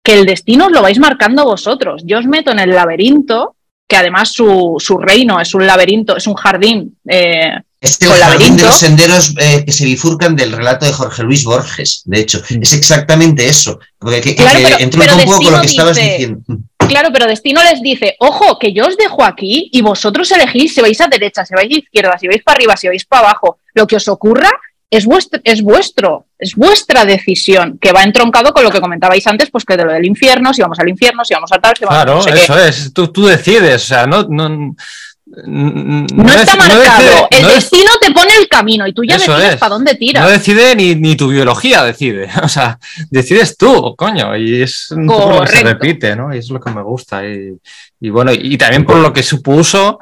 que 0.02 0.14
el 0.14 0.26
destino 0.26 0.68
os 0.68 0.72
lo 0.72 0.82
vais 0.82 1.00
marcando 1.00 1.44
vosotros. 1.44 2.04
Yo 2.06 2.20
os 2.20 2.26
meto 2.26 2.52
en 2.52 2.60
el 2.60 2.70
laberinto, 2.70 3.58
que 3.86 3.98
además 3.98 4.32
su, 4.32 4.78
su 4.80 4.98
reino 4.98 5.42
es 5.42 5.54
un 5.54 5.68
laberinto, 5.68 6.16
es 6.16 6.26
un 6.26 6.36
jardín. 6.36 6.98
eh, 7.06 7.52
Es 7.80 8.02
el 8.02 8.08
con 8.08 8.20
laberinto. 8.20 8.56
de 8.64 8.70
los 8.70 8.80
senderos 8.80 9.34
eh, 9.38 9.64
que 9.66 9.72
se 9.72 9.86
bifurcan 9.86 10.36
del 10.36 10.52
relato 10.52 10.86
de 10.86 10.94
Jorge 10.94 11.24
Luis 11.24 11.44
Borges, 11.44 12.02
de 12.06 12.20
hecho. 12.20 12.42
Es 12.62 12.74
exactamente 12.74 13.46
eso. 13.48 13.80
Porque, 14.00 14.22
que, 14.22 14.36
Claro, 14.36 14.58
que 14.60 14.88
pero- 14.88 15.16
un 15.16 15.22
poco 15.26 15.38
con 15.38 15.52
lo 15.54 15.62
que 15.62 15.68
Destino 15.68 15.90
estabas 15.90 15.96
diciendo. 15.98 16.40
Claro, 16.88 17.10
pero 17.14 17.28
Destino 17.28 17.62
les 17.64 17.82
dice, 17.82 18.16
ojo, 18.20 18.58
que 18.58 18.74
yo 18.74 18.86
os 18.88 18.98
dejo 18.98 19.24
aquí 19.24 19.70
y 19.74 19.82
vosotros 19.82 20.32
elegís 20.32 20.74
si 20.74 20.82
vais 20.82 21.00
a 21.02 21.08
derecha, 21.08 21.46
si 21.46 21.54
vais 21.54 21.70
a 21.72 21.78
izquierda, 21.78 22.18
si 22.18 22.28
vais 22.28 22.42
para 22.44 22.56
arriba, 22.56 22.78
si 22.78 22.88
vais 22.88 23.06
para 23.06 23.28
abajo. 23.30 23.58
Lo 23.74 23.86
que 23.86 23.98
os 23.98 24.08
ocurra 24.08 24.50
es 24.90 25.06
vuestro, 25.06 25.40
es 25.44 25.62
vuestro, 25.62 26.28
es 26.40 26.56
vuestra 26.56 27.04
decisión, 27.04 27.78
que 27.78 27.92
va 27.92 28.04
entroncado 28.04 28.54
con 28.54 28.64
lo 28.64 28.72
que 28.72 28.80
comentabais 28.80 29.28
antes, 29.28 29.52
pues 29.52 29.66
que 29.66 29.76
de 29.76 29.84
lo 29.84 29.92
del 29.92 30.06
infierno, 30.06 30.54
si 30.54 30.62
vamos 30.62 30.80
al 30.80 30.88
infierno, 30.88 31.26
si 31.26 31.34
vamos 31.34 31.52
a 31.52 31.60
tal, 31.60 31.76
si 31.78 31.84
vamos 31.84 32.00
a 32.00 32.04
Claro, 32.06 32.16
no 32.20 32.24
sé 32.24 32.32
qué. 32.32 32.40
eso 32.44 32.58
es. 32.58 32.94
Tú, 32.94 33.10
tú 33.10 33.26
decides, 33.26 33.84
o 33.84 33.86
sea, 33.88 34.08
no. 34.08 34.24
No, 34.30 34.74
no, 35.46 36.06
No 36.14 36.30
está 36.30 36.54
no 36.56 36.60
marcado. 36.60 36.80
decide- 37.04 37.28
el 37.32 37.42
no 37.44 37.48
destino 37.50 37.92
te 38.02 38.12
pone 38.12 38.32
el 38.40 38.48
camino 38.48 38.88
y 38.88 38.94
tú 38.94 39.04
ya 39.04 39.18
decides 39.18 39.54
es. 39.54 39.56
para 39.58 39.76
dónde 39.76 39.96
tiras. 39.96 40.24
No 40.24 40.30
decide 40.30 40.76
ni, 40.76 40.96
ni 40.96 41.16
tu 41.16 41.28
biología 41.30 41.84
decide. 41.84 42.30
O 42.44 42.48
sea, 42.48 42.80
decides 43.10 43.58
tú, 43.58 43.96
coño. 43.98 44.36
Y 44.38 44.62
es 44.62 44.90
un 44.92 45.06
poco 45.08 45.32
lo 45.34 45.42
que 45.42 45.48
se 45.48 45.64
repite, 45.64 46.16
¿no? 46.16 46.34
Y 46.34 46.40
es 46.40 46.50
lo 46.50 46.60
que 46.60 46.72
me 46.72 46.82
gusta. 46.82 47.26
Y, 47.28 47.58
y 48.00 48.10
bueno, 48.10 48.32
y 48.34 48.58
también 48.58 48.86
por 48.86 48.98
lo 48.98 49.12
que 49.12 49.22
supuso 49.24 50.00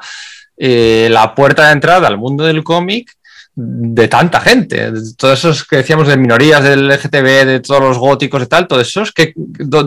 eh, 0.56 1.08
la 1.10 1.34
puerta 1.34 1.66
de 1.66 1.72
entrada 1.72 2.06
al 2.08 2.16
mundo 2.18 2.44
del 2.44 2.62
cómic 2.64 3.12
de 3.58 4.06
tanta 4.06 4.38
gente. 4.38 4.92
Todos 5.16 5.38
esos 5.38 5.64
que 5.64 5.76
decíamos 5.76 6.06
de 6.06 6.18
minorías 6.18 6.62
del 6.62 6.88
LGTB, 6.88 7.46
de 7.46 7.60
todos 7.60 7.80
los 7.80 7.96
góticos 7.96 8.42
y 8.42 8.46
tal, 8.46 8.68
todos 8.68 8.86
esos, 8.86 9.12
que, 9.12 9.32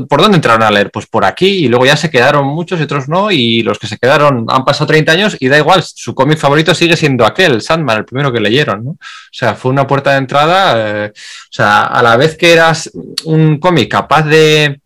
¿por 0.09 0.21
dónde 0.21 0.37
entraron 0.37 0.63
a 0.63 0.71
leer? 0.71 0.89
Pues 0.89 1.05
por 1.05 1.23
aquí 1.23 1.45
y 1.45 1.67
luego 1.67 1.85
ya 1.85 1.95
se 1.95 2.09
quedaron 2.09 2.47
muchos 2.47 2.79
y 2.79 2.83
otros 2.83 3.07
no. 3.07 3.29
Y 3.29 3.61
los 3.61 3.77
que 3.77 3.85
se 3.85 3.99
quedaron 3.99 4.47
han 4.49 4.65
pasado 4.65 4.87
30 4.87 5.11
años 5.11 5.37
y 5.39 5.47
da 5.49 5.59
igual, 5.59 5.83
su 5.83 6.15
cómic 6.15 6.39
favorito 6.39 6.73
sigue 6.73 6.97
siendo 6.97 7.25
aquel, 7.25 7.61
Sandman, 7.61 7.99
el 7.99 8.05
primero 8.05 8.33
que 8.33 8.39
leyeron, 8.39 8.83
¿no? 8.83 8.91
O 8.91 8.97
sea, 9.31 9.53
fue 9.53 9.71
una 9.71 9.85
puerta 9.85 10.11
de 10.11 10.17
entrada. 10.17 11.05
eh, 11.05 11.11
o 11.13 11.51
sea, 11.51 11.83
a 11.83 12.01
la 12.01 12.17
vez 12.17 12.35
que 12.37 12.51
eras 12.51 12.89
un 13.25 13.59
cómic 13.59 13.91
capaz 13.91 14.23
de, 14.23 14.81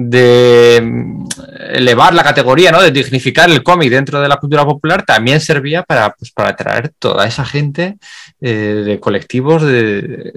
de 0.00 0.80
mm, 0.80 1.26
elevar 1.70 2.14
la 2.14 2.22
categoría, 2.22 2.70
¿no? 2.70 2.80
De 2.80 2.92
dignificar 2.92 3.50
el 3.50 3.64
cómic 3.64 3.90
dentro 3.90 4.20
de 4.20 4.28
la 4.28 4.36
cultura 4.36 4.64
popular, 4.64 5.02
también 5.04 5.40
servía 5.40 5.82
para, 5.82 6.10
pues, 6.14 6.30
para 6.30 6.50
atraer 6.50 6.92
toda 7.00 7.26
esa 7.26 7.44
gente 7.44 7.96
eh, 8.40 8.82
de 8.86 9.00
colectivos 9.00 9.62
de, 9.62 10.32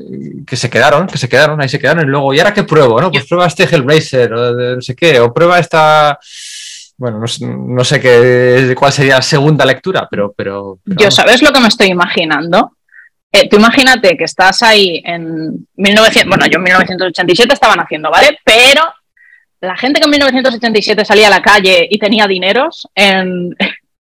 que 0.48 0.56
se 0.56 0.72
quedaron, 0.72 1.06
que 1.06 1.20
se 1.20 1.30
quedaron, 1.30 1.62
ahí 1.62 1.70
se 1.70 1.78
quedaron. 1.78 2.06
Y 2.06 2.10
luego, 2.10 2.34
¿y 2.34 2.40
ahora 2.40 2.56
qué 2.56 2.64
pruebo? 2.64 3.00
¿no? 3.00 3.12
Pues 3.12 3.28
prueba 3.28 3.46
este 3.46 3.66
Hellblazer, 3.66 4.34
o 4.34 4.56
de 4.56 4.76
no 4.78 4.82
sé 4.82 4.96
qué, 4.96 5.20
o 5.20 5.32
prueba 5.32 5.60
esta. 5.60 6.18
Bueno, 6.98 7.20
no, 7.20 7.28
sé- 7.28 7.46
no 7.46 7.84
sé 7.84 8.00
qué, 8.00 8.74
cuál 8.76 8.92
sería 8.92 9.18
la 9.18 9.22
segunda 9.22 9.64
lectura, 9.64 10.08
pero. 10.10 10.34
pero, 10.36 10.80
pero 10.84 11.00
Yo. 11.02 11.12
¿sabes 11.12 11.44
lo 11.44 11.52
que 11.52 11.60
me 11.60 11.68
estoy 11.68 11.88
imaginando? 11.88 12.78
Eh, 13.32 13.48
tú 13.48 13.58
imagínate 13.58 14.18
que 14.18 14.24
estás 14.26 14.62
ahí 14.64 15.02
en 15.06 15.68
1900, 15.76 16.28
bueno, 16.28 16.46
yo 16.48 16.58
en 16.58 16.64
1987 16.64 17.54
estaba 17.54 17.76
naciendo, 17.76 18.10
¿vale? 18.12 18.40
Pero 18.44 18.82
la 19.62 19.78
gente 19.78 20.00
que 20.00 20.06
en 20.06 20.12
1987 20.12 21.06
salía 21.06 21.28
a 21.28 21.32
la 21.32 21.42
calle 21.42 21.88
y 21.90 22.00
tenía 22.00 22.28
dineros 22.28 22.88
en, 22.96 23.56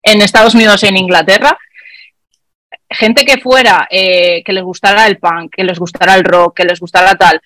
en 0.04 0.22
Estados 0.22 0.54
Unidos 0.54 0.84
y 0.84 0.88
en 0.88 0.98
Inglaterra, 0.98 1.58
gente 2.90 3.26
que 3.26 3.38
fuera, 3.38 3.88
eh, 3.90 4.44
que 4.44 4.54
les 4.54 4.64
gustara 4.64 5.08
el 5.08 5.18
punk, 5.18 5.56
que 5.56 5.64
les 5.64 5.80
gustara 5.80 6.16
el 6.16 6.24
rock, 6.24 6.58
que 6.58 6.66
les 6.66 6.80
gustara 6.80 7.16
tal, 7.16 7.42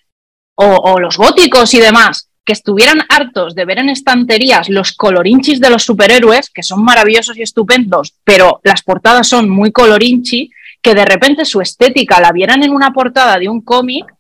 o, 0.56 0.66
o 0.66 1.00
los 1.00 1.18
góticos 1.18 1.74
y 1.74 1.80
demás, 1.80 2.30
que 2.44 2.54
estuvieran 2.54 3.02
hartos 3.08 3.54
de 3.54 3.66
ver 3.66 3.80
en 3.80 3.90
estanterías 3.90 4.68
los 4.70 4.94
colorinchis 4.94 5.60
de 5.60 5.70
los 5.70 5.84
superhéroes, 5.84 6.50
que 6.50 6.64
son 6.64 6.84
maravillosos 6.84 7.38
y 7.38 7.44
estupendos, 7.44 8.16
pero 8.24 8.62
las 8.64 8.82
portadas 8.82 9.28
son 9.28 9.48
muy 9.48 9.72
colorinchi, 9.72 10.50
que 10.82 10.96
de 10.96 11.06
repente 11.06 11.46
su 11.46 11.62
estética 11.62 12.20
la 12.20 12.32
vieran 12.32 12.64
en 12.64 12.72
una 12.72 12.92
portada 12.92 13.38
de 13.38 13.48
un 13.48 13.62
cómic, 13.62 14.12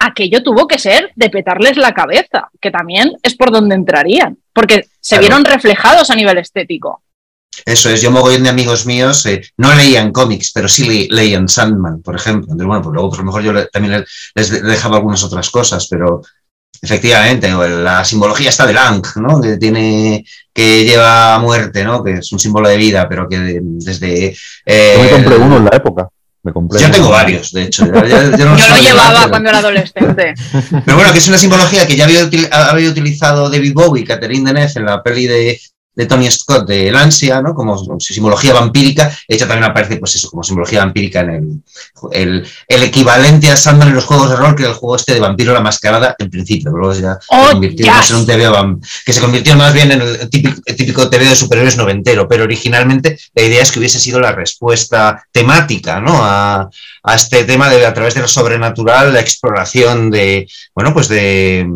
aquello 0.00 0.42
tuvo 0.42 0.66
que 0.66 0.78
ser 0.78 1.12
de 1.14 1.30
petarles 1.30 1.76
la 1.76 1.92
cabeza, 1.92 2.48
que 2.60 2.70
también 2.70 3.12
es 3.22 3.36
por 3.36 3.52
donde 3.52 3.74
entrarían, 3.76 4.38
porque 4.52 4.86
se 5.00 5.16
Claro. 5.16 5.20
vieron 5.22 5.44
reflejados 5.44 6.10
a 6.10 6.16
nivel 6.16 6.38
estético. 6.38 7.02
Eso 7.66 7.90
es, 7.90 8.00
yo 8.00 8.10
mogollón 8.10 8.44
de 8.44 8.48
amigos 8.50 8.86
míos 8.86 9.26
eh, 9.26 9.42
no 9.58 9.74
leían 9.74 10.12
cómics, 10.12 10.52
pero 10.54 10.68
sí 10.68 10.84
le- 10.84 11.14
leían 11.14 11.48
Sandman, 11.48 12.00
por 12.00 12.16
ejemplo. 12.16 12.44
Entonces, 12.44 12.66
bueno, 12.66 12.82
pues 12.82 12.94
luego 12.94 13.14
a 13.14 13.18
lo 13.18 13.24
mejor 13.24 13.42
yo 13.42 13.52
le- 13.52 13.66
también 13.66 14.00
le- 14.00 14.06
les 14.34 14.50
de- 14.50 14.62
dejaba 14.62 14.96
algunas 14.96 15.22
otras 15.24 15.50
cosas, 15.50 15.86
pero 15.88 16.22
efectivamente, 16.80 17.50
la 17.50 18.04
simbología 18.04 18.48
está 18.48 18.66
de 18.66 18.72
Lang, 18.72 19.04
¿no? 19.16 19.40
Que 19.40 19.58
tiene, 19.58 20.24
que 20.54 20.84
lleva 20.84 21.34
a 21.34 21.38
muerte, 21.40 21.84
¿no? 21.84 22.02
Que 22.02 22.12
es 22.14 22.32
un 22.32 22.38
símbolo 22.38 22.68
de 22.68 22.78
vida, 22.78 23.06
pero 23.08 23.28
que 23.28 23.38
de- 23.38 23.60
desde... 23.62 24.34
eh, 24.64 24.94
Yo 24.96 25.02
me 25.02 25.10
compré 25.10 25.36
uno 25.36 25.58
en 25.58 25.64
la 25.66 25.76
época. 25.76 26.08
Me 26.42 26.52
compré 26.52 26.80
Yo 26.80 26.90
tengo 26.90 27.10
varios, 27.10 27.52
de 27.52 27.64
hecho. 27.64 27.84
Yo, 27.86 27.92
no 27.92 28.56
lo 28.56 28.76
llevaba 28.80 29.18
pero- 29.20 29.30
cuando 29.30 29.48
era 29.50 29.58
adolescente. 29.58 30.34
Pero 30.84 30.96
bueno, 30.96 31.12
que 31.12 31.18
es 31.18 31.28
una 31.28 31.36
simbología 31.38 31.86
que 31.86 31.96
ya 31.96 32.04
había, 32.04 32.24
util- 32.24 32.48
había 32.50 32.88
utilizado 32.88 33.50
David 33.50 33.74
Bowie 33.74 34.02
y 34.02 34.06
Catherine 34.06 34.44
Deneuve 34.50 34.72
en 34.74 34.84
la 34.86 35.02
peli 35.02 35.26
de, 35.26 35.60
de 36.00 36.06
Tony 36.06 36.30
Scott 36.30 36.66
de 36.66 36.88
El 36.88 36.96
Ansia, 36.96 37.42
¿no? 37.42 37.52
Como 37.52 38.00
simbología 38.00 38.54
vampírica. 38.54 39.14
De 39.28 39.36
hecho, 39.36 39.46
también 39.46 39.70
aparece, 39.70 39.98
pues 39.98 40.14
eso, 40.14 40.30
como 40.30 40.42
simbología 40.42 40.78
vampírica 40.80 41.20
en 41.20 41.30
el, 41.30 41.62
el, 42.12 42.48
el 42.66 42.82
equivalente 42.82 43.50
a 43.50 43.56
Sandman 43.56 43.88
en 43.88 43.96
los 43.96 44.06
juegos 44.06 44.30
de 44.30 44.36
rol, 44.36 44.56
que 44.56 44.62
era 44.62 44.72
el 44.72 44.78
juego 44.78 44.96
este 44.96 45.12
de 45.12 45.20
Vampiro 45.20 45.52
la 45.52 45.60
Mascarada, 45.60 46.16
en 46.18 46.30
principio. 46.30 46.70
Luego 46.70 46.94
ya 46.94 47.18
¡Oh, 47.28 47.48
se 47.48 47.52
convirtió 47.52 47.86
más 47.86 48.10
en 48.10 48.16
un 48.16 48.80
que 49.04 49.12
se 49.12 49.20
convirtió 49.20 49.56
más 49.56 49.74
bien 49.74 49.92
en 49.92 50.00
el 50.00 50.30
típico, 50.30 50.62
el 50.64 50.76
típico 50.76 51.10
TV 51.10 51.26
de 51.26 51.36
superhéroes 51.36 51.76
noventero, 51.76 52.26
pero 52.26 52.44
originalmente 52.44 53.18
la 53.34 53.42
idea 53.42 53.62
es 53.62 53.70
que 53.70 53.78
hubiese 53.78 54.00
sido 54.00 54.20
la 54.20 54.32
respuesta 54.32 55.22
temática, 55.30 56.00
¿no? 56.00 56.18
A, 56.24 56.70
a 57.02 57.14
este 57.14 57.44
tema 57.44 57.68
de 57.68 57.84
a 57.86 57.94
través 57.94 58.14
de 58.14 58.20
lo 58.20 58.28
sobrenatural, 58.28 59.12
la 59.12 59.20
exploración 59.20 60.10
de, 60.10 60.48
bueno, 60.74 60.92
pues 60.92 61.08
de, 61.08 61.66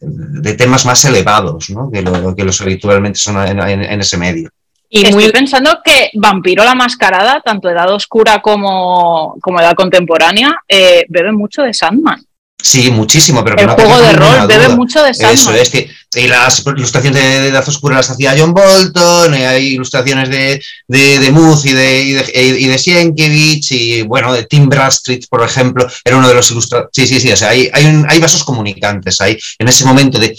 de 0.00 0.54
temas 0.54 0.84
más 0.86 1.04
elevados, 1.04 1.70
¿no? 1.70 1.90
Que, 1.90 2.02
lo, 2.02 2.34
que 2.34 2.44
los 2.44 2.60
habitualmente 2.60 3.18
son 3.18 3.36
en, 3.46 3.58
en- 3.60 3.82
en 3.82 4.00
ese 4.00 4.16
medio. 4.18 4.50
Y 4.90 5.02
Estoy 5.06 5.24
muy, 5.24 5.32
pensando 5.32 5.80
que 5.84 6.10
Vampiro 6.14 6.62
la 6.62 6.74
Mascarada, 6.76 7.40
tanto 7.44 7.68
Edad 7.68 7.90
Oscura 7.92 8.40
como, 8.40 9.34
como 9.40 9.58
Edad 9.60 9.74
Contemporánea, 9.74 10.54
eh, 10.68 11.04
bebe 11.08 11.32
mucho 11.32 11.62
de 11.62 11.74
Sandman. 11.74 12.22
Sí, 12.66 12.90
muchísimo, 12.90 13.44
pero 13.44 13.56
que 13.56 13.62
El 13.64 13.68
no 13.68 13.74
juego 13.74 13.98
de 14.00 14.12
rol 14.14 14.46
bebe 14.46 14.64
duda. 14.66 14.76
mucho 14.76 15.02
de 15.02 15.12
Sandman. 15.12 15.34
Eso 15.34 15.52
es 15.54 15.68
que 15.68 15.90
y 16.16 16.28
las 16.28 16.64
ilustraciones 16.64 17.20
de, 17.22 17.40
de 17.42 17.48
Edad 17.48 17.68
Oscura 17.68 17.96
las 17.96 18.08
hacía 18.08 18.34
John 18.38 18.54
Bolton, 18.54 19.34
y 19.34 19.42
hay 19.42 19.66
ilustraciones 19.74 20.30
de, 20.30 20.62
de, 20.88 21.18
de 21.18 21.30
Muth 21.30 21.66
y 21.66 21.72
de, 21.72 22.02
y 22.02 22.12
de, 22.12 22.58
y 22.60 22.66
de 22.68 22.78
Sienkiewicz, 22.78 23.72
y 23.72 24.02
bueno, 24.02 24.32
de 24.32 24.44
Tim 24.44 24.68
Bradstreet, 24.68 25.26
por 25.28 25.42
ejemplo, 25.42 25.86
era 26.04 26.16
uno 26.16 26.28
de 26.28 26.34
los 26.34 26.50
ilustradores. 26.52 26.90
Sí, 26.94 27.06
sí, 27.06 27.20
sí, 27.20 27.30
o 27.32 27.36
sea, 27.36 27.50
hay, 27.50 27.68
hay, 27.72 27.84
un- 27.86 28.06
hay 28.08 28.18
vasos 28.18 28.44
comunicantes 28.44 29.20
ahí 29.20 29.36
en 29.58 29.68
ese 29.68 29.84
momento 29.84 30.18
de 30.18 30.34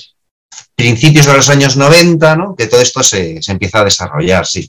principios 0.75 1.25
de 1.27 1.33
los 1.33 1.49
años 1.49 1.75
90, 1.77 2.35
¿no? 2.37 2.55
Que 2.55 2.65
todo 2.67 2.81
esto 2.81 3.03
se, 3.03 3.39
se 3.43 3.51
empieza 3.51 3.81
a 3.81 3.83
desarrollar, 3.85 4.47
sí. 4.47 4.67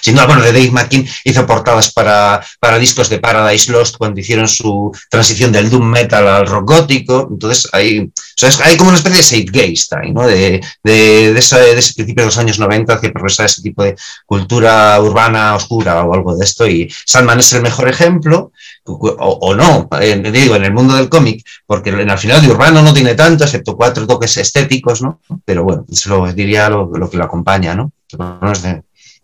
Sin 0.00 0.14
duda, 0.14 0.26
bueno, 0.26 0.42
de 0.42 0.52
Dave 0.52 0.70
McKean 0.70 1.06
hizo 1.24 1.46
portadas 1.46 1.92
para, 1.92 2.40
para 2.60 2.78
discos 2.78 3.08
de 3.08 3.18
Paradise 3.18 3.70
Lost 3.72 3.96
cuando 3.96 4.20
hicieron 4.20 4.48
su 4.48 4.92
transición 5.10 5.52
del 5.52 5.70
doom 5.70 5.86
metal 5.90 6.26
al 6.26 6.46
rock 6.46 6.68
gótico. 6.68 7.28
Entonces, 7.30 7.68
hay, 7.72 8.00
o 8.00 8.62
hay 8.64 8.76
como 8.76 8.90
una 8.90 8.98
especie 8.98 9.18
de 9.18 9.22
zeitgeist 9.24 9.92
ahí, 9.94 10.12
¿no? 10.12 10.26
De, 10.26 10.60
de, 10.82 11.32
de, 11.32 11.38
ese, 11.38 11.56
principio 11.94 12.22
de 12.22 12.26
los 12.26 12.38
años 12.38 12.58
90 12.58 13.00
que 13.00 13.10
progresa 13.10 13.44
ese 13.44 13.62
tipo 13.62 13.82
de 13.82 13.96
cultura 14.26 15.00
urbana 15.00 15.54
oscura 15.54 16.02
o 16.04 16.14
algo 16.14 16.36
de 16.36 16.44
esto. 16.44 16.66
Y 16.66 16.90
Sandman 17.06 17.40
es 17.40 17.52
el 17.52 17.62
mejor 17.62 17.88
ejemplo, 17.88 18.52
o, 18.84 19.54
no, 19.54 19.88
eh, 20.00 20.16
digo, 20.32 20.56
en 20.56 20.64
el 20.64 20.72
mundo 20.72 20.94
del 20.96 21.08
cómic, 21.08 21.44
porque 21.66 21.90
en- 21.90 22.10
al 22.10 22.18
final 22.18 22.42
de 22.42 22.48
urbano 22.50 22.82
no 22.82 22.92
tiene 22.92 23.14
tanto, 23.14 23.44
excepto 23.44 23.76
cuatro 23.76 24.06
toques 24.06 24.36
estéticos, 24.36 25.02
¿no? 25.02 25.20
Pero 25.44 25.64
bueno, 25.64 25.84
eso 25.90 26.08
lo, 26.10 26.32
diría 26.32 26.68
lo, 26.68 26.90
lo 26.92 27.08
que 27.10 27.16
lo 27.16 27.24
acompaña, 27.24 27.74
¿no? 27.74 27.92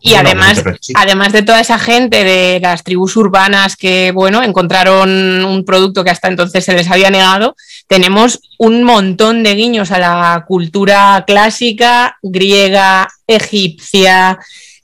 Y 0.06 0.14
además, 0.14 0.58
además 0.94 1.32
de 1.32 1.42
toda 1.42 1.60
esa 1.60 1.78
gente 1.78 2.24
de 2.24 2.60
las 2.60 2.82
tribus 2.82 3.16
urbanas 3.16 3.76
que, 3.76 4.12
bueno, 4.12 4.42
encontraron 4.42 5.44
un 5.44 5.64
producto 5.64 6.04
que 6.04 6.10
hasta 6.10 6.28
entonces 6.28 6.64
se 6.64 6.72
les 6.74 6.90
había 6.90 7.10
negado, 7.10 7.54
tenemos 7.88 8.40
un 8.58 8.82
montón 8.84 9.42
de 9.42 9.54
guiños 9.54 9.90
a 9.90 9.98
la 9.98 10.44
cultura 10.46 11.24
clásica, 11.26 12.16
griega, 12.22 13.08
egipcia. 13.26 14.38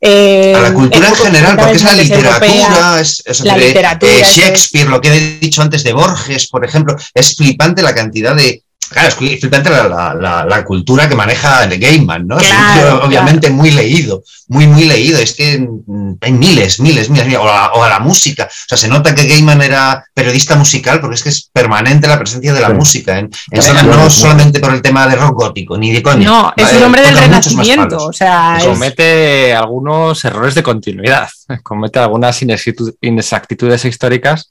eh, 0.05 0.53
a 0.57 0.61
la 0.63 0.75
cultura 0.75 1.09
en 1.09 1.15
general, 1.15 1.57
porque 1.57 1.77
es 1.77 1.85
la 1.85 1.95
literatura, 1.95 3.01
es, 3.01 3.23
es- 3.25 3.41
la 3.45 3.57
literatura, 3.57 4.13
eh, 4.13 4.21
es. 4.23 4.37
Shakespeare, 4.37 4.89
lo 4.89 5.01
que 5.01 5.09
he 5.15 5.39
dicho 5.39 5.63
antes 5.63 5.85
de 5.85 5.93
Borges, 5.93 6.49
por 6.49 6.65
ejemplo, 6.65 6.97
es 7.15 7.37
flipante 7.37 7.83
la 7.83 7.95
cantidad 7.95 8.35
de. 8.35 8.65
Claro, 8.93 9.09
es 9.09 9.15
flipante 9.15 9.71
la, 9.71 9.89
la- 9.89 10.15
la- 10.15 10.45
la 10.45 10.65
cultura 10.65 11.09
que 11.09 11.15
maneja 11.15 11.65
el 11.65 11.79
Gaiman, 11.79 12.27
¿no? 12.27 12.39
Es 12.39 12.45
un 12.51 12.57
Claro, 12.57 12.99
tío, 12.99 13.05
obviamente 13.07 13.51
muy 13.51 13.71
leído, 13.71 14.23
muy, 14.49 14.67
muy 14.67 14.85
leído. 14.85 15.19
Es 15.19 15.33
que 15.35 15.59
mm, 15.59 16.13
hay 16.21 16.33
miles, 16.33 16.79
miles, 16.81 17.09
miles, 17.11 17.27
miles. 17.27 17.41
O, 17.41 17.45
la, 17.47 17.73
o 17.73 17.83
a 17.83 17.89
la 17.89 17.99
música. 17.99 18.45
O 18.45 18.69
sea, 18.69 18.79
se 18.79 18.89
nota 18.89 19.15
que 19.15 19.27
Gaiman 19.27 19.63
era 19.63 20.05
periodista 20.15 20.55
musical 20.57 21.01
porque 21.01 21.17
es 21.17 21.23
que 21.23 21.29
es 21.31 21.49
permanente 21.53 22.07
la 22.07 22.19
presencia 22.19 22.53
de 22.53 22.61
la 22.61 22.69
Sí. 22.69 22.75
música. 22.75 23.19
En, 23.19 23.31
en 23.51 23.63
sí, 23.63 23.71
no 23.85 24.09
solamente 24.11 24.61
por 24.61 24.73
el 24.75 24.83
tema 24.83 25.07
de 25.07 25.17
rock 25.17 25.35
gótico, 25.35 25.77
ni 25.79 25.91
de 25.93 26.03
coña. 26.03 26.25
No, 26.25 26.53
es 26.57 26.73
Eh, 26.73 26.77
un 26.79 26.85
hombre 26.85 27.03
del 27.03 27.17
renacimiento. 27.17 27.97
O 28.07 28.13
sea, 28.13 28.59
es- 28.59 28.65
comete 28.65 29.55
algunos 29.55 30.25
errores 30.25 30.55
de 30.55 30.63
continuidad, 30.63 31.29
comete 31.63 31.99
algunas 31.99 32.41
inexactitu- 32.43 32.95
inexactitudes 33.01 33.85
históricas, 33.85 34.51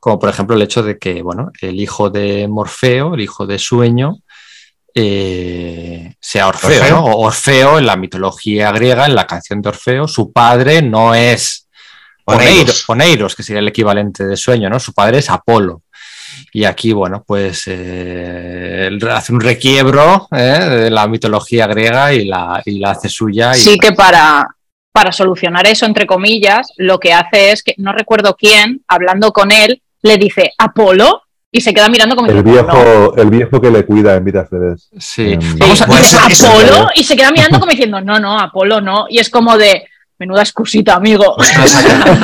como 0.00 0.18
por 0.18 0.30
ejemplo 0.30 0.56
el 0.56 0.62
hecho 0.62 0.82
de 0.82 0.98
que, 0.98 1.22
bueno, 1.22 1.52
el 1.60 1.78
hijo 1.78 2.10
de 2.10 2.48
Morfeo, 2.48 3.14
el 3.14 3.20
hijo 3.20 3.46
de 3.46 3.58
Sueño, 3.58 4.16
eh, 4.94 6.14
sea 6.18 6.48
Orfeo, 6.48 6.70
Orfeo. 6.70 6.96
¿no? 6.96 7.04
O 7.04 7.26
Orfeo 7.26 7.78
en 7.78 7.86
la 7.86 7.96
mitología 7.96 8.72
griega, 8.72 9.06
en 9.06 9.14
la 9.14 9.26
canción 9.26 9.62
de 9.62 9.68
Orfeo, 9.68 10.08
su 10.08 10.32
padre 10.32 10.82
no 10.82 11.14
es 11.14 11.68
Oneiros. 12.24 12.84
Oneiros, 12.88 13.34
que 13.34 13.42
sería 13.42 13.60
el 13.60 13.68
equivalente 13.68 14.24
de 14.24 14.36
Sueño, 14.36 14.68
¿no? 14.68 14.80
Su 14.80 14.92
padre 14.92 15.18
es 15.18 15.30
Apolo. 15.30 15.82
Y 16.52 16.64
aquí, 16.64 16.92
bueno, 16.92 17.24
pues 17.26 17.64
eh, 17.66 18.86
él 18.88 19.08
hace 19.08 19.32
un 19.32 19.40
requiebro 19.40 20.28
¿eh? 20.32 20.38
de 20.38 20.90
la 20.90 21.06
mitología 21.06 21.66
griega 21.66 22.12
y 22.12 22.24
la, 22.26 22.62
y 22.64 22.78
la 22.78 22.92
hace 22.92 23.08
suya. 23.08 23.56
Y, 23.56 23.60
Sí 23.60 23.78
que 23.78 23.92
para, 23.92 24.46
para 24.92 25.12
solucionar 25.12 25.66
eso, 25.66 25.86
entre 25.86 26.06
comillas, 26.06 26.68
lo 26.76 26.98
que 26.98 27.12
hace 27.12 27.52
es 27.52 27.62
que, 27.62 27.74
no 27.78 27.92
recuerdo 27.92 28.36
quién, 28.36 28.82
hablando 28.88 29.32
con 29.32 29.50
él, 29.50 29.82
le 30.02 30.16
dice, 30.16 30.52
¿Apolo? 30.58 31.22
Y 31.52 31.60
se 31.60 31.74
queda 31.74 31.88
mirando 31.88 32.14
como 32.14 32.28
El 32.30 32.42
diciendo, 32.44 32.62
"No". 32.72 32.74
viejo, 32.78 33.16
el 33.16 33.30
viejo 33.30 33.60
que 33.60 33.70
le 33.72 33.84
cuida 33.84 34.14
en 34.14 34.24
Vidas 34.24 34.48
de 34.50 34.76
Sí. 34.98 35.36
Vamos 35.58 35.82
a- 35.82 35.86
Bueno, 35.86 36.02
Dice, 36.02 36.16
eso- 36.16 36.28
eso- 36.28 36.46
¿Apolo? 36.48 36.90
Y 36.94 37.02
se 37.02 37.16
queda 37.16 37.32
mirando 37.32 37.58
como 37.58 37.70
diciendo, 37.70 38.00
no, 38.00 38.20
no, 38.20 38.38
Apolo 38.38 38.80
no. 38.80 39.06
Y 39.08 39.18
es 39.18 39.28
como 39.30 39.58
de, 39.58 39.84
menuda 40.20 40.42
excusita, 40.42 40.94
amigo. 40.94 41.34
Ostras, 41.36 41.74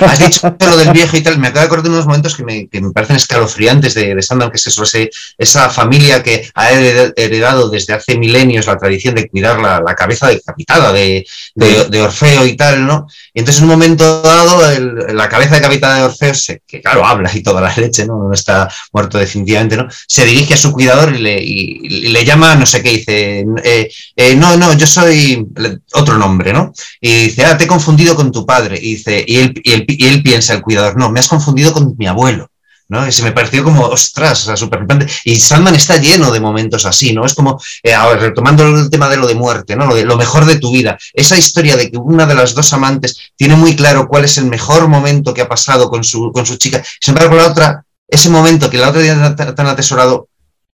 has 0.02 0.18
dicho 0.27 0.55
lo 0.60 0.77
del 0.77 0.93
viejo 0.93 1.16
y 1.16 1.23
tal. 1.23 1.39
Me 1.39 1.48
acabo 1.48 1.60
de 1.62 1.66
acordar 1.66 1.85
de 1.85 1.90
unos 1.90 2.06
momentos 2.06 2.36
que 2.36 2.44
me, 2.44 2.68
que 2.68 2.81
me 2.82 2.90
parecen 2.93 3.16
escalofriantes 3.16 3.94
de, 3.94 4.14
de 4.14 4.23
Sandman, 4.23 4.51
que 4.51 4.59
es 4.59 4.66
eso, 4.66 4.82
ese- 4.82 5.10
esa 5.39 5.70
familia 5.70 6.23
que 6.23 6.48
ha 6.55 6.70
hered- 6.73 7.14
heredado 7.16 7.70
desde 7.70 7.94
hace 7.94 8.18
milenios 8.18 8.66
la 8.66 8.77
tradición 8.77 9.14
de 9.14 9.28
cuidar 9.28 9.59
la, 9.59 9.81
la 9.85 9.94
cabeza 9.94 10.28
decapitada 10.28 10.93
de, 10.93 11.27
de- 11.55 11.85
de 11.86 12.02
Orfeo 12.02 12.44
y 12.47 12.55
tal, 12.55 12.86
¿no? 12.86 13.06
Y 13.32 13.40
entonces 13.40 13.62
en 13.62 13.64
un 13.64 13.70
momento 13.70 14.20
dado, 14.20 14.70
el- 14.70 15.16
la 15.16 15.28
cabeza 15.31 15.55
decapitada 15.55 15.97
de 15.97 16.02
Orfeo, 16.05 16.35
se- 16.35 16.60
que 16.66 16.82
claro, 16.82 17.05
habla 17.06 17.31
y 17.35 17.43
toda 17.43 17.62
la 17.62 17.74
leche, 17.74 18.05
¿no? 18.06 18.28
No 18.28 18.35
está 18.35 18.68
muerto 18.93 19.16
definitivamente, 19.16 19.77
¿no? 19.78 19.89
Se 20.06 20.27
dirige 20.27 20.52
a 20.52 20.59
su 20.59 20.70
cuidador 20.70 21.14
y 21.14 21.18
le, 21.18 21.43
y- 21.43 21.78
y 21.82 22.09
le 22.09 22.24
llama, 22.27 22.55
no 22.56 22.66
sé 22.66 22.82
qué, 22.82 22.90
dice, 22.90 23.47
eh, 23.64 23.90
eh, 24.16 24.35
no, 24.36 24.55
no, 24.59 24.74
yo 24.74 24.86
soy 24.86 25.47
otro 25.94 26.18
nombre, 26.18 26.52
¿no? 26.52 26.73
Y 27.01 27.24
dice, 27.28 27.47
ah, 27.47 27.56
te 27.56 27.64
he 27.64 27.66
confundido 27.66 27.86
con 28.17 28.33
tu 28.33 28.45
padre. 28.45 28.79
Y 28.81 28.97
dice, 28.97 29.25
y 29.27 29.39
él, 29.39 30.23
piensa, 30.23 30.55
el 30.55 30.63
cuidador, 30.63 30.97
no, 30.97 31.11
me 31.11 31.21
has 31.21 31.29
confundido 31.29 31.73
con 31.73 31.95
mi 31.97 32.07
abuelo. 32.07 32.51
¿no? 32.89 33.07
Y 33.07 33.11
se 33.11 33.25
me 33.25 33.33
pareció 33.33 33.65
como, 33.65 33.85
ostras, 33.87 34.51
súper 34.55 34.79
flipante. 34.81 35.07
Y 35.25 35.37
Sandman 35.37 35.75
está 35.75 35.97
lleno 35.97 36.31
de 36.31 36.39
momentos 36.39 36.87
así, 36.87 37.13
¿no? 37.13 37.27
Es 37.27 37.35
como, 37.35 37.61
eh, 37.83 37.93
ahora, 37.93 38.21
retomando 38.21 38.65
el 38.65 38.91
tema 38.91 39.09
de 39.09 39.17
lo 39.17 39.27
de 39.27 39.35
muerte, 39.35 39.75
¿no? 39.75 39.87
Lo, 39.87 39.95
de, 39.97 40.05
lo 40.05 40.17
mejor 40.17 40.45
de 40.45 40.59
tu 40.59 40.71
vida. 40.71 40.97
Esa 41.13 41.37
historia 41.37 41.77
de 41.77 41.91
que 41.91 41.99
una 41.99 42.27
de 42.27 42.37
las 42.37 42.55
dos 42.55 42.73
amantes 42.73 43.33
tiene 43.35 43.57
muy 43.57 43.75
claro 43.75 44.07
cuál 44.07 44.25
es 44.25 44.39
el 44.39 44.45
mejor 44.45 44.87
momento 44.87 45.35
que 45.35 45.43
ha 45.43 45.49
pasado 45.49 45.91
con 45.91 46.05
su, 46.05 46.31
con 46.33 46.47
su 46.47 46.57
chica. 46.57 46.83
Sin 47.01 47.15
embargo, 47.15 47.35
la 47.35 47.49
otra, 47.49 47.85
ese 48.07 48.29
momento 48.29 48.71
que 48.71 48.79
la 48.79 48.91
otra 48.91 49.03
tiene 49.03 49.31
tan 49.35 49.67
atesorado, 49.67 50.29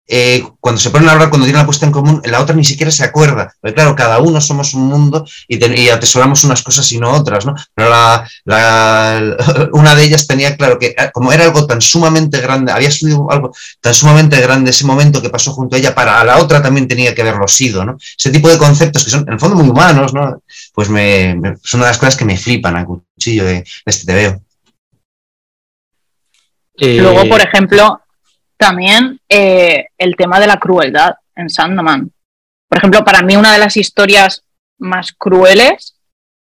eh, 0.08 0.44
cuando 0.60 0.80
se 0.80 0.90
ponen 0.90 1.08
a 1.08 1.12
hablar, 1.12 1.30
cuando 1.30 1.46
tienen 1.46 1.60
la 1.60 1.66
puesta 1.66 1.86
en 1.86 1.92
común, 1.92 2.20
la 2.24 2.40
otra 2.40 2.54
ni 2.56 2.64
siquiera 2.64 2.90
se 2.90 3.04
acuerda. 3.04 3.54
Porque 3.60 3.74
claro, 3.74 3.94
cada 3.94 4.18
uno 4.20 4.40
somos 4.40 4.74
un 4.74 4.86
mundo 4.88 5.24
y, 5.48 5.58
ten- 5.58 5.76
y 5.78 5.88
atesoramos 5.88 6.42
unas 6.44 6.62
cosas 6.62 6.90
y 6.92 6.98
no 6.98 7.12
otras, 7.12 7.46
¿no? 7.46 7.54
Pero 7.74 7.88
la, 7.88 8.28
la- 8.44 9.36
una 9.72 9.94
de 9.94 10.04
ellas 10.04 10.26
tenía 10.26 10.56
claro 10.56 10.78
que 10.78 10.86
eh, 10.88 11.10
como 11.12 11.32
era 11.32 11.44
algo 11.44 11.66
tan 11.66 11.80
sumamente 11.80 12.40
grande, 12.40 12.72
había 12.72 12.90
sido 12.90 13.30
algo 13.30 13.52
tan 13.80 13.94
sumamente 13.94 14.40
grande 14.40 14.70
ese 14.70 14.84
momento 14.84 15.22
que 15.22 15.30
pasó 15.30 15.52
junto 15.52 15.76
a 15.76 15.78
ella, 15.78 15.94
para 15.94 16.22
la 16.24 16.38
otra 16.38 16.60
también 16.62 16.88
tenía 16.88 17.14
que 17.14 17.22
haberlo 17.22 17.46
sido, 17.48 17.84
¿no? 17.84 17.96
Ese 18.18 18.30
tipo 18.30 18.48
de 18.48 18.58
conceptos 18.58 19.04
que 19.04 19.10
son 19.10 19.24
en 19.26 19.34
el 19.34 19.40
fondo 19.40 19.56
muy 19.56 19.68
humanos, 19.68 20.12
¿no? 20.12 20.42
Pues 20.74 20.88
me, 20.88 21.34
me- 21.36 21.56
son 21.62 21.80
una 21.80 21.86
de 21.86 21.90
las 21.92 21.98
cosas 21.98 22.16
que 22.16 22.24
me 22.24 22.36
flipan 22.36 22.76
a 22.76 22.84
cuchillo 22.84 23.44
de, 23.44 23.52
de 23.54 23.66
este 23.86 24.06
te 24.06 24.14
veo. 24.14 24.42
Eh, 26.76 26.98
Luego, 27.00 27.28
por 27.28 27.40
ejemplo, 27.40 28.00
también 28.62 29.18
eh, 29.28 29.86
el 29.98 30.14
tema 30.14 30.38
de 30.38 30.46
la 30.46 30.58
crueldad 30.58 31.14
en 31.34 31.48
Sandman. 31.50 32.12
Por 32.68 32.78
ejemplo, 32.78 33.04
para 33.04 33.22
mí 33.22 33.34
una 33.36 33.52
de 33.52 33.58
las 33.58 33.76
historias 33.76 34.44
más 34.78 35.12
crueles 35.12 35.96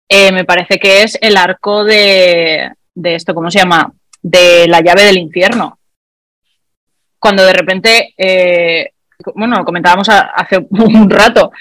eh, 0.07 0.31
me 0.33 0.45
parece 0.45 0.79
que 0.79 1.03
es 1.03 1.17
el 1.23 1.37
arco 1.39 1.83
de, 1.85 2.71
de 2.95 3.15
esto, 3.15 3.35
¿cómo 3.35 3.51
se 3.51 3.61
llama? 3.61 3.91
De 4.23 4.69
la 4.69 4.81
llave 4.83 5.05
del 5.05 5.17
infierno. 5.17 5.79
Cuando 7.19 7.45
de 7.45 7.53
repente, 7.55 8.13
eh, 8.19 8.91
bueno, 9.35 9.65
comentábamos 9.65 10.09
a- 10.11 10.31
hace 10.35 10.59
un 10.71 11.09
rato, 11.09 11.53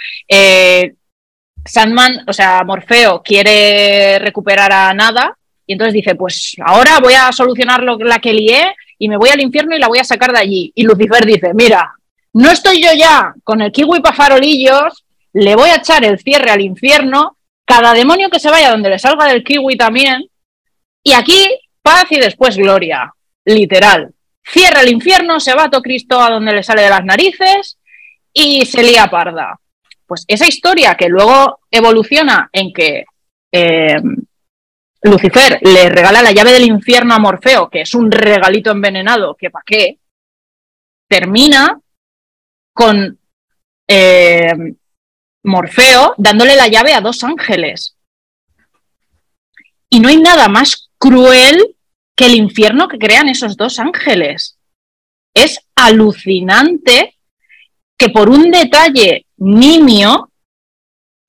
Sandman, 1.66 2.24
o 2.28 2.34
sea, 2.34 2.64
Morfeo 2.66 3.22
quiere 3.22 4.20
recuperar 4.20 4.72
a 4.74 4.94
Nada 4.94 5.38
y 5.66 5.74
entonces 5.74 5.94
dice, 5.94 6.16
pues 6.16 6.56
ahora 6.66 7.00
voy 7.00 7.14
a 7.14 7.32
solucionar 7.32 7.84
lo, 7.84 7.98
la 8.00 8.20
que 8.20 8.34
lié 8.34 8.76
y 9.00 9.10
me 9.10 9.18
voy 9.18 9.30
al 9.30 9.42
infierno 9.42 9.76
y 9.76 9.80
la 9.80 9.88
voy 9.88 9.98
a 9.98 10.04
sacar 10.04 10.32
de 10.32 10.40
allí. 10.40 10.72
Y 10.76 10.84
Lucifer 10.84 11.26
dice, 11.26 11.54
mira, 11.54 11.96
no 12.34 12.52
estoy 12.52 12.84
yo 12.84 12.90
ya 12.94 13.34
con 13.44 13.62
el 13.62 13.72
kiwi 13.72 14.02
para 14.02 14.16
farolillos, 14.16 15.06
le 15.34 15.56
voy 15.56 15.70
a 15.70 15.78
echar 15.78 16.04
el 16.04 16.20
cierre 16.20 16.52
al 16.52 16.62
infierno, 16.62 17.38
cada 17.66 17.94
demonio 17.94 18.30
que 18.30 18.40
se 18.40 18.52
vaya 18.52 18.72
donde 18.72 18.90
le 18.90 19.00
salga 19.00 19.26
del 19.26 19.44
kiwi 19.44 19.78
también, 19.78 20.30
y 21.04 21.14
aquí 21.14 21.48
paz 21.82 22.06
y 22.12 22.20
después 22.20 22.58
gloria, 22.58 23.14
literal. 23.46 24.14
Cierra 24.44 24.82
el 24.82 24.90
infierno, 24.90 25.40
se 25.40 25.54
va 25.54 25.66
a 25.66 25.82
Cristo 25.82 26.20
a 26.20 26.30
donde 26.30 26.54
le 26.54 26.64
sale 26.64 26.82
de 26.82 26.90
las 26.90 27.06
narices 27.06 27.78
y 28.34 28.66
se 28.66 28.84
lía 28.84 29.08
parda. 29.08 29.60
Pues 30.06 30.26
esa 30.28 30.48
historia 30.48 30.96
que 30.96 31.08
luego 31.08 31.60
evoluciona 31.72 32.50
en 32.52 32.74
que 32.74 33.06
eh, 33.52 34.02
Lucifer 35.02 35.60
le 35.62 35.90
regala 35.90 36.22
la 36.22 36.32
llave 36.32 36.52
del 36.52 36.66
infierno 36.66 37.14
a 37.14 37.20
Morfeo, 37.20 37.70
que 37.70 37.82
es 37.82 37.94
un 37.94 38.12
regalito 38.12 38.72
envenenado, 38.72 39.36
que 39.36 39.50
pa' 39.50 39.64
qué, 39.66 40.00
termina 41.08 41.80
con 42.74 43.18
eh, 43.88 44.54
Morfeo 45.44 46.14
dándole 46.18 46.56
la 46.56 46.68
llave 46.68 46.94
a 46.94 47.02
dos 47.02 47.24
ángeles. 47.24 47.96
Y 49.90 50.00
no 50.00 50.10
hay 50.10 50.18
nada 50.18 50.48
más 50.50 50.90
cruel 50.98 51.76
que 52.16 52.26
el 52.26 52.36
infierno 52.36 52.88
que 52.88 53.00
crean 53.00 53.30
esos 53.30 53.56
dos 53.58 53.80
ángeles. 53.80 54.58
Es 55.34 55.60
alucinante 55.76 57.18
que 57.98 58.10
por 58.10 58.30
un 58.30 58.52
detalle 58.52 59.26
nimio, 59.38 60.29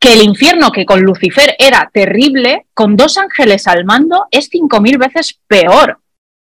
que 0.01 0.14
el 0.14 0.22
infierno 0.22 0.72
que 0.72 0.86
con 0.86 1.02
Lucifer 1.02 1.55
era 1.59 1.89
terrible, 1.93 2.66
con 2.72 2.97
dos 2.97 3.18
ángeles 3.18 3.68
al 3.68 3.85
mando 3.85 4.27
es 4.31 4.48
cinco 4.51 4.81
mil 4.81 4.97
veces 4.97 5.39
peor. 5.47 6.01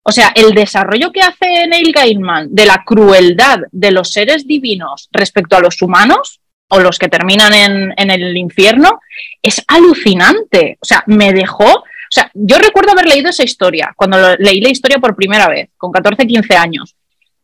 O 0.03 0.11
sea, 0.11 0.31
el 0.35 0.53
desarrollo 0.53 1.11
que 1.11 1.21
hace 1.21 1.67
Neil 1.67 1.91
Gaiman 1.91 2.53
de 2.53 2.67
la 2.67 2.83
crueldad 2.85 3.59
de 3.71 3.91
los 3.91 4.11
seres 4.11 4.47
divinos 4.47 5.09
respecto 5.11 5.57
a 5.57 5.61
los 5.61 5.81
humanos 5.81 6.41
o 6.69 6.79
los 6.79 6.99
que 6.99 7.09
terminan 7.09 7.53
en, 7.97 8.11
el 8.11 8.37
infierno 8.37 9.01
es 9.41 9.63
alucinante. 9.67 10.77
O 10.79 10.85
sea, 10.85 11.03
me 11.07 11.33
dejó. 11.33 11.65
O 11.65 12.11
sea, 12.11 12.29
yo 12.35 12.59
recuerdo 12.59 12.91
haber 12.91 13.07
leído 13.07 13.29
esa 13.29 13.43
historia 13.43 13.93
cuando 13.95 14.35
leí 14.37 14.61
la 14.61 14.69
historia 14.69 14.99
por 14.99 15.15
primera 15.15 15.47
vez, 15.47 15.69
con 15.75 15.91
14, 15.91 16.25
15 16.25 16.55
años. 16.55 16.95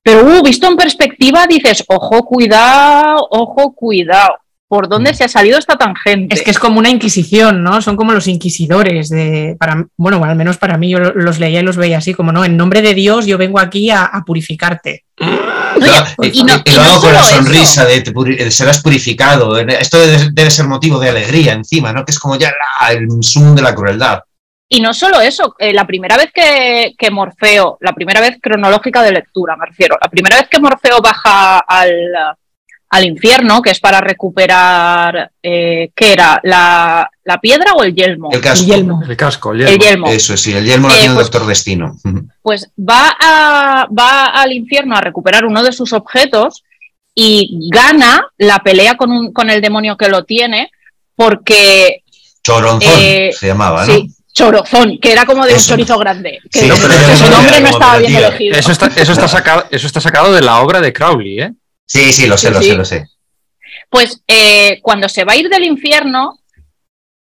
Pero 0.03 0.23
uh, 0.23 0.43
visto 0.43 0.67
en 0.67 0.75
perspectiva, 0.75 1.47
dices, 1.47 1.83
ojo, 1.87 2.23
cuidado, 2.25 3.27
ojo, 3.31 3.73
cuidado. 3.73 4.37
¿Por 4.67 4.89
dónde 4.89 5.13
se 5.13 5.23
ha 5.23 5.27
salido 5.27 5.59
esta 5.59 5.75
tangente? 5.75 6.33
Es 6.33 6.41
que 6.41 6.49
es 6.49 6.57
como 6.57 6.79
una 6.79 6.89
inquisición, 6.89 7.61
¿no? 7.63 7.81
Son 7.83 7.95
como 7.95 8.13
los 8.13 8.27
inquisidores 8.27 9.09
de, 9.09 9.55
para, 9.59 9.85
bueno, 9.95 10.23
al 10.23 10.35
menos 10.35 10.57
para 10.57 10.75
mí 10.77 10.89
yo 10.89 10.97
lo- 10.99 11.13
los 11.13 11.37
leía 11.39 11.59
y 11.59 11.63
los 11.63 11.77
veía 11.77 11.99
así, 11.99 12.15
como 12.15 12.31
no, 12.31 12.43
en 12.43 12.57
nombre 12.57 12.81
de 12.81 12.95
Dios 12.95 13.27
yo 13.27 13.37
vengo 13.37 13.59
aquí 13.59 13.91
a, 13.91 14.05
a 14.05 14.23
purificarte. 14.23 15.05
Oye, 15.19 16.31
y, 16.33 16.39
y 16.39 16.43
no- 16.43 16.55
y 16.65 16.71
y 16.71 16.75
lo 16.75 16.81
no 16.83 16.89
hago 16.89 17.01
con 17.01 17.13
la 17.13 17.19
eso. 17.19 17.35
sonrisa 17.35 17.85
de, 17.85 18.01
te 18.01 18.11
puri- 18.11 18.37
de 18.37 18.49
serás 18.49 18.81
purificado. 18.81 19.55
Esto 19.57 19.99
debe, 19.99 20.29
debe 20.33 20.49
ser 20.49 20.65
motivo 20.67 20.99
de 20.99 21.09
alegría 21.09 21.53
encima, 21.53 21.93
¿no? 21.93 22.03
Que 22.03 22.11
es 22.11 22.19
como 22.19 22.35
ya 22.35 22.49
la- 22.49 22.91
el 22.91 23.07
zoom 23.23 23.55
de 23.55 23.61
la 23.61 23.75
crueldad. 23.75 24.21
Y 24.67 24.81
no 24.81 24.95
solo 24.95 25.21
eso, 25.21 25.55
eh, 25.59 25.73
la 25.73 25.85
primera 25.85 26.17
vez 26.17 26.31
que, 26.33 26.93
que 26.97 27.11
Morfeo, 27.11 27.77
la 27.81 27.93
primera 27.93 28.19
vez 28.19 28.39
cronológica 28.41 29.03
de 29.03 29.11
lectura, 29.11 29.55
me 29.55 29.67
refiero, 29.67 29.95
la 30.01 30.09
primera 30.09 30.37
vez 30.37 30.47
que 30.49 30.59
Morfeo 30.59 31.01
baja 31.03 31.59
al, 31.59 31.93
al 32.89 33.03
infierno, 33.05 33.61
que 33.61 33.71
es 33.71 33.79
para 33.79 33.99
recuperar, 34.01 35.31
eh, 35.41 35.89
¿qué 35.95 36.13
era? 36.13 36.39
La, 36.43 37.09
¿La 37.23 37.39
piedra 37.41 37.73
o 37.73 37.83
el 37.83 37.93
yelmo? 37.95 38.29
El 38.31 38.39
casco. 38.41 38.63
El 38.63 38.67
yelmo. 38.71 39.01
El 39.07 39.17
casco, 39.17 39.51
el 39.53 39.61
El 39.63 39.79
yelmo. 39.79 40.07
Eso 40.07 40.37
sí, 40.37 40.53
el 40.53 40.63
yelmo 40.65 40.87
lo 40.87 40.93
Eh, 40.93 40.97
tiene 40.97 41.09
el 41.13 41.15
pues- 41.15 41.25
Doctor 41.31 41.47
Destino. 41.47 41.97
Pues 42.41 42.69
va, 42.77 43.15
a- 43.19 43.87
va 43.87 44.25
al 44.27 44.51
infierno 44.53 44.95
a 44.95 45.01
recuperar 45.01 45.45
uno 45.45 45.63
de 45.63 45.71
sus 45.71 45.91
objetos 45.93 46.63
y 47.13 47.69
gana 47.71 48.27
la 48.37 48.59
pelea 48.59 48.95
con, 48.95 49.11
un- 49.11 49.33
con 49.33 49.49
el 49.49 49.61
demonio 49.61 49.97
que 49.97 50.07
lo 50.09 50.23
tiene 50.23 50.69
porque 51.15 52.03
Choronzón 52.43 52.91
Eh, 52.99 53.31
se 53.37 53.47
llamaba, 53.47 53.85
¿no? 53.85 53.93
sí, 53.93 54.07
Chorozón, 54.33 54.99
que 55.01 55.11
era 55.13 55.25
como 55.25 55.45
de 55.45 55.53
un 55.53 55.59
chorizo 55.59 55.97
grande. 55.97 56.39
Que 56.51 56.59
Sí, 56.59 56.67
No, 56.67 56.75
pero 56.75 56.89
que 56.89 57.13
eso 57.13 57.25
su 57.25 57.31
no 57.31 57.37
nombre 57.37 57.61
no 57.61 57.69
estaba 57.69 57.97
bien 57.99 58.15
elegido. 58.15 58.57
Eso 58.57 58.71
está, 58.71 58.87
eso, 58.87 59.13
está 59.13 59.27
sacado, 59.29 59.65
eso 59.71 59.87
está 59.87 60.01
sacado 60.01 60.33
de 60.33 60.41
la 60.41 60.59
obra 60.59 60.81
de 60.81 60.91
Crowley, 60.93 61.39
¿eh? 61.39 61.51
Sí, 61.85 62.11
sí, 62.11 62.27
lo 62.27 62.37
sé, 62.37 62.47
Sí, 62.47 62.53
lo 62.53 62.61
sí. 62.61 62.69
sé, 62.69 62.75
lo 62.75 62.85
sé. 62.85 63.09
Pues 63.89 64.21
eh, 64.27 64.79
cuando 64.81 65.07
se 65.09 65.23
va 65.23 65.33
a 65.33 65.37
ir 65.37 65.49
del 65.49 65.63
infierno, 65.63 66.39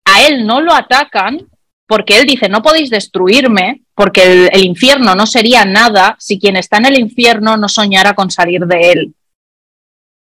a 0.05 0.23
él 0.27 0.45
no 0.45 0.61
lo 0.61 0.73
atacan 0.73 1.47
porque 1.87 2.17
él 2.17 2.27
dice, 2.27 2.49
no 2.49 2.61
podéis 2.61 2.91
destruirme, 2.91 3.81
porque 3.95 4.21
el, 4.23 4.49
el 4.53 4.63
infierno 4.65 5.15
no 5.15 5.25
sería 5.25 5.65
nada 5.65 6.15
si 6.19 6.39
quien 6.39 6.55
está 6.55 6.77
en 6.77 6.85
el 6.85 6.99
infierno 6.99 7.57
no 7.57 7.67
soñara 7.67 8.13
con 8.13 8.29
salir 8.29 8.61
de 8.65 8.91
él. 8.91 9.15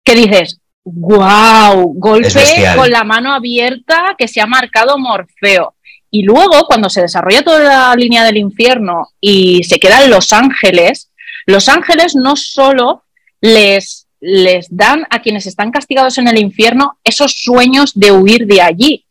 ¿Qué 0.02 0.14
dices? 0.14 0.58
¡Guau! 0.82 1.92
Golpe 1.96 2.42
con 2.74 2.90
la 2.90 3.04
mano 3.04 3.34
abierta 3.34 4.14
que 4.16 4.26
se 4.26 4.40
ha 4.40 4.46
marcado 4.46 4.96
Morfeo. 4.98 5.74
Y 6.10 6.22
luego, 6.22 6.64
cuando 6.66 6.88
se 6.88 7.02
desarrolla 7.02 7.42
toda 7.42 7.90
la 7.90 7.94
línea 7.94 8.24
del 8.24 8.38
infierno 8.38 9.08
y 9.20 9.62
se 9.64 9.78
quedan 9.78 10.10
los 10.10 10.32
ángeles, 10.32 11.10
los 11.46 11.68
ángeles 11.68 12.16
no 12.16 12.36
solo 12.36 13.04
les, 13.40 13.99
les 14.20 14.68
dan 14.70 15.06
a 15.10 15.22
quienes 15.22 15.46
están 15.46 15.70
castigados 15.70 16.18
en 16.18 16.28
el 16.28 16.38
infierno 16.38 16.98
esos 17.04 17.32
sueños 17.42 17.98
de 17.98 18.12
huir 18.12 18.46
de 18.46 18.60
allí, 18.60 19.06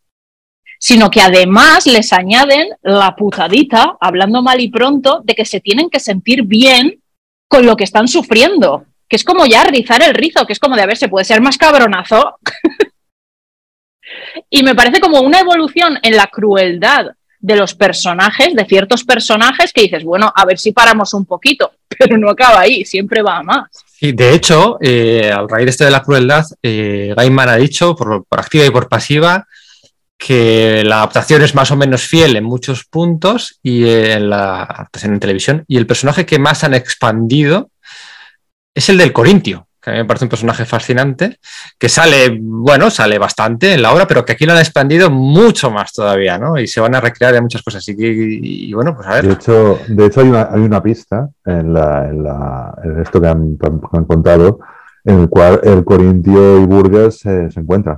sino 0.79 1.09
que 1.09 1.21
además 1.21 1.85
les 1.87 2.13
añaden 2.13 2.69
la 2.83 3.15
putadita, 3.15 3.97
hablando 3.99 4.41
mal 4.41 4.61
y 4.61 4.69
pronto, 4.69 5.21
de 5.23 5.35
que 5.35 5.45
se 5.45 5.59
tienen 5.59 5.89
que 5.89 5.99
sentir 5.99 6.43
bien 6.43 7.01
con 7.47 7.65
lo 7.65 7.75
que 7.75 7.83
están 7.83 8.07
sufriendo, 8.07 8.85
que 9.09 9.15
es 9.15 9.23
como 9.23 9.45
ya 9.45 9.63
rizar 9.63 10.01
el 10.03 10.13
rizo, 10.13 10.45
que 10.45 10.53
es 10.53 10.59
como 10.59 10.75
de 10.75 10.83
a 10.83 10.85
ver, 10.85 10.97
se 10.97 11.09
puede 11.09 11.25
ser 11.25 11.41
más 11.41 11.57
cabronazo. 11.57 12.37
y 14.49 14.63
me 14.63 14.75
parece 14.75 15.01
como 15.01 15.19
una 15.21 15.39
evolución 15.39 15.97
en 16.03 16.15
la 16.15 16.27
crueldad 16.27 17.07
de 17.39 17.55
los 17.55 17.73
personajes, 17.73 18.53
de 18.53 18.65
ciertos 18.65 19.03
personajes, 19.03 19.73
que 19.73 19.81
dices, 19.81 20.03
bueno, 20.03 20.31
a 20.33 20.45
ver 20.45 20.59
si 20.59 20.71
paramos 20.71 21.13
un 21.13 21.25
poquito, 21.25 21.73
pero 21.97 22.17
no 22.17 22.29
acaba 22.29 22.61
ahí, 22.61 22.85
siempre 22.85 23.21
va 23.21 23.37
a 23.37 23.43
más. 23.43 23.88
Y 24.01 24.13
de 24.13 24.33
hecho, 24.33 24.77
eh, 24.81 25.31
al 25.31 25.49
raíz 25.49 25.65
de 25.65 25.71
esto 25.71 25.85
de 25.85 25.91
la 25.91 26.03
crueldad, 26.03 26.45
eh, 26.63 27.13
Gaiman 27.15 27.49
ha 27.49 27.55
dicho, 27.55 27.95
por, 27.95 28.25
activa 28.31 28.65
y 28.65 28.69
por 28.69 28.87
pasiva, 28.87 29.45
que 30.17 30.83
la 30.83 30.97
adaptación 30.97 31.41
es 31.41 31.55
más 31.55 31.71
o 31.71 31.77
menos 31.77 32.01
fiel 32.03 32.35
en 32.35 32.43
muchos 32.43 32.85
puntos 32.85 33.59
y 33.63 33.87
en 33.87 34.29
la 34.29 34.63
adaptación 34.63 35.13
en 35.13 35.19
televisión. 35.19 35.63
Y 35.67 35.77
el 35.77 35.87
personaje 35.87 36.25
que 36.25 36.39
más 36.39 36.63
han 36.63 36.73
expandido 36.73 37.71
es 38.75 38.89
el 38.89 38.97
del 38.97 39.13
Corintio, 39.13 39.68
que 39.81 39.89
a 39.89 39.93
mí 39.93 39.99
me 39.99 40.05
parece 40.05 40.25
un 40.25 40.29
personaje 40.29 40.65
fascinante, 40.65 41.37
que 41.77 41.89
sale, 41.89 42.37
bueno, 42.41 42.89
sale 42.89 43.17
bastante 43.17 43.73
en 43.73 43.81
la 43.81 43.93
obra, 43.93 44.05
pero 44.07 44.25
que 44.25 44.33
aquí 44.33 44.45
lo 44.45 44.51
han 44.53 44.59
expandido 44.59 45.09
mucho 45.09 45.71
más 45.71 45.93
todavía, 45.93 46.37
¿no? 46.37 46.57
Y 46.59 46.67
se 46.67 46.81
van 46.81 46.95
a 46.95 47.01
recrear 47.01 47.33
de 47.33 47.41
muchas 47.41 47.61
cosas. 47.63 47.87
Y, 47.87 47.91
y- 47.93 48.69
y, 48.69 48.73
bueno, 48.73 48.95
pues 48.95 49.07
a 49.07 49.15
De 49.15 49.21
ver. 49.21 49.31
hecho, 49.33 49.79
de 49.87 50.05
hecho 50.05 50.21
hay, 50.21 50.27
una, 50.29 50.49
hay 50.51 50.61
una 50.61 50.83
pista 50.83 51.29
en, 51.45 51.73
la, 51.73 52.09
en, 52.09 52.23
la- 52.23 52.75
en 52.83 53.01
esto 53.01 53.21
que 53.21 53.27
han, 53.27 53.57
contado, 54.07 54.59
en 55.05 55.19
el 55.21 55.29
cual 55.29 55.59
el 55.63 55.83
Corintio 55.85 56.59
y 56.61 56.65
Burgess 56.65 57.25
eh, 57.25 57.49
se 57.49 57.59
encuentran. 57.59 57.97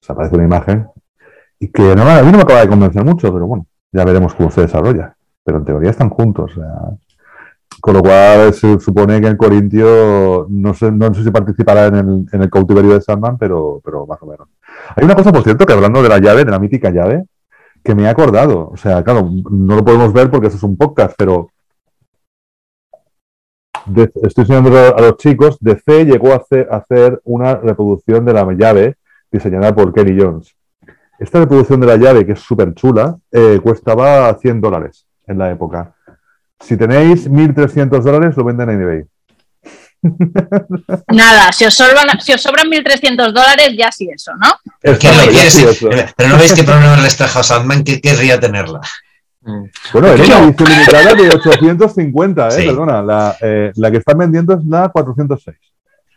Se 0.00 0.12
aparece 0.12 0.36
una 0.36 0.44
imagen 0.44 0.86
y 1.58 1.68
que 1.68 1.96
no, 1.96 2.02
a 2.08 2.22
mí 2.22 2.30
no 2.30 2.38
me 2.38 2.42
acaba 2.42 2.60
de 2.60 2.68
convencer 2.68 3.02
mucho, 3.04 3.32
pero 3.32 3.46
bueno, 3.46 3.66
ya 3.92 4.04
veremos 4.04 4.34
cómo 4.34 4.50
se 4.50 4.60
desarrolla. 4.62 5.16
Pero 5.42 5.58
en 5.58 5.64
teoría 5.64 5.90
están 5.90 6.10
juntos. 6.10 6.52
Con 7.80 7.94
lo 7.94 8.00
cual 8.00 8.52
se 8.54 8.78
supone 8.80 9.20
que 9.20 9.26
el 9.28 9.36
Corintio, 9.36 10.46
no 10.48 10.72
sé, 10.74 10.90
no 10.90 11.12
sé 11.12 11.22
si 11.22 11.30
participará 11.30 11.86
en 11.86 11.94
el, 11.96 12.26
en 12.32 12.42
el 12.42 12.50
cautiverio 12.50 12.92
de 12.94 13.00
Sandman, 13.02 13.36
pero, 13.38 13.80
pero 13.84 14.06
más 14.06 14.20
o 14.22 14.26
menos. 14.26 14.48
Hay 14.96 15.04
una 15.04 15.14
cosa, 15.14 15.32
por 15.32 15.42
cierto, 15.42 15.66
que 15.66 15.72
hablando 15.72 16.02
de 16.02 16.08
la 16.08 16.18
llave, 16.18 16.44
de 16.44 16.50
la 16.50 16.58
mítica 16.58 16.90
llave, 16.90 17.24
que 17.84 17.94
me 17.94 18.04
he 18.04 18.08
acordado. 18.08 18.70
O 18.72 18.76
sea, 18.76 19.02
claro, 19.04 19.28
no 19.50 19.76
lo 19.76 19.84
podemos 19.84 20.12
ver 20.12 20.30
porque 20.30 20.46
esto 20.46 20.56
es 20.56 20.62
un 20.62 20.76
podcast, 20.76 21.14
pero 21.18 21.50
de- 23.86 24.10
estoy 24.22 24.42
enseñando 24.42 24.76
a 24.96 25.00
los 25.00 25.16
chicos, 25.18 25.58
DC 25.60 26.04
llegó 26.06 26.32
a 26.32 26.36
hacer, 26.36 26.68
hacer 26.70 27.20
una 27.24 27.56
reproducción 27.56 28.24
de 28.24 28.32
la 28.32 28.44
llave 28.52 28.96
diseñada 29.30 29.74
por 29.74 29.92
Kenny 29.92 30.20
Jones. 30.20 30.54
Esta 31.18 31.40
reproducción 31.40 31.80
de 31.80 31.86
la 31.86 31.96
llave, 31.96 32.26
que 32.26 32.32
es 32.32 32.40
súper 32.40 32.74
chula, 32.74 33.16
eh, 33.30 33.60
costaba 33.62 34.32
100 34.34 34.60
dólares 34.60 35.06
en 35.26 35.38
la 35.38 35.50
época. 35.50 35.94
Si 36.60 36.76
tenéis 36.76 37.28
1.300 37.30 38.00
dólares, 38.02 38.36
lo 38.36 38.44
venden 38.44 38.70
en 38.70 38.80
eBay. 38.82 39.02
Nada, 41.08 41.52
si 41.52 41.64
os 41.64 41.74
sobran, 41.74 42.20
si 42.20 42.32
os 42.32 42.40
sobran 42.42 42.66
1.300 42.68 43.32
dólares, 43.32 43.70
ya 43.76 43.90
sí 43.90 44.08
eso, 44.14 44.32
¿no? 44.36 44.54
Pero, 44.80 44.98
¿quién 44.98 45.12
Está 45.12 45.24
lo 45.24 45.30
quiere? 45.30 45.44
gracioso. 45.44 45.88
Pero 46.16 46.28
no 46.30 46.38
veis 46.38 46.52
qué 46.52 46.62
problema 46.64 46.96
les 46.98 47.16
trajo 47.16 47.38
a 47.40 47.42
Sandman 47.42 47.82
que 47.84 48.00
querría 48.00 48.38
tenerla. 48.38 48.80
Bueno, 49.92 50.08
era 50.08 50.24
una 50.38 50.46
edición 50.48 50.68
limitada 50.68 51.14
de 51.14 51.28
850, 51.30 52.48
eh, 52.48 52.50
Sí. 52.50 52.66
perdona. 52.66 53.02
La, 53.02 53.36
eh, 53.40 53.72
la 53.76 53.90
que 53.90 53.98
están 53.98 54.18
vendiendo 54.18 54.54
es 54.54 54.64
la 54.64 54.88
406. 54.88 55.56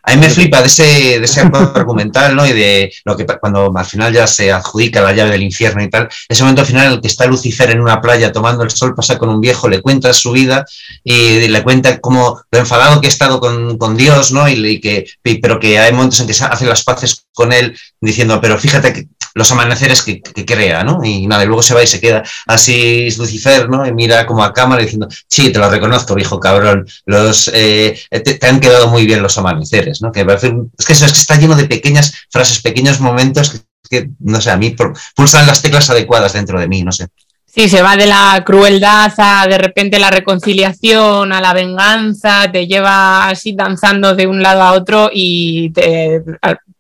A 0.10 0.16
mí 0.16 0.22
me 0.22 0.30
flipa 0.30 0.60
de 0.62 0.68
ese, 0.68 0.84
de 1.20 1.26
ese 1.26 1.42
argumental, 1.76 2.36
¿no? 2.36 2.46
Y 2.48 2.54
de 2.54 2.92
lo 3.06 3.16
que 3.16 3.26
cuando 3.26 3.72
al 3.76 3.86
final 3.86 4.12
ya 4.12 4.26
se 4.26 4.52
adjudica 4.52 5.02
la 5.02 5.14
llave 5.14 5.32
del 5.32 5.44
infierno 5.44 5.84
y 5.84 5.90
tal, 5.90 6.10
ese 6.28 6.42
momento 6.44 6.62
al 6.62 6.68
final 6.68 6.88
en 6.88 6.94
el 6.94 7.02
que 7.02 7.08
está 7.08 7.26
Lucifer 7.28 7.70
en 7.70 7.80
una 7.82 8.02
playa 8.02 8.32
tomando 8.32 8.64
el 8.64 8.72
sol, 8.72 8.96
pasa 8.96 9.18
con 9.18 9.30
un 9.30 9.40
viejo, 9.40 9.70
le 9.70 9.82
cuenta 9.82 10.14
su 10.14 10.32
vida 10.32 10.66
y 11.04 11.48
le 11.48 11.64
cuenta 11.64 12.00
cómo 12.00 12.42
lo 12.52 12.60
enfadado 12.60 13.00
que 13.02 13.08
ha 13.08 13.10
estado 13.10 13.40
con, 13.40 13.78
con 13.78 13.96
Dios, 13.98 14.32
¿no? 14.32 14.48
Y, 14.50 14.80
que, 14.82 15.06
y- 15.24 15.36
pero 15.40 15.60
que 15.60 15.80
hay 15.80 15.94
momentos 15.94 16.20
en 16.22 16.28
que 16.28 16.34
se 16.34 16.46
hace 16.46 16.66
las 16.66 16.84
paces 16.84 17.26
con 17.34 17.54
él 17.54 17.78
diciendo, 18.02 18.40
pero 18.42 18.58
fíjate 18.58 18.94
que 18.94 19.08
los 19.36 19.52
amaneceres 19.52 20.02
que, 20.02 20.22
que 20.22 20.46
crea, 20.46 20.84
¿no? 20.84 21.02
Y 21.04 21.28
nada, 21.28 21.44
y 21.44 21.48
luego 21.48 21.62
se 21.62 21.74
va 21.74 21.84
y 21.84 21.88
se 21.88 22.02
queda 22.02 22.24
así 22.48 23.10
Lucifer, 23.18 23.70
¿no? 23.70 23.86
Y 23.86 23.94
mira 23.94 24.26
como 24.26 24.44
a 24.44 24.52
cámara 24.54 24.82
diciendo, 24.82 25.08
sí, 25.28 25.52
te 25.52 25.60
lo 25.60 25.70
reconozco, 25.70 26.16
viejo 26.16 26.40
cabrón, 26.40 26.88
los, 27.06 27.50
eh, 27.54 27.98
te, 28.10 28.20
te 28.22 28.48
han 28.48 28.60
quedado 28.60 28.88
muy 28.90 29.06
bien 29.06 29.22
los 29.22 29.38
amaneceres, 29.38 29.99
Que 30.14 30.22
es 30.22 30.86
que 30.86 30.94
eso 30.94 31.06
es 31.06 31.14
que 31.14 31.20
está 31.20 31.36
lleno 31.36 31.56
de 31.56 31.66
pequeñas 31.66 32.14
frases, 32.30 32.62
pequeños 32.62 33.00
momentos 33.00 33.64
que, 33.90 34.10
no 34.20 34.40
sé, 34.40 34.52
a 34.52 34.58
mí 34.58 34.76
pulsan 35.16 35.48
las 35.48 35.62
teclas 35.62 35.90
adecuadas 35.90 36.34
dentro 36.34 36.60
de 36.60 36.68
mí, 36.68 36.84
no 36.84 36.92
sé. 36.92 37.08
Sí, 37.46 37.68
se 37.68 37.82
va 37.82 37.98
de 37.98 38.06
la 38.06 38.44
crueldad 38.46 39.12
a 39.18 39.48
de 39.48 39.58
repente 39.58 39.98
la 39.98 40.12
reconciliación, 40.12 41.34
a 41.34 41.42
la 41.42 41.54
venganza, 41.54 42.50
te 42.52 42.68
lleva 42.68 43.28
así 43.28 43.54
danzando 43.54 44.16
de 44.16 44.28
un 44.28 44.44
lado 44.44 44.62
a 44.62 44.74
otro 44.74 45.10
y 45.12 45.72
te, 45.72 46.22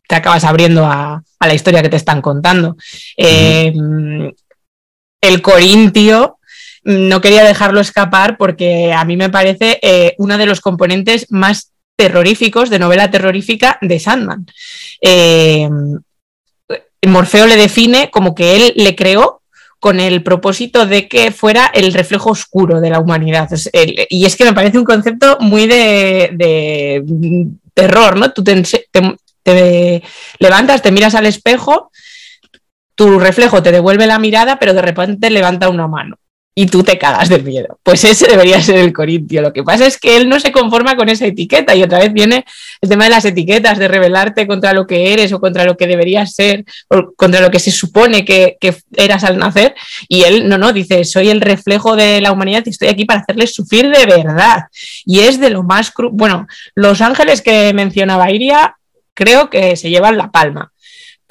acabas 0.09 0.43
abriendo 0.43 0.85
a, 0.85 1.23
a 1.39 1.47
la 1.47 1.53
historia 1.53 1.81
que 1.81 1.89
te 1.89 1.95
están 1.95 2.21
contando. 2.21 2.77
Eh, 3.17 3.73
el 5.21 5.41
Corintio 5.41 6.37
mm, 6.83 7.07
no 7.09 7.19
quería 7.19 7.43
dejarlo 7.43 7.79
escapar 7.81 8.37
porque 8.37 8.93
a 8.93 9.03
mí 9.05 9.17
me 9.17 9.29
parece 9.29 9.79
eh, 9.81 10.15
uno 10.19 10.37
de 10.37 10.45
los 10.45 10.61
componentes 10.61 11.25
más 11.29 11.68
terroríficos 11.99 12.69
de 12.69 12.79
novela 12.79 13.11
terrorífica 13.11 13.77
de 13.81 13.99
Sandman. 13.99 14.45
Eh, 15.01 15.69
Morfeo 17.05 17.45
le 17.45 17.57
define 17.57 18.09
como 18.09 18.33
que 18.33 18.55
él 18.55 18.73
le 18.77 18.95
creó 18.95 19.41
con 19.81 19.99
el 19.99 20.23
propósito 20.23 20.85
de 20.85 21.09
que 21.09 21.31
fuera 21.31 21.69
el 21.73 21.93
reflejo 21.93 22.29
oscuro 22.29 22.79
de 22.79 22.89
la 22.89 22.99
humanidad. 22.99 23.49
Y 24.09 24.25
es 24.25 24.37
que 24.37 24.45
me 24.45 24.53
parece 24.53 24.77
un 24.77 24.85
concepto 24.85 25.37
muy 25.41 25.67
de, 25.67 27.03
terror, 27.73 28.17
¿no? 28.17 28.31
Tú 28.31 28.45
te 28.45 30.01
levantas, 30.39 30.81
te 30.81 30.91
miras 30.93 31.15
al 31.15 31.25
espejo, 31.25 31.91
tu 32.95 33.19
reflejo 33.19 33.61
te 33.61 33.73
devuelve 33.73 34.07
la 34.07 34.19
mirada, 34.19 34.57
pero 34.57 34.73
de 34.73 34.81
repente 34.81 35.29
levanta 35.29 35.67
una 35.67 35.87
mano 35.87 36.15
y 36.59 36.65
tú 36.65 36.83
te 36.83 36.97
cagas 36.97 37.29
del 37.29 37.43
miedo. 37.43 37.79
Pues 37.83 38.03
ese 38.03 38.27
debería 38.27 38.61
ser 38.61 38.79
el 38.79 38.91
Corintio. 38.91 39.41
Lo 39.41 39.53
que 39.53 39.63
pasa 39.63 39.85
es 39.85 39.97
que 39.97 40.17
él 40.17 40.27
no 40.27 40.41
se 40.41 40.51
conforma 40.51 40.97
con 40.97 41.07
esa 41.07 41.25
etiqueta 41.25 41.73
y 41.73 41.83
otra 41.83 41.99
vez 41.99 42.11
viene 42.11 42.43
el 42.81 42.89
tema 42.89 43.05
de 43.05 43.11
las 43.11 43.23
etiquetas, 43.23 43.79
de 43.79 43.87
rebelarte 43.87 44.45
contra 44.45 44.73
lo 44.73 44.85
que 44.85 45.13
eres 45.13 45.31
o 45.31 45.39
contra 45.39 45.63
lo 45.63 45.77
que 45.77 45.87
deberías 45.87 46.35
ser 46.35 46.65
o 46.89 47.13
contra 47.15 47.39
lo 47.39 47.49
que 47.49 47.59
se 47.59 47.71
supone 47.71 48.25
que, 48.25 48.57
que 48.59 48.75
eras 48.97 49.23
al 49.23 49.37
nacer. 49.37 49.73
Y 50.09 50.23
él, 50.23 50.49
no, 50.49 50.57
no, 50.57 50.73
dice, 50.73 51.05
soy 51.05 51.29
el 51.29 51.39
reflejo 51.39 51.95
de 51.95 52.19
la 52.19 52.33
humanidad 52.33 52.63
y 52.65 52.71
estoy 52.71 52.89
aquí 52.89 53.05
para 53.05 53.21
hacerles 53.21 53.53
sufrir 53.53 53.89
de 53.89 54.05
verdad. 54.05 54.63
Y 55.05 55.21
es 55.21 55.39
de 55.39 55.51
lo 55.51 55.63
más 55.63 55.91
cru 55.91 56.09
Bueno, 56.11 56.45
los 56.75 56.99
ángeles 56.99 57.41
que 57.41 57.73
mencionaba 57.73 58.31
Iria, 58.31 58.75
creo 59.13 59.49
que 59.49 59.77
se 59.77 59.89
llevan 59.89 60.17
la 60.17 60.29
palma. 60.29 60.73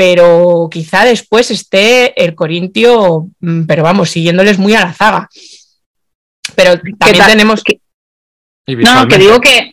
Pero 0.00 0.68
quizá 0.70 1.04
después 1.04 1.50
esté 1.50 2.22
el 2.24 2.36
Corintio, 2.36 3.26
mm, 3.40 3.64
pero 3.66 3.82
vamos, 3.82 4.10
siguiéndoles 4.10 4.56
muy 4.56 4.72
a 4.76 4.84
la 4.84 4.92
zaga. 4.92 5.28
Pero 6.54 6.74
también 7.00 7.26
tenemos 7.26 7.64
¿Qué- 7.64 7.80
Y 8.64 8.76
No, 8.76 9.08
que 9.08 9.18
digo 9.18 9.40
que, 9.40 9.72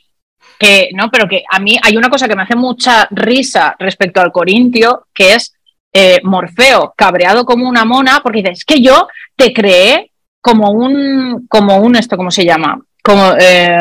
que 0.57 0.89
no, 0.95 1.11
pero 1.11 1.27
que 1.29 1.43
a 1.47 1.59
mí 1.59 1.77
hay 1.79 1.95
una 1.95 2.09
cosa 2.09 2.27
que 2.27 2.35
me 2.35 2.41
hace 2.41 2.55
mucha 2.55 3.07
risa 3.11 3.75
respecto 3.77 4.19
al 4.19 4.31
Corintio, 4.31 5.05
que 5.13 5.35
es 5.35 5.53
eh, 5.93 6.19
Morfeo 6.23 6.95
cabreado 6.97 7.45
como 7.45 7.69
una 7.69 7.85
mona, 7.85 8.21
porque 8.23 8.39
dice, 8.39 8.51
es 8.53 8.65
que 8.65 8.81
yo 8.81 9.07
te 9.35 9.53
creé 9.53 10.11
como 10.41 10.71
un, 10.71 11.45
como 11.47 11.77
un, 11.77 11.97
esto, 11.97 12.17
¿cómo 12.17 12.31
se 12.31 12.43
llama? 12.45 12.79
Como, 13.03 13.33
eh, 13.39 13.77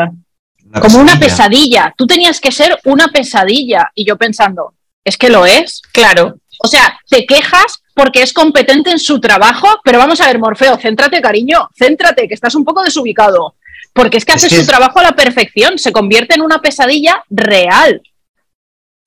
como 0.80 0.98
una 0.98 1.12
pesadilla. 1.20 1.94
Tú 1.96 2.06
tenías 2.06 2.38
que 2.38 2.52
ser 2.52 2.78
una 2.84 3.08
pesadilla. 3.08 3.90
Y 3.94 4.04
yo 4.04 4.18
pensando, 4.18 4.74
es 5.05 5.16
que 5.16 5.31
lo 5.31 5.47
es. 5.47 5.82
Claro, 5.93 6.36
O 6.62 6.68
sea, 6.68 6.98
te 7.09 7.26
quejas 7.26 7.82
porque 7.94 8.22
es 8.22 8.32
competente 8.32 8.90
en 8.90 8.98
su 8.98 9.20
trabajo, 9.20 9.81
pero 9.85 9.98
vamos 9.98 10.20
a 10.20 10.26
ver, 10.26 10.39
Morfeo, 10.39 10.78
céntrate, 10.78 11.20
cariño, 11.20 11.68
céntrate, 11.76 12.26
que 12.26 12.35
estás 12.35 12.55
un 12.55 12.64
poco 12.64 12.82
desubicado. 12.82 13.55
Porque 13.93 14.16
es 14.16 14.24
que 14.24 14.32
hace 14.32 14.51
su 14.51 14.66
trabajo 14.66 14.98
a 14.98 15.05
la 15.05 15.12
perfección, 15.12 15.78
se 15.78 15.93
convierte 15.93 16.35
en 16.35 16.43
una 16.43 16.60
pesadilla 16.60 17.22
real. 17.31 18.02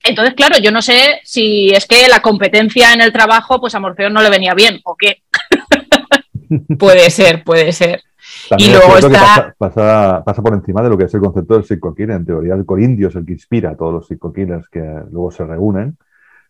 Entonces, 0.03 0.35
claro, 0.35 0.57
yo 0.59 0.71
no 0.71 0.81
sé 0.81 1.19
si 1.25 1.69
es 1.71 1.85
que 1.85 2.07
la 2.07 2.21
competencia 2.21 2.93
en 2.93 3.01
el 3.01 3.11
trabajo, 3.11 3.59
pues 3.59 3.75
a 3.75 3.79
Morfeo 3.79 4.09
no 4.09 4.21
le 4.21 4.29
venía 4.29 4.53
bien, 4.53 4.79
o 4.85 4.95
qué. 4.95 5.23
puede 6.79 7.09
ser, 7.09 7.43
puede 7.43 7.73
ser. 7.73 8.03
También 8.49 8.71
Y 8.71 8.73
es 8.73 8.79
luego 8.79 8.93
que 8.93 8.99
está- 9.15 9.19
pasa, 9.19 9.55
pasa- 9.57 10.23
pasa 10.25 10.41
por 10.41 10.53
encima 10.53 10.81
de 10.81 10.89
lo 10.89 10.97
que 10.97 11.05
es 11.05 11.13
el 11.13 11.21
concepto 11.21 11.53
del 11.55 11.63
psycho 11.65 11.93
killer. 11.93 12.11
En 12.17 12.25
teoría, 12.25 12.53
el 12.53 12.65
corindio 12.65 13.07
es 13.09 13.15
el 13.15 13.25
que 13.25 13.33
inspira 13.33 13.71
a 13.71 13.75
todos 13.75 13.93
los 13.93 14.07
psycho 14.07 14.31
killers 14.33 14.67
que 14.69 14.79
luego 15.11 15.31
se 15.31 15.45
reúnen. 15.45 15.97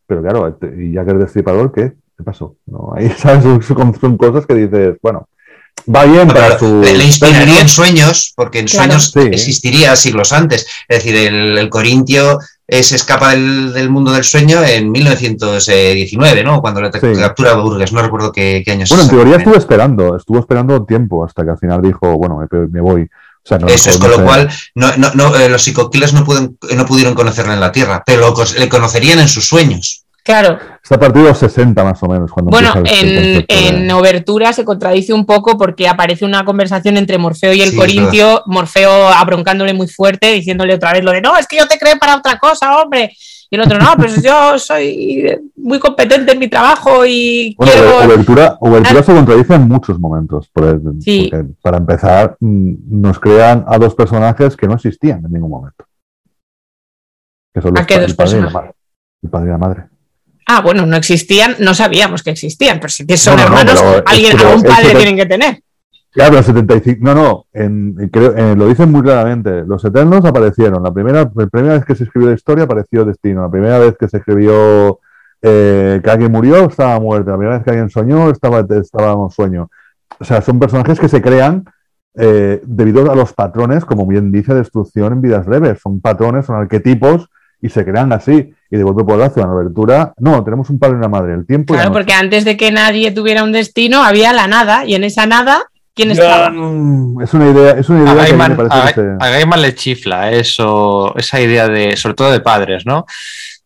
Pero 0.05 0.21
claro, 0.21 0.47
este- 0.47 0.73
y 0.77 0.93
ya 0.93 1.03
que 1.05 1.11
el 1.11 1.19
destripador, 1.19 1.71
¿qué? 1.71 1.93
¿Qué 2.17 2.23
pasó? 2.23 2.55
No, 2.65 2.93
ahí 2.95 3.09
¿sabes? 3.17 3.43
Son, 3.65 4.17
cosas 4.17 4.45
que 4.45 4.55
dices, 4.55 4.97
bueno, 5.01 5.27
va 5.93 6.05
bien 6.05 6.27
para 6.27 6.57
Pero 6.57 6.59
su. 6.59 6.81
le, 6.81 7.03
inspiraría 7.03 7.61
en 7.61 7.67
sueños, 7.69 8.33
porque 8.35 8.59
en 8.59 8.65
Claro. 8.67 8.99
sueños 8.99 9.11
Sí. 9.11 9.19
existiría 9.33 9.95
siglos 9.95 10.33
antes. 10.33 10.65
Es 10.87 11.03
decir, 11.03 11.15
el, 11.15 11.57
el 11.57 11.69
Corintio 11.69 12.39
eh, 12.67 12.83
se 12.83 12.97
escapa 12.97 13.31
del, 13.31 13.71
del 13.73 13.89
mundo 13.89 14.11
del 14.11 14.25
sueño 14.25 14.61
en 14.63 14.91
1919, 14.91 16.43
¿no? 16.43 16.61
Cuando 16.61 16.81
le 16.81 16.91
Sí. 16.91 17.13
captura 17.19 17.53
Burgess, 17.53 17.93
no 17.93 18.01
recuerdo 18.01 18.31
qué, 18.31 18.61
qué 18.65 18.71
años 18.71 18.89
Bueno, 18.89 19.03
en 19.05 19.09
teoría 19.09 19.35
estuvo 19.37 19.55
esperando, 19.55 20.17
estuvo 20.17 20.39
esperando 20.39 20.83
tiempo 20.85 21.23
hasta 21.23 21.43
que 21.45 21.51
al 21.51 21.57
final 21.57 21.81
dijo, 21.81 22.17
bueno, 22.17 22.39
me, 22.51 22.67
me 22.67 22.81
voy. 22.81 23.03
O 23.03 23.47
sea, 23.47 23.59
no, 23.59 23.67
Eso 23.67 23.91
es, 23.91 23.97
con 23.97 24.11
lo 24.11 24.23
cual 24.25 24.49
no, 24.75 24.89
eh, 25.37 25.47
los 25.47 25.63
psicoquiles 25.63 26.11
no, 26.13 26.25
pueden, 26.25 26.57
no 26.75 26.85
pudieron 26.85 27.13
conocerle 27.13 27.53
en 27.53 27.61
la 27.61 27.71
Tierra, 27.71 28.03
pero 28.05 28.33
lo 28.33 28.59
le 28.59 28.67
conocerían 28.67 29.19
en 29.19 29.29
sus 29.29 29.47
sueños. 29.47 30.03
Claro, 30.27 30.59
Está 30.83 30.95
a 30.95 30.99
partir 30.99 31.21
de 31.23 31.29
los 31.29 31.37
60 31.37 31.83
más 31.85 32.03
o 32.03 32.07
menos. 32.07 32.31
Cuando 32.31 32.51
Bueno, 32.51 32.69
en, 32.75 32.83
concepto 32.83 33.55
de- 33.55 33.67
en 33.69 33.91
Obertura 33.91 34.51
se 34.53 34.65
contradice 34.65 35.13
un 35.13 35.25
poco 35.25 35.57
porque 35.57 35.87
aparece 35.87 36.25
una 36.25 36.43
conversación 36.43 36.97
entre 36.97 37.17
Morfeo 37.17 37.53
y 37.53 37.61
el 37.61 37.69
Sí, 37.71 37.77
Corintio, 37.77 38.43
Morfeo 38.45 39.07
abroncándole 39.07 39.73
muy 39.73 39.87
fuerte, 39.87 40.33
diciéndole 40.33 40.73
otra 40.75 40.91
vez 40.93 41.03
lo 41.03 41.11
de, 41.11 41.21
no, 41.21 41.37
es 41.37 41.47
que 41.47 41.57
yo 41.57 41.65
te 41.67 41.79
creé 41.79 41.95
para 41.95 42.17
otra 42.17 42.37
cosa, 42.39 42.77
hombre. 42.81 43.11
Y 43.49 43.55
el 43.55 43.61
otro, 43.61 43.79
no, 43.79 43.95
pues 43.95 44.21
yo 44.21 44.59
soy 44.59 45.39
muy 45.55 45.79
competente 45.79 46.33
en 46.33 46.39
mi 46.39 46.49
trabajo 46.49 47.05
y 47.05 47.55
Bueno, 47.57 47.71
quiero... 47.71 47.97
Obertura, 48.05 48.57
Obertura 48.59 49.03
se 49.03 49.13
contradice 49.13 49.53
en 49.55 49.67
muchos 49.69 49.97
momentos. 49.97 50.49
por 50.49 50.65
el- 50.65 50.81
Sí. 51.01 51.29
porque, 51.31 51.47
para 51.61 51.77
empezar, 51.77 52.35
mm, 52.41 52.73
nos 53.01 53.17
crean 53.17 53.63
a 53.65 53.77
dos 53.77 53.95
personajes 53.95 54.57
que 54.57 54.67
no 54.67 54.73
existían 54.75 55.23
en 55.25 55.31
ningún 55.31 55.51
momento. 55.51 55.85
Que 57.53 57.61
son 57.61 57.77
¿A 57.77 57.79
los 57.79 57.87
qué 57.87 57.95
pa- 57.95 58.01
dos 58.01 58.09
el 58.11 58.15
padre 58.17 58.31
y 58.31 58.33
la 58.33 58.41
personajes? 58.47 58.53
madre. 58.53 58.73
El 59.23 59.29
padre 59.29 59.47
y 59.47 59.51
la 59.51 59.57
madre. 59.57 59.83
Ah, 60.47 60.61
bueno, 60.61 60.85
no 60.85 60.95
existían, 60.95 61.55
no 61.59 61.73
sabíamos 61.73 62.23
que 62.23 62.29
existían, 62.31 62.79
pero 62.79 62.89
si 62.89 63.05
son 63.17 63.35
No, 63.35 63.43
no, 63.43 63.49
no, 63.49 63.57
hermanos, 63.59 63.81
pero 63.81 63.97
es 63.97 64.03
alguien, 64.05 64.39
algún 64.39 64.63
padre 64.63 64.95
tienen 64.95 65.15
que 65.17 65.25
tener. 65.25 65.59
Claro, 66.11 66.31
pero 66.31 66.43
75. 66.43 66.99
No, 67.03 67.13
no. 67.13 67.45
En, 67.53 68.09
creo- 68.11 68.35
eh, 68.35 68.55
lo 68.55 68.67
dicen 68.67 68.91
muy 68.91 69.01
claramente. 69.03 69.63
Los 69.67 69.83
Eternos 69.85 70.25
aparecieron. 70.25 70.81
La 70.81 70.91
primera, 70.91 71.29
la 71.35 71.47
primera 71.47 71.73
vez 71.75 71.85
que 71.85 71.95
se 71.95 72.05
escribió 72.05 72.29
la 72.29 72.35
historia 72.35 72.63
apareció 72.63 73.05
Destino. 73.05 73.41
La 73.41 73.51
primera 73.51 73.77
vez 73.77 73.95
que 73.99 74.07
se 74.07 74.17
escribió 74.17 74.99
eh, 75.41 75.99
que 76.03 76.09
alguien 76.09 76.31
murió, 76.31 76.65
estaba 76.65 76.99
muerto. 76.99 77.29
La 77.29 77.37
primera 77.37 77.57
vez 77.57 77.63
que 77.65 77.69
alguien 77.69 77.89
soñó, 77.89 78.31
estaba, 78.31 78.65
estaba 78.79 79.11
en 79.11 79.19
un 79.19 79.29
sueño. 79.29 79.69
O 80.19 80.23
sea, 80.23 80.41
son 80.41 80.59
personajes 80.59 80.99
que 80.99 81.09
se 81.09 81.21
crean 81.21 81.65
eh, 82.15 82.61
debido 82.65 83.11
a 83.11 83.15
los 83.15 83.33
patrones, 83.33 83.85
como 83.85 84.07
bien 84.07 84.31
dice, 84.31 84.53
de 84.53 84.59
destrucción 84.61 85.13
en 85.13 85.21
vidas 85.21 85.45
breves. 85.45 85.79
Son 85.83 86.01
patrones, 86.01 86.45
son 86.47 86.55
arquetipos 86.55 87.29
y 87.61 87.69
se 87.69 87.85
crean 87.85 88.11
así. 88.11 88.53
Y 88.69 88.77
de 88.77 88.83
golpe 88.83 89.03
por 89.03 89.21
hacia 89.21 89.43
una 89.43 89.53
abertura. 89.53 90.13
No, 90.17 90.43
tenemos 90.43 90.69
un 90.69 90.77
padre 90.79 90.95
y 90.95 90.97
una 90.97 91.07
madre. 91.07 91.33
El 91.35 91.45
tiempo. 91.45 91.73
y 91.73 91.77
la 91.77 91.83
Claro, 91.83 91.93
noche. 91.93 91.99
porque 91.99 92.13
antes 92.13 92.43
de 92.45 92.57
que 92.57 92.71
nadie 92.71 93.11
tuviera 93.11 93.43
un 93.43 93.51
destino 93.51 94.03
había 94.03 94.33
la 94.33 94.47
nada 94.47 94.85
y 94.85 94.95
en 94.95 95.03
esa 95.05 95.25
nada, 95.25 95.61
¿quién 95.93 96.11
estaba? 96.11 96.49
Mm, 96.49 97.21
Es 97.21 97.33
una 97.33 97.49
idea, 97.49 97.71
es 97.71 97.87
una 97.89 98.01
idea 98.03 98.11
A 98.11 98.15
que 98.15 98.21
a 98.21 98.23
mí 98.25 98.31
me 98.31 98.37
Gaiman, 98.37 98.57
parece 98.57 98.75
a- 98.75 98.87
que 98.87 98.93
se- 98.93 99.17
a 99.25 99.29
Gaiman 99.29 99.61
le 99.61 99.73
chifla 99.75 100.31
eso, 100.31 101.15
esa 101.17 101.39
idea 101.39 101.67
de, 101.67 101.95
sobre 101.95 102.15
todo 102.15 102.31
de 102.31 102.39
padres, 102.41 102.85
¿no? 102.85 103.05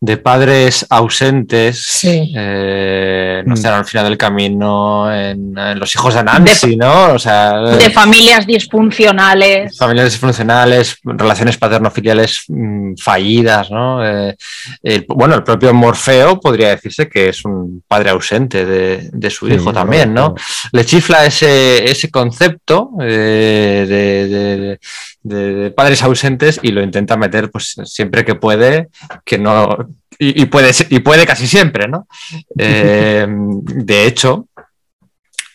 De 0.04 0.18
padres 0.18 0.84
ausentes, 0.90 1.84
Sí. 1.84 2.34
eh, 2.36 3.44
no 3.46 3.52
Mm. 3.52 3.54
están 3.54 3.74
al 3.76 3.86
final 3.86 4.06
del 4.06 4.18
camino, 4.18 5.14
en, 5.14 5.56
en 5.56 5.80
los 5.80 5.94
hijos 5.94 6.16
de 6.16 6.24
Nancy, 6.24 6.76
¿no? 6.76 7.14
O 7.14 7.20
sea, 7.20 7.60
De 7.60 7.92
familias 7.92 8.48
disfuncionales. 8.48 9.78
familias 9.78 10.10
disfuncionales, 10.10 10.98
relaciones 11.04 11.56
paterno-filiales 11.58 12.46
mm, 12.48 12.96
fallidas, 12.96 13.70
¿no? 13.70 14.04
Eh, 14.04 14.36
el- 14.82 15.06
bueno, 15.08 15.36
el 15.36 15.44
propio 15.44 15.72
Morfeo 15.72 16.40
podría 16.40 16.70
decirse 16.70 17.08
que 17.08 17.30
es 17.30 17.46
un 17.46 17.84
padre 17.88 18.10
ausente 18.10 18.66
de, 18.66 19.08
de 19.14 19.30
su 19.30 19.46
Sí, 19.48 19.54
hijo 19.54 19.72
también, 19.72 20.16
¿no? 20.16 20.34
le 20.72 20.84
chifla 20.84 21.26
ese, 21.28 21.90
ese 21.90 22.10
concepto 22.10 22.90
eh, 23.02 23.86
de, 23.88 24.80
de- 25.24 25.72
padres 25.72 26.02
ausentes 26.04 26.60
y 26.64 26.72
lo 26.72 26.82
intenta 26.82 27.18
meter 27.18 27.50
pues 27.52 27.76
siempre 27.86 28.24
que 28.26 28.36
puede, 28.36 28.90
que 29.26 29.38
no. 29.38 29.88
Y, 30.20 30.42
y 30.44 30.46
puede, 30.46 30.72
y 30.90 31.00
puede 31.00 31.26
casi 31.26 31.48
siempre, 31.48 31.88
¿no? 31.88 32.08
Eh, 32.58 33.26
de 33.28 34.06
hecho, 34.06 34.48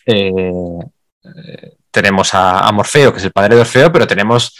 eh, 0.05 0.79
tenemos 1.91 2.33
a, 2.33 2.59
a 2.67 2.71
Morfeo, 2.71 3.11
que 3.11 3.19
es 3.19 3.25
el 3.25 3.31
padre 3.31 3.55
de 3.55 3.61
Orfeo, 3.61 3.91
pero 3.91 4.07
tenemos 4.07 4.55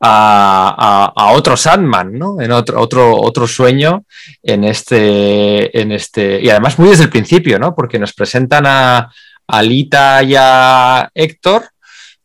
a, 0.00 1.12
a- 1.16 1.24
a 1.24 1.32
otro 1.32 1.56
Sandman, 1.56 2.12
¿no? 2.18 2.40
En 2.40 2.52
otro, 2.52 2.80
otro, 2.80 3.16
otro 3.20 3.46
sueño 3.46 4.04
en 4.42 4.64
este, 4.64 5.78
en 5.80 5.92
este. 5.92 6.40
Y 6.40 6.48
además 6.50 6.78
muy 6.78 6.88
desde 6.90 7.04
el 7.04 7.10
principio, 7.10 7.58
¿no? 7.58 7.74
Porque 7.74 7.98
nos 7.98 8.12
presentan 8.12 8.64
a, 8.66 9.12
a 9.46 9.62
Lita 9.62 10.22
y 10.22 10.34
a 10.36 11.10
Héctor. 11.14 11.64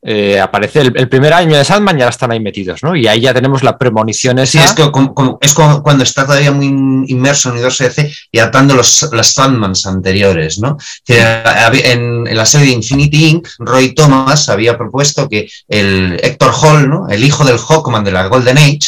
Eh, 0.06 0.40
aparece 0.40 0.82
el, 0.82 0.94
el 0.98 1.08
primer 1.08 1.34
año 1.34 1.58
de 1.58 1.64
Sandman 1.64 1.98
y 1.98 2.02
ahora 2.02 2.10
están 2.12 2.32
ahí 2.32 2.40
metidos, 2.40 2.84
¿no? 2.84 2.96
Y 2.96 3.08
ahí 3.08 3.22
ya 3.22 3.34
tenemos 3.34 3.64
la 3.64 3.78
premonición 3.78 4.38
Sí, 4.46 4.58
es, 4.58 4.74
que 4.74 4.92
como- 4.92 5.14
como- 5.14 5.38
es 5.42 5.54
como 5.54 5.82
cuando 5.82 6.04
está 6.04 6.26
todavía 6.26 6.52
muy 6.52 6.66
inmerso 7.08 7.50
en 7.50 7.54
Universo 7.54 7.84
DC 7.86 8.12
y 8.32 8.40
atando 8.40 8.76
los, 8.76 9.10
las 9.14 9.28
Sandmans 9.34 9.86
anteriores, 9.86 10.60
¿no? 10.60 10.78
Que 11.06 11.22
en 11.22 12.36
la 12.36 12.46
serie 12.46 12.68
de 12.68 12.74
Infinity 12.74 13.26
Inc., 13.30 13.48
Roy 13.60 13.94
Thomas 13.94 14.50
había 14.50 14.78
propuesto 14.78 15.28
que 15.30 15.50
el 15.68 16.20
Héctor 16.22 16.52
Hall, 16.62 16.90
¿no? 16.90 17.08
El 17.10 17.24
hijo 17.24 17.44
del 17.46 17.58
Hawkman 17.58 18.04
de 18.04 18.12
la 18.12 18.28
Golden 18.28 18.58
Age, 18.58 18.80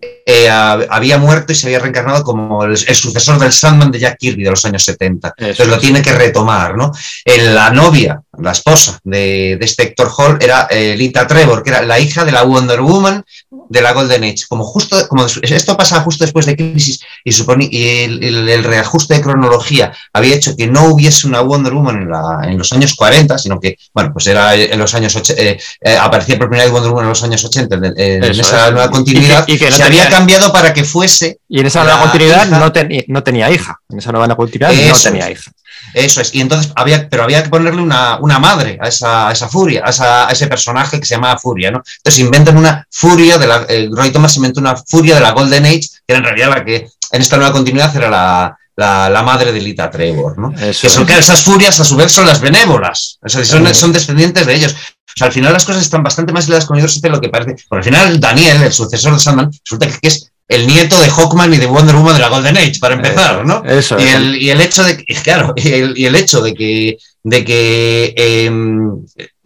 eh, 0.00 0.48
hab- 0.50 0.86
había 0.90 1.18
muerto 1.18 1.52
y 1.52 1.54
se 1.54 1.66
había 1.66 1.78
reencarnado 1.78 2.22
como 2.22 2.64
el, 2.64 2.72
el 2.72 2.94
sucesor 2.94 3.38
del 3.38 3.52
Sandman 3.52 3.90
de 3.90 3.98
Jack 4.00 4.18
Kirby 4.18 4.42
de 4.44 4.50
los 4.50 4.64
años 4.64 4.82
70. 4.84 5.34
Entonces 5.36 5.68
lo 5.68 5.78
tiene 5.78 6.02
que 6.02 6.12
retomar, 6.12 6.76
¿no? 6.76 6.92
Eh, 7.24 7.42
la 7.50 7.70
novia, 7.70 8.20
la 8.38 8.52
esposa 8.52 8.98
de, 9.04 9.56
de 9.58 9.64
este 9.64 9.84
Héctor 9.84 10.10
Hall 10.16 10.38
era 10.40 10.66
eh, 10.70 10.94
Lita 10.96 11.26
Trevor, 11.26 11.62
que 11.62 11.70
era 11.70 11.82
la 11.82 11.98
hija 11.98 12.24
de 12.24 12.32
la 12.32 12.42
Wonder 12.42 12.80
Woman 12.82 13.24
de 13.68 13.80
la 13.80 13.92
Golden 13.92 14.24
Age. 14.24 14.44
Como 14.48 14.64
justo, 14.64 15.08
como 15.08 15.24
esto 15.26 15.76
pasa 15.76 16.00
justo 16.02 16.24
después 16.24 16.44
de 16.46 16.56
Crisis 16.56 17.00
y, 17.24 17.32
supone, 17.32 17.68
y 17.70 18.00
el, 18.04 18.22
el- 18.22 18.48
el 18.48 18.64
reajuste 18.64 19.14
de 19.14 19.22
cronología 19.22 19.92
había 20.12 20.34
hecho 20.34 20.54
que 20.56 20.66
no 20.66 20.84
hubiese 20.86 21.26
una 21.26 21.40
Wonder 21.40 21.72
Woman 21.72 22.02
en, 22.02 22.10
la- 22.10 22.40
en 22.44 22.58
los 22.58 22.72
años 22.72 22.94
40, 22.94 23.38
sino 23.38 23.58
que, 23.60 23.76
bueno, 23.94 24.12
pues 24.12 24.26
era 24.26 24.54
en 24.54 24.78
los 24.78 24.94
años, 24.94 25.16
och- 25.16 25.34
eh, 25.36 25.58
eh, 25.80 25.96
aparecía 25.96 26.36
por 26.36 26.48
primera 26.48 26.64
vez 26.64 26.72
Wonder 26.72 26.90
Woman 26.90 27.04
en 27.04 27.08
los 27.10 27.22
años 27.24 27.44
80, 27.44 27.74
en, 27.76 27.84
en 27.96 28.24
Eso 28.24 28.40
esa 28.42 28.66
es. 28.66 28.72
nueva 28.72 28.84
Y 28.84 28.88
que- 28.88 28.92
continuidad. 28.92 29.44
y 29.48 29.58
que 29.58 29.70
no 29.70 29.76
había 29.86 30.08
cambiado 30.10 30.52
para 30.52 30.72
que 30.74 30.84
fuese 30.84 31.38
Y 31.48 31.60
en 31.60 31.66
esa 31.66 31.82
nueva 31.84 32.00
continuidad 32.02 32.46
hija- 32.46 32.58
no, 32.58 32.72
teni- 32.72 33.04
no 33.08 33.22
tenía 33.22 33.50
hija. 33.50 33.80
En 33.88 33.98
esa 33.98 34.12
nueva 34.12 34.34
continuidad 34.36 34.72
no 34.72 34.98
tenía 34.98 35.28
es. 35.28 35.38
hija. 35.40 35.50
Eso 35.94 36.20
es, 36.20 36.34
y 36.34 36.40
entonces 36.40 36.72
había, 36.76 37.08
pero 37.08 37.22
había 37.22 37.42
que 37.42 37.48
ponerle 37.48 37.80
una, 37.80 38.18
una 38.20 38.38
madre 38.38 38.78
a 38.82 38.88
esa, 38.88 39.28
a 39.28 39.32
esa 39.32 39.48
furia, 39.48 39.82
a, 39.86 39.90
esa- 39.90 40.28
a 40.28 40.32
ese 40.32 40.46
personaje 40.46 40.98
que 41.00 41.06
se 41.06 41.14
llamaba 41.14 41.38
Furia, 41.38 41.70
¿no? 41.70 41.82
Entonces 41.98 42.18
inventan 42.20 42.56
una 42.56 42.86
furia 42.90 43.38
de 43.38 43.46
la, 43.46 43.64
eh, 43.68 43.88
Roy 43.92 44.10
Thomas 44.10 44.36
inventó 44.36 44.60
una 44.60 44.76
furia 44.76 45.14
de 45.14 45.20
la 45.22 45.30
Golden 45.32 45.64
Age, 45.64 45.80
que 46.06 46.14
era 46.14 46.18
en 46.18 46.24
realidad 46.24 46.48
la 46.50 46.64
que 46.64 46.88
en 47.12 47.20
esta 47.22 47.36
nueva 47.36 47.52
continuidad 47.52 47.94
era 47.96 48.10
la, 48.10 48.58
la, 48.74 49.08
la 49.08 49.22
madre 49.22 49.52
de 49.52 49.60
Lita 49.60 49.90
Trevor, 49.90 50.36
¿no? 50.38 50.52
Eso 50.58 50.82
Que 50.82 50.88
son, 50.90 51.02
es. 51.02 51.06
claro, 51.06 51.20
esas 51.20 51.42
furias 51.42 51.78
a 51.80 51.84
su 51.84 51.96
vez 51.96 52.10
son 52.12 52.26
las 52.26 52.40
benévolas, 52.40 53.18
o 53.22 53.28
sea, 53.28 53.44
son, 53.44 53.74
son 53.74 53.92
descendientes 53.92 54.44
de 54.44 54.54
ellos. 54.54 54.74
O 55.08 55.12
sea, 55.18 55.28
al 55.28 55.32
final 55.32 55.52
las 55.52 55.64
cosas 55.64 55.82
están 55.82 56.02
bastante 56.02 56.32
más 56.32 56.46
ligadas 56.46 56.66
con 56.66 56.74
universo 56.74 57.00
de 57.00 57.08
lo 57.08 57.20
que 57.20 57.28
parece. 57.28 57.56
Por 57.68 57.78
al 57.78 57.84
final, 57.84 58.20
Daniel, 58.20 58.62
el 58.62 58.72
sucesor 58.72 59.14
de 59.14 59.18
Sandman, 59.18 59.50
resulta 59.64 59.86
que 59.88 60.08
es 60.08 60.30
el 60.48 60.66
nieto 60.66 61.00
de 61.00 61.08
Hawkman 61.10 61.52
y 61.54 61.56
de 61.56 61.66
Wonder 61.66 61.96
Woman 61.96 62.14
de 62.14 62.20
la 62.20 62.28
Golden 62.28 62.56
Age, 62.56 62.78
para 62.80 62.94
empezar, 62.94 63.44
¿no? 63.44 63.62
Eso 63.64 63.98
Y 63.98 64.06
el, 64.08 64.42
y 64.42 64.50
el 64.50 64.60
hecho 64.60 64.84
de 64.84 64.96
que, 64.96 65.14
claro, 65.24 65.54
y 65.56 65.68
el, 65.72 65.98
y 65.98 66.06
el 66.06 66.14
hecho 66.14 66.40
de 66.42 66.54
que, 66.54 66.98
de 67.24 67.44
que 67.44 68.14
em, 68.16 68.90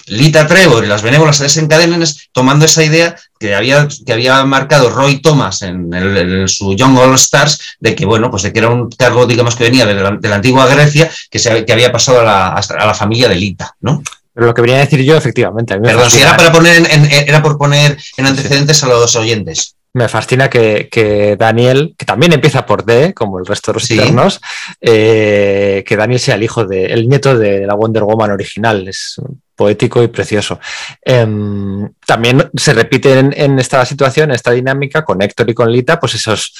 Lita 0.06 0.46
Trevor 0.46 0.84
y 0.84 0.88
las 0.88 1.02
benévolas 1.02 1.36
se 1.36 1.44
desencadenen 1.44 2.02
es 2.02 2.28
tomando 2.32 2.64
esa 2.64 2.82
idea 2.82 3.14
que 3.38 3.54
había, 3.54 3.86
que 4.04 4.12
había 4.12 4.44
marcado 4.44 4.90
Roy 4.90 5.22
Thomas 5.22 5.62
en, 5.62 5.92
el- 5.94 6.16
en 6.42 6.48
su 6.48 6.74
Young 6.74 6.98
All 6.98 7.14
Stars, 7.14 7.76
de 7.78 7.94
que, 7.94 8.04
bueno, 8.04 8.28
pues 8.30 8.42
de 8.42 8.52
que 8.52 8.58
era 8.58 8.68
un 8.70 8.90
cargo, 8.90 9.24
digamos, 9.26 9.54
que 9.54 9.64
venía 9.64 9.86
de 9.86 9.94
la, 9.94 10.10
de 10.10 10.28
la 10.28 10.36
antigua 10.36 10.66
Grecia, 10.66 11.08
que, 11.30 11.38
se, 11.38 11.64
que 11.64 11.72
había 11.72 11.92
pasado 11.92 12.20
a 12.20 12.24
la, 12.24 12.48
a 12.48 12.86
la 12.86 12.94
familia 12.94 13.28
de 13.28 13.36
Lita, 13.36 13.74
¿no? 13.80 14.02
Pero 14.32 14.46
lo 14.46 14.54
que 14.54 14.62
venía 14.62 14.76
a 14.76 14.80
decir 14.80 15.02
yo, 15.02 15.16
efectivamente, 15.16 15.74
a 15.74 15.76
mí 15.78 15.82
me 15.86 15.92
Perdón, 15.92 16.10
si 16.10 16.20
era 16.20 16.36
para 16.36 16.52
poner 16.52 16.76
en, 16.78 16.86
en- 16.86 17.28
era 17.28 17.42
por 17.42 17.58
poner 17.58 17.98
en 18.16 18.26
antecedentes 18.26 18.82
a 18.84 18.88
los 18.88 19.14
oyentes. 19.16 19.74
me 19.92 20.08
fascina 20.08 20.48
que, 20.48 20.88
que 20.90 21.36
Daniel, 21.36 21.94
que 21.98 22.06
también 22.06 22.32
empieza 22.32 22.64
por 22.64 22.84
D, 22.84 23.12
como 23.12 23.40
el 23.40 23.46
resto 23.46 23.72
de 23.72 23.74
los 23.74 23.84
Sí. 23.84 23.94
eternos, 23.98 24.40
eh, 24.80 25.82
que 25.86 25.96
Daniel 25.96 26.20
sea 26.20 26.36
el 26.36 26.42
hijo 26.44 26.64
de, 26.64 26.86
el 26.86 27.08
nieto 27.08 27.36
de 27.36 27.66
la 27.66 27.74
Wonder 27.74 28.04
Woman 28.04 28.30
original. 28.30 28.86
Es 28.88 29.16
poético 29.60 30.02
y 30.02 30.08
precioso. 30.08 30.58
Em, 31.02 31.86
también 32.06 32.50
se 32.54 32.72
repite 32.72 33.18
en, 33.18 33.58
esta 33.58 33.84
situación, 33.84 34.30
en 34.30 34.36
esta 34.36 34.52
dinámica, 34.52 35.04
con 35.04 35.20
Héctor 35.20 35.50
y 35.50 35.54
con 35.54 35.70
Lita, 35.70 36.00
pues 36.00 36.14
esos 36.14 36.54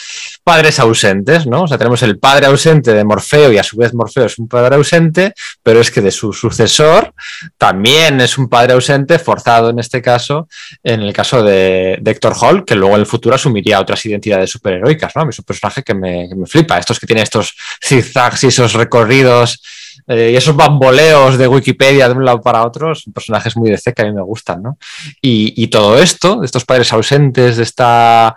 padres 0.44 0.78
ausentes, 0.78 1.47
¿no? 1.47 1.62
O 1.62 1.66
sea, 1.66 1.78
tenemos 1.78 2.02
el 2.02 2.18
padre 2.18 2.44
ausente 2.44 2.93
de 2.93 3.02
Morfeo 3.02 3.51
y 3.52 3.56
a 3.56 3.62
su 3.62 3.78
vez 3.78 3.94
Morfeo 3.94 4.27
es 4.27 4.39
un 4.39 4.48
padre 4.48 4.77
ausente, 4.77 5.32
pero 5.62 5.81
es 5.81 5.90
que 5.90 6.02
de 6.02 6.10
su 6.10 6.35
sucesor 6.35 7.14
también 7.56 8.20
es 8.20 8.36
un 8.36 8.51
padre 8.51 8.74
ausente, 8.74 9.18
forzado 9.18 9.70
en 9.70 9.78
este 9.78 10.02
caso, 10.02 10.47
en 10.85 11.01
el 11.01 11.14
caso 11.14 11.43
de, 11.43 11.97
de 12.02 12.10
Héctor 12.10 12.35
Hall, 12.39 12.66
que 12.66 12.74
luego 12.74 12.97
en 12.97 13.01
el 13.01 13.06
futuro 13.06 13.35
asumiría 13.35 13.81
otras 13.81 14.05
identidades 14.05 14.51
superheroicas, 14.51 15.16
¿no? 15.16 15.27
Es 15.31 15.39
un 15.39 15.47
personaje 15.47 15.82
que 15.82 15.94
me, 15.94 16.28
que 16.28 16.35
me 16.35 16.47
flipa, 16.47 16.77
estos 16.77 17.01
que 17.01 17.06
tienen 17.06 17.22
estos 17.22 17.55
zigzags 17.82 18.44
y 18.44 18.48
esos 18.48 18.74
recorridos 18.74 19.62
eh, 20.06 20.30
y 20.32 20.36
esos 20.36 20.56
bamboleos 20.56 21.38
de 21.38 21.48
Wikipedia 21.48 22.08
de 22.08 22.14
un 22.14 22.24
lado 22.24 22.40
para 22.40 22.64
otro, 22.64 22.94
son 22.94 23.12
personajes 23.12 23.56
muy 23.56 23.70
de 23.70 23.78
C 23.78 23.92
que 23.92 24.02
a 24.02 24.04
mí 24.06 24.12
me 24.12 24.22
gustan, 24.22 24.62
¿no? 24.62 24.78
Y, 25.20 25.66
todo 25.68 25.98
esto, 25.98 26.40
de 26.40 26.46
estos 26.46 26.64
padres 26.64 26.92
ausentes, 26.92 27.56
de 27.56 27.62
esta 27.62 28.34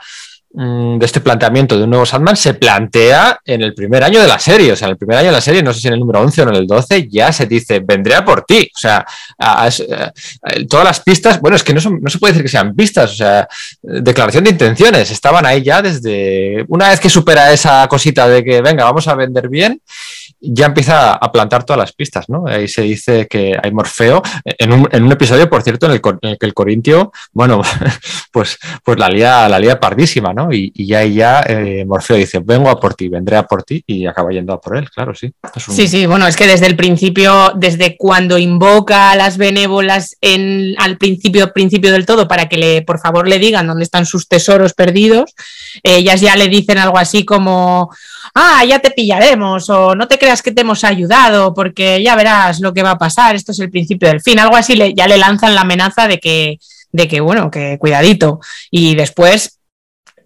de 0.55 1.03
este 1.05 1.19
planteamiento 1.19 1.75
de 1.77 1.83
un 1.85 1.89
nuevo 1.89 2.05
Sandman 2.05 2.35
se 2.37 2.53
plantea 2.53 3.39
en 3.43 3.63
el 3.63 3.73
primer 3.73 4.03
año 4.03 4.21
de 4.21 4.27
la 4.27 4.37
serie. 4.37 4.71
O 4.71 4.75
sea, 4.75 4.87
en 4.87 4.91
el 4.91 4.97
primer 4.97 5.17
año 5.17 5.27
de 5.27 5.33
la 5.33 5.41
serie, 5.41 5.63
no 5.63 5.73
sé 5.73 5.81
si 5.81 5.87
en 5.87 5.93
el 5.95 5.99
número 5.99 6.21
11 6.21 6.41
o 6.43 6.49
en 6.49 6.55
el 6.55 6.67
12, 6.67 7.07
ya 7.09 7.31
se 7.33 7.47
dice, 7.47 7.79
vendré 7.79 8.13
a 8.15 8.23
por 8.23 8.43
ti. 8.43 8.69
O 8.75 8.77
sea, 8.79 9.03
a- 9.39 9.69
todas 10.69 10.85
las 10.85 10.99
pistas, 10.99 11.39
bueno, 11.41 11.55
es 11.55 11.63
que 11.63 11.73
no, 11.73 11.81
no 11.99 12.09
se 12.09 12.19
puede 12.19 12.33
decir 12.33 12.43
que 12.45 12.51
sean 12.51 12.75
pistas, 12.75 13.11
o 13.11 13.15
sea, 13.15 13.47
declaración 13.81 14.43
de 14.43 14.51
intenciones, 14.51 15.09
estaban 15.11 15.45
ahí 15.45 15.63
ya 15.63 15.81
desde 15.81 16.65
una 16.67 16.89
vez 16.89 16.99
que 16.99 17.09
supera 17.09 17.51
esa 17.51 17.87
cosita 17.87 18.27
de 18.27 18.43
que, 18.43 18.61
venga, 18.61 18.83
vamos 18.83 19.07
a 19.07 19.15
vender 19.15 19.49
bien, 19.49 19.81
ya 20.39 20.65
empieza 20.67 21.13
a 21.13 21.31
plantar 21.31 21.63
todas 21.63 21.79
las 21.79 21.93
pistas, 21.93 22.27
¿no? 22.29 22.45
Ahí 22.47 22.67
se 22.67 22.81
dice 22.81 23.27
que 23.27 23.57
hay 23.61 23.71
Morfeo, 23.71 24.21
en 24.43 24.73
un, 24.73 24.89
en 24.91 25.03
un 25.03 25.11
episodio, 25.11 25.49
por 25.49 25.61
cierto, 25.63 25.85
en 25.85 25.93
el, 25.93 26.01
cor- 26.01 26.19
en 26.21 26.31
el 26.31 26.37
que 26.37 26.45
el 26.45 26.53
Corintio, 26.53 27.11
bueno, 27.31 27.61
pues, 28.31 28.57
pues 28.83 28.99
la 28.99 29.09
lía, 29.09 29.47
la 29.47 29.57
lía 29.59 29.79
pardísima, 29.79 30.33
¿no? 30.33 30.42
Y, 30.51 30.71
y 30.75 30.93
ahí 30.93 31.13
ya 31.15 31.41
eh, 31.47 31.85
Morfeo 31.85 32.17
dice, 32.17 32.39
vengo 32.43 32.69
a 32.69 32.79
por 32.79 32.93
ti, 32.95 33.07
vendré 33.07 33.37
a 33.37 33.43
por 33.43 33.63
ti, 33.63 33.83
y 33.87 34.05
acaba 34.05 34.31
yendo 34.31 34.53
a 34.53 34.59
por 34.59 34.77
él, 34.77 34.89
claro, 34.89 35.13
sí. 35.13 35.31
Sí, 35.73 35.87
sí, 35.87 36.05
bueno, 36.05 36.25
es 36.27 36.35
que 36.35 36.47
desde 36.47 36.65
el 36.67 36.75
principio, 36.75 37.53
desde 37.55 37.95
cuando 37.97 38.37
invoca 38.37 39.11
a 39.11 39.15
las 39.15 39.37
benévolas 39.37 40.15
en, 40.21 40.75
al 40.79 40.97
principio, 40.97 41.53
principio 41.53 41.91
del 41.91 42.05
todo, 42.05 42.27
para 42.27 42.49
que 42.49 42.57
le, 42.57 42.81
por 42.81 42.99
favor, 42.99 43.27
le 43.27 43.39
digan 43.39 43.67
dónde 43.67 43.83
están 43.83 44.05
sus 44.05 44.27
tesoros 44.27 44.73
perdidos, 44.73 45.33
ellas 45.83 46.19
ya 46.21 46.35
le 46.35 46.47
dicen 46.47 46.77
algo 46.77 46.97
así 46.97 47.23
como, 47.25 47.89
ah, 48.35 48.63
ya 48.67 48.79
te 48.79 48.91
pillaremos, 48.91 49.69
o 49.69 49.95
no 49.95 50.07
te 50.07 50.17
creas 50.17 50.41
que 50.41 50.51
te 50.51 50.61
hemos 50.61 50.83
ayudado, 50.83 51.53
porque 51.53 52.01
ya 52.03 52.15
verás 52.15 52.59
lo 52.59 52.73
que 52.73 52.83
va 52.83 52.91
a 52.91 52.97
pasar, 52.97 53.35
esto 53.35 53.51
es 53.51 53.59
el 53.59 53.69
principio 53.69 54.07
del 54.09 54.21
fin, 54.21 54.39
algo 54.39 54.55
así, 54.55 54.75
le- 54.75 54.93
ya 54.93 55.07
le 55.07 55.17
lanzan 55.17 55.55
la 55.55 55.61
amenaza 55.61 56.07
de 56.07 56.19
que, 56.19 56.57
de 56.91 57.07
que, 57.07 57.21
bueno, 57.21 57.49
que 57.49 57.77
cuidadito. 57.79 58.39
Y 58.69 58.95
después 58.95 59.59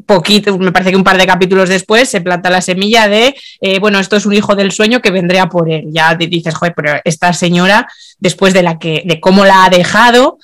poquito, 0.07 0.57
me 0.57 0.71
parece 0.71 0.89
que 0.89 0.97
un 0.97 1.03
par 1.03 1.17
de 1.19 1.27
capítulos 1.27 1.69
después 1.69 2.09
se 2.09 2.21
planta 2.21 2.49
la 2.49 2.61
semilla 2.61 3.07
de, 3.07 3.35
eh, 3.61 3.77
bueno, 3.79 3.99
esto 3.99 4.15
es 4.15 4.25
un 4.25 4.33
hijo 4.33 4.55
del 4.55 4.71
sueño 4.71 5.01
que 5.01 5.11
vendré 5.11 5.39
a 5.39 5.47
por 5.49 5.69
él. 5.69 5.85
Ya 5.91 6.15
di- 6.15 6.25
dices, 6.25 6.55
joder, 6.55 6.73
pero 6.75 6.99
esta 7.03 7.31
señora, 7.33 7.87
después 8.17 8.53
de 8.55 8.63
la 8.63 8.79
que, 8.79 9.03
de 9.05 9.19
cómo 9.19 9.45
la 9.45 9.65
ha 9.65 9.69
dejado, 9.69 10.39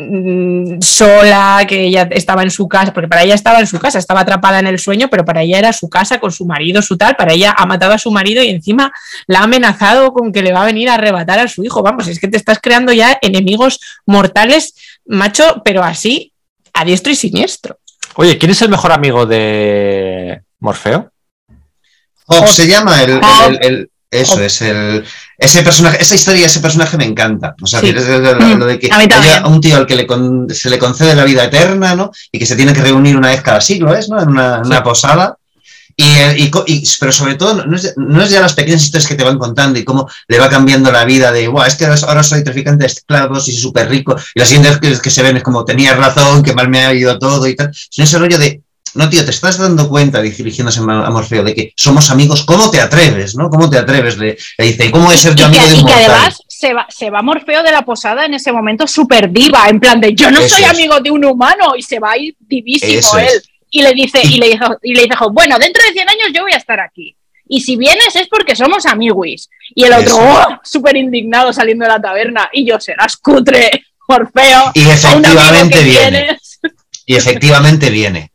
mm, 0.00 0.80
sola, 0.80 1.64
que 1.68 1.82
ella 1.86 2.08
estaba 2.12 2.42
en 2.44 2.50
su 2.52 2.68
casa, 2.68 2.92
porque 2.94 3.08
para 3.08 3.24
ella 3.24 3.34
estaba 3.34 3.58
en 3.58 3.66
su 3.66 3.78
casa, 3.80 3.98
estaba 3.98 4.20
atrapada 4.20 4.60
en 4.60 4.68
el 4.68 4.78
sueño, 4.78 5.08
pero 5.10 5.24
para 5.24 5.42
ella 5.42 5.58
era 5.58 5.72
su 5.72 5.88
casa 5.88 6.20
con 6.20 6.30
su 6.30 6.46
marido, 6.46 6.80
su 6.82 6.96
tal, 6.96 7.16
para 7.16 7.32
ella 7.32 7.52
ha 7.58 7.66
matado 7.66 7.92
a 7.92 7.98
su 7.98 8.10
marido 8.12 8.42
y 8.44 8.48
encima 8.50 8.92
la 9.26 9.40
ha 9.40 9.42
amenazado 9.44 10.12
con 10.12 10.32
que 10.32 10.42
le 10.42 10.52
va 10.52 10.62
a 10.62 10.66
venir 10.66 10.88
a 10.88 10.94
arrebatar 10.94 11.40
a 11.40 11.48
su 11.48 11.64
hijo. 11.64 11.82
Vamos, 11.82 12.06
es 12.06 12.20
que 12.20 12.28
te 12.28 12.36
estás 12.36 12.58
creando 12.62 12.92
ya 12.92 13.18
enemigos 13.20 13.80
mortales, 14.06 14.74
macho, 15.04 15.62
pero 15.64 15.82
así, 15.82 16.32
a 16.72 16.84
diestro 16.84 17.12
y 17.12 17.16
siniestro. 17.16 17.78
Oye, 18.20 18.36
¿quién 18.36 18.50
es 18.50 18.60
el 18.62 18.68
mejor 18.68 18.90
amigo 18.90 19.26
de 19.26 20.42
Morfeo? 20.58 21.12
Hobbes 22.26 22.50
se 22.50 22.66
llama 22.66 23.00
el, 23.00 23.20
el- 23.60 23.90
eso 24.10 24.34
Hobbes. 24.34 24.60
es 24.60 24.62
el 24.62 25.04
ese 25.38 25.62
personaje, 25.62 26.02
esa 26.02 26.16
historia, 26.16 26.46
ese 26.46 26.58
personaje 26.58 26.96
me 26.96 27.04
encanta. 27.04 27.54
O 27.62 27.66
sea, 27.66 27.78
Sí. 27.78 27.90
es 27.90 28.08
lo, 28.08 28.18
lo- 28.34 28.56
lo 28.56 28.66
de 28.66 28.78
que 28.80 28.88
A 28.90 29.46
un 29.46 29.60
tío 29.60 29.76
al 29.76 29.86
que 29.86 29.94
le 29.94 30.04
con- 30.04 30.50
se 30.50 30.68
le 30.68 30.80
concede 30.80 31.14
la 31.14 31.22
vida 31.24 31.44
eterna, 31.44 31.94
¿no? 31.94 32.10
Y 32.32 32.40
que 32.40 32.46
se 32.46 32.56
tiene 32.56 32.72
que 32.72 32.80
reunir 32.82 33.16
una 33.16 33.28
vez 33.28 33.40
cada 33.40 33.60
siglo, 33.60 33.94
¿es? 33.94 34.08
¿no? 34.08 34.20
En 34.20 34.30
una, 34.30 34.56
en 34.56 34.66
una 34.66 34.82
posada. 34.82 35.36
Y, 36.00 36.04
y 36.44 36.50
y- 36.68 36.84
pero 37.00 37.10
sobre 37.10 37.34
todo, 37.34 37.66
no 37.66 37.74
es, 37.76 37.92
no 37.96 38.22
es 38.22 38.30
ya 38.30 38.40
las 38.40 38.52
pequeñas 38.54 38.84
historias 38.84 39.08
que 39.08 39.16
te 39.16 39.24
van 39.24 39.36
contando 39.36 39.80
y 39.80 39.84
cómo 39.84 40.08
le 40.28 40.38
va 40.38 40.48
cambiando 40.48 40.92
la 40.92 41.04
vida 41.04 41.32
de, 41.32 41.48
guau, 41.48 41.66
es 41.66 41.74
que 41.74 41.86
ahora, 41.86 42.22
soy 42.22 42.44
traficante 42.44 42.82
de 42.84 42.86
esclavos 42.86 43.48
y 43.48 43.52
soy 43.52 43.60
súper 43.62 43.88
rico. 43.88 44.14
Y 44.32 44.38
las 44.38 44.48
siguientes 44.48 44.78
que, 44.78 44.96
que 45.02 45.10
se 45.10 45.24
ven 45.24 45.36
es 45.38 45.42
como, 45.42 45.64
tenías 45.64 45.96
razón, 45.96 46.44
que 46.44 46.54
mal 46.54 46.68
me 46.68 46.84
ha 46.86 46.94
ido 46.94 47.18
todo 47.18 47.44
y 47.48 47.56
tal. 47.56 47.72
Sino 47.74 48.04
ese 48.04 48.16
rollo 48.16 48.38
de, 48.38 48.62
no, 48.94 49.08
tío, 49.10 49.24
te 49.24 49.32
estás 49.32 49.58
dando 49.58 49.88
cuenta, 49.88 50.22
dirigiéndose 50.22 50.78
a 50.78 51.10
Morfeo, 51.10 51.42
de 51.42 51.52
que 51.52 51.72
somos 51.76 52.10
amigos. 52.10 52.44
¿Cómo 52.44 52.70
te 52.70 52.80
atreves, 52.80 53.34
no? 53.34 53.50
¿Cómo 53.50 53.68
te 53.68 53.78
atreves? 53.78 54.16
Le, 54.18 54.38
le 54.56 54.64
dice, 54.64 54.86
¿y 54.86 54.90
cómo 54.92 55.10
es 55.10 55.18
ser 55.18 55.34
yo 55.34 55.46
amigo 55.46 55.64
que, 55.64 55.68
de 55.70 55.74
un 55.74 55.80
y 55.80 55.84
que 55.84 55.90
mortal? 55.90 56.10
además 56.12 56.38
se 56.46 56.74
va, 56.74 56.86
se 56.88 57.10
va 57.10 57.22
Morfeo 57.22 57.64
de 57.64 57.72
la 57.72 57.82
posada 57.84 58.24
en 58.24 58.34
ese 58.34 58.52
momento 58.52 58.86
súper 58.86 59.32
diva, 59.32 59.68
en 59.68 59.80
plan 59.80 60.00
de 60.00 60.14
yo 60.14 60.30
no 60.30 60.38
Eso 60.38 60.54
soy 60.54 60.64
es. 60.64 60.70
amigo 60.70 61.00
de 61.00 61.10
un 61.10 61.24
humano 61.24 61.74
y 61.76 61.82
se 61.82 61.98
va 61.98 62.12
a 62.12 62.18
ir 62.18 62.36
divísimo 62.38 62.98
Eso 63.00 63.18
él. 63.18 63.26
es. 63.26 63.42
Y 63.70 63.82
le 63.82 63.92
dice, 63.92 64.20
y 64.22 64.38
le 64.38 64.48
dijo, 64.48 64.66
y 64.82 64.94
le 64.94 65.04
dijo, 65.04 65.30
bueno, 65.30 65.58
dentro 65.58 65.82
de 65.84 65.92
100 65.92 66.08
años 66.08 66.28
yo 66.34 66.42
voy 66.42 66.52
a 66.52 66.56
estar 66.56 66.80
aquí. 66.80 67.14
Y 67.48 67.60
si 67.62 67.76
vienes 67.76 68.14
es 68.14 68.28
porque 68.28 68.54
somos 68.54 68.84
amiguis. 68.86 69.48
Y 69.74 69.84
el 69.84 69.92
otro. 69.92 70.16
¡oh! 70.18 70.60
súper 70.62 70.96
indignado 70.96 71.52
saliendo 71.52 71.84
de 71.84 71.92
la 71.92 72.00
taberna. 72.00 72.48
Y 72.52 72.66
yo, 72.66 72.78
serás 72.78 73.16
cutre, 73.16 73.70
Morfeo. 74.06 74.72
Y 74.74 74.82
efectivamente 74.88 75.82
viene. 75.82 76.22
tienes. 76.22 76.60
Y 77.06 77.16
efectivamente 77.16 77.90
viene. 77.90 78.32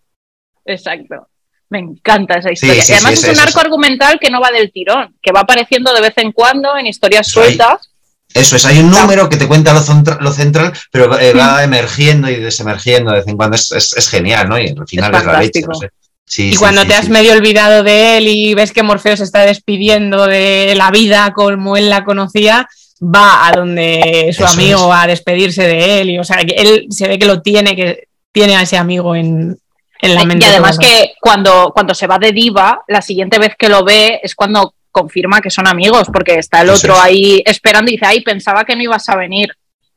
Exacto. 0.66 1.28
Me 1.70 1.80
encanta 1.80 2.36
esa 2.36 2.52
historia. 2.52 2.84
sí, 2.84 2.92
y 2.92 2.96
además 2.96 3.20
sí, 3.20 3.26
es 3.26 3.32
es 3.32 3.40
un 3.40 3.48
arco 3.48 3.60
argumental 3.60 4.20
que 4.20 4.30
no 4.30 4.42
va 4.42 4.52
del 4.52 4.72
tirón, 4.72 5.16
que 5.22 5.32
va 5.32 5.42
apareciendo 5.42 5.94
de 5.94 6.02
vez 6.02 6.14
en 6.18 6.32
cuando 6.32 6.78
en 6.78 6.88
historias 6.88 7.28
sueltas. 7.28 7.93
Eso 8.34 8.56
es, 8.56 8.66
hay 8.66 8.80
un 8.80 8.90
número 8.90 9.30
que 9.30 9.38
te 9.38 9.48
cuenta 9.48 9.74
lo, 9.74 9.82
centra- 9.82 10.20
lo 10.20 10.32
central, 10.32 10.74
pero 10.92 11.18
eh, 11.20 11.34
va 11.34 11.64
emergiendo 11.64 12.30
y 12.30 12.36
desemergiendo 12.38 13.12
de 13.12 13.18
vez 13.20 13.28
en 13.28 13.38
cuando. 13.38 13.56
Es, 13.56 13.72
es- 13.72 13.94
es 13.96 14.10
genial, 14.10 14.50
¿no? 14.50 14.58
Y 14.60 14.68
al 14.78 14.88
final 14.88 15.14
Es 15.14 15.20
es, 15.22 15.26
la 15.26 15.40
leche. 15.40 15.62
no 15.68 15.74
sé. 15.76 15.90
Sí, 16.26 16.48
Y 16.50 16.52
sí, 16.54 16.58
cuando 16.58 16.82
sí, 16.84 16.88
te 16.88 16.96
has 16.96 17.06
sí. 17.06 17.12
medio 17.12 17.34
olvidado 17.34 17.84
de 17.84 18.18
él 18.18 18.28
y 18.28 18.54
ves 18.54 18.72
que 18.72 18.82
Morfeo 18.82 19.16
se 19.18 19.24
está 19.26 19.42
despidiendo 19.42 20.26
de 20.26 20.74
la 20.76 20.90
vida 20.90 21.32
como 21.36 21.76
él 21.78 21.90
la 21.90 22.04
conocía, 22.06 22.68
va 23.04 23.46
a 23.48 23.52
donde 23.52 24.32
su 24.36 24.44
Eso 24.44 24.54
amigo 24.54 24.94
a 24.94 25.06
despedirse 25.06 25.64
de 25.64 26.02
él. 26.02 26.10
Y, 26.12 26.20
o 26.20 26.24
sea, 26.24 26.38
que 26.38 26.54
él 26.56 26.88
se 26.90 27.08
ve 27.08 27.20
que 27.20 27.26
lo 27.26 27.42
tiene, 27.42 27.76
que 27.76 28.08
tiene 28.32 28.56
a 28.56 28.62
ese 28.62 28.78
amigo 28.78 29.16
en, 29.16 29.58
en 30.02 30.16
la 30.16 30.24
mente. 30.24 30.46
Y 30.46 30.50
además 30.50 30.78
que 30.80 31.14
cuando, 31.20 31.72
cuando 31.74 31.94
se 31.94 32.08
va 32.08 32.18
de 32.18 32.32
diva, 32.32 32.80
la 32.88 33.02
siguiente 33.02 33.38
vez 33.38 33.54
que 33.60 33.68
lo 33.70 33.84
ve 33.84 34.20
es 34.24 34.34
cuando 34.34 34.74
confirma 34.94 35.42
que 35.42 35.50
son 35.50 35.68
amigos, 35.68 36.08
porque 36.14 36.36
está 36.36 36.62
el 36.62 36.70
otro 36.70 36.96
ahí 37.02 37.44
esperando 37.46 37.90
y 37.92 37.96
dice, 37.96 38.06
ay, 38.06 38.22
pensaba 38.22 38.64
que 38.64 38.78
no 38.78 38.84
ibas 38.84 39.10
a 39.10 39.18
venir. 39.18 39.50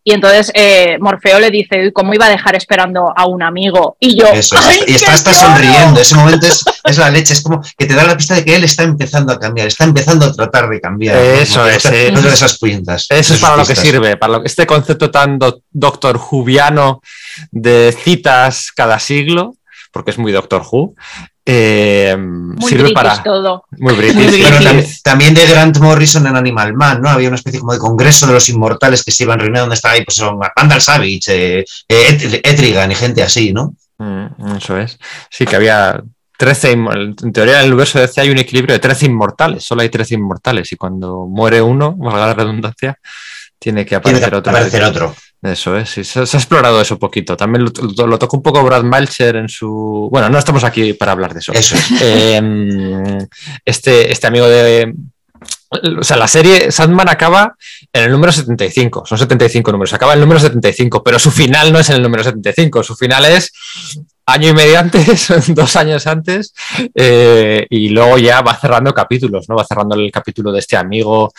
Y 0.08 0.12
entonces 0.12 0.52
eh, 0.55 0.99
Morfeo 1.00 1.41
le 1.41 1.50
dice, 1.50 1.83
"Uy, 1.83 1.92
¿cómo 1.92 2.15
iba 2.15 2.26
a 2.26 2.31
dejar 2.31 2.55
esperando 2.55 3.12
a 3.16 3.26
un 3.26 3.42
amigo? 3.42 3.97
Y 3.99 4.16
yo, 4.16 4.28
Eso 4.28 4.55
es. 4.57 4.65
¡ay, 4.65 4.78
y 4.86 4.94
está, 4.94 5.15
está 5.15 5.34
sonriendo. 5.34 6.00
Ese 6.00 6.15
momento 6.15 6.47
es, 6.47 6.65
es 6.84 6.97
la 6.99 7.10
leche. 7.10 7.33
Es 7.33 7.42
como 7.42 7.60
que 7.76 7.86
te 7.86 7.94
da 7.94 8.05
la 8.05 8.16
pista 8.16 8.36
de 8.36 8.44
que 8.44 8.55
él 8.55 8.62
está 8.62 8.84
empezando 8.84 9.33
a 9.33 9.41
cambiar, 9.41 9.66
está 9.66 9.83
empezando 9.83 10.26
a 10.26 10.33
tratar 10.33 10.68
de 10.68 10.81
cambiar. 10.81 11.16
Eso 11.16 11.66
es, 11.66 11.84
eh. 11.86 12.12
des 12.12 12.25
esas 12.25 12.57
pintas. 12.60 13.07
Eso 13.10 13.34
es 13.34 13.41
para 13.41 13.57
lo 13.57 13.66
que 13.66 13.75
sirve, 13.75 14.16
para 14.16 14.34
lo 14.34 14.42
que 14.42 14.47
este 14.47 14.65
concepto 14.65 15.10
tan 15.10 15.41
do- 15.41 15.62
doctor 15.73 16.20
Whoviano 16.31 17.02
de 17.50 17.92
citas 18.00 18.70
cada 18.76 19.00
siglo, 19.00 19.56
porque 19.97 20.10
es 20.12 20.18
muy 20.18 20.33
Doctor 20.33 20.62
Who, 20.70 20.94
eh, 21.44 22.16
Muy 22.18 22.68
sirve 22.70 22.92
para 22.92 23.23
todo. 23.23 23.65
muy 23.78 23.94
british. 23.94 24.16
Muy 24.16 24.26
british. 24.26 24.62
también, 24.65 24.86
también 25.02 25.34
de 25.34 25.47
Grant 25.47 25.78
Morrison 25.78 26.26
en 26.26 26.36
Animal 26.36 26.75
Man, 26.75 27.00
¿no? 27.02 27.08
Había 27.08 27.28
una 27.28 27.36
especie 27.36 27.60
como 27.60 27.73
de 27.73 27.78
congreso 27.78 28.26
de 28.26 28.33
los 28.33 28.49
inmortales 28.49 29.05
que 29.05 29.12
se 29.12 29.23
iban 29.25 29.39
reuniendo 29.39 29.60
donde 29.60 29.75
estaba 29.76 29.94
ahí, 29.94 30.05
pues 30.05 30.16
son 30.16 30.39
Randall 30.57 30.81
Savage, 30.81 31.20
eh, 31.28 31.65
eh, 31.89 32.07
Et- 32.10 32.47
Etrigan 32.47 32.91
y 32.91 32.94
gente 32.97 33.23
así, 33.23 33.52
¿no? 33.52 33.75
Mm, 33.99 34.57
eso 34.57 34.76
es. 34.78 34.99
Sí, 35.31 35.47
que 35.47 35.57
había 35.57 36.02
13, 36.36 36.76
inmo- 36.76 36.92
en 37.23 37.33
teoría 37.33 37.60
en 37.60 37.66
el 37.66 37.73
universo 37.73 37.99
de 37.99 38.07
DC 38.08 38.20
hay 38.20 38.31
un 38.31 38.39
equilibrio 38.39 38.75
de 38.75 38.81
13 38.81 39.07
inmortales, 39.07 39.65
solo 39.65 39.83
hay 39.83 39.89
13 39.89 40.15
inmortales 40.16 40.70
y 40.73 40.76
cuando 40.76 41.26
muere 41.26 41.62
uno, 41.62 41.94
valga 41.97 42.26
la 42.26 42.34
redundancia, 42.34 42.99
tiene 43.58 43.84
que 43.86 43.99
Tiene 44.00 44.18
aparecer 44.18 44.31
que 44.31 44.36
otro. 44.36 44.50
aparecer 44.50 44.83
otro. 44.84 45.15
Eso 45.42 45.76
es, 45.76 45.90
sí, 45.90 46.02
se, 46.02 46.26
se 46.26 46.36
ha 46.36 46.40
explorado 46.40 46.81
eso 46.81 46.98
poquito. 46.98 47.36
También 47.36 47.65
lo, 47.65 47.70
lo- 47.97 48.06
lo 48.06 48.18
tocó 48.18 48.36
un 48.39 48.42
poco 48.42 48.62
Brad 48.65 48.82
Melcher 48.82 49.36
en 49.36 49.48
su... 49.48 50.08
Bueno, 50.10 50.28
no 50.28 50.39
estamos 50.39 50.65
aquí 50.65 50.94
para 50.94 51.12
hablar 51.12 51.34
de 51.34 51.40
eso. 51.40 51.52
Eso 51.52 51.76
es. 51.76 51.90
Eh, 52.02 53.18
este, 53.65 54.10
este 54.10 54.26
amigo 54.26 54.48
de. 54.48 54.94
O 55.98 56.05
sea, 56.05 56.16
la 56.16 56.28
serie 56.28 56.70
Sandman 56.73 57.08
acaba 57.08 57.55
en 57.92 58.05
el 58.05 58.10
número 58.12 58.32
75. 58.32 59.05
Son 59.05 59.18
75 59.18 59.73
números. 59.73 59.92
Acaba 59.92 60.12
en 60.12 60.18
el 60.18 60.23
número 60.23 60.40
75, 60.40 61.02
pero 61.02 61.18
su 61.18 61.31
final 61.31 61.73
no 61.73 61.78
es 61.81 61.90
en 61.90 61.97
el 61.97 62.02
número 62.02 62.23
75. 62.24 62.82
Su 62.82 62.94
final 62.97 63.24
es 63.26 63.52
año 64.26 64.48
y 64.50 64.55
medio 64.55 64.78
antes, 64.78 65.28
dos 65.48 65.76
años 65.76 66.06
antes, 66.06 66.52
eh, 66.94 67.66
y 67.70 67.90
luego 67.90 68.18
ya 68.18 68.40
va 68.40 68.56
cerrando 68.56 68.92
capítulos, 68.94 69.48
¿no? 69.48 69.56
Va 69.56 69.65
cerrando 69.65 69.94
el 69.97 70.10
capítulo 70.10 70.50
de 70.52 70.60
este 70.60 70.76
amigo 70.76 71.32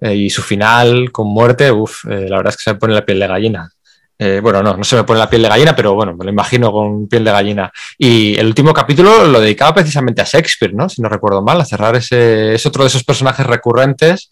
eh, 0.00 0.14
y 0.14 0.30
su 0.30 0.42
final 0.42 1.10
con 1.12 1.28
muerte. 1.28 1.70
Uf, 1.70 2.04
eh, 2.06 2.26
la 2.28 2.36
verdad 2.38 2.50
es 2.52 2.56
que 2.56 2.62
se 2.64 2.72
me 2.72 2.78
pone 2.78 2.94
la 2.94 3.04
piel 3.04 3.20
de 3.20 3.26
gallina. 3.26 3.70
Eh, 4.16 4.38
bueno, 4.40 4.62
no, 4.62 4.76
no 4.76 4.84
se 4.84 4.94
me 4.96 5.04
pone 5.04 5.18
la 5.18 5.28
piel 5.28 5.42
de 5.42 5.48
gallina, 5.48 5.74
pero 5.74 5.94
bueno, 5.94 6.14
me 6.16 6.24
lo 6.24 6.30
imagino 6.30 6.70
con 6.70 7.08
piel 7.08 7.24
de 7.24 7.32
gallina. 7.32 7.72
Y 7.98 8.38
el 8.38 8.46
último 8.46 8.72
capítulo 8.72 9.24
lo 9.26 9.40
dedicaba 9.40 9.74
precisamente 9.74 10.22
a 10.22 10.24
Shakespeare, 10.24 10.72
¿no? 10.72 10.88
Si 10.88 11.02
no 11.02 11.08
recuerdo 11.08 11.42
mal, 11.42 11.60
a 11.60 11.64
cerrar 11.64 11.96
ese. 11.96 12.54
Es 12.54 12.64
otro 12.64 12.84
de 12.84 12.88
esos 12.88 13.02
personajes 13.04 13.44
recurrentes 13.46 14.30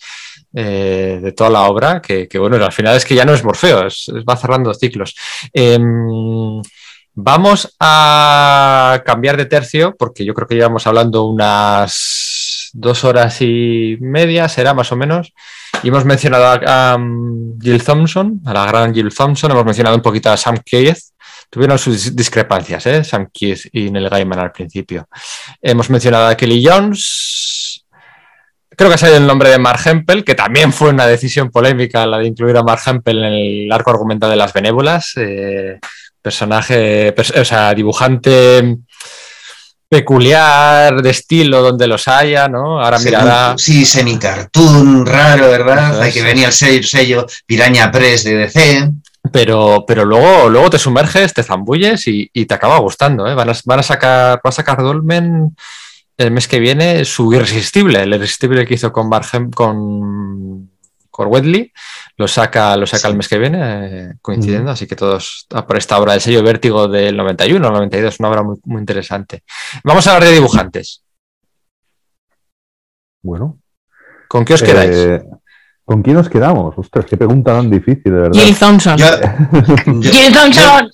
de 0.53 1.33
toda 1.35 1.49
la 1.51 1.63
obra, 1.63 2.01
que, 2.03 2.29
bueno, 2.39 2.63
al 2.63 2.73
final 2.73 2.95
es 2.97 3.05
que 3.07 3.15
ya 3.15 3.25
no 3.25 3.33
es 3.33 3.43
Morfeo, 3.43 3.87
es- 3.87 4.11
va 4.29 4.37
cerrando 4.37 4.73
ciclos. 4.75 5.15
Em, 5.53 6.61
vamos 7.15 7.75
a 7.81 9.03
cambiar 9.05 9.37
de 9.37 9.47
tercio, 9.47 9.95
porque 9.99 10.25
yo 10.25 10.35
creo 10.35 10.47
que 10.47 10.55
llevamos 10.55 10.87
hablando 10.87 11.25
unas 11.25 12.42
dos 12.73 13.05
horas 13.05 13.41
y 13.41 13.97
media, 14.01 14.49
será 14.49 14.75
más 14.75 14.91
o 14.93 14.97
menos. 14.97 15.33
Y 15.83 15.89
hemos 15.89 16.05
mencionado 16.05 16.61
a, 16.67 16.97
um, 16.97 17.59
Jill 17.61 17.83
Thompson, 17.83 18.41
a 18.47 18.53
la 18.53 18.67
gran 18.67 18.95
Jill 18.95 19.15
Thompson, 19.15 19.51
hemos 19.51 19.65
mencionado 19.65 19.97
un 19.97 20.03
poquito 20.03 20.31
a 20.31 20.37
Sam 20.37 20.59
Keith. 20.65 20.99
Tuvieron 21.51 21.79
sus 21.79 21.95
dis- 21.97 22.15
discrepancias, 22.15 22.87
¿eh? 22.87 23.05
Sam 23.05 23.29
Keith 23.33 23.67
y 23.73 23.91
Neil 23.91 24.09
Gaiman 24.09 24.39
al 24.39 24.53
principio. 24.53 25.07
Hemos 25.61 25.91
mencionado 25.91 26.29
a 26.29 26.37
Kelly 26.37 26.65
Jones. 26.65 27.85
Creo 28.75 28.89
que 28.89 28.95
ha 28.95 28.99
salido 28.99 29.19
el 29.19 29.27
nombre 29.27 29.51
de 29.51 29.59
Mark 29.59 29.81
Hempel, 29.85 30.25
que 30.25 30.35
también 30.35 30.73
fue 30.73 30.89
una 30.91 31.07
decisión 31.07 31.51
polémica 31.51 32.07
la 32.07 32.19
de 32.19 32.29
incluir 32.29 32.57
a 32.57 32.63
Mark 32.63 32.81
Hempel 32.87 33.19
en 33.19 33.33
el 33.33 33.73
arco 33.73 33.91
argumental 33.91 34.31
de 34.31 34.37
las 34.37 34.53
benévolas. 34.55 35.13
Eh, 35.17 35.79
personaje, 36.23 37.15
pers- 37.15 37.39
o 37.39 37.45
sea, 37.45 37.75
dibujante 37.75 38.79
peculiar, 39.93 41.03
de 41.03 41.11
estilo 41.11 41.61
donde 41.61 41.87
los 41.87 42.09
haya, 42.09 42.49
¿no? 42.49 42.81
Ahora 42.81 42.99
mirará. 42.99 43.55
Sí, 43.59 43.85
semi-cartoon, 43.85 45.05
raro, 45.05 45.51
¿verdad? 45.51 46.01
Hay 46.01 46.11
que 46.11 46.23
venir 46.23 46.47
al 46.47 46.53
sello, 46.55 46.83
sello 46.83 47.27
Piraña 47.45 47.91
Press 47.91 48.25
de 48.25 48.37
DC. 48.37 48.91
Pero, 49.31 49.85
pero 49.87 50.07
luego, 50.07 50.49
luego 50.49 50.71
te 50.71 50.79
sumerges, 50.79 51.35
te 51.35 51.43
zambulles 51.43 52.07
y, 52.07 52.31
y 52.33 52.47
te 52.47 52.55
acaba 52.55 52.79
gustando. 52.79 53.27
¿eh? 53.27 53.35
Van, 53.35 53.51
a, 53.51 53.53
van 53.67 53.81
a 53.81 53.83
sacar, 53.83 54.39
va 54.39 54.49
a 54.49 54.53
sacar 54.53 54.79
Dolmen 54.79 55.55
el 56.17 56.31
mes 56.31 56.49
que 56.49 56.59
viene 56.59 57.05
su 57.05 57.31
irresistible, 57.35 58.03
el 58.03 58.15
irresistible 58.15 58.65
que 58.65 58.75
hizo 58.75 58.93
con 58.93 59.11
Bargem, 59.11 59.51
con, 59.51 60.71
con 61.13 61.29
Wedley, 61.29 61.71
lo 62.17 62.27
saca, 62.27 62.77
lo 62.77 62.87
saca 62.87 63.03
Sí. 63.03 63.09
el 63.09 63.17
mes 63.17 63.29
que 63.29 63.39
viene, 63.39 63.59
eh, 63.61 64.13
coincidiendo. 64.21 64.71
Así 64.73 64.87
que 64.89 64.97
todos 64.97 65.47
a 65.55 65.65
por 65.65 65.77
esta 65.77 65.99
obra 65.99 66.13
del 66.13 66.21
sello 66.23 66.43
Vértigo 66.43 66.89
del 66.89 67.17
91 67.17 67.65
al 67.69 67.73
92, 67.75 68.19
una 68.19 68.29
obra 68.31 68.43
muy, 68.43 68.57
muy 68.65 68.81
interesante. 68.81 69.45
Vamos 69.85 70.05
a 70.09 70.15
hablar 70.15 70.29
de 70.29 70.35
dibujantes. 70.35 71.03
Bueno. 73.23 73.59
¿Con 74.29 74.45
qué 74.45 74.55
os 74.55 74.63
quedáis? 74.63 74.91
eh, 74.97 75.23
¿Con 75.85 76.03
quién 76.03 76.17
nos 76.17 76.29
quedamos? 76.29 76.75
Ostras, 76.79 77.05
qué 77.09 77.17
pregunta 77.17 77.53
tan 77.55 77.69
difícil, 77.71 78.05
de 78.05 78.11
verdad. 78.13 78.41
Jill 78.41 78.57
Thompson. 78.57 78.97
Yo, 78.97 79.07
yo- 80.01 80.11
Jill 80.13 80.33
Thompson. 80.37 80.91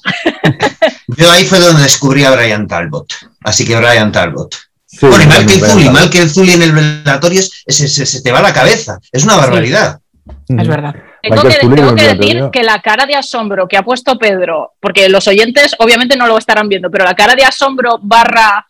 yo 1.09 1.31
ahí 1.31 1.45
fue 1.45 1.61
donde 1.61 1.83
descubrí 1.83 2.25
a 2.25 2.33
Brian 2.33 2.67
Talbot. 2.67 3.07
Así 3.45 3.65
que 3.65 3.77
Brian 3.77 4.11
Talbot. 4.11 4.55
Sí, 4.87 5.07
bueno, 5.07 5.23
y 5.23 5.27
mal 5.27 5.47
que 5.47 5.53
el 5.55 5.61
también, 5.61 5.71
Zuli, 5.71 5.85
¿verdad? 5.85 5.93
mal 6.01 6.11
que 6.11 6.19
el 6.23 6.31
Zuli 6.31 6.53
en 6.53 6.63
el 6.63 6.73
velatorio 6.73 7.43
se- 7.43 7.89
se 8.07 8.23
te 8.23 8.33
va 8.33 8.41
la 8.41 8.55
cabeza. 8.55 8.99
Es 9.13 9.23
una 9.25 9.37
barbaridad. 9.37 10.01
Es 10.49 10.69
verdad. 10.69 10.95
Tengo 11.23 11.43
que, 11.43 11.49
tengo 11.57 11.93
decir 11.93 12.45
que 12.53 12.63
la 12.63 12.81
cara 12.81 13.05
de 13.07 13.15
asombro 13.17 13.67
que 13.69 13.77
ha 13.77 13.83
puesto 13.83 14.17
Pedro, 14.19 14.73
porque 14.81 15.09
los 15.09 15.27
oyentes 15.29 15.75
obviamente 15.79 16.17
no 16.17 16.27
lo 16.27 16.39
estarán 16.39 16.69
viendo, 16.69 16.91
pero 16.91 17.05
la 17.05 17.15
cara 17.15 17.35
de 17.35 17.45
asombro 17.45 17.99
barra 18.01 18.65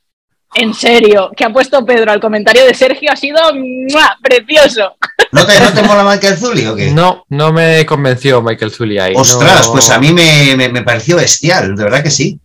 en 0.55 0.73
serio 0.73 1.31
que 1.37 1.45
ha 1.45 1.51
puesto 1.51 1.85
Pedro 1.85 2.11
al 2.11 2.21
comentario 2.21 2.65
de 2.65 2.73
Sergio 2.73 3.13
ha 3.13 3.17
sido 3.17 3.39
¡mua! 3.55 4.17
precioso. 4.23 4.97
¿No 5.31 5.45
te, 5.47 5.61
¿No 5.61 5.73
te 5.73 5.83
mola 5.87 6.05
Michael 6.05 6.37
Zully 6.39 6.67
o 6.67 6.75
qué? 6.75 6.91
No, 6.91 7.25
no 7.29 7.53
me 7.53 7.85
convenció 7.85 8.41
Michael 8.41 8.71
Zully 8.71 8.99
ahí. 8.99 9.13
Ostras, 9.15 9.67
no- 9.67 9.73
pues 9.73 9.91
a 9.91 9.99
mí 10.01 10.13
me, 10.13 10.57
me- 10.57 10.71
me 10.71 10.83
pareció 10.83 11.17
bestial, 11.17 11.77
de 11.77 11.85
verdad 11.85 12.03
que 12.03 12.11
sí. 12.11 12.41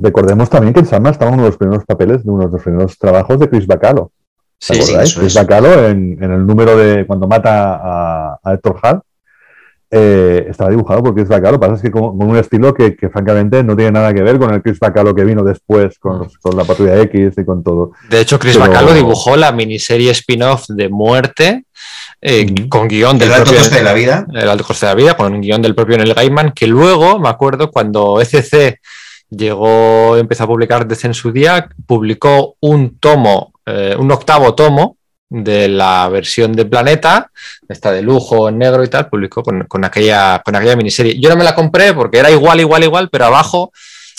Recordemos 0.00 0.48
también 0.48 0.72
que 0.72 0.80
en 0.80 0.86
Sandman 0.86 1.12
estaba 1.12 1.30
uno 1.32 1.42
de 1.42 1.48
los 1.48 1.58
primeros 1.58 1.84
papeles, 1.84 2.24
de 2.24 2.30
uno 2.30 2.46
de 2.46 2.52
los 2.52 2.62
primeros 2.62 2.96
trabajos 2.96 3.38
de 3.40 3.48
Chris 3.50 3.66
Bacalo. 3.66 4.12
¿Te 4.66 4.74
Sí, 4.74 4.82
sí, 4.82 4.82
acordáis? 4.92 5.10
eso 5.10 5.20
Chris 5.20 5.36
es. 5.36 5.42
Bacalo 5.42 5.88
en, 5.88 6.18
en 6.22 6.32
el 6.32 6.46
número 6.46 6.76
de 6.76 7.04
cuando 7.06 7.26
mata 7.26 7.74
a, 7.74 8.38
a 8.44 8.52
Héctor 8.54 8.78
Hart. 8.82 9.02
eh, 9.90 10.46
estaba 10.48 10.70
dibujado 10.70 11.02
por 11.02 11.14
Chris 11.14 11.28
Bacalo, 11.28 11.52
lo 11.52 11.60
que 11.60 11.66
pasa 11.66 11.74
es 11.76 11.82
que 11.82 11.90
con, 11.90 12.16
con 12.16 12.30
un 12.30 12.36
estilo 12.38 12.72
que, 12.72 12.96
que, 12.96 13.10
francamente 13.10 13.62
no 13.62 13.76
tiene 13.76 13.92
nada 13.92 14.14
que 14.14 14.22
ver 14.22 14.38
con 14.38 14.52
el 14.54 14.62
Chris 14.62 14.78
Bacalo 14.78 15.14
que 15.14 15.24
vino 15.24 15.42
después 15.44 15.98
con, 15.98 16.20
los- 16.20 16.38
con 16.38 16.56
la 16.56 16.64
patrulla 16.64 16.98
X 17.02 17.34
y 17.36 17.44
con 17.44 17.62
todo. 17.62 17.92
De 18.08 18.20
hecho, 18.20 18.38
Chris 18.38 18.56
Pero- 18.56 18.70
Bacalo 18.70 18.94
dibujó 18.94 19.36
la 19.36 19.52
miniserie 19.52 20.10
spin-off 20.12 20.64
de 20.68 20.88
Muerte 20.88 21.64
eh, 22.22 22.68
con 22.70 22.88
guion 22.88 23.18
del 23.18 23.28
El 23.28 23.34
alto 23.34 23.44
propio 23.46 23.60
coste 23.60 23.76
de 23.78 23.82
la 23.84 23.92
vida. 23.92 24.26
El 24.32 24.48
alto 24.48 24.64
coste 24.64 24.86
de 24.86 24.92
la 24.92 24.96
vida, 24.96 25.14
con 25.16 25.34
un 25.34 25.40
guion 25.42 25.60
del 25.60 25.74
propio 25.74 25.98
Neil 25.98 26.14
Gaiman, 26.14 26.52
que 26.52 26.66
luego, 26.68 27.18
me 27.18 27.28
acuerdo, 27.28 27.70
cuando 27.70 28.18
ECC 28.20 28.78
llegó, 29.28 30.16
empezó 30.16 30.44
a 30.44 30.46
publicar 30.46 30.86
DC 30.86 31.06
en 31.06 31.14
su 31.14 31.32
día, 31.32 31.68
publicó 31.86 32.56
un 32.60 32.98
tomo, 32.98 33.51
eh, 33.66 33.94
un 33.98 34.10
octavo 34.10 34.54
tomo 34.54 34.96
de 35.28 35.68
la 35.68 36.08
versión 36.10 36.52
de 36.52 36.66
Planeta, 36.66 37.30
esta 37.68 37.90
de 37.90 38.02
lujo 38.02 38.48
en 38.50 38.58
negro 38.58 38.84
y 38.84 38.88
tal, 38.88 39.08
publicó 39.08 39.42
con, 39.42 39.64
con 39.64 39.84
aquella, 39.84 40.42
con 40.44 40.54
aquella 40.54 40.76
miniserie. 40.76 41.18
Yo 41.18 41.30
no 41.30 41.36
me 41.36 41.44
la 41.44 41.54
compré 41.54 41.94
porque 41.94 42.18
era 42.18 42.30
igual, 42.30 42.60
igual, 42.60 42.84
igual, 42.84 43.08
pero 43.10 43.26
abajo, 43.26 43.72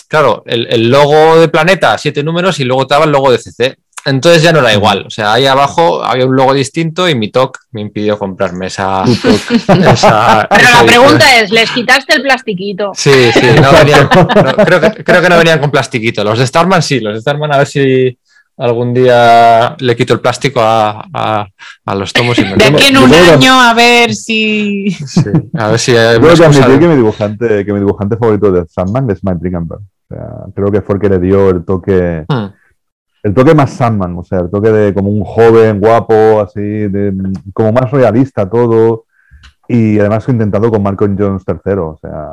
claro, 0.08 0.42
el, 0.48 0.66
el 0.72 0.90
logo 0.90 1.40
de 1.40 1.50
Planeta, 1.50 1.98
siete 2.00 2.24
números, 2.24 2.60
y 2.60 2.64
luego 2.64 2.82
estaba 2.84 3.06
el 3.06 3.12
logo 3.12 3.32
de 3.32 3.38
CC. 3.38 3.78
Entonces 4.06 4.42
ya 4.44 4.52
no 4.52 4.60
era 4.60 4.74
igual. 4.74 5.06
O 5.08 5.10
sea, 5.10 5.32
ahí 5.34 5.46
abajo 5.46 6.04
había 6.04 6.26
un 6.26 6.36
logo 6.36 6.54
distinto 6.54 7.08
y 7.08 7.16
mi 7.16 7.30
TOC 7.32 7.58
me 7.72 7.80
impidió 7.80 8.20
comprarme 8.20 8.68
esa. 8.68 9.04
esa- 9.68 10.48
Pero 10.50 10.62
esa 10.62 10.82
la 10.82 10.86
pregunta 10.86 11.40
es, 11.40 11.52
¿les 11.52 11.72
quitaste 11.72 12.16
el 12.16 12.22
plastiquito? 12.22 12.92
Sí, 12.96 13.32
sí, 13.34 13.46
no 13.62 13.72
venían- 13.72 14.10
no, 14.14 14.28
creo, 14.66 14.82
que, 14.82 15.04
creo 15.04 15.22
que 15.22 15.30
no 15.30 15.38
venían 15.38 15.60
con 15.60 15.72
plastiquito. 15.72 16.24
Los 16.24 16.40
de 16.40 16.48
Starman 16.48 16.82
sí, 16.84 17.00
los 17.00 17.14
de 17.14 17.22
Starman 17.22 17.54
a 17.54 17.58
ver 17.60 17.68
si 17.68 18.18
algún 18.58 18.94
día 18.94 19.76
le 19.80 19.96
quito 19.96 20.14
el 20.14 20.20
plástico 20.20 20.60
a, 20.62 21.06
a- 21.14 21.48
a 21.86 21.96
los 21.96 22.14
tomos 22.14 22.38
y 22.40 22.44
me 22.44 22.56
De 22.56 22.66
aquí 22.66 22.86
en 22.86 22.94
yo 22.96 23.04
un 23.06 23.14
año 23.14 23.54
a 23.60 23.74
ver 23.74 24.14
si. 24.14 24.92
Sí, 24.92 25.22
a 25.58 25.68
ver 25.70 25.80
si 25.80 25.96
hay 25.98 26.18
una 26.18 26.34
que 26.36 26.44
admitir 26.46 26.80
que 26.80 26.88
mi 26.88 26.96
dibujante, 26.96 27.66
que 27.66 27.74
mi 27.74 27.80
dibujante 27.80 28.18
favorito 28.18 28.52
de 28.52 28.66
Sandman 28.68 29.10
es 29.10 29.24
Mike 29.24 29.40
Dickenberg. 29.42 29.82
O 29.82 30.16
sea, 30.16 30.28
creo 30.56 30.72
que 30.72 30.82
fue 30.82 30.96
el 30.96 31.02
que 31.02 31.10
le 31.10 31.20
dio 31.20 31.50
el 31.50 31.66
toque, 31.66 32.26
Hmm. 32.28 32.48
el 33.24 33.34
toque 33.34 33.56
más 33.56 33.72
Sandman, 33.72 34.18
o 34.18 34.24
sea, 34.24 34.40
el 34.40 34.50
toque 34.52 34.70
de 34.70 34.94
como 34.94 35.10
un 35.10 35.24
joven 35.24 35.80
guapo, 35.80 36.42
así, 36.42 36.60
de, 36.62 37.14
como 37.54 37.72
más 37.72 37.90
realista 37.90 38.50
todo, 38.50 39.06
y 39.68 39.98
además 40.00 40.28
intentado 40.30 40.70
con 40.70 40.84
Malcolm 40.84 41.16
Jones 41.18 41.44
III, 41.48 41.74
o 41.80 41.98
sea, 42.02 42.28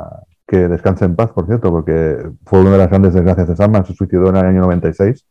que 0.45 0.67
descanse 0.67 1.05
en 1.05 1.15
paz, 1.15 1.31
por 1.31 1.47
cierto, 1.47 1.71
porque 1.71 2.17
fue 2.45 2.59
una 2.59 2.71
de 2.71 2.77
las 2.77 2.89
grandes 2.89 3.13
desgracias 3.13 3.47
de 3.47 3.55
Sandman, 3.55 3.85
se 3.85 3.93
suicidó 3.95 4.29
en 4.29 4.35
el 4.35 4.45
año 4.45 4.61
96, 4.61 5.25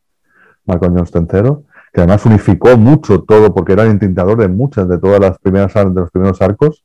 Malcolm 0.65 0.95
Jones 0.95 1.11
III, 1.13 1.51
que 1.93 2.01
además 2.01 2.25
unificó 2.25 2.77
mucho 2.77 3.21
todo, 3.23 3.53
porque 3.53 3.73
era 3.73 3.83
el 3.83 3.91
intentador 3.91 4.37
de 4.37 4.47
muchas, 4.47 4.87
de 4.87 4.97
todas 4.97 5.19
las 5.19 5.37
primeras, 5.39 5.73
de 5.73 6.01
los 6.01 6.11
primeros 6.11 6.41
arcos, 6.41 6.83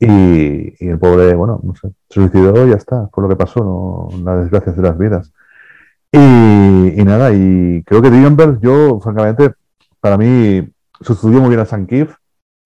y, 0.00 0.84
y 0.84 0.88
el 0.88 0.98
pobre, 0.98 1.34
bueno, 1.34 1.60
no 1.62 1.74
sé, 1.74 1.88
se 2.08 2.20
suicidó 2.20 2.66
y 2.66 2.70
ya 2.70 2.76
está, 2.76 3.08
fue 3.12 3.22
lo 3.22 3.28
que 3.28 3.36
pasó, 3.36 3.60
¿no? 3.60 4.08
las 4.24 4.42
desgracias 4.42 4.76
de 4.76 4.82
las 4.82 4.96
vidas. 4.96 5.32
Y, 6.12 7.00
y 7.00 7.04
nada, 7.04 7.32
y 7.32 7.82
creo 7.84 8.00
que 8.00 8.10
Dickenberg, 8.10 8.60
yo, 8.60 9.00
francamente, 9.00 9.52
para 10.00 10.16
mí, 10.16 10.68
sustituyó 11.00 11.40
muy 11.40 11.50
bien 11.50 11.60
a 11.60 11.66
Sam 11.66 11.86
Keith. 11.86 12.10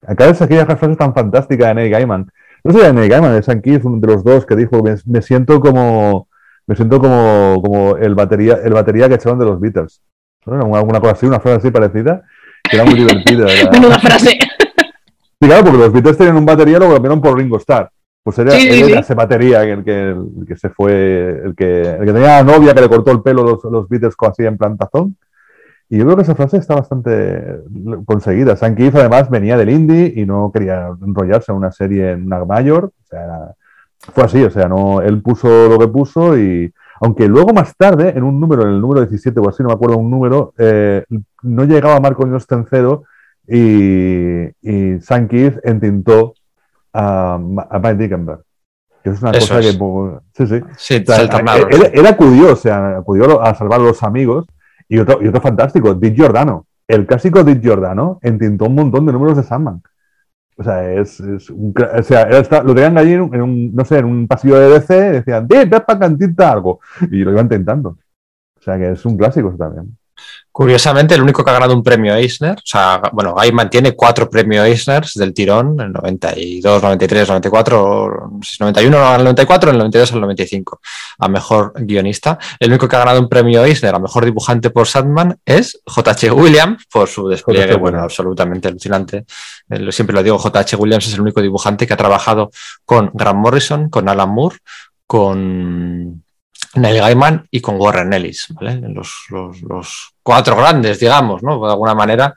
Acá 0.06 0.26
es 0.26 0.42
aquella 0.42 0.66
frase 0.66 0.96
tan 0.96 1.14
fantástica 1.14 1.68
de 1.68 1.74
Neil 1.74 1.90
Gaiman. 1.90 2.30
No 2.64 2.72
sé 2.72 2.80
de 2.80 2.92
Neil 2.92 3.08
Gaiman, 3.08 3.32
de 3.32 3.42
Sam 3.42 3.60
Keith, 3.60 3.84
uno 3.84 3.98
de 3.98 4.06
los 4.06 4.22
dos, 4.24 4.46
que 4.46 4.56
dijo, 4.56 4.82
me, 4.82 4.94
me 5.06 5.22
siento 5.22 5.60
como 5.60 6.28
me 6.66 6.76
siento 6.76 7.00
como, 7.00 7.60
como 7.60 7.96
el 7.96 8.14
batería 8.14 8.54
el 8.62 8.72
batería 8.72 9.08
que 9.08 9.16
echaron 9.16 9.38
de 9.38 9.46
los 9.46 9.60
Beatles. 9.60 10.00
¿No? 10.46 10.54
Era 10.54 10.64
una, 10.64 10.80
una 10.82 11.00
cosa 11.00 11.12
así, 11.12 11.26
una 11.26 11.40
frase 11.40 11.58
así 11.58 11.70
parecida, 11.70 12.22
que 12.62 12.76
era 12.76 12.84
muy 12.84 12.94
divertida. 12.94 13.46
Era- 13.52 13.70
Menuda 13.72 13.98
frase. 13.98 14.38
Sí, 15.40 15.48
claro, 15.48 15.64
porque 15.64 15.78
los 15.78 15.92
Beatles 15.92 16.16
tenían 16.18 16.36
un 16.36 16.46
batería 16.46 16.78
lo 16.78 16.92
cambiaron 16.92 17.20
por 17.20 17.36
Ringo 17.36 17.56
Starr. 17.56 17.90
Pues 18.22 18.38
era, 18.38 18.52
Sí, 18.52 18.60
sí, 18.70 18.84
sí. 18.84 18.92
ese 18.92 19.14
batería 19.14 19.64
el 19.64 19.82
que, 19.82 20.10
el 20.10 20.46
que 20.46 20.56
se 20.56 20.68
fue, 20.70 21.40
el 21.46 21.56
que, 21.56 21.80
el 21.80 21.98
que 22.04 22.12
tenía 22.12 22.40
la 22.40 22.42
novia 22.44 22.72
que 22.72 22.80
le 22.82 22.88
cortó 22.88 23.10
el 23.10 23.22
pelo 23.22 23.42
los, 23.42 23.64
los 23.64 23.88
Beatles 23.88 24.14
así 24.20 24.44
en 24.46 24.56
plantazón. 24.56 25.16
Y 25.88 25.98
yo 25.98 26.04
creo 26.04 26.14
que 26.16 26.22
esa 26.22 26.36
frase 26.36 26.58
está 26.58 26.76
bastante 26.76 27.56
conseguida. 28.04 28.54
Sam 28.54 28.76
Keith 28.76 28.94
además 28.94 29.28
venía 29.30 29.56
del 29.56 29.70
indie 29.70 30.12
y 30.14 30.24
no 30.24 30.52
quería 30.54 30.90
enrollarse 31.04 31.50
en 31.50 31.58
una 31.58 31.72
serie 31.72 32.12
en 32.12 32.24
una 32.26 32.44
mayor. 32.44 32.84
O 33.02 33.06
sea, 33.08 33.26
fue 33.98 34.22
así, 34.22 34.44
o 34.44 34.50
sea, 34.50 34.68
no, 34.68 35.00
él 35.00 35.22
puso 35.22 35.68
lo 35.68 35.76
que 35.80 35.88
puso 35.88 36.38
y 36.38 36.72
aunque 37.02 37.26
luego 37.26 37.52
más 37.52 37.76
tarde, 37.76 38.12
en 38.16 38.22
un 38.22 38.38
número, 38.40 38.62
en 38.62 38.68
el 38.68 38.80
número 38.80 39.00
17 39.00 39.40
o 39.40 39.48
así, 39.48 39.60
no 39.62 39.70
me 39.70 39.74
acuerdo 39.74 39.96
un 39.98 40.08
número, 40.08 40.54
eh, 40.56 41.04
no 41.42 41.64
llegaba 41.64 41.98
Marco 41.98 42.24
tercero 42.46 43.02
y, 43.46 44.44
y 44.62 44.98
Keith 45.28 45.58
entintó 45.64 46.34
a, 46.92 47.34
a 47.34 47.78
Mike 47.80 47.94
Dickenberg. 47.96 48.42
Que 49.02 49.10
es 49.10 49.20
una 49.20 49.32
Eso 49.32 49.40
cosa 49.48 49.58
es. 49.58 49.72
que... 49.72 49.78
pues, 49.78 50.12
Sí, 50.34 50.46
sí. 50.46 50.60
Sí, 50.76 51.02
O 51.02 51.06
sea, 51.06 51.16
se 51.16 51.22
alternaron. 51.22 51.72
él, 51.72 51.90
él 51.92 52.06
acudió, 52.06 52.52
o 52.52 52.56
sea, 52.56 52.98
acudió 52.98 53.42
a 53.42 53.52
salvar 53.56 53.80
a 53.80 53.84
los 53.84 54.02
amigos. 54.04 54.46
Y 54.88 54.98
otro, 55.00 55.20
y 55.22 55.26
otro 55.26 55.40
fantástico, 55.40 55.94
Dick 55.94 56.14
Giordano. 56.14 56.66
El 56.86 57.06
clásico 57.06 57.42
Dick 57.42 57.60
Giordano 57.62 58.20
entintó 58.22 58.66
un 58.66 58.76
montón 58.76 59.06
de 59.06 59.12
números 59.12 59.36
de 59.36 59.42
Sandman. 59.42 59.82
O 60.62 60.64
sea, 60.64 60.92
es, 60.92 61.20
es 61.20 61.50
un, 61.50 61.74
o 61.98 62.02
sea, 62.02 62.22
está- 62.30 62.62
lo 62.62 62.74
tenían 62.74 62.96
allí 62.98 63.12
en 63.14 63.22
un, 63.22 63.34
en 63.34 63.42
un, 63.42 63.74
no 63.74 63.84
sé, 63.84 63.98
en 63.98 64.04
un 64.06 64.28
pasillo 64.28 64.56
de 64.58 64.68
DC, 64.70 64.94
decían, 65.12 65.46
ven 65.48 65.70
para 65.70 65.98
cantinta 65.98 66.52
algo. 66.52 66.80
Y 67.10 67.18
lo 67.24 67.32
iban 67.32 67.46
intentando. 67.46 67.90
O 67.90 68.62
sea, 68.62 68.78
que 68.78 68.92
es 68.92 69.04
un 69.06 69.16
clásico 69.18 69.48
eso 69.50 69.58
también. 69.58 69.96
Curiosamente, 70.52 71.14
el 71.14 71.22
único 71.22 71.42
que 71.42 71.50
ha 71.50 71.54
ganado 71.54 71.72
un 71.74 71.82
premio 71.82 72.14
Eisner, 72.14 72.58
o 72.58 72.62
sea, 72.62 73.00
bueno, 73.12 73.34
Gaiman 73.34 73.70
tiene 73.70 73.92
cuatro 73.96 74.28
premios 74.28 74.66
Eisner 74.66 75.02
del 75.14 75.32
tirón, 75.32 75.80
el 75.80 75.90
92, 75.92 76.82
93, 76.82 77.26
94, 77.28 78.28
no 78.32 78.38
sé 78.42 78.56
si 78.56 78.62
91 78.62 78.98
al 78.98 79.24
94, 79.24 79.70
el 79.70 79.78
92 79.78 80.12
al 80.12 80.20
95, 80.20 80.80
a 81.20 81.28
mejor 81.28 81.72
guionista. 81.76 82.38
El 82.60 82.68
único 82.68 82.86
que 82.86 82.96
ha 82.96 82.98
ganado 82.98 83.18
un 83.20 83.30
premio 83.30 83.64
Eisner 83.64 83.94
a 83.94 83.98
mejor 83.98 84.26
dibujante 84.26 84.68
por 84.68 84.86
Sandman 84.86 85.38
es 85.46 85.80
J.H. 85.86 86.30
Williams, 86.32 86.84
por 86.92 87.08
su 87.08 87.26
despliegue, 87.28 87.68
bueno, 87.80 88.00
absolutamente 88.02 88.68
alucinante. 88.68 89.24
Lo- 89.68 89.90
Siempre 89.90 90.14
lo 90.14 90.22
digo, 90.22 90.38
J.H. 90.38 90.76
Williams 90.76 91.06
es 91.06 91.14
el 91.14 91.22
único 91.22 91.40
dibujante 91.40 91.86
que 91.86 91.94
ha 91.94 91.96
trabajado 91.96 92.50
con 92.84 93.10
Grant 93.14 93.38
Morrison, 93.38 93.88
con 93.88 94.06
Alan 94.06 94.28
Moore, 94.28 94.58
con 95.06 96.22
Neil 96.74 96.98
Gaiman 97.00 97.46
y 97.50 97.60
con 97.60 97.76
Warren 97.80 98.12
Ellis, 98.12 98.46
¿vale? 98.50 98.80
Los, 98.88 99.26
los- 99.30 99.60
los 99.62 100.10
cuatro 100.22 100.56
grandes, 100.56 100.98
digamos, 101.00 101.42
¿no? 101.42 101.60
De 101.64 101.70
alguna 101.72 101.94
manera, 101.94 102.34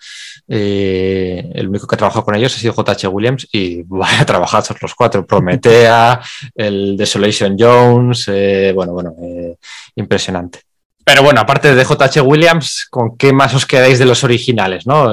eh, 0.48 1.50
el 1.54 1.70
único 1.70 1.88
que 1.88 1.96
ha 1.96 1.98
trabajado 1.98 2.26
con 2.26 2.36
ellos 2.36 2.54
ha 2.56 2.60
sido 2.60 2.74
J.H. 2.74 3.08
Williams 3.08 3.48
y 3.52 3.84
vaya 3.84 4.22
a 4.22 4.26
trabajar 4.26 4.64
los 4.82 4.94
cuatro, 4.96 5.26
Prometea, 5.26 6.20
el 6.56 6.98
Desolation 6.98 7.56
Jones, 7.58 8.26
eh, 8.28 8.72
bueno, 8.76 8.94
bueno, 8.94 9.14
eh, 9.22 9.56
impresionante. 9.96 10.62
Pero 11.06 11.22
bueno, 11.22 11.40
aparte 11.40 11.76
de 11.76 11.86
J.H. 11.86 12.20
Williams, 12.22 12.88
¿con 12.90 13.16
qué 13.16 13.32
más 13.32 13.54
os 13.54 13.68
quedáis 13.68 14.00
de 14.00 14.06
los 14.06 14.24
originales? 14.24 14.88
¿no? 14.88 15.12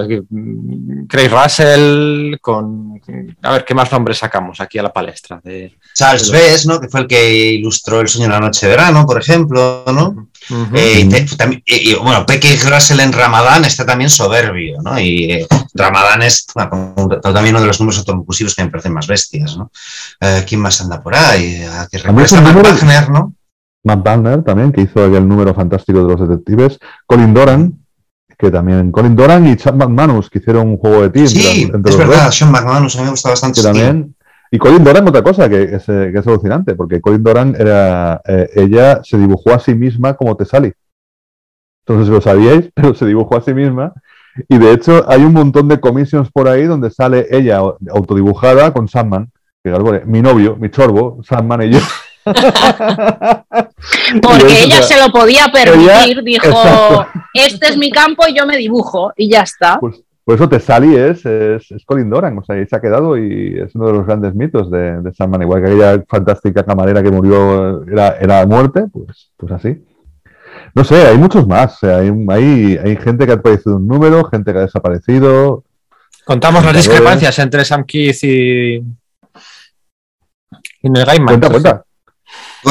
Craig 1.07 1.29
Russell, 1.31 2.37
con... 2.41 2.99
A 3.43 3.53
ver, 3.53 3.65
¿qué 3.67 3.75
más 3.75 3.93
nombres 3.93 4.17
sacamos 4.17 4.59
aquí 4.62 4.79
a 4.79 4.83
la 4.85 4.93
palestra? 4.93 5.41
De... 5.45 5.77
Charles 5.95 6.31
Bess, 6.31 6.67
¿no? 6.67 6.81
Que 6.81 6.89
fue 6.89 7.01
el 7.01 7.07
que 7.07 7.35
ilustró 7.53 8.01
El 8.01 8.09
sueño 8.09 8.29
de 8.29 8.33
la 8.33 8.41
noche 8.41 8.67
de 8.67 8.71
verano, 8.75 9.05
por 9.05 9.21
ejemplo, 9.21 9.85
¿no? 9.89 10.29
Eh, 10.75 11.01
y 11.01 11.09
te- 11.11 11.37
también- 11.37 11.62
y- 11.67 11.91
y, 11.91 11.95
bueno, 11.97 12.25
Peque 12.25 12.59
Russell 12.65 13.01
en 13.01 13.12
Ramadán 13.12 13.65
está 13.67 13.85
también 13.85 14.09
soberbio, 14.09 14.79
¿no? 14.83 14.99
Y 14.99 15.31
eh, 15.31 15.47
Ramadán 15.75 16.23
es 16.23 16.47
bueno, 16.55 16.95
también 17.21 17.55
uno 17.55 17.61
de 17.61 17.67
los 17.67 17.79
números 17.81 17.99
autoconclusivos 17.99 18.55
que 18.55 18.65
me 18.65 18.71
parecen 18.71 18.95
más 18.95 19.07
bestias, 19.07 19.57
¿no? 19.59 19.71
Eh, 20.21 20.43
¿Quién 20.49 20.61
más 20.62 20.81
anda 20.81 21.03
por 21.03 21.15
ahí? 21.15 21.62
Ah, 21.71 21.87
que 21.91 21.99
A 21.99 22.01
recuerda 22.01 22.41
Wagner, 22.62 23.11
¿no? 23.11 23.35
Matt 23.85 24.05
Wagner 24.05 24.43
también, 24.43 24.73
que 24.73 24.83
hizo 24.83 25.05
aquel 25.05 25.27
número 25.27 25.55
fantástico 25.55 26.05
de 26.07 26.15
los 26.17 26.28
detectives. 26.28 26.78
Colin 27.07 27.35
Doran, 27.35 27.78
que 28.39 28.51
también. 28.51 28.93
Colin 28.93 29.17
Doran 29.17 29.47
y 29.47 29.57
Chad 29.57 29.75
McManus, 29.75 30.31
que 30.31 30.39
hicieron 30.39 30.69
un 30.69 30.77
juego 30.78 31.01
de 31.01 31.07
entre, 31.07 31.27
Sí, 31.28 31.62
entre 31.62 31.93
es 31.93 31.99
los 31.99 32.09
verdad. 32.09 32.31
Sean 32.31 32.51
McManus, 32.52 32.97
a 32.97 32.99
mí 32.99 33.05
me 33.05 33.11
gusta 33.11 33.31
bastante. 33.31 33.61
que 33.61 33.67
también. 33.67 34.15
Y 34.51 34.59
Colin 34.59 34.85
Doran, 34.85 35.09
otra 35.09 35.23
cosa 35.23 35.49
que 35.49 35.62
es, 35.62 35.89
eh, 35.89 36.11
que 36.12 36.19
es 36.19 36.27
alucinante, 36.27 36.75
porque 36.75 37.01
Colin 37.01 37.23
Doran 37.23 37.57
era. 37.59 38.20
eh, 38.27 38.51
ella 38.55 39.01
se 39.02 39.17
dibujó 39.19 39.52
a 39.52 39.59
sí 39.59 39.75
misma 39.75 40.15
como 40.15 40.36
Tesali. 40.36 40.73
Entonces, 41.86 42.09
lo 42.12 42.20
sabíais, 42.20 42.70
pero 42.75 42.94
se 42.94 43.07
dibujó 43.07 43.36
a 43.36 43.43
sí 43.43 43.55
misma. 43.55 43.93
Y 44.49 44.59
de 44.59 44.73
hecho, 44.73 45.05
hay 45.11 45.25
un 45.25 45.33
montón 45.33 45.69
de 45.69 45.81
commissions 45.81 46.31
por 46.31 46.49
ahí 46.49 46.65
donde 46.65 46.91
sale 46.91 47.27
ella 47.31 47.61
autodibujada 47.91 48.73
con 48.73 48.89
Sandman. 48.89 49.31
que 49.62 49.70
mi 50.07 50.23
novio, 50.23 50.57
mi 50.57 50.70
chorbo, 50.70 51.20
Sandman 51.23 51.62
y 51.62 51.70
yo. 51.73 51.78
Porque 54.23 54.62
ella 54.65 54.83
se 54.83 55.01
lo 55.01 55.10
podía 55.10 55.49
permitir, 55.52 56.18
ella- 56.18 56.23
dijo, 56.23 56.47
exacto. 56.47 57.07
este 57.34 57.67
es 57.68 57.76
mi 57.76 57.91
campo 57.91 58.25
y 58.28 58.36
yo 58.36 58.47
me 58.47 58.57
dibujo 58.57 59.12
y 59.17 59.31
ya 59.31 59.42
está. 59.42 59.78
Pues 59.81 60.02
por 60.25 60.36
eso 60.36 60.49
Tessali 60.49 60.94
es, 60.94 61.26
es, 61.26 61.68
es 61.73 61.84
Colin 61.84 62.09
Doran, 62.09 62.39
o 62.39 62.44
sea, 62.44 62.57
y 62.60 62.67
se 62.67 62.76
ha 62.76 62.81
quedado 62.81 63.18
y 63.18 63.59
es 63.59 63.75
uno 63.75 63.89
de 63.89 63.92
los 63.92 64.07
grandes 64.07 64.34
mitos 64.36 64.70
de, 64.70 65.01
de 65.01 65.12
Sandman, 65.12 65.42
igual 65.42 65.62
que 65.62 65.70
aquella 65.70 66.05
fantástica 66.09 66.65
camarera 66.65 67.02
que 67.02 67.10
murió 67.10 67.83
era, 67.84 68.17
era 68.20 68.47
muerte, 68.47 68.84
pues, 68.92 69.33
pues 69.36 69.51
así. 69.52 69.84
No 70.75 70.84
sé, 70.84 71.07
hay 71.07 71.18
muchos 71.18 71.47
más, 71.49 71.75
o 71.75 71.78
sea, 71.86 71.97
hay, 71.99 72.12
hay, 72.28 72.78
hay 72.83 72.97
gente 72.99 73.26
que 73.26 73.33
ha 73.33 73.34
aparecido 73.34 73.76
un 73.76 73.89
número, 73.89 74.25
gente 74.25 74.52
que 74.52 74.59
ha 74.60 74.62
desaparecido. 74.62 75.65
Contamos 76.25 76.65
las 76.65 76.76
discrepancias 76.76 77.36
entre 77.41 77.65
Sam 77.65 77.84
Keith 77.84 78.23
y, 78.23 78.76
y 78.76 78.84
Neil 80.89 81.05
Gaiman. 81.05 81.26
Cuenta, 81.26 81.51
cuenta. 81.51 81.84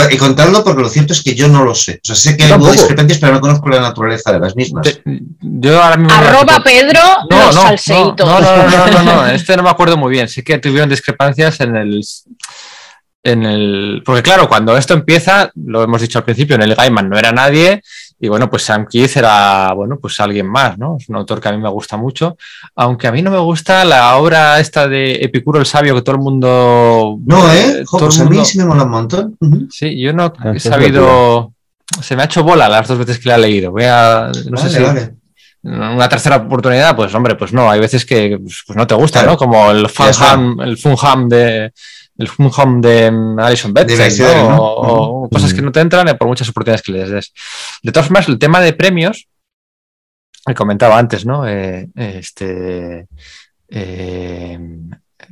Y 0.09 0.17
contadlo 0.17 0.63
porque 0.63 0.81
lo 0.83 0.89
cierto 0.89 1.11
es 1.11 1.21
que 1.21 1.35
yo 1.35 1.49
no 1.49 1.63
lo 1.65 1.75
sé. 1.75 1.99
O 2.03 2.05
sea, 2.05 2.15
sé 2.15 2.37
que 2.37 2.47
tampoco. 2.47 2.71
discrepancias, 2.71 3.19
pero 3.19 3.33
no 3.33 3.41
conozco 3.41 3.67
la 3.69 3.81
naturaleza 3.81 4.31
de 4.31 4.39
las 4.39 4.55
mismas. 4.55 4.83
Te- 4.83 5.01
yo 5.41 5.83
ahora 5.83 5.97
mismo 5.97 6.13
Arroba 6.17 6.63
Pedro 6.63 6.99
No, 7.29 7.37
los 7.47 7.55
no, 7.55 7.61
salseitos. 7.63 8.25
no, 8.27 8.39
no, 8.39 8.55
no, 8.57 8.87
no, 8.87 9.03
no, 9.03 9.03
no, 9.03 9.27
este 9.31 9.57
no 9.57 9.63
me 9.63 9.69
acuerdo 9.69 9.97
muy 9.97 10.11
bien. 10.11 10.29
Sí 10.29 10.43
que 10.43 10.57
tuvieron 10.59 10.87
discrepancias 10.89 11.59
en 11.59 11.75
el, 11.75 12.01
en 13.23 13.43
el. 13.45 14.01
Porque, 14.05 14.23
claro, 14.23 14.47
cuando 14.47 14.77
esto 14.77 14.93
empieza, 14.93 15.51
lo 15.55 15.83
hemos 15.83 16.01
dicho 16.01 16.17
al 16.19 16.23
principio, 16.25 16.55
en 16.55 16.61
el 16.63 16.75
Gaiman 16.75 17.09
no 17.09 17.17
era 17.19 17.31
nadie. 17.33 17.81
Y 18.23 18.27
bueno, 18.29 18.49
pues 18.51 18.63
Sam 18.63 18.85
Keith 18.87 19.17
era, 19.17 19.73
bueno, 19.73 19.97
pues 19.99 20.19
alguien 20.19 20.47
más, 20.47 20.77
¿no? 20.77 20.97
Es 20.99 21.09
un 21.09 21.15
autor 21.15 21.41
que 21.41 21.49
a 21.49 21.51
mí 21.51 21.57
me 21.57 21.69
gusta 21.69 21.97
mucho. 21.97 22.37
Aunque 22.75 23.07
a 23.07 23.11
mí 23.11 23.23
no 23.23 23.31
me 23.31 23.39
gusta 23.39 23.83
la 23.83 24.15
obra 24.17 24.59
esta 24.59 24.87
de 24.87 25.15
Epicuro 25.15 25.59
el 25.59 25.65
Sabio, 25.65 25.95
que 25.95 26.03
todo 26.03 26.17
el 26.17 26.21
mundo. 26.21 27.17
No, 27.25 27.51
¿eh? 27.51 27.83
Jo, 27.85 27.97
todo 27.97 28.09
el 28.09 28.15
pues 28.15 28.19
a 28.19 28.29
mí 28.29 28.45
sí 28.45 28.57
me 28.59 28.65
mola 28.65 28.83
un 28.83 28.91
montón. 28.91 29.37
Sí, 29.71 29.99
yo 29.99 30.13
no 30.13 30.31
Ah, 30.37 30.51
he 30.55 30.59
sabido. 30.59 31.51
Se 32.01 32.15
me 32.15 32.21
ha 32.21 32.25
hecho 32.25 32.43
bola 32.43 32.69
las 32.69 32.87
dos 32.87 32.99
veces 32.99 33.17
que 33.17 33.29
la 33.29 33.35
he 33.35 33.39
leído. 33.39 33.71
Voy 33.71 33.85
a. 33.85 34.31
No 34.49 34.57
sé 34.57 34.69
si. 34.69 34.79
vale. 34.81 35.15
Una 35.63 36.09
tercera 36.09 36.37
oportunidad, 36.37 36.95
pues 36.95 37.13
hombre, 37.13 37.35
pues 37.35 37.53
no, 37.53 37.69
hay 37.69 37.79
veces 37.79 38.03
que 38.05 38.39
pues, 38.41 38.63
pues 38.65 38.75
no 38.77 38.87
te 38.87 38.95
gusta, 38.95 39.19
Claro. 39.19 39.33
¿no? 39.33 39.37
Como 39.37 39.69
el 39.71 39.87
Ya 39.87 40.09
está. 40.09 40.25
Funham, 40.33 40.59
el 40.61 40.77
Funham 40.77 41.29
de 41.29 41.71
el 42.17 42.27
Funham 42.27 42.81
de 42.81 43.11
mm, 43.11 43.39
Alison. 43.39 43.73
¿no? 43.73 44.57
O, 44.57 45.25
o 45.25 45.29
cosas 45.29 45.53
que 45.53 45.61
no 45.61 45.71
te 45.71 45.79
entran 45.79 46.07
eh, 46.07 46.15
por 46.15 46.27
muchas 46.27 46.49
oportunidades 46.49 46.81
que 46.81 46.91
les 46.91 47.09
des. 47.09 47.33
De 47.83 47.91
todas 47.91 48.07
formas, 48.07 48.27
el 48.27 48.39
tema 48.39 48.59
de 48.61 48.73
premios, 48.73 49.27
que 50.45 50.53
comentaba 50.53 50.97
antes, 50.97 51.25
¿no? 51.25 51.47
Eh, 51.47 51.87
este 51.95 53.07
eh, 53.69 54.59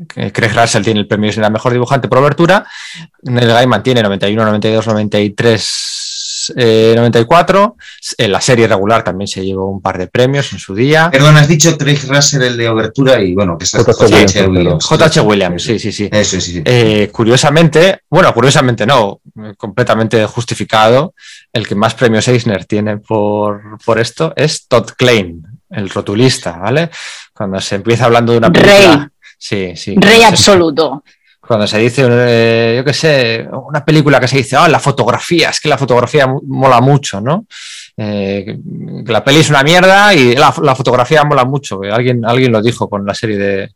Craig 0.08 0.54
Russell 0.56 0.84
tiene 0.84 1.02
el 1.02 1.08
premio 1.08 1.32
de 1.32 1.42
la 1.42 1.50
mejor 1.50 1.74
dibujante 1.74 2.08
por 2.08 2.20
obertura, 2.20 2.66
Neil 3.24 3.48
Gaiman 3.48 3.84
tiene 3.84 4.02
91, 4.02 4.46
92, 4.46 4.88
93, 4.88 5.99
eh, 6.56 6.94
94. 6.96 7.76
En 8.18 8.32
la 8.32 8.42
serie 8.42 8.68
regular 8.68 9.04
también 9.04 9.28
se 9.28 9.44
llevó 9.44 9.70
un 9.70 9.82
par 9.82 9.98
de 9.98 10.08
premios 10.08 10.52
en 10.54 10.60
su 10.60 10.76
día. 10.76 11.10
Perdón, 11.12 11.38
has 11.38 11.48
dicho 11.48 11.78
Craig 11.78 12.00
Russell, 12.08 12.42
el 12.44 12.58
de 12.58 12.70
Obertura, 12.70 13.22
y 13.22 13.34
bueno, 13.34 13.58
que 13.58 13.66
es 13.66 13.72
J.H. 13.72 13.94
J.H. 13.94 14.48
Williams. 14.48 14.86
J.H. 14.86 15.22
Williams, 15.22 15.64
sí, 15.64 15.80
sí, 15.80 15.92
sí. 15.92 16.10
Eso, 16.12 16.40
sí, 16.40 16.54
sí. 16.54 16.62
Eh, 16.66 17.10
curiosamente, 17.12 18.02
bueno, 18.10 18.34
curiosamente 18.34 18.86
no, 18.86 19.22
eh, 19.44 19.54
completamente 19.58 20.26
justificado, 20.26 21.14
el 21.52 21.68
que 21.68 21.76
más 21.76 21.94
premios 21.94 22.28
Eisner 22.28 22.66
tiene 22.66 22.98
por, 22.98 23.62
por 23.86 24.00
esto 24.00 24.34
es 24.36 24.68
Todd 24.68 24.92
Klein, 24.98 25.44
el 25.70 25.90
rotulista, 25.90 26.58
¿vale? 26.58 26.90
Cuando 27.34 27.60
se 27.60 27.76
empieza 27.76 28.06
hablando 28.06 28.32
de 28.32 28.38
una 28.38 28.52
película. 28.52 28.98
Rey. 28.98 29.08
Sí, 29.38 29.74
sí. 29.76 29.96
Rey 29.98 30.22
absoluto. 30.24 31.04
Cuando 31.50 31.66
se 31.66 31.80
dice, 31.80 32.06
eh, 32.08 32.76
yo 32.78 32.86
qué 32.86 32.94
sé, 32.94 33.50
una 33.52 33.84
película 33.84 34.20
que 34.20 34.28
se 34.28 34.38
dice, 34.38 34.56
ah, 34.56 34.68
la 34.70 34.78
fotografía, 34.78 35.50
es 35.50 35.60
que 35.60 35.68
la 35.68 35.80
fotografía 35.80 36.28
mola 36.46 36.80
mucho, 36.80 37.20
¿no? 37.20 37.48
Eh, 37.98 38.56
la 39.08 39.24
peli 39.24 39.40
es 39.40 39.50
una 39.50 39.64
mierda 39.64 40.14
y 40.14 40.36
la, 40.36 40.54
la 40.62 40.76
fotografía 40.76 41.24
mola 41.24 41.46
mucho. 41.46 41.82
Alguien, 41.92 42.24
alguien 42.24 42.52
lo 42.52 42.62
dijo 42.62 42.88
con 42.88 43.04
la 43.04 43.16
serie 43.16 43.38
de, 43.40 43.72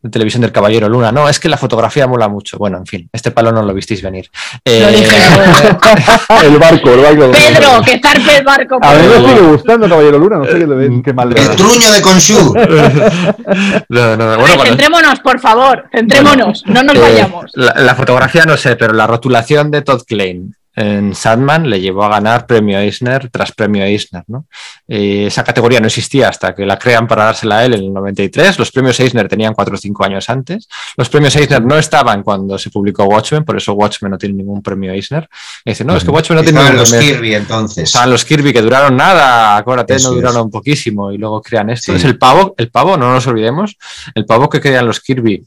de 0.00 0.10
televisión 0.10 0.42
del 0.42 0.52
Caballero 0.52 0.88
Luna. 0.88 1.10
No, 1.10 1.28
es 1.28 1.40
que 1.40 1.48
la 1.48 1.56
fotografía 1.56 2.06
mola 2.06 2.28
mucho. 2.28 2.56
Bueno, 2.58 2.78
en 2.78 2.86
fin, 2.86 3.08
este 3.12 3.30
palo 3.32 3.50
no 3.50 3.62
lo 3.62 3.74
visteis 3.74 4.00
venir. 4.02 4.30
Eh, 4.64 4.80
Lo 4.80 4.88
dije 4.88 5.16
yo. 5.16 6.38
El 6.48 6.56
barco, 6.58 6.90
el 6.92 7.00
barco. 7.00 7.30
Pedro, 7.32 7.82
que 7.84 8.00
zarpe 8.00 8.36
el 8.38 8.44
barco. 8.44 8.78
A 8.80 8.94
mí 8.94 9.02
me 9.08 9.28
sigue 9.28 9.40
gustando 9.40 9.88
Caballero 9.88 10.18
Luna, 10.18 10.36
no 10.38 10.44
sé 10.44 10.52
qué, 10.58 11.02
qué 11.04 11.12
mal 11.12 11.30
le 11.30 11.40
El 11.40 11.48
truño 11.56 11.90
de 11.90 12.00
Conchu. 12.02 12.54
no, 13.88 14.16
no, 14.16 14.24
A 14.24 14.36
bueno, 14.36 14.38
ver, 14.38 14.38
cuando- 14.38 14.64
centrémonos, 14.64 15.20
por 15.20 15.40
favor, 15.40 15.84
centrémonos, 15.92 16.64
no 16.66 16.82
nos 16.82 16.94
Eh, 16.96 17.00
vayamos. 17.00 17.50
La, 17.54 17.74
la 17.76 17.94
fotografía 17.94 18.44
no 18.44 18.56
sé, 18.56 18.76
pero 18.76 18.92
la 18.92 19.06
rotulación 19.06 19.70
de 19.70 19.82
Todd 19.82 20.02
Klein 20.06 20.54
en 20.78 21.12
Sandman 21.12 21.68
le 21.68 21.80
llevó 21.80 22.04
a 22.04 22.08
ganar 22.08 22.46
premio 22.46 22.78
Eisner 22.78 23.28
tras 23.30 23.50
premio 23.50 23.82
Eisner. 23.82 24.22
¿no? 24.28 24.46
Eh, 24.86 25.26
esa 25.26 25.42
categoría 25.42 25.80
no 25.80 25.88
existía 25.88 26.28
hasta 26.28 26.54
que 26.54 26.64
la 26.64 26.78
crean 26.78 27.08
para 27.08 27.24
dársela 27.24 27.58
a 27.58 27.64
él 27.64 27.74
en 27.74 27.80
el 27.80 27.92
93. 27.92 28.56
Los 28.60 28.70
premios 28.70 29.00
Eisner 29.00 29.26
tenían 29.26 29.54
4 29.54 29.74
o 29.74 29.76
5 29.76 30.04
años 30.04 30.30
antes. 30.30 30.68
Los 30.96 31.08
premios 31.08 31.34
Eisner 31.34 31.64
no 31.64 31.76
estaban 31.76 32.22
cuando 32.22 32.56
se 32.58 32.70
publicó 32.70 33.04
Watchmen, 33.06 33.44
por 33.44 33.56
eso 33.56 33.72
Watchmen 33.72 34.12
no 34.12 34.18
tiene 34.18 34.36
ningún 34.36 34.62
premio 34.62 34.92
Eisner. 34.92 35.28
Y 35.64 35.70
dice, 35.70 35.84
no, 35.84 35.96
es 35.96 36.04
que 36.04 36.10
Watchmen 36.10 36.36
no 36.36 36.44
tiene 36.44 36.62
ningún 36.62 36.76
los 36.76 36.90
premio. 36.90 37.14
Kirby 37.14 37.34
entonces. 37.34 37.84
Estaban 37.84 38.10
los 38.10 38.24
Kirby 38.24 38.52
que 38.52 38.62
duraron 38.62 38.96
nada, 38.96 39.56
acuérdate, 39.56 39.96
Eso 39.96 40.10
no 40.10 40.16
es. 40.16 40.22
duraron 40.22 40.48
poquísimo 40.48 41.10
y 41.10 41.18
luego 41.18 41.42
crean 41.42 41.70
esto. 41.70 41.90
Sí. 41.90 41.98
Es 41.98 42.04
el 42.04 42.18
pavo, 42.18 42.54
el 42.56 42.70
pavo, 42.70 42.96
no 42.96 43.12
nos 43.12 43.26
olvidemos, 43.26 43.76
el 44.14 44.24
pavo 44.26 44.48
que 44.48 44.60
crean 44.60 44.86
los 44.86 45.00
Kirby 45.00 45.44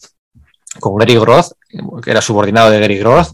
con 0.79 0.97
Gary 0.97 1.15
Groth, 1.15 1.53
que 2.03 2.11
era 2.11 2.21
subordinado 2.21 2.69
de 2.69 2.79
Gary 2.79 2.97
Groth, 2.97 3.29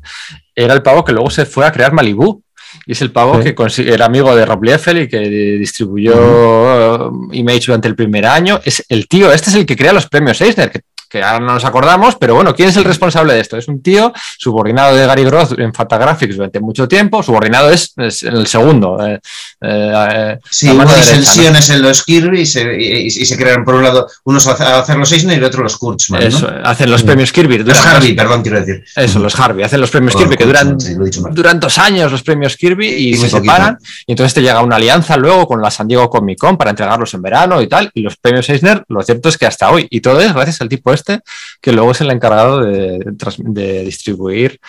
era 0.58 0.74
el 0.74 0.82
pavo 0.82 1.06
que 1.06 1.14
luego 1.14 1.30
se 1.30 1.46
fue 1.46 1.66
a 1.66 1.72
crear 1.72 1.94
Malibu. 1.94 2.42
Y 2.86 2.92
es 2.94 3.02
el 3.02 3.12
pavo 3.12 3.42
Sí. 3.42 3.54
que 3.54 3.94
era 3.94 4.06
amigo 4.06 4.36
de 4.36 4.46
Rob 4.46 4.64
Liefeld 4.64 5.04
y 5.04 5.08
que 5.08 5.20
distribuyó 5.20 7.10
uh, 7.10 7.34
Image 7.34 7.68
durante 7.68 7.88
el 7.88 7.96
primer 7.96 8.26
año. 8.26 8.60
Es 8.66 8.84
el 8.90 9.08
tío, 9.08 9.32
este 9.32 9.52
es 9.52 9.56
el 9.56 9.66
que 9.66 9.76
crea 9.78 9.94
los 9.94 10.08
premios 10.08 10.42
Eisner, 10.42 10.72
que, 10.72 10.82
que 11.10 11.24
ahora 11.24 11.40
no 11.46 11.54
nos 11.54 11.66
acordamos, 11.66 12.16
pero 12.16 12.36
bueno, 12.36 12.54
¿quién 12.56 12.70
es 12.70 12.78
el 12.78 12.84
responsable 12.84 13.34
de 13.34 13.40
esto? 13.42 13.58
Es 13.58 13.68
un 13.68 13.82
tío 13.82 14.12
subordinado 14.38 14.96
de 14.96 15.06
Gary 15.06 15.24
Groth 15.24 15.58
en 15.60 15.74
Fantagraphics 15.74 16.36
durante 16.36 16.60
mucho 16.60 16.88
tiempo. 16.88 17.24
Subordinado 17.24 17.70
es, 17.70 17.94
es 17.98 18.24
el 18.24 18.48
segundo. 18.48 19.06
eh, 19.06 19.20
eh, 19.62 19.94
eh, 20.12 20.38
Sí, 20.50 20.70
hubo 20.70 20.80
derecha, 20.80 20.96
¿no? 20.96 20.98
disensiones 21.18 21.70
en 21.70 21.82
los 21.82 22.04
Kirby 22.04 22.42
y 22.42 22.46
se, 22.46 22.62
y- 22.82 23.08
y 23.08 23.10
se 23.26 23.38
crearon 23.38 23.64
por 23.66 23.76
un 23.76 23.84
lado 23.84 24.08
unos 24.26 24.48
a 24.48 24.80
hacer 24.80 24.98
los 24.98 25.12
Eisner 25.12 25.40
y 25.42 25.44
otros 25.44 25.64
los 25.64 25.78
Kurtzman. 25.78 26.22
¿no? 26.22 26.28
Eso, 26.28 26.50
hacen 26.64 26.92
los 26.92 27.04
premios 27.04 27.32
Kirby. 27.32 27.60
Los 27.60 27.86
Harvey, 27.86 28.14
perdón, 28.16 28.42
quiero 28.42 28.60
decir. 28.60 28.84
Eso, 28.96 29.20
los 29.20 29.40
Harvey. 29.40 29.64
Hacen 29.64 29.82
los 29.82 29.90
premios 29.90 30.16
Kirby 30.16 30.36
que 30.38 30.46
duran, 30.46 30.80
sí, 30.80 30.96
duran 31.32 31.60
dos 31.60 31.78
años 31.78 32.12
los 32.12 32.24
premios 32.24 32.56
Kirby 32.56 32.88
y, 32.88 33.16
se 33.18 33.30
separan. 33.30 33.78
Y 34.06 34.12
entonces 34.14 34.34
te 34.34 34.42
llega 34.42 34.62
una 34.62 34.76
alianza 34.78 35.18
luego 35.18 35.48
con 35.48 35.62
la 35.62 35.72
San 35.72 35.88
Diego 35.88 36.10
Comic 36.10 36.38
Con 36.40 36.58
para 36.58 36.70
entregarlos 36.72 37.14
en 37.14 37.22
verano 37.22 37.62
y 37.62 37.68
tal. 37.68 37.90
Y 37.94 38.02
los 38.02 38.18
premios 38.18 38.50
Eisner, 38.50 38.84
lo 38.88 39.02
cierto 39.04 39.30
es 39.30 39.38
que 39.38 39.46
hasta 39.46 39.70
hoy. 39.72 39.88
Y 39.90 40.02
todo 40.02 40.20
es 40.22 40.34
gracias 40.34 40.62
al 40.62 40.70
tipo 40.70 40.94
este, 40.98 41.22
que 41.62 41.72
luego 41.72 41.92
es 41.92 42.02
el 42.02 42.12
encargado 42.12 42.60
de, 42.62 43.00
distribuir. 43.86 44.60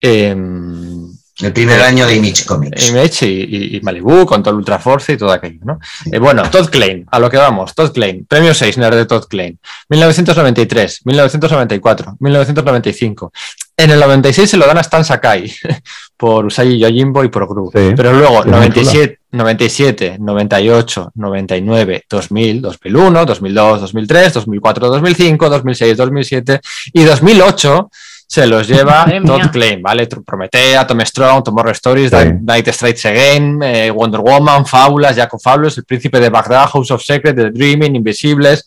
em, 0.00 1.08
El 1.38 1.52
primer 1.52 1.80
año 1.82 2.06
de 2.06 2.14
Image 2.16 2.44
Comics. 2.46 2.88
Image 2.88 3.26
y, 3.26 3.42
y- 3.56 3.76
y 3.76 3.80
Malibu 3.82 4.24
con 4.24 4.42
todo 4.42 4.52
el 4.52 4.58
Ultra 4.58 4.78
Force 4.78 5.12
y 5.12 5.16
todo 5.18 5.30
aquello, 5.32 5.60
¿no? 5.64 5.78
Eh, 6.10 6.18
bueno, 6.18 6.42
Todd 6.50 6.68
Klein, 6.70 7.04
a 7.10 7.18
lo 7.18 7.28
que 7.28 7.36
vamos, 7.36 7.74
Todd 7.74 7.92
Klein, 7.92 8.24
premio 8.26 8.52
Eisner 8.58 8.94
de 8.94 9.04
Todd 9.04 9.24
Klein, 9.28 9.58
1993, 9.90 11.00
1994, 11.04 12.16
1995. 12.20 13.32
En 13.78 13.90
el 13.90 14.00
96 14.00 14.48
se 14.48 14.56
lo 14.56 14.66
dan 14.66 14.78
a 14.78 14.80
Stan 14.80 15.04
Sakai 15.04 15.52
por 16.16 16.46
Usagi 16.46 16.78
Yojimbo 16.78 17.22
y 17.24 17.28
por 17.28 17.46
Gru. 17.46 17.70
Sí, 17.74 17.92
Pero 17.94 18.12
luego, 18.14 18.42
sí, 18.42 18.48
muy 18.48 18.68
97, 18.68 19.20
97, 19.32 20.16
98, 20.18 21.12
99, 21.14 22.04
2000, 22.08 22.62
2001, 22.62 23.26
2002, 23.26 23.80
2003, 23.82 24.32
2004, 24.32 24.88
2005, 24.88 25.50
2006, 25.50 25.96
2007 25.96 26.60
y 26.94 27.02
2008 27.04 27.90
se 28.28 28.46
los 28.46 28.66
lleva 28.66 29.04
Madre 29.04 29.20
mía. 29.20 29.38
Todd 29.38 29.50
Klein, 29.52 29.82
¿vale? 29.82 30.06
Prometea, 30.06 30.86
Tom 30.86 31.00
Strong, 31.00 31.44
Tomorrow 31.44 31.72
Stories, 31.72 32.10
Sí. 32.10 32.28
Night 32.42 32.68
Strikes 32.68 33.08
Again, 33.08 33.60
eh, 33.62 33.90
Wonder 33.90 34.20
Woman, 34.20 34.66
Fábulas, 34.66 35.14
Jacob 35.16 35.40
Fabulous, 35.40 35.78
El 35.78 35.84
Príncipe 35.84 36.18
de 36.18 36.28
Bagdad, 36.28 36.66
House 36.70 36.90
of 36.90 37.02
Secret, 37.02 37.36
The 37.36 37.50
Dreaming, 37.50 37.94
Invisibles, 37.96 38.66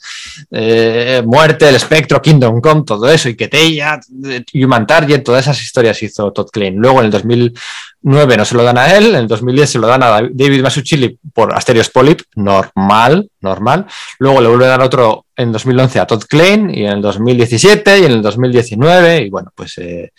eh, 0.49 1.21
Muerte, 1.25 1.67
El 1.67 1.75
Espectro, 1.75 2.21
Kingdom 2.21 2.61
Come, 2.61 2.83
todo 2.85 3.09
eso, 3.09 3.27
y 3.27 3.35
Ketella, 3.35 3.99
eh, 4.25 4.43
Human 4.53 4.87
Target, 4.87 5.23
todas 5.23 5.41
esas 5.41 5.61
historias 5.61 6.01
hizo 6.03 6.31
Todd 6.31 6.49
Klein. 6.49 6.75
Luego 6.77 7.01
en 7.01 7.13
el 7.13 7.53
2009 8.01 8.37
no 8.37 8.45
se 8.45 8.55
lo 8.55 8.63
dan 8.63 8.77
a 8.77 8.93
él, 8.95 9.07
en 9.09 9.15
el 9.15 9.27
2010 9.27 9.69
se 9.69 9.79
lo 9.79 9.87
dan 9.87 10.03
a 10.03 10.09
David 10.31 10.61
Masuchili 10.61 11.17
por 11.33 11.53
Asterios 11.53 11.89
Polyp, 11.89 12.21
normal, 12.35 13.29
normal. 13.41 13.85
Luego 14.19 14.41
le 14.41 14.47
vuelven 14.47 14.67
a 14.67 14.71
dar 14.71 14.81
otro 14.81 15.25
en 15.35 15.51
2011 15.51 15.99
a 15.99 16.07
Todd 16.07 16.23
Klein 16.23 16.69
y 16.73 16.85
en 16.85 16.93
el 16.93 17.01
2017 17.01 17.99
y 17.99 18.05
en 18.05 18.11
el 18.11 18.21
2019 18.21 19.17
y 19.23 19.29
bueno, 19.29 19.51
pues 19.55 19.77
eh, 19.79 20.11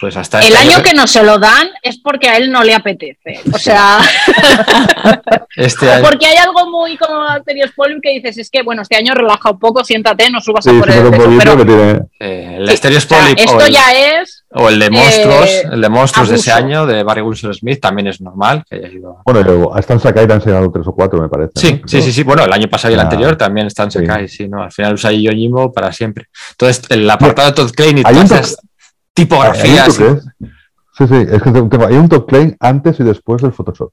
Pues 0.00 0.16
hasta 0.16 0.40
El 0.40 0.52
este 0.52 0.58
año 0.58 0.82
que 0.82 0.94
no 0.94 1.06
se 1.06 1.22
lo 1.22 1.38
dan 1.38 1.68
es 1.82 1.98
porque 1.98 2.28
a 2.28 2.36
él 2.36 2.50
no 2.52 2.62
le 2.64 2.74
apetece. 2.74 3.40
O 3.52 3.58
sea, 3.58 3.98
este 5.56 5.90
año- 5.90 6.04
porque 6.08 6.26
hay 6.26 6.36
algo 6.36 6.70
muy 6.70 6.96
como 6.96 7.22
Arterios 7.22 7.72
Polium 7.74 8.00
que 8.00 8.10
dices, 8.10 8.38
es 8.38 8.50
que 8.50 8.62
bueno, 8.62 8.82
este 8.82 8.96
año 8.96 9.14
relaja 9.14 9.50
un 9.50 9.58
poco, 9.58 9.84
siéntate, 9.84 10.30
no 10.30 10.40
subas 10.40 10.64
Sí, 10.64 10.70
a 10.70 10.78
por 10.78 10.90
el 10.90 11.10
peso, 11.10 11.36
pero 11.38 12.08
eh, 12.20 12.56
el 12.58 12.66
sí, 12.68 12.74
Asterios 12.74 13.04
o 13.04 13.08
sea, 13.08 13.18
Polyp 13.22 13.38
esto 13.38 13.66
el- 13.66 13.72
ya 13.72 13.92
es 14.20 14.41
O 14.54 14.68
el 14.68 14.78
de 14.78 14.90
monstruos, 14.90 15.48
Eh, 15.48 15.62
el 15.72 15.80
de 15.80 15.88
monstruos 15.88 16.28
de 16.28 16.34
ese 16.36 16.52
año 16.52 16.84
de 16.84 17.02
Barry 17.02 17.22
Wilson 17.22 17.54
Smith 17.54 17.80
también 17.80 18.08
es 18.08 18.20
normal 18.20 18.64
que 18.68 18.76
haya 18.76 18.88
ido. 18.88 19.18
Bueno, 19.24 19.72
a 19.74 19.80
Stan 19.80 19.98
Sakai 19.98 20.26
te 20.26 20.32
han 20.34 20.40
enseñado 20.40 20.70
tres 20.70 20.86
o 20.86 20.92
cuatro, 20.94 21.20
me 21.22 21.28
parece. 21.28 21.52
Sí, 21.56 21.72
¿no? 21.80 21.88
sí, 21.88 22.02
sí, 22.02 22.12
sí. 22.12 22.22
Bueno, 22.22 22.44
el 22.44 22.52
año 22.52 22.68
pasado 22.68 22.90
y 22.90 22.94
el 22.94 23.00
Ah, 23.00 23.04
anterior 23.04 23.36
también 23.36 23.66
están 23.66 23.90
sí. 23.90 23.98
Sakai, 24.00 24.28
sí, 24.28 24.48
¿no? 24.48 24.62
Al 24.62 24.70
final 24.70 24.94
usa 24.94 25.10
Yojimbo 25.12 25.72
para 25.72 25.90
siempre. 25.92 26.26
Entonces, 26.50 26.82
el 26.90 27.08
apartado 27.08 27.48
de 27.48 27.54
Todd 27.54 27.70
Klein 27.72 27.98
y 27.98 28.02
todas 28.02 28.24
esas 28.24 28.58
Hay 28.58 28.64
un 28.64 28.68
tipografías. 29.14 29.94
Sí, 29.94 31.06
sí, 31.08 31.14
es 31.14 31.42
que 31.42 31.50
tengo- 31.50 31.86
hay 31.86 31.96
un 31.96 32.08
Tom 32.08 32.26
Klein 32.26 32.54
antes 32.60 33.00
y 33.00 33.04
después 33.04 33.40
del 33.40 33.52
Photoshop. 33.52 33.90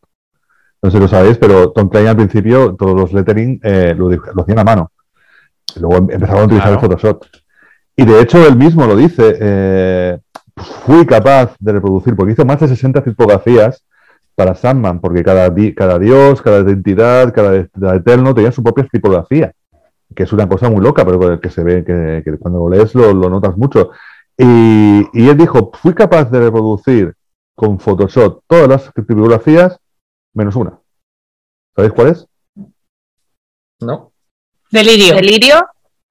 No 0.81 0.91
sé 0.91 0.97
si 0.97 1.01
lo 1.01 1.07
sabéis, 1.07 1.37
pero 1.37 1.71
Tom 1.71 1.87
Klein 1.89 2.07
al 2.07 2.15
principio 2.17 2.75
todos 2.77 2.95
los 2.99 3.13
lettering 3.13 3.59
eh, 3.63 3.93
lo, 3.97 4.09
hacían 4.41 4.59
a 4.59 4.63
mano. 4.65 4.91
Y 5.75 5.79
luego 5.79 5.97
em- 5.97 6.11
empezaron 6.11 6.41
a 6.41 6.45
utilizar 6.45 6.67
Claro. 6.71 6.81
el 6.85 6.89
Photoshop. 6.89 7.23
Y 7.95 8.05
de 8.05 8.21
hecho 8.21 8.45
él 8.45 8.55
mismo 8.57 8.85
lo 8.85 8.95
dice, 8.95 9.37
eh, 9.39 10.17
fui 10.85 11.05
capaz 11.05 11.55
de 11.59 11.71
reproducir, 11.73 12.15
porque 12.15 12.33
hizo 12.33 12.45
más 12.45 12.59
de 12.59 12.67
60 12.67 13.03
tipografías 13.03 13.83
para 14.35 14.55
Sandman, 14.55 14.99
porque 15.01 15.23
cada, 15.23 15.49
di- 15.49 15.73
cada 15.75 15.99
dios, 15.99 16.41
cada 16.41 16.59
entidad, 16.59 17.33
cada, 17.33 17.67
cada 17.67 17.95
eterno 17.95 18.33
tenía 18.33 18.51
su 18.51 18.63
propia 18.63 18.87
tipografía, 18.91 19.51
que 20.15 20.23
es 20.23 20.33
una 20.33 20.47
cosa 20.47 20.69
muy 20.69 20.81
loca, 20.81 21.05
pero 21.05 21.39
que 21.41 21.49
se 21.49 21.63
ve, 21.63 21.83
que, 21.83 22.21
que 22.23 22.37
cuando 22.37 22.59
lo 22.59 22.69
lees 22.69 22.95
lo, 22.95 23.13
lo 23.13 23.29
notas 23.29 23.57
mucho. 23.57 23.91
Y, 24.37 25.01
y 25.13 25.27
él 25.29 25.37
dijo, 25.37 25.71
fui 25.73 25.93
capaz 25.93 26.31
de 26.31 26.39
reproducir 26.39 27.13
con 27.55 27.79
Photoshop 27.79 28.41
todas 28.47 28.67
las 28.69 28.93
tipografías 28.93 29.77
menos 30.33 30.55
una. 30.55 30.79
¿Sabéis 31.75 31.93
cuál 31.93 32.07
es? 32.07 32.25
¿No? 33.81 34.11
Delirio. 34.71 35.15
delirio. 35.15 35.55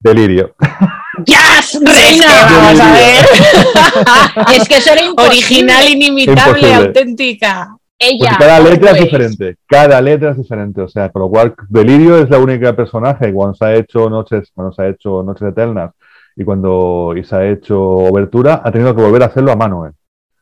Delirio. 0.00 0.54
¡Yes! 1.26 1.74
Reina, 1.74 1.92
¡Reina! 1.94 2.26
vamos 2.50 2.80
a 2.80 2.92
ver. 2.92 4.54
es 4.56 4.68
que 4.68 4.76
eso 4.76 4.92
era 4.92 5.02
imposible. 5.02 5.36
Original, 5.36 5.88
inimitable, 5.88 6.42
Imposible. 6.60 6.74
auténtica. 6.74 7.76
Ella. 8.00 8.30
Porque 8.30 8.44
cada 8.44 8.60
letra 8.60 8.90
es 8.92 9.00
diferente. 9.02 9.56
Cada 9.66 10.00
letra 10.00 10.30
es 10.30 10.36
diferente. 10.36 10.80
O 10.82 10.88
sea, 10.88 11.08
con 11.10 11.22
lo 11.22 11.28
cual, 11.28 11.54
Delirio 11.68 12.18
es 12.18 12.30
la 12.30 12.38
única 12.38 12.74
personaje 12.76 13.32
cuando 13.32 13.54
se 13.54 13.64
ha 13.64 13.74
hecho 13.74 14.08
Noches, 14.08 14.50
cuando 14.54 14.72
se 14.72 14.82
ha 14.82 14.88
hecho 14.88 15.22
Noches 15.24 15.48
Eternas 15.48 15.90
y 16.36 16.44
cuando 16.44 17.14
y 17.16 17.24
se 17.24 17.34
ha 17.34 17.48
hecho 17.50 17.80
Obertura, 17.82 18.62
ha 18.64 18.70
tenido 18.70 18.94
que 18.94 19.02
volver 19.02 19.24
a 19.24 19.26
hacerlo 19.26 19.50
a 19.50 19.56
mano. 19.56 19.86
¿eh? 19.86 19.90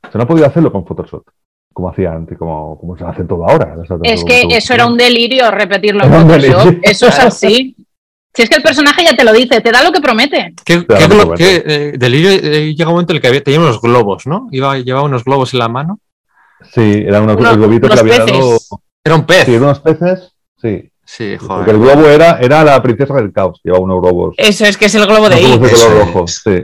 O 0.07 0.11
sea, 0.11 0.19
no 0.19 0.25
ha 0.25 0.29
podido 0.29 0.47
hacerlo 0.47 0.71
con 0.71 0.85
Photoshop, 0.85 1.23
como 1.73 1.89
hacía 1.89 2.13
antes, 2.13 2.37
como, 2.37 2.79
como 2.79 2.97
se 2.99 3.05
hace 3.05 3.25
todo 3.25 3.49
ahora. 3.49 3.75
O 3.81 3.87
sea, 3.87 3.97
Es 4.03 4.21
todo- 4.21 4.27
que 4.27 4.43
todo- 4.43 4.51
eso 4.55 4.75
era 4.75 4.87
un 4.87 4.97
delirio 4.99 5.51
repetirlo 5.51 6.05
en 6.05 6.11
Photoshop. 6.13 6.29
delirio. 6.31 6.81
Eso 6.83 7.07
es 7.07 7.19
así. 7.19 7.75
Si 8.37 8.43
es 8.43 8.51
que 8.51 8.57
el 8.57 8.63
personaje 8.63 9.03
ya 9.03 9.17
te 9.17 9.25
lo 9.25 9.33
dice, 9.33 9.63
te 9.63 9.73
da 9.73 9.83
lo 9.83 9.91
que 9.91 10.01
promete. 10.03 10.53
¿Qué, 10.63 10.85
Claro, 10.85 11.33
qué 11.35 11.63
eh, 11.65 11.93
delirio? 11.97 12.29
eh, 12.31 12.75
llega 12.75 12.89
un 12.91 12.95
momento 12.97 13.13
en 13.13 13.17
el 13.17 13.23
que 13.23 13.29
había, 13.29 13.43
tenía 13.43 13.61
unos 13.61 13.81
globos, 13.81 14.27
¿no? 14.27 14.49
Iba, 14.53 14.77
llevaba 14.79 15.07
unos 15.07 15.25
globos 15.25 15.55
en 15.55 15.61
la 15.61 15.69
mano. 15.69 16.01
Sí, 16.75 17.03
era 17.07 17.23
unos, 17.23 17.37
Unos- 17.39 17.57
globito 17.57 17.87
que 17.89 17.93
unos 17.95 18.01
había 18.01 18.19
dado. 18.27 18.59
Era 19.03 19.15
un 19.15 19.25
pez. 19.25 19.45
Sí, 19.47 19.57
unos 19.57 19.81
peces. 19.81 20.35
Sí. 20.61 20.91
Sí, 21.09 21.37
Porque 21.39 21.71
el 21.71 21.77
joder. 21.79 21.97
globo 21.97 22.09
era, 22.09 22.39
era 22.41 22.63
la 22.65 22.83
princesa 22.83 23.15
del 23.15 23.33
caos, 23.33 23.61
llevaba 23.65 23.85
unos 23.85 24.03
globos. 24.03 24.35
Eso 24.37 24.65
es 24.67 24.77
que 24.77 24.87
es 24.87 24.95
el 24.97 25.07
globo 25.07 25.29
de 25.31 25.37
unos 25.37 25.59
globos 25.59 25.71
I. 25.71 25.75
de 25.75 25.81
color 25.89 26.07
rojo. 26.07 26.25
es. 26.27 26.43
Sí. 26.45 26.63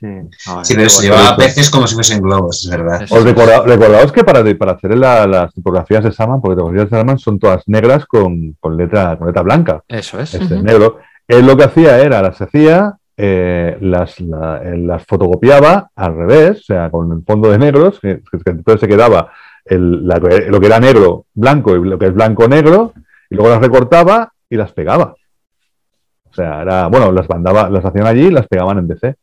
Sí, 0.00 0.06
joder, 0.44 0.66
Sí, 0.66 0.74
pero 0.74 0.88
se 0.90 1.02
llevaba 1.04 1.36
peces 1.36 1.70
como 1.70 1.86
si 1.86 1.94
fuesen 1.94 2.20
globos, 2.20 2.64
es 2.64 2.70
verdad. 2.70 3.06
Os 3.08 3.24
recorda- 3.24 3.62
recordaos 3.62 4.10
que 4.12 4.24
para, 4.24 4.42
para 4.58 4.72
hacer 4.72 4.98
la- 4.98 5.26
las 5.26 5.54
tipografías 5.54 6.02
de 6.04 6.12
Saman, 6.12 6.40
porque 6.42 6.56
las 6.56 6.64
tipografías 6.64 6.90
de 6.90 6.96
Saman 6.98 7.18
son 7.18 7.38
todas 7.38 7.62
negras 7.68 8.04
con, 8.04 8.56
con 8.60 8.76
letra, 8.76 9.16
con 9.16 9.28
letra 9.28 9.42
blanca, 9.42 9.82
Eso 9.88 10.18
es. 10.20 10.34
este 10.34 10.54
Ujú. 10.56 10.62
negro. 10.64 10.98
Él 11.28 11.46
lo 11.46 11.56
que 11.56 11.64
hacía 11.64 11.98
era, 12.00 12.20
las 12.22 12.40
hacía, 12.40 12.96
eh, 13.16 13.76
las, 13.80 14.20
la- 14.20 14.60
las 14.76 15.04
fotocopiaba 15.06 15.90
al 15.94 16.16
revés, 16.16 16.60
o 16.60 16.64
sea, 16.64 16.90
con 16.90 17.12
el 17.12 17.22
fondo 17.24 17.50
de 17.50 17.58
negros, 17.58 17.98
que, 18.00 18.20
que 18.44 18.50
entonces 18.50 18.80
se 18.80 18.88
quedaba 18.88 19.30
el- 19.64 20.06
la- 20.06 20.18
lo 20.18 20.60
que 20.60 20.66
era 20.66 20.78
negro, 20.80 21.26
blanco 21.34 21.76
y 21.76 21.84
lo 21.88 21.98
que 21.98 22.06
es 22.06 22.14
blanco, 22.14 22.46
negro, 22.48 22.92
y 23.30 23.36
luego 23.36 23.50
las 23.50 23.60
recortaba 23.60 24.32
y 24.50 24.56
las 24.56 24.72
pegaba. 24.72 25.14
O 26.30 26.34
sea, 26.34 26.62
era, 26.62 26.88
bueno, 26.88 27.12
las 27.12 27.28
mandaba, 27.28 27.70
las 27.70 27.84
hacían 27.84 28.06
allí 28.06 28.26
y 28.26 28.30
las 28.30 28.46
pegaban 28.48 28.78
en 28.78 28.88
DC. 28.88 29.14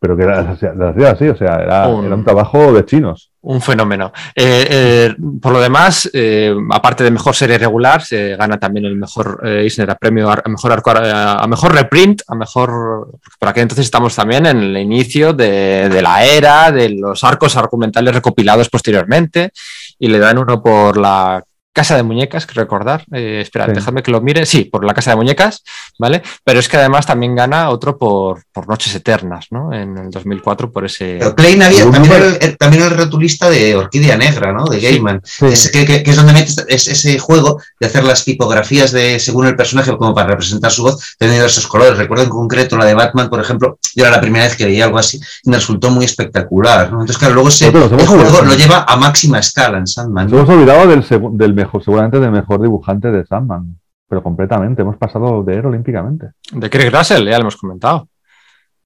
Pero 0.00 0.16
que 0.16 0.22
era- 0.22 0.42
las 0.42 0.46
hacía 0.56 0.72
las 0.74 0.94
hacía 0.94 1.10
así, 1.10 1.28
o 1.28 1.36
sea, 1.36 1.56
era, 1.62 1.88
Un- 1.88 2.04
era 2.06 2.14
un 2.14 2.24
trabajo 2.24 2.72
de 2.72 2.84
chinos. 2.84 3.32
Un 3.46 3.60
fenómeno. 3.60 4.10
Eh, 4.34 4.66
eh, 4.70 5.14
por 5.40 5.52
lo 5.52 5.60
demás, 5.60 6.08
eh, 6.14 6.54
aparte 6.70 7.04
de 7.04 7.10
mejor 7.10 7.34
serie 7.34 7.58
regular, 7.58 8.02
se 8.02 8.36
gana 8.36 8.58
también 8.58 8.86
el 8.86 8.96
mejor 8.96 9.42
Eisner 9.44 9.90
a 9.90 9.96
premio 9.96 10.30
a, 10.30 10.42
mejor 10.46 10.72
arco- 10.72 10.92
a, 10.96 11.46
mejor 11.46 11.74
reprint, 11.74 12.22
a 12.26 12.34
mejor. 12.34 13.18
Por 13.38 13.48
aquel 13.48 13.62
entonces 13.64 13.84
estamos 13.84 14.16
también 14.16 14.46
en 14.46 14.62
el 14.62 14.76
inicio 14.78 15.34
de 15.34 16.00
la 16.02 16.24
era, 16.24 16.72
de 16.72 16.88
los 16.88 17.22
arcos 17.22 17.54
argumentales 17.56 18.14
recopilados 18.14 18.70
posteriormente, 18.70 19.52
y 19.98 20.08
le 20.08 20.18
dan 20.18 20.38
uno 20.38 20.62
por 20.62 20.96
la 20.96 21.44
Casa 21.74 21.96
de 21.96 22.04
Muñecas, 22.04 22.46
que 22.46 22.54
recordar. 22.54 23.04
Eh, 23.12 23.40
espera, 23.42 23.66
Sí. 23.66 23.72
déjame 23.74 24.02
que 24.04 24.10
lo 24.12 24.20
mire. 24.20 24.46
Sí, 24.46 24.64
por 24.64 24.84
la 24.84 24.94
Casa 24.94 25.10
de 25.10 25.16
Muñecas, 25.16 25.64
¿vale? 25.98 26.22
Pero 26.44 26.60
es 26.60 26.68
que 26.68 26.76
además 26.76 27.04
también 27.04 27.34
gana 27.34 27.68
otro 27.68 27.98
por, 27.98 28.44
por 28.52 28.68
Noches 28.68 28.94
Eternas, 28.94 29.48
¿no? 29.50 29.72
En 29.72 29.98
el 29.98 30.10
2004, 30.10 30.70
por 30.70 30.84
ese. 30.86 31.16
Pero 31.18 31.34
Klein 31.34 31.62
había, 31.62 31.90
también, 31.90 32.14
el, 32.14 32.38
el- 32.40 32.56
también 32.56 32.84
el 32.84 32.90
rotulista 32.90 33.50
de 33.50 33.74
Orquídea 33.74 34.16
Negra, 34.16 34.52
¿no? 34.52 34.64
De 34.66 34.78
Sí. 34.78 34.84
Gaiman. 34.86 35.20
Sí. 35.24 35.46
Es, 35.46 35.70
que, 35.70 35.84
que- 35.84 36.02
que 36.04 36.10
es 36.12 36.16
donde 36.16 36.32
metes 36.32 36.64
es 36.68 36.86
ese 36.86 37.18
juego 37.18 37.60
de 37.80 37.86
hacer 37.88 38.04
las 38.04 38.24
tipografías 38.24 38.92
de 38.92 39.18
según 39.18 39.46
el 39.46 39.56
personaje, 39.56 39.96
como 39.96 40.14
para 40.14 40.28
representar 40.28 40.70
su 40.70 40.84
voz, 40.84 41.16
teniendo 41.18 41.44
esos 41.46 41.66
colores. 41.66 41.98
Recuerdo 41.98 42.22
en 42.22 42.30
concreto 42.30 42.76
la 42.78 42.84
de 42.84 42.94
Batman, 42.94 43.28
por 43.28 43.40
ejemplo, 43.40 43.78
yo 43.96 44.04
era 44.04 44.14
la 44.14 44.20
primera 44.20 44.44
vez 44.44 44.54
que 44.56 44.64
veía 44.64 44.84
algo 44.84 44.98
así 44.98 45.20
y 45.42 45.50
me 45.50 45.56
resultó 45.56 45.90
muy 45.90 46.04
espectacular. 46.04 46.86
¿no? 46.92 47.00
Entonces, 47.00 47.18
claro, 47.18 47.34
luego 47.34 47.48
ese, 47.48 47.66
el 47.66 47.72
juego 48.06 48.42
lo 48.42 48.54
lleva 48.54 48.84
a 48.86 48.96
máxima 48.96 49.40
escala 49.40 49.78
en 49.78 49.88
Sandman. 49.88 50.26
Nos 50.26 50.32
¿no? 50.32 50.38
hemos 50.38 50.50
olvidado 50.50 50.86
del, 50.86 51.04
del 51.36 51.63
mejor, 51.64 51.82
seguramente 51.84 52.20
del 52.20 52.30
mejor 52.30 52.60
dibujante 52.60 53.10
de 53.10 53.24
Sandman, 53.26 53.78
pero 54.08 54.22
completamente. 54.22 54.82
Hemos 54.82 54.96
pasado 54.96 55.42
de 55.42 55.54
él 55.58 55.66
olímpicamente. 55.66 56.30
De 56.52 56.68
Craig 56.70 56.90
Russell, 56.90 57.24
ya 57.26 57.36
lo 57.38 57.42
hemos 57.42 57.56
comentado. 57.56 58.08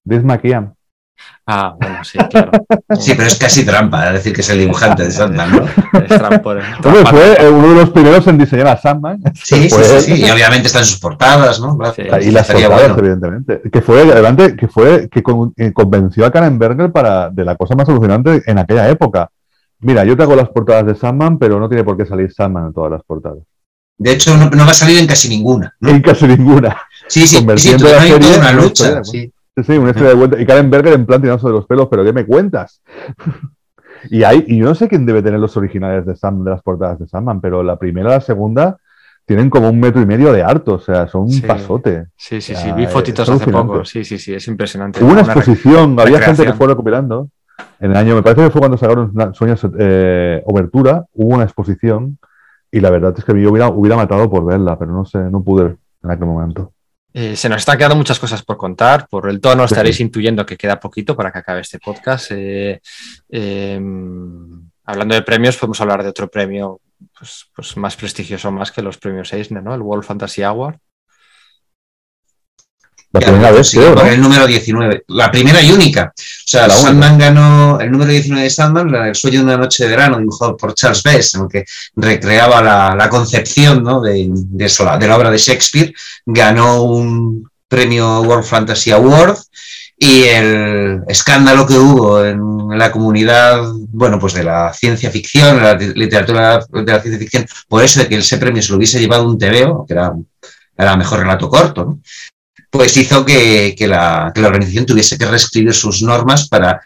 Diz 0.05 0.23
McKean. 0.25 0.73
Ah, 1.47 1.75
bueno, 1.79 2.05
sí, 2.05 2.17
claro. 2.31 2.53
Sí, 2.99 3.13
pero 3.17 3.27
es 3.27 3.37
casi 3.37 3.67
trampa 3.67 4.09
¿eh? 4.09 4.13
decir 4.15 4.33
que 4.33 4.41
es 4.43 4.51
el 4.51 4.61
dibujante 4.61 5.03
de 5.05 5.11
Sandman, 5.11 5.51
¿no? 5.51 5.65
Es 6.01 6.11
trampo- 6.11 6.55
fue 7.11 7.51
uno 7.51 7.69
de 7.71 7.75
los 7.75 7.91
primeros 7.91 8.27
en 8.29 8.39
diseñar 8.39 8.69
a 8.69 8.77
Sandman. 8.77 9.21
Sí, 9.35 9.65
sí, 9.65 9.69
Fue 9.69 9.83
sí. 10.01 10.15
Y 10.25 10.31
obviamente 10.31 10.69
están 10.69 10.85
sus 10.85 11.01
portadas, 11.01 11.61
¿no? 11.61 11.77
Sí. 11.95 12.03
Y 12.03 12.31
las 12.31 12.49
estaría 12.49 12.69
portadas, 12.69 12.93
bueno. 12.95 12.99
evidentemente. 12.99 13.61
Que 13.71 13.83
fue, 13.83 14.03
adelante, 14.03 14.55
que 14.57 14.69
fue, 14.69 15.09
que 15.09 15.23
con- 15.23 15.53
eh, 15.57 15.73
convenció 15.73 16.25
a 16.25 16.31
Karen 16.31 16.59
Berger 16.59 16.93
para, 16.93 17.31
de 17.31 17.45
la 17.45 17.57
cosa 17.57 17.75
más 17.75 17.89
alucinante 17.89 18.43
en 18.47 18.59
aquella 18.59 18.89
época. 18.89 19.29
Mira, 19.81 20.05
yo 20.05 20.17
te 20.17 20.23
hago 20.25 20.35
las 20.35 20.49
portadas 20.49 20.87
de 20.87 20.95
Sandman, 20.95 21.39
pero 21.39 21.61
no 21.61 21.69
tiene 21.69 21.85
por 21.85 21.97
qué 21.97 22.05
salir 22.05 22.33
Sandman 22.33 22.67
en 22.69 22.73
todas 22.73 22.91
las 22.93 23.03
portadas. 23.05 23.39
De 23.97 24.13
hecho, 24.13 24.37
no, 24.37 24.49
no 24.51 24.65
va 24.65 24.71
a 24.71 24.75
salir 24.75 24.99
en 24.99 25.07
casi 25.07 25.29
ninguna. 25.29 25.75
¿no? 25.81 25.91
En 25.91 26.01
casi 26.03 26.27
ninguna. 26.27 26.77
Sí, 27.09 27.21
sí, 27.23 27.27
sí, 27.29 27.37
convirtiendo 27.39 27.79
tuvieron 27.85 28.03
la 28.03 28.09
toda 28.09 28.21
serie 28.21 28.39
una 28.39 28.51
en 28.51 28.55
una 28.57 28.63
lucha. 28.65 28.85
historia, 28.85 29.05
sí. 29.05 29.33
Sí, 29.57 29.65
sí, 29.65 29.73
una 29.79 29.91
historia 29.91 30.09
de 30.11 30.15
vuelta. 30.15 30.41
Y 30.41 30.47
Karen 30.47 30.71
Berger 30.71 30.93
en 30.95 31.07
plan 31.07 31.21
tirándose 31.21 31.49
de 31.49 31.53
los 31.55 31.67
pelos, 31.67 31.89
pero 31.91 32.05
¿qué 32.05 32.13
me 32.13 32.25
cuentas? 32.27 32.81
y 34.11 34.23
hay, 34.23 34.45
y 34.47 34.59
yo 34.59 34.67
no 34.67 34.75
sé 34.75 34.89
quién 34.89 35.05
debe 35.07 35.23
tener 35.23 35.41
los 35.41 35.57
originales 35.57 36.07
de, 36.07 36.15
Sam, 36.17 36.45
de 36.45 36.51
las 36.53 36.63
portadas 36.63 36.99
de 36.99 37.09
Sandman, 37.09 37.41
pero 37.41 37.63
la 37.63 37.77
primera 37.77 38.11
y 38.11 38.13
la 38.15 38.21
segunda 38.21 38.77
tienen 39.27 39.51
como 39.51 39.69
un 39.69 39.79
metro 39.81 40.01
y 40.01 40.07
medio 40.07 40.33
de 40.33 40.43
harto, 40.43 40.75
o 40.75 40.79
sea, 40.81 41.07
son 41.09 41.23
un 41.23 41.31
Sí. 41.33 41.43
pasote. 41.43 42.07
Sí, 42.17 42.41
sí, 42.41 42.55
sí. 42.55 42.73
Vi 42.73 42.87
fotitos 42.87 43.29
hace 43.29 43.51
poco. 43.51 43.85
Sí, 43.85 44.05
sí, 44.05 44.19
sí. 44.19 44.33
Es 44.33 44.47
impresionante. 44.49 45.01
Hubo 45.05 45.13
una 45.13 45.23
Una 45.23 45.33
exposición, 45.33 45.99
había 46.01 46.21
gente 46.21 46.45
que 46.47 46.53
fue 46.55 46.69
recopilando. 46.69 47.29
En 47.81 47.91
el 47.93 47.97
año, 47.97 48.15
me 48.15 48.23
parece 48.23 48.43
que 48.45 48.51
fue 48.51 48.61
cuando 48.61 48.77
sacaron 48.79 49.13
Sueños 49.35 49.61
eh, 49.79 50.43
Obertura, 50.47 51.05
hubo 51.15 51.35
una 51.35 51.45
exposición 51.45 52.19
y 52.71 52.81
la 52.81 52.91
verdad 52.91 53.15
es 53.17 53.25
que 53.25 53.41
yo 53.41 53.51
hubiera, 53.51 53.69
hubiera 53.69 53.97
matado 53.97 54.29
por 54.31 54.45
verla, 54.45 54.79
pero 54.79 54.93
no 54.93 55.05
sé, 55.05 55.19
no 55.19 55.43
pude 55.43 55.77
en 56.03 56.11
aquel 56.11 56.27
momento. 56.27 56.73
Eh, 57.15 57.35
se 57.37 57.49
nos 57.49 57.59
están 57.59 57.79
quedando 57.79 57.97
muchas 57.97 58.19
cosas 58.19 58.43
por 58.45 58.57
contar. 58.57 59.09
Por 59.09 59.29
el 59.29 59.41
tono 59.41 59.67
Sí. 59.67 59.75
estaréis 59.75 60.01
intuyendo 60.01 60.45
que 60.45 60.57
queda 60.57 60.79
poquito 60.79 61.17
para 61.17 61.33
que 61.33 61.39
acabe 61.39 61.61
este 61.61 61.79
podcast. 61.79 62.31
Eh, 62.33 62.81
eh, 63.31 63.81
hablando 64.85 65.15
de 65.15 65.23
premios, 65.23 65.57
podemos 65.57 65.81
hablar 65.81 66.03
de 66.03 66.11
otro 66.11 66.29
premio 66.29 66.81
pues, 67.19 67.47
pues 67.55 67.77
más 67.77 67.97
prestigioso 67.97 68.51
más 68.51 68.71
que 68.73 68.83
los 68.83 68.99
premios 68.99 69.33
Eisner, 69.33 69.63
¿no? 69.63 69.75
El 69.75 69.83
World 69.83 70.05
Fantasy 70.05 70.43
Award. 70.43 70.77
La 73.13 73.21
Ya, 73.21 73.27
primera 73.29 73.51
vez, 73.53 73.69
sí, 73.69 73.79
creo, 73.79 73.95
por 73.95 74.05
¿no? 74.05 74.11
el 74.11 74.21
número 74.21 74.47
19. 74.47 75.05
La 75.09 75.31
primera 75.31 75.63
y 75.63 75.73
única. 75.73 76.13
O 76.15 76.23
sea, 76.45 76.67
La 76.67 76.75
única. 76.75 76.89
Sandman 76.89 77.19
ganó 77.19 77.81
el 77.81 77.91
número 77.91 78.11
19 78.11 78.43
de 78.45 78.51
Sandman, 78.51 78.95
El 78.95 79.15
sueño 79.15 79.39
de 79.41 79.45
una 79.47 79.57
noche 79.57 79.85
de 79.85 79.91
verano, 79.91 80.19
dibujado 80.19 80.57
por 80.57 80.75
Charles 80.75 81.03
Best, 81.03 81.35
en 81.37 81.43
el 81.43 81.49
que 81.49 81.65
recreaba 81.97 82.63
la, 82.63 82.95
la 82.95 83.09
concepción 83.09 83.83
¿no? 83.83 84.01
de, 84.01 84.27
de 84.31 84.65
eso, 84.67 84.85
de 84.99 85.07
la 85.09 85.17
obra 85.17 85.31
de 85.31 85.39
Shakespeare. 85.39 85.95
Ganó 86.27 86.83
un 86.83 87.49
premio 87.67 88.21
World 88.23 88.45
Fantasy 88.45 88.91
Award 88.93 89.39
y 90.01 90.25
el 90.25 91.03
escándalo 91.09 91.67
que 91.67 91.75
hubo 91.75 92.25
en 92.25 92.79
la 92.79 92.93
comunidad, 92.93 93.63
bueno, 93.91 94.19
pues 94.19 94.35
de 94.35 94.45
la 94.45 94.73
ciencia 94.73 95.11
ficción, 95.11 95.61
la 95.61 95.75
literatura 95.75 96.61
de 96.71 96.93
la 96.93 97.01
ciencia 97.01 97.19
ficción, 97.19 97.47
por 97.69 97.83
eso 97.83 98.01
de 98.01 98.09
que 98.09 98.17
ese 98.17 98.39
premio 98.39 98.63
se 98.63 98.71
lo 98.71 98.77
hubiese 98.77 99.01
llevado 99.01 99.27
un 99.27 99.39
TVO, 99.39 99.87
que 99.87 99.95
era, 99.95 100.13
era 100.77 100.97
mejor 100.97 101.21
relato 101.21 101.49
corto, 101.49 101.85
¿no? 101.85 102.01
Pues 102.71 102.97
hizo 102.97 103.25
que, 103.25 103.75
que, 103.77 103.87
la, 103.87 104.33
que 104.35 104.41
la 104.41 104.49
organización 104.49 104.87
tuviese 104.87 105.17
que 105.17 105.27
reescribir 105.27 105.75
sus 105.75 106.03
normas 106.03 106.49
para 106.49 106.81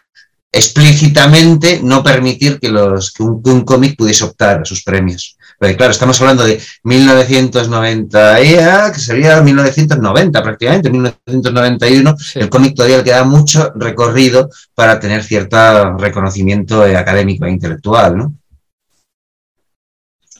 explícitamente 0.53 1.81
no 1.83 2.03
permitir 2.03 2.59
que, 2.59 2.69
los, 2.69 3.11
que 3.11 3.23
un, 3.23 3.65
cómic 3.65 3.97
pudiese 3.97 4.23
optar 4.23 4.61
a 4.61 4.65
sus 4.65 4.83
premios. 4.83 5.35
Porque 5.57 5.75
claro, 5.75 5.91
estamos 5.91 6.19
hablando 6.21 6.45
de 6.45 6.61
1990, 6.83 8.91
que 8.93 8.99
sería 8.99 9.41
1990 9.41 10.43
prácticamente, 10.43 10.91
1991, 10.91 12.15
Sí. 12.19 12.39
el 12.39 12.49
cómic 12.49 12.75
todavía 12.75 12.97
le 12.97 13.03
queda 13.03 13.23
mucho 13.23 13.71
recorrido 13.75 14.49
para 14.75 14.99
tener 14.99 15.23
cierto 15.23 15.97
reconocimiento 15.97 16.83
académico 16.83 17.45
e 17.45 17.51
intelectual, 17.51 18.17
¿no? 18.17 18.35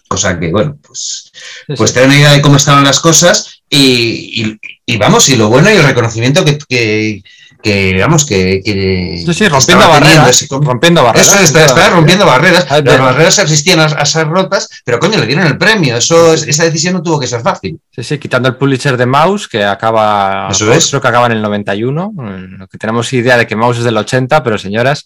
Cosa 0.07 0.39
que, 0.39 0.51
bueno, 0.51 0.77
pues, 0.85 1.31
pues 1.75 1.91
tener 1.91 2.09
una 2.09 2.19
idea 2.19 2.33
de 2.33 2.41
cómo 2.41 2.57
estaban 2.57 2.83
las 2.83 2.99
cosas 2.99 3.52
y, 3.77 4.43
y- 4.43 4.59
y 4.85 4.97
vamos, 4.97 5.27
y 5.29 5.35
lo 5.35 5.47
bueno 5.49 5.69
y 5.71 5.75
el 5.75 5.83
reconocimiento 5.83 6.43
que, 6.43 6.57
que, 6.67 7.23
que, 7.61 7.97
vamos, 8.01 8.25
que, 8.25 8.61
que 8.63 9.23
Sí, 9.25 9.33
sí, 9.33 9.47
rompiendo 9.47 9.87
barreras. 9.87 10.29
ese. 10.41 10.47
Rompiendo 10.49 11.03
barreras. 11.03 11.27
Eso 11.27 11.37
es, 11.37 11.43
está, 11.45 11.65
está 11.65 11.89
rompiendo 11.91 12.25
barreras. 12.25 12.67
Las 12.69 12.99
barreras 12.99 13.39
existían 13.39 13.79
a, 13.79 13.85
a 13.85 14.05
ser 14.05 14.27
rotas, 14.27 14.67
pero 14.83 14.99
coño, 14.99 15.17
le 15.17 15.25
dieron 15.25 15.47
el 15.47 15.57
premio. 15.57 15.95
Eso, 15.95 16.33
es- 16.33 16.43
esa 16.43 16.65
decisión 16.65 16.95
no 16.95 17.01
tuvo 17.01 17.17
que 17.19 17.27
ser 17.27 17.41
fácil. 17.41 17.79
Sí, 17.95 18.03
sí, 18.03 18.17
quitando 18.17 18.49
el 18.49 18.57
Pulitzer 18.57 18.97
de 18.97 19.05
Mouse, 19.05 19.47
que 19.47 19.63
acaba, 19.63 20.49
Eso 20.51 20.71
es. 20.73 20.89
creo 20.89 20.99
que 21.01 21.07
acaba 21.07 21.27
en 21.27 21.31
el 21.33 21.41
91, 21.41 22.11
mm, 22.13 22.55
lo 22.59 22.67
que 22.67 22.77
tenemos 22.77 23.11
idea 23.13 23.37
de 23.37 23.47
que 23.47 23.55
Mouse 23.55 23.77
es 23.79 23.85
del 23.85 23.95
80, 23.97 24.43
pero 24.43 24.57
señoras, 24.57 25.05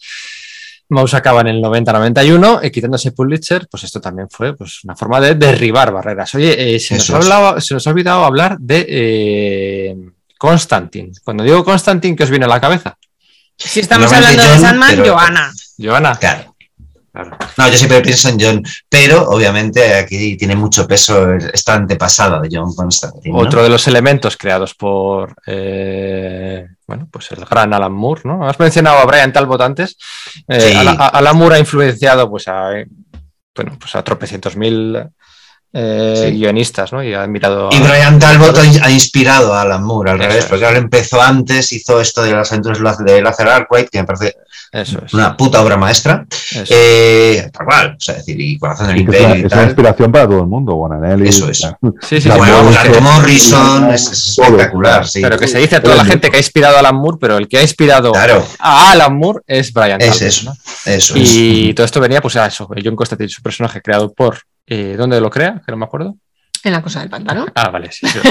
Mouse 0.90 1.14
acaba 1.16 1.42
en 1.42 1.48
el 1.48 1.62
90-91, 1.62 2.60
y 2.64 2.72
quitando 2.72 2.96
ese 2.96 3.12
Pulitzer, 3.12 3.68
pues 3.70 3.84
esto 3.84 4.00
también 4.00 4.30
fue 4.30 4.56
pues, 4.56 4.84
una 4.86 4.96
forma 4.96 5.20
de 5.20 5.36
derribar 5.36 5.92
barreras. 5.92 6.34
Oye, 6.36 6.76
eh, 6.76 6.80
se, 6.80 6.96
nos 6.96 7.10
ha 7.10 7.18
hablado- 7.18 7.60
se 7.62 7.74
nos 7.74 7.86
ha 7.86 7.90
olvidado 7.90 8.24
hablar 8.24 8.58
de 8.60 8.86
eh, 8.88 9.96
Constantine. 10.38 11.12
Cuando 11.24 11.44
digo 11.44 11.64
Constantine, 11.66 12.16
¿qué 12.16 12.24
os 12.24 12.30
viene 12.30 12.46
a 12.46 12.50
la 12.50 12.62
cabeza? 12.62 12.98
Si 13.58 13.80
estamos 13.80 14.12
hablando 14.14 14.42
de 14.42 14.48
John, 14.50 14.62
Sandman, 14.62 14.90
pero- 14.96 15.14
Johanna. 15.14 15.52
Joana. 15.78 16.16
Claro. 16.16 16.54
Claro. 17.12 17.36
No, 17.58 17.68
yo 17.68 17.78
siempre 17.78 18.02
pienso 18.02 18.30
en 18.30 18.40
John, 18.40 18.64
pero 18.88 19.24
obviamente 19.30 19.96
aquí 19.96 20.38
tiene 20.38 20.56
mucho 20.56 20.88
peso 20.88 21.34
esta 21.34 21.74
antepasada 21.74 22.40
de 22.40 22.48
John 22.52 22.76
Constantine. 22.76 23.34
¿no? 23.34 23.40
Otro 23.40 23.64
de 23.64 23.70
los 23.70 23.88
elementos 23.88 24.38
creados 24.38 24.76
por 24.76 25.34
eh, 25.48 26.68
bueno, 26.88 27.08
pues 27.12 27.32
el 27.34 27.44
gran 27.46 27.74
Alan 27.74 27.92
Moore, 27.92 28.22
¿no? 28.24 28.48
Has 28.48 28.60
mencionado 28.60 28.98
a 29.00 29.06
Brian 29.06 29.34
Talbot 29.34 29.60
antes. 29.62 29.98
Eh, 30.48 30.60
Sí. 30.72 30.76
Alan, 30.78 30.96
a- 31.00 31.08
Alan 31.08 31.36
Moore 31.38 31.56
ha 31.56 31.60
influenciado 31.60 32.30
pues, 32.30 32.48
a, 32.48 32.80
eh, 32.80 32.88
bueno, 33.56 33.78
pues 33.80 33.94
a 33.96 34.04
tropecientos 34.04 34.56
mil 34.56 34.98
eh, 35.74 36.24
Sí. 36.32 36.38
guionistas, 36.38 36.92
¿no? 36.94 37.04
Y 37.04 37.14
ha 37.14 37.24
admirado. 37.24 37.70
Y 37.72 37.80
Brian 37.80 38.18
Talbot 38.20 38.58
ha 38.58 38.86
ha 38.86 38.92
inspirado 38.92 39.54
a 39.54 39.62
Alan 39.62 39.84
Moore, 39.84 40.12
al 40.12 40.20
Eso 40.22 40.28
revés, 40.30 40.44
es. 40.46 40.50
porque 40.50 40.68
él 40.70 40.76
empezó 40.78 41.22
antes, 41.22 41.72
hizo 41.72 42.00
esto 42.02 42.24
de 42.24 42.32
las 42.34 42.52
aventuras 42.52 42.98
de 43.00 43.22
Lazar 43.22 43.50
Arkwright, 43.50 43.90
que 43.90 44.00
me 44.00 44.06
parece 44.06 44.36
Eso 44.72 45.00
es. 45.06 45.14
una 45.14 45.36
puta 45.38 45.62
obra 45.62 45.78
maestra. 45.78 46.26
Eh, 46.70 47.50
tal 47.54 47.66
cual, 47.66 47.96
o 47.98 48.00
sea, 48.00 48.16
decir, 48.16 48.40
y 48.40 48.58
Corazón 48.58 48.88
del 48.88 48.96
es, 48.98 49.02
Imperio 49.02 49.36
y 49.36 49.46
es 49.46 49.54
una 49.54 49.64
inspiración 49.64 50.12
para 50.12 50.28
todo 50.28 50.40
el 50.40 50.48
mundo. 50.48 50.74
Guananelli. 50.74 51.28
Eso 51.30 51.50
es. 51.50 51.60
Sí, 52.02 52.22
sí, 52.22 52.30
Bueno, 52.30 52.64
Morrison. 52.64 53.04
Morrison, 53.04 53.92
es, 53.94 54.12
es 54.12 54.38
espectacular, 54.40 55.08
sí. 55.08 55.22
pero 55.22 55.38
que 55.38 55.48
se 55.48 55.60
dice 55.60 55.76
a 55.78 55.84
toda 55.84 55.96
la 55.96 56.06
gente 56.06 56.30
que 56.30 56.38
ha 56.38 56.40
inspirado 56.40 56.78
a 56.78 56.80
Alan 56.80 56.96
Moore, 56.96 57.18
pero 57.20 57.38
el 57.38 57.48
que 57.48 57.58
ha 57.58 57.62
inspirado 57.62 58.12
Claro, 58.14 58.46
a 58.60 58.92
Alan 58.92 59.16
Moore 59.18 59.42
es 59.48 59.72
Brian 59.74 60.02
es 60.02 60.08
Talbot. 60.10 60.22
eso, 60.28 60.46
¿no? 60.46 60.54
eso 60.86 61.16
es. 61.16 61.34
Y 61.36 61.74
todo 61.74 61.86
esto 61.86 62.00
venía 62.00 62.22
pues 62.22 62.36
a 62.38 62.46
eso, 62.48 62.68
John 62.84 62.96
Constantine, 62.96 63.30
su 63.30 63.42
personaje 63.42 63.82
creado 63.82 64.12
por... 64.14 64.40
eh, 64.68 64.96
¿Dónde 64.98 65.20
lo 65.22 65.30
crea? 65.30 65.62
Que 65.66 65.72
no 65.72 65.78
me 65.78 65.86
acuerdo. 65.86 66.16
En 66.64 66.72
la 66.74 66.82
cosa 66.82 67.00
del 67.00 67.10
pantano. 67.10 67.46
Ah, 67.56 67.70
vale, 67.70 67.92
sí. 67.92 68.06
sí. 68.08 68.20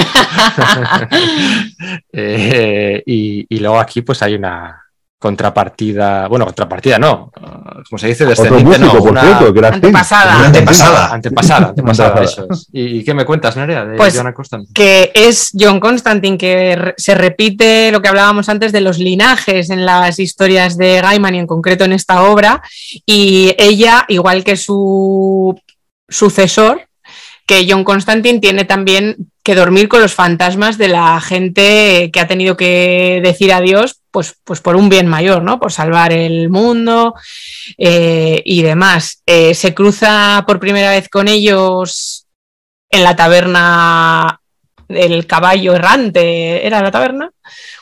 Eh, 2.11 3.03
y, 3.05 3.45
y 3.49 3.59
luego 3.59 3.79
aquí 3.79 4.01
pues 4.01 4.21
hay 4.21 4.35
una 4.35 4.81
contrapartida, 5.19 6.27
bueno, 6.27 6.45
contrapartida 6.45 6.99
no, 6.99 7.31
uh, 7.35 7.81
como 7.89 7.97
se 7.97 8.07
dice, 8.07 8.23
Otro 8.23 8.43
descendiente, 8.43 8.77
músico, 8.79 8.93
no, 8.97 8.99
por 9.01 9.11
una 9.11 9.21
cierto, 9.21 9.51
que 9.53 9.59
era 9.59 9.69
Sting. 9.69 9.85
Antepasada. 9.87 10.37
Una 10.37 10.45
antepasada. 10.45 11.13
antepasada, 11.13 11.67
antepasada, 11.69 12.09
Antepasada. 12.19 12.23
eso 12.23 12.47
es. 12.51 12.67
¿Y, 12.71 12.99
y 12.99 13.03
qué 13.03 13.13
me 13.15 13.25
cuentas, 13.25 13.57
Nerea, 13.57 13.83
de 13.85 13.97
Pues, 13.97 14.13
Joanna 14.13 14.33
Constantine? 14.33 14.73
que 14.75 15.11
es 15.15 15.49
John 15.59 15.79
Constantine, 15.79 16.37
que 16.37 16.75
re- 16.75 16.93
se 16.97 17.15
repite 17.15 17.91
lo 17.91 17.99
que 18.01 18.09
hablábamos 18.09 18.47
antes 18.47 18.71
de 18.71 18.81
los 18.81 18.99
linajes 18.99 19.71
en 19.71 19.85
las 19.87 20.19
historias 20.19 20.77
de 20.77 21.01
Gaiman 21.01 21.33
y 21.33 21.39
en 21.39 21.47
concreto 21.47 21.83
en 21.85 21.93
esta 21.93 22.21
obra. 22.23 22.61
Y 23.05 23.55
ella, 23.57 24.05
igual 24.09 24.43
que 24.43 24.55
su 24.55 25.59
sucesor, 26.09 26.87
que 27.47 27.65
John 27.67 27.85
Constantine 27.85 28.39
tiene 28.39 28.65
también 28.65 29.31
que 29.41 29.55
dormir 29.55 29.87
con 29.87 30.01
los 30.01 30.13
fantasmas 30.13 30.77
de 30.77 30.89
la 30.89 31.21
gente 31.21 32.11
que 32.11 32.19
ha 32.19 32.27
tenido 32.27 32.57
que 32.57 33.21
decir 33.23 33.53
adiós, 33.53 34.01
pues, 34.11 34.35
pues 34.43 34.59
por 34.59 34.75
un 34.75 34.89
bien 34.89 35.07
mayor, 35.07 35.41
¿no? 35.41 35.57
Por 35.57 35.71
salvar 35.71 36.11
el 36.11 36.49
mundo 36.49 37.15
eh, 37.77 38.41
y 38.43 38.61
demás. 38.63 39.23
Eh, 39.25 39.53
se 39.53 39.73
cruza 39.73 40.43
por 40.45 40.59
primera 40.59 40.91
vez 40.91 41.07
con 41.07 41.29
ellos 41.29 42.25
en 42.89 43.03
la 43.03 43.15
taberna 43.15 44.41
del 44.89 45.25
caballo 45.25 45.73
errante, 45.73 46.65
¿era 46.67 46.81
la 46.81 46.91
taberna? 46.91 47.31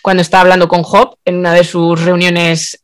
Cuando 0.03 0.21
está 0.21 0.41
hablando 0.41 0.67
con 0.67 0.83
Job 0.83 1.17
en 1.25 1.37
una 1.37 1.53
de 1.53 1.63
sus 1.63 1.99
reuniones 2.01 2.83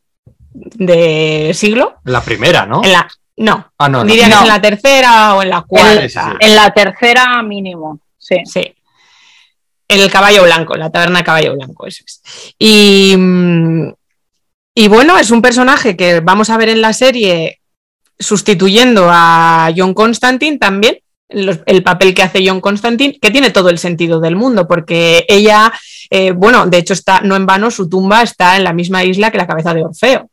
de 0.52 1.52
siglo. 1.54 1.94
La 2.04 2.22
primera, 2.22 2.66
¿no? 2.66 2.82
En 2.84 2.92
la, 2.92 3.08
no, 3.42 3.72
Ah, 3.78 3.88
no, 3.88 3.98
no. 3.98 4.04
diría 4.04 4.26
que 4.26 4.32
es 4.34 4.40
en 4.40 4.48
la 4.48 4.60
tercera 4.60 5.34
o 5.34 5.42
en 5.42 5.50
la 5.50 5.62
cuarta. 5.62 6.02
Sí, 6.02 6.08
sí, 6.08 6.18
sí. 6.18 6.36
En 6.40 6.54
la 6.56 6.70
tercera 6.72 7.42
mínimo, 7.42 8.00
sí. 8.18 8.36
Sí. 8.44 8.74
En 9.88 10.00
el 10.00 10.10
caballo 10.10 10.44
blanco, 10.44 10.74
en 10.74 10.80
la 10.80 10.90
taberna 10.90 11.22
caballo 11.22 11.54
blanco, 11.54 11.86
eso 11.86 12.02
es. 12.06 12.22
Y, 12.58 13.14
mm, 13.16 13.92
y 14.74 14.88
bueno, 14.88 15.18
es 15.18 15.30
un 15.30 15.42
personaje 15.42 15.96
que 15.96 16.20
vamos 16.20 16.48
a 16.48 16.56
ver 16.56 16.70
en 16.70 16.80
la 16.80 16.92
serie 16.94 17.60
sustituyendo 18.18 19.08
a 19.10 19.70
John 19.76 19.92
Constantine 19.94 20.58
también, 20.58 20.98
los- 21.28 21.60
el 21.66 21.82
papel 21.82 22.14
que 22.14 22.22
hace 22.22 22.46
John 22.46 22.60
Constantine, 22.60 23.18
que 23.20 23.30
tiene 23.30 23.50
todo 23.50 23.68
el 23.70 23.78
sentido 23.78 24.20
del 24.20 24.36
mundo, 24.36 24.66
porque 24.68 25.24
ella, 25.28 25.72
eh, 26.10 26.30
bueno, 26.30 26.66
de 26.66 26.78
hecho 26.78 26.92
está, 26.92 27.20
no 27.20 27.36
en 27.36 27.46
vano, 27.46 27.70
su 27.70 27.88
tumba 27.88 28.22
está 28.22 28.56
en 28.56 28.64
la 28.64 28.72
misma 28.72 29.02
isla 29.04 29.30
que 29.30 29.38
la 29.38 29.46
cabeza 29.46 29.74
de 29.74 29.84
Orfeo 29.84 30.28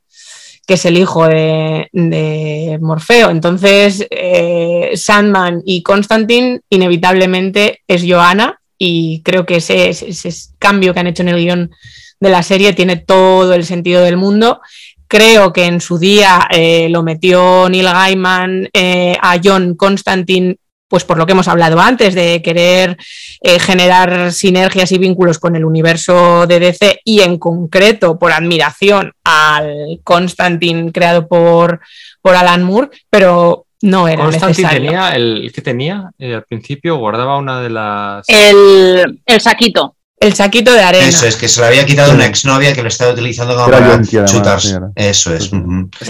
que 0.70 0.76
es 0.76 0.86
el 0.86 1.00
hijo 1.00 1.28
de, 1.28 2.78
Morfeo. 2.80 3.32
Entonces, 3.32 4.06
eh, 4.12 4.92
Sandman 4.94 5.64
y 5.66 5.82
Constantine 5.82 6.62
inevitablemente 6.70 7.80
es 7.88 8.04
Johanna 8.08 8.62
y 8.78 9.24
creo 9.24 9.48
que 9.48 9.56
ese, 9.56 9.90
ese- 9.90 10.10
ese 10.10 10.30
cambio 10.60 10.94
que 10.94 11.00
han 11.00 11.08
hecho 11.08 11.24
en 11.24 11.30
el 11.30 11.38
guion 11.44 11.72
de 12.20 12.30
la 12.30 12.44
serie 12.44 12.74
tiene 12.74 12.98
todo 12.98 13.56
el 13.56 13.66
sentido 13.66 14.04
del 14.04 14.16
mundo. 14.18 14.62
Creo 15.08 15.52
que 15.54 15.66
en 15.66 15.82
su 15.82 15.98
día 15.98 16.48
eh, 16.52 16.88
lo 16.90 17.02
metió 17.02 17.68
Neil 17.68 17.86
Gaiman 17.86 18.70
eh, 18.72 19.18
a 19.20 19.40
John 19.44 19.74
Constantine, 19.76 20.58
pues 20.90 21.06
por 21.06 21.18
lo 21.18 21.26
que 21.26 21.32
hemos 21.32 21.48
hablado 21.48 21.80
antes, 21.80 22.16
de 22.16 22.42
querer 22.42 22.98
eh, 23.42 23.60
generar 23.60 24.34
sinergias 24.34 24.92
y 24.92 24.98
vínculos 24.98 25.40
con 25.40 25.56
el 25.56 25.64
universo 25.64 26.48
de 26.48 26.60
DC 26.60 27.00
y 27.06 27.22
en 27.22 27.38
concreto 27.38 28.18
por 28.20 28.32
admiración 28.34 29.14
al 29.24 30.02
Constantine 30.04 30.92
creado 30.92 31.28
por, 31.28 31.80
por 32.22 32.36
Alan 32.36 32.64
Moore, 32.64 32.90
pero 33.10 33.68
no 33.82 34.08
era 34.08 34.24
Constantine 34.24 34.68
necesario. 34.68 34.92
tenía, 34.92 35.16
el 35.16 35.52
que 35.54 35.62
tenía 35.62 36.12
eh, 36.18 36.34
al 36.34 36.44
principio, 36.44 36.98
guardaba 36.98 37.38
una 37.38 37.62
de 37.62 37.70
las... 37.70 38.28
El, 38.28 39.22
el 39.26 39.40
saquito. 39.40 39.96
El 40.20 40.34
saquito 40.34 40.74
de 40.74 40.82
arena. 40.82 41.08
Eso 41.08 41.26
es, 41.26 41.38
que 41.38 41.48
se 41.48 41.62
lo 41.62 41.68
había 41.68 41.86
quitado 41.86 42.12
una 42.14 42.26
exnovia 42.26 42.74
que 42.74 42.82
lo 42.82 42.90
estaba 42.90 43.14
utilizando 43.14 43.56
como 43.56 43.70
Era 43.70 43.80
para 43.80 43.94
Yonki, 43.96 44.18
además, 44.18 44.32
chutar. 44.34 44.62
sí, 44.62 44.70
era. 44.72 44.90
Eso 44.96 45.34
es. 45.34 45.44
Sí. 45.46 45.56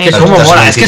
Es 0.01 0.15
que 0.15 0.21
mola, 0.25 0.67
es 0.69 0.75
que 0.75 0.83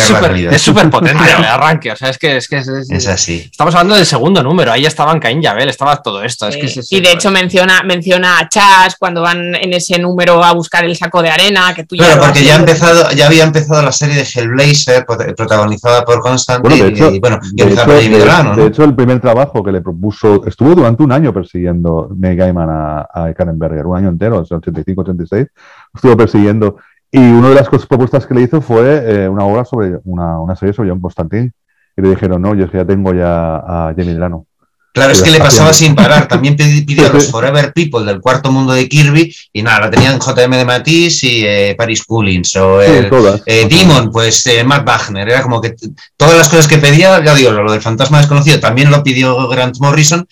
es 0.56 0.62
súper 0.62 0.90
potente 0.90 1.24
el 1.38 1.44
arranque, 1.46 1.92
o 1.92 1.96
sea, 1.96 2.10
es 2.10 2.18
que 2.18 2.38
es, 2.38 2.48
que 2.48 2.58
es- 2.58 2.68
es- 2.68 2.90
Es 2.90 3.08
así. 3.08 3.48
Estamos 3.52 3.76
hablando 3.76 3.96
del 3.96 4.08
segundo 4.08 4.42
número, 4.42 4.72
ahí 4.72 4.86
estaban 4.88 5.20
Caín 5.20 5.42
y 5.44 5.46
Abel, 5.46 5.70
estaba 5.70 6.02
todo 6.02 6.24
esto. 6.24 6.48
Es 6.48 6.56
que 6.56 6.68
Sí. 6.68 6.80
es- 6.80 6.86
es- 6.86 6.92
y 6.94 7.00
de 7.00 7.12
hecho 7.12 7.30
menciona, 7.30 7.84
menciona 7.84 8.40
a 8.40 8.50
Chas 8.50 8.96
cuando 8.98 9.22
van 9.22 9.54
en 9.54 9.72
ese 9.74 10.00
número 10.00 10.44
a 10.44 10.52
buscar 10.54 10.84
el 10.86 10.96
saco 10.96 11.22
de 11.22 11.30
arena, 11.30 11.74
que 11.76 11.84
tú 11.84 11.96
ya 11.96 12.06
Claro, 12.06 12.22
lo 12.22 12.26
porque 12.28 12.44
ya, 12.44 12.56
ha 12.56 12.60
empezado, 12.60 13.12
ya 13.12 13.28
había 13.28 13.44
empezado 13.44 13.84
la 13.84 13.92
serie 13.92 14.16
de 14.16 14.24
Hellblazer, 14.34 15.06
prot- 15.06 15.36
protagonizada 15.36 16.04
por 16.06 16.20
Constantine 16.22 16.70
Bueno, 16.76 16.86
de 16.86 16.90
hecho, 16.92 17.12
y 17.12 17.20
bueno, 17.20 17.40
de 17.54 17.64
hecho, 17.66 17.86
de- 17.86 18.10
de 18.10 18.44
¿no? 18.56 18.66
hecho, 18.66 18.84
el 18.84 18.96
primer 18.96 19.20
trabajo 19.22 19.64
que 19.64 19.72
le 19.72 19.82
propuso, 19.82 20.44
estuvo 20.48 20.74
durante 20.74 21.04
un 21.04 21.12
año 21.12 21.32
persiguiendo 21.32 22.10
Neil 22.18 22.36
Gaiman 22.36 22.70
a, 22.70 23.08
a 23.14 23.34
Karen 23.34 23.58
Berger, 23.60 23.86
un 23.86 23.98
año 23.98 24.10
entero, 24.10 24.40
o 24.40 24.46
sea, 24.46 24.58
85-86, 24.58 25.48
estuvo 25.96 26.18
persiguiendo. 26.18 26.78
Y 27.12 27.20
una 27.20 27.50
de 27.50 27.56
las 27.56 27.68
cosas 27.70 27.88
propuestas 27.88 28.26
que 28.26 28.34
le 28.34 28.42
hizo 28.44 28.62
fue 28.62 29.04
eh, 29.06 29.28
una 29.30 29.44
obra 29.44 29.66
sobre, 29.66 29.98
una, 30.06 30.40
una 30.40 30.56
serie 30.56 30.74
sobre 30.74 30.90
John 30.90 31.02
Constantine. 31.02 31.52
Y 31.98 32.02
le 32.02 32.10
dijeron, 32.12 32.42
no, 32.42 32.56
yo 32.56 32.66
es 32.66 32.72
que 32.72 32.78
ya 32.78 32.86
tengo 32.86 33.14
ya 33.14 33.56
a 33.58 33.94
Jamie 33.98 34.14
Delano. 34.14 34.46
Claro, 34.94 35.12
es 35.14 35.20
Sí, 35.20 35.26
que 35.26 35.32
le 35.32 35.40
pasaba 35.40 35.72
sin 35.74 35.94
parar. 35.96 36.28
También 36.28 36.56
pidi- 36.58 36.86
pidió 36.88 37.08
Sí, 37.08 37.14
los 37.14 37.26
sí. 37.26 37.32
Forever 37.32 37.74
People 37.74 38.06
del 38.06 38.20
cuarto 38.22 38.50
mundo 38.52 38.72
de 38.74 38.88
Kirby 38.90 39.34
y 39.54 39.62
nada, 39.62 39.82
la 39.82 39.90
tenían 39.92 40.20
JM 40.20 40.52
de 40.52 40.66
Matisse 40.66 41.24
y 41.26 41.46
eh, 41.46 41.76
Paris 41.78 42.04
Coolins 42.06 42.56
o 42.56 42.82
Sí, 42.82 42.92
el 42.92 43.10
todas. 43.10 43.42
eh, 43.46 43.68
Demon, 43.70 44.10
pues 44.12 44.46
eh, 44.48 44.64
Matt 44.66 44.86
Wagner. 44.88 45.28
Era 45.30 45.42
como 45.44 45.60
que 45.62 45.76
todas 46.18 46.38
las 46.38 46.48
cosas 46.50 46.68
que 46.68 46.78
pedía, 46.78 47.22
ya 47.24 47.36
digo, 47.36 47.52
lo 47.52 47.72
del 47.72 47.82
fantasma 47.82 48.20
desconocido 48.20 48.60
también 48.62 48.90
lo 48.92 49.04
pidió 49.04 49.48
Grant 49.50 49.78
Morrison, 49.80 50.26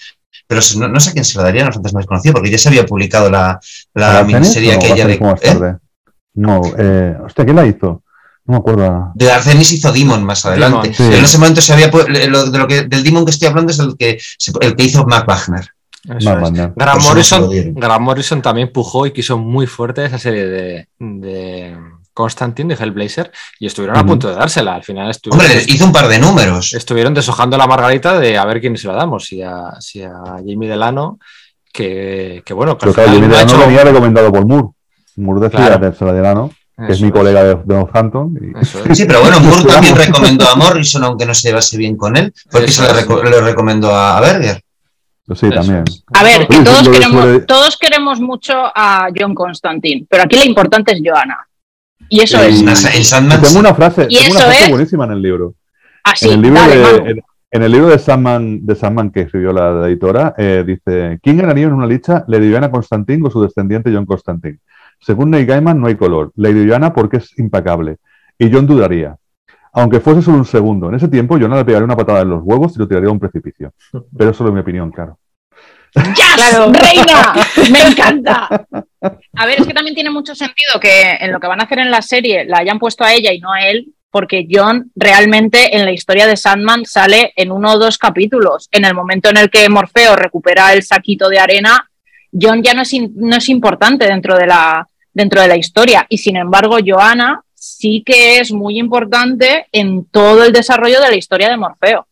pero 0.49 0.61
no, 0.77 0.87
no 0.87 0.99
sé 0.99 1.11
a 1.11 1.13
quién 1.13 1.23
se 1.23 1.37
lo 1.37 1.43
darían 1.43 1.67
al 1.67 1.73
fantasma 1.73 1.99
desconocido 1.99 2.33
porque 2.33 2.49
ya 2.49 2.57
se 2.57 2.69
había 2.69 2.83
publicado 2.83 3.29
la, 3.29 3.59
la 3.93 4.07
¿Para 4.07 4.19
Arcenis 4.21 4.33
miniserie 4.41 4.73
aquella 4.73 5.05
de. 5.05 5.19
más 5.19 5.39
¿eh? 5.43 5.45
tarde? 5.45 5.77
No, 6.33 6.61
eh, 6.75 7.15
hostia, 7.23 7.45
¿quién 7.45 7.55
la 7.55 7.67
hizo? 7.67 8.01
No 8.45 8.53
me 8.53 8.57
acuerdo. 8.57 9.11
De 9.13 9.31
Arcenis 9.31 9.71
hizo 9.73 9.91
Demon 9.91 10.23
más 10.23 10.43
adelante. 10.47 10.89
Demon, 10.89 10.93
sí. 10.95 11.03
Pero 11.05 11.17
en 11.17 11.23
ese 11.25 11.37
momento 11.37 11.61
se 11.61 11.71
había 11.73 11.91
lo- 11.91 12.49
de 12.49 12.57
lo 12.57 12.67
que 12.67 12.81
del 12.85 13.03
Demon 13.03 13.25
que 13.25 13.31
estoy 13.31 13.47
hablando 13.47 13.71
es 13.71 13.77
el 13.77 13.95
que 13.95 14.17
el 14.61 14.75
que 14.75 14.83
hizo 14.83 15.05
Matt 15.05 15.27
Wagner. 15.27 15.69
Más 16.07 16.23
se 16.23 16.99
Morrison. 17.07 17.49
Grant 17.75 18.01
Morrison 18.01 18.41
también 18.41 18.71
pujó 18.71 19.05
y 19.05 19.11
quiso 19.11 19.37
muy 19.37 19.67
fuerte 19.67 20.03
esa 20.05 20.17
serie 20.17 20.45
de, 20.47 20.87
de 20.97 21.77
Constantine, 22.23 22.75
de 22.75 22.83
Hellblazer, 22.83 23.31
y 23.59 23.65
estuvieron 23.67 23.97
a 23.97 24.05
punto 24.05 24.27
de 24.29 24.35
dársela. 24.35 24.75
Al 24.75 24.83
final 24.83 25.09
estuvieron, 25.09 25.45
Hombre, 25.45 25.63
hizo 25.67 25.85
un 25.85 25.93
par 25.93 26.07
de 26.09 26.19
números. 26.19 26.73
estuvieron 26.73 27.13
deshojando 27.13 27.57
la 27.57 27.65
margarita 27.65 28.19
de 28.19 28.37
a 28.37 28.43
ver 28.45 28.59
quién 28.59 28.75
se 28.77 28.87
la 28.87 28.93
damos, 28.95 29.25
si 29.25 29.41
a, 29.41 29.71
si 29.79 30.03
a 30.03 30.11
Jamie 30.45 30.67
Delano, 30.69 31.17
que, 31.71 32.41
que 32.45 32.53
bueno, 32.53 32.77
que 32.77 32.87
Pero 32.91 33.01
al 33.09 33.15
final 33.15 33.29
Delano 33.29 33.51
hecho- 33.51 33.59
venía 33.59 33.83
recomendado 33.83 34.31
por 34.31 34.45
Moore. 34.45 34.67
Moore 35.15 35.41
decía 35.47 35.65
Claro. 35.77 35.91
de 35.91 36.13
Delano, 36.13 36.51
que 36.85 36.91
es 36.93 37.01
mi 37.01 37.11
colega 37.11 37.43
de, 37.43 37.55
de 37.55 37.73
Northampton. 37.75 38.35
y-. 38.41 38.65
Sí, 38.95 39.05
pero 39.05 39.21
bueno, 39.21 39.39
Moore 39.39 39.63
también 39.63 39.95
recomendó 39.95 40.47
a 40.49 40.55
Morrison, 40.55 41.03
aunque 41.05 41.25
no 41.25 41.33
se 41.33 41.47
llevase 41.49 41.77
bien 41.77 41.95
con 41.97 42.17
él, 42.17 42.33
porque 42.51 42.67
Eso 42.67 42.83
se 42.85 43.05
lo, 43.05 43.23
lo 43.23 43.41
recomendó 43.41 43.95
a, 43.95 44.19
Berger. 44.19 44.61
Sí, 45.35 45.45
Eso 45.45 45.49
también. 45.51 45.83
es. 45.87 46.03
A 46.13 46.23
ver, 46.23 46.47
que 46.47 46.59
todos 46.61 46.89
queremos, 46.89 47.45
todos 47.45 47.77
queremos 47.77 48.19
mucho 48.19 48.53
a 48.73 49.09
John 49.15 49.35
Constantine, 49.35 50.05
pero 50.09 50.23
aquí 50.23 50.37
lo 50.37 50.43
importante 50.43 50.93
es 50.93 51.01
Joanna. 51.05 51.37
Y 52.09 52.21
eso 52.21 52.41
es. 52.41 53.07
Sandman. 53.07 53.41
tengo 53.41 53.59
una 53.59 53.73
frase, 53.73 54.07
Y 54.09 54.17
tengo 54.17 54.31
una 54.35 54.45
frase 54.45 54.63
es- 54.65 54.69
buenísima 54.71 55.05
en 55.05 55.11
el 55.11 55.21
libro. 55.21 55.53
Así, 56.03 56.27
en 56.27 56.33
el 56.33 56.41
libro 56.41 56.59
dale, 56.59 56.75
de, 56.77 57.11
en, 57.11 57.21
en 57.51 57.63
el 57.63 57.71
libro 57.71 57.87
de 57.89 57.99
Sandman, 57.99 58.65
de 58.65 58.75
Sandman 58.75 59.11
que 59.11 59.21
escribió 59.21 59.53
la, 59.53 59.71
la 59.71 59.87
editora, 59.87 60.33
eh, 60.37 60.63
dice: 60.65 61.19
¿Quién 61.21 61.37
ganaría 61.37 61.67
en 61.67 61.73
una 61.73 61.85
lucha, 61.85 62.23
Lady 62.27 62.47
Diana 62.47 62.71
Constantine 62.71 63.25
o 63.27 63.29
su 63.31 63.41
descendiente 63.41 63.91
John 63.93 64.05
Constantine? 64.05 64.59
Según 64.99 65.29
Neil 65.31 65.45
Gaiman, 65.45 65.79
no 65.79 65.87
hay 65.87 65.95
color. 65.95 66.31
Lady 66.35 66.65
Diana 66.65 66.93
porque 66.93 67.17
es 67.17 67.37
impecable. 67.39 67.97
Y 68.37 68.51
John 68.51 68.65
dudaría. 68.67 69.15
Aunque 69.71 69.99
fuese 69.99 70.21
solo 70.21 70.37
un 70.39 70.45
segundo. 70.45 70.89
En 70.89 70.95
ese 70.95 71.07
tiempo, 71.07 71.37
yo 71.37 71.47
no 71.47 71.55
le 71.55 71.63
pegaría 71.63 71.85
una 71.85 71.95
patada 71.95 72.21
en 72.21 72.29
los 72.29 72.41
huevos 72.43 72.75
y 72.75 72.79
lo 72.79 72.87
tiraría 72.87 73.09
a 73.09 73.13
un 73.13 73.19
precipicio. 73.19 73.71
Pero 74.17 74.31
eso 74.31 74.47
es 74.47 74.53
mi 74.53 74.59
opinión, 74.59 74.91
claro. 74.91 75.17
¡Yes! 75.95 76.33
Claro. 76.35 76.71
¡Reina! 76.71 77.33
¡Me 77.71 77.81
encanta! 77.81 78.65
A 79.35 79.45
ver, 79.45 79.59
es 79.61 79.67
que 79.67 79.73
también 79.73 79.95
tiene 79.95 80.09
mucho 80.09 80.35
sentido 80.35 80.79
que 80.79 81.13
en 81.19 81.31
lo 81.31 81.39
que 81.39 81.47
van 81.47 81.61
a 81.61 81.63
hacer 81.63 81.79
en 81.79 81.91
la 81.91 82.01
serie 82.01 82.45
la 82.45 82.59
hayan 82.59 82.79
puesto 82.79 83.03
a 83.03 83.13
ella 83.13 83.31
y 83.33 83.39
no 83.39 83.51
a 83.51 83.61
él, 83.61 83.93
porque 84.11 84.47
John 84.49 84.91
realmente 84.95 85.75
en 85.77 85.85
la 85.85 85.91
historia 85.91 86.27
de 86.27 86.35
Sandman 86.37 86.85
sale 86.85 87.31
en 87.35 87.51
uno 87.51 87.73
o 87.73 87.79
dos 87.79 87.97
capítulos. 87.97 88.67
En 88.71 88.85
el 88.85 88.93
momento 88.93 89.29
en 89.29 89.37
el 89.37 89.49
que 89.49 89.69
Morfeo 89.69 90.15
recupera 90.15 90.73
el 90.73 90.83
saquito 90.83 91.29
de 91.29 91.39
arena, 91.39 91.89
John 92.31 92.61
ya 92.63 92.73
no 92.73 92.81
es, 92.83 92.93
in- 92.93 93.13
no 93.15 93.35
es 93.37 93.49
importante 93.49 94.05
dentro 94.05 94.35
de, 94.37 94.47
la, 94.47 94.87
dentro 95.13 95.41
de 95.41 95.47
la 95.47 95.55
historia. 95.57 96.05
Y 96.09 96.17
sin 96.17 96.37
embargo, 96.37 96.77
Joanna 96.85 97.41
sí 97.55 98.03
que 98.05 98.37
es 98.39 98.51
muy 98.51 98.79
importante 98.79 99.67
en 99.71 100.05
todo 100.05 100.43
el 100.43 100.53
desarrollo 100.53 101.01
de 101.01 101.09
la 101.09 101.15
historia 101.15 101.49
de 101.49 101.57
Morfeo. 101.57 102.07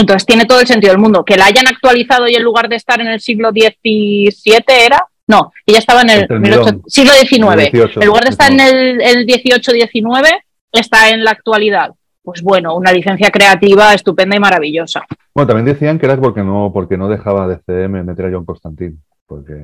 Entonces 0.00 0.26
tiene 0.26 0.44
todo 0.46 0.60
el 0.60 0.66
sentido 0.66 0.92
del 0.92 1.00
mundo. 1.00 1.24
Que 1.24 1.36
la 1.36 1.46
hayan 1.46 1.68
actualizado 1.68 2.26
y 2.28 2.34
en 2.34 2.42
lugar 2.42 2.68
de 2.68 2.76
estar 2.76 3.00
en 3.00 3.08
el 3.08 3.20
siglo 3.20 3.50
XVII 3.50 4.62
era, 4.84 5.04
no, 5.26 5.52
ella 5.66 5.78
estaba 5.78 6.02
en 6.02 6.10
el, 6.10 6.20
El 6.22 6.28
termidón. 6.28 6.82
1800 6.82 6.92
siglo 6.92 7.12
XIX. 7.12 7.64
El 7.66 7.72
18, 7.72 8.00
en 8.00 8.06
lugar 8.06 8.24
de 8.24 8.30
estar 8.30 8.50
en 8.50 8.56
19. 8.58 8.90
el, 8.90 9.00
el 9.02 9.26
18-19, 9.26 10.28
está 10.72 11.10
en 11.10 11.24
la 11.24 11.30
actualidad. 11.32 11.90
Pues 12.22 12.42
bueno, 12.42 12.74
una 12.76 12.92
licencia 12.92 13.30
creativa 13.30 13.94
estupenda 13.94 14.36
y 14.36 14.40
maravillosa. 14.40 15.02
Bueno, 15.34 15.48
también 15.48 15.66
decían 15.66 15.98
que 15.98 16.06
era 16.06 16.20
porque 16.20 16.42
no, 16.42 16.70
porque 16.72 16.96
no 16.98 17.08
dejaba 17.08 17.48
de 17.48 17.58
CM 17.66 18.02
meter 18.04 18.26
a 18.26 18.30
John 18.32 18.44
Constantine. 18.44 18.94
Porque. 19.26 19.54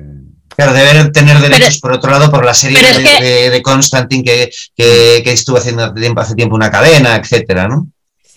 Claro, 0.55 0.73
debe 0.73 1.09
tener 1.11 1.37
derechos 1.39 1.79
Pero- 1.79 1.81
por 1.81 1.91
otro 1.93 2.09
lado 2.11 2.31
por 2.31 2.45
la 2.45 2.53
serie 2.53 2.79
de, 2.79 3.03
que- 3.03 3.23
de- 3.25 3.49
de 3.51 3.61
Constantine 3.61 4.23
que, 4.23 4.49
que, 4.75 5.21
que 5.23 5.31
estuvo 5.33 5.57
haciendo 5.57 5.83
hace 5.83 5.93
tiempo, 6.01 6.21
hace 6.21 6.35
tiempo 6.35 6.55
una 6.55 6.71
cadena, 6.71 7.15
etcétera, 7.17 7.67
¿no? 7.67 7.87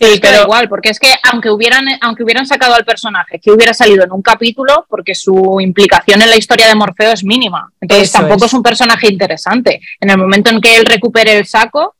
Pero 0.01 0.13
Sí, 0.13 0.19
da 0.19 0.29
pero 0.29 0.43
igual, 0.43 0.67
porque 0.67 0.89
es 0.89 0.99
que 0.99 1.13
aunque 1.31 1.51
hubieran, 1.51 1.85
aunque 2.01 2.23
hubieran 2.23 2.47
sacado 2.47 2.73
al 2.73 2.83
personaje, 2.83 3.39
que 3.39 3.51
hubiera 3.51 3.71
salido 3.71 4.03
en 4.03 4.11
un 4.11 4.23
capítulo, 4.23 4.87
porque 4.89 5.13
su 5.13 5.59
implicación 5.61 6.23
en 6.23 6.29
la 6.31 6.37
historia 6.37 6.67
de 6.67 6.73
Morfeo 6.73 7.11
es 7.11 7.23
mínima. 7.23 7.71
Entonces 7.79 8.09
Eso 8.09 8.17
tampoco 8.17 8.45
es. 8.45 8.51
es. 8.51 8.53
un 8.55 8.63
personaje 8.63 9.11
interesante. 9.11 9.79
En 9.99 10.09
el 10.09 10.17
momento 10.17 10.49
en 10.49 10.59
que 10.59 10.75
él 10.75 10.87
recupere 10.87 11.37
el 11.37 11.45
saco, 11.45 11.93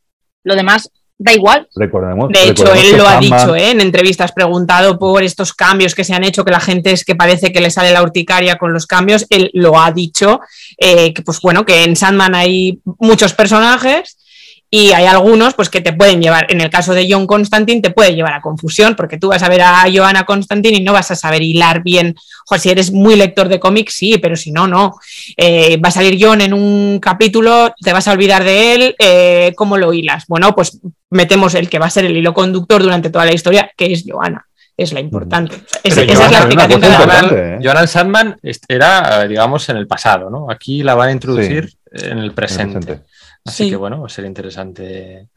lo 0.43 0.55
demás 0.55 0.89
da 1.19 1.31
igual. 1.31 1.67
Recordemos. 1.75 2.29
De 2.29 2.49
hecho, 2.49 2.63
recordemos 2.63 2.85
él 2.85 2.91
que 2.91 2.97
lo 2.97 3.07
ha 3.07 3.19
dicho 3.19 3.55
¿eh? 3.55 3.69
en 3.69 3.81
entrevistas 3.81 4.31
preguntado 4.31 4.97
por 4.97 5.21
estos 5.21 5.53
cambios 5.53 5.93
que 5.93 6.03
se 6.03 6.15
han 6.15 6.23
hecho, 6.23 6.43
que 6.43 6.49
la 6.49 6.59
gente 6.59 6.91
es 6.91 7.05
que 7.05 7.13
parece 7.13 7.51
que 7.51 7.61
le 7.61 7.69
sale 7.69 7.91
la 7.91 8.01
urticaria 8.01 8.55
con 8.55 8.73
los 8.73 8.87
cambios. 8.87 9.27
Él 9.29 9.51
lo 9.53 9.79
ha 9.79 9.91
dicho, 9.91 10.39
eh, 10.79 11.13
que 11.13 11.21
pues 11.21 11.39
bueno, 11.39 11.63
que 11.65 11.83
en 11.83 11.95
Sandman 11.95 12.33
hay 12.33 12.81
muchos 12.97 13.35
personajes 13.35 14.17
y 14.73 14.93
hay 14.93 15.05
algunos 15.05 15.53
pues 15.53 15.69
que 15.69 15.81
te 15.81 15.91
pueden 15.91 16.21
llevar, 16.21 16.47
en 16.49 16.61
el 16.61 16.69
caso 16.69 16.93
de 16.93 17.05
John 17.07 17.27
Constantine, 17.27 17.81
te 17.81 17.91
puede 17.91 18.15
llevar 18.15 18.33
a 18.35 18.41
confusión, 18.41 18.95
porque 18.95 19.17
tú 19.17 19.27
vas 19.27 19.43
a 19.43 19.49
ver 19.49 19.61
a 19.63 19.83
Johanna 19.93 20.23
Constantine 20.23 20.77
y 20.77 20.81
no 20.81 20.93
vas 20.93 21.11
a 21.11 21.15
saber 21.17 21.41
hilar 21.41 21.83
bien. 21.83 22.15
O 22.49 22.57
si 22.57 22.69
eres 22.69 22.89
muy 22.89 23.17
lector 23.17 23.49
de 23.49 23.59
cómics, 23.59 23.95
sí, 23.95 24.17
pero 24.17 24.37
si 24.37 24.49
no, 24.49 24.67
no. 24.67 24.95
Eh, 25.35 25.75
va 25.75 25.89
a 25.89 25.91
salir 25.91 26.17
John 26.17 26.39
en 26.39 26.53
un 26.53 26.99
capítulo, 27.01 27.75
te 27.81 27.91
vas 27.91 28.07
a 28.07 28.13
olvidar 28.13 28.45
de 28.45 28.73
él, 28.73 28.95
eh, 28.97 29.51
¿cómo 29.57 29.77
lo 29.77 29.91
hilas? 29.91 30.23
Bueno, 30.29 30.55
pues 30.55 30.79
metemos 31.09 31.53
el 31.55 31.69
que 31.69 31.77
va 31.77 31.87
a 31.87 31.89
ser 31.89 32.05
el 32.05 32.15
hilo 32.15 32.33
conductor 32.33 32.81
durante 32.81 33.09
toda 33.09 33.25
la 33.25 33.33
historia, 33.33 33.69
que 33.75 33.91
es 33.91 34.05
Johanna. 34.07 34.47
Es 34.77 34.93
la 34.93 35.01
importante. 35.01 35.57
Pero 35.83 36.01
esa 36.01 36.25
es 36.25 36.31
la 36.31 36.37
explicación 36.37 36.81
que 36.81 36.87
¿eh? 36.87 37.59
Jonan 37.61 37.89
Sandman 37.89 38.37
era, 38.69 39.27
digamos, 39.27 39.67
en 39.67 39.75
el 39.75 39.85
pasado, 39.85 40.29
¿no? 40.29 40.49
Aquí 40.49 40.81
la 40.81 40.95
van 40.95 41.09
a 41.09 41.11
introducir 41.11 41.73
en 41.91 42.19
el 42.19 42.31
presente. 42.31 42.79
presente. 42.79 43.10
Así 43.45 43.65
Sí. 43.65 43.69
que 43.69 43.75
bueno, 43.75 43.99
va 44.01 44.05
a 44.07 44.09
ser 44.09 44.25
interesante. 44.25 45.27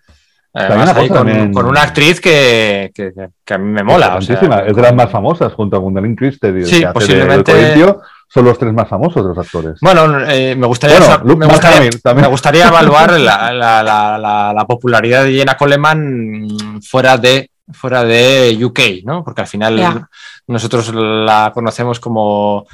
Además, 0.57 0.95
ahí 0.97 1.09
con, 1.09 1.17
también- 1.19 1.53
con 1.53 1.67
una 1.67 1.83
actriz 1.83 2.21
que, 2.21 2.93
que- 2.95 3.13
que- 3.13 3.29
que 3.45 3.55
a 3.55 3.59
mí 3.59 3.73
me 3.73 3.83
mola. 3.83 4.15
o 4.17 4.21
sea, 4.23 4.37
es 4.67 4.77
de 4.77 4.83
las 4.83 4.95
más 4.95 5.11
famosas, 5.11 5.53
junto 5.53 5.77
a 5.77 5.81
Gwendolyn 5.81 6.15
Christie, 6.15 6.53
que 6.55 6.65
Sí, 6.65 6.77
hace 6.77 6.87
de- 6.87 6.93
posiblemente- 6.93 7.53
Corintio, 7.53 8.03
son 8.29 8.45
los 8.45 8.57
tres 8.59 8.73
más 8.73 8.89
famosos 8.89 9.23
de 9.23 9.29
los 9.35 9.39
actores. 9.39 9.79
Bueno, 9.81 10.21
eh, 10.29 10.55
me 10.57 10.67
gustaría, 10.69 10.99
Bueno, 10.99 11.13
sa- 11.13 11.23
Luke 11.25 11.37
me, 11.41 11.47
gustaría 11.47 11.81
Markham 11.81 12.01
también. 12.03 12.23
me 12.25 12.31
gustaría 12.31 12.69
evaluar 12.69 13.11
la, 13.21 13.53
la- 13.53 13.83
la- 13.83 14.17
la- 14.19 14.53
la 14.55 14.65
popularidad 14.67 15.25
de 15.25 15.33
Jenna 15.33 15.57
Coleman 15.57 16.49
fuera 16.89 17.17
de, 17.19 17.51
fuera 17.73 18.05
de 18.05 18.57
UK, 18.65 19.03
¿no? 19.05 19.25
Porque 19.25 19.41
al 19.41 19.47
final 19.49 20.07
nosotros 20.47 20.93
la 20.95 21.51
conocemos 21.53 21.99
como, 21.99 22.67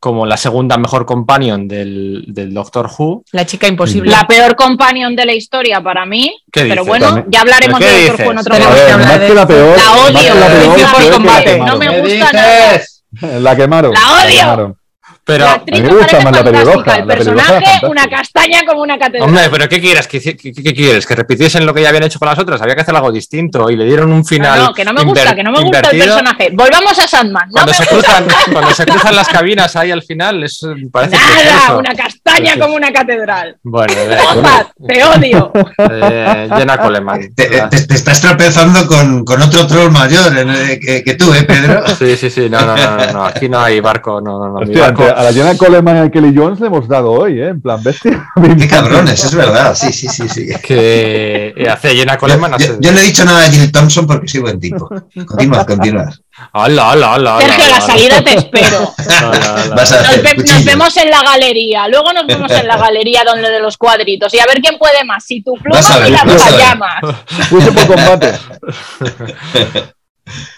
como 0.00 0.26
la 0.26 0.36
segunda 0.36 0.76
mejor 0.76 1.04
companion 1.06 1.66
del, 1.66 2.24
del 2.28 2.54
Doctor 2.54 2.88
Who. 2.96 3.24
La 3.32 3.44
chica 3.46 3.66
imposible. 3.66 4.10
La 4.10 4.26
peor 4.26 4.54
companion 4.56 5.16
de 5.16 5.26
la 5.26 5.34
historia 5.34 5.80
para 5.82 6.06
mí, 6.06 6.32
¿Qué 6.52 6.62
pero 6.62 6.74
dices? 6.82 6.86
bueno, 6.86 7.06
También- 7.06 7.26
ya 7.30 7.40
hablaremos 7.40 7.78
¿Pero 7.80 7.90
qué 7.92 7.98
de 7.98 8.08
Doctor 8.08 8.26
Who 8.26 8.32
en 8.32 8.38
otro 8.38 8.54
de 8.54 8.60
que 8.60 9.34
la 9.34 9.46
peor, 9.46 9.76
La 9.76 9.92
odio, 9.92 10.34
la 10.34 10.46
peor, 10.46 10.78
la 11.58 11.66
no 11.66 11.76
me 11.78 11.88
¿Qué 11.88 12.00
gusta 12.00 12.72
dices? 12.72 13.04
La 13.40 13.56
quemaron. 13.56 13.92
La 13.94 14.24
odio. 14.24 14.38
quemaron. 14.40 14.76
Pero, 15.28 15.44
la 15.44 15.52
actriz 15.52 15.82
me 15.82 15.88
gusta 15.90 16.20
más 16.22 16.32
la 16.36 16.42
pelirroja, 16.42 16.94
el 16.96 17.06
la 17.06 17.14
personaje, 17.14 17.52
fantástica. 17.52 17.86
una 17.88 18.06
castaña 18.06 18.60
como 18.66 18.80
una 18.80 18.98
catedral. 18.98 19.28
hombre, 19.28 19.42
¿pero 19.50 19.68
qué 19.68 19.78
quieres? 19.78 20.08
¿Qué, 20.08 20.20
qué- 20.22 20.34
qué 20.36 20.74
quieres? 20.74 21.06
¿Que 21.06 21.14
repitiesen 21.14 21.66
lo 21.66 21.74
que 21.74 21.82
ya 21.82 21.90
habían 21.90 22.04
hecho 22.04 22.18
con 22.18 22.28
las 22.28 22.38
otras? 22.38 22.62
Había 22.62 22.74
que 22.74 22.80
hacer 22.80 22.96
algo 22.96 23.12
distinto 23.12 23.68
y 23.68 23.76
le 23.76 23.84
dieron 23.84 24.10
un 24.10 24.24
final. 24.24 24.58
No, 24.58 24.64
no, 24.68 24.72
que 24.74 24.84
no 24.86 24.94
me 24.94 25.04
gusta, 25.04 25.34
que 25.34 25.42
no 25.44 25.52
me 25.52 25.60
gusta 25.60 25.80
el 25.90 25.98
personaje. 25.98 26.48
Volvamos 26.54 26.98
a 26.98 27.06
Sandman. 27.06 27.44
No 27.48 27.52
Cuando 27.52 27.74
se, 27.74 27.86
cruzan, 27.86 28.26
cuando 28.52 28.70
se 28.74 28.86
cruzan 28.86 29.14
las 29.16 29.28
cabinas 29.28 29.76
ahí 29.76 29.90
al 29.90 30.02
final, 30.02 30.42
es, 30.44 30.60
parece 30.90 31.16
nada, 31.16 31.76
una 31.76 31.94
castaña 31.94 32.17
Como 32.60 32.74
una 32.74 32.92
catedral. 32.92 33.56
Bueno, 33.62 33.92
eh, 33.96 34.16
te 34.86 35.04
odio. 35.04 35.52
eh, 35.78 36.48
Jenna 36.56 36.78
Coleman. 36.78 37.20
Te, 37.34 37.46
te- 37.46 37.86
te 37.86 37.94
estás 37.94 38.20
tropezando 38.20 38.86
con, 38.86 39.24
con 39.24 39.40
otro 39.42 39.66
troll 39.66 39.90
mayor 39.90 40.36
en 40.36 40.48
el- 40.50 40.78
que, 40.80 41.02
que 41.02 41.14
tú, 41.14 41.32
¿eh, 41.34 41.42
Pedro? 41.44 41.82
Sí, 41.98 42.16
sí, 42.16 42.30
sí, 42.30 42.48
no, 42.50 42.60
no, 42.60 42.76
no, 42.76 42.96
no, 42.96 43.12
no, 43.12 43.24
aquí 43.24 43.48
no 43.48 43.58
hay 43.60 43.80
barco, 43.80 44.20
no, 44.20 44.38
no, 44.38 44.48
no. 44.52 44.58
Hostia, 44.60 44.90
barco- 44.92 45.04
a 45.16 45.22
la 45.24 45.32
Jenna 45.32 45.56
Coleman 45.56 45.96
y 45.96 46.00
a 46.00 46.10
Kelly 46.10 46.32
Jones 46.36 46.60
le 46.60 46.66
hemos 46.68 46.86
dado 46.86 47.10
hoy, 47.12 47.40
¿eh? 47.40 47.48
En 47.48 47.60
plan 47.60 47.82
bestia. 47.82 48.28
Qué 48.58 48.68
cabrones, 48.68 49.24
es 49.24 49.34
verdad, 49.34 49.74
sí, 49.74 49.92
sí, 49.92 50.08
sí, 50.08 50.28
sí. 50.28 50.48
que 50.62 51.66
hace 51.70 51.96
Yo, 51.96 52.04
Coleman. 52.18 52.50
yo- 52.52 52.56
hace- 52.56 52.76
yo 52.80 52.92
no 52.92 52.98
he 52.98 53.02
dicho 53.02 53.24
nada 53.24 53.40
a 53.44 53.50
Jill 53.50 53.72
Thompson 53.72 54.06
porque 54.06 54.28
soy 54.28 54.40
buen 54.40 54.60
tipo. 54.60 54.88
Continúa, 55.26 55.64
continúa. 55.66 56.10
Hola, 56.52 56.90
hola. 56.90 57.12
hola, 57.14 57.40
Sergio, 57.40 57.64
a 57.64 57.68
la 57.68 57.80
salida 57.80 58.22
te 58.22 58.34
espero. 58.34 58.92
Nos, 60.46 60.64
vemos 60.64 60.96
en 60.96 61.10
la 61.10 61.22
galería, 61.22 61.88
luego 61.88 62.12
nos 62.12 62.26
vemos 62.26 62.50
en 62.52 62.66
la 62.66 62.76
galería 62.80 63.22
donde 63.24 63.50
de 63.50 63.60
los 63.60 63.76
cuadritos 63.76 64.32
y 64.34 64.38
a 64.38 64.46
ver 64.46 64.60
quién 64.60 64.78
puede 64.78 65.04
más, 65.04 65.24
si 65.24 65.42
tu 65.42 65.54
pluma 65.54 65.76
Vas 65.76 65.90
a 65.90 65.98
ver, 65.98 66.08
y 66.08 66.12
las 66.12 66.24
vas 66.24 66.58
llamas. 66.58 67.00
Puse 67.50 67.72
por 67.72 67.86
combate. 67.86 68.32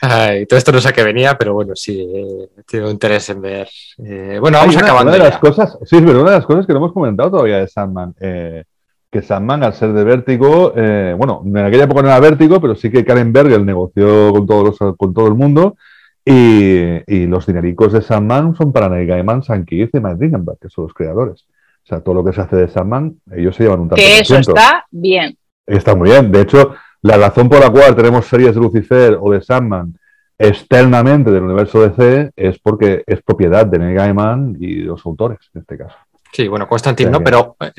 Ay, 0.01 0.47
todo 0.47 0.59
esto 0.59 0.73
no 0.73 0.81
sé 0.81 0.89
a 0.89 0.93
qué 0.93 1.03
venía, 1.05 1.39
pero 1.39 1.55
bueno, 1.55 1.77
sí, 1.77 2.01
eh, 2.01 2.49
tengo 2.67 2.91
interés 2.91 3.29
en 3.31 3.41
ver. 3.41 3.69
Eh, 3.99 4.39
bueno, 4.41 4.59
Hay 4.59 4.63
vamos 4.63 4.77
una, 4.77 4.85
acabando. 4.85 5.13
una 5.13 5.19
de 5.19 5.31
las 5.31 5.35
ya. 5.35 5.41
cosas, 5.41 5.79
sí, 5.85 5.97
pero 6.01 6.23
una 6.23 6.33
de 6.33 6.37
las 6.39 6.47
cosas 6.47 6.67
que 6.67 6.73
no 6.73 6.79
hemos 6.81 6.93
comentado 6.93 7.31
todavía 7.31 7.59
de 7.59 7.69
Sandman, 7.69 8.15
eh, 8.21 8.65
que 9.11 9.23
Sandman, 9.23 9.65
al 9.65 9.75
ser 9.75 9.93
de 9.93 10.05
Vértigo, 10.05 10.73
eh, 10.77 11.15
bueno, 11.19 11.43
en 11.45 11.57
aquella 11.59 11.85
época 11.85 12.03
no 12.03 12.09
era 12.09 12.21
Vértigo, 12.21 12.61
pero 12.61 12.75
sí 12.77 12.91
que 12.91 13.05
Karen 13.05 13.33
Berger 13.33 13.61
negoció 13.65 14.33
con, 14.33 14.47
todos 14.47 14.81
los- 14.81 14.97
con 14.97 15.13
todo 15.13 15.27
el 15.27 15.35
mundo 15.35 15.77
y, 16.25 17.03
y 17.13 17.27
los 17.27 17.47
dinericos 17.47 17.93
de 17.93 18.03
Sandman 18.03 18.55
son 18.55 18.73
para 18.73 18.89
Neil 18.89 19.07
Gaiman, 19.09 19.43
Sam 19.43 19.65
Keith 19.65 19.91
y 19.95 20.01
Mike 20.01 20.17
Ringenberg, 20.21 20.59
que 20.61 20.69
son 20.69 20.85
los 20.85 20.95
creadores. 20.95 21.47
O 21.83 21.87
sea, 21.87 22.01
todo 22.01 22.15
lo 22.15 22.25
que 22.25 22.33
se 22.33 22.41
hace 22.43 22.57
de 22.57 22.69
Sandman, 22.69 23.17
ellos 23.35 23.57
se 23.57 23.65
llevan 23.65 23.81
un 23.81 23.89
tanto 23.89 24.03
Que 24.03 24.19
eso 24.21 24.35
está 24.53 24.85
bien. 24.91 25.37
Está 25.67 25.95
muy 25.97 26.11
bien. 26.11 26.31
De 26.31 26.43
hecho, 26.43 26.75
la 27.03 27.17
razón 27.17 27.49
por 27.49 27.61
la 27.61 27.71
cual 27.71 27.97
tenemos 27.97 28.27
series 28.27 28.55
de 28.55 28.61
Lucifer 28.61 29.17
o 29.21 29.33
de 29.33 29.41
Sandman 29.41 29.95
externamente 30.39 31.31
del 31.31 31.43
universo 31.43 31.83
DC 31.83 32.31
es 32.37 32.59
porque 32.59 33.03
es 33.07 33.23
propiedad 33.23 33.67
de 33.67 33.79
Neil 33.79 33.95
Gaiman 33.97 34.57
y 34.61 34.77
los 34.77 35.05
autores, 35.05 35.39
en 35.55 35.61
este 35.63 35.77
caso. 35.79 35.97
Sí, 36.33 36.49
bueno, 36.49 36.67
O 36.71 36.79
sea 36.79 36.95
no, 37.11 37.21
pero 37.23 37.57
eh, 37.61 37.73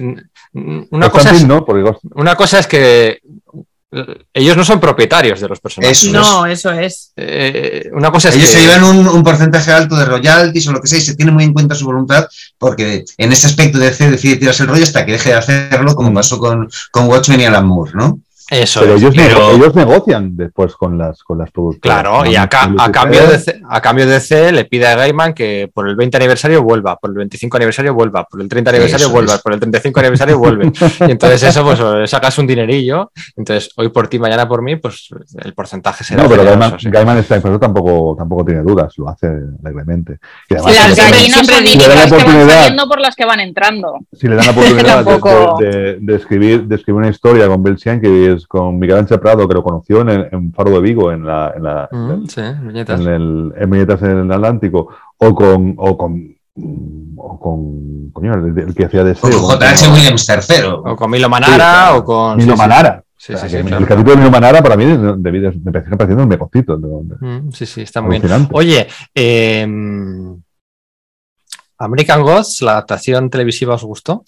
una 0.54 1.10
cosa, 1.10 1.30
Constantine 1.30 1.38
es, 1.38 1.48
no, 1.48 1.66
porque 1.66 1.92
una 2.16 2.36
cosa 2.36 2.60
es 2.60 2.68
que 2.68 3.22
eh, 3.94 4.26
ellos 4.34 4.56
no 4.56 4.64
son 4.64 4.80
propietarios 4.80 5.40
de 5.40 5.50
los 5.50 5.60
personajes. 5.60 6.04
Eso 6.04 6.12
No, 6.12 6.46
eso 6.46 6.72
es. 6.72 7.12
Eh, 7.16 7.90
una 7.94 8.12
cosa 8.12 8.30
es 8.30 8.36
Ellos 8.36 8.50
que... 8.50 8.56
se 8.56 8.62
llevan 8.62 8.84
un, 8.84 9.08
un 9.08 9.24
porcentaje 9.24 9.72
alto 9.72 9.96
de 9.96 10.06
royalties 10.06 10.68
o 10.68 10.72
lo 10.72 10.82
que 10.82 10.88
sea 10.88 11.00
y 11.00 11.02
se 11.02 11.16
tiene 11.16 11.32
muy 11.32 11.44
en 11.44 11.54
cuenta 11.54 11.76
su 11.76 11.86
voluntad 11.86 12.28
porque 12.58 13.04
en 13.18 13.32
ese 13.32 13.48
aspecto 13.48 13.78
de 13.78 13.88
DC 13.88 14.12
decide 14.12 14.38
tirarse 14.38 14.64
el 14.64 14.70
rollo 14.70 14.84
hasta 14.84 15.06
que 15.06 15.14
deje 15.14 15.30
de 15.30 15.36
hacerlo 15.36 15.96
como 15.96 16.14
pasó 16.14 16.40
con, 16.40 16.70
con 16.92 17.08
Watchmen 17.08 17.42
y 17.42 17.46
Alan 17.46 17.66
Moore, 17.66 17.92
¿no? 17.96 18.20
Eso 18.52 18.82
pero 18.82 18.96
es, 18.96 19.02
ellos, 19.02 19.14
pero- 19.16 19.38
nego- 19.40 19.52
ellos 19.56 19.76
negocian 19.76 20.36
después 20.36 20.76
con 20.76 20.98
las, 20.98 21.24
con 21.24 21.38
las 21.38 21.50
productoras. 21.52 22.02
Claro, 22.04 22.26
y 22.30 22.36
a, 22.36 22.44
a 22.44 22.92
cambio 22.92 23.26
de 23.26 23.40
C, 23.40 23.62
a 23.70 23.80
cambio 23.82 24.06
de 24.06 24.20
C 24.20 24.52
le 24.52 24.66
pide 24.66 24.88
a 24.88 24.96
Gaiman 24.98 25.34
que 25.34 25.72
por 25.74 25.88
el 25.88 25.96
20 25.96 26.18
aniversario 26.18 26.62
vuelva, 26.62 26.98
por 26.98 27.12
el 27.12 27.16
25 27.16 27.56
aniversario 27.56 27.94
vuelva, 27.94 28.26
por 28.26 28.42
el 28.42 28.50
30 28.50 28.70
aniversario 28.72 29.06
Eso 29.06 29.14
vuelva, 29.14 29.36
es. 29.36 29.42
por 29.42 29.54
el 29.54 29.60
35 29.62 30.00
aniversario 30.02 30.38
vuelve. 30.38 30.72
Y 31.08 31.12
entonces 31.12 31.42
eso, 31.44 31.64
pues 31.64 32.10
sacas 32.10 32.38
un 32.40 32.46
dinerillo. 32.48 33.12
Entonces, 33.38 33.72
hoy 33.78 33.88
por 33.88 34.10
ti, 34.10 34.20
mañana 34.20 34.46
por 34.50 34.62
mí, 34.62 34.76
pues 34.76 35.08
el 35.44 35.54
porcentaje 35.54 36.04
será 36.04 36.24
No, 36.24 36.30
pero 36.30 36.42
generoso, 36.44 36.60
Gaiman, 36.60 36.80
sí. 36.82 36.90
Gaiman 36.90 37.18
está 37.20 37.36
en 37.38 37.60
tampoco, 37.60 38.16
tampoco 38.18 38.44
tiene 38.44 38.64
dudas, 38.64 38.94
lo 38.98 39.08
hace 39.08 39.28
alegremente. 39.64 40.18
Y 40.50 40.56
además, 40.56 40.76
Las 40.76 40.84
si 40.84 40.90
le 40.90 40.96
dan- 41.02 41.12
gallinas 41.12 41.38
son 41.38 41.46
que 41.48 41.88
van 41.88 42.08
oportunidad. 42.08 42.50
saliendo 42.60 42.88
por 42.90 43.00
las 43.00 43.16
que 43.16 43.26
van 43.26 43.40
entrando. 43.40 44.00
si 44.12 44.28
le 44.28 44.36
dan 44.36 44.46
la 44.48 44.52
oportunidad 44.56 44.98
de- 44.98 45.04
Tampoco- 45.06 45.58
de, 45.62 45.68
de- 45.72 45.98
de 46.02 46.16
escribir, 46.16 46.64
de 46.66 46.76
escribir 46.76 46.98
una 47.00 47.10
historia 47.10 47.48
con 47.48 47.64
Bill 47.64 47.78
Sienkiewicz, 47.78 48.41
que 48.42 48.44
es 48.44 48.48
con 48.48 48.78
Miguel 48.80 48.98
Ángel 48.98 49.20
Prado, 49.20 49.48
que 49.48 49.54
lo 49.54 49.64
conoció 49.64 50.02
en, 50.02 50.10
el- 50.10 50.28
en 50.32 50.52
Faro 50.54 50.72
de 50.72 50.80
Vigo, 50.82 51.12
en 51.12 51.26
la, 51.26 51.54
en 51.56 51.64
la, 51.64 51.90
Mm, 51.92 52.26
sí, 52.28 52.42
viñetas. 52.64 53.00
en 53.00 53.08
el, 53.08 53.54
en 53.58 53.70
Viñetas 53.70 54.02
en 54.04 54.18
el 54.20 54.32
Atlántico, 54.32 54.88
o 55.18 55.36
con, 55.36 55.76
o 55.78 55.98
con, 55.98 56.36
o 57.18 57.40
con 57.40 58.10
coño, 58.12 58.34
el, 58.34 58.58
el 58.60 58.76
que 58.76 58.86
hacía 58.86 59.04
de 59.04 59.12
O 59.12 59.16
con. 59.20 59.32
¿no? 59.32 59.94
Williams 59.94 60.28
III. 60.30 60.56
O 60.86 60.96
con 60.96 61.10
Milo 61.12 61.30
Manara, 61.30 61.90
Sí, 61.92 61.98
o 61.98 62.04
con. 62.04 62.38
Milo 62.38 62.52
sí, 62.54 62.58
sí. 62.58 62.58
Manara. 62.58 63.04
Sí, 63.18 63.34
O 63.34 63.38
sea, 63.38 63.48
sí, 63.48 63.56
sí, 63.56 63.58
el 63.62 63.66
claro. 63.68 63.86
capítulo 63.86 64.12
de 64.12 64.18
Milo 64.18 64.32
Manara 64.32 64.62
para 64.64 64.76
mí 64.76 64.84
de- 64.86 64.98
de- 64.98 65.52
me 65.64 65.72
parece 65.72 65.92
pareciendo 65.92 66.24
un 66.24 66.30
megocito. 66.30 66.76
¿no? 66.78 67.04
Mm, 67.20 67.52
Sí, 67.52 67.66
sí, 67.68 67.82
está 67.82 68.02
muy 68.02 68.20
bien. 68.20 68.48
Oye, 68.52 68.88
eh, 69.14 69.68
American 71.78 72.22
Gods, 72.22 72.62
la 72.62 72.72
adaptación 72.74 73.30
televisiva, 73.30 73.76
¿os 73.76 73.84
gustó? 73.84 74.24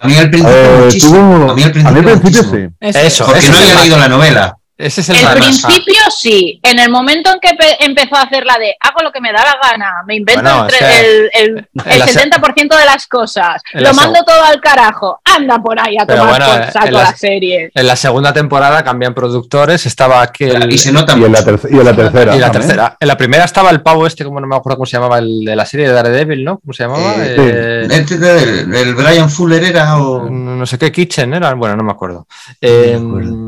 A 0.00 0.06
mí 0.06 0.16
al 0.16 0.30
principio 0.30 0.56
Eh, 0.56 0.80
muchísimo. 0.84 1.14
tuvo- 1.14 1.50
A 1.50 1.54
mí 1.54 1.62
al 1.62 1.72
principio, 1.72 2.02
principio 2.02 2.42
muchísimo. 2.42 2.68
sí. 2.80 2.98
Eso, 2.98 3.24
Porque 3.24 3.38
ese 3.40 3.50
no 3.52 3.58
había 3.58 3.74
leído 3.80 3.98
la 3.98 4.08
novela. 4.08 4.57
Ese 4.78 5.00
es 5.00 5.08
el, 5.08 5.16
El 5.16 5.26
principio 5.40 6.00
sí. 6.16 6.60
En 6.62 6.78
el 6.78 6.88
momento 6.88 7.32
en 7.32 7.40
que 7.40 7.52
pe- 7.56 7.84
empezó 7.84 8.14
a 8.14 8.22
hacer 8.22 8.46
la 8.46 8.56
de 8.58 8.76
hago 8.80 9.02
lo 9.02 9.10
que 9.10 9.20
me 9.20 9.32
da 9.32 9.42
la 9.44 9.58
gana, 9.60 9.92
me 10.06 10.14
invento 10.14 10.40
Bueno, 10.40 10.66
el, 10.68 10.72
es 10.74 10.80
tre- 10.80 10.86
que 10.86 11.00
el, 11.00 11.30
el- 11.34 11.68
el 11.84 11.98
la 11.98 12.06
se- 12.06 12.30
70% 12.30 12.78
de 12.78 12.84
las 12.84 13.06
cosas, 13.08 13.60
la 13.72 13.88
lo 13.90 13.94
mando 13.94 14.22
todo 14.24 14.40
al 14.44 14.60
carajo, 14.60 15.20
anda 15.24 15.58
por 15.58 15.80
ahí 15.80 15.96
a 15.98 16.06
Pero 16.06 16.20
tomar 16.22 16.40
bueno, 16.46 16.62
por 16.64 16.72
saco 16.72 16.86
en 16.86 16.92
la- 16.94 17.02
la 17.02 17.16
serie. 17.16 17.70
En 17.74 17.86
la 17.88 17.96
segunda 17.96 18.32
temporada 18.32 18.84
cambian 18.84 19.14
productores, 19.14 19.84
estaba 19.84 20.22
aquel... 20.22 20.72
Y 20.72 20.78
se 20.78 20.92
nota 20.92 21.14
Y 21.18 21.24
en 21.24 21.32
la, 21.32 21.38
y 21.40 21.74
en 21.74 21.84
la 21.84 21.94
tercera. 21.96 22.36
y 22.36 22.38
la 22.38 22.46
también. 22.46 22.52
tercera. 22.52 22.96
En 23.00 23.08
la 23.08 23.16
primera 23.16 23.44
estaba 23.44 23.70
el 23.70 23.80
pavo 23.82 24.06
este, 24.06 24.24
como 24.24 24.40
no 24.40 24.46
me 24.46 24.54
acuerdo 24.54 24.76
cómo 24.76 24.86
se 24.86 24.96
llamaba, 24.96 25.18
el 25.18 25.44
de 25.44 25.56
la 25.56 25.66
serie 25.66 25.88
de 25.88 25.92
Daredevil, 25.92 26.44
¿no? 26.44 26.58
¿Cómo 26.60 26.72
se 26.72 26.84
llamaba? 26.84 27.14
Eh, 27.18 27.34
Eh, 27.36 27.88
Este 27.90 28.16
del- 28.16 28.72
el 28.72 28.94
Brian 28.94 29.28
Fuller 29.28 29.64
era 29.64 29.98
o... 30.00 30.30
no 30.30 30.66
sé 30.66 30.78
qué, 30.78 30.92
Kitchen 30.92 31.34
era, 31.34 31.52
bueno, 31.54 31.74
no 31.76 31.82
me 31.82 31.90
acuerdo. 31.90 32.28
Eh, 32.60 32.96
No 32.96 33.08
me 33.08 33.08
acuerdo. 33.18 33.47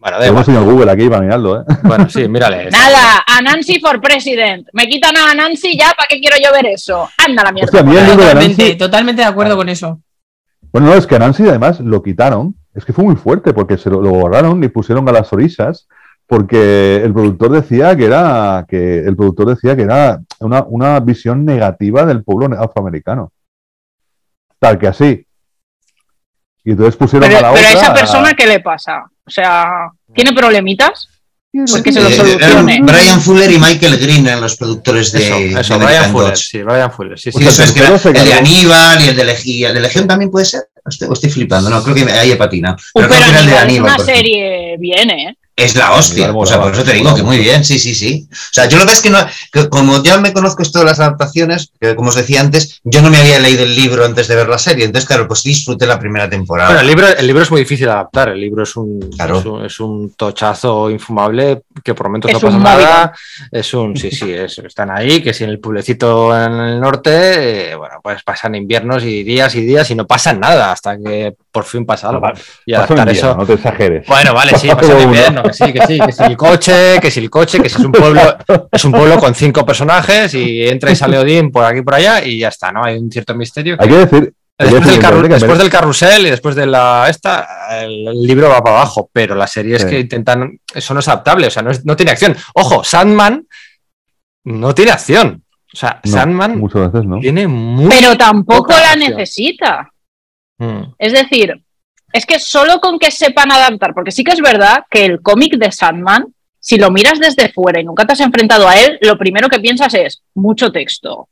Bueno, 0.00 0.18
da 0.18 0.26
igual. 0.26 0.44
señor 0.44 0.64
Google 0.64 0.90
aquí 0.90 1.08
para 1.08 1.20
mirarlo, 1.22 1.60
¿eh? 1.60 1.64
Bueno, 1.84 2.08
sí, 2.08 2.26
mírale. 2.26 2.70
Nada, 2.72 3.22
a 3.26 3.42
Nancy 3.42 3.78
for 3.78 4.00
president. 4.00 4.66
Me 4.72 4.88
quitan 4.88 5.16
a 5.16 5.34
Nancy 5.34 5.78
ya, 5.78 5.92
¿para 5.96 6.08
qué 6.08 6.20
quiero 6.20 6.36
yo 6.42 6.52
ver 6.52 6.66
eso? 6.66 7.08
Anda 7.18 7.44
la 7.44 7.52
mierda. 7.52 7.66
Hostia, 7.66 7.80
a 7.80 7.84
mí 7.84 7.96
el 7.96 8.06
libro 8.06 8.22
de 8.22 8.28
Totalmente, 8.30 8.62
Nancy. 8.62 8.78
totalmente 8.78 9.22
de 9.22 9.28
acuerdo 9.28 9.56
con 9.56 9.68
eso. 9.68 10.00
Bueno, 10.72 10.88
no, 10.88 10.94
es 10.94 11.06
que 11.06 11.16
a 11.16 11.18
Nancy 11.18 11.46
además 11.48 11.80
lo 11.80 12.02
quitaron. 12.02 12.56
Es 12.74 12.84
que 12.84 12.92
fue 12.92 13.04
muy 13.04 13.16
fuerte 13.16 13.52
porque 13.52 13.76
se 13.76 13.90
lo, 13.90 14.00
lo 14.00 14.10
borraron 14.10 14.62
y 14.64 14.68
pusieron 14.68 15.08
a 15.08 15.12
las 15.12 15.32
orisas 15.32 15.86
porque 16.30 17.02
el 17.02 17.12
productor 17.12 17.50
decía 17.50 17.96
que 17.96 18.04
era 18.04 18.64
que 18.68 19.00
el 19.00 19.16
productor 19.16 19.48
decía 19.48 19.74
que 19.74 19.82
era 19.82 20.20
una, 20.38 20.62
una 20.62 21.00
visión 21.00 21.44
negativa 21.44 22.06
del 22.06 22.22
pueblo 22.22 22.56
afroamericano. 22.56 23.32
Tal 24.60 24.78
que 24.78 24.86
así. 24.86 25.26
Y 26.62 26.70
entonces 26.70 26.94
pusieron 26.94 27.28
Pero, 27.28 27.40
a 27.40 27.42
la 27.42 27.52
pero 27.52 27.66
a 27.66 27.72
esa 27.72 27.92
persona, 27.92 28.34
¿qué 28.34 28.46
le 28.46 28.60
pasa? 28.60 29.10
O 29.30 29.32
sea, 29.32 29.70
¿tiene 30.12 30.32
problemitas? 30.32 31.06
Pues 31.52 31.82
que 31.82 31.92
se 31.92 32.00
lo 32.00 32.10
solucione. 32.10 32.74
eran 32.76 32.86
Brian 32.86 33.20
Fuller 33.20 33.50
y 33.50 33.58
Michael 33.58 33.96
Green 33.98 34.26
eran 34.26 34.40
los 34.40 34.56
productores 34.56 35.12
de, 35.12 35.50
Eso, 35.50 35.58
eso, 35.60 35.78
Brian 35.78 36.10
Fuller, 36.10 36.36
sí, 36.36 36.62
Brian 36.62 36.92
Fuller, 36.92 37.18
sí, 37.18 37.30
sí. 37.30 37.38
Sí, 37.38 37.46
eso 37.46 37.62
el 37.62 37.68
es 37.68 37.74
que 37.74 37.80
era 37.80 37.94
el 37.94 38.24
de. 38.28 38.32
Aníbal 38.34 39.04
y 39.04 39.08
el 39.08 39.16
de, 39.16 39.24
Leg- 39.24 39.44
y 39.44 39.64
el 39.64 39.74
de 39.74 39.80
Legión 39.80 40.06
también 40.08 40.30
puede 40.32 40.46
ser. 40.46 40.62
O 40.84 40.88
estoy, 40.88 41.08
estoy 41.12 41.30
flipando, 41.30 41.70
no, 41.70 41.82
creo 41.82 41.94
que 41.94 42.02
ahí 42.12 42.32
he 42.32 42.36
patinado. 42.36 42.76
Pero 42.94 43.08
pero 43.08 43.20
creo 43.20 43.24
que 43.24 43.30
era 43.30 43.40
el 43.40 43.46
de 43.46 43.56
Aníbal 43.58 43.90
es 43.90 43.96
una 43.96 44.04
serie 44.14 44.76
bien, 44.78 45.10
¿eh? 45.10 45.36
Es 45.64 45.76
la 45.76 45.92
hostia. 45.92 46.32
O 46.34 46.46
sea, 46.46 46.60
por 46.60 46.72
eso 46.72 46.82
te 46.84 46.92
digo 46.92 47.14
que 47.14 47.22
muy 47.22 47.38
bien, 47.38 47.64
sí, 47.64 47.78
sí, 47.78 47.94
sí. 47.94 48.26
O 48.30 48.34
sea, 48.52 48.66
yo 48.66 48.78
lo 48.78 48.86
que 48.86 48.92
es 48.92 49.00
que 49.00 49.10
no, 49.10 49.18
que 49.52 49.68
como 49.68 50.02
ya 50.02 50.18
me 50.18 50.32
conozco 50.32 50.62
esto 50.62 50.78
de 50.80 50.86
las 50.86 51.00
adaptaciones, 51.00 51.70
que 51.80 51.94
como 51.94 52.08
os 52.08 52.14
decía 52.14 52.40
antes, 52.40 52.80
yo 52.84 53.02
no 53.02 53.10
me 53.10 53.18
había 53.18 53.38
leído 53.38 53.64
el 53.64 53.74
libro 53.74 54.04
antes 54.04 54.28
de 54.28 54.36
ver 54.36 54.48
la 54.48 54.58
serie, 54.58 54.84
entonces 54.86 55.06
claro, 55.06 55.28
pues 55.28 55.42
disfruté 55.42 55.86
la 55.86 55.98
primera 55.98 56.28
temporada. 56.30 56.70
Bueno, 56.70 56.80
el 56.80 56.86
libro, 56.86 57.06
el 57.08 57.26
libro 57.26 57.42
es 57.42 57.50
muy 57.50 57.60
difícil 57.60 57.86
de 57.86 57.92
adaptar. 57.92 58.30
El 58.30 58.40
libro 58.40 58.62
es 58.62 58.74
un, 58.76 59.00
Claro. 59.16 59.38
es 59.38 59.44
un, 59.46 59.64
es 59.66 59.80
un 59.80 60.14
tochazo 60.14 60.90
infumable 60.90 61.62
que 61.84 61.94
por 61.94 62.06
momentos 62.06 62.30
Es 62.30 62.34
no 62.34 62.40
pasa 62.40 62.56
un 62.56 62.62
nada. 62.62 63.12
Es 63.50 63.74
un, 63.74 63.96
sí, 63.96 64.10
sí, 64.10 64.32
es- 64.32 64.58
están 64.58 64.90
ahí, 64.90 65.22
que 65.22 65.34
si 65.34 65.44
en 65.44 65.50
el 65.50 65.58
pueblecito 65.60 66.36
en 66.36 66.52
el 66.54 66.80
norte, 66.80 67.70
eh, 67.72 67.74
bueno, 67.74 67.96
pues 68.02 68.22
pasan 68.22 68.54
inviernos 68.54 69.02
y 69.04 69.22
días 69.24 69.54
y 69.54 69.62
días 69.62 69.90
y 69.90 69.94
no 69.94 70.06
pasa 70.06 70.32
nada 70.32 70.72
hasta 70.72 70.96
que 70.98 71.34
por 71.52 71.64
fin 71.64 71.84
pasa 71.84 72.08
algo. 72.10 72.26
Y 72.64 72.74
adaptar 72.74 73.08
eso. 73.08 73.34
no 73.36 73.44
te 73.46 73.54
exageres. 73.54 74.06
Bueno, 74.06 74.32
vale, 74.34 74.56
sí, 74.58 74.68
pasa 74.68 75.00
invierno, 75.02 75.42
que 75.42 75.52
sí, 75.52 75.72
que 75.72 75.86
sí, 75.86 75.98
que 75.98 76.12
si 76.12 76.22
el 76.24 76.36
coche, 76.36 76.98
que 77.00 77.10
si 77.10 77.20
el 77.20 77.30
coche, 77.30 77.60
que 77.60 77.68
si 77.68 77.76
es 77.78 77.84
un 77.84 77.92
pueblo, 77.92 78.20
es 78.72 78.84
un 78.84 78.92
pueblo 78.92 79.18
con 79.18 79.34
cinco 79.34 79.64
personajes 79.66 80.32
y 80.34 80.66
entra 80.68 80.90
y 80.90 80.96
sale 80.96 81.18
Odín 81.18 81.50
por 81.50 81.64
aquí 81.64 81.78
y 81.78 81.82
por 81.82 81.94
allá 81.94 82.24
y 82.24 82.38
ya 82.38 82.48
está, 82.48 82.70
¿no? 82.72 82.84
Hay 82.84 82.96
un 82.96 83.10
cierto 83.10 83.34
misterio. 83.34 83.76
que- 83.76 83.84
Hay 83.84 83.90
que 83.90 83.96
decir. 83.96 84.34
Después 84.58 84.84
del, 84.84 85.00
carru- 85.00 85.26
después 85.26 85.68
carrusel 85.70 86.26
y 86.26 86.30
después 86.30 86.54
de 86.54 86.66
la 86.66 87.06
esta, 87.08 87.48
el, 87.82 88.04
libro 88.26 88.50
va 88.50 88.62
para 88.62 88.76
abajo, 88.76 89.08
pero 89.10 89.34
la 89.34 89.46
serie 89.46 89.76
es 89.76 89.82
Sí. 89.82 89.88
que 89.88 90.00
intentan, 90.00 90.58
eso 90.74 90.92
no 90.92 91.00
es 91.00 91.08
adaptable, 91.08 91.46
o 91.46 91.50
sea, 91.50 91.62
no, 91.62 91.70
es- 91.70 91.86
no 91.86 91.96
tiene 91.96 92.12
acción. 92.12 92.36
Ojo, 92.52 92.84
Sandman 92.84 93.46
no 94.44 94.74
tiene 94.74 94.90
acción. 94.90 95.42
O 95.72 95.76
sea, 95.76 96.00
no, 96.04 96.10
Sandman 96.12 96.58
Muchas 96.58 96.92
veces, 96.92 97.08
¿no? 97.08 97.18
tiene 97.20 97.46
muy 97.48 97.88
Pero 97.88 98.16
tampoco 98.18 98.72
la 98.72 98.90
acción. 98.92 99.10
necesita. 99.16 99.89
Mm. 100.60 100.94
Es 100.98 101.12
decir, 101.12 101.60
es 102.12 102.26
que 102.26 102.38
solo 102.38 102.80
con 102.80 102.98
que 102.98 103.10
sepan 103.10 103.50
adaptar, 103.50 103.94
porque 103.94 104.10
sí 104.12 104.22
que 104.22 104.32
es 104.32 104.40
verdad 104.40 104.84
que 104.90 105.04
el 105.04 105.20
cómic 105.22 105.56
de 105.56 105.72
Sandman, 105.72 106.26
si 106.60 106.76
lo 106.76 106.90
miras 106.90 107.18
desde 107.18 107.50
fuera 107.52 107.80
y 107.80 107.84
nunca 107.84 108.04
te 108.06 108.12
has 108.12 108.20
enfrentado 108.20 108.68
a 108.68 108.76
él, 108.78 108.98
lo 109.00 109.16
primero 109.18 109.48
que 109.48 109.58
piensas 109.60 109.94
es 109.94 110.22
mucho 110.34 110.70
texto. 110.70 111.28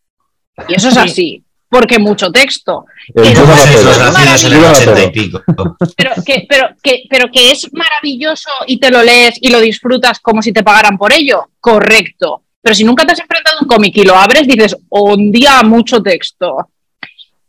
Y 0.68 0.74
eso 0.74 0.88
es 0.88 0.94
Sí. 0.94 1.00
así, 1.00 1.44
porque 1.68 1.98
mucho 1.98 2.32
texto. 2.32 2.86
El 3.08 3.22
Pero 3.34 3.40
Jonah 3.40 3.56
Jonathan 3.56 3.74
es, 3.74 3.84
los 3.84 3.98
Taylor. 3.98 4.14
Taylor. 4.14 4.24
nacidos 4.24 4.44
en 4.44 4.52
el 4.52 4.62
Jonathan 4.62 4.88
80 4.88 4.90
y 4.90 5.12
Taylor. 5.12 5.44
pico. 5.44 5.76
Pero 5.96 6.10
que, 6.24 6.46
pero, 6.48 6.68
que, 6.82 7.02
pero 7.10 7.30
que 7.30 7.50
es 7.50 7.72
maravilloso 7.72 8.50
y 8.66 8.80
te 8.80 8.90
lo 8.90 9.02
lees 9.02 9.34
y 9.40 9.50
lo 9.50 9.60
disfrutas 9.60 10.20
como 10.20 10.40
si 10.40 10.52
te 10.52 10.62
pagaran 10.62 10.96
por 10.96 11.12
ello, 11.12 11.50
correcto. 11.60 12.42
Pero 12.62 12.74
si 12.74 12.84
nunca 12.84 13.04
te 13.06 13.12
has 13.12 13.20
enfrentado 13.20 13.58
a 13.58 13.62
un 13.62 13.68
cómic 13.68 13.96
y 13.98 14.04
lo 14.04 14.16
abres, 14.16 14.46
dices, 14.48 14.74
un 14.88 15.30
día 15.30 15.62
mucho 15.62 16.02
texto. 16.02 16.70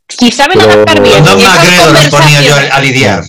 Si 0.10 0.32
saben 0.32 0.58
Pero- 0.60 0.72
adaptar 0.72 1.02
bien 1.02 1.24
Con 1.24 1.26
Don 1.26 1.44
McGregor 1.44 1.94
los 1.94 2.08
ponía 2.10 2.42
yo 2.42 2.56
a 2.74 2.80
lidiar. 2.82 3.24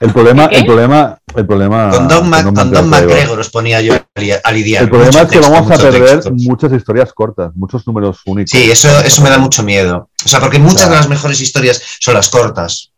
El 0.00 0.12
problema, 0.12 0.48
¿Qué? 0.48 0.56
el 0.58 0.66
problema, 0.66 1.18
el 1.34 1.46
problema. 1.46 1.90
Con 1.90 2.08
Don, 2.08 2.28
Ma- 2.28 2.42
con 2.44 2.54
Don. 2.72 2.88
McGregor 2.90 3.38
los 3.38 3.48
ponía 3.50 3.80
yo 3.80 3.94
a 3.94 4.20
li- 4.20 4.32
a 4.42 4.52
lidiar. 4.52 4.82
El 4.84 4.90
problema 4.90 5.20
es 5.22 5.26
que 5.28 5.36
texto, 5.38 5.50
vamos 5.52 5.70
a 5.70 5.76
perder 5.82 6.04
texto. 6.16 6.30
muchas 6.32 6.72
historias 6.72 7.12
cortas, 7.12 7.50
muchos 7.54 7.86
números 7.86 8.18
únicos. 8.26 8.50
Sí, 8.50 8.70
eso, 8.70 8.88
eso 9.00 9.22
me 9.22 9.30
da 9.30 9.38
mucho 9.38 9.62
miedo. 9.62 10.10
O 10.24 10.28
sea, 10.28 10.40
porque 10.40 10.58
muchas 10.58 10.76
Claro. 10.82 10.92
de 10.92 10.96
las 10.98 11.08
mejores 11.08 11.40
historias 11.40 11.80
son 12.00 12.14
las 12.14 12.28
cortas. 12.28 12.90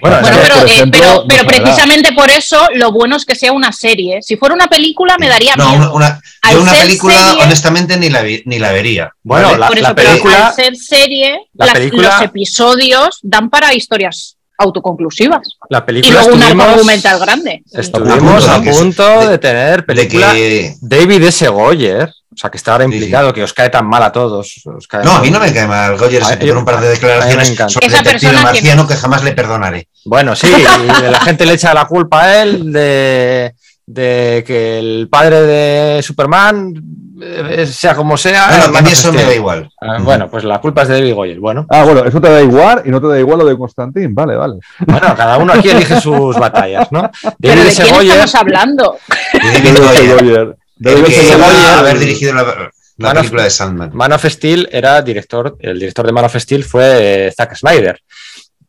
Bueno, 0.00 0.18
pero, 0.22 0.54
por 0.60 0.68
eh, 0.68 0.84
pero, 0.90 1.24
pero 1.28 1.44
precisamente 1.46 2.12
por 2.12 2.30
eso 2.30 2.68
lo 2.74 2.92
bueno 2.92 3.16
es 3.16 3.24
que 3.24 3.34
sea 3.34 3.52
una 3.52 3.72
serie. 3.72 4.20
Si 4.22 4.36
fuera 4.36 4.54
una 4.54 4.66
película 4.68 5.16
me 5.18 5.28
daría 5.28 5.54
No, 5.56 5.68
miedo. 5.70 5.94
una, 5.94 6.08
una- 6.08 6.20
Al 6.42 6.54
yo 6.54 6.62
una 6.62 6.72
ser 6.72 6.86
película, 6.86 7.28
serie- 7.30 7.44
honestamente, 7.44 7.96
ni 7.96 8.10
la, 8.10 8.22
vi- 8.22 8.42
ni 8.46 8.58
la 8.58 8.72
vería. 8.72 9.12
Bueno, 9.22 9.48
¿vale? 9.48 9.58
la- 9.58 9.68
por 9.68 9.78
eso, 9.78 9.94
pero 9.94 10.08
película- 10.10 10.46
al 10.48 10.54
ser 10.54 10.76
serie, 10.76 11.38
la 11.54 11.66
las- 11.66 11.74
película- 11.74 12.08
los 12.14 12.22
episodios 12.22 13.18
dan 13.22 13.50
para 13.50 13.74
historias 13.74 14.36
autoconclusivas. 14.58 15.46
la 15.70 15.78
Y 15.78 15.82
película 15.82 16.20
luego 16.22 16.34
un 16.36 16.42
arco 16.42 16.62
argumental 16.62 17.18
grande. 17.20 17.62
estuvimos 17.72 18.48
A 18.48 18.60
punto 18.60 19.28
de 19.28 19.38
tener 19.38 19.76
De 19.78 19.82
película 19.82 20.32
que... 20.32 20.74
David 20.80 21.22
S. 21.24 21.46
Goyer, 21.48 22.12
o 22.38 22.40
sea, 22.40 22.50
que 22.50 22.56
está 22.56 22.70
ahora 22.72 22.84
Sí, 22.84 22.92
sí. 22.92 22.96
implicado, 22.98 23.32
que 23.32 23.42
os 23.42 23.52
cae 23.52 23.68
tan 23.68 23.84
mal 23.88 24.00
a 24.00 24.12
todos. 24.12 24.62
os 24.64 24.86
cae 24.86 25.02
No, 25.04 25.16
a 25.16 25.20
mí 25.20 25.28
no 25.28 25.40
me 25.40 25.52
cae 25.52 25.66
mal. 25.66 25.98
Goyer 25.98 26.24
se 26.24 26.36
por 26.36 26.56
un 26.58 26.64
par 26.64 26.80
de 26.80 26.90
declaraciones 26.90 27.48
sobre 27.48 27.86
el 27.86 27.92
Esa 27.92 28.02
detective 28.02 28.12
persona 28.32 28.38
que- 28.38 28.44
marciano 28.44 28.86
que 28.86 28.94
jamás 28.94 29.24
le 29.24 29.32
perdonaré. 29.32 29.88
Bueno, 30.04 30.36
sí, 30.36 30.46
y 30.46 31.10
la 31.10 31.20
gente 31.20 31.44
le 31.46 31.54
echa 31.54 31.74
la 31.74 31.86
culpa 31.86 32.22
a 32.22 32.42
él 32.42 32.72
de, 32.72 33.54
de 33.86 34.44
que 34.46 34.78
el 34.78 35.08
padre 35.10 35.40
de 35.42 36.02
Superman, 36.02 36.72
eh, 37.20 37.66
sea 37.66 37.96
como 37.96 38.16
sea, 38.16 38.46
Bueno, 38.48 38.78
a 38.78 38.82
mí 38.82 38.86
of 38.86 38.92
eso 38.92 39.12
me 39.12 39.18
Steel. 39.18 39.28
da 39.30 39.34
igual. 39.34 39.70
Ah, 39.82 39.96
Bueno, 40.00 40.30
pues 40.30 40.44
la 40.44 40.60
culpa 40.60 40.82
es 40.82 40.88
de 40.88 40.94
David 41.00 41.14
Goyer. 41.14 41.40
Bueno, 41.40 41.66
Ah, 41.68 41.82
bueno, 41.82 42.04
eso 42.04 42.20
te 42.20 42.30
da 42.30 42.40
igual 42.40 42.82
y 42.84 42.90
no 42.90 43.00
te 43.00 43.08
da 43.08 43.18
igual 43.18 43.40
lo 43.40 43.44
de 43.46 43.58
Constantín. 43.58 44.14
Vale, 44.14 44.36
vale. 44.36 44.54
bueno, 44.86 45.14
cada 45.16 45.36
uno 45.38 45.52
aquí 45.54 45.70
elige 45.70 46.00
sus 46.00 46.36
batallas, 46.38 46.86
¿no? 46.92 47.10
Pero 47.40 47.56
David 47.56 47.68
¿de 47.70 47.74
quién 47.82 47.94
Goyer, 47.96 48.10
estamos 48.12 48.34
hablando? 48.36 48.96
David 49.32 49.78
Goyer. 50.20 50.56
El 50.80 51.02
David 51.02 51.14
que 51.14 51.32
a 51.32 51.78
haber 51.78 51.98
dirigido 51.98 52.34
la, 52.34 52.42
la 52.42 52.70
Man 52.98 53.16
of- 53.16 53.20
película 53.22 53.44
de 53.44 53.50
Sandman. 53.50 53.90
Man 53.94 54.12
of 54.12 54.24
Steel 54.24 54.68
era 54.72 55.00
director, 55.02 55.56
el 55.60 55.78
director 55.78 56.06
de 56.06 56.12
Man 56.12 56.24
of 56.24 56.36
Steel 56.36 56.64
fue 56.64 57.26
eh, 57.28 57.32
Zack 57.36 57.56
Snyder. 57.56 58.00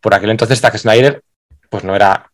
Por 0.01 0.13
aquel 0.13 0.29
entonces 0.29 0.59
Zack 0.61 0.77
Snyder, 0.77 1.21
pues 1.69 1.83
no 1.83 1.95
era 1.95 2.29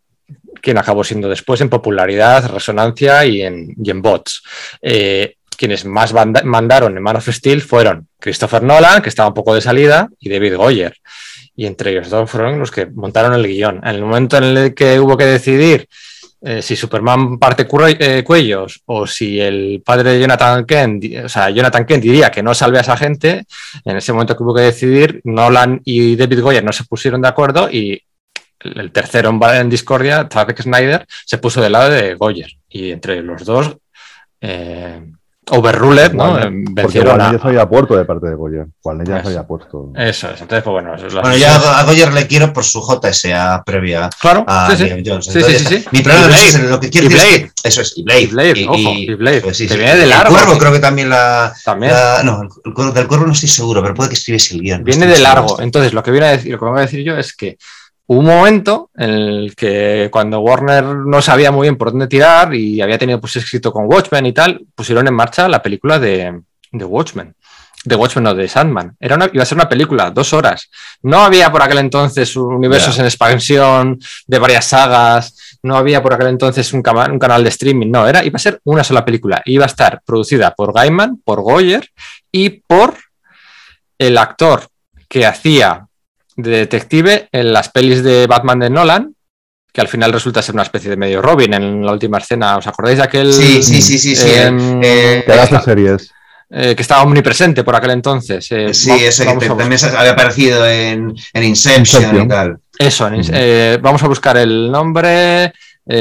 quien 0.62 0.78
acabó 0.78 1.04
siendo 1.04 1.30
después 1.30 1.62
en 1.62 1.70
popularidad, 1.70 2.50
resonancia 2.50 3.26
y 3.26 3.42
en, 3.42 3.76
y 3.82 3.90
en 3.92 4.02
bots. 4.02 4.44
Eh, 4.82 5.36
quienes 5.58 5.86
más 5.86 6.14
mandaron 6.44 6.98
en 6.98 7.04
Man 7.04 7.16
of 7.16 7.30
Steel 7.30 7.62
fueron 7.62 8.08
Christopher 8.20 8.62
Nolan, 8.64 9.02
que 9.02 9.10
estaba 9.10 9.30
un 9.30 9.34
poco 9.36 9.54
de 9.56 9.62
salida, 9.62 10.10
y 10.20 10.30
David 10.30 10.56
Goyer. 10.58 10.98
Y 11.56 11.66
entre 11.66 11.92
ellos 11.92 12.10
dos 12.10 12.30
fueron 12.30 12.60
los 12.60 12.72
que 12.72 12.88
montaron 12.88 13.34
el 13.34 13.48
guion. 13.48 13.78
En 13.84 13.96
el 13.96 14.02
momento 14.02 14.38
en 14.38 14.44
el 14.44 14.74
que 14.74 15.00
hubo 15.00 15.16
que 15.16 15.26
decidir 15.26 15.88
eh, 16.48 16.62
si 16.62 16.76
Superman 16.76 17.40
parte 17.40 17.68
eh, 18.00 18.24
cuellos 18.24 18.84
o 18.86 19.08
si 19.08 19.40
el 19.40 19.82
padre 19.84 20.12
de 20.12 20.22
Jonathan 20.22 20.64
Kent, 20.64 21.04
o 21.26 21.30
sea, 21.30 21.50
Jonathan 21.50 21.86
Kent 21.86 22.04
diría 22.04 22.30
que 22.30 22.44
no 22.44 22.54
salve 22.54 22.78
a 22.78 22.82
esa 22.82 22.96
gente, 22.96 23.46
en 23.84 23.98
ese 23.98 24.14
momento 24.14 24.38
que 24.38 24.44
hubo 24.44 24.54
que 24.54 24.62
decidir, 24.62 25.22
Nolan 25.24 25.82
y 25.84 26.16
David 26.16 26.42
Goyer 26.42 26.64
no 26.64 26.72
se 26.72 26.84
pusieron 26.84 27.24
de 27.24 27.30
acuerdo 27.30 27.68
y 27.72 28.00
el 28.60 28.80
el 28.80 28.92
tercero 28.92 29.32
en, 29.32 29.42
en 29.56 29.70
discordia, 29.70 30.28
Zack 30.32 30.62
Snyder, 30.62 31.08
se 31.26 31.40
puso 31.40 31.62
del 31.62 31.72
lado 31.72 31.90
de 31.90 32.14
Goyer. 32.14 32.52
Y 32.70 32.92
entre 32.92 33.24
los 33.24 33.44
dos, 33.44 33.78
eh, 34.42 35.02
Overruled, 35.52 36.14
¿no? 36.14 36.24
Warner, 36.32 36.48
Eh, 36.48 36.64
Porque 36.66 36.82
Vencieron 36.82 37.22
a... 37.22 37.32
ya 37.32 37.40
se 37.40 37.48
había 37.48 37.70
puesto 37.70 37.96
de 37.96 38.06
parte 38.06 38.28
de 38.28 38.36
Goyer. 38.36 38.66
Warner 38.84 39.08
ya 39.08 39.16
Eso. 39.18 39.24
se 39.24 39.28
había 39.36 39.48
puesto. 39.48 39.92
Eso 39.96 40.28
es, 40.32 40.42
entonces, 40.42 40.64
pues 40.64 40.72
bueno, 40.72 40.96
eso 40.96 41.08
es 41.08 41.14
la- 41.14 41.22
Bueno, 41.22 41.38
yo 41.38 41.48
a 41.48 41.84
Goyer 41.84 42.14
le 42.14 42.28
quiero 42.28 42.52
por 42.52 42.64
su 42.64 42.82
JSA 42.82 43.64
previa 43.66 44.10
Claro, 44.20 44.44
a 44.48 44.76
sí, 44.76 44.78
sí. 44.90 45.04
Jones. 45.06 45.26
Sí, 45.26 45.42
sí, 45.42 45.60
sí, 45.60 45.66
sí. 45.66 45.86
Mi 45.92 46.02
problema 46.02 46.28
Y 46.28 46.30
no 46.32 46.36
es 46.36 46.60
lo 46.70 46.80
que 46.80 46.90
quiero 46.90 47.08
Y 47.08 47.10
decir 47.10 47.24
es 47.28 47.32
Blade. 47.40 47.52
que 47.62 47.70
eso 47.70 47.82
es, 47.82 47.94
y 47.98 48.04
Blade. 48.04 48.22
Y 48.22 48.26
Blade, 48.28 48.66
ojo, 48.68 48.78
y 48.96 49.14
Blade. 49.16 49.42
pues 49.42 49.58
sí, 49.58 49.68
viene 49.68 49.96
de 49.96 50.06
largo. 50.08 50.30
El 50.30 50.34
Cuervo 50.36 50.54
sí. 50.54 50.60
creo 50.60 50.72
que 50.74 50.80
también 50.80 51.10
la... 51.10 51.54
También. 51.64 51.94
la- 51.94 52.22
no, 52.24 52.42
el 52.64 52.74
Cuervo, 52.74 52.92
del 52.92 53.08
Cuervo 53.08 53.26
no 53.28 53.34
estoy 53.34 53.50
seguro, 53.50 53.82
pero 53.82 53.94
puede 53.94 54.10
que 54.10 54.16
escribiese 54.16 54.56
el 54.56 54.62
guion. 54.62 54.80
no 54.80 54.86
Viene 54.86 55.06
estoy 55.06 55.10
de 55.20 55.24
seguro. 55.26 55.42
largo. 55.42 55.62
Entonces, 55.62 55.94
lo 55.94 56.02
que 56.04 56.12
viene 56.12 56.28
a 56.28 56.32
decir, 56.32 56.52
lo 56.54 56.60
que 56.60 56.66
voy 56.66 56.78
a 56.80 56.82
decir 56.82 57.04
yo 57.06 57.16
es 57.18 57.36
que 57.36 57.58
hubo 58.08 58.20
un 58.20 58.26
momento 58.26 58.90
en 58.96 59.10
el 59.10 59.56
que 59.56 60.10
cuando 60.12 60.40
Warner 60.40 60.84
no 60.84 61.22
sabía 61.22 61.52
muy 61.52 61.66
bien 61.66 61.78
por 61.78 61.92
dónde 61.92 62.08
tirar 62.08 62.54
y 62.54 62.82
había 62.82 62.98
tenido 62.98 63.20
pues 63.20 63.36
escrito 63.36 63.72
con 63.72 63.86
Watchmen 63.86 64.26
y 64.26 64.34
tal, 64.34 64.66
pusieron 64.76 65.08
en 65.08 65.14
marcha 65.14 65.48
la 65.48 65.62
película 65.62 66.00
de, 66.00 66.42
de 66.72 66.86
Watchmen. 66.86 67.36
De 67.84 67.96
Watchmen 67.96 68.24
no, 68.24 68.34
de 68.34 68.48
Sandman. 68.48 68.96
Era 69.00 69.16
una, 69.16 69.30
iba 69.32 69.44
a 69.44 69.46
ser 69.46 69.58
una 69.58 69.70
película, 69.70 70.10
dos 70.10 70.34
horas. 70.34 70.72
No 71.04 71.20
había 71.20 71.52
por 71.52 71.62
aquel 71.62 71.78
entonces 71.78 72.36
universos 72.36 72.98
en 72.98 73.06
expansión 73.06 74.00
de 74.26 74.40
varias 74.40 74.66
sagas, 74.66 75.58
no 75.62 75.76
había 75.78 76.02
por 76.02 76.14
aquel 76.14 76.28
entonces 76.28 76.74
un, 76.74 76.82
cama- 76.82 77.12
un 77.12 77.20
canal 77.20 77.44
de 77.44 77.50
streaming, 77.50 77.92
no, 77.92 78.08
era, 78.08 78.24
iba 78.26 78.38
a 78.38 78.40
ser 78.40 78.60
una 78.64 78.84
sola 78.84 79.06
película. 79.06 79.42
Iba 79.46 79.66
a 79.66 79.68
estar 79.68 80.02
producida 80.04 80.56
por 80.56 80.74
Gaiman, 80.74 81.22
por 81.24 81.42
Goyer 81.42 81.88
y 82.32 82.50
por 82.50 82.96
el 84.00 84.18
actor 84.18 84.68
que 85.08 85.28
hacía 85.28 85.86
de 86.36 86.50
detective 86.52 87.30
en 87.32 87.54
las 87.54 87.70
pelis 87.70 88.04
de 88.04 88.28
Batman 88.28 88.60
de 88.60 88.70
Nolan, 88.70 89.16
que 89.72 89.82
al 89.82 89.88
final 89.88 90.12
resulta 90.14 90.42
ser 90.42 90.54
una 90.56 90.64
especie 90.64 90.90
de 90.90 90.98
medio 90.98 91.22
Robin 91.22 91.54
en 91.54 91.86
la 91.86 91.92
última 91.92 92.18
escena. 92.18 92.58
¿Os 92.58 92.68
acordáis 92.68 92.98
de 92.98 93.04
aquel 93.04 93.34
Sí, 93.34 93.62
sí, 93.62 93.82
sí, 93.82 93.98
sí, 94.00 94.16
sí. 94.16 94.30
Em, 94.34 94.82
eh, 94.84 95.24
Que 95.26 95.34
hace 95.34 95.60
series. 95.62 96.12
eh, 96.50 96.76
que 96.76 96.82
estaba 96.82 97.04
omnipresente 97.04 97.64
por 97.64 97.76
aquel 97.76 97.92
entonces? 97.92 98.48
Eh, 98.52 98.74
Sí, 98.74 98.90
va- 98.90 98.96
ese 98.98 99.24
que 99.24 99.28
vamos 99.30 99.44
te- 99.44 99.50
también 99.50 99.78
se- 99.80 99.88
había 99.98 100.12
aparecido 100.12 100.66
en, 100.68 101.14
en 101.34 101.44
Inception, 101.44 101.80
Inception. 102.04 102.26
y 102.26 102.28
tal. 102.30 102.58
Eso, 102.78 103.08
en- 103.08 103.22
eh, 103.34 103.78
vamos 103.82 104.02
a 104.04 104.08
buscar 104.08 104.38
el 104.38 104.72
nombre. 104.72 105.46
eh, 105.46 105.52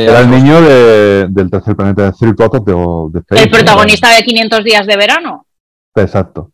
Era 0.08 0.20
el 0.20 0.30
niño 0.30 0.60
de- 0.62 1.26
del 1.28 1.50
tercer 1.50 1.74
planeta 1.76 2.04
de 2.10 2.34
Total 2.34 2.64
de, 2.64 2.72
de 2.72 3.20
Fate, 3.28 3.42
El 3.42 3.50
¿no? 3.50 3.56
protagonista 3.58 4.08
de 4.14 4.22
500 4.22 4.64
días 4.64 4.86
de 4.86 4.96
verano. 4.96 5.46
Exacto. 5.96 6.50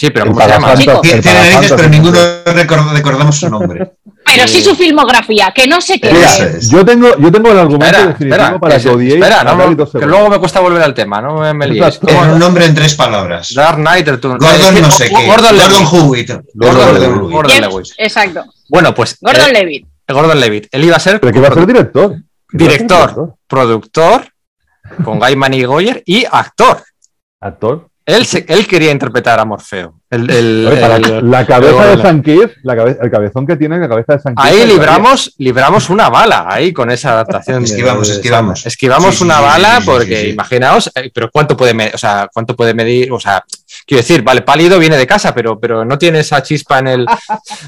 Sí, 0.00 0.08
pero 0.08 0.28
¿cómo 0.28 0.40
se 0.40 0.48
llama? 0.48 0.74
Chico. 0.76 1.00
Tiene 1.02 1.20
narices, 1.20 1.72
pero 1.76 1.88
ninguno 1.90 2.18
record- 2.46 2.90
recordamos 2.94 3.36
su 3.36 3.50
nombre. 3.50 3.92
Pero 4.24 4.48
sí 4.48 4.62
su 4.62 4.74
filmografía, 4.74 5.52
que 5.54 5.66
no 5.66 5.78
sé 5.82 6.00
qué 6.00 6.10
Mira, 6.10 6.36
es. 6.36 6.70
Yo 6.70 6.82
tengo, 6.86 7.18
yo 7.18 7.30
tengo 7.30 7.52
el 7.52 7.58
argumento 7.58 7.84
Espera, 7.84 8.06
definitivo 8.06 8.34
espera, 8.42 8.58
para 8.58 8.80
que, 8.80 8.88
odiéis 8.88 9.14
espera, 9.16 9.44
no, 9.44 9.56
David 9.58 9.78
que 9.98 10.06
luego 10.06 10.30
me 10.30 10.38
cuesta 10.38 10.60
volver 10.60 10.82
al 10.82 10.94
tema, 10.94 11.20
no 11.20 11.34
me, 11.34 11.52
me 11.52 11.66
un 11.66 12.38
nombre 12.38 12.64
en 12.64 12.74
tres 12.74 12.94
palabras. 12.94 13.52
Dark 13.52 13.76
Knight, 13.76 14.08
el 14.08 14.20
turno. 14.20 14.38
Gordon 14.38 14.80
no 14.80 14.90
sé 14.90 15.10
qué. 15.10 15.26
Gordon. 15.26 15.56
Gordon 15.58 16.34
Gordon 16.54 16.94
Levitt. 16.94 17.16
Lewitt. 17.16 17.30
Gordon 17.30 17.60
Levitt. 17.60 17.92
Exacto. 17.98 18.44
Bueno, 18.70 18.94
pues 18.94 19.18
Gordon 19.20 19.50
eh, 19.50 19.52
Levitt. 19.52 19.86
Gordon 20.08 20.40
Levitt. 20.40 20.68
Él 20.70 20.84
iba 20.84 20.96
a 20.96 21.00
ser 21.00 21.20
Pero 21.20 21.30
que 21.30 21.38
iba 21.40 21.48
a 21.48 21.52
ser 21.52 21.66
director. 21.66 22.16
Director. 22.50 23.34
productor 23.46 24.32
con 25.04 25.18
Gaiman 25.20 25.52
y 25.52 25.64
Goyer 25.64 26.02
y 26.06 26.24
actor. 26.24 26.82
Actor. 27.38 27.89
Él, 28.16 28.26
se- 28.26 28.44
él 28.48 28.66
quería 28.66 28.90
interpretar 28.90 29.38
a 29.38 29.44
Morfeo. 29.44 29.94
El- 30.10 30.28
el- 30.30 30.66
Oye, 30.68 30.80
para 30.80 30.96
el- 30.96 31.30
la 31.30 31.46
cabeza 31.46 31.86
de 31.86 31.92
el- 31.94 32.02
San 32.02 32.22
Kiss, 32.22 32.46
la 32.64 32.74
cabe- 32.76 32.98
el 33.00 33.10
cabezón 33.10 33.46
que 33.46 33.56
tiene 33.56 33.78
la 33.78 33.88
cabeza 33.88 34.14
de 34.14 34.18
San 34.20 34.34
Kiss. 34.34 34.44
Ahí 34.44 34.66
libramos, 34.66 35.34
libramos 35.38 35.88
una 35.88 36.08
bala 36.08 36.46
ahí 36.48 36.72
con 36.72 36.90
esa 36.90 37.12
adaptación. 37.12 37.62
Esquivamos, 37.64 38.08
de- 38.08 38.14
esquivamos. 38.14 38.66
Esquivamos 38.66 39.14
Sí, 39.16 39.24
una 39.24 39.36
sí, 39.36 39.42
bala 39.42 39.80
sí, 39.80 39.86
porque 39.86 40.16
sí, 40.16 40.22
sí. 40.24 40.28
imaginaos, 40.30 40.90
eh, 40.96 41.10
pero 41.14 41.30
cuánto 41.30 41.56
puede, 41.56 41.74
me- 41.74 41.92
o 41.94 41.98
sea, 41.98 42.28
cuánto 42.32 42.56
puede 42.56 42.74
medir, 42.74 43.12
o 43.12 43.20
sea, 43.20 43.44
quiero 43.90 44.02
decir, 44.02 44.22
vale, 44.22 44.42
pálido 44.42 44.78
viene 44.78 44.96
de 44.96 45.04
casa, 45.04 45.34
pero, 45.34 45.58
pero 45.58 45.84
no 45.84 45.98
tiene 45.98 46.20
esa 46.20 46.40
chispa 46.44 46.78
en 46.78 46.86
el. 46.86 47.06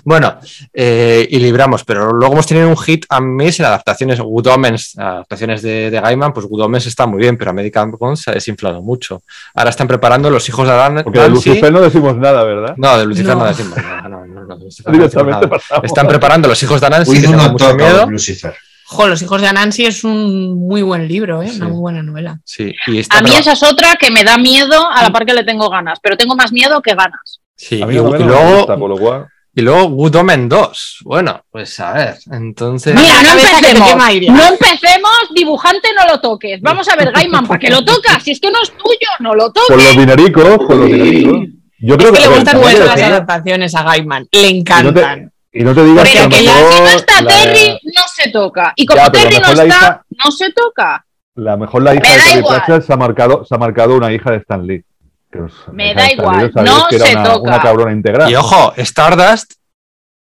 bueno, 0.05 0.39
eh, 0.73 1.27
y 1.29 1.41
libramos, 1.41 1.83
pero 1.83 2.13
luego 2.13 2.35
hemos 2.35 2.47
tenido 2.47 2.69
un 2.69 2.77
hit 2.77 3.05
a 3.09 3.21
mí 3.21 3.49
en 3.49 3.65
adaptaciones, 3.65 4.21
Good 4.21 4.47
Omens, 4.47 4.97
adaptaciones 4.97 5.63
de, 5.63 5.91
de 5.91 6.01
Gaiman, 6.01 6.33
pues 6.33 6.47
Good 6.47 6.61
Omens 6.63 6.87
está 6.87 7.07
muy 7.07 7.19
bien, 7.19 7.37
pero 7.37 7.51
American 7.51 7.91
Gods 7.91 8.23
se 8.23 8.31
ha 8.31 8.35
desinflado 8.35 8.81
mucho. 8.83 9.23
Ahora 9.53 9.71
están 9.71 9.89
preparando 9.89 10.31
los 10.31 10.49
hijos 10.49 10.65
de 10.67 10.73
Adán. 10.73 11.01
Porque 11.03 11.19
de 11.19 11.29
Lucifer 11.29 11.73
no 11.73 11.81
decimos 11.81 12.17
nada, 12.17 12.45
¿verdad? 12.45 12.75
No, 12.77 12.97
de 12.97 13.05
Lucifer 13.05 13.37
no, 13.37 13.43
No. 13.43 13.47
decimos 13.49 13.77
nada. 13.77 14.09
No, 14.09 14.25
no, 14.25 14.57
Directamente 14.93 15.31
nada. 15.47 15.49
pasamos. 15.51 15.85
Están 15.85 16.07
preparando 16.07 16.47
los 16.49 16.63
hijos 16.63 16.81
de 16.81 16.87
Anansi, 16.87 17.11
With 17.11 17.21
que 17.23 17.37
mucho 17.37 17.75
miedo. 17.75 18.07
Lucifer. 18.07 18.55
Jo, 18.93 19.09
Los 19.09 19.23
hijos 19.23 19.41
de 19.41 19.49
Anansi 19.49 19.85
es 19.87 20.05
un 20.05 20.67
muy 20.69 20.83
buen 20.83 21.09
libro, 21.09 21.43
¿eh? 21.43 21.49
Sí. 21.49 21.57
una 21.57 21.69
muy 21.69 21.79
buena 21.79 22.03
novela. 22.03 22.39
Sí, 22.45 22.73
y 22.87 23.03
A 23.11 23.21
mí 23.23 23.31
esa 23.35 23.53
es 23.53 23.63
otra 23.63 23.97
que 23.97 24.11
me 24.11 24.23
da 24.25 24.37
miedo, 24.37 24.87
a 24.91 25.03
la 25.03 25.11
par 25.11 25.25
que 25.27 25.35
le 25.35 25.45
tengo 25.45 25.69
ganas, 25.71 25.99
pero 26.03 26.17
tengo 26.17 26.37
más 26.37 26.53
miedo 26.53 26.81
que 26.83 26.95
ganas. 26.95 27.41
sí, 27.57 27.81
A 27.83 27.87
mí 27.87 27.95
y, 27.95 27.97
luego, 27.99 28.57
gusta, 28.57 28.77
por 28.77 28.91
lo 28.91 28.97
cual. 28.99 29.27
y 29.55 29.61
luego 29.63 29.89
Good 29.91 30.17
Omen 30.17 30.49
2. 30.49 30.99
Bueno, 31.05 31.43
pues 31.51 31.79
a 31.81 31.93
ver, 31.93 32.17
entonces. 32.31 32.95
Mira, 32.95 33.23
no 33.23 33.37
que 33.37 33.43
empecemos. 33.43 34.39
No 34.39 34.49
empecemos, 34.49 35.11
dibujante, 35.35 35.89
no 35.97 36.07
lo 36.07 36.21
toques. 36.21 36.61
Vamos 36.61 36.89
a 36.89 36.97
ver, 36.97 37.13
Gaiman, 37.13 37.47
¿para 37.47 37.59
qué 37.61 37.71
lo 37.71 37.85
tocas? 37.85 38.23
Si 38.23 38.31
es 38.33 38.41
que 38.41 38.51
no 38.51 38.63
es 38.63 38.71
tuyo, 38.71 39.09
no 39.21 39.35
lo 39.35 39.53
Por 39.53 39.67
toques. 39.69 39.77
los 39.85 39.97
dinericos, 39.97 40.59
por 40.67 40.77
los 40.77 40.87
dinericos. 40.87 41.49
Yo 41.85 41.97
creo 41.97 42.13
Es 42.13 42.19
que 42.21 42.29
le 42.29 42.35
gustan 42.37 42.61
mucho 42.61 42.85
las 42.85 43.03
adaptaciones 43.03 43.75
a 43.75 43.83
Gaiman. 43.83 44.27
Le 44.31 44.41
y 44.41 44.53
no 44.55 44.59
encantan. 44.61 45.33
te, 45.53 45.59
y 45.59 45.65
no 45.65 45.75
te 45.75 45.85
digas 45.85 46.09
Porque 46.09 46.29
que 46.29 46.37
que 46.37 46.43
la- 46.45 46.53
no 46.81 46.87
está 46.87 47.21
la- 47.21 47.29
Terry, 47.31 47.79
no 47.83 48.03
se 48.25 48.31
toca. 48.31 48.73
Y 48.77 48.87
como 48.87 49.01
Ya, 49.03 49.11
Terry 49.11 49.37
no 49.39 49.49
está, 49.49 49.67
hija- 49.67 50.03
no 50.25 50.31
se 50.31 50.53
toca. 50.53 51.05
La 51.35 51.57
mejor 51.57 51.83
la 51.83 51.95
hija 51.95 52.03
Me 52.03 52.09
de 52.17 52.23
Terry. 52.43 52.43
Pratchett 52.47 52.83
se 52.83 52.93
ha 52.93 52.97
marcado, 52.97 53.45
se 53.45 53.55
ha 53.55 53.59
marcado 53.59 53.97
una 53.97 54.13
hija 54.13 54.31
de 54.31 54.37
Stan 54.39 54.67
Lee. 54.67 54.85
Que 55.31 55.41
Me 55.73 55.95
da 55.95 56.07
Lee, 56.07 56.13
igual, 56.13 56.53
sabéis 56.53 56.75
no 56.75 56.87
que 56.89 56.97
era 56.97 57.07
se 57.07 57.13
una, 57.17 57.25
toca. 57.25 57.41
una 57.49 57.61
cabrona 57.63 57.93
integral. 57.93 58.31
Y 58.31 58.35
ojo, 58.35 58.73
Stardust 58.77 59.53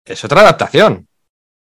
es 0.05 0.23
otra 0.23 0.41
adaptación. 0.41 1.05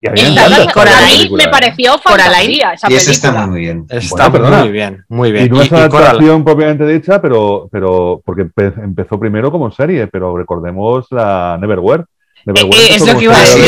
Y 0.01 0.09
me 0.09 0.71
Coraline 0.71 1.43
¿eh? 1.45 1.47
pareció 1.49 1.97
fantasía 1.97 2.73
esa 2.73 2.91
Y 2.91 2.95
eso 2.95 3.11
está 3.11 3.31
muy 3.47 3.59
bien. 3.61 3.85
Está 3.89 4.29
Bueno, 4.29 4.31
perdona. 4.45 4.59
muy 4.63 4.71
bien, 4.71 5.05
muy 5.09 5.31
bien. 5.31 5.45
Y 5.45 5.49
no 5.49 5.61
es 5.61 5.69
Coral- 5.69 5.91
adaptación 5.93 6.43
propiamente 6.43 6.85
dicha, 6.85 7.19
pero, 7.21 7.67
pero 7.71 8.21
porque 8.23 8.43
empe- 8.45 8.83
empezó 8.83 9.19
primero 9.19 9.51
como 9.51 9.71
serie, 9.71 10.05
pero 10.07 10.37
recordemos 10.37 11.07
la 11.09 11.57
Neverwhere. 11.59 12.03
Neverwhere 12.45 12.83
es 12.85 13.01
empezó 13.01 13.13
lo 13.13 13.17
que 13.19 13.23
iba 13.25 13.33
a 13.35 13.37
de 13.37 13.43
decir. 13.45 13.63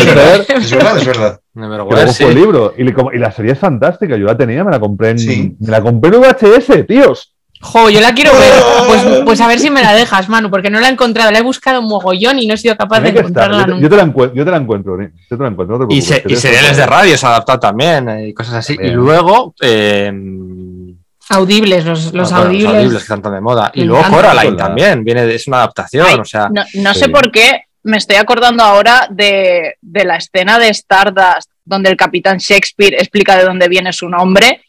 Es 0.57 0.71
verdad, 0.71 0.97
es 0.97 1.05
verdad. 1.05 1.39
Neverwhere, 1.55 1.95
luego 1.95 2.13
sí. 2.13 2.23
el 2.23 2.35
libro. 2.35 2.73
Y, 2.77 2.83
le- 2.83 2.93
como- 2.93 3.11
y 3.11 3.17
la 3.17 3.31
serie 3.31 3.53
es 3.53 3.59
fantástica. 3.59 4.15
Yo 4.15 4.25
la 4.25 4.37
tenía, 4.37 4.63
me 4.63 4.71
la 4.71 4.79
compré 4.79 5.09
en, 5.11 5.19
Sí. 5.19 5.55
me 5.59 5.71
la 5.71 5.81
compré 5.81 6.15
en 6.15 6.21
VHS, 6.21 6.83
tíos. 6.87 7.33
Jo, 7.59 7.89
yo 7.89 7.99
la 8.01 8.13
quiero 8.13 8.31
ver. 8.33 8.53
Pues, 8.87 9.03
pues 9.25 9.41
a 9.41 9.47
ver 9.47 9.59
si 9.59 9.69
me 9.71 9.81
la 9.81 9.93
dejas, 9.95 10.29
Manu, 10.29 10.49
porque 10.51 10.69
no 10.69 10.79
la 10.79 10.87
he 10.89 10.91
encontrado. 10.91 11.31
La 11.31 11.39
he 11.39 11.41
buscado 11.41 11.79
un 11.81 11.87
mogollón 11.87 12.37
y 12.39 12.45
no 12.47 12.53
he 12.53 12.57
sido 12.57 12.77
capaz 12.77 12.99
de 12.99 13.05
Tiene 13.11 13.19
encontrarla 13.21 13.57
Yo, 13.57 13.63
te- 13.65 13.69
yo 13.71 13.75
nunca. 13.77 13.89
te 13.89 13.95
la 13.97 14.03
encuentro, 14.03 14.35
yo 14.35 14.45
te 14.45 14.51
la 14.51 14.57
encuentro, 14.57 14.97
yo 15.01 15.37
te 15.37 15.43
la 15.43 15.49
encuentro. 15.49 15.77
no 15.79 15.87
te 15.87 15.93
Y, 15.95 16.01
se- 16.03 16.23
y 16.25 16.29
de 16.33 16.35
seriales 16.39 16.77
de 16.77 16.85
radio 16.85 17.17
se 17.17 17.25
ha 17.25 17.29
adaptado 17.29 17.59
también 17.59 18.07
eh, 18.09 18.27
y 18.29 18.33
cosas 18.35 18.53
así. 18.55 18.75
También. 18.75 18.93
Y 18.93 18.95
luego, 18.95 19.55
eh, 19.59 20.11
Audibles, 21.29 21.83
los, 21.83 22.13
los 22.13 22.31
ah, 22.31 22.45
bueno, 22.45 22.69
audibles. 22.69 22.91
que 22.93 22.97
están 22.99 23.21
tan 23.21 23.33
de 23.33 23.41
moda. 23.41 23.69
Y 23.73 23.83
luego. 23.83 24.01
Coraline 24.09 24.55
también, 24.55 25.03
viene 25.03 25.25
de- 25.25 25.35
es 25.35 25.45
una 25.47 25.57
adaptación, 25.57 26.05
Ay, 26.07 26.15
o 26.19 26.23
sea, 26.25 26.47
No, 26.49 26.63
no 26.75 26.93
Sí. 26.93 26.99
sé 27.01 27.09
por 27.09 27.29
qué 27.31 27.63
me 27.87 27.97
estoy 27.97 28.17
acordando 28.17 28.63
ahora 28.63 29.07
de, 29.09 29.77
de 29.81 30.03
la 30.03 30.17
escena 30.17 30.59
de 30.59 30.69
Stardust 30.69 31.49
donde 31.63 31.89
el 31.89 31.95
capitán 31.97 32.37
Shakespeare 32.37 32.95
explica 32.95 33.37
de 33.37 33.45
dónde 33.45 33.67
viene 33.69 33.93
su 33.93 34.09
nombre. 34.09 34.61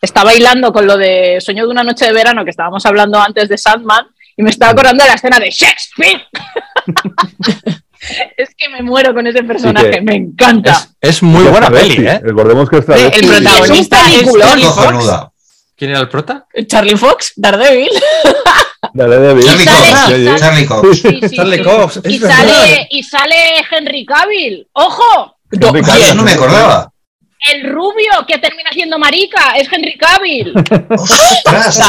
Está 0.00 0.24
bailando 0.24 0.72
con 0.72 0.86
lo 0.86 0.96
de 0.96 1.40
Sueño 1.40 1.64
de 1.64 1.70
una 1.70 1.84
noche 1.84 2.06
de 2.06 2.12
verano 2.12 2.44
que 2.44 2.50
estábamos 2.50 2.84
hablando 2.84 3.18
antes 3.20 3.48
de 3.48 3.56
Sandman 3.58 4.06
y 4.36 4.42
me 4.42 4.50
estaba 4.50 4.72
acordando 4.72 5.04
de 5.04 5.08
la 5.10 5.14
escena 5.14 5.38
de 5.38 5.50
Shakespeare. 5.50 6.22
es 8.36 8.54
que 8.56 8.68
me 8.68 8.82
muero 8.82 9.14
con 9.14 9.26
ese 9.26 9.44
personaje, 9.44 9.90
que 9.90 10.00
me 10.00 10.16
encanta. 10.16 10.72
es, 11.00 11.10
es 11.10 11.22
muy 11.22 11.44
buena 11.44 11.70
peli, 11.70 11.94
sí. 11.96 12.06
¿eh? 12.06 12.20
Recordemos 12.22 12.68
que 12.68 12.78
esta 12.78 12.98
Eh, 12.98 13.12
el 13.14 13.26
protagonista 13.28 13.98
Es 14.10 14.22
un 14.24 14.40
es. 14.40 14.46
Charlie 14.46 14.64
Fox. 14.64 15.10
¿Quién 15.76 15.90
era 15.92 16.00
el 16.00 16.08
prota? 16.08 16.46
Charlie 16.66 16.96
Fox, 16.96 17.32
Daredevil. 17.36 17.90
Dale, 18.94 19.18
David. 19.18 19.42
Charlie 19.44 19.66
Cox. 19.66 20.40
Charlie 20.40 20.66
Cox. 20.66 21.00
Sí, 21.02 21.20
sí, 21.28 21.30
Charlie 21.36 21.56
sí. 21.58 21.62
Cox, 21.64 21.96
es 21.96 22.12
y, 22.12 22.18
sale, 22.20 22.88
y 22.90 23.02
sale 23.02 23.36
Henry 23.70 24.06
Cavill. 24.06 24.68
¡Ojo! 24.72 25.36
Henry 25.50 25.82
Cavill. 25.82 26.02
eso 26.02 26.14
no 26.14 26.22
me 26.22 26.32
acordaba. 26.32 26.90
El 27.52 27.70
rubio 27.70 28.10
que 28.26 28.38
termina 28.38 28.70
siendo 28.72 28.98
marica 28.98 29.54
es 29.56 29.70
Henry 29.70 29.98
Cavill. 29.98 30.54
Ostras, 30.90 31.80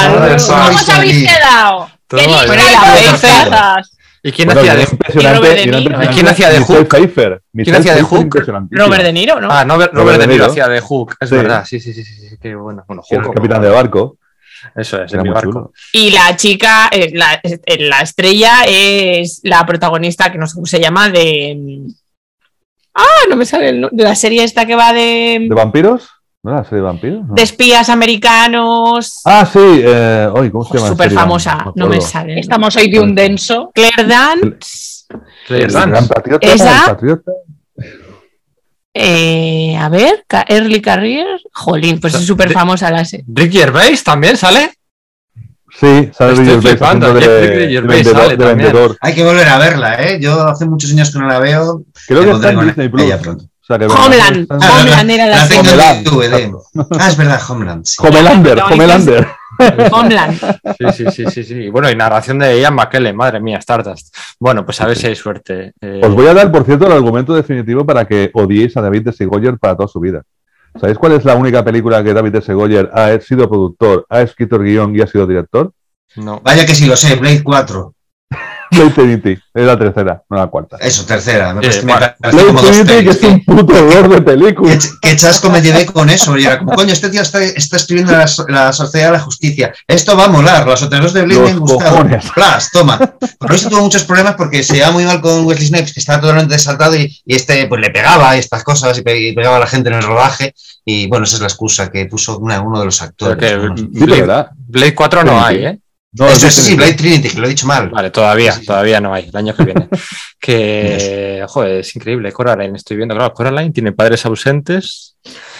¿Cómo 0.47 0.75
os 0.75 0.89
habéis 0.89 1.31
quedado? 1.31 1.89
Y 2.11 2.15
la 2.29 2.39
algo 2.39 2.53
de 2.53 2.59
Pfeiffer. 2.59 3.47
cosas. 3.49 3.91
¿Y 4.23 4.31
quién 4.31 4.47
Bueno, 4.47 4.61
hacía 4.61 4.75
de 4.75 4.81
impresionante. 4.83 6.09
¿Quién 6.11 6.27
hacía 6.27 6.49
de 6.49 6.59
Hook? 6.61 6.95
Michelle 7.53 7.77
hacía 7.77 7.93
de 7.95 8.01
Hook? 8.01 8.35
Robert 8.71 9.03
De 9.03 9.13
Niro, 9.13 9.39
¿no? 9.39 9.49
Ah, 9.51 9.63
no, 9.63 9.75
Robert, 9.75 9.93
Robert 9.93 10.19
De 10.19 10.25
Niro 10.27 10.45
Niro. 10.45 10.51
hacía 10.51 10.67
de 10.67 10.81
Hook, 10.81 11.15
es 11.19 11.29
Sí. 11.29 11.35
verdad, 11.35 11.63
sí, 11.63 11.79
sí, 11.79 11.93
sí, 11.93 12.03
sí, 12.03 12.29
sí, 12.29 12.35
qué 12.41 12.55
bueno. 12.55 12.83
Hook, 12.87 13.05
el 13.11 13.21
capitán 13.31 13.61
de 13.61 13.69
barco. 13.69 14.17
Eso 14.75 15.01
es, 15.03 15.11
Era 15.11 15.21
en 15.21 15.23
mi 15.23 15.29
muy 15.29 15.35
barco. 15.35 15.51
chulo. 15.51 15.71
Y 15.93 16.11
la 16.11 16.35
chica, 16.35 16.89
eh, 16.91 17.11
la, 17.13 17.39
eh, 17.43 17.59
la 17.79 17.99
estrella 18.01 18.63
es 18.67 19.41
la 19.43 19.65
protagonista, 19.65 20.31
que 20.31 20.37
no 20.37 20.47
sé 20.47 20.55
cómo 20.55 20.65
se 20.65 20.79
llama, 20.79 21.09
de. 21.09 21.81
Ah, 22.93 23.03
no 23.29 23.35
me 23.35 23.45
sale 23.45 23.69
el 23.69 23.89
de 23.91 24.03
la 24.03 24.15
serie 24.15 24.43
esta 24.43 24.65
que 24.65 24.75
va 24.75 24.93
de, 24.93 25.45
¿De 25.49 25.55
vampiros? 25.55 26.09
¿No 26.43 26.51
era 26.51 26.59
la 26.59 26.63
serie 26.65 26.77
de 26.77 26.85
vampiros? 26.85 27.27
No. 27.27 27.33
de 27.33 27.41
espías 27.41 27.89
americanos. 27.89 29.21
Ah, 29.25 29.45
sí. 29.51 29.59
Eh, 29.59 30.29
oy, 30.33 30.51
¿Cómo 30.51 30.63
se 30.63 30.75
llama? 30.75 30.85
la 30.87 30.91
Súper 30.93 31.11
famosa, 31.11 31.71
no 31.75 31.87
me 31.87 31.99
sale. 31.99 32.39
Estamos 32.39 32.75
hoy 32.75 32.89
de 32.89 32.99
un 32.99 33.15
denso. 33.15 33.71
Claire 33.73 34.03
Dance. 34.05 35.05
Claire 35.47 35.65
El 35.65 35.73
Dance. 35.73 35.89
gran 35.89 36.07
patriota. 36.07 36.47
Esa- 36.47 36.79
el 36.85 36.91
patriota. 36.91 37.31
Eh, 38.95 39.77
a 39.77 39.89
ver, 39.89 40.25
Early 40.47 40.81
Career. 40.81 41.27
Jolín, 41.53 41.99
pues 41.99 42.15
es 42.15 42.25
súper 42.25 42.51
famosa 42.51 42.89
la 42.89 43.03
serie. 43.05 43.25
Ricky 43.27 43.57
Gervais 43.59 44.03
también 44.03 44.37
sale. 44.37 44.71
Sí, 45.77 46.09
sale 46.17 46.31
Estoy 46.31 46.35
Ricky 46.37 46.45
Gervais 46.45 46.61
flipando, 46.61 47.13
de, 47.13 47.19
Ricky 47.19 47.65
de 47.65 47.69
Gervais 47.73 47.97
vendedor, 48.05 48.21
sale 48.23 48.37
de 48.37 48.43
también. 48.45 48.57
vendedor. 48.71 48.97
Hay 49.01 49.13
que 49.13 49.23
volver 49.25 49.49
a 49.49 49.57
verla, 49.57 50.01
¿eh? 50.01 50.19
Yo 50.21 50.47
hace 50.47 50.65
muchos 50.65 50.91
años 50.91 51.11
que 51.11 51.19
no 51.19 51.27
la 51.27 51.39
veo. 51.39 51.83
Creo 52.07 52.23
que 52.23 52.31
está 52.31 52.49
en 52.51 52.59
Disney 52.67 52.89
Plus. 52.89 53.13
pronto. 53.21 53.43
O 53.43 53.65
sea, 53.67 53.79
que 53.79 53.85
Homeland. 53.85 54.47
Homeland 54.51 55.09
era 55.11 55.25
la 55.25 55.37
La 55.37 55.47
tengo 55.47 55.63
serie. 55.65 56.03
DVD. 56.03 56.51
Ah, 56.99 57.07
es 57.09 57.17
verdad, 57.17 57.41
Homeland. 57.49 57.85
sí. 57.85 57.95
Homelander, 57.99 58.59
Homelander. 58.61 59.27
Homeland. 59.91 60.39
Sí, 60.77 60.85
sí, 60.93 61.05
sí, 61.11 61.25
sí, 61.31 61.43
sí. 61.43 61.53
Y 61.55 61.69
bueno, 61.69 61.89
y 61.89 61.95
narración 61.95 62.39
de 62.39 62.59
Ian 62.59 62.75
McKellen, 62.75 63.15
madre 63.15 63.39
mía, 63.39 63.57
Stardust. 63.57 64.15
Bueno, 64.39 64.65
pues 64.65 64.79
a 64.81 64.87
ver 64.87 64.97
si 64.97 65.07
hay 65.07 65.15
suerte. 65.15 65.73
Eh, 65.81 66.01
Os 66.03 66.13
voy 66.13 66.27
a 66.27 66.33
dar, 66.33 66.51
por 66.51 66.65
cierto, 66.65 66.85
el 66.87 66.93
argumento 66.93 67.33
definitivo 67.35 67.85
para 67.85 68.05
que 68.05 68.31
odiéis 68.33 68.75
a 68.77 68.81
David 68.81 69.03
de 69.03 69.11
Segoyer 69.13 69.57
para 69.57 69.75
toda 69.75 69.87
su 69.87 69.99
vida. 69.99 70.23
¿Sabéis 70.79 70.97
cuál 70.97 71.13
es 71.13 71.23
la 71.23 71.35
única 71.35 71.63
película 71.63 72.03
que 72.03 72.13
David 72.13 72.33
de 72.33 72.41
Segoyer 72.41 72.89
ha 72.93 73.17
sido 73.21 73.47
productor, 73.49 74.05
ha 74.09 74.21
escrito 74.21 74.57
el 74.57 74.63
guion 74.63 74.95
y 74.95 75.01
ha 75.01 75.07
sido 75.07 75.25
director? 75.25 75.71
no. 76.17 76.41
Vaya 76.43 76.65
que 76.65 76.75
sí 76.75 76.85
lo 76.85 76.95
sé, 76.95 77.15
Blade 77.15 77.43
4. 77.43 77.93
Blade 78.75 78.89
Trinity, 78.91 79.31
es 79.53 79.65
la 79.65 79.77
tercera, 79.77 80.23
no 80.29 80.37
la 80.37 80.47
cuarta. 80.47 80.77
Eso, 80.79 81.05
tercera. 81.05 81.53
Me 81.53 81.65
Eh, 81.65 81.81
me 81.83 81.93
parece 81.93 82.45
como 82.47 82.61
dos 82.61 82.77
que 82.85 83.09
es 83.09 83.23
un 83.23 83.43
puto 83.45 83.73
horror 83.73 84.09
de 84.09 84.21
película. 84.21 84.71
Qué, 84.71 84.77
ch- 84.79 84.91
qué 85.01 85.15
chasco 85.15 85.49
me 85.49 85.61
llevé 85.61 85.85
con 85.85 86.09
eso. 86.09 86.37
Y 86.37 86.45
era 86.45 86.59
como, 86.59 86.73
coño, 86.73 86.93
este 86.93 87.09
tío 87.09 87.21
está, 87.21 87.41
está 87.43 87.77
escribiendo 87.77 88.11
la, 88.13 88.25
la 88.49 88.73
Sociedad 88.73 89.07
de 89.07 89.11
la 89.13 89.19
Justicia. 89.19 89.73
Esto 89.87 90.15
va 90.17 90.25
a 90.25 90.29
molar. 90.29 90.65
Los 90.65 90.83
otros 90.83 91.01
dos 91.01 91.13
de 91.13 91.21
Blade 91.23 91.39
me 91.41 91.49
han 91.51 91.59
gustado. 91.59 92.05
Plas, 92.35 92.69
toma. 92.71 92.97
Por 93.39 93.53
eso 93.53 93.69
tuvo 93.69 93.81
muchos 93.81 94.03
problemas 94.03 94.35
porque 94.35 94.63
se 94.63 94.73
llevaba 94.75 94.93
muy 94.93 95.05
mal 95.05 95.21
con 95.21 95.45
Wesley 95.45 95.67
Snipes, 95.67 95.93
que 95.93 95.99
estaba 95.99 96.21
totalmente 96.21 96.53
desaltado 96.53 96.95
y, 96.95 97.15
y 97.25 97.35
este 97.35 97.67
pues 97.67 97.81
le 97.81 97.89
pegaba 97.89 98.35
estas 98.35 98.63
cosas 98.63 98.97
y, 98.97 99.01
pe- 99.01 99.19
y 99.19 99.33
pegaba 99.33 99.57
a 99.57 99.59
la 99.59 99.67
gente 99.67 99.89
en 99.89 99.95
el 99.95 100.03
rodaje. 100.03 100.53
Y 100.83 101.07
bueno, 101.07 101.25
esa 101.25 101.35
es 101.35 101.41
la 101.41 101.47
excusa 101.47 101.89
que 101.89 102.05
puso 102.05 102.37
una- 102.37 102.61
uno 102.61 102.79
de 102.79 102.85
los 102.85 103.01
actores. 103.01 103.37
Pero 103.39 103.61
que 103.61 103.67
¿no? 103.69 103.77
Sí, 103.77 103.89
pero 103.93 104.05
Blade, 104.05 104.21
¿verdad? 104.21 104.49
Blade 104.67 104.95
4 104.95 105.23
no 105.23 105.43
hay, 105.45 105.65
¿eh? 105.65 105.79
No, 106.17 106.27
Eso, 106.29 106.47
es 106.47 106.53
sí. 106.53 106.75
Blade 106.75 106.93
Trinity, 106.93 107.29
que 107.29 107.39
lo 107.39 107.45
he 107.45 107.49
dicho 107.49 107.67
mal. 107.67 107.89
Vale, 107.89 108.09
todavía, 108.09 108.51
Sí, 108.51 108.57
sí, 108.59 108.61
sí. 108.61 108.67
todavía 108.67 109.01
no 109.01 109.13
hay, 109.13 109.25
el 109.27 109.35
año 109.35 109.55
que 109.55 109.63
viene. 109.65 109.89
que, 110.39 111.45
joder, 111.47 111.79
es 111.81 111.95
increíble. 111.95 112.31
Coraline, 112.31 112.77
estoy 112.77 112.97
viendo, 112.97 113.15
claro, 113.15 113.33
Coraline 113.33 113.71
tiene 113.73 113.91
padres 113.91 114.25
ausentes, 114.25 115.15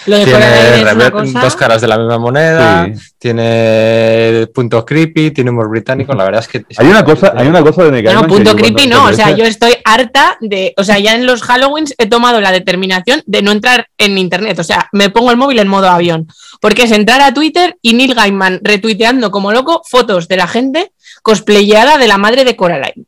Lo 0.07 0.17
de 0.17 0.25
tiene 0.25 0.39
Coraline 0.39 0.75
es 0.77 0.81
una 0.83 0.93
rever- 0.93 1.11
cosa. 1.11 1.39
dos 1.41 1.55
caras 1.55 1.81
de 1.81 1.87
la 1.87 1.97
misma 1.97 2.19
moneda, 2.19 2.85
Sí. 2.85 2.93
tiene 3.17 4.47
punto 4.53 4.85
creepy, 4.85 5.31
tiene 5.31 5.49
humor 5.49 5.69
británico, 5.69 6.13
la 6.13 6.25
verdad 6.25 6.41
es 6.41 6.47
que... 6.47 6.65
Hay 6.77 6.87
una 6.87 7.03
cosa, 7.03 7.33
hay 7.35 7.47
una 7.47 7.61
cosa 7.63 7.83
de 7.85 7.91
No, 8.03 8.09
Gaiman 8.09 8.27
punto 8.27 8.55
creepy 8.55 8.87
no, 8.87 9.05
o 9.05 9.13
sea, 9.13 9.31
yo 9.31 9.45
estoy 9.45 9.73
harta 9.83 10.37
de, 10.41 10.73
o 10.77 10.83
sea, 10.83 10.99
ya 10.99 11.15
en 11.15 11.25
los 11.25 11.41
Halloweens 11.49 11.95
he 11.97 12.05
tomado 12.07 12.39
la 12.41 12.51
determinación 12.51 13.23
de 13.25 13.41
no 13.41 13.51
entrar 13.51 13.87
en 13.97 14.17
internet, 14.17 14.59
o 14.59 14.63
sea, 14.63 14.89
me 14.91 15.09
pongo 15.09 15.31
el 15.31 15.37
móvil 15.37 15.59
en 15.59 15.67
modo 15.67 15.89
avión, 15.89 16.27
porque 16.61 16.83
es 16.83 16.91
entrar 16.91 17.21
a 17.21 17.33
Twitter 17.33 17.77
y 17.81 17.93
Neil 17.93 18.13
Gaiman 18.13 18.59
retuiteando 18.63 19.31
como 19.31 19.51
loco 19.51 19.81
fotos 19.89 20.27
de 20.27 20.37
la 20.37 20.47
gente 20.47 20.91
cosplayada 21.23 21.97
de 21.97 22.07
la 22.07 22.17
madre 22.17 22.45
de 22.45 22.55
Coraline. 22.55 23.05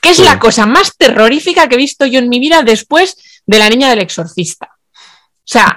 Que 0.00 0.10
es 0.10 0.16
Sí. 0.18 0.24
la 0.24 0.38
cosa 0.38 0.66
más 0.66 0.96
terrorífica 0.96 1.68
que 1.68 1.74
he 1.74 1.78
visto 1.78 2.06
yo 2.06 2.18
en 2.20 2.28
mi 2.28 2.38
vida 2.38 2.62
después 2.62 3.16
de 3.46 3.58
la 3.58 3.68
niña 3.68 3.88
del 3.90 3.98
exorcista. 4.00 4.70
O 5.44 5.48
sea, 5.52 5.76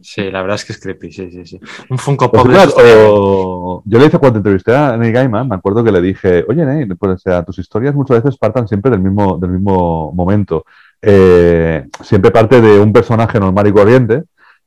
Sí, 0.00 0.30
la 0.30 0.40
verdad 0.42 0.54
es 0.54 0.64
que 0.64 0.72
es 0.72 0.80
creepy, 0.80 1.10
sí, 1.10 1.30
sí, 1.30 1.44
sí. 1.44 1.60
Un 1.90 1.98
Funko 1.98 2.30
Pues 2.30 2.42
Pop 2.44 2.50
bien. 2.52 2.96
o- 3.08 3.82
yo 3.84 3.98
le 3.98 4.06
hice 4.06 4.18
cuando 4.18 4.38
entrevisté 4.38 4.74
a 4.74 4.96
Neil 4.96 5.12
Gaiman, 5.12 5.48
me 5.48 5.56
acuerdo 5.56 5.82
que 5.82 5.90
le 5.90 6.00
dije, 6.00 6.44
oye 6.48 6.64
Neil, 6.64 6.96
pues, 6.96 7.12
o 7.12 7.18
sea, 7.18 7.42
tus 7.42 7.58
historias 7.58 7.94
muchas 7.94 8.22
veces 8.22 8.38
partan 8.38 8.68
siempre 8.68 8.90
del 8.92 9.00
mismo, 9.00 9.36
del 9.38 9.50
mismo 9.50 10.12
momento. 10.12 10.64
Eh, 11.02 11.86
siempre 12.02 12.30
parte 12.30 12.60
de 12.60 12.78
un 12.80 12.92
personaje 12.92 13.40
normal 13.40 13.66
y 13.66 13.72
corriente 13.72 14.22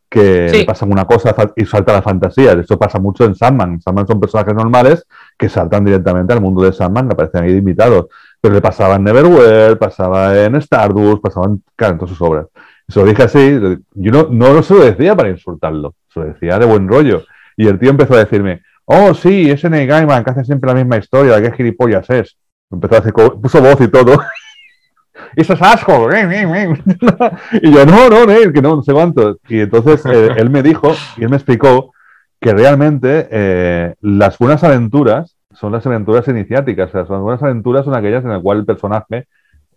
que 0.09 0.49
Sí. 0.49 0.57
le 0.59 0.65
pasa 0.65 0.85
una 0.85 1.05
cosa 1.05 1.33
y 1.55 1.65
salta 1.65 1.91
a 1.93 1.95
la 1.95 2.01
fantasía. 2.01 2.51
Esto 2.53 2.77
pasa 2.77 2.99
mucho 2.99 3.25
en 3.25 3.35
Sandman. 3.35 3.73
En 3.73 3.81
Sandman 3.81 4.07
son 4.07 4.19
personajes 4.19 4.53
normales 4.55 5.05
que 5.37 5.49
saltan 5.49 5.83
directamente 5.85 6.33
al 6.33 6.41
mundo 6.41 6.61
de 6.63 6.73
Sandman, 6.73 7.07
que 7.07 7.13
aparecen 7.13 7.43
ahí 7.43 7.51
invitados. 7.57 8.07
Pero 8.39 8.53
le 8.53 8.61
pasaba 8.61 8.95
en 8.95 9.03
Neverwhere, 9.03 9.75
pasaba 9.77 10.37
en 10.37 10.55
Stardust, 10.55 11.21
pasaba 11.21 11.47
en, 11.47 11.63
claro, 11.75 11.93
en 11.93 11.99
todas 11.99 12.09
sus 12.15 12.21
obras. 12.27 12.47
Se 12.87 12.99
lo 12.99 13.05
dije 13.05 13.23
así, 13.23 13.59
yo 13.93 14.11
no, 14.11 14.27
no 14.31 14.63
se 14.63 14.73
lo 14.73 14.83
decía 14.83 15.15
para 15.15 15.29
insultarlo, 15.29 15.95
se 16.13 16.19
lo 16.19 16.25
decía 16.27 16.57
de 16.57 16.65
buen 16.65 16.87
rollo. 16.87 17.23
Y 17.57 17.67
el 17.67 17.79
tío 17.79 17.89
empezó 17.89 18.13
a 18.13 18.19
decirme, 18.19 18.61
oh, 18.85 19.13
sí, 19.13 19.49
ese 19.49 19.69
Neil 19.69 19.87
Gaiman 19.87 20.23
que 20.23 20.31
hace 20.31 20.45
siempre 20.45 20.69
la 20.69 20.75
misma 20.75 20.97
historia, 20.97 21.41
qué 21.41 21.51
gilipollas 21.51 22.09
es. 22.09 22.37
Empezó 22.71 22.95
a 22.95 22.99
hacer, 22.99 23.13
puso 23.13 23.61
voz 23.61 23.79
y 23.81 23.87
todo. 23.87 24.17
Eso 25.35 25.53
es 25.53 25.61
asco. 25.61 26.09
y 27.61 27.71
yo, 27.71 27.85
no, 27.85 28.09
no, 28.09 28.25
Neil, 28.25 28.53
que 28.53 28.61
no, 28.61 28.75
no 28.77 28.83
sé 28.83 28.93
cuánto. 28.93 29.37
Y 29.47 29.61
entonces 29.61 30.05
eh, 30.05 30.29
él 30.37 30.49
me 30.49 30.63
dijo, 30.63 30.93
y 31.17 31.23
él 31.23 31.29
me 31.29 31.37
explicó 31.37 31.93
que 32.39 32.53
realmente 32.53 33.27
eh, 33.31 33.95
las 34.01 34.37
buenas 34.37 34.63
aventuras 34.63 35.35
son 35.53 35.71
las 35.71 35.85
aventuras 35.85 36.27
iniciáticas. 36.27 36.89
O 36.89 36.91
sea, 36.91 37.01
las 37.01 37.21
buenas 37.21 37.43
aventuras 37.43 37.85
son 37.85 37.95
aquellas 37.95 38.23
en 38.23 38.31
las 38.31 38.41
cuales 38.41 38.61
el 38.61 38.65
personaje 38.65 39.27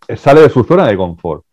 eh, 0.07 0.17
sale 0.17 0.41
de 0.41 0.49
su 0.49 0.63
zona 0.63 0.87
de 0.87 0.97
confort. 0.97 1.43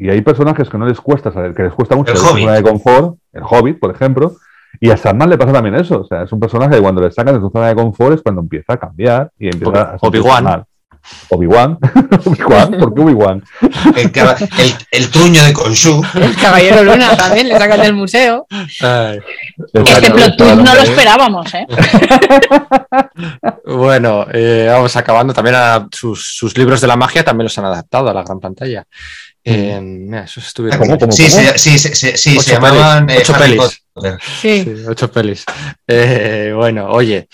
Y 0.00 0.10
hay 0.10 0.20
personajes 0.20 0.68
que 0.68 0.78
no 0.78 0.86
les 0.86 1.00
cuesta 1.00 1.32
salir, 1.32 1.54
que 1.54 1.64
les 1.64 1.72
cuesta 1.72 1.96
mucho 1.96 2.12
El 2.12 2.18
Hobbit. 2.18 2.44
zona 2.44 2.54
de 2.54 2.62
confort, 2.62 3.16
el 3.32 3.42
Hobbit, 3.42 3.80
por 3.80 3.90
ejemplo, 3.90 4.36
y 4.80 4.90
a 4.90 4.96
Sandman 4.96 5.28
le 5.28 5.38
pasa 5.38 5.52
también 5.52 5.74
eso. 5.74 6.02
O 6.02 6.04
sea, 6.04 6.22
es 6.22 6.32
un 6.32 6.38
personaje 6.38 6.76
que 6.76 6.80
cuando 6.80 7.00
le 7.00 7.10
sacan 7.10 7.34
de 7.34 7.40
su 7.40 7.50
zona 7.50 7.68
de 7.68 7.74
confort 7.74 8.14
es 8.14 8.22
cuando 8.22 8.40
empieza 8.42 8.74
a 8.74 8.76
cambiar 8.76 9.32
y 9.38 9.48
empieza 9.48 9.94
a 9.94 9.96
Obi-Wan. 10.00 10.64
Obi-Wan. 11.30 11.78
Obi-Wan, 12.24 12.70
¿por 12.78 12.94
qué 12.94 13.00
Obi-Wan? 13.02 13.42
El, 13.96 14.10
el- 14.58 14.74
el 14.90 15.10
truño 15.10 15.42
de 15.44 15.52
Khonshu. 15.52 16.02
El 16.14 16.34
Caballero 16.36 16.82
Luna 16.84 17.16
también, 17.16 17.48
le 17.48 17.58
sacan 17.58 17.80
del 17.80 17.94
museo. 17.94 18.46
Ay, 18.80 19.18
Este 19.72 19.80
Bueno, 19.80 20.14
plot 20.14 20.36
twist 20.36 20.54
no 20.56 20.74
lo 20.74 20.80
esperábamos, 20.82 21.54
¿eh? 21.54 21.66
Bueno, 23.64 24.26
eh, 24.32 24.66
vamos 24.70 24.96
acabando. 24.96 25.34
También 25.34 25.56
a 25.56 25.88
sus, 25.92 26.36
sus 26.36 26.56
libros 26.56 26.80
de 26.80 26.86
la 26.86 26.96
magia 26.96 27.24
también 27.24 27.44
los 27.44 27.58
han 27.58 27.64
adaptado 27.66 28.08
a 28.08 28.14
la 28.14 28.22
gran 28.22 28.40
pantalla. 28.40 28.84
Eh, 29.44 29.78
mira, 29.80 30.24
esos 30.24 30.46
estuvieron. 30.46 30.78
¿Cómo, 30.80 30.98
cómo, 30.98 31.12
Sí, 31.12 31.28
cómo? 31.28 31.34
se, 31.42 31.58
sí, 31.58 31.78
se- 31.78 31.94
se- 31.94 32.16
sí, 32.16 32.32
Ocho 32.32 32.42
se 32.42 32.52
llamaban 32.52 33.06
pelis, 33.06 33.18
eh, 33.18 33.22
ocho 33.22 33.38
pelis. 33.38 33.82
Potter. 33.92 34.18
Sí. 34.40 34.64
Sí, 34.64 34.74
ocho 34.88 35.10
pelis. 35.10 35.44
Eh, 35.86 36.52
bueno, 36.54 36.88
oye, 36.90 37.28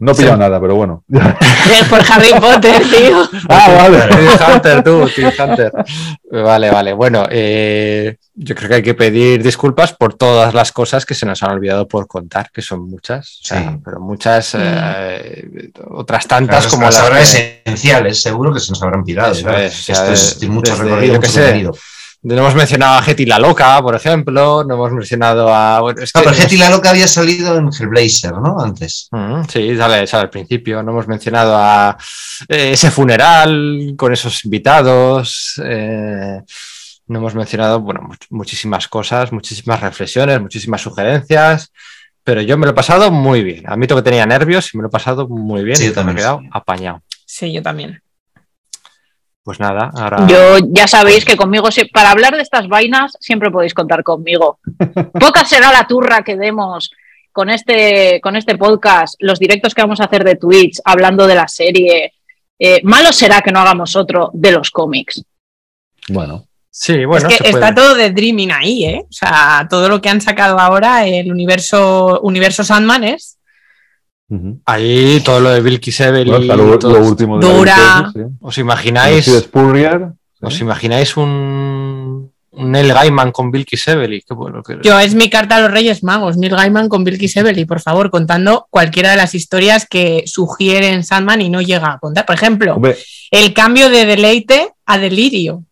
No 0.00 0.12
he 0.12 0.14
pillado 0.14 0.34
Sí. 0.34 0.40
nada, 0.40 0.60
pero 0.60 0.74
bueno. 0.74 1.04
Es 1.10 1.86
por 1.88 2.00
Harry 2.10 2.30
Potter, 2.40 2.82
tío. 2.90 3.22
ah, 3.48 3.68
vale. 3.76 3.98
Team 4.08 4.54
Hunter, 4.54 4.82
tú, 4.82 5.08
Team 5.14 5.32
Hunter. 5.38 5.72
Vale, 6.32 6.70
vale. 6.70 6.92
Bueno, 6.94 7.24
eh, 7.30 8.16
yo 8.34 8.54
creo 8.54 8.68
que 8.70 8.74
hay 8.76 8.82
que 8.82 8.94
pedir 8.94 9.42
disculpas 9.42 9.92
por 9.92 10.14
todas 10.14 10.54
las 10.54 10.72
cosas 10.72 11.04
que 11.06 11.14
se 11.14 11.26
nos 11.26 11.42
han 11.42 11.50
olvidado 11.52 11.86
por 11.86 12.06
contar, 12.08 12.50
que 12.50 12.62
son 12.62 12.88
muchas, 12.88 13.40
o 13.42 13.46
sea, 13.46 13.60
Sí. 13.72 13.76
pero 13.84 14.00
muchas, 14.00 14.56
eh, 14.58 15.70
otras 15.90 16.26
tantas 16.26 16.66
como 16.66 16.86
las 16.86 16.94
las 17.10 17.34
que- 17.34 17.62
esenciales, 17.66 18.22
seguro 18.22 18.52
que 18.54 18.60
se 18.60 18.72
nos 18.72 18.82
habrán 18.82 19.04
¿verdad? 19.04 19.32
es, 19.32 19.80
o 19.80 19.82
sea, 19.94 20.12
Esto 20.12 20.12
es 20.44 20.48
mucho 20.48 20.74
recorrido, 20.76 21.16
mucho 21.16 21.30
sé, 21.30 21.40
contenido. 21.42 21.74
No 22.22 22.34
hemos 22.36 22.54
mencionado 22.54 22.98
a 22.98 23.02
Getty 23.02 23.24
la 23.24 23.38
Loca, 23.38 23.80
por 23.80 23.94
ejemplo, 23.94 24.62
no 24.62 24.74
hemos 24.74 24.92
mencionado 24.92 25.48
a... 25.54 25.80
bueno, 25.80 26.02
es 26.02 26.12
No, 26.14 26.20
que 26.20 26.28
pero 26.28 26.40
Getty 26.42 26.56
la 26.58 26.68
Loca 26.68 26.90
había 26.90 27.08
salido 27.08 27.56
en 27.56 27.70
Hellblazer, 27.72 28.32
¿no? 28.32 28.60
Antes. 28.60 29.08
Mm, 29.10 29.44
Sí, 29.48 29.74
sale, 29.76 30.06
sale 30.06 30.24
al 30.24 30.30
principio. 30.30 30.82
No 30.82 30.92
hemos 30.92 31.08
mencionado 31.08 31.56
a 31.56 31.96
eh, 32.48 32.72
ese 32.72 32.90
funeral 32.90 33.94
con 33.96 34.12
esos 34.12 34.44
invitados. 34.44 35.60
eh, 35.64 36.40
no 37.06 37.18
hemos 37.18 37.34
mencionado, 37.34 37.80
bueno, 37.80 38.02
much- 38.02 38.26
muchísimas 38.30 38.86
cosas, 38.86 39.32
muchísimas 39.32 39.80
reflexiones, 39.80 40.40
muchísimas 40.40 40.82
sugerencias. 40.82 41.72
Pero 42.22 42.42
yo 42.42 42.58
me 42.58 42.66
lo 42.66 42.72
he 42.72 42.74
pasado 42.74 43.10
muy 43.10 43.42
bien. 43.42 43.64
Admito 43.66 43.96
que 43.96 44.02
tenía 44.02 44.26
nervios 44.26 44.72
y 44.74 44.76
me 44.76 44.82
lo 44.82 44.88
he 44.88 44.92
pasado 44.92 45.26
muy 45.26 45.64
bien 45.64 45.76
Sí, 45.76 45.84
y 45.84 45.86
yo 45.86 45.90
me 45.90 45.92
he 45.92 45.94
también. 46.04 46.16
quedado 46.18 46.40
apañado. 46.52 47.02
Sí, 47.24 47.50
yo 47.52 47.62
también. 47.62 48.02
Pues 49.50 49.58
nada, 49.58 49.90
ahora. 49.96 50.28
Yo 50.28 50.58
ya 50.70 50.86
sabéis 50.86 51.24
que 51.24 51.36
conmigo, 51.36 51.72
si- 51.72 51.86
para 51.86 52.12
hablar 52.12 52.36
de 52.36 52.42
estas 52.42 52.68
vainas, 52.68 53.16
siempre 53.18 53.50
podéis 53.50 53.74
contar 53.74 54.04
conmigo. 54.04 54.60
Poca 55.18 55.44
será 55.44 55.72
la 55.72 55.88
turra 55.88 56.22
que 56.22 56.36
demos 56.36 56.92
con 57.32 57.50
este, 57.50 58.20
con 58.20 58.36
este 58.36 58.56
podcast, 58.56 59.14
los 59.18 59.40
directos 59.40 59.74
que 59.74 59.82
vamos 59.82 60.00
a 60.00 60.04
hacer 60.04 60.22
de 60.22 60.36
Twitch, 60.36 60.78
hablando 60.84 61.26
de 61.26 61.34
la 61.34 61.48
serie. 61.48 62.12
Eh, 62.60 62.80
malo 62.84 63.12
será 63.12 63.40
que 63.40 63.50
no 63.50 63.58
hagamos 63.58 63.96
otro 63.96 64.30
de 64.34 64.52
los 64.52 64.70
cómics. 64.70 65.24
Bueno, 66.10 66.44
Sí, 66.72 67.04
bueno, 67.04 67.26
es 67.28 67.36
que 67.36 67.44
se 67.44 67.50
puede. 67.50 67.64
está 67.64 67.74
todo 67.74 67.94
de 67.96 68.10
Dreaming 68.12 68.52
ahí, 68.52 68.84
¿eh? 68.84 69.02
O 69.02 69.12
sea, 69.12 69.66
todo 69.68 69.88
lo 69.88 70.00
que 70.00 70.08
han 70.10 70.20
sacado 70.20 70.60
ahora, 70.60 71.04
el 71.08 71.32
universo, 71.32 72.20
universo 72.22 72.62
Sandman 72.62 73.02
es 73.02 73.36
Ahí 74.66 75.20
todo 75.24 75.40
lo 75.40 75.50
de 75.50 75.60
Bill 75.60 75.80
Kisebel 75.80 76.28
Bueno, 76.28 76.56
lo, 76.56 76.78
todo 76.78 76.92
lo 76.92 76.98
esto. 76.98 77.10
último 77.10 77.38
de 77.38 77.46
Dura. 77.52 77.76
la 77.76 78.10
sí. 78.12 78.20
¿Os 78.40 78.58
imagináis? 78.58 79.24
Sí. 79.24 79.32
¿Os 80.42 80.60
imagináis 80.60 81.16
un, 81.16 82.32
un 82.52 82.70
Neil 82.70 82.92
Gaiman 82.92 83.32
con? 83.32 84.24
Qué 84.26 84.34
bueno 84.34 84.62
que- 84.62 84.78
Yo, 84.82 84.98
es 85.00 85.14
mi 85.14 85.28
carta 85.28 85.56
a 85.56 85.60
los 85.60 85.70
Reyes 85.70 86.02
Magos, 86.04 86.36
Neil 86.36 86.54
Gaiman 86.54 86.88
con 86.88 87.02
Bill 87.04 87.18
Kisebel, 87.18 87.58
por 87.66 87.80
favor, 87.80 88.10
contando 88.10 88.66
cualquiera 88.70 89.10
de 89.10 89.16
las 89.16 89.34
historias 89.34 89.86
que 89.88 90.22
sugieren 90.26 91.02
Sandman 91.04 91.42
y 91.42 91.50
no 91.50 91.60
llega 91.60 91.92
a 91.92 91.98
contar. 91.98 92.24
Por 92.24 92.36
ejemplo, 92.36 92.74
Hombre, 92.76 92.96
el 93.30 93.52
cambio 93.52 93.90
de 93.90 94.06
deleite 94.06 94.68
a 94.86 94.98
delirio. 94.98 95.64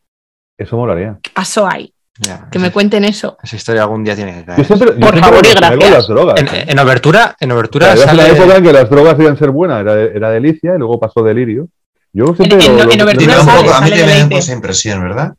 eso 0.57 0.77
molaría. 0.77 1.19
¿Qué 1.23 1.31
pasó 1.33 1.67
ahí? 1.69 1.93
Ya, 2.21 2.49
Que 2.51 2.59
me 2.59 2.73
cuenten 2.73 3.05
eso. 3.05 3.37
Esa 3.43 3.55
historia 3.57 3.83
algún 3.83 4.03
día 4.03 4.17
tiene 4.17 4.35
que 4.35 4.45
caer. 4.45 4.65
siempre, 4.67 4.93
Por 4.93 5.19
favor 5.21 5.47
y 5.47 5.55
gracias. 5.55 5.91
las 5.91 6.09
drogas. 6.09 6.41
En, 6.41 6.49
¿eh? 6.49 6.65
en 6.67 6.79
obertura, 6.81 7.37
en 7.39 7.53
obertura 7.53 7.87
Claro, 7.95 8.01
sale- 8.03 8.23
la 8.23 8.29
época 8.31 8.57
en 8.57 8.65
que 8.65 8.73
las 8.73 8.91
drogas 8.91 9.17
iban 9.21 9.35
a 9.35 9.39
ser 9.39 9.51
buenas, 9.51 9.81
era, 9.83 9.93
era 10.03 10.31
delicia 10.31 10.75
y 10.75 10.79
luego 10.79 10.99
pasó 10.99 11.23
delirio. 11.23 11.69
Yo 12.13 12.35
siempre 12.35 12.59
en- 12.65 12.77
lo- 12.77 12.91
en 12.91 12.99
lo- 12.99 13.05
Obertura 13.05 13.35
sale, 13.43 13.61
poco- 13.63 13.75
a 13.75 13.81
mí 13.83 13.91
también 13.91 13.91
me 13.91 13.99
da 13.99 14.03
un 14.03 14.07
Deleite. 14.09 14.29
poco 14.31 14.39
esa 14.39 14.53
impresión, 14.53 15.03
¿verdad? 15.03 15.35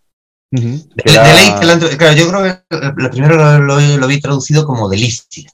La 0.51 1.73
entro- 1.73 1.89
claro, 1.97 2.15
yo 2.15 2.27
creo 2.29 2.43
que 2.43 2.75
lo 2.97 3.09
primero 3.11 3.35
lo, 3.35 3.59
lo- 3.59 3.97
lo 3.97 4.07
vi 4.07 4.19
traducido 4.19 4.65
como 4.65 4.89
delicia. 4.89 5.49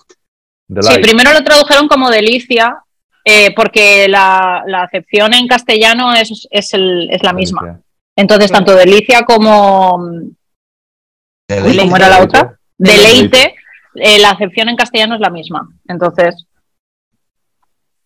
de 0.67 0.81
Sí, 0.83 0.99
primero 0.99 1.31
lo 1.33 1.43
tradujeron 1.43 1.87
como 1.87 2.09
delicia, 2.09 2.77
eh, 3.23 3.53
porque 3.55 4.07
la, 4.07 4.63
la 4.67 4.83
acepción 4.83 5.33
en 5.33 5.47
castellano 5.47 6.13
es, 6.13 6.47
es, 6.49 6.73
el- 6.73 7.07
es 7.11 7.21
la 7.23 7.33
misma. 7.33 7.79
Entonces, 8.15 8.51
tanto 8.51 8.73
delicia 8.75 9.23
como 9.23 9.99
Deleite. 11.47 11.83
¿cómo 11.83 11.97
era 11.97 12.09
la 12.09 12.23
otra? 12.23 12.59
deleite, 12.77 13.55
eh, 13.95 14.19
la 14.19 14.31
acepción 14.31 14.69
en 14.69 14.75
castellano 14.75 15.15
es 15.15 15.21
la 15.21 15.29
misma. 15.29 15.67
Entonces. 15.87 16.45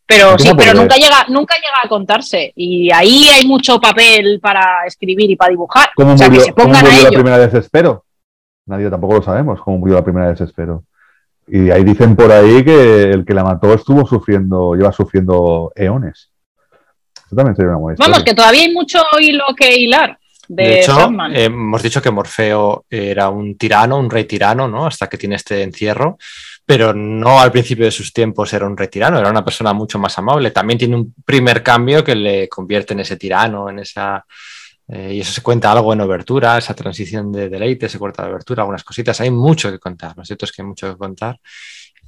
Pero 0.06 0.26
¿Cómo 0.26 0.40
sí, 0.40 0.50
pero 0.58 0.74
nunca 0.74 0.95
llega, 0.95 1.26
nunca 1.30 1.56
llega 1.56 1.84
a 1.84 1.88
contarse. 1.90 2.51
Y 2.56 2.92
ahí 2.92 3.27
hay 3.30 3.45
mucho 3.45 3.80
papel 3.80 4.40
para 4.42 4.85
escribir 4.85 5.30
y 5.30 5.35
para 5.35 5.51
dibujar. 5.51 5.90
¿Cómo 5.95 6.14
o 6.14 6.18
sea, 6.18 6.27
murió, 6.27 6.42
que 6.42 6.45
se 6.48 6.53
cómo 6.53 6.66
pongan 6.66 6.85
a 6.85 6.90
murió 6.90 7.03
la 7.03 7.09
ello. 7.09 7.18
primera 7.18 7.38
vez 7.38 7.53
Espero? 7.53 8.06
Nadie 8.66 8.90
tampoco 8.90 9.16
lo 9.16 9.22
sabemos 9.22 9.61
cómo 9.61 9.77
murió 9.77 9.95
la 9.95 10.03
primera 10.03 10.30
vez 10.30 10.42
Espero. 10.42 10.84
Y 11.48 11.69
ahí 11.72 11.84
dicen 11.84 12.16
por 12.16 12.32
ahí 12.32 12.64
que 12.64 13.03
el 13.11 13.26
que 13.26 13.34
la 13.34 13.43
mató 13.43 13.74
estuvo 13.74 14.06
sufriendo, 14.06 14.74
lleva 14.76 14.92
sufriendo 14.92 15.72
eones. 15.76 16.32
Eso 17.26 17.35
también 17.35 17.56
sería 17.56 17.69
una 17.72 17.80
buena 17.80 17.98
Vamos, 18.00 18.18
historia. 18.18 18.26
que 18.26 18.35
todavía 18.35 18.61
hay 18.61 18.74
mucho 18.74 19.00
hilo 19.19 19.45
que 19.56 19.76
hilar 19.76 20.19
de, 20.50 20.64
De 20.64 20.80
hecho, 20.80 20.94
Sandman. 20.94 21.36
eh, 21.36 21.45
hemos 21.45 21.82
dicho 21.84 22.02
que 22.02 22.11
Morfeo 22.11 22.86
era 22.90 23.30
un 23.30 23.58
tirano, 23.58 23.98
un 24.00 24.10
rey 24.10 24.26
tirano, 24.26 24.68
¿no? 24.68 24.86
Hasta 24.88 25.08
que 25.08 25.18
tiene 25.18 25.36
este 25.36 25.61
encierro, 25.64 26.18
pero 26.66 26.94
no 26.94 27.40
al 27.40 27.52
principio 27.52 27.86
de 27.86 27.92
sus 27.92 28.11
tiempos 28.11 28.52
era 28.53 28.66
un 28.68 28.76
rey 28.78 28.88
tirano, 28.90 29.19
era 29.19 29.30
una 29.30 29.45
persona 29.45 29.74
mucho 29.74 30.00
más 30.00 30.18
amable. 30.18 30.52
También 30.52 30.78
tiene 30.80 30.95
un 30.95 31.14
primer 31.26 31.64
cambio 31.64 32.03
que 32.03 32.16
le 32.16 32.50
convierte 32.50 32.94
en 32.94 33.00
ese 33.02 33.16
tirano, 33.18 33.69
en 33.69 33.80
esa... 33.80 34.26
eh, 34.88 35.14
y 35.16 35.19
eso 35.22 35.32
se 35.34 35.42
cuenta 35.42 35.72
algo 35.72 35.94
en 35.94 36.02
Obertura, 36.02 36.58
esa 36.58 36.74
transición 36.74 37.32
de 37.32 37.48
deleite, 37.50 37.88
se 37.90 38.00
corta 38.00 38.24
de 38.26 38.32
Obertura, 38.32 38.64
algunas 38.64 38.84
cositas. 38.84 39.22
Hay 39.22 39.32
mucho 39.32 39.72
que 39.72 39.80
contar, 39.80 40.18
lo 40.18 40.26
cierto 40.26 40.45
es 40.45 40.52
que 40.52 40.61
hay 40.64 40.68
mucho 40.68 40.92
que 40.92 40.98
contar. 40.98 41.40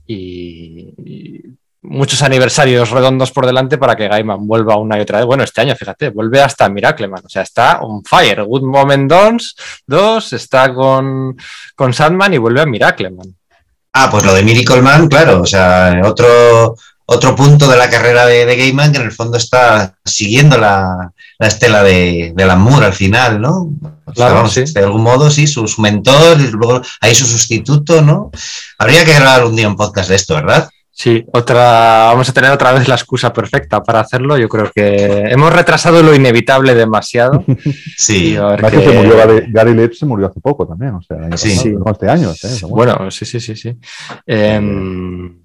Y, 0.08 0.94
y 1.06 1.42
muchos 1.84 2.22
aniversarios 2.22 2.92
redondos 2.92 3.32
por 3.32 3.46
delante 3.46 3.78
para 3.78 3.96
que 3.96 4.08
Gaiman 4.08 4.46
vuelva 4.46 4.78
una 4.78 4.98
y 4.98 5.02
otra 5.02 5.20
vez. 5.20 5.26
Bueno, 5.26 5.44
este 5.44 5.62
año, 5.62 5.76
fíjate, 5.76 6.10
vuelve 6.10 6.42
hasta 6.42 6.70
Miracleman, 6.70 7.24
o 7.26 7.30
sea, 7.30 7.42
está 7.42 7.80
on 7.82 8.04
fire. 8.04 8.44
Good 8.44 8.64
Moment 8.64 9.10
2, 9.10 9.56
2 9.88 10.34
está 10.34 10.74
con, 10.74 11.36
con 11.76 11.94
Sandman 11.94 12.34
y 12.34 12.38
vuelve 12.38 12.62
a 12.62 12.66
Miracleman. 12.66 13.36
Ah, 13.94 14.10
pues 14.10 14.24
lo 14.24 14.34
de 14.34 14.44
Miracle 14.44 14.82
Man, 14.82 15.10
claro, 15.10 15.42
o 15.42 15.46
sea, 15.46 16.00
otro, 16.06 16.78
otro 17.06 17.36
punto 17.36 17.68
de 17.68 17.76
la 17.76 17.90
carrera 17.90 18.26
de, 18.26 18.46
de 18.46 18.56
Gaiman 18.56 18.94
que 18.94 19.00
en 19.00 19.06
el 19.06 19.12
fondo 19.12 19.38
está 19.38 19.96
siguiendo 20.06 20.58
la, 20.58 21.12
la 21.38 21.48
estela 21.48 21.84
de, 21.84 22.32
de 22.34 22.44
Alan 22.44 22.62
Moore 22.62 22.86
al 22.86 22.94
final, 22.94 23.42
¿no? 23.42 23.70
O 24.06 24.14
sea, 24.14 24.28
Claro, 24.28 24.36
vamos, 24.36 24.54
sí. 24.54 24.64
De 24.64 24.80
algún 24.80 25.04
modo, 25.04 25.30
sí, 25.30 25.46
su, 25.46 25.68
su 25.68 25.82
mentor, 25.82 26.40
y 26.40 26.48
luego 26.52 26.82
ahí 27.02 27.14
su 27.14 27.26
sustituto, 27.26 28.02
¿no? 28.02 28.32
Habría 28.78 29.04
que 29.04 29.14
grabar 29.14 29.46
un 29.46 29.56
día 29.56 29.68
un 29.68 29.76
podcast 29.76 30.10
de 30.10 30.16
esto, 30.16 30.36
¿verdad? 30.36 30.70
Sí, 31.02 31.26
otra, 31.34 32.10
vamos 32.12 32.30
a 32.30 32.32
tener 32.34 32.52
otra 32.52 32.74
vez 32.74 32.88
la 32.88 32.94
excusa 32.94 33.34
perfecta 33.34 33.82
para 33.82 34.02
hacerlo. 34.02 34.38
Yo 34.38 34.48
creo 34.48 34.70
que 34.72 35.24
hemos 35.32 35.52
retrasado 35.52 36.04
lo 36.04 36.14
inevitable 36.14 36.76
demasiado. 36.76 37.44
Sí. 37.98 38.36
Además 38.38 38.72
que 38.72 38.82
se 38.84 38.94
murió 38.94 39.18
Gary, 39.18 39.46
Gary 39.52 39.74
Leeds 39.74 39.98
se 39.98 40.06
murió 40.06 40.28
hace 40.28 40.40
poco 40.40 40.68
también, 40.68 40.94
o 40.94 41.02
sea, 41.02 41.18
Sí. 41.38 41.50
pasado, 41.50 41.64
Sí. 41.64 41.70
no, 41.74 41.92
este 41.92 42.10
año. 42.10 42.28
¿eh? 42.30 42.32
O 42.32 42.36
sea, 42.36 42.68
bueno. 42.68 42.96
Bueno, 42.98 43.10
sí, 43.12 43.26
sí, 43.26 43.40
sí, 43.40 43.56
sí. 43.56 43.76
Em, 44.28 45.40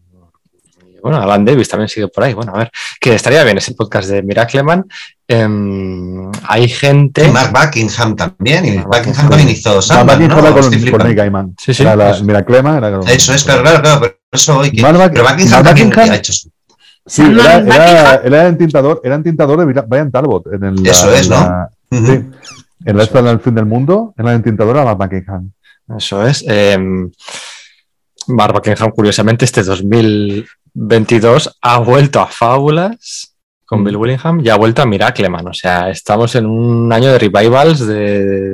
bueno, 1.03 1.23
Alan 1.23 1.45
Davis 1.45 1.69
también 1.71 1.89
sigue 1.89 2.09
por 2.09 2.25
ahí. 2.25 2.35
Bueno, 2.35 2.53
a 2.55 2.59
ver, 2.59 2.71
que 3.01 3.15
estaría 3.15 3.43
bien 3.45 3.57
ese 3.59 3.73
podcast 3.75 4.09
de 4.11 4.23
Miracleman. 4.23 4.85
Em, 5.29 6.31
hay 6.47 6.69
gente. 6.69 7.27
Y 7.27 7.31
Mark 7.31 7.53
Buckingham 7.53 8.15
también, 8.15 8.65
y 8.67 8.73
Mark 8.73 8.89
Buckingham 8.89 9.29
también 9.31 9.49
hizo 9.51 9.81
Sandman, 9.81 10.19
Mark 10.19 10.29
¿no? 10.29 10.37
Buckingham 10.37 10.53
con, 10.53 10.63
Estoy 10.65 10.71
con 10.79 10.83
flipando. 10.83 11.05
Neil 11.05 11.17
Gaiman. 11.17 11.55
Sí, 11.59 11.73
sí, 11.75 11.83
Era 11.83 11.97
la, 11.97 12.09
pues- 12.11 12.23
mira, 12.23 12.45
Clema 12.45 12.77
era 12.77 13.01
Eso 13.07 13.33
es, 13.35 13.45
claro, 13.45 13.63
claro, 13.63 13.83
claro, 13.83 14.01
pero 14.01 14.15
eso 14.37 14.59
hoy 14.59 14.71
que... 14.71 14.81
Pero 14.83 14.99
Buckingham 14.99 15.51
Mark 15.51 15.65
también 15.65 15.91
Buckingham- 15.91 16.11
ha 16.13 16.17
hecho 16.17 16.33
su... 16.33 16.51
Sí, 17.09 17.23
era, 17.23 17.55
era, 17.55 17.59
Buckingham. 17.61 18.21
él 18.25 18.35
era 18.35 18.47
entintador, 18.49 19.01
era 19.05 19.15
entintador 19.17 19.59
de 19.67 19.83
Brian 19.83 20.11
Talbot. 20.11 20.47
En 20.53 20.65
el, 20.65 20.87
Eso 20.87 21.13
es, 21.13 21.29
¿no? 21.29 21.37
la- 21.37 21.69
Ujú. 21.91 22.07
sí, 22.07 22.25
en 22.85 22.97
la 22.97 23.03
esta 23.05 23.23
del 23.23 23.41
fin 23.41 23.55
del 23.55 23.67
mundo, 23.67 24.15
en 24.17 24.25
la 24.25 24.33
entintadora 24.35 24.85
Mark 24.85 24.99
Buckingham. 24.99 25.51
Eso 25.97 26.27
es. 26.27 26.45
Eh, 26.49 26.79
Mark 28.29 28.53
Buckingham, 28.55 28.91
curiosamente, 28.91 29.45
este 29.45 29.63
2022 29.63 31.59
ha 31.63 31.79
vuelto 31.79 32.21
a 32.21 32.27
Fábulas 32.27 33.33
con 33.65 33.81
Mm. 33.81 33.85
Bill 33.85 33.97
Willingham 33.97 34.41
y 34.45 34.49
ha 34.49 34.57
vuelto 34.57 34.83
a 34.83 34.87
Miracleman. 34.87 35.47
O 35.49 35.55
sea, 35.55 35.91
estamos 35.91 36.35
en 36.35 36.47
un 36.47 36.93
año 36.93 37.11
de 37.13 37.19
revivals 37.19 37.87
de. 37.87 38.53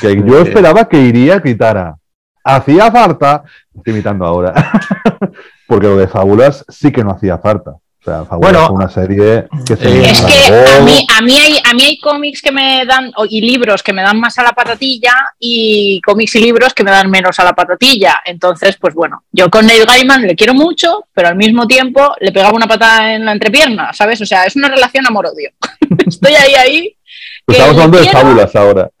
Que 0.00 0.16
yo 0.26 0.40
esperaba 0.42 0.88
que 0.88 0.98
iría 1.00 1.36
a 1.36 1.38
gritara. 1.40 1.96
Hacía 2.44 2.90
falta, 2.90 3.44
estoy 3.74 3.92
imitando 3.92 4.24
ahora, 4.24 4.52
porque 5.66 5.86
lo 5.86 5.96
de 5.96 6.08
fábulas 6.08 6.64
sí 6.68 6.90
que 6.90 7.04
no 7.04 7.12
hacía 7.12 7.38
falta. 7.38 7.76
O 8.02 8.04
sea, 8.04 8.24
Fabulas 8.24 8.52
Bueno, 8.52 8.66
fue 8.66 8.76
una 8.76 8.88
serie 8.88 9.46
que 9.64 9.76
se 9.76 9.88
eh, 9.88 10.10
Es 10.10 10.20
que 10.22 10.72
a 10.76 10.80
mí, 10.80 11.06
a, 11.16 11.22
mí 11.22 11.36
hay, 11.38 11.56
a 11.64 11.72
mí 11.72 11.84
hay 11.84 12.00
cómics 12.00 12.42
que 12.42 12.50
me 12.50 12.84
dan, 12.84 13.12
y 13.30 13.40
libros 13.42 13.80
que 13.80 13.92
me 13.92 14.02
dan 14.02 14.18
más 14.18 14.36
a 14.40 14.42
la 14.42 14.50
patatilla, 14.50 15.12
y 15.38 16.00
cómics 16.00 16.34
y 16.34 16.40
libros 16.40 16.74
que 16.74 16.82
me 16.82 16.90
dan 16.90 17.08
menos 17.08 17.38
a 17.38 17.44
la 17.44 17.52
patatilla. 17.52 18.20
Entonces, 18.24 18.76
pues 18.76 18.92
bueno, 18.92 19.22
yo 19.30 19.48
con 19.48 19.66
Neil 19.66 19.86
Gaiman 19.86 20.22
le 20.22 20.34
quiero 20.34 20.52
mucho, 20.52 21.06
pero 21.14 21.28
al 21.28 21.36
mismo 21.36 21.68
tiempo 21.68 22.12
le 22.18 22.32
pegaba 22.32 22.56
una 22.56 22.66
patada 22.66 23.14
en 23.14 23.24
la 23.24 23.32
entrepierna, 23.32 23.92
¿sabes? 23.92 24.20
O 24.20 24.26
sea, 24.26 24.46
es 24.46 24.56
una 24.56 24.68
relación 24.68 25.06
amor-odio. 25.06 25.50
Estoy 26.04 26.34
ahí, 26.34 26.54
ahí. 26.54 26.96
Que 27.46 27.52
Estamos 27.54 27.74
hablando 27.76 27.98
de 27.98 28.08
fábulas 28.08 28.56
ahora. 28.56 28.90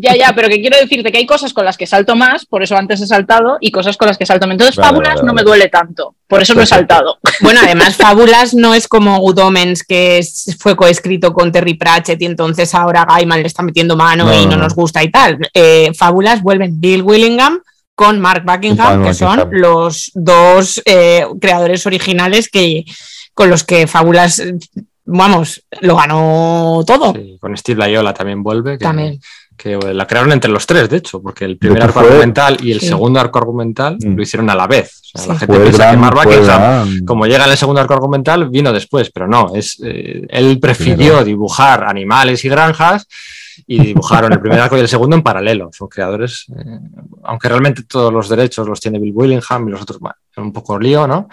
Ya, 0.00 0.14
ya, 0.14 0.32
pero 0.32 0.48
que 0.48 0.60
quiero 0.60 0.78
decirte 0.78 1.10
que 1.10 1.18
hay 1.18 1.26
cosas 1.26 1.52
con 1.52 1.64
las 1.64 1.76
que 1.76 1.84
salto 1.84 2.14
más, 2.14 2.46
por 2.46 2.62
eso 2.62 2.76
antes 2.76 3.00
he 3.00 3.06
saltado, 3.08 3.56
y 3.60 3.72
cosas 3.72 3.96
con 3.96 4.06
las 4.06 4.16
que 4.16 4.26
salto 4.26 4.46
menos. 4.46 4.60
Entonces, 4.60 4.76
Vale, 4.76 4.90
fábulas 4.90 5.14
vale, 5.16 5.26
no 5.26 5.34
me 5.34 5.42
duele 5.42 5.68
tanto, 5.68 6.14
por 6.28 6.40
eso 6.40 6.54
no 6.54 6.62
he 6.62 6.66
saltado. 6.66 7.18
Bueno, 7.40 7.60
además, 7.64 7.96
Fábulas 7.96 8.54
no 8.54 8.74
es 8.74 8.86
como 8.86 9.18
Good 9.18 9.38
Omens, 9.40 9.82
que 9.82 10.24
fue 10.60 10.76
coescrito 10.76 11.32
con 11.32 11.50
Terry 11.50 11.74
Pratchett 11.74 12.22
y 12.22 12.26
entonces 12.26 12.74
ahora 12.76 13.04
Gaiman 13.08 13.40
le 13.40 13.48
está 13.48 13.64
metiendo 13.64 13.96
mano 13.96 14.26
No, 14.26 14.34
y 14.34 14.44
no, 14.44 14.50
no, 14.52 14.56
no. 14.58 14.62
nos 14.64 14.74
gusta 14.74 15.02
y 15.02 15.10
tal. 15.10 15.38
Eh, 15.52 15.90
Fábulas 15.96 16.42
vuelven 16.42 16.80
Bill 16.80 17.02
Willingham 17.02 17.60
con 17.98 18.20
Mark 18.20 18.44
Buckingham, 18.46 19.02
que 19.02 19.12
son 19.14 19.48
los 19.50 20.12
dos 20.14 20.80
eh, 20.84 21.26
creadores 21.40 21.84
originales 21.86 22.48
que, 22.48 22.84
con 23.34 23.50
los 23.50 23.64
que 23.64 23.88
Fábulas, 23.88 24.40
vamos, 25.10 25.62
lo 25.80 25.96
ganó 25.96 26.82
todo. 26.86 27.12
Sí, 27.14 27.38
con 27.40 27.56
Steve 27.56 27.78
Layola 27.80 28.12
también 28.14 28.42
vuelve. 28.42 28.78
Que, 28.78 28.84
También. 28.84 29.18
que 29.56 29.76
la 29.76 30.06
crearon 30.06 30.32
entre 30.32 30.50
los 30.50 30.66
tres, 30.66 30.88
de 30.88 30.98
hecho, 30.98 31.20
porque 31.22 31.44
el 31.44 31.56
primer 31.58 31.82
arco 31.82 32.00
fue- 32.00 32.08
argumental 32.08 32.58
y 32.62 32.72
el 32.72 32.80
Sí. 32.80 32.88
segundo 32.88 33.18
arco 33.18 33.38
argumental 33.38 33.96
Mm. 34.00 34.14
lo 34.16 34.22
hicieron 34.22 34.48
a 34.50 34.54
la 34.54 34.66
vez. 34.66 35.00
O 35.14 35.18
sea, 35.18 35.22
Sí. 35.22 35.28
la 35.30 35.38
gente 35.38 35.54
Fue 35.54 35.62
piensa 35.64 35.78
que 35.78 35.88
gran, 35.88 36.00
Mark 36.00 36.14
Buckingham, 36.16 36.44
gran- 36.60 37.04
como 37.06 37.26
llega 37.26 37.44
en 37.44 37.50
el 37.50 37.56
segundo 37.56 37.80
arco 37.80 37.94
argumental, 37.94 38.48
vino 38.50 38.72
después, 38.72 39.10
pero 39.10 39.26
no, 39.26 39.52
es 39.54 39.80
eh, 39.82 40.26
él 40.28 40.60
prefirió 40.60 40.96
Primero. 40.96 41.24
dibujar 41.24 41.84
animales 41.84 42.44
y 42.44 42.48
granjas 42.50 43.06
y 43.66 43.80
dibujaron 43.80 44.32
el 44.32 44.40
primer 44.40 44.60
arco 44.60 44.76
y 44.76 44.80
el 44.80 44.88
segundo 44.88 45.16
en 45.16 45.22
paralelo. 45.22 45.70
Son 45.76 45.88
creadores, 45.88 46.44
eh, 46.56 46.78
aunque 47.24 47.48
realmente 47.48 47.82
todos 47.82 48.12
los 48.12 48.28
derechos 48.28 48.68
los 48.68 48.78
tiene 48.80 48.98
Bill 49.00 49.12
Willingham 49.16 49.66
y 49.68 49.70
los 49.72 49.82
otros, 49.82 49.98
bueno, 49.98 50.14
es 50.30 50.38
un 50.38 50.52
poco 50.52 50.78
lío, 50.78 51.08
¿no? 51.08 51.28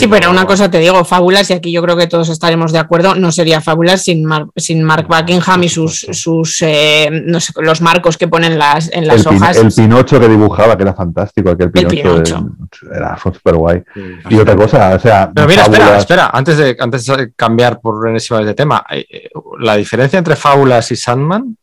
Sí, 0.00 0.06
pero 0.08 0.30
una 0.30 0.46
cosa 0.46 0.70
te 0.70 0.78
digo, 0.78 1.04
Fábulas, 1.04 1.48
y 1.50 1.54
aquí 1.54 1.72
yo 1.72 1.82
creo 1.82 1.96
que 1.96 2.06
todos 2.06 2.28
estaremos 2.28 2.72
de 2.72 2.78
acuerdo, 2.78 3.14
no 3.14 3.32
sería 3.32 3.60
Fábulas 3.60 4.02
sin, 4.02 4.24
Mar- 4.24 4.46
sin 4.56 4.82
Mark 4.82 5.06
Buckingham 5.08 5.62
y 5.64 5.68
sus, 5.68 6.00
sus 6.12 6.60
eh, 6.62 7.08
no 7.24 7.40
sé, 7.40 7.52
los 7.60 7.80
marcos 7.80 8.16
que 8.18 8.28
ponen 8.28 8.58
las, 8.58 8.90
en 8.92 9.06
las 9.06 9.24
el, 9.24 9.32
pin- 9.32 9.36
hojas. 9.42 9.56
el 9.56 9.72
Pinocho 9.72 10.20
que 10.20 10.28
dibujaba, 10.28 10.76
que 10.76 10.82
era 10.82 10.94
fantástico, 10.94 11.50
aquel 11.50 11.70
El 11.74 11.86
Pinocho. 11.86 12.36
Pinocho. 12.36 12.46
de- 12.90 12.96
era 12.96 13.18
súper 13.18 13.54
guay. 13.56 13.82
Sí, 13.94 14.00
Y 14.30 14.34
otra 14.38 14.56
cosa, 14.56 14.94
o 14.94 14.98
sea, 14.98 15.30
Pero 15.34 15.46
mira, 15.48 15.62
espera, 15.62 15.84
fábulas- 15.86 15.98
espera, 16.00 16.30
antes 16.32 16.56
de, 16.58 16.76
antes 16.78 17.06
de 17.06 17.32
cambiar 17.34 17.80
por 17.80 18.08
enésima 18.08 18.38
vez 18.40 18.48
de 18.48 18.54
tema, 18.54 18.84
eh, 18.90 19.06
eh, 19.08 19.28
la 19.60 19.76
diferencia 19.76 20.18
entre 20.18 20.36
Fábulas 20.36 20.90
y 20.92 20.96
Sandman 20.96 21.56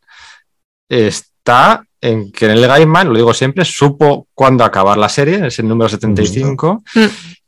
está 0.89 1.83
en 2.01 2.31
que 2.31 2.47
Neil 2.47 2.67
Gaiman, 2.67 3.07
lo 3.09 3.15
digo 3.15 3.33
siempre, 3.33 3.63
supo 3.63 4.27
cuándo 4.33 4.63
acabar 4.65 4.97
la 4.97 5.07
serie, 5.09 5.47
es 5.47 5.57
el 5.59 5.67
número 5.67 5.87
75, 5.89 6.83
Mm. 6.95 6.99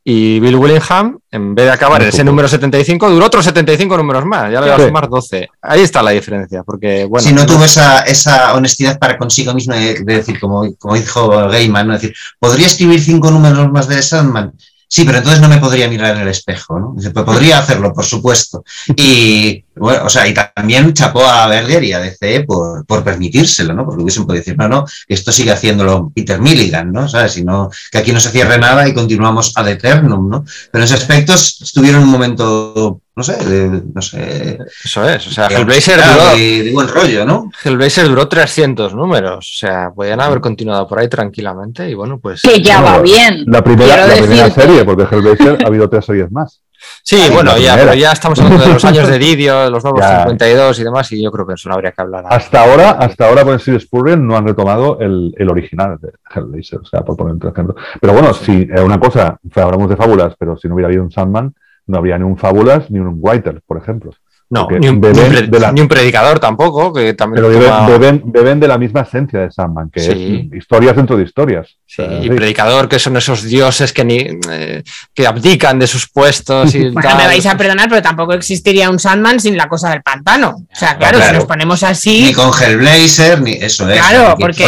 Y 0.07 0.39
Bill 0.39 0.55
Willingham, 0.55 1.17
en 1.31 1.55
vez 1.55 1.65
de 1.65 1.71
acabar 1.71 1.99
en 2.03 2.09
ese 2.09 2.23
número 2.23 2.47
75, 2.47 3.09
duró 3.09 3.25
otros 3.25 3.43
75 3.43 3.97
números 3.97 4.23
más, 4.23 4.51
ya 4.51 4.61
le 4.61 4.71
voy 4.71 4.83
a 4.83 4.87
sumar 4.87 5.09
12. 5.09 5.49
Ahí 5.63 5.81
está 5.81 6.03
la 6.03 6.11
diferencia, 6.11 6.61
porque, 6.61 7.05
bueno... 7.05 7.27
si 7.27 7.33
no 7.33 7.43
tuvo 7.47 7.65
esa, 7.65 8.01
esa 8.01 8.53
honestidad 8.53 8.99
para 8.99 9.17
consigo 9.17 9.55
mismo 9.55 9.73
de, 9.73 9.95
de 9.95 10.17
decir, 10.17 10.39
como, 10.39 10.75
como 10.75 10.93
dijo 10.93 11.27
Gaiman, 11.49 11.87
¿no? 11.87 11.93
decir, 11.93 12.13
¿podría 12.39 12.67
escribir 12.67 13.01
cinco 13.01 13.31
números 13.31 13.71
más 13.71 13.87
de 13.87 13.99
Sandman? 14.03 14.53
Sí, 14.87 15.03
pero 15.03 15.17
entonces 15.17 15.41
no 15.41 15.49
me 15.49 15.57
podría 15.57 15.89
mirar 15.89 16.15
en 16.15 16.21
el 16.21 16.27
espejo, 16.27 16.79
¿no? 16.79 16.93
Pues 16.93 17.09
podría 17.09 17.57
hacerlo, 17.57 17.91
por 17.91 18.05
supuesto. 18.05 18.63
Y, 18.95 19.64
bueno, 19.75 20.05
o 20.05 20.09
sea, 20.09 20.27
y 20.27 20.33
también 20.33 20.93
chapó 20.93 21.23
a 21.25 21.47
Berger 21.47 21.83
y 21.83 21.93
a 21.93 21.99
DC 21.99 22.43
por, 22.47 22.85
por 22.85 23.03
permitírselo, 23.03 23.73
¿no? 23.73 23.85
Porque 23.85 24.01
hubiesen 24.03 24.25
podido 24.25 24.41
decir, 24.41 24.57
no, 24.57 24.67
no, 24.67 24.85
esto 25.07 25.31
sigue 25.31 25.51
haciéndolo 25.51 26.11
Peter 26.15 26.39
Milligan, 26.39 26.91
¿no? 26.91 27.07
¿Sabes? 27.07 27.33
Si 27.33 27.43
no, 27.43 27.69
que 27.91 27.97
aquí 27.97 28.11
no 28.11 28.19
se 28.19 28.29
cierre 28.31 28.57
nada 28.57 28.87
y 28.87 28.93
continuamos 28.93 29.53
ad 29.55 29.67
eternum, 29.69 30.29
¿no? 30.29 30.45
Pero 30.71 30.81
en 30.81 30.85
ese 30.85 30.93
aspecto 30.95 31.33
estuvieron 31.33 32.03
un 32.03 32.09
momento, 32.09 33.01
no 33.15 33.23
sé, 33.23 33.33
de- 33.45 33.83
no 33.93 34.01
sé... 34.01 34.57
Eso 34.83 35.07
es, 35.09 35.27
o 35.27 35.31
sea, 35.31 35.47
Hellblazer 35.47 35.97
duró, 36.01 36.35
de, 36.35 36.63
de 36.63 36.71
buen 36.71 36.87
rollo, 36.87 37.25
¿no? 37.25 37.51
Hellblazer 37.63 38.07
duró 38.07 38.27
300 38.27 38.93
números, 38.95 39.51
o 39.55 39.57
sea, 39.57 39.91
podían 39.95 40.21
haber 40.21 40.39
continuado 40.41 40.87
por 40.87 40.99
ahí 40.99 41.07
tranquilamente 41.09 41.89
y 41.89 41.93
bueno, 41.93 42.19
pues... 42.19 42.41
Que 42.41 42.61
ya 42.61 42.81
Bueno, 42.81 42.97
va 42.97 43.01
bien. 43.03 43.43
La 43.47 43.63
primera, 43.63 44.07
la 44.07 44.15
primera 44.15 44.49
serie, 44.51 44.83
porque 44.85 45.03
Hellblazer 45.13 45.63
ha 45.63 45.67
habido 45.67 45.89
tres 45.89 46.05
series 46.05 46.31
más. 46.31 46.61
Sí, 47.03 47.29
bueno, 47.31 47.57
ya, 47.57 47.75
pero 47.75 47.93
ya 47.93 48.11
estamos 48.11 48.39
hablando 48.39 48.65
de 48.65 48.73
los 48.73 48.85
años 48.85 49.07
de 49.07 49.19
Didio, 49.19 49.61
de 49.65 49.69
los 49.69 49.83
nuevos 49.83 50.01
Ya. 50.01 50.23
52 50.23 50.79
y 50.79 50.83
demás, 50.83 51.11
y 51.11 51.23
yo 51.23 51.31
creo 51.31 51.45
que 51.45 51.53
eso 51.53 51.69
no 51.69 51.75
habría 51.75 51.91
que 51.91 52.01
hablar. 52.01 52.23
ahora. 52.23 52.35
Hasta 52.35 52.63
ahora, 52.63 52.89
hasta 52.91 53.27
ahora 53.27 53.43
con 53.43 53.59
Steve 53.59 53.79
Spurrier 53.79 54.17
no 54.17 54.35
han 54.35 54.47
retomado 54.47 54.99
el, 54.99 55.33
el 55.37 55.49
original 55.49 55.97
de 56.01 56.11
Hellblazer, 56.33 56.79
o 56.79 56.85
sea, 56.85 57.01
por 57.01 57.15
poner 57.15 57.35
otro 57.35 57.49
ejemplo. 57.51 57.75
Pero 58.01 58.13
bueno, 58.13 58.33
si 58.33 58.67
eh, 58.73 58.81
una 58.81 58.99
cosa, 58.99 59.37
o 59.47 59.53
sea, 59.53 59.63
hablamos 59.63 59.89
de 59.89 59.95
fábulas, 59.97 60.33
pero 60.39 60.57
si 60.57 60.67
no 60.67 60.73
hubiera 60.75 60.87
habido 60.87 61.03
un 61.03 61.11
Sandman, 61.11 61.53
no 61.87 61.97
habría 61.99 62.17
ni 62.17 62.23
un 62.23 62.37
fábulas 62.37 62.89
ni 62.89 62.99
un 62.99 63.19
Writer, 63.21 63.61
por 63.67 63.77
ejemplo. 63.77 64.11
No, 64.47 64.67
ni 64.69 64.87
un, 64.87 65.01
beben 65.01 65.17
ni 65.17 65.23
un 65.23 65.29
pre- 65.29 65.47
de 65.47 65.59
la- 65.59 65.71
ni 65.71 65.81
un 65.81 65.87
predicador 65.87 66.39
tampoco, 66.39 66.93
que 66.93 67.15
también 67.15 67.43
Pero 67.43 67.49
beben, 67.49 67.67
toma- 67.69 67.89
beben- 67.89 68.21
beben 68.25 68.59
de 68.59 68.67
la 68.67 68.77
misma 68.77 69.01
esencia 69.01 69.39
de 69.39 69.51
Sandman, 69.51 69.89
que 69.89 69.99
Sí. 70.01 70.49
es 70.51 70.57
historias 70.59 70.95
dentro 70.95 71.17
de 71.17 71.23
historias. 71.23 71.67
Sí, 71.87 72.01
O 72.03 72.05
sea, 72.05 72.19
y 72.19 72.23
sí. 72.23 72.29
predicador, 72.29 72.87
que 72.87 72.99
son 72.99 73.17
esos 73.17 73.43
dioses 73.43 73.91
que, 73.91 74.03
ni, 74.05 74.17
eh, 74.51 74.83
que 75.15 75.25
abdican 75.27 75.79
de 75.79 75.87
sus 75.87 76.07
puestos 76.09 76.75
y 76.75 76.79
Bueno, 76.91 77.01
tal. 77.09 77.17
me 77.17 77.25
vais 77.25 77.45
a 77.47 77.57
perdonar, 77.57 77.89
pero 77.89 78.01
tampoco 78.03 78.33
existiría 78.33 78.89
un 78.91 78.99
Sandman 78.99 79.39
sin 79.39 79.57
la 79.57 79.67
cosa 79.67 79.89
del 79.89 80.03
pantano. 80.03 80.49
O 80.71 80.75
sea, 80.75 80.95
claro, 80.97 81.17
Claro. 81.17 81.31
si 81.31 81.37
nos 81.37 81.45
ponemos 81.45 81.81
Ni 81.81 81.87
así, 81.89 82.33
con 82.33 82.51
Hellblazer, 82.53 83.41
ni 83.41 83.53
eso 83.53 83.89
es. 83.89 83.97
Claro, 83.99 84.35
Ni- 84.37 84.43
porque 84.43 84.63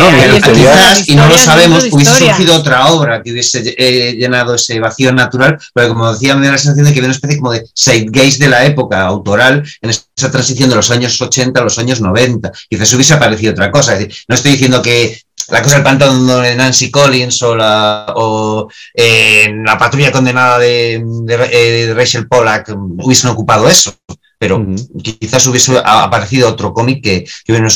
quizás, 0.53 1.07
y 1.07 1.15
no 1.15 1.27
lo 1.27 1.38
sabemos, 1.38 1.88
hubiese 1.91 2.11
surgido 2.17 2.56
otra 2.56 2.88
obra 2.88 3.22
que 3.22 3.31
hubiese 3.31 3.75
eh, 3.77 4.15
llenado 4.15 4.56
ese 4.56 4.80
vacío 4.80 5.11
natural, 5.14 5.57
pero 5.73 5.89
como 5.89 6.11
decía, 6.11 6.35
me 6.35 6.45
da 6.47 6.53
la 6.53 6.57
sensación 6.57 6.85
de 6.85 6.93
que 6.93 6.99
había 6.99 7.07
una 7.09 7.15
especie 7.15 7.38
como 7.38 7.51
de 7.51 7.64
zeitgeist 7.77 8.39
de 8.41 8.47
la 8.49 8.65
época 8.65 9.01
autoral 9.06 9.64
en 9.81 9.89
esa 9.89 10.31
transición 10.31 10.69
de 10.69 10.75
los 10.75 10.91
años 10.91 11.19
80 11.19 11.59
a 11.59 11.63
los 11.63 11.77
años 11.79 12.01
90. 12.01 12.51
Quizás 12.69 12.93
hubiese 12.93 13.13
aparecido 13.13 13.51
otra 13.51 13.71
cosa. 13.71 13.93
Es 13.93 13.99
decir, 13.99 14.15
no 14.27 14.35
estoy 14.35 14.51
diciendo 14.53 14.81
que 14.81 15.21
la 15.49 15.61
cosa 15.61 15.75
del 15.75 15.83
pantano 15.83 16.39
de 16.39 16.55
Nancy 16.55 16.91
Collins 16.91 17.41
o 17.43 17.55
la, 17.55 18.13
o, 18.15 18.67
eh, 18.93 19.49
la 19.63 19.77
patrulla 19.77 20.11
condenada 20.11 20.59
de, 20.59 21.01
de, 21.23 21.35
eh, 21.51 21.87
de 21.87 21.93
Rachel 21.93 22.27
Pollack 22.27 22.69
hubiesen 22.75 23.29
ocupado 23.29 23.69
eso, 23.69 23.95
pero 24.37 24.65
quizás 25.01 25.45
hubiese 25.47 25.79
aparecido 25.83 26.49
otro 26.49 26.73
cómic 26.73 27.03
que, 27.03 27.25
que 27.45 27.67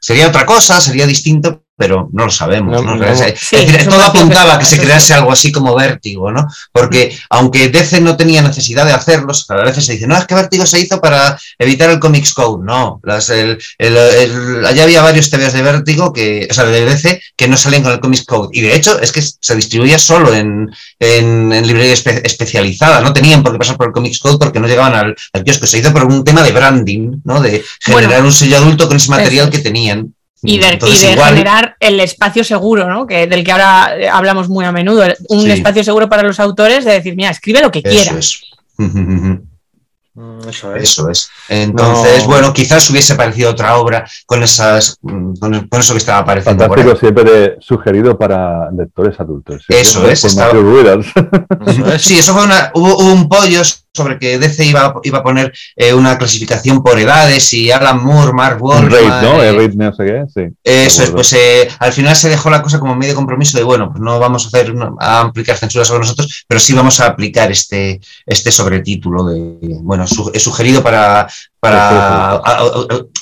sería 0.00 0.28
otra 0.28 0.46
cosa, 0.46 0.80
sería 0.80 1.06
distinto, 1.06 1.64
pero 1.76 2.08
no 2.12 2.26
lo 2.26 2.30
sabemos. 2.30 2.72
No, 2.82 2.82
¿no? 2.82 2.96
no. 2.96 3.04
Es 3.06 3.18
decir, 3.18 3.34
Sí, 3.38 3.56
es 3.56 3.62
decir, 3.66 3.80
es 3.80 3.86
un 3.86 3.92
todo 3.94 4.02
apuntaba 4.02 4.54
a 4.54 4.58
que 4.58 4.64
se 4.64 4.78
crease 4.80 5.14
algo 5.14 5.32
así 5.32 5.50
como 5.50 5.74
vértigo, 5.74 6.30
¿no? 6.30 6.46
Porque 6.70 7.16
aunque 7.30 7.68
DC 7.70 8.00
no 8.00 8.16
tenía 8.16 8.42
necesidad 8.42 8.84
de 8.84 8.92
hacerlos, 8.92 9.46
a 9.50 9.56
veces 9.56 9.84
se 9.86 9.94
dice, 9.94 10.06
no, 10.06 10.16
es 10.16 10.26
que 10.26 10.34
vértigo 10.34 10.64
se 10.66 10.78
hizo 10.80 11.00
para 11.00 11.38
evitar 11.58 11.90
el 11.90 11.98
Comics 11.98 12.34
Code. 12.34 12.64
No, 12.64 13.00
las, 13.02 13.30
el, 13.30 13.58
el- 13.78 13.96
el- 13.96 14.64
allá 14.66 14.84
había 14.84 15.02
varios 15.02 15.30
TVs 15.30 15.52
de 15.54 15.62
vértigo, 15.62 16.12
que, 16.12 16.46
o 16.50 16.54
sea, 16.54 16.64
de 16.64 16.84
DC, 16.84 17.20
que 17.36 17.48
no 17.48 17.56
salían 17.56 17.82
con 17.82 17.92
el 17.92 18.00
Comics 18.00 18.24
Code. 18.26 18.48
Y 18.52 18.60
de 18.60 18.76
hecho, 18.76 19.00
es 19.00 19.10
que 19.10 19.22
se 19.22 19.56
distribuía 19.56 19.98
solo 19.98 20.32
en, 20.34 20.70
en, 21.00 21.52
en 21.52 21.66
librería 21.66 21.94
espe- 21.94 22.20
especializada. 22.24 23.00
No 23.00 23.12
tenían 23.12 23.42
por 23.42 23.52
qué 23.52 23.58
pasar 23.58 23.76
por 23.76 23.86
el 23.88 23.92
Comics 23.92 24.18
Code 24.18 24.38
porque 24.38 24.60
no 24.60 24.68
llegaban 24.68 24.94
al, 24.94 25.16
al 25.32 25.44
kiosco. 25.44 25.66
Se 25.66 25.78
hizo 25.78 25.92
por 25.92 26.04
un 26.04 26.22
tema 26.24 26.42
de 26.42 26.52
branding, 26.52 27.20
¿no? 27.24 27.40
De 27.40 27.64
generar 27.80 28.08
Bueno, 28.10 28.26
un 28.26 28.32
sello 28.32 28.56
adulto 28.58 28.86
con 28.86 28.96
ese 28.98 29.10
material 29.10 29.48
eso 29.48 29.52
que 29.56 29.58
tenían. 29.58 30.14
Y 30.42 30.58
de, 30.58 30.78
y 30.86 30.98
de 30.98 31.12
igual- 31.12 31.28
generar 31.30 31.76
el 31.80 32.00
espacio 32.00 32.42
seguro, 32.44 32.88
¿no? 32.88 33.06
Que, 33.06 33.26
del 33.26 33.44
que 33.44 33.52
ahora 33.52 33.96
eh, 33.96 34.08
hablamos 34.08 34.48
muy 34.48 34.64
a 34.64 34.72
menudo. 34.72 35.04
Un 35.28 35.42
Sí. 35.42 35.50
espacio 35.52 35.84
seguro 35.84 36.08
para 36.08 36.22
los 36.24 36.40
autores 36.40 36.84
de 36.84 36.92
decir, 36.92 37.14
mira, 37.16 37.30
escribe 37.30 37.60
lo 37.60 37.70
que 37.70 37.80
Eso 37.84 37.88
quieras. 37.90 38.40
Mm, 40.14 40.46
Eso 40.46 40.76
es. 40.76 40.82
Eso 40.82 41.08
es. 41.08 41.30
Entonces, 41.48 42.24
No. 42.24 42.28
bueno, 42.28 42.52
quizás 42.52 42.90
hubiese 42.90 43.14
aparecido 43.14 43.48
otra 43.50 43.78
obra 43.78 44.04
con 44.26 44.42
esas 44.42 44.98
mm, 45.00 45.36
con, 45.36 45.68
con 45.68 45.80
eso 45.80 45.94
que 45.94 45.98
estaba 46.00 46.18
apareciendo 46.18 46.68
por 46.68 46.78
ahí. 46.78 46.84
Fantástico, 46.84 47.14
siempre 47.14 47.56
sugerido 47.60 48.18
para 48.18 48.70
lectores 48.72 49.18
adultos. 49.18 49.64
Eso 49.70 50.02
por 50.02 50.10
es, 50.10 50.22
estaba-. 50.24 50.52
Eso 51.66 51.92
es. 51.94 52.02
Sí, 52.02 52.18
eso 52.18 52.34
fue 52.34 52.44
una, 52.44 52.70
hubo, 52.74 52.94
hubo 52.98 53.10
un 53.14 53.26
pollo 53.26 53.62
sobre 53.94 54.18
que 54.18 54.38
DC 54.38 54.64
iba, 54.64 54.94
iba 55.02 55.18
a 55.18 55.22
poner 55.22 55.52
eh, 55.76 55.92
una 55.92 56.16
clasificación 56.16 56.82
por 56.82 56.98
edades 56.98 57.52
y 57.52 57.70
Alan 57.70 58.02
Moore, 58.02 58.32
Mark 58.32 58.58
raid, 58.60 59.22
¿no? 59.22 59.42
eh, 59.42 59.52
raid 59.52 59.74
no 59.74 59.92
sé 59.92 60.04
qué, 60.06 60.22
sí. 60.32 60.40
Eso 60.64 61.02
es, 61.02 61.10
pues 61.10 61.32
eh, 61.34 61.68
al 61.78 61.92
final 61.92 62.16
se 62.16 62.30
dejó 62.30 62.48
la 62.48 62.62
cosa 62.62 62.80
como 62.80 62.94
medio 62.96 63.14
compromiso 63.14 63.58
de, 63.58 63.64
bueno, 63.64 63.90
pues 63.90 64.00
no 64.00 64.18
vamos 64.18 64.44
a 64.44 64.48
hacer 64.48 64.72
a 64.98 65.20
aplicar 65.20 65.58
censura 65.58 65.84
sobre 65.84 66.00
nosotros, 66.00 66.44
pero 66.48 66.58
sí 66.58 66.72
vamos 66.72 67.00
a 67.00 67.06
aplicar 67.06 67.50
este, 67.52 68.00
este 68.24 68.50
sobretítulo 68.50 69.24
de, 69.26 69.58
bueno, 69.82 70.06
su- 70.06 70.30
es 70.32 70.42
sugerido 70.42 70.82
para, 70.82 71.28
para 71.62 71.88
a- 71.88 72.34
a- 72.34 72.58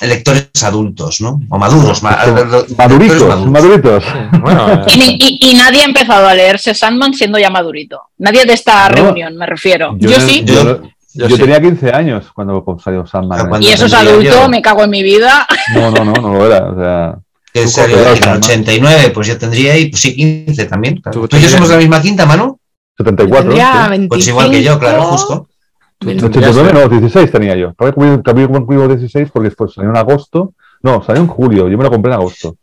a- 0.01 0.05
lectores 0.07 0.49
adultos, 0.63 1.21
¿no? 1.21 1.39
O 1.47 1.59
maduros, 1.59 2.01
ma- 2.01 2.25
lectores 2.25 2.75
Maduritos, 2.75 3.21
maduros. 3.27 3.51
maduritos. 3.51 4.03
Bueno, 4.41 4.73
eh, 4.73 4.81
Y, 4.87 4.97
ni- 4.97 5.17
y- 5.19 5.51
y 5.51 5.53
nadie 5.53 5.81
ha 5.81 5.85
empezado 5.85 6.27
a 6.27 6.33
leerse 6.33 6.73
Sandman 6.73 7.13
siendo 7.13 7.37
ya 7.37 7.51
madurito. 7.51 8.01
Nadie 8.17 8.43
de 8.45 8.53
esta 8.53 8.89
No. 8.89 8.95
reunión, 8.95 9.37
me 9.37 9.45
refiero. 9.45 9.95
Yo 9.99 10.19
sí. 10.19 10.43
Yo, 10.43 10.81
Yo, 11.13 11.27
Yo 11.27 11.35
sí. 11.35 11.41
tenía 11.41 11.61
15 11.61 11.91
años 11.91 12.31
cuando 12.33 12.65
salió 12.83 13.05
Sandman. 13.05 13.37
Ah, 13.39 13.43
¿eh? 13.43 13.47
cuando- 13.49 13.67
Y 13.67 13.69
eso 13.71 13.85
es 13.85 13.93
adulto, 13.93 14.23
yo. 14.23 14.49
me 14.49 14.61
cago 14.61 14.85
en 14.85 14.89
mi 14.89 15.03
vida. 15.03 15.45
No, 15.75 15.91
no, 15.91 16.03
no, 16.05 16.13
no 16.13 16.33
lo 16.33 16.45
era. 16.47 16.65
O 16.65 16.75
sea, 16.75 17.17
en 17.53 17.61
el 17.63 17.69
Sandman. 17.69 18.37
89, 18.37 19.11
pues 19.13 19.27
yo 19.27 19.37
tendría 19.37 19.73
ahí, 19.73 19.89
pues 19.89 20.01
sí, 20.01 20.15
15 20.15 20.65
también. 20.65 20.95
claro. 20.99 21.19
Tú 21.21 21.27
¿Tú 21.27 21.35
y 21.35 21.41
yo 21.41 21.47
tendrías- 21.47 21.51
somos 21.51 21.69
de 21.69 21.75
la 21.75 21.79
misma 21.81 22.01
quinta, 22.01 22.25
Manu? 22.25 22.57
74. 22.97 23.43
Tendría 23.49 23.83
sí. 23.83 23.89
25. 23.91 24.15
Pues 24.15 24.27
igual 24.29 24.49
que 24.51 24.63
yo, 24.63 24.79
claro, 24.79 25.03
justo. 25.03 25.47
Tú 26.01 26.09
En 26.09 26.17
tendrías- 26.17 26.49
89 26.55 26.73
no, 26.73 26.89
16 26.89 27.31
tenía 27.31 27.55
yo. 27.55 27.69
Acabé 27.69 28.47
cumpliendo 28.47 28.87
16 28.87 29.29
porque 29.31 29.51
pues, 29.51 29.73
salió 29.73 29.91
en 29.91 29.97
agosto. 29.97 30.53
No, 30.81 31.03
salió 31.03 31.21
en 31.21 31.27
julio. 31.27 31.69
Yo 31.69 31.77
me 31.77 31.83
lo 31.83 31.91
compré 31.91 32.11
en 32.11 32.19
agosto. 32.19 32.57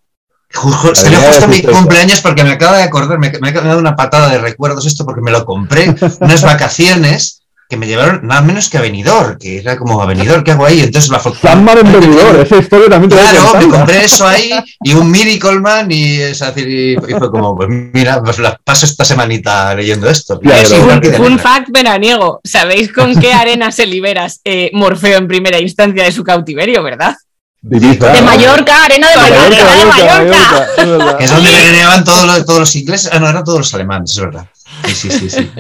Salió 0.95 1.21
justo 1.21 1.47
mi 1.47 1.63
cumpleaños 1.63 2.21
porque 2.21 2.43
me 2.43 2.51
acaba 2.53 2.79
de 2.79 2.83
acordar, 2.83 3.19
me, 3.19 3.31
me 3.41 3.49
ha 3.51 3.53
dado 3.53 3.79
una 3.79 3.95
patada 3.95 4.29
de 4.29 4.39
recuerdos 4.39 4.87
esto 4.87 5.05
porque 5.05 5.21
me 5.21 5.31
lo 5.31 5.45
compré, 5.45 5.95
unas 6.21 6.43
vacaciones 6.43 7.43
que 7.69 7.77
me 7.77 7.87
llevaron 7.87 8.27
nada 8.27 8.41
menos 8.41 8.71
que 8.71 8.79
a 8.79 8.81
Benidorm, 8.81 9.37
que 9.39 9.59
era 9.59 9.77
como 9.77 10.01
a 10.01 10.07
Benidorm, 10.07 10.43
¿qué 10.43 10.53
hago 10.53 10.65
ahí? 10.65 10.81
Entonces 10.81 11.11
la 11.11 11.21
foto... 11.21 11.39
Sandman 11.39 11.79
en 11.79 11.93
Benidorm, 11.93 12.41
esa 12.41 12.57
historia 12.57 12.89
también 12.89 13.11
te 13.11 13.17
Claro, 13.17 13.67
me 13.67 13.69
compré 13.69 14.05
eso 14.05 14.27
ahí 14.27 14.51
y 14.83 14.95
un 14.95 15.11
Miracle 15.11 15.61
Man 15.61 15.91
y, 15.91 16.17
es 16.17 16.39
decir, 16.39 16.67
y, 16.67 16.93
y 16.93 17.19
fue 17.19 17.31
como, 17.31 17.55
pues 17.55 17.69
mira, 17.69 18.23
pues 18.23 18.39
la 18.39 18.59
paso 18.65 18.87
esta 18.87 19.05
semanita 19.05 19.75
leyendo 19.75 20.09
esto. 20.09 20.41
Claro. 20.41 20.67
Sí, 20.67 20.77
letra. 20.77 21.39
fact 21.39 21.69
veraniego. 21.71 22.41
¿Sabéis 22.43 22.91
con 22.91 23.15
qué 23.21 23.35
arena 23.35 23.71
se 23.71 23.87
liberas 23.87 24.41
eh, 24.45 24.71
Morfeo 24.73 25.19
en 25.19 25.29
primera 25.29 25.61
instancia 25.61 26.05
de 26.05 26.13
su 26.13 26.25
cautiverio, 26.25 26.83
verdad? 26.83 27.17
De 27.61 27.79
Mallorca, 28.23 28.85
arena 28.85 29.11
de 29.11 29.17
Mallorca. 29.17 29.41
Mallorca, 29.43 29.75
de 29.75 29.85
Mallorca, 29.85 30.15
Mallorca. 30.15 30.67
Mallorca, 30.79 31.25
es 31.25 31.31
donde 31.35 31.51
veraneaban 31.51 32.05
todos 32.05 32.25
los, 32.25 32.47
todos 32.47 32.61
los 32.61 32.77
ingleses, 32.77 33.11
ah, 33.13 33.19
no, 33.19 33.29
eran 33.29 33.45
todos 33.45 33.59
los 33.59 33.75
alemanes, 33.75 34.13
es 34.13 34.21
verdad. 34.21 34.47
Sí, 34.87 34.95
sí, 34.95 35.11
sí, 35.11 35.31
sí. 35.31 35.51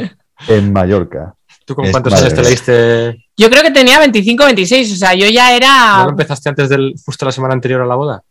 En 0.47 0.73
Mallorca. 0.73 1.35
¿Tú 1.69 1.75
con 1.75 1.85
Es- 1.85 1.91
cuántos 1.91 2.15
años 2.15 2.33
te 2.33 2.43
leíste? 2.43 3.27
Yo 3.37 3.51
creo 3.51 3.63
que 3.63 3.71
tenía 3.71 3.99
25 3.99 4.47
26, 4.47 4.95
o 4.95 4.97
sea, 4.97 5.13
yo 5.15 5.29
ya 5.29 5.51
¿No 5.51 5.57
era... 5.57 6.05
lo 6.05 6.11
empezaste 6.13 6.49
antes 6.49 6.71
del 6.71 6.95
justo 7.05 7.27
la 7.27 7.31
semana 7.33 7.53
anterior 7.53 7.83
a 7.83 7.87
la 7.87 7.95
boda? 7.95 8.23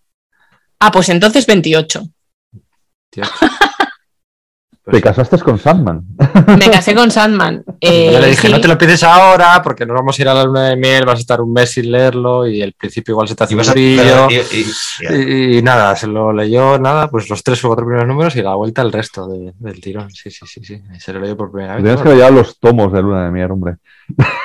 Ah, 0.80 0.92
pues 0.92 1.08
entonces 1.10 1.46
28. 1.46 2.02
Tío. 4.90 4.92
Te 4.94 5.02
casaste 5.02 5.38
con 5.40 5.60
Sandman. 5.60 6.02
Me 6.58 6.70
casé 6.72 6.96
con 6.96 7.12
Sandman. 7.12 7.62
Eh, 7.82 8.10
Yo 8.14 8.20
le 8.22 8.28
dije, 8.28 8.48
sí. 8.48 8.54
no 8.54 8.62
te 8.62 8.68
lo 8.68 8.74
empieces 8.74 9.04
ahora 9.04 9.62
porque 9.62 9.86
nos 9.86 9.96
vamos 9.98 10.18
a 10.18 10.22
ir 10.22 10.30
a 10.30 10.34
la 10.34 10.46
luna 10.46 10.70
de 10.70 10.78
miel, 10.78 11.04
vas 11.06 11.18
a 11.18 11.22
estar 11.22 11.42
un 11.42 11.52
mes 11.52 11.72
sin 11.72 11.92
leerlo 11.92 12.48
y 12.48 12.62
el 12.62 12.72
principio 12.74 13.12
igual 13.14 13.28
se 13.28 13.36
te 13.36 13.44
hace 13.44 13.54
Y 13.54 13.58
un 13.58 13.66
brillo. 13.70 14.28
y- 14.30 14.36
y- 14.36 15.54
Y, 15.54 15.58
y 15.58 15.62
nada, 15.62 15.96
se 15.96 16.08
lo 16.08 16.32
leyó, 16.32 16.80
nada, 16.80 17.10
pues 17.10 17.30
los 17.30 17.44
tres 17.44 17.64
o 17.66 17.68
cuatro 17.68 17.86
primeros 17.86 18.08
números 18.08 18.36
y 18.38 18.42
la 18.42 18.56
vuelta 18.56 18.82
el 18.82 18.92
resto 18.94 19.28
de- 19.28 19.54
del 19.60 19.82
tirón. 19.82 20.10
Sí, 20.12 20.32
sí, 20.32 20.46
sí, 20.48 20.64
sí. 20.64 20.82
Se 21.00 21.12
lo 21.14 21.20
leyó 21.20 21.36
por 21.36 21.52
primera 21.52 21.76
vez. 21.76 21.84
Tienes 21.84 22.02
que 22.02 22.16
llevar 22.16 22.32
los 22.32 22.58
tomos 22.60 22.92
de 22.94 23.02
Luna 23.02 23.26
de 23.26 23.32
Miel, 23.32 23.52
hombre. 23.52 23.76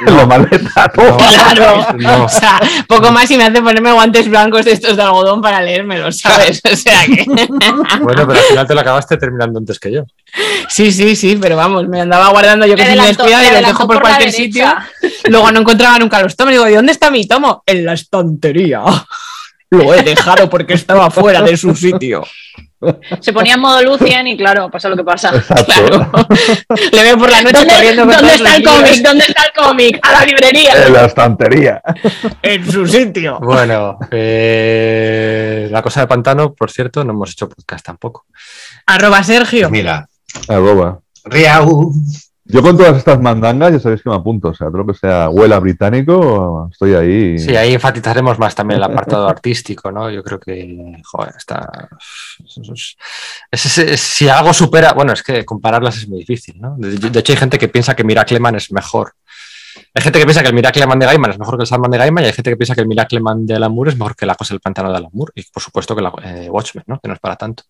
En 0.04 0.16
la 0.16 0.26
maleta, 0.26 0.88
todo. 0.92 1.10
No. 1.10 1.16
Claro, 1.18 1.86
No. 1.96 2.24
o 2.24 2.28
sea, 2.28 2.60
poco 2.88 3.12
más 3.12 3.30
y 3.30 3.36
me 3.36 3.44
hace 3.44 3.62
ponerme 3.62 3.92
guantes 3.92 4.28
blancos 4.28 4.64
de 4.64 4.72
estos 4.72 4.96
de 4.96 5.02
algodón 5.04 5.40
para 5.40 5.62
leérmelos, 5.62 6.18
¿sabes? 6.18 6.60
O 6.70 6.74
sea 6.74 6.98
que. 7.06 7.24
Bueno, 8.02 8.26
pero 8.26 8.32
al 8.32 8.36
final 8.48 8.66
te 8.66 8.74
lo 8.74 8.80
acabaste 8.80 9.16
terminando 9.16 9.58
antes 9.60 9.78
que 9.78 9.92
yo. 9.92 10.02
Sí, 10.68 10.90
sí, 10.92 11.14
sí, 11.16 11.36
pero 11.40 11.56
vamos, 11.56 11.88
me 11.88 12.00
andaba 12.00 12.28
guardando 12.30 12.64
yo 12.66 12.74
que 12.74 12.82
Me 12.82 12.90
si 12.90 12.94
me 12.96 13.02
adelantó- 13.02 13.24
descuidaba 13.24 13.42
y 13.42 13.46
me 13.46 13.50
lo 13.52 13.56
adelantó 13.58 13.78
dejo 13.78 13.86
por 13.88 14.00
cualquier 14.00 14.32
sitio. 14.32 14.74
Luego 15.28 15.52
no 15.52 15.60
encontraba 15.60 15.98
nunca 15.98 16.22
los 16.22 16.36
tomos. 16.36 16.52
Digo, 16.52 16.68
¿y 16.68 16.74
dónde 16.74 16.92
está 16.92 17.10
mi 17.10 17.26
tomo? 17.26 17.62
En 17.66 17.84
la 17.84 17.92
estantería. 17.94 18.82
Lo 19.70 19.94
he 19.94 20.02
dejado 20.02 20.50
porque 20.50 20.74
estaba 20.74 21.10
fuera 21.10 21.40
de 21.42 21.56
su 21.56 21.74
sitio. 21.74 22.22
Se 23.20 23.32
ponía 23.32 23.54
en 23.54 23.60
modo 23.60 23.80
Lucien 23.82 24.26
y 24.26 24.36
claro, 24.36 24.68
pasa 24.70 24.88
lo 24.88 24.96
que 24.96 25.04
pasa. 25.04 25.30
Claro. 25.64 26.10
Le 26.92 27.02
veo 27.02 27.16
por 27.16 27.30
la 27.30 27.40
noche 27.42 27.56
¿Dónde, 27.58 27.72
corriendo 27.74 28.02
con 28.04 28.12
dónde 28.16 28.34
está 28.34 28.48
los 28.48 28.56
el 28.58 28.64
cómic? 28.64 29.02
¿Dónde 29.02 29.24
está 29.28 29.42
el 29.44 29.52
cómic? 29.64 29.98
A 30.02 30.12
la 30.12 30.26
librería. 30.26 30.86
En 30.86 30.92
la 30.92 31.04
estantería. 31.06 31.80
en 32.42 32.70
su 32.72 32.86
sitio. 32.86 33.38
Bueno, 33.40 33.98
eh, 34.10 35.68
la 35.70 35.80
cosa 35.82 36.00
de 36.00 36.06
pantano, 36.06 36.52
por 36.54 36.70
cierto, 36.70 37.04
no 37.04 37.12
hemos 37.12 37.30
hecho 37.30 37.48
podcast 37.48 37.84
tampoco. 37.86 38.26
Arroba 38.86 39.22
Sergio. 39.22 39.70
Mira, 39.70 40.06
Arroba. 40.48 41.00
Riau. 41.24 41.92
Yo 42.44 42.60
con 42.60 42.76
todas 42.76 42.96
estas 42.98 43.20
mandangas 43.20 43.72
ya 43.72 43.78
sabéis 43.80 44.02
que 44.02 44.10
me 44.10 44.16
apunto. 44.16 44.48
O 44.48 44.54
sea, 44.54 44.66
todo 44.66 44.78
lo 44.78 44.86
que 44.86 44.94
sea 44.98 45.30
huela 45.30 45.58
británico, 45.60 46.68
estoy 46.72 46.92
ahí. 46.94 47.38
Sí, 47.38 47.56
ahí 47.56 47.72
enfatizaremos 47.74 48.38
más 48.38 48.54
también 48.54 48.78
el 48.78 48.84
apartado 48.84 49.28
artístico, 49.28 49.92
¿no? 49.92 50.10
Yo 50.10 50.22
creo 50.24 50.40
que, 50.40 51.00
joder, 51.04 51.32
está. 51.38 51.88
es- 52.44 52.96
es- 53.66 53.78
es- 53.78 54.00
si 54.00 54.28
algo 54.28 54.52
supera. 54.52 54.92
Bueno, 54.92 55.12
es 55.12 55.22
que 55.22 55.44
compararlas 55.44 55.96
es 55.98 56.08
muy 56.08 56.18
difícil, 56.18 56.60
¿no? 56.60 56.74
De, 56.76 56.90
de 56.98 57.18
hecho, 57.20 57.32
hay 57.32 57.38
gente 57.38 57.58
que 57.58 57.68
piensa 57.68 57.94
que 57.94 58.04
Miracleman 58.04 58.56
es 58.56 58.72
mejor. 58.72 59.12
Hay 59.94 60.02
gente 60.02 60.18
que 60.18 60.24
piensa 60.24 60.40
que 60.42 60.48
el 60.48 60.54
Miracleman 60.54 60.98
de 60.98 61.04
Gaiman 61.06 61.30
es 61.32 61.38
mejor 61.38 61.56
que 61.58 61.62
el 61.62 61.66
Salman 61.66 61.90
de 61.90 61.98
Gaiman 61.98 62.24
y 62.24 62.26
hay 62.28 62.32
gente 62.32 62.50
que 62.50 62.56
piensa 62.56 62.74
que 62.74 62.80
el 62.80 62.86
Miracleman 62.86 63.44
de 63.44 63.56
Alan 63.56 63.72
Moore 63.74 63.90
es 63.90 63.96
mejor 63.98 64.16
que 64.16 64.24
la 64.24 64.34
cosa 64.34 64.54
del 64.54 64.60
pantano 64.60 64.90
de 64.90 64.96
Alan 64.96 65.10
Moore 65.12 65.32
y, 65.34 65.42
por 65.44 65.62
supuesto, 65.62 65.94
que 65.94 66.00
la 66.00 66.12
eh, 66.24 66.48
Watchmen, 66.50 66.84
¿no? 66.86 66.98
Que 66.98 67.08
no 67.08 67.14
es 67.14 67.20
para 67.20 67.36
tanto. 67.36 67.64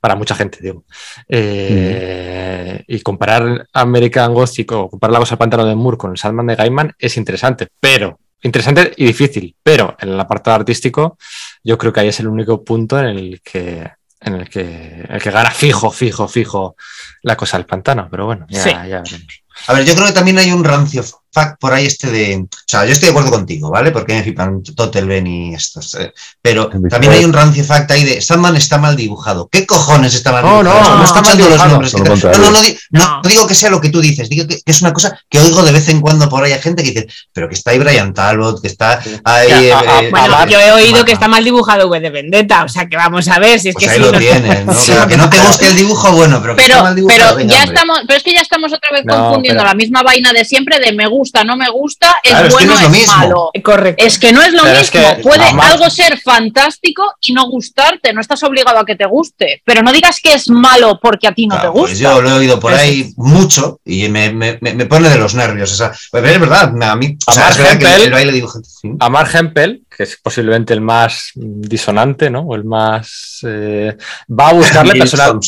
Para 0.00 0.14
mucha 0.14 0.36
gente, 0.36 0.58
digo. 0.62 0.84
Eh, 1.28 2.84
Y 2.86 3.00
comparar 3.00 3.66
American 3.72 4.32
Gothic 4.34 4.72
o 4.72 4.88
comparar 4.88 5.12
la 5.12 5.18
cosa 5.18 5.30
del 5.34 5.38
pantano 5.38 5.64
de 5.64 5.74
Moore 5.74 5.96
con 5.98 6.10
el 6.12 6.18
Salman 6.18 6.46
de 6.46 6.54
Gaiman 6.56 6.94
es 6.98 7.16
interesante, 7.16 7.68
pero 7.80 8.18
interesante 8.42 8.92
y 8.96 9.06
difícil, 9.06 9.56
pero 9.62 9.96
en 9.98 10.10
el 10.10 10.20
apartado 10.20 10.56
artístico 10.56 11.16
yo 11.64 11.76
creo 11.78 11.92
que 11.92 12.00
ahí 12.00 12.08
es 12.08 12.20
el 12.20 12.28
único 12.28 12.62
punto 12.62 12.98
en 13.00 13.06
el 13.06 13.40
que 13.42 13.90
en 14.20 14.34
el 14.34 14.48
que, 14.48 15.04
el 15.08 15.20
que 15.22 15.30
gana 15.30 15.50
fijo, 15.50 15.90
fijo, 15.90 16.26
fijo 16.26 16.74
la 17.22 17.36
cosa 17.36 17.58
del 17.58 17.66
pantano, 17.66 18.08
pero 18.10 18.24
bueno, 18.26 18.46
ya, 18.48 18.62
Sí. 18.62 18.70
ya 18.70 19.02
veremos. 19.02 19.42
A 19.68 19.72
ver, 19.74 19.84
yo 19.84 19.94
creo 19.94 20.06
que 20.06 20.12
también 20.12 20.38
hay 20.38 20.50
un 20.52 20.64
rancio 20.64 21.02
fact 21.32 21.58
por 21.60 21.72
ahí 21.74 21.86
este 21.86 22.10
de... 22.10 22.36
O 22.44 22.48
sea, 22.66 22.84
yo 22.86 22.92
estoy 22.92 23.06
de 23.06 23.10
acuerdo 23.10 23.30
contigo, 23.30 23.70
¿vale? 23.70 23.90
Porque 23.90 24.14
me 24.14 24.22
flipan 24.22 24.62
Totelben 24.62 25.26
y 25.26 25.54
estos. 25.54 25.94
eh, 25.94 26.12
Pero 26.40 26.68
también 26.88 27.12
hay 27.12 27.24
un 27.24 27.32
rancio 27.32 27.62
fact 27.64 27.90
ahí 27.90 28.04
de 28.04 28.20
Sandman 28.22 28.56
está 28.56 28.78
mal 28.78 28.96
dibujado. 28.96 29.48
¿Qué 29.50 29.66
cojones 29.66 30.14
está 30.14 30.32
mal 30.32 30.42
No, 30.44 30.58
dibujado? 30.62 30.90
no, 30.90 30.96
no 30.98 31.04
está 31.04 31.22
mal 31.22 31.38
escuchando 31.38 31.56
los 31.56 31.66
nombres 31.72 31.94
que 31.94 32.02
te- 32.02 32.38
No, 32.38 32.44
no, 32.44 32.50
no, 32.52 32.62
di- 32.62 32.78
no, 32.90 33.00
No. 33.00 33.22
no 33.22 33.28
digo 33.28 33.46
que 33.46 33.54
sea 33.54 33.70
lo 33.70 33.80
que 33.80 33.90
tú 33.90 34.00
dices, 34.00 34.28
digo 34.28 34.46
que, 34.46 34.56
que 34.62 34.72
es 34.72 34.80
una 34.80 34.92
cosa 34.92 35.18
que 35.28 35.38
oigo 35.38 35.62
de 35.62 35.72
vez 35.72 35.88
en 35.88 36.00
cuando 36.00 36.28
por 36.28 36.42
ahí 36.44 36.52
a 36.52 36.58
gente 36.58 36.82
que 36.82 36.90
dice, 36.92 37.06
pero 37.32 37.48
que 37.48 37.54
está 37.54 37.70
ahí 37.72 37.78
Brian 37.78 38.14
Talbot, 38.14 38.60
que 38.62 38.68
está 38.68 39.00
ahí... 39.24 39.48
Ya, 39.68 39.78
a- 39.78 39.98
a- 39.98 40.02
eh, 40.04 40.10
Bueno, 40.10 40.46
yo 40.46 40.58
he 40.60 40.72
oído 40.72 41.04
que 41.04 41.12
está 41.12 41.28
mal 41.28 41.44
dibujado 41.44 41.88
V 41.88 42.00
de 42.00 42.10
Vendetta, 42.10 42.64
o 42.64 42.68
sea 42.68 42.86
que 42.88 42.96
vamos 42.96 43.28
a 43.28 43.38
ver 43.38 43.60
si 43.60 43.68
es 43.68 43.74
Pues 43.74 43.84
que 43.84 43.90
ahí 43.90 43.96
sí, 43.98 44.02
lo 44.04 44.12
no- 44.12 44.18
tienes, 44.18 44.64
¿no? 44.64 44.74
Sí. 44.86 44.92
Que 45.08 45.16
no 45.16 45.28
te 45.28 45.38
guste 45.38 45.66
el 45.66 45.76
dibujo, 45.76 46.12
bueno, 46.12 46.40
pero 46.40 46.56
que 46.56 46.62
está 46.62 46.74
Pero, 46.74 46.84
mal 46.84 46.94
dibujado. 46.96 47.20
pero 47.24 47.36
venga, 47.36 47.52
ya 47.54 47.60
hombre. 47.60 47.74
estamos, 47.74 48.00
pero 48.06 48.16
es 48.16 48.22
que 48.22 48.32
ya 48.32 48.40
estamos 48.40 48.72
otra 48.72 48.90
vez 48.92 49.04
No, 49.04 49.14
confundiendo 49.16 49.60
pero- 49.60 49.68
la 49.70 49.74
misma 49.74 50.02
vaina 50.02 50.32
de 50.32 50.44
siempre 50.44 50.78
de 50.80 50.92
me 50.92 51.06
gusta, 51.06 51.25
no 51.44 51.56
me 51.56 51.68
gusta, 51.70 52.16
es 52.22 52.30
Claro, 52.30 52.48
es 52.48 52.54
que 52.54 52.64
bueno, 52.66 52.80
no 52.88 52.94
es 52.94 53.02
es 53.02 53.08
malo. 53.08 53.50
Correcto. 53.62 54.04
Es 54.04 54.18
que 54.18 54.32
no 54.32 54.42
es 54.42 54.52
lo 54.52 54.62
Pero 54.62 54.78
mismo. 54.78 54.98
es 55.00 55.16
que, 55.16 55.22
Puede 55.22 55.44
algo 55.44 55.90
ser 55.90 56.18
fantástico 56.20 57.04
y 57.20 57.32
no 57.32 57.48
gustarte. 57.48 58.12
No 58.12 58.20
estás 58.20 58.42
obligado 58.42 58.78
a 58.78 58.84
que 58.84 58.96
te 58.96 59.06
guste. 59.06 59.62
Pero 59.64 59.82
no 59.82 59.92
digas 59.92 60.20
que 60.22 60.34
es 60.34 60.48
malo 60.48 60.98
porque 61.02 61.26
a 61.28 61.32
ti 61.32 61.46
no 61.46 61.54
Claro, 61.56 61.72
te 61.72 61.78
gusta. 61.78 61.88
pues 61.88 61.98
yo 61.98 62.20
lo 62.22 62.30
he 62.30 62.32
oído 62.34 62.60
por 62.60 62.72
Eso 62.72 62.82
ahí 62.82 63.12
mucho 63.16 63.80
y 63.84 64.08
me, 64.08 64.30
me, 64.32 64.58
me- 64.60 64.74
me 64.74 64.86
pone 64.86 65.08
de 65.08 65.18
los 65.18 65.34
nervios. 65.34 65.72
Esa, 65.72 65.92
pues 66.10 66.24
es 66.24 66.40
verdad, 66.40 66.72
a 66.82 66.96
mí. 66.96 67.16
O 67.26 67.32
sea, 67.32 67.44
Amar 67.48 67.52
es 67.52 67.58
verdad 67.58 67.78
que 67.78 67.86
Hempel- 67.86 68.04
el 68.06 68.12
baile 68.12 68.32
dibujante. 68.32 68.68
sí. 68.68 68.90
Amar 69.00 69.28
Hempel, 69.34 69.82
que 69.96 70.02
es 70.02 70.18
posiblemente 70.22 70.74
el 70.74 70.80
más 70.82 71.30
disonante, 71.34 72.28
¿no? 72.28 72.40
O 72.40 72.54
el 72.54 72.64
más... 72.64 73.38
eh, 73.46 73.96
va 74.28 74.50
a 74.50 74.52
buscarle 74.52 74.94
personal... 74.98 75.38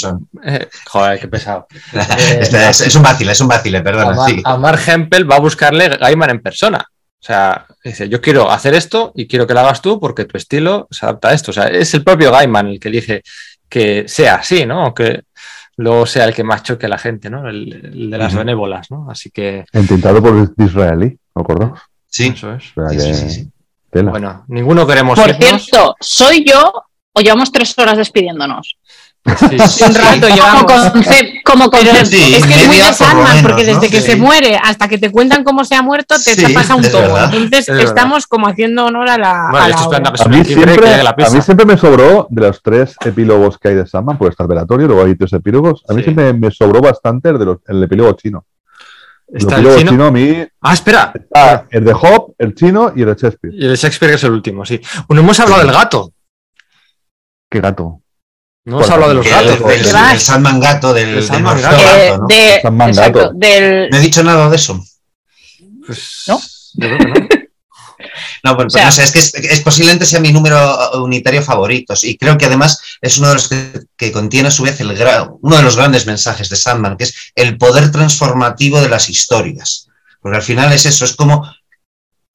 Eh, 0.45 0.69
joder, 0.87 1.21
qué 1.21 1.29
pesado. 1.29 1.67
Este 2.41 2.69
es, 2.71 2.81
es 2.81 2.95
un 2.95 3.03
vacile, 3.03 3.33
es 3.33 3.41
un 3.41 3.49
vacile, 3.49 3.83
perdona. 3.83 4.13
Amar, 4.13 4.31
sí. 4.31 4.41
Amar 4.45 4.79
Hempel 4.87 5.31
va 5.31 5.37
a 5.37 5.41
buscarle 5.41 5.89
Gaiman 5.89 6.31
en 6.31 6.41
persona. 6.41 6.79
O 7.21 7.25
sea, 7.25 7.67
dice, 7.85 8.09
yo 8.09 8.21
quiero 8.21 8.51
hacer 8.51 8.75
esto 8.75 9.13
y 9.15 9.27
quiero 9.27 9.47
que 9.47 9.53
lo 9.53 9.61
hagas 9.61 9.83
tú 9.83 10.01
porque 10.01 10.25
tu 10.25 10.39
estilo 10.39 10.87
se 10.91 11.05
adapta 11.05 11.29
a 11.29 11.35
esto. 11.35 11.51
O 11.51 11.55
sea, 11.55 11.65
es 11.67 11.93
el 11.95 12.03
propio 12.05 12.31
Gaiman 12.33 12.69
el 12.69 12.81
que 12.81 12.89
elige 12.89 13.23
que 13.69 14.05
sea 14.09 14.37
así, 14.37 14.65
¿no? 14.65 14.83
Aunque 14.85 15.25
luego 15.77 16.07
sea 16.07 16.25
el 16.25 16.33
que 16.35 16.43
más 16.45 16.63
choque 16.63 16.87
a 16.87 16.89
la 16.89 16.97
gente, 16.99 17.29
¿no? 17.29 17.47
El, 17.49 17.73
el 17.93 18.11
de 18.11 18.19
las 18.19 18.33
Ujú. 18.33 18.39
benévolas, 18.39 18.91
¿no? 18.91 19.11
Así 19.11 19.31
que 19.31 19.65
Intentado 19.75 20.23
por 20.23 20.55
Disraeli, 20.57 21.19
¿me 21.35 21.43
acuerdo? 21.43 21.75
Sí, 22.07 22.29
eso 22.35 22.55
es. 22.55 22.65
O 22.77 22.89
sea 22.89 22.89
sí, 22.89 22.97
que- 22.97 23.15
sí, 23.15 23.15
sí, 23.15 23.31
sí. 23.31 23.51
Tela. 23.91 24.11
Bueno, 24.11 24.45
ninguno 24.49 24.87
queremos 24.87 25.19
Por 25.19 25.29
irnos. 25.31 25.63
cierto, 25.65 25.95
¿soy 26.01 26.45
yo 26.45 26.73
o 27.13 27.21
llevamos 27.21 27.51
tres 27.53 27.77
horas 27.79 27.97
despidiéndonos? 27.99 28.77
Sí, 29.37 29.59
sí, 29.59 29.85
Un 29.85 29.93
sí. 29.93 30.01
rato 30.01 30.21
Como, 30.23 30.35
llevamos. 30.35 30.63
concep- 30.65 31.43
como 31.45 31.71
concepto. 31.71 32.07
Sí, 32.07 32.35
es 32.37 32.47
que 32.47 32.55
es 32.55 32.67
muy 32.67 32.77
de 32.77 32.83
por 32.99 33.15
menos, 33.17 33.43
porque 33.43 33.65
desde 33.65 33.75
¿no? 33.75 33.81
que 33.93 34.01
Sí. 34.01 34.07
se 34.13 34.17
muere 34.17 34.57
hasta 34.63 34.89
que 34.89 34.97
te 34.97 35.11
cuentan 35.11 35.45
cómo 35.45 35.65
se 35.67 35.75
ha 35.75 35.83
muerto, 35.83 36.15
te, 36.25 36.35
te 36.35 36.47
Sí, 36.47 36.55
pasa 36.55 36.75
un 36.77 36.83
tomo. 36.83 37.03
verdad. 37.03 37.35
Entonces 37.35 37.61
Es 37.61 37.75
verdad. 37.77 37.85
estamos 37.85 38.27
como 38.27 38.47
haciendo 38.47 38.87
honor 38.87 39.11
a 39.11 39.19
la, 39.19 39.49
Bueno, 39.51 39.67
a 39.67 39.69
la 39.69 39.83
obra. 39.87 40.13
mí, 40.29 40.45
siempre, 40.45 40.77
llegue 40.77 41.03
la 41.03 41.11
a 41.11 41.17
pizza. 41.17 41.31
mí 41.31 41.43
siempre 41.43 41.67
me 41.67 41.77
sobró 41.77 42.27
de 42.31 42.41
los 42.43 42.63
tres 42.63 42.95
epílogos 43.05 43.59
que 43.59 43.69
hay 43.69 43.75
de 43.75 43.87
Sandman, 43.87 44.17
porque 44.17 44.31
está 44.31 44.45
el 44.45 44.49
velatorio, 44.49 44.87
luego 44.87 45.05
hay 45.05 45.15
tres 45.15 45.33
epílogos. 45.35 45.83
A 45.89 45.93
mí 45.93 45.99
Sí. 46.01 46.05
siempre 46.05 46.33
me 46.33 46.51
sobró 46.51 46.81
bastante 46.81 47.29
el, 47.29 47.39
de 47.39 47.45
los- 47.45 47.59
el 47.67 47.83
epílogo 47.83 48.13
chino. 48.13 48.45
Está 49.33 49.57
el 49.57 49.77
chino. 49.79 49.91
chino 49.91 50.07
a 50.07 50.11
mí 50.11 50.47
Ah, 50.61 50.73
espera. 50.75 51.13
está 51.15 51.67
el 51.71 51.85
de 51.85 51.93
Hop, 51.93 52.35
el 52.39 52.55
chino 52.55 52.93
y 52.97 53.03
el 53.03 53.09
de 53.09 53.15
Shakespeare. 53.15 53.55
Y 53.55 53.65
el 53.65 53.71
de 53.71 53.77
Shakespeare 53.77 54.13
que 54.13 54.17
es 54.17 54.25
el 54.25 54.31
último, 54.33 54.65
sí. 54.65 54.81
Bueno, 55.07 55.23
hemos 55.23 55.39
hablado 55.41 55.63
del 55.63 55.73
gato. 55.73 56.13
Qué 57.51 57.61
gato. 57.61 58.01
No 58.65 58.77
hemos 58.79 58.91
hablado 58.91 59.11
de 59.11 59.15
los 59.17 59.27
gatos. 59.29 59.59
del, 59.61 59.71
El 59.71 59.83
del 59.83 61.23
Sandman 61.25 61.55
Morfeo 61.57 61.71
gato. 61.71 61.89
Eh, 61.89 62.09
gato, 62.11 62.19
¿no? 62.21 62.27
de, 62.27 62.61
Sandman 62.63 62.89
exacto, 62.89 63.19
gato. 63.19 63.33
del, 63.35 63.91
No 63.91 63.97
he 63.97 64.01
dicho 64.01 64.23
nada 64.23 64.49
de 64.51 64.57
eso. 64.57 64.81
Pues, 65.87 66.25
¿No? 66.29 66.39
Yo 66.75 66.87
creo 66.89 66.99
que 66.99 67.07
no. 67.07 67.38
No, 68.45 68.55
bueno, 68.55 68.69
O 68.69 68.71
sea- 68.71 68.85
no 68.87 68.93
sé, 68.93 69.05
es 69.05 69.11
que 69.13 69.19
es, 69.19 69.35
es 69.35 69.61
posiblemente 69.61 70.07
sea 70.07 70.21
mi 70.21 70.33
número 70.33 70.59
unitario 71.03 71.43
favorito. 71.43 71.95
Y 72.03 72.17
creo 72.17 72.37
que 72.39 72.47
además 72.47 72.81
es 73.01 73.19
uno 73.19 73.29
de 73.29 73.35
los 73.35 73.49
que, 73.49 73.81
que 73.97 74.13
contiene 74.13 74.49
a 74.49 74.53
su 74.53 74.63
vez 74.63 74.81
el 74.81 74.89
uno 75.41 75.57
de 75.57 75.63
los 75.63 75.77
grandes 75.77 76.07
mensajes 76.07 76.49
de 76.49 76.57
Sandman, 76.57 76.97
que 76.97 77.05
es 77.05 77.15
el 77.35 77.57
poder 77.59 77.91
transformativo 77.93 78.81
de 78.81 78.89
las 78.89 79.09
historias. 79.09 79.87
Porque 80.21 80.37
al 80.37 80.43
final 80.43 80.73
es 80.73 80.85
eso, 80.87 81.05
es 81.05 81.15
como 81.15 81.49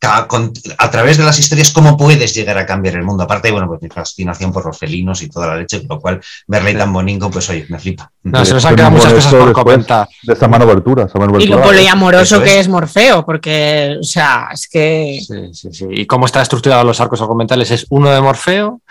a 0.06 0.92
través 0.92 1.18
de 1.18 1.24
las 1.24 1.40
historias 1.40 1.72
cómo 1.72 1.98
puedes 1.98 2.34
llegar 2.34 2.58
a 2.58 2.66
cambiar 2.66 2.96
el 2.96 3.04
mundo. 3.04 3.24
Aparte, 3.24 3.52
bueno, 3.52 3.68
pues 3.68 3.82
mi 3.82 3.90
fascinación 3.90 4.52
por 4.52 4.66
los 4.66 4.78
felinos 4.78 5.22
y 5.22 5.30
toda 5.30 5.48
la 5.48 5.58
leche, 5.58 5.80
con 5.88 5.98
lo 5.98 6.02
cual 6.02 6.22
verle 6.48 6.70
ahí 6.72 6.78
tan 6.78 6.92
bonito, 6.92 7.30
pues 7.30 7.50
oye, 7.50 7.66
me 7.70 7.80
flipa. 7.80 8.12
No, 8.24 8.44
se 8.46 8.54
nos 8.54 8.66
han 8.66 8.76
quedado 8.76 8.92
muchas 8.92 9.14
cosas 9.14 9.34
por 9.34 9.54
comentar. 9.54 10.08
De 10.22 10.34
esta 10.34 10.48
mano 10.48 10.66
abertura, 10.66 11.06
esa 11.06 11.20
mano 11.20 11.40
Y 11.40 11.48
lo 11.48 11.62
poliamoroso 11.62 12.42
que 12.42 12.56
es. 12.56 12.62
es 12.62 12.68
Morfeo, 12.70 13.26
porque, 13.26 13.98
o 14.00 14.04
sea, 14.04 14.50
es 14.54 14.68
que. 14.68 15.20
Sí, 15.26 15.54
sí, 15.54 15.70
sí. 15.72 15.86
Y 15.90 16.06
cómo 16.06 16.26
están 16.26 16.42
estructurados 16.42 16.86
los 16.86 17.00
arcos 17.00 17.22
argumentales 17.22 17.72
es 17.72 17.86
uno 17.90 18.10
de 18.10 18.22
Morfeo, 18.22 18.82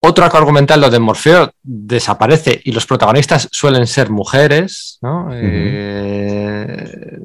otro 0.00 0.24
arco 0.24 0.36
argumental 0.38 0.80
donde 0.80 0.98
Morfeo 1.00 1.50
desaparece 1.62 2.60
y 2.64 2.70
los 2.72 2.86
protagonistas 2.86 3.48
suelen 3.50 3.86
ser 3.86 4.10
mujeres, 4.10 4.98
¿no? 5.02 5.28
Eh, 5.32 7.18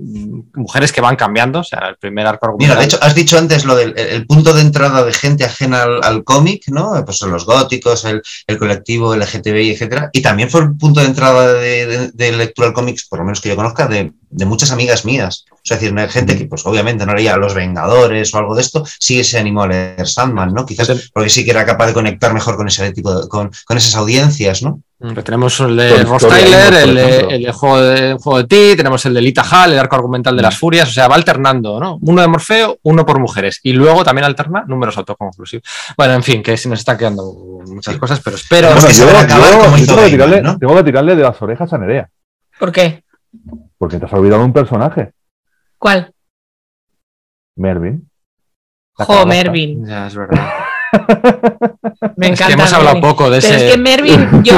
mujeres 0.55 0.91
que 0.91 1.01
van 1.01 1.15
cambiando, 1.15 1.59
o 1.59 1.63
sea, 1.63 1.87
el 1.89 1.97
primer 1.97 2.25
arco 2.27 2.47
argumental. 2.47 2.77
Mira, 2.77 2.79
de 2.81 2.85
hecho, 2.87 2.97
has 3.03 3.15
dicho 3.15 3.37
antes 3.37 3.65
lo 3.65 3.75
del 3.75 3.93
el- 3.97 4.07
el 4.07 4.25
punto 4.25 4.53
de 4.53 4.61
entrada 4.61 5.03
de 5.03 5.13
gente 5.13 5.43
ajena 5.45 5.83
al, 5.83 6.03
al 6.03 6.23
cómic, 6.23 6.63
¿no? 6.67 6.93
Pues 7.05 7.17
son 7.17 7.31
los 7.31 7.45
góticos, 7.45 8.05
el, 8.05 8.21
el 8.47 8.57
colectivo 8.57 9.15
LGTBI, 9.15 9.71
etcétera. 9.71 10.09
Y 10.13 10.21
también 10.21 10.49
fue 10.49 10.61
el 10.61 10.75
punto 10.77 10.99
de 11.01 11.07
entrada 11.07 11.53
de, 11.53 11.85
de- 11.85 12.11
de 12.11 12.31
lectura 12.31 12.67
al 12.69 12.73
cómics, 12.73 13.05
por 13.07 13.19
lo 13.19 13.25
menos 13.25 13.41
que 13.41 13.49
yo 13.49 13.55
conozca, 13.55 13.87
de, 13.87 14.13
de 14.35 14.45
muchas 14.45 14.71
amigas 14.71 15.05
mías. 15.05 15.45
O 15.51 15.59
sea, 15.63 15.77
es 15.77 15.83
decir, 15.83 16.09
gente 16.09 16.37
que, 16.37 16.45
pues 16.45 16.65
obviamente 16.65 17.05
no 17.05 17.13
leía 17.13 17.37
Los 17.37 17.53
Vengadores 17.53 18.33
o 18.33 18.37
algo 18.37 18.55
de 18.55 18.61
esto, 18.61 18.83
sí 18.99 19.23
se 19.23 19.37
animó 19.39 19.63
a 19.63 19.67
leer 19.67 20.07
Sandman, 20.07 20.53
¿no? 20.53 20.65
Quizás 20.65 21.09
porque 21.13 21.29
sí 21.29 21.45
que 21.45 21.51
era 21.51 21.65
capaz 21.65 21.87
de 21.87 21.93
conectar 21.93 22.33
mejor 22.33 22.55
con 22.57 22.67
ese 22.67 22.91
tipo 22.91 23.13
de- 23.21 23.27
con, 23.29 23.49
con 23.65 23.77
esas 23.77 23.95
audiencias, 23.95 24.61
¿no? 24.63 24.81
Mm, 24.99 25.13
Tenemos 25.21 25.59
el 25.59 25.75
de 25.75 26.03
Ross 26.03 26.27
Tyler, 26.27 26.73
el 26.73 26.97
el 27.45 27.51
juego 27.51 27.81
de 27.81 28.13
juego 28.21 28.37
de 28.39 28.43
ti, 28.45 28.75
tenemos 28.77 29.05
el 29.05 29.13
de 29.13 29.21
Lita 29.21 29.43
Hall, 29.43 29.73
el 29.73 29.79
arco 29.79 29.95
argumental 29.95 30.35
de 30.35 30.41
las 30.41 30.57
furias, 30.57 30.89
o 30.89 30.93
sea, 30.93 31.07
va 31.07 31.15
alternando, 31.15 31.79
¿no? 31.79 31.97
Uno 32.01 32.21
de 32.21 32.27
Morfeo, 32.27 32.77
uno 32.83 33.05
por 33.05 33.19
mujeres. 33.19 33.59
Y 33.63 33.73
luego 33.73 34.03
también 34.03 34.25
alterna 34.25 34.63
números 34.67 34.97
autoconclusivos. 34.97 35.63
Bueno, 35.97 36.13
en 36.13 36.23
fin, 36.23 36.41
que 36.43 36.55
se 36.57 36.69
nos 36.69 36.79
están 36.79 36.97
quedando 36.97 37.23
muchas 37.67 37.93
Sí. 37.95 37.99
cosas, 37.99 38.21
pero 38.23 38.35
espero. 38.37 38.69
Que 38.69 39.03
acabar 39.03 39.53
como 39.59 39.75
tengo, 39.75 40.03
que 40.03 40.09
tirarle, 40.09 40.41
¿no? 40.41 40.57
tengo 40.57 40.75
que 40.75 40.83
tirarle 40.83 41.15
de 41.15 41.23
las 41.23 41.41
orejas 41.41 41.71
a 41.73 41.77
Nerea, 41.77 42.09
¿Por 42.59 42.71
qué? 42.71 43.03
Porque 43.83 43.99
te 43.99 44.05
has 44.05 44.13
olvidado 44.13 44.45
un 44.45 44.53
personaje, 44.53 45.11
¿Cuál? 45.77 46.13
Mervin. 47.57 48.09
Jo. 48.93 49.25
Mervin. 49.25 49.85
Ya, 49.85 50.07
es 50.07 50.15
verdad. 50.15 50.47
Me 52.15 52.27
Es 52.27 52.31
encanta. 52.31 52.47
que 52.47 52.53
hemos 52.53 52.71
hablado 52.71 52.95
Mervin. 52.95 53.09
poco 53.11 53.29
de 53.29 53.41
Pero 53.41 53.55
ese. 53.55 53.65
es 53.67 53.71
que 53.73 53.77
Mervin, 53.77 54.43
yo 54.43 54.55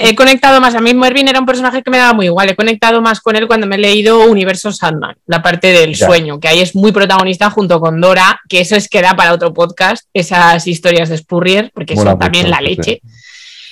he 0.00 0.16
conectado 0.16 0.60
más. 0.60 0.74
A 0.74 0.80
mí 0.80 0.92
Mervin 0.92 1.28
era 1.28 1.38
un 1.38 1.46
personaje 1.46 1.84
que 1.84 1.90
me 1.92 1.98
daba 1.98 2.14
muy 2.14 2.26
igual. 2.26 2.48
He 2.48 2.56
conectado 2.56 3.00
más 3.00 3.20
con 3.20 3.36
él 3.36 3.46
cuando 3.46 3.68
me 3.68 3.76
he 3.76 3.78
leído 3.78 4.24
Universo 4.28 4.72
Sandman, 4.72 5.14
la 5.26 5.40
parte 5.40 5.68
del 5.68 5.94
Ya. 5.94 6.06
sueño, 6.06 6.40
que 6.40 6.48
ahí 6.48 6.58
es 6.60 6.74
muy 6.74 6.90
protagonista 6.90 7.48
junto 7.50 7.78
con 7.78 8.00
Dora, 8.00 8.40
que 8.48 8.60
eso 8.60 8.74
es 8.74 8.88
que 8.88 9.00
da 9.00 9.14
para 9.14 9.32
otro 9.32 9.52
podcast, 9.54 10.08
esas 10.12 10.66
historias 10.66 11.10
de 11.10 11.18
Spurrier, 11.18 11.70
porque 11.72 11.94
Mola 11.94 12.10
son 12.10 12.18
también 12.18 12.50
la 12.50 12.58
sí, 12.58 12.64
leche. 12.64 13.00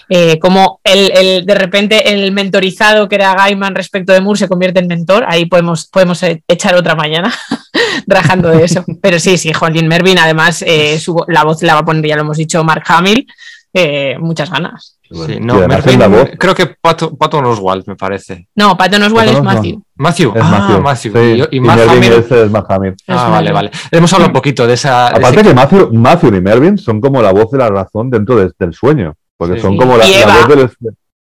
Eh, 0.09 0.39
como 0.39 0.81
el, 0.85 1.11
el- 1.17 1.47
de 1.47 1.55
repente 1.57 2.13
el 2.13 2.31
mentorizado 2.31 3.09
que 3.09 3.17
era 3.17 3.35
Gaiman 3.35 3.75
respecto 3.75 4.13
de 4.13 4.21
Moore 4.21 4.39
se 4.39 4.49
convierte 4.49 4.79
en 4.81 4.87
mentor, 4.87 5.25
ahí 5.27 5.47
podemos, 5.47 5.87
podemos 5.87 6.23
e- 6.23 6.43
echar 6.47 6.77
otra 6.77 6.95
mañana 6.95 7.35
rajando 8.07 8.51
de 8.51 8.65
eso. 8.65 8.85
Pero 9.03 9.19
sí, 9.19 9.37
sí, 9.39 9.53
Jolín 9.53 9.89
Mervin, 9.89 10.19
además 10.19 10.63
eh, 10.67 10.99
su 10.99 11.15
vo- 11.15 11.25
la 11.29 11.45
voz 11.45 11.63
la 11.63 11.75
va 11.75 11.81
a 11.81 11.85
poner, 11.85 12.07
ya 12.07 12.17
lo 12.17 12.23
hemos 12.23 12.37
dicho, 12.37 12.63
Mark 12.65 12.85
Hamill, 12.87 13.27
eh, 13.75 14.17
muchas 14.21 14.51
ganas. 14.51 14.93
Sí, 15.09 15.39
no, 15.41 15.55
Mervin, 15.69 15.95
en 15.95 15.99
la 16.01 16.09
voz. 16.09 16.29
creo 16.39 16.55
que 16.55 16.67
Pato, 16.81 17.17
Pato 17.17 17.39
Oswald, 17.39 17.85
me 17.87 17.95
parece. 17.95 18.49
No, 18.57 18.77
Patton 18.77 19.03
Oswalt 19.05 19.29
es 19.31 19.37
Patton. 19.37 19.55
Matthew. 19.55 19.83
Matthew. 19.97 20.33
Es 20.35 20.43
ah, 20.43 20.49
Matthew. 20.51 20.81
Matthew. 20.83 21.13
sí. 21.13 21.19
Y, 21.19 21.55
y 21.55 21.57
Y 21.59 21.61
Mark 21.61 21.81
Mervin 21.87 22.13
es 22.13 22.51
Mark 22.51 22.67
Hamill. 22.71 22.95
Ah, 23.07 23.25
Es 23.27 23.31
vale, 23.31 23.53
vale. 23.53 23.71
Hemos 23.93 24.13
hablado 24.13 24.31
un 24.31 24.35
poquito 24.35 24.67
de 24.67 24.75
esa. 24.75 25.11
de 25.11 25.17
Aparte 25.19 25.41
ese- 25.41 25.49
que 25.49 25.55
Matthew, 25.55 25.93
Matthew 25.93 26.35
y 26.37 26.41
Mervin 26.41 26.77
son 26.79 27.01
como 27.01 27.23
la 27.23 27.33
voz 27.33 27.51
de 27.53 27.59
la 27.59 27.69
razón 27.69 28.11
dentro 28.11 28.35
de- 28.37 28.51
del 28.59 28.75
sueño, 28.75 29.15
porque 29.37 29.57
Sí. 29.57 29.61
son 29.61 29.77
como 29.77 29.97
la, 29.97 30.07
Y 30.07 30.13
la 30.13 30.21
Eva. 30.23 30.47
voz 30.47 30.49
del... 30.57 30.71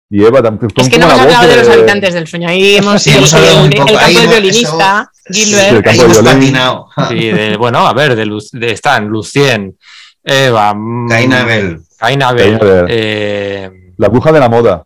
Y 0.09 0.23
Eva 0.23 0.41
también. 0.41 0.69
son 0.73 0.85
Es 0.85 0.89
que 0.89 0.97
no 0.99 1.07
hemos 1.09 1.19
hablado 1.19 1.47
de 1.49 1.57
los 1.57 1.67
de- 1.67 1.73
habitantes 1.73 2.13
del 2.13 2.27
sueño. 2.27 2.47
Ahí 2.47 2.75
hemos 2.77 3.01
Sí, 3.03 3.09
el, 3.11 3.23
el- 3.25 3.75
campo 3.75 3.93
del 4.21 4.27
violinista, 4.29 5.11
Sí, 5.29 5.43
Gilbert. 5.43 5.71
el 5.75 5.83
campo 5.83 6.03
de. 6.07 7.07
Sí, 7.09 7.27
de- 7.31 7.57
bueno, 7.57 7.85
a 7.85 7.93
ver, 7.93 8.15
de, 8.15 8.25
Luz- 8.25 8.51
de- 8.51 8.71
están 8.71 9.07
Lucien, 9.07 9.77
Eva, 10.23 10.73
mm, 10.73 11.09
Caín 11.09 11.33
Abel. 11.33 11.79
Caín 11.97 12.23
Abel, 12.23 12.57
Caín 12.59 12.71
Abel. 12.71 12.85
eh, 12.89 13.71
La 13.97 14.07
bruja 14.07 14.31
de 14.31 14.39
la 14.39 14.47
moda, 14.47 14.83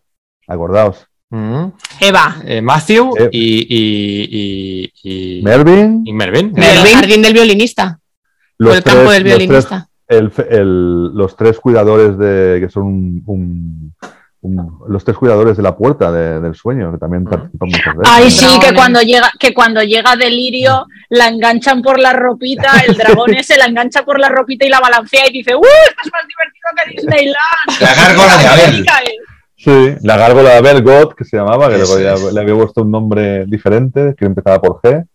acordaos. 0.48 1.06
mm, 1.30 1.64
Eva. 2.00 2.36
eh, 2.44 2.60
Matthew 2.60 3.14
Eh. 3.18 3.28
y, 3.30 3.66
y, 3.68 4.92
y, 5.04 5.38
y- 5.38 5.42
Mervin, 5.42 6.02
y 6.04 6.12
Mervin. 6.12 6.52
En 6.56 6.62
el 6.64 6.88
jardín 6.88 7.22
del 7.22 7.32
violinista. 7.34 8.00
O 8.00 8.64
los 8.64 8.76
el 8.78 8.82
campo 8.82 9.10
del 9.12 9.22
los 9.22 9.38
violinista. 9.38 9.88
El, 10.18 10.32
el- 10.50 11.14
los 11.14 11.36
tres 11.36 11.58
cuidadores 11.58 12.16
de 12.18 12.58
que 12.60 12.68
son 12.70 12.82
un, 12.84 13.22
un- 13.26 13.94
un- 14.42 14.78
los 14.88 15.04
tres 15.04 15.16
cuidadores 15.16 15.56
de 15.56 15.62
la 15.62 15.76
puerta 15.76 16.10
de- 16.10 16.40
del 16.40 16.54
sueño 16.54 16.90
que 16.92 16.98
también 16.98 17.24
participan 17.24 17.68
muchas 17.68 17.96
veces. 17.96 18.12
Ay, 18.12 18.30
sí, 18.30 18.46
que 18.60 18.68
¿eh? 18.68 18.74
cuando 18.74 19.00
llega, 19.00 19.30
que 19.38 19.54
cuando 19.54 19.82
llega 19.82 20.16
Delirio 20.16 20.86
la 21.10 21.28
enganchan 21.28 21.80
por 21.82 21.98
la 22.00 22.12
ropita, 22.12 22.70
el 22.86 22.96
dragón 22.96 23.34
ese 23.36 23.56
la 23.56 23.66
engancha 23.66 24.04
por 24.04 24.18
la 24.18 24.28
ropita 24.28 24.66
y 24.66 24.68
la 24.68 24.80
balancea 24.80 25.28
y 25.28 25.32
dice, 25.32 25.54
¡Uh! 25.54 25.60
Esto 25.62 26.02
es 26.04 26.12
más 26.12 26.22
divertido 26.26 26.68
que 26.76 26.90
Disneyland. 26.90 27.80
La 27.80 27.94
gárgola 27.94 28.38
de 28.38 28.48
Abel. 28.48 28.86
Sí, 29.56 29.94
la 30.02 30.16
gárgola 30.16 30.50
de 30.50 30.56
Abel 30.56 30.82
God, 30.82 31.14
que 31.14 31.24
se 31.24 31.36
llamaba, 31.36 31.68
que 31.68 31.76
es. 31.82 32.32
le 32.32 32.40
había 32.40 32.54
puesto 32.56 32.82
un 32.82 32.90
nombre 32.90 33.46
diferente, 33.46 34.14
que 34.18 34.24
empezaba 34.24 34.60
por 34.60 34.80
G. 34.80 35.06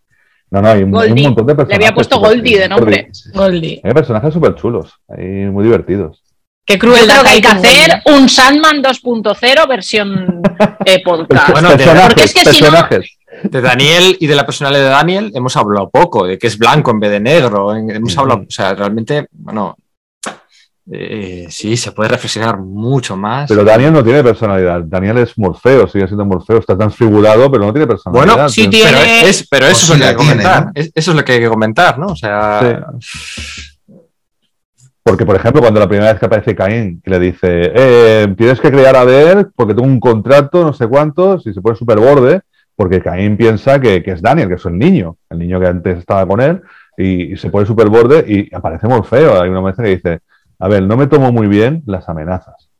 No, 0.50 0.62
no, 0.62 0.68
hay 0.68 0.82
un, 0.82 0.96
hay 0.96 1.12
un 1.12 1.22
montón 1.22 1.46
de 1.46 1.52
Le 1.52 1.56
personajes. 1.56 1.74
había 1.76 1.94
puesto 1.94 2.18
Goldie 2.20 2.58
de 2.58 2.68
nombre. 2.68 3.08
Goldie. 3.34 3.80
Hay 3.84 3.92
personajes 3.92 4.32
súper 4.32 4.54
chulos, 4.54 4.92
muy 5.16 5.64
divertidos. 5.64 6.22
Qué 6.64 6.74
Yo 6.74 6.80
crueldad 6.80 7.20
creo 7.20 7.22
que 7.24 7.28
hay 7.30 7.40
que 7.40 7.48
Goldie. 7.48 7.68
hacer 7.82 8.02
un 8.14 8.28
Sandman 8.28 8.82
2.0 8.82 9.68
versión 9.68 10.42
eh, 10.84 11.02
podcast. 11.04 11.50
Bueno, 11.50 11.70
de- 11.70 11.76
personajes, 11.76 12.06
porque 12.08 12.22
es 12.24 12.34
que 12.34 12.40
si 12.40 12.62
no- 12.62 12.70
personajes. 12.70 13.14
De 13.42 13.60
Daniel 13.60 14.16
y 14.18 14.26
de 14.26 14.34
la 14.34 14.44
personalidad 14.46 14.82
de 14.84 14.88
Daniel 14.90 15.32
hemos 15.34 15.56
hablado 15.56 15.90
poco, 15.90 16.26
de 16.26 16.38
que 16.38 16.46
es 16.48 16.58
blanco 16.58 16.90
en 16.90 16.98
vez 16.98 17.10
de 17.10 17.20
negro. 17.20 17.74
Hemos 17.76 18.16
hablado, 18.18 18.40
o 18.40 18.50
sea, 18.50 18.74
realmente, 18.74 19.28
bueno, 19.30 19.76
eh, 20.90 21.46
sí, 21.50 21.76
se 21.76 21.92
puede 21.92 22.08
reflexionar 22.10 22.58
mucho 22.58 23.16
más. 23.16 23.48
Pero 23.48 23.64
Daniel 23.64 23.92
no 23.92 24.02
tiene 24.04 24.22
personalidad. 24.24 24.82
Daniel 24.84 25.18
es 25.18 25.36
Morfeo, 25.38 25.86
sigue 25.88 26.06
siendo 26.06 26.24
Morfeo. 26.24 26.58
Está 26.58 26.76
transfigurado, 26.76 27.50
pero 27.50 27.64
no 27.66 27.72
tiene 27.72 27.86
personalidad. 27.86 28.34
Bueno, 28.34 28.48
sí 28.48 28.68
Tiene- 28.68 28.90
pero, 28.90 29.28
es, 29.28 29.46
pero 29.48 29.66
eso 29.66 29.92
es 29.94 29.98
lo 30.00 30.04
que 30.04 30.04
hay 30.08 30.16
que 30.16 30.16
comentar. 30.16 30.64
¿no? 30.66 30.72
Es- 30.74 30.90
eso 30.94 31.10
es 31.10 31.16
lo 31.16 31.24
que 31.24 31.32
hay 31.32 31.40
que 31.40 31.48
comentar, 31.48 31.98
¿no? 31.98 32.06
O 32.06 32.16
sea, 32.16 32.84
Porque, 35.02 35.24
por 35.24 35.36
ejemplo, 35.36 35.62
cuando 35.62 35.80
la 35.80 35.88
primera 35.88 36.10
vez 36.12 36.20
que 36.20 36.26
aparece 36.26 36.54
Caín, 36.54 37.00
que 37.02 37.10
le 37.10 37.18
dice, 37.18 37.72
eh, 37.74 38.34
tienes 38.36 38.60
que 38.60 38.70
crear 38.70 38.94
a 38.94 39.04
ver 39.04 39.48
porque 39.56 39.72
tengo 39.74 39.86
un 39.88 39.98
contrato, 40.00 40.62
no 40.62 40.74
sé 40.74 40.86
cuántos, 40.86 41.46
y 41.46 41.54
se 41.54 41.62
pone 41.62 41.76
súper 41.76 41.98
borde, 41.98 42.42
porque 42.76 43.00
Caín 43.00 43.36
piensa 43.36 43.80
que, 43.80 44.02
que 44.02 44.10
es 44.12 44.20
Daniel, 44.20 44.48
que 44.48 44.54
es 44.56 44.66
el 44.66 44.76
niño, 44.78 45.16
el 45.30 45.38
niño 45.38 45.58
que 45.60 45.66
antes 45.66 45.98
estaba 45.98 46.26
con 46.26 46.42
él, 46.42 46.60
y, 46.98 47.32
y 47.32 47.36
se 47.38 47.48
pone 47.48 47.66
súper 47.66 47.88
borde 47.88 48.22
y 48.28 48.54
aparece 48.54 48.86
Morfeo. 48.86 49.40
Hay 49.40 49.48
una 49.48 49.62
vez 49.62 49.76
que 49.76 49.82
dice, 49.82 50.18
a 50.58 50.68
ver, 50.68 50.82
no 50.82 50.96
me 50.96 51.06
tomo 51.06 51.32
muy 51.32 51.46
bien 51.46 51.82
las 51.86 52.08
amenazas. 52.08 52.70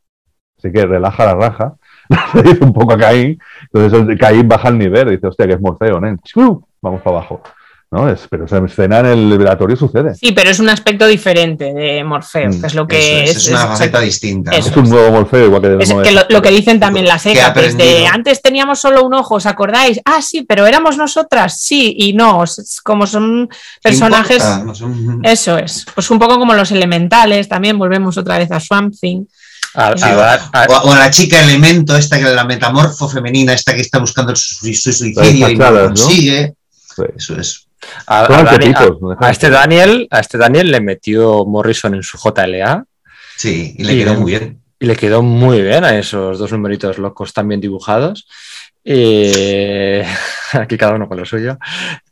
Así 0.56 0.72
que 0.72 0.84
relaja 0.84 1.24
la 1.24 1.34
raja, 1.34 1.76
dice 2.44 2.64
un 2.64 2.72
poco 2.72 2.94
a 2.94 2.98
Caín, 2.98 3.38
entonces 3.72 4.18
Caín 4.18 4.48
baja 4.48 4.68
el 4.68 4.78
nivel, 4.78 5.10
dice, 5.10 5.28
hostia, 5.28 5.46
que 5.46 5.54
es 5.54 5.60
Morfeo. 5.60 6.00
Chiu, 6.22 6.64
Vamos 6.80 7.02
para 7.02 7.18
abajo. 7.18 7.42
¿No? 7.90 8.06
Es, 8.10 8.26
pero 8.28 8.44
esa 8.44 8.58
escena 8.58 8.98
en 9.00 9.06
el 9.06 9.30
liberatorio 9.30 9.74
sucede. 9.74 10.14
Sí, 10.14 10.32
pero 10.32 10.50
es 10.50 10.58
un 10.60 10.68
aspecto 10.68 11.06
diferente 11.06 11.72
de 11.72 12.04
Morfeo, 12.04 12.50
Mm, 12.50 12.60
que 12.60 12.66
es 12.66 12.74
lo 12.74 12.86
que 12.86 13.24
es, 13.24 13.30
es. 13.30 13.36
es 13.38 13.48
una 13.48 13.62
es- 13.62 13.66
faceta 13.68 14.00
distinta. 14.00 14.50
eso. 14.50 14.68
Es 14.68 14.76
un 14.76 14.90
nuevo 14.90 15.10
Morfeo, 15.10 15.46
igual 15.46 15.62
que 15.62 15.76
Es 15.82 15.88
lo, 16.12 16.22
lo 16.28 16.42
que 16.42 16.50
dicen 16.50 16.78
también 16.78 17.06
las 17.06 17.22
Que 17.22 17.30
ha 17.30 17.32
hécates, 17.32 17.78
de 17.78 17.82
aprendido. 17.84 18.10
antes 18.12 18.42
teníamos 18.42 18.78
solo 18.78 19.04
un 19.04 19.14
ojo, 19.14 19.36
¿os 19.36 19.46
acordáis? 19.46 20.00
Ah, 20.04 20.20
sí, 20.20 20.42
pero 20.42 20.66
éramos 20.66 20.98
nosotras, 20.98 21.58
sí 21.62 21.94
y 21.96 22.12
no, 22.12 22.44
es 22.44 22.78
como 22.84 23.06
son 23.06 23.48
¿Qué 23.48 23.56
personajes? 23.82 24.44
No 24.64 24.72
un- 24.86 25.20
eso 25.24 25.56
es, 25.56 25.86
pues 25.94 26.10
un 26.10 26.18
poco 26.18 26.38
como 26.38 26.52
los 26.52 26.70
elementales, 26.70 27.48
también 27.48 27.78
volvemos 27.78 28.18
otra 28.18 28.36
vez 28.36 28.50
a 28.52 28.60
Swamp 28.60 28.94
Thing. 29.00 29.24
a- 29.74 29.96
Sí. 29.96 30.04
a 30.04 30.66
O, 30.68 30.88
o 30.88 30.92
a 30.92 30.98
la 30.98 31.10
chica 31.10 31.40
elemento, 31.42 31.96
esta 31.96 32.18
que 32.18 32.24
la 32.24 32.44
metamorfo 32.44 33.08
femenina, 33.08 33.54
esta 33.54 33.74
que 33.74 33.80
está 33.80 33.98
buscando 33.98 34.36
su, 34.36 34.54
su 34.54 34.92
suicidio 34.92 35.48
y 35.48 35.56
consigue. 35.56 36.54
Sí. 36.84 37.02
Eso 37.16 37.36
es. 37.38 37.64
A- 38.06 38.26
Dani- 38.28 38.74
este. 39.30 39.50
Daniel, 39.50 40.08
a 40.10 40.20
este 40.20 40.38
Daniel 40.38 40.70
le 40.70 40.80
metió 40.80 41.44
Morrison 41.44 41.94
en 41.94 42.02
su 42.02 42.18
JLA 42.18 42.84
Sí, 43.36 43.74
y 43.78 43.84
le 43.84 43.94
Y- 43.94 43.98
quedó 44.04 44.14
muy 44.14 44.32
bien. 44.32 44.60
y 44.80 44.86
le 44.86 44.96
quedó 44.96 45.22
muy 45.22 45.62
bien 45.62 45.84
a 45.84 45.96
esos 45.98 46.38
dos 46.38 46.50
numeritos 46.52 46.98
locos 46.98 47.32
tan 47.32 47.46
bien 47.48 47.60
dibujados. 47.60 48.26
Eh, 48.84 50.04
aquí 50.52 50.76
cada 50.78 50.94
uno 50.94 51.08
con 51.08 51.18
lo 51.18 51.24
suyo. 51.24 51.58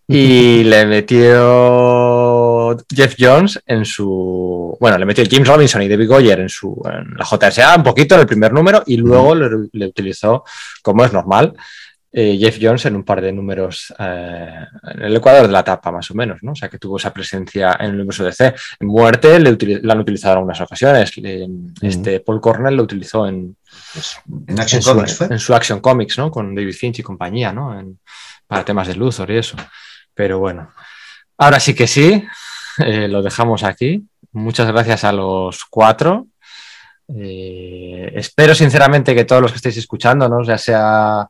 Y 0.09 0.63
le 0.65 0.87
metió 0.87 2.77
Jeff 2.95 3.15
Jones 3.19 3.61
en 3.67 3.85
su. 3.85 4.77
Bueno, 4.81 4.99
le 4.99 5.07
metió 5.07 5.25
James 5.29 5.49
Robinson 5.49 5.83
y 5.83 5.89
David 5.89 6.09
Goyer 6.09 6.41
en 6.41 6.49
su 6.49 6.81
en 6.85 7.15
la 7.17 7.25
JSA 7.25 7.77
un 7.77 7.83
poquito 7.83 8.15
en 8.15 8.21
el 8.23 8.27
primer 8.27 8.53
número 8.53 8.83
y 8.87 8.97
luego 8.99 9.35
le, 9.35 9.49
le 9.73 9.87
utilizó, 9.87 10.45
como 10.83 11.05
es 11.05 11.13
normal, 11.13 11.55
eh, 12.19 12.39
Jeff 12.41 12.57
Jones 12.59 12.87
en 12.87 12.97
un 12.97 13.05
par 13.05 13.21
de 13.21 13.31
números 13.31 13.93
eh, 13.99 14.65
en 14.95 15.03
el 15.03 15.17
Ecuador 15.17 15.47
de 15.47 15.53
la 15.53 15.63
tapa, 15.63 15.93
más 15.93 16.11
o 16.11 16.15
menos, 16.15 16.39
¿no? 16.43 16.53
O 16.53 16.55
sea, 16.55 16.71
que 16.71 16.79
tuvo 16.79 16.97
esa 16.97 17.13
presencia 17.13 17.77
en 17.79 17.87
el 17.91 17.95
universo 17.97 18.25
DC. 18.25 18.55
En 18.81 18.89
Muerte 18.89 19.39
le 19.39 19.51
util- 19.53 19.81
la 19.83 19.93
han 19.93 20.01
utilizado 20.01 20.33
en 20.33 20.39
algunas 20.39 20.61
ocasiones. 20.63 21.15
Le- 21.19 21.47
Este 21.83 22.21
Paul 22.21 22.41
Cornell 22.41 22.75
lo 22.75 22.85
utilizó 22.85 23.27
en, 23.27 23.57
Pues, 23.93 24.19
en 24.49 24.59
Action 24.59 24.79
en 24.79 24.83
su, 24.83 24.93
Comics 24.95 25.15
fue. 25.19 25.27
en 25.27 25.39
su 25.39 25.55
Action 25.55 25.81
Comics, 25.81 26.17
¿no? 26.17 26.31
Con 26.31 26.55
David 26.55 26.73
Finch 26.75 27.01
y 27.01 27.03
compañía, 27.03 27.53
¿no? 27.53 27.79
En- 27.79 27.99
para 28.47 28.65
temas 28.65 28.89
de 28.89 28.95
Luthor 28.95 29.31
y 29.31 29.37
eso. 29.37 29.57
Pero 30.15 30.39
bueno, 30.39 30.71
ahora 31.37 31.61
sí 31.61 31.75
que 31.75 31.87
sí, 31.87 32.25
eh, 32.79 33.09
lo 33.09 33.21
dejamos 33.23 33.63
aquí. 33.63 34.03
Muchas 34.33 34.69
gracias 34.69 35.05
a 35.05 35.13
los 35.13 35.65
cuatro. 35.69 36.29
Espero 37.09 38.55
sinceramente 38.55 39.15
que 39.15 39.25
todos 39.25 39.43
los 39.43 39.53
que 39.53 39.57
estéis 39.57 39.77
escuchándonos, 39.77 40.47
ya 40.47 40.59
sea 40.59 41.29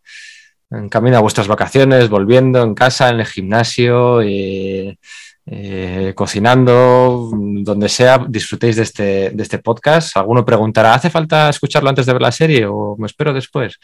en 0.70 0.88
camino 0.88 1.16
a 1.16 1.20
vuestras 1.20 1.48
vacaciones, 1.48 2.08
volviendo 2.08 2.62
en 2.62 2.74
casa, 2.74 3.08
en 3.10 3.20
el 3.20 3.26
gimnasio, 3.26 4.20
eh, 4.22 4.98
eh, 5.46 6.12
cocinando, 6.16 7.30
donde 7.32 7.88
sea, 7.88 8.24
disfrutéis 8.28 8.76
de 8.76 8.82
este, 8.82 9.30
de 9.30 9.42
este 9.42 9.58
podcast. 9.58 10.16
Alguno 10.16 10.44
preguntará, 10.44 10.94
¿hace 10.94 11.10
falta 11.10 11.48
escucharlo 11.48 11.88
antes 11.88 12.06
de 12.06 12.12
ver 12.12 12.22
la 12.22 12.32
serie 12.32 12.66
o 12.66 12.96
me 12.98 13.06
espero 13.06 13.32
después? 13.32 13.78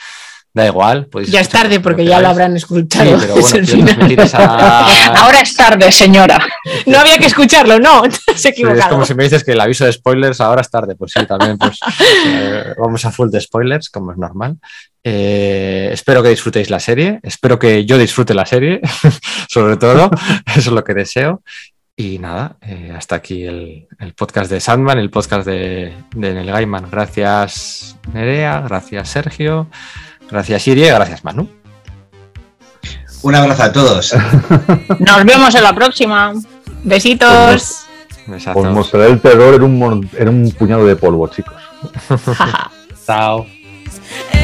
Da 0.54 0.66
igual. 0.66 1.06
podéis 1.06 1.30
Ya 1.30 1.40
es 1.40 1.48
tarde 1.48 1.80
porque 1.80 2.04
ya 2.04 2.20
lo 2.20 2.28
habrán 2.28 2.52
Sí, 2.52 2.58
escuchado. 2.58 3.18
pero 3.18 3.34
Es 3.40 3.52
bueno. 3.52 3.66
Ahora 5.16 5.40
es 5.40 5.56
tarde, 5.56 5.90
señora. 5.90 6.38
No 6.86 6.98
había 6.98 7.16
que 7.18 7.26
escucharlo, 7.26 7.78
no, 7.78 8.02
has 8.04 8.14
Sí, 8.16 8.20
es 8.34 8.44
equivocado. 8.46 8.90
como 8.90 9.06
si 9.06 9.14
me 9.14 9.24
dices 9.24 9.44
que 9.44 9.52
el 9.52 9.60
aviso 9.60 9.86
de 9.86 9.92
spoilers 9.92 10.40
ahora 10.42 10.60
es 10.60 10.70
tarde. 10.70 10.94
Pues 10.94 11.12
sí, 11.12 11.24
también 11.26 11.56
pues, 11.58 11.78
eh, 12.26 12.74
vamos 12.78 13.02
a 13.06 13.10
full 13.10 13.30
de 13.30 13.40
spoilers, 13.40 13.88
como 13.88 14.12
es 14.12 14.18
normal. 14.18 14.56
Eh, 15.04 15.88
espero 15.92 16.22
que 16.22 16.28
disfrutéis 16.28 16.68
la 16.70 16.80
serie. 16.80 17.18
Espero 17.22 17.58
que 17.58 17.84
yo 17.86 17.96
disfrute 17.96 18.34
la 18.34 18.44
serie, 18.46 18.80
sobre 19.48 19.76
todo. 19.78 20.10
Eso 20.46 20.58
es 20.60 20.66
lo 20.66 20.84
que 20.84 20.92
deseo. 20.94 21.42
Y 21.96 22.18
nada, 22.18 22.56
eh, 22.62 22.92
hasta 22.96 23.16
aquí 23.16 23.44
el, 23.44 23.86
el 24.00 24.14
podcast 24.14 24.50
de 24.50 24.60
Sandman, 24.60 24.98
el 24.98 25.10
podcast 25.10 25.46
de, 25.46 25.94
de 26.14 26.34
Neil 26.34 26.50
Gaiman. 26.50 26.90
Gracias, 26.90 27.96
Nerea. 28.12 28.60
Gracias, 28.60 29.08
Sergio. 29.10 29.68
Gracias, 30.32 30.66
Irie. 30.66 30.90
Gracias, 30.90 31.22
Manu. 31.24 31.46
Un 33.22 33.34
abrazo 33.34 33.62
a 33.64 33.72
todos. 33.72 34.14
Nos 34.98 35.24
vemos 35.24 35.54
en 35.54 35.62
la 35.62 35.74
próxima. 35.74 36.32
Besitos. 36.82 37.84
Besazo. 38.26 38.58
Os 38.58 38.70
mostraré 38.70 39.12
el 39.12 39.20
terror 39.20 39.54
en 39.54 39.62
un, 39.62 39.82
un 39.82 40.54
puñado 40.58 40.86
de 40.86 40.96
polvo, 40.96 41.28
chicos. 41.28 41.56
Chao. 43.06 43.46